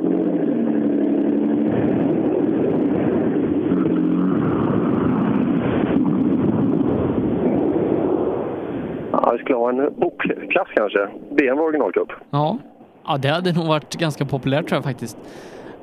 Ja, 9.13 9.31
vi 9.33 9.39
skulle 9.39 9.59
ha 9.59 9.69
en 9.69 9.95
bockklass 9.97 10.69
kanske. 10.75 11.09
BMW 11.31 11.63
originalcup. 11.65 12.09
Ja. 12.31 12.59
ja, 13.07 13.19
det 13.23 13.29
hade 13.29 13.53
nog 13.53 13.67
varit 13.67 13.95
ganska 13.95 14.25
populärt 14.25 14.67
tror 14.69 14.77
jag 14.77 14.85
faktiskt. 14.85 15.19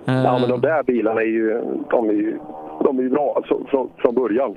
Eh, 0.08 0.24
Ja, 0.24 0.38
men 0.40 0.50
de 0.50 0.62
där 0.62 0.84
bilarna 0.84 1.22
är 1.22 1.26
ju, 1.26 1.62
de 1.90 2.10
är 2.10 2.14
ju, 2.14 2.38
de 2.84 3.00
är 3.00 3.04
ju 3.04 3.10
bra 3.10 3.34
alltså, 3.36 3.66
från, 3.70 3.90
från 3.98 4.16
början. 4.16 4.56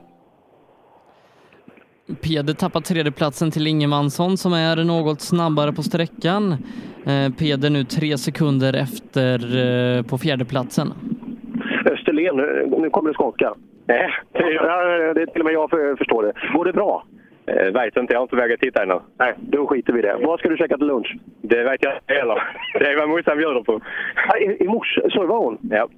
Peder 2.22 2.54
tappar 2.54 2.80
tredjeplatsen 2.80 3.50
till 3.50 3.66
Ingemansson 3.66 4.36
som 4.36 4.52
är 4.52 4.84
något 4.84 5.20
snabbare 5.20 5.72
på 5.72 5.82
sträckan. 5.82 6.52
Eh, 7.06 7.32
Peder 7.38 7.70
nu 7.70 7.84
tre 7.84 8.18
sekunder 8.18 8.72
efter 8.82 9.34
eh, 9.56 10.02
på 10.02 10.18
fjärdeplatsen. 10.18 10.88
Österlen, 11.92 12.36
nu, 12.36 12.74
nu 12.78 12.90
kommer 12.90 13.10
det 13.10 13.14
skaka. 13.14 13.54
Nej, 13.86 14.10
det 14.32 15.22
är 15.22 15.26
till 15.26 15.40
och 15.40 15.44
med 15.44 15.54
jag 15.54 15.70
för, 15.70 15.96
förstår 15.96 16.22
det. 16.22 16.32
Går 16.54 16.64
det 16.64 16.72
bra? 16.72 17.04
Eh, 17.46 17.72
vet 17.72 17.96
inte, 17.96 18.12
jag 18.12 18.20
har 18.20 18.22
inte 18.22 18.36
vägat 18.36 18.60
titta 18.60 18.82
ännu. 18.82 19.00
Nej, 19.18 19.34
då 19.38 19.66
skiter 19.66 19.92
vi 19.92 19.98
i 19.98 20.02
det. 20.02 20.16
Vad 20.22 20.38
ska 20.38 20.48
du 20.48 20.56
käka 20.56 20.76
till 20.76 20.86
lunch? 20.86 21.16
Det 21.42 21.62
vet 21.64 21.82
jag 21.84 21.92
inte 21.96 22.14
heller. 22.14 22.42
Det 22.78 22.86
är 22.92 22.98
vad 22.98 23.08
morsan 23.08 23.38
bjuder 23.38 23.62
på. 23.62 23.80
Ja, 24.28 24.38
I, 24.38 24.64
i 24.64 24.68
morse 24.68 25.00
servar 25.10 25.36
hon? 25.38 25.58
Ja. 25.70 25.88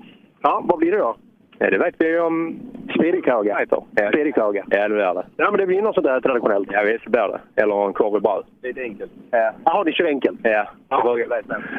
Ja, 0.42 0.64
vad 0.64 0.78
blir 0.78 0.92
det 0.92 0.98
då? 0.98 1.16
Ja. 1.60 1.70
Det 1.70 1.92
vi 1.98 2.08
ju 2.08 2.20
om... 2.20 2.60
Spedikauga? 2.94 3.66
Ja. 3.70 4.08
Spedikauga? 4.08 4.64
Ja, 4.70 4.88
det 4.88 4.94
blir 4.94 5.14
det. 5.14 5.24
Ja, 5.36 5.50
men 5.50 5.60
det 5.60 5.66
blir 5.66 5.82
något 5.82 5.94
sånt 5.94 6.06
där 6.06 6.20
traditionellt. 6.20 6.68
Ja, 6.72 6.82
visst 6.82 7.06
blir 7.06 7.28
det. 7.28 7.62
Eller 7.62 7.86
en 7.86 7.92
korv 7.92 8.16
i 8.16 8.20
bröd. 8.20 8.44
Lite 8.62 8.80
enkelt. 8.80 9.10
Ja. 9.30 9.52
Jaha, 9.64 9.82
ni 9.82 9.92
kör 9.92 10.04
enkelt? 10.04 10.38
Ja. 10.42 10.66
Ja, 10.88 11.18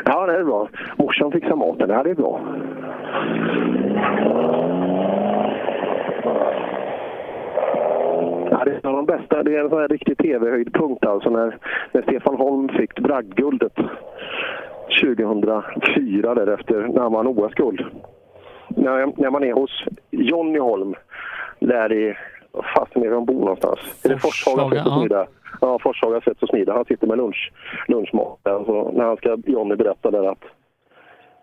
ja 0.06 0.26
det 0.26 0.34
är 0.34 0.43
bra. 0.43 0.68
Morsan 0.98 1.32
fixar 1.32 1.56
maten. 1.56 1.88
Det 1.88 1.95
här 1.95 2.08
är 2.08 2.14
bra. 2.14 2.42
Ja, 8.51 8.66
det 8.66 8.72
är 8.72 8.80
en 8.84 8.90
av 8.90 8.95
de 8.95 9.06
bästa. 9.06 9.43
Det 9.43 9.56
är 9.56 9.64
en 9.64 9.69
sån 9.69 9.82
här 9.82 9.88
riktig 9.88 10.18
tv-höjdpunkt 10.18 11.06
alltså 11.06 11.30
när, 11.30 11.58
när 11.92 12.01
Stefan 12.01 12.35
Holm 12.35 12.69
fick 12.69 13.00
bragdguldet 13.00 13.76
2004 15.01 16.35
därefter 16.35 16.88
när 16.88 17.01
han 17.01 17.14
vann 17.14 17.27
OS-guld. 17.27 17.85
När, 18.75 19.22
när 19.22 19.30
man 19.30 19.43
är 19.43 19.53
hos 19.53 19.83
Jonny 20.11 20.59
Holm 20.59 20.95
där 21.59 21.93
i, 21.93 22.16
fasen 22.75 23.03
är 23.03 23.08
det 23.08 23.16
de 23.16 23.25
bor 23.25 23.40
någonstans? 23.40 23.80
Är 24.03 24.09
det 24.09 24.19
Forshaga 24.19 24.64
och 24.64 24.75
ja. 24.75 24.98
smida? 25.00 25.27
Ja, 25.61 25.80
Forshaga 25.80 26.22
sätt 26.22 26.43
och 26.43 26.50
smida. 26.50 26.74
Han 26.74 26.85
sitter 26.85 27.08
med 27.08 27.17
lunch, 27.17 27.51
lunchmat 27.88 28.40
där. 28.43 28.64
Så 28.66 28.91
när 28.91 29.03
han 29.03 29.17
ska, 29.17 29.38
Jonny 29.45 29.75
berätta 29.75 30.11
där 30.11 30.32
att, 30.32 30.43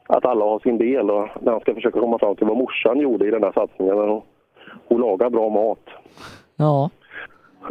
att 0.07 0.25
alla 0.25 0.45
har 0.45 0.59
sin 0.59 0.79
del 0.79 1.11
och 1.11 1.29
när 1.41 1.53
han 1.53 1.61
ska 1.61 1.75
försöka 1.75 2.01
komma 2.01 2.19
fram 2.19 2.37
till 2.37 2.47
vad 2.47 2.57
morsan 2.57 3.01
gjorde 3.01 3.29
i 3.29 3.31
den 3.31 3.41
där 3.41 3.53
satsningen. 3.53 3.99
Hon, 3.99 4.23
hon 4.89 5.01
lagar 5.01 5.31
bra 5.31 5.49
mat. 5.49 5.85
Ja. 6.57 6.91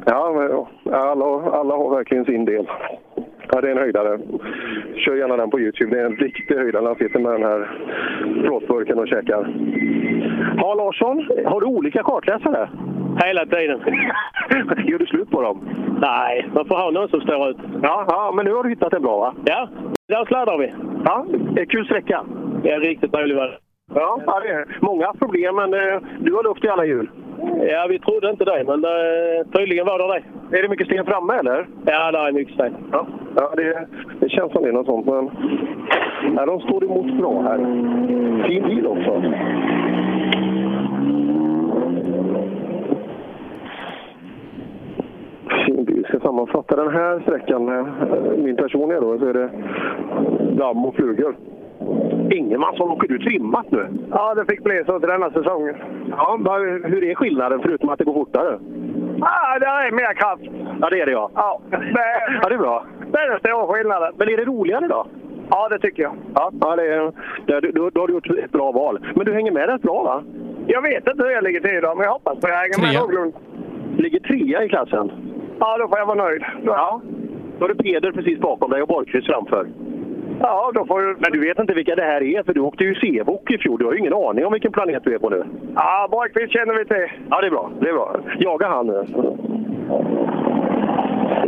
Ja, 0.06 0.34
men, 0.36 0.50
ja, 0.52 0.98
alla, 0.98 1.26
alla 1.60 1.76
har 1.76 1.96
verkligen 1.96 2.26
sin 2.26 2.46
del. 2.46 2.68
Ja, 3.52 3.62
det 3.62 3.68
är 3.68 3.72
en 3.72 3.78
höjdare. 3.78 4.20
Kör 4.96 5.16
gärna 5.16 5.38
den 5.38 5.50
på 5.50 5.60
Youtube. 5.60 5.96
Det 5.96 6.02
är 6.02 6.06
en 6.06 6.16
riktig 6.16 6.56
höjdare. 6.56 6.86
Han 6.86 6.96
sitter 6.96 7.20
med 7.20 7.32
den 7.32 7.44
här 7.44 7.70
plåtburken 8.44 9.00
och 9.00 9.08
käkar. 9.08 9.54
Ja, 10.58 10.74
Larsson, 10.74 11.28
har 11.46 11.62
du 11.62 11.68
olika 11.68 12.04
kartläsare? 12.04 12.70
Hela 13.26 13.46
tiden. 13.46 13.80
Gör 14.88 15.00
du 15.00 15.06
slut 15.06 15.32
på 15.32 15.42
dem? 15.42 15.70
Nej, 16.02 16.50
man 16.54 16.66
får 16.66 16.76
ha 16.76 16.92
någon 16.92 17.10
som 17.10 17.22
står 17.22 17.50
ut. 17.50 17.58
Ja, 17.84 18.06
ja, 18.08 18.32
men 18.36 18.46
nu 18.46 18.54
har 18.54 18.64
du 18.64 18.70
hittat 18.70 18.94
en 18.94 19.02
bra 19.02 19.18
va? 19.20 19.34
Ja, 19.46 19.70
där 20.08 20.26
sladdar 20.26 20.58
vi. 20.58 20.74
Ja, 21.06 21.26
det 21.56 21.62
är 21.62 21.66
kul 21.66 21.86
sträcka. 21.86 22.24
Det 22.64 22.72
är 22.72 22.80
riktigt 22.80 23.12
trevlig 23.12 23.36
väder. 23.36 23.60
Ja, 23.94 24.22
ja, 24.26 24.40
det 24.40 24.50
är 24.50 24.78
många 24.82 25.14
problem, 25.14 25.56
men 25.56 25.74
eh, 25.74 26.02
du 26.20 26.34
har 26.34 26.44
luft 26.44 26.64
i 26.64 26.70
alla 26.70 26.86
hjul. 26.86 27.10
Ja, 27.44 27.88
vi 27.90 28.00
trodde 28.00 28.30
inte 28.30 28.46
det, 28.46 28.64
men 28.68 28.82
det, 28.82 29.46
tydligen 29.58 29.86
var 29.86 30.00
det 30.00 30.22
det. 30.50 30.58
Är 30.58 30.62
det 30.62 30.70
mycket 30.70 30.88
sten 30.88 31.06
framme 31.06 31.34
eller? 31.34 31.68
Ja, 31.86 32.12
det 32.12 32.18
är 32.18 32.32
mycket 32.32 32.54
sten. 32.54 32.76
Ja, 32.92 33.08
ja 33.36 33.54
det, 33.56 33.88
det 34.20 34.30
känns 34.30 34.52
som 34.52 34.64
det 34.64 34.70
är 34.70 34.74
något 34.74 34.86
sånt, 34.86 35.06
men 35.06 35.30
ja, 36.36 36.46
de 36.46 36.60
står 36.62 36.84
emot 36.84 37.20
bra 37.20 37.42
här. 37.42 37.58
Fin 38.48 38.64
bil 38.64 38.88
också. 38.88 39.22
Fin 45.66 45.86
bil. 45.86 46.06
Ska 46.10 46.20
sammanfatta 46.20 46.76
den 46.76 46.94
här 46.94 47.20
sträckan 47.20 47.70
eh, 47.70 47.86
min 48.38 48.56
personliga 48.56 49.00
då, 49.00 49.20
så 49.20 49.26
är 49.26 49.34
det 49.34 49.50
damm 50.58 50.86
och 50.86 50.96
flugor. 50.96 51.36
Ingemansson, 52.32 52.90
åker 52.92 53.08
du 53.08 53.20
trimmat 53.20 53.72
nu? 53.72 53.88
Ja, 54.12 54.34
det 54.36 54.46
fick 54.46 54.64
bli 54.64 54.84
så 54.86 55.00
till 55.00 55.10
denna 55.10 55.32
säsongen. 55.32 55.76
Ja, 56.10 56.38
hur 56.84 57.04
är 57.04 57.16
skillnaden 57.16 57.60
förutom 57.64 57.90
att 57.90 57.98
det 58.00 58.04
går 58.06 58.14
fortare? 58.14 58.60
Ja, 59.20 59.60
det 59.60 59.66
är 59.66 59.92
mer 59.92 60.14
kraft. 60.14 60.42
Ja, 60.82 60.90
det 60.90 61.02
är 61.02 61.06
det 61.06 61.12
ja. 61.12 61.30
Ja, 61.36 61.62
det, 61.70 61.78
Ja, 62.44 62.50
det 62.50 62.56
är 62.56 62.60
bra. 62.60 62.86
det 63.12 63.18
är 63.20 63.30
den 63.30 63.40
stora 63.40 63.68
skillnaden. 63.74 64.14
Men 64.18 64.30
är 64.30 64.38
det 64.38 64.46
roligare 64.46 64.88
då? 64.88 65.08
Ja, 65.50 65.70
det 65.70 65.80
tycker 65.80 66.04
jag. 66.04 66.14
Ja, 66.36 66.52
ja 66.62 66.76
det 66.76 66.84
är, 66.94 67.62
det, 67.62 67.72
då, 67.72 67.90
då 67.90 68.02
har 68.02 68.08
du 68.08 68.14
gjort 68.14 68.30
ett 68.30 68.52
bra 68.52 68.72
val. 68.72 69.00
Men 69.16 69.26
du 69.26 69.34
hänger 69.34 69.52
med 69.52 69.70
rätt 69.70 69.82
bra 69.82 70.04
va? 70.04 70.24
Jag 70.68 70.82
vet 70.82 71.08
inte 71.08 71.24
hur 71.24 71.32
jag 71.32 71.44
ligger 71.44 71.60
till 71.60 71.78
idag, 71.78 71.98
men 71.98 72.04
jag 72.06 72.14
hoppas 72.14 72.40
på 72.40 72.48
att 72.48 72.54
jag 72.54 72.60
hänger 72.60 72.82
med 72.82 72.90
Trea. 72.90 73.02
någorlunda. 73.02 73.38
Ligger 73.98 74.20
trea 74.20 74.64
i 74.64 74.70
klassen. 74.70 75.12
Ja, 75.60 75.78
då 75.78 75.88
får 75.88 75.98
jag 75.98 76.06
vara 76.06 76.24
nöjd. 76.24 76.42
Då, 76.64 76.72
Ja. 76.72 77.02
Då 77.60 77.64
har 77.64 77.70
du 77.70 77.76
Peder 77.76 78.12
precis 78.12 78.40
bakom 78.40 78.72
dig 78.72 78.82
och 78.82 78.88
Borgqvist 78.88 79.28
framför. 79.28 79.68
Ja, 80.42 80.72
då 80.74 80.86
får 80.86 81.02
du... 81.02 81.16
Men 81.20 81.32
du 81.32 81.40
vet 81.40 81.60
inte 81.60 81.74
vilka 81.74 81.96
det 81.96 82.04
här 82.04 82.24
är, 82.24 82.44
för 82.44 82.54
du 82.54 82.60
åkte 82.60 82.84
ju 82.84 82.96
C-bok 82.96 83.52
i 83.52 83.58
fjol. 83.58 83.80
Du 83.80 83.86
har 83.86 83.94
ju 83.94 84.00
ingen 84.00 84.14
aning 84.14 84.46
om 84.46 84.54
vilken 84.54 84.72
planet 84.72 85.04
du 85.04 85.14
är 85.14 85.20
på 85.20 85.30
nu. 85.30 85.44
Ja, 85.76 86.08
Borgqvist 86.12 86.54
känner 86.54 86.74
vi 86.74 86.86
till. 86.86 87.08
Ja, 87.30 87.42
det 87.42 87.48
är 87.48 87.52
bra. 87.52 87.72
Det 87.82 87.90
är 87.90 87.94
bra. 87.94 88.20
Jaga 88.40 88.68
han 88.68 88.88
nu. 88.88 89.06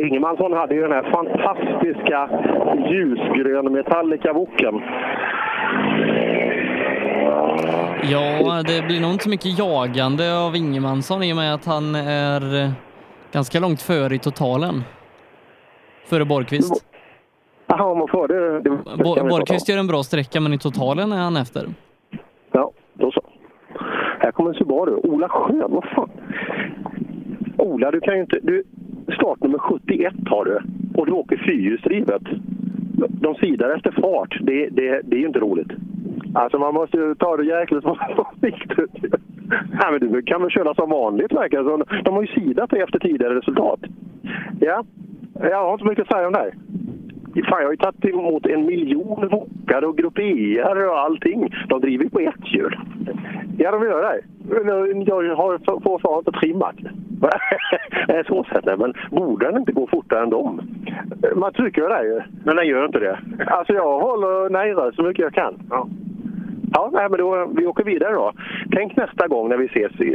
Ingemansson 0.08 0.53
hade 0.53 0.76
ju 0.76 0.82
den 0.82 0.92
här 0.92 1.11
fantastiska 1.11 2.30
ljusgrön 2.90 3.72
Metallica-voken. 3.74 4.82
Ja, 8.03 8.64
det 8.68 8.88
blir 8.88 9.01
nog 9.01 9.11
inte 9.11 9.24
så 9.24 9.30
mycket 9.30 9.59
jagande 9.59 10.38
av 10.38 10.56
Ingemansson 10.56 11.24
i 11.24 11.34
och 11.34 11.38
med 11.38 11.53
att 11.53 11.66
han 11.66 11.95
är 11.95 12.64
eh, 12.64 12.69
ganska 13.32 13.59
långt 13.59 13.82
före 13.82 14.16
i 14.16 14.19
totalen. 14.19 14.84
Före 16.06 16.26
Borgqvist. 16.26 16.89
Jaha, 17.72 17.95
man 17.95 18.07
får 18.07 18.27
det. 18.27 18.61
det, 18.61 18.69
om. 18.69 19.30
Borgqvist 19.30 19.69
gör 19.69 19.77
en 19.77 19.88
bra 19.88 20.03
sträcka, 20.03 20.41
men 20.41 20.53
i 20.53 20.57
totalen 20.57 21.11
är 21.11 21.17
han 21.17 21.38
efter. 21.38 21.65
Ja, 22.51 22.72
då 22.93 23.11
så. 23.11 23.22
Här 24.19 24.31
kommer 24.31 24.53
Subaru. 24.53 24.95
Ola 24.95 25.30
Schön, 25.30 25.72
vad 25.72 25.83
fan? 25.83 26.09
Ola, 27.57 27.91
du 27.91 27.99
kan 28.01 28.15
ju 28.15 28.22
inte... 28.22 28.39
Du, 28.41 28.64
startnummer 29.15 29.57
71 29.57 30.14
har 30.30 30.45
du 30.45 30.59
och 30.95 31.06
du 31.06 31.11
åker 31.11 31.38
fyrhjulsdrivet. 31.38 32.22
De 33.22 33.35
sidar 33.35 33.69
efter 33.75 33.91
fart. 33.91 34.38
Det, 34.41 34.69
det, 34.69 35.01
det 35.03 35.15
är 35.15 35.19
ju 35.19 35.27
inte 35.27 35.39
roligt. 35.39 35.72
Alltså 36.33 36.59
man 36.59 36.73
måste 36.73 36.98
ju 36.98 37.15
ta 37.15 37.38
det 37.38 37.45
jäkligt 37.45 37.83
försiktigt. 37.83 39.14
Nej, 39.72 39.91
men 39.91 39.99
du 39.99 40.22
kan 40.22 40.41
väl 40.41 40.51
köra 40.51 40.73
som 40.73 40.89
vanligt 40.89 41.31
verkar 41.33 41.64
det. 41.64 42.01
De 42.03 42.14
har 42.14 42.22
ju 42.22 42.27
sidat 42.27 42.69
dig 42.69 42.81
efter 42.81 42.99
tidigare 42.99 43.35
resultat. 43.35 43.80
Ja, 44.59 44.83
jag 45.33 45.64
har 45.64 45.73
inte 45.73 45.85
mycket 45.85 46.01
att 46.01 46.15
säga 46.15 46.27
om 46.27 46.33
det 46.33 46.39
här. 46.39 46.53
Fan, 47.33 47.59
jag 47.59 47.66
har 47.67 47.72
ju 47.72 47.77
tagit 47.77 48.06
emot 48.06 48.45
en 48.45 48.66
miljon 48.66 49.27
wokar 49.32 49.83
och 49.83 49.98
grupp 49.98 50.17
ER 50.17 50.88
och 50.88 50.99
allting. 50.99 51.49
De 51.67 51.82
driver 51.82 52.09
på 52.09 52.19
ett 52.19 52.53
hjul. 52.53 52.75
Ja, 53.58 53.72
de 53.72 53.83
gör 53.83 54.01
det. 54.01 54.22
Men 54.64 55.06
Jag 55.06 55.35
har 55.35 55.58
fortfarande 55.83 56.19
inte 56.19 56.40
trimmat. 56.40 56.75
Nej, 58.08 58.24
så 58.27 58.43
sett 58.43 58.66
nej, 58.66 58.75
men 58.77 58.93
borde 59.11 59.45
den 59.45 59.58
inte 59.58 59.72
gå 59.72 59.88
fortare 59.88 60.24
än 60.24 60.30
dem? 60.30 60.61
Man 61.35 61.53
tycker 61.53 61.82
ju 61.82 61.88
det 61.88 62.03
ju, 62.03 62.22
men 62.45 62.56
den 62.56 62.67
gör 62.67 62.85
inte 62.85 62.99
det. 62.99 63.19
Alltså 63.48 63.74
jag 63.74 63.99
håller 63.99 64.49
nere 64.49 64.91
så 64.95 65.03
mycket 65.03 65.24
jag 65.24 65.33
kan. 65.33 65.53
Ja. 65.69 65.88
Ja, 66.73 66.89
nej, 66.93 67.07
men 67.09 67.19
då, 67.19 67.51
vi 67.56 67.65
åker 67.65 67.83
vidare 67.83 68.14
då. 68.14 68.31
Tänk 68.75 68.95
nästa 68.95 69.27
gång 69.27 69.49
när 69.49 69.57
vi 69.57 69.65
ses 69.65 69.99
i, 70.01 70.06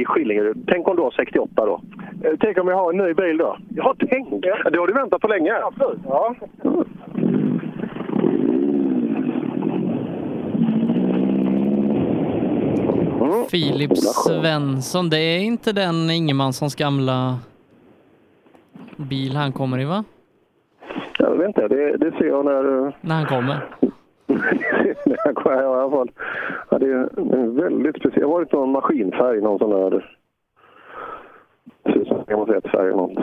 i 0.00 0.04
Skillingerud. 0.06 0.64
Tänk 0.66 0.88
om 0.88 0.96
du 0.96 1.02
har 1.02 1.10
68 1.10 1.66
då? 1.66 1.80
Eh, 2.24 2.32
Tänk 2.40 2.58
om 2.58 2.68
jag 2.68 2.76
har 2.76 2.92
en 2.92 2.98
ny 2.98 3.14
bil 3.14 3.36
då? 3.36 3.56
Ja, 3.68 3.94
tänk! 3.98 4.42
Det 4.72 4.78
har 4.78 4.86
du 4.86 4.92
väntat 4.92 5.20
på 5.20 5.28
länge. 5.28 5.52
Absolut. 5.62 5.98
Ja. 6.04 6.34
Filip 13.50 13.90
Ola 13.90 14.00
Schön. 14.14 14.40
Svensson, 14.42 15.10
det 15.10 15.18
är 15.18 15.38
inte 15.40 15.72
den 15.72 16.10
Ingemanssons 16.10 16.74
gamla 16.74 17.38
bil 18.96 19.36
han 19.36 19.52
kommer 19.52 19.80
i 19.80 19.84
va? 19.84 20.04
Jag 21.18 21.36
vet 21.36 21.46
inte, 21.48 21.68
det, 21.68 21.96
det 21.96 22.10
ser 22.18 22.24
jag 22.24 22.44
när... 22.44 22.86
eh, 22.86 22.92
När 23.00 23.14
han 23.14 23.26
kommer. 23.26 23.56
När 24.26 25.18
jag 25.24 25.34
kommer 25.34 25.62
i 25.62 25.64
alla 25.64 25.90
fall. 25.90 26.10
Ja, 26.70 26.78
det 26.78 26.86
är 26.86 27.18
en 27.34 27.56
väldigt 27.56 27.96
speciell... 27.96 28.20
Det 28.20 28.26
har 28.26 28.32
varit 28.32 28.52
någon 28.52 28.72
maskinfärg, 28.72 29.40
någon 29.40 29.58
sån 29.58 29.70
där... 29.70 30.10
Ut 31.84 32.08
som 32.08 32.24
färg 32.62 32.86
eller 32.88 32.96
något. 32.96 33.18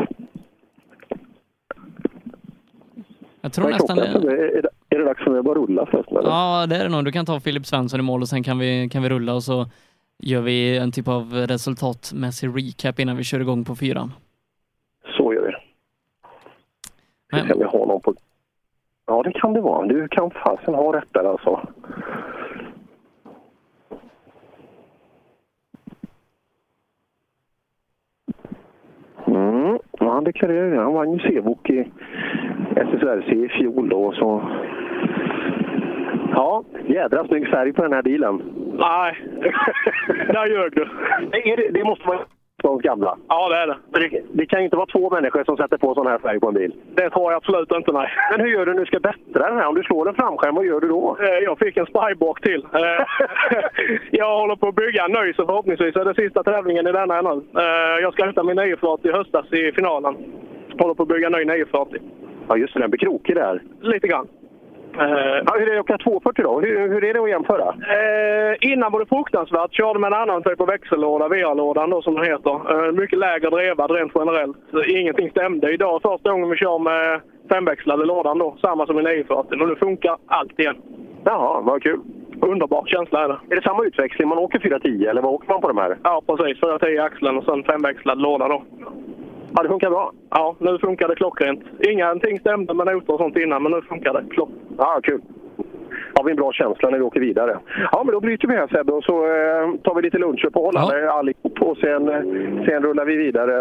Jag 3.41 3.53
tror 3.53 3.65
Men 3.65 3.73
nästan 3.73 3.97
det. 3.97 4.07
är, 4.07 4.57
är, 4.57 4.61
det, 4.61 4.69
är 4.89 4.99
det 4.99 5.05
dags 5.05 5.23
för 5.23 5.31
mig 5.31 5.39
att 5.39 5.45
börja 5.45 5.61
rulla 5.61 5.85
förresten? 5.85 6.17
Eller? 6.17 6.29
Ja, 6.29 6.65
det 6.69 6.75
är 6.75 6.83
det 6.83 6.89
nog. 6.89 7.05
Du 7.05 7.11
kan 7.11 7.25
ta 7.25 7.39
Filip 7.39 7.65
Svensson 7.65 7.99
i 7.99 8.03
mål 8.03 8.21
och 8.21 8.27
sen 8.27 8.43
kan 8.43 8.59
vi, 8.59 8.89
kan 8.89 9.03
vi 9.03 9.09
rulla 9.09 9.33
och 9.33 9.43
så 9.43 9.65
gör 10.19 10.41
vi 10.41 10.77
en 10.77 10.91
typ 10.91 11.07
av 11.07 11.33
resultatmässig 11.33 12.47
recap 12.47 12.99
innan 12.99 13.17
vi 13.17 13.23
kör 13.23 13.39
igång 13.39 13.65
på 13.65 13.75
fyran. 13.75 14.13
Så 15.17 15.33
gör 15.33 15.41
vi. 15.41 15.53
Så 17.39 17.47
kan 17.47 17.59
vi 17.59 17.63
ha 17.65 17.85
någon 17.85 18.01
på... 18.01 18.13
Ja, 19.11 19.23
det 19.23 19.31
kan 19.31 19.53
det 19.53 19.61
vara. 19.61 19.85
Du 19.85 20.07
kan 20.07 20.31
fasen 20.31 20.73
ha 20.73 20.97
rätt 20.97 21.13
där 21.13 21.23
alltså. 21.23 21.59
Mm. 29.25 29.79
Ja, 29.91 30.11
han 30.13 30.23
deklarerade 30.23 30.69
det. 30.69 30.81
Han 30.81 30.93
vann 30.93 31.13
ju 31.13 31.19
C-bok 31.19 31.69
i 31.69 31.91
SSRC 32.75 33.31
i 33.31 33.49
fjol 33.49 33.89
då. 33.89 34.11
Så... 34.11 34.41
Ja, 36.35 36.63
jädra 36.85 37.27
snygg 37.27 37.47
färg 37.47 37.73
på 37.73 37.81
den 37.81 37.93
här 37.93 38.03
bilen. 38.03 38.41
Nej, 38.73 39.17
där 40.27 40.45
ljög 40.45 40.71
du. 40.75 40.87
Det 41.71 41.83
måste 41.83 42.07
vara 42.07 42.19
de 42.67 42.79
gamla. 42.81 43.17
Ja, 43.27 43.49
det 43.49 43.55
är 43.55 43.67
det. 43.67 43.77
Det, 44.09 44.21
det 44.33 44.45
kan 44.45 44.59
ju 44.59 44.65
inte 44.65 44.77
vara 44.77 44.85
två 44.85 45.09
människor 45.09 45.43
som 45.43 45.57
sätter 45.57 45.77
på 45.77 45.93
sån 45.93 46.07
här 46.07 46.17
färg 46.19 46.39
på 46.39 46.47
en 46.47 46.53
bil. 46.53 46.73
Det 46.95 47.09
tror 47.09 47.31
jag 47.31 47.37
absolut 47.37 47.71
inte, 47.71 47.91
nej. 47.91 48.09
Men 48.31 48.39
hur 48.41 48.47
gör 48.47 48.65
du 48.65 48.73
när 48.73 48.79
du 48.79 48.85
ska 48.85 48.99
bättra 48.99 49.47
den 49.49 49.57
här? 49.57 49.67
Om 49.67 49.75
du 49.75 49.83
slår 49.83 50.09
en 50.09 50.15
framskärm, 50.15 50.55
vad 50.55 50.65
gör 50.65 50.79
du 50.79 50.87
då? 50.87 51.17
Eh, 51.21 51.27
Jag 51.43 51.59
fick 51.59 51.77
en 51.77 51.85
spybock 51.85 52.41
till. 52.41 52.65
Eh, 52.73 53.05
jag 54.11 54.37
håller 54.39 54.55
på 54.55 54.67
att 54.67 54.75
bygga 54.75 55.05
en 55.05 55.11
ny, 55.11 55.33
så 55.33 55.45
förhoppningsvis 55.45 55.95
är 55.95 56.05
det 56.05 56.15
sista 56.15 56.43
tävlingen 56.43 56.87
i 56.87 56.91
denna 56.91 57.17
ännu. 57.19 57.29
Eh, 57.57 58.01
Jag 58.01 58.13
ska 58.13 58.23
hämta 58.25 58.43
min 58.43 58.55
940 58.55 59.09
i 59.09 59.13
höstas 59.13 59.53
i 59.53 59.71
finalen. 59.71 60.15
Håller 60.79 60.93
på 60.93 61.03
att 61.03 61.09
bygga 61.09 61.27
en 61.27 61.33
ny 61.33 61.45
940. 61.45 62.01
Ja, 62.47 62.57
just 62.57 62.73
det. 62.73 62.79
Den 62.79 62.89
blir 62.89 62.99
krokig 62.99 63.35
där. 63.35 63.61
Lite 63.81 64.07
grann. 64.07 64.27
Ja, 64.97 65.55
hur 65.59 65.69
är 65.69 65.73
det 65.73 65.79
att 65.79 65.89
åka 65.89 65.97
240 65.97 66.43
då? 66.43 66.59
Hur, 66.59 66.87
hur 66.89 67.03
är 67.03 67.13
det 67.13 67.21
att 67.21 67.29
jämföra? 67.29 67.67
Eh, 67.67 68.71
innan 68.71 68.91
var 68.91 68.99
det 68.99 69.05
fruktansvärt. 69.05 69.73
Körde 69.73 69.99
med 69.99 70.07
en 70.07 70.21
annan 70.21 70.43
typ 70.43 70.61
av 70.61 70.67
växellåda, 70.67 71.27
VR-lådan 71.27 71.89
då 71.89 72.01
som 72.01 72.15
den 72.15 72.25
heter. 72.25 72.85
Eh, 72.85 72.91
mycket 72.91 73.19
lägre 73.19 73.49
drevad 73.49 73.91
rent 73.91 74.11
generellt. 74.15 74.57
Så 74.71 74.83
Ingenting 74.83 75.29
stämde. 75.29 75.73
Idag 75.73 76.01
första 76.01 76.31
gången 76.31 76.49
vi 76.49 76.57
kör 76.57 76.79
med 76.79 77.21
femväxlade 77.49 78.05
lådan 78.05 78.37
då. 78.37 78.55
Samma 78.61 78.85
som 78.85 78.99
i 78.99 79.03
940. 79.03 79.61
Och 79.61 79.67
nu 79.67 79.75
funkar 79.75 80.17
allt 80.27 80.59
igen. 80.59 80.75
Jaha, 81.23 81.61
vad 81.61 81.83
kul. 81.83 81.99
Underbar 82.41 82.83
känsla 82.85 83.23
är 83.23 83.27
det. 83.27 83.37
Är 83.49 83.55
det 83.55 83.61
samma 83.61 83.83
utväxling? 83.83 84.27
Man 84.27 84.37
åker 84.37 84.59
410 84.59 85.05
eller 85.09 85.21
vad 85.21 85.33
åker 85.33 85.47
man 85.49 85.61
på 85.61 85.67
de 85.67 85.77
här? 85.77 85.97
Ja, 86.03 86.21
precis. 86.27 86.59
410 86.59 86.87
i 86.87 86.99
axeln 86.99 87.37
och 87.37 87.43
sen 87.43 87.63
femväxlad 87.63 88.17
låda 88.21 88.47
då. 88.47 88.63
Ja, 89.55 89.63
det 89.63 89.69
funkar 89.69 89.89
bra. 89.89 90.11
Ja, 90.29 90.55
nu 90.59 90.77
funkar 90.79 91.07
det 91.07 91.15
klockrent. 91.15 91.61
Ingenting 91.91 92.39
stämde 92.39 92.73
med 92.73 92.85
noter 92.87 93.13
och 93.13 93.19
sånt 93.19 93.37
innan, 93.37 93.63
men 93.63 93.71
nu 93.71 93.81
funkar 93.81 94.13
det 94.13 94.23
klockrent. 94.33 94.61
Ja, 94.77 94.99
kul. 95.03 95.21
Har 96.15 96.23
vi 96.23 96.31
en 96.31 96.37
bra 96.37 96.51
känsla 96.53 96.89
när 96.89 96.97
vi 96.97 97.03
åker 97.03 97.19
vidare. 97.19 97.59
Ja, 97.91 98.03
men 98.05 98.13
då 98.13 98.19
bryter 98.19 98.47
vi 98.47 98.53
här 98.55 98.67
Sebbe 98.67 98.91
och 98.91 99.03
så 99.03 99.15
eh, 99.25 99.81
tar 99.83 99.95
vi 99.95 100.01
lite 100.01 100.17
lunchuppehåll 100.17 100.73
ja. 100.75 101.11
allihop 101.11 101.61
och 101.61 101.77
sen, 101.77 102.09
eh, 102.09 102.21
sen 102.65 102.83
rullar 102.83 103.05
vi 103.05 103.15
vidare 103.15 103.55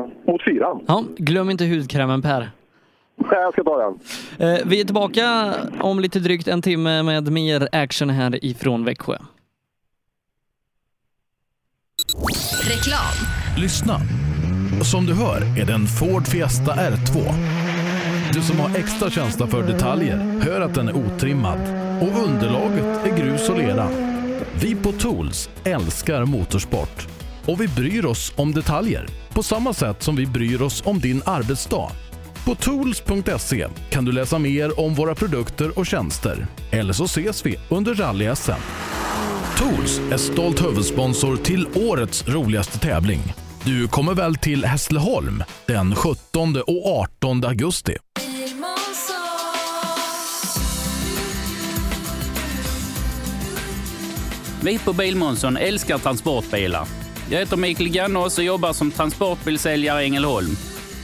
eh, 0.00 0.06
mot 0.32 0.42
fyran. 0.42 0.84
Ja, 0.88 1.04
glöm 1.16 1.50
inte 1.50 1.64
hudkrämen 1.66 2.22
Per. 2.22 2.50
Jag 3.30 3.52
ska 3.52 3.64
ta 3.64 3.78
den. 3.78 3.92
Eh, 4.48 4.58
Vi 4.66 4.80
är 4.80 4.84
tillbaka 4.84 5.24
om 5.80 6.00
lite 6.00 6.18
drygt 6.18 6.48
en 6.48 6.62
timme 6.62 7.02
med 7.02 7.32
mer 7.32 7.68
action 7.72 8.10
här 8.10 8.44
ifrån 8.44 8.84
Växjö. 8.84 9.14
Reklam. 12.68 13.16
Lyssna. 13.62 13.94
Som 14.84 15.06
du 15.06 15.14
hör 15.14 15.58
är 15.60 15.64
det 15.64 15.72
en 15.72 15.86
Ford 15.86 16.28
Fiesta 16.28 16.74
R2. 16.74 17.34
Du 18.32 18.42
som 18.42 18.60
har 18.60 18.76
extra 18.76 19.10
känsla 19.10 19.46
för 19.46 19.62
detaljer 19.62 20.16
hör 20.16 20.60
att 20.60 20.74
den 20.74 20.88
är 20.88 20.96
otrimmad 20.96 21.58
och 22.00 22.24
underlaget 22.24 23.06
är 23.06 23.16
grus 23.16 23.48
och 23.48 23.58
lera. 23.58 23.88
Vi 24.60 24.74
på 24.74 24.92
Tools 24.92 25.50
älskar 25.64 26.24
motorsport 26.24 27.08
och 27.46 27.60
vi 27.60 27.68
bryr 27.68 28.04
oss 28.04 28.32
om 28.36 28.52
detaljer 28.52 29.06
på 29.32 29.42
samma 29.42 29.72
sätt 29.72 30.02
som 30.02 30.16
vi 30.16 30.26
bryr 30.26 30.62
oss 30.62 30.82
om 30.86 30.98
din 30.98 31.22
arbetsdag. 31.26 31.90
På 32.44 32.54
tools.se 32.54 33.66
kan 33.90 34.04
du 34.04 34.12
läsa 34.12 34.38
mer 34.38 34.80
om 34.80 34.94
våra 34.94 35.14
produkter 35.14 35.78
och 35.78 35.86
tjänster. 35.86 36.46
Eller 36.70 36.92
så 36.92 37.04
ses 37.04 37.46
vi 37.46 37.56
under 37.68 37.94
rally-SM. 37.94 38.60
Tools 39.58 40.00
är 40.12 40.16
stolt 40.16 40.64
huvudsponsor 40.64 41.36
till 41.36 41.66
årets 41.74 42.28
roligaste 42.28 42.78
tävling. 42.78 43.20
Du 43.64 43.88
kommer 43.88 44.14
väl 44.14 44.36
till 44.36 44.64
Hässleholm 44.64 45.44
den 45.66 45.94
17 45.96 46.56
och 46.66 46.86
18 47.00 47.44
augusti? 47.44 47.96
Vi 54.62 54.78
på 54.78 54.92
Bilmånsson 54.92 55.56
älskar 55.56 55.98
transportbilar. 55.98 56.86
Jag 57.30 57.38
heter 57.38 57.56
Mikael 57.56 57.88
Gannås 57.88 58.38
och 58.38 58.44
jobbar 58.44 58.72
som 58.72 58.90
transportbilsäljare 58.90 60.02
i 60.02 60.04
Ängelholm. 60.04 60.56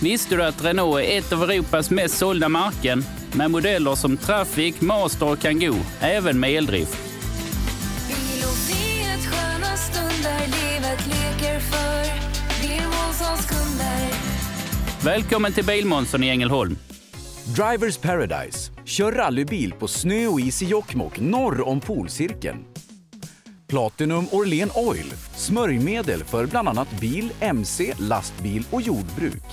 Visste 0.03 0.37
du 0.37 0.45
att 0.45 0.65
Renault 0.65 1.05
är 1.05 1.19
ett 1.19 1.33
av 1.33 1.43
Europas 1.43 1.91
mest 1.91 2.19
sålda 2.19 2.49
märken 2.49 3.05
med 3.33 3.51
modeller 3.51 3.95
som 3.95 4.17
Traffic, 4.17 4.81
Master 4.81 5.33
och 5.33 5.39
Kangoo, 5.39 5.77
även 6.01 6.41
med 6.41 6.51
eldrift? 6.51 6.99
Vet 8.69 9.27
sköna 9.27 9.77
stunder 9.77 10.41
livet 10.41 11.07
leker 11.07 11.61
för 11.61 12.26
Välkommen 15.07 15.53
till 15.53 15.65
Bilmånsson 15.65 16.25
i 16.25 16.29
Ängelholm. 16.29 16.79
Drivers 17.57 17.99
Paradise. 17.99 18.73
Kör 18.85 19.13
rallybil 19.13 19.73
på 19.73 19.89
snö 19.89 20.27
och 20.27 20.41
is 20.41 20.63
i 20.63 20.67
Jokkmokk 20.67 21.21
norr 21.21 21.69
om 21.69 21.81
polcirkeln. 21.81 22.65
Platinum 23.67 24.27
Orlen 24.31 24.71
Oil. 24.75 25.13
Smörjmedel 25.37 26.25
för 26.25 26.47
bland 26.47 26.69
annat 26.69 27.01
bil, 27.01 27.33
mc, 27.41 27.95
lastbil 27.99 28.65
och 28.71 28.83
jordbruk. 28.83 29.45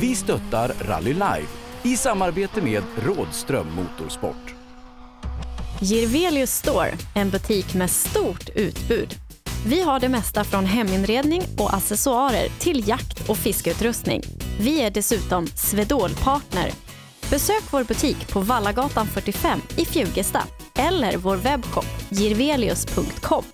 Vi 0.00 0.14
stöttar 0.14 0.72
Rally 0.80 1.12
Life 1.12 1.58
i 1.82 1.96
samarbete 1.96 2.62
med 2.62 2.82
Rådström 2.96 3.66
Motorsport. 3.74 4.54
Girvelius 5.80 6.50
Store, 6.50 6.94
en 7.14 7.30
butik 7.30 7.74
med 7.74 7.90
stort 7.90 8.48
utbud. 8.54 9.27
Vi 9.66 9.82
har 9.82 10.00
det 10.00 10.08
mesta 10.08 10.44
från 10.44 10.66
heminredning 10.66 11.42
och 11.58 11.74
accessoarer 11.74 12.48
till 12.58 12.88
jakt 12.88 13.28
och 13.28 13.36
fiskeutrustning. 13.36 14.22
Vi 14.60 14.80
är 14.80 14.90
dessutom 14.90 15.46
Swedol-partner. 15.46 16.70
Besök 17.30 17.62
vår 17.70 17.84
butik 17.84 18.32
på 18.32 18.40
Vallagatan 18.40 19.06
45 19.06 19.60
i 19.76 19.84
Fjugesta 19.84 20.42
eller 20.76 21.16
vår 21.16 21.36
webbshop 21.36 21.86
jirvelius.com. 22.08 23.44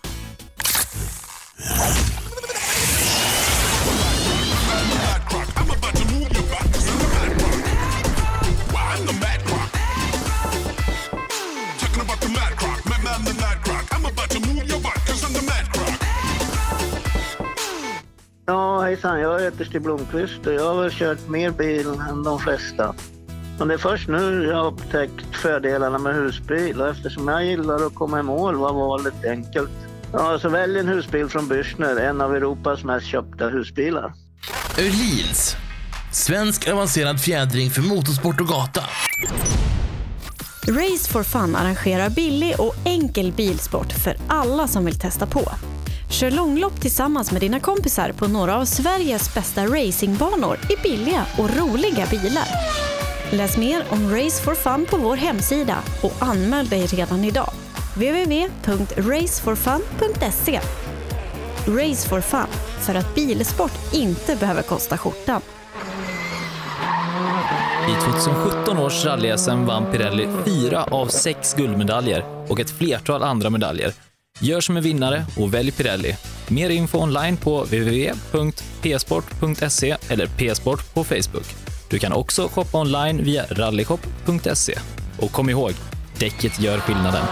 Ja, 18.46 18.80
hejsan. 18.80 19.20
Jag 19.20 19.40
heter 19.40 19.64
Stig 19.64 19.82
Blomqvist 19.82 20.46
och 20.46 20.52
jag 20.54 20.74
har 20.74 20.82
väl 20.82 20.90
kört 20.92 21.28
mer 21.28 21.50
bil 21.50 21.86
än 21.86 22.22
de 22.22 22.38
flesta. 22.38 22.94
Men 23.58 23.68
det 23.68 23.74
är 23.74 23.78
först 23.78 24.08
nu 24.08 24.44
jag 24.44 24.56
har 24.56 24.66
upptäckt 24.66 25.36
fördelarna 25.36 25.98
med 25.98 26.14
husbil 26.14 26.80
och 26.80 26.88
eftersom 26.88 27.28
jag 27.28 27.44
gillar 27.44 27.86
att 27.86 27.94
komma 27.94 28.20
i 28.20 28.22
mål 28.22 28.56
var 28.56 28.72
valet 28.72 29.24
enkelt. 29.24 29.70
Ja, 30.12 30.38
så 30.38 30.48
välj 30.48 30.78
en 30.78 30.88
husbil 30.88 31.28
från 31.28 31.48
Bürstner, 31.48 32.00
en 32.00 32.20
av 32.20 32.36
Europas 32.36 32.84
mest 32.84 33.06
köpta 33.06 33.48
husbilar. 33.48 34.12
Öhlins. 34.78 35.56
Svensk 36.12 36.68
avancerad 36.68 37.20
fjädring 37.20 37.70
för 37.70 37.82
motorsport 37.82 38.40
och 38.40 38.46
gata. 38.46 38.80
Race 40.68 41.12
for 41.12 41.22
Fun 41.22 41.56
arrangerar 41.56 42.10
billig 42.10 42.54
och 42.58 42.74
enkel 42.84 43.32
bilsport 43.32 43.92
för 43.92 44.16
alla 44.28 44.68
som 44.68 44.84
vill 44.84 44.98
testa 44.98 45.26
på. 45.26 45.50
Kör 46.14 46.30
långlopp 46.30 46.80
tillsammans 46.80 47.32
med 47.32 47.40
dina 47.40 47.60
kompisar 47.60 48.12
på 48.12 48.28
några 48.28 48.56
av 48.56 48.64
Sveriges 48.64 49.34
bästa 49.34 49.66
racingbanor 49.66 50.58
i 50.70 50.76
billiga 50.82 51.26
och 51.38 51.56
roliga 51.56 52.06
bilar. 52.10 52.48
Läs 53.30 53.56
mer 53.56 53.84
om 53.90 54.10
Race 54.10 54.42
for 54.42 54.54
Fun 54.54 54.86
på 54.90 54.96
vår 54.96 55.16
hemsida 55.16 55.78
och 56.02 56.12
anmäl 56.18 56.68
dig 56.68 56.86
redan 56.86 57.24
idag. 57.24 57.50
www.raceforfun.se 57.94 60.60
Race 61.66 62.08
for 62.08 62.20
Fun, 62.20 62.46
för 62.80 62.94
att 62.94 63.14
bilsport 63.14 63.92
inte 63.92 64.36
behöver 64.36 64.62
kosta 64.62 64.98
skjortan. 64.98 65.40
I 67.88 67.92
2017 68.22 68.78
års 68.78 69.04
rally 69.04 69.32
vann 69.66 69.92
Pirelli 69.92 70.28
fyra 70.44 70.84
av 70.84 71.06
sex 71.06 71.54
guldmedaljer 71.54 72.24
och 72.48 72.60
ett 72.60 72.70
flertal 72.70 73.22
andra 73.22 73.50
medaljer. 73.50 73.92
Gör 74.40 74.60
som 74.60 74.76
en 74.76 74.82
vinnare 74.82 75.26
och 75.36 75.54
välj 75.54 75.70
Pirelli. 75.70 76.16
Mer 76.48 76.70
info 76.70 76.98
online 76.98 77.36
på 77.36 77.64
www.psport.se 77.64 79.96
eller 80.08 80.26
psport 80.26 80.94
på 80.94 81.04
Facebook. 81.04 81.46
Du 81.90 81.98
kan 81.98 82.12
också 82.12 82.48
shoppa 82.48 82.80
online 82.80 83.24
via 83.24 83.44
rallyshop.se. 83.50 84.78
Och 85.20 85.32
kom 85.32 85.50
ihåg, 85.50 85.72
däcket 86.18 86.60
gör 86.60 86.78
skillnaden. 86.78 87.24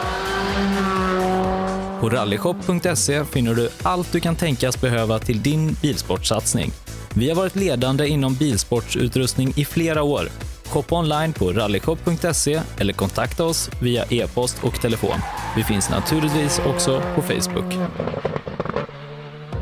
På 2.00 2.08
rallyshop.se 2.08 3.24
finner 3.24 3.54
du 3.54 3.68
allt 3.82 4.12
du 4.12 4.20
kan 4.20 4.36
tänkas 4.36 4.80
behöva 4.80 5.18
till 5.18 5.42
din 5.42 5.76
bilsportsatsning. 5.82 6.70
Vi 7.14 7.28
har 7.28 7.36
varit 7.36 7.56
ledande 7.56 8.08
inom 8.08 8.34
bilsportsutrustning 8.34 9.52
i 9.56 9.64
flera 9.64 10.02
år. 10.02 10.28
Shoppa 10.72 10.98
online 10.98 11.32
på 11.32 11.52
rallyshop.se 11.52 12.60
eller 12.78 12.92
kontakta 12.92 13.44
oss 13.44 13.70
via 13.82 14.04
e-post 14.10 14.64
och 14.64 14.80
telefon. 14.80 15.18
Vi 15.56 15.64
finns 15.64 15.90
naturligtvis 15.90 16.60
också 16.66 17.02
på 17.14 17.22
Facebook. 17.22 17.74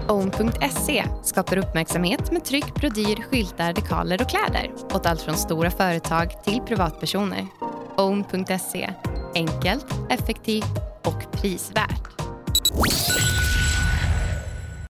Own.se 0.09 1.05
skapar 1.25 1.57
uppmärksamhet 1.57 2.33
med 2.33 2.45
tryck, 2.45 2.75
brodyr, 2.75 3.23
skyltar, 3.31 3.73
dekaler 3.73 4.23
och 4.23 4.29
kläder 4.29 4.71
åt 4.95 5.07
allt 5.07 5.23
från 5.23 5.35
stora 5.35 5.71
företag 5.71 6.45
till 6.45 6.61
privatpersoner. 6.61 7.47
Own.se 7.97 8.91
enkelt, 9.35 9.87
effektivt 10.11 10.79
och 11.05 11.33
prisvärt. 11.33 12.09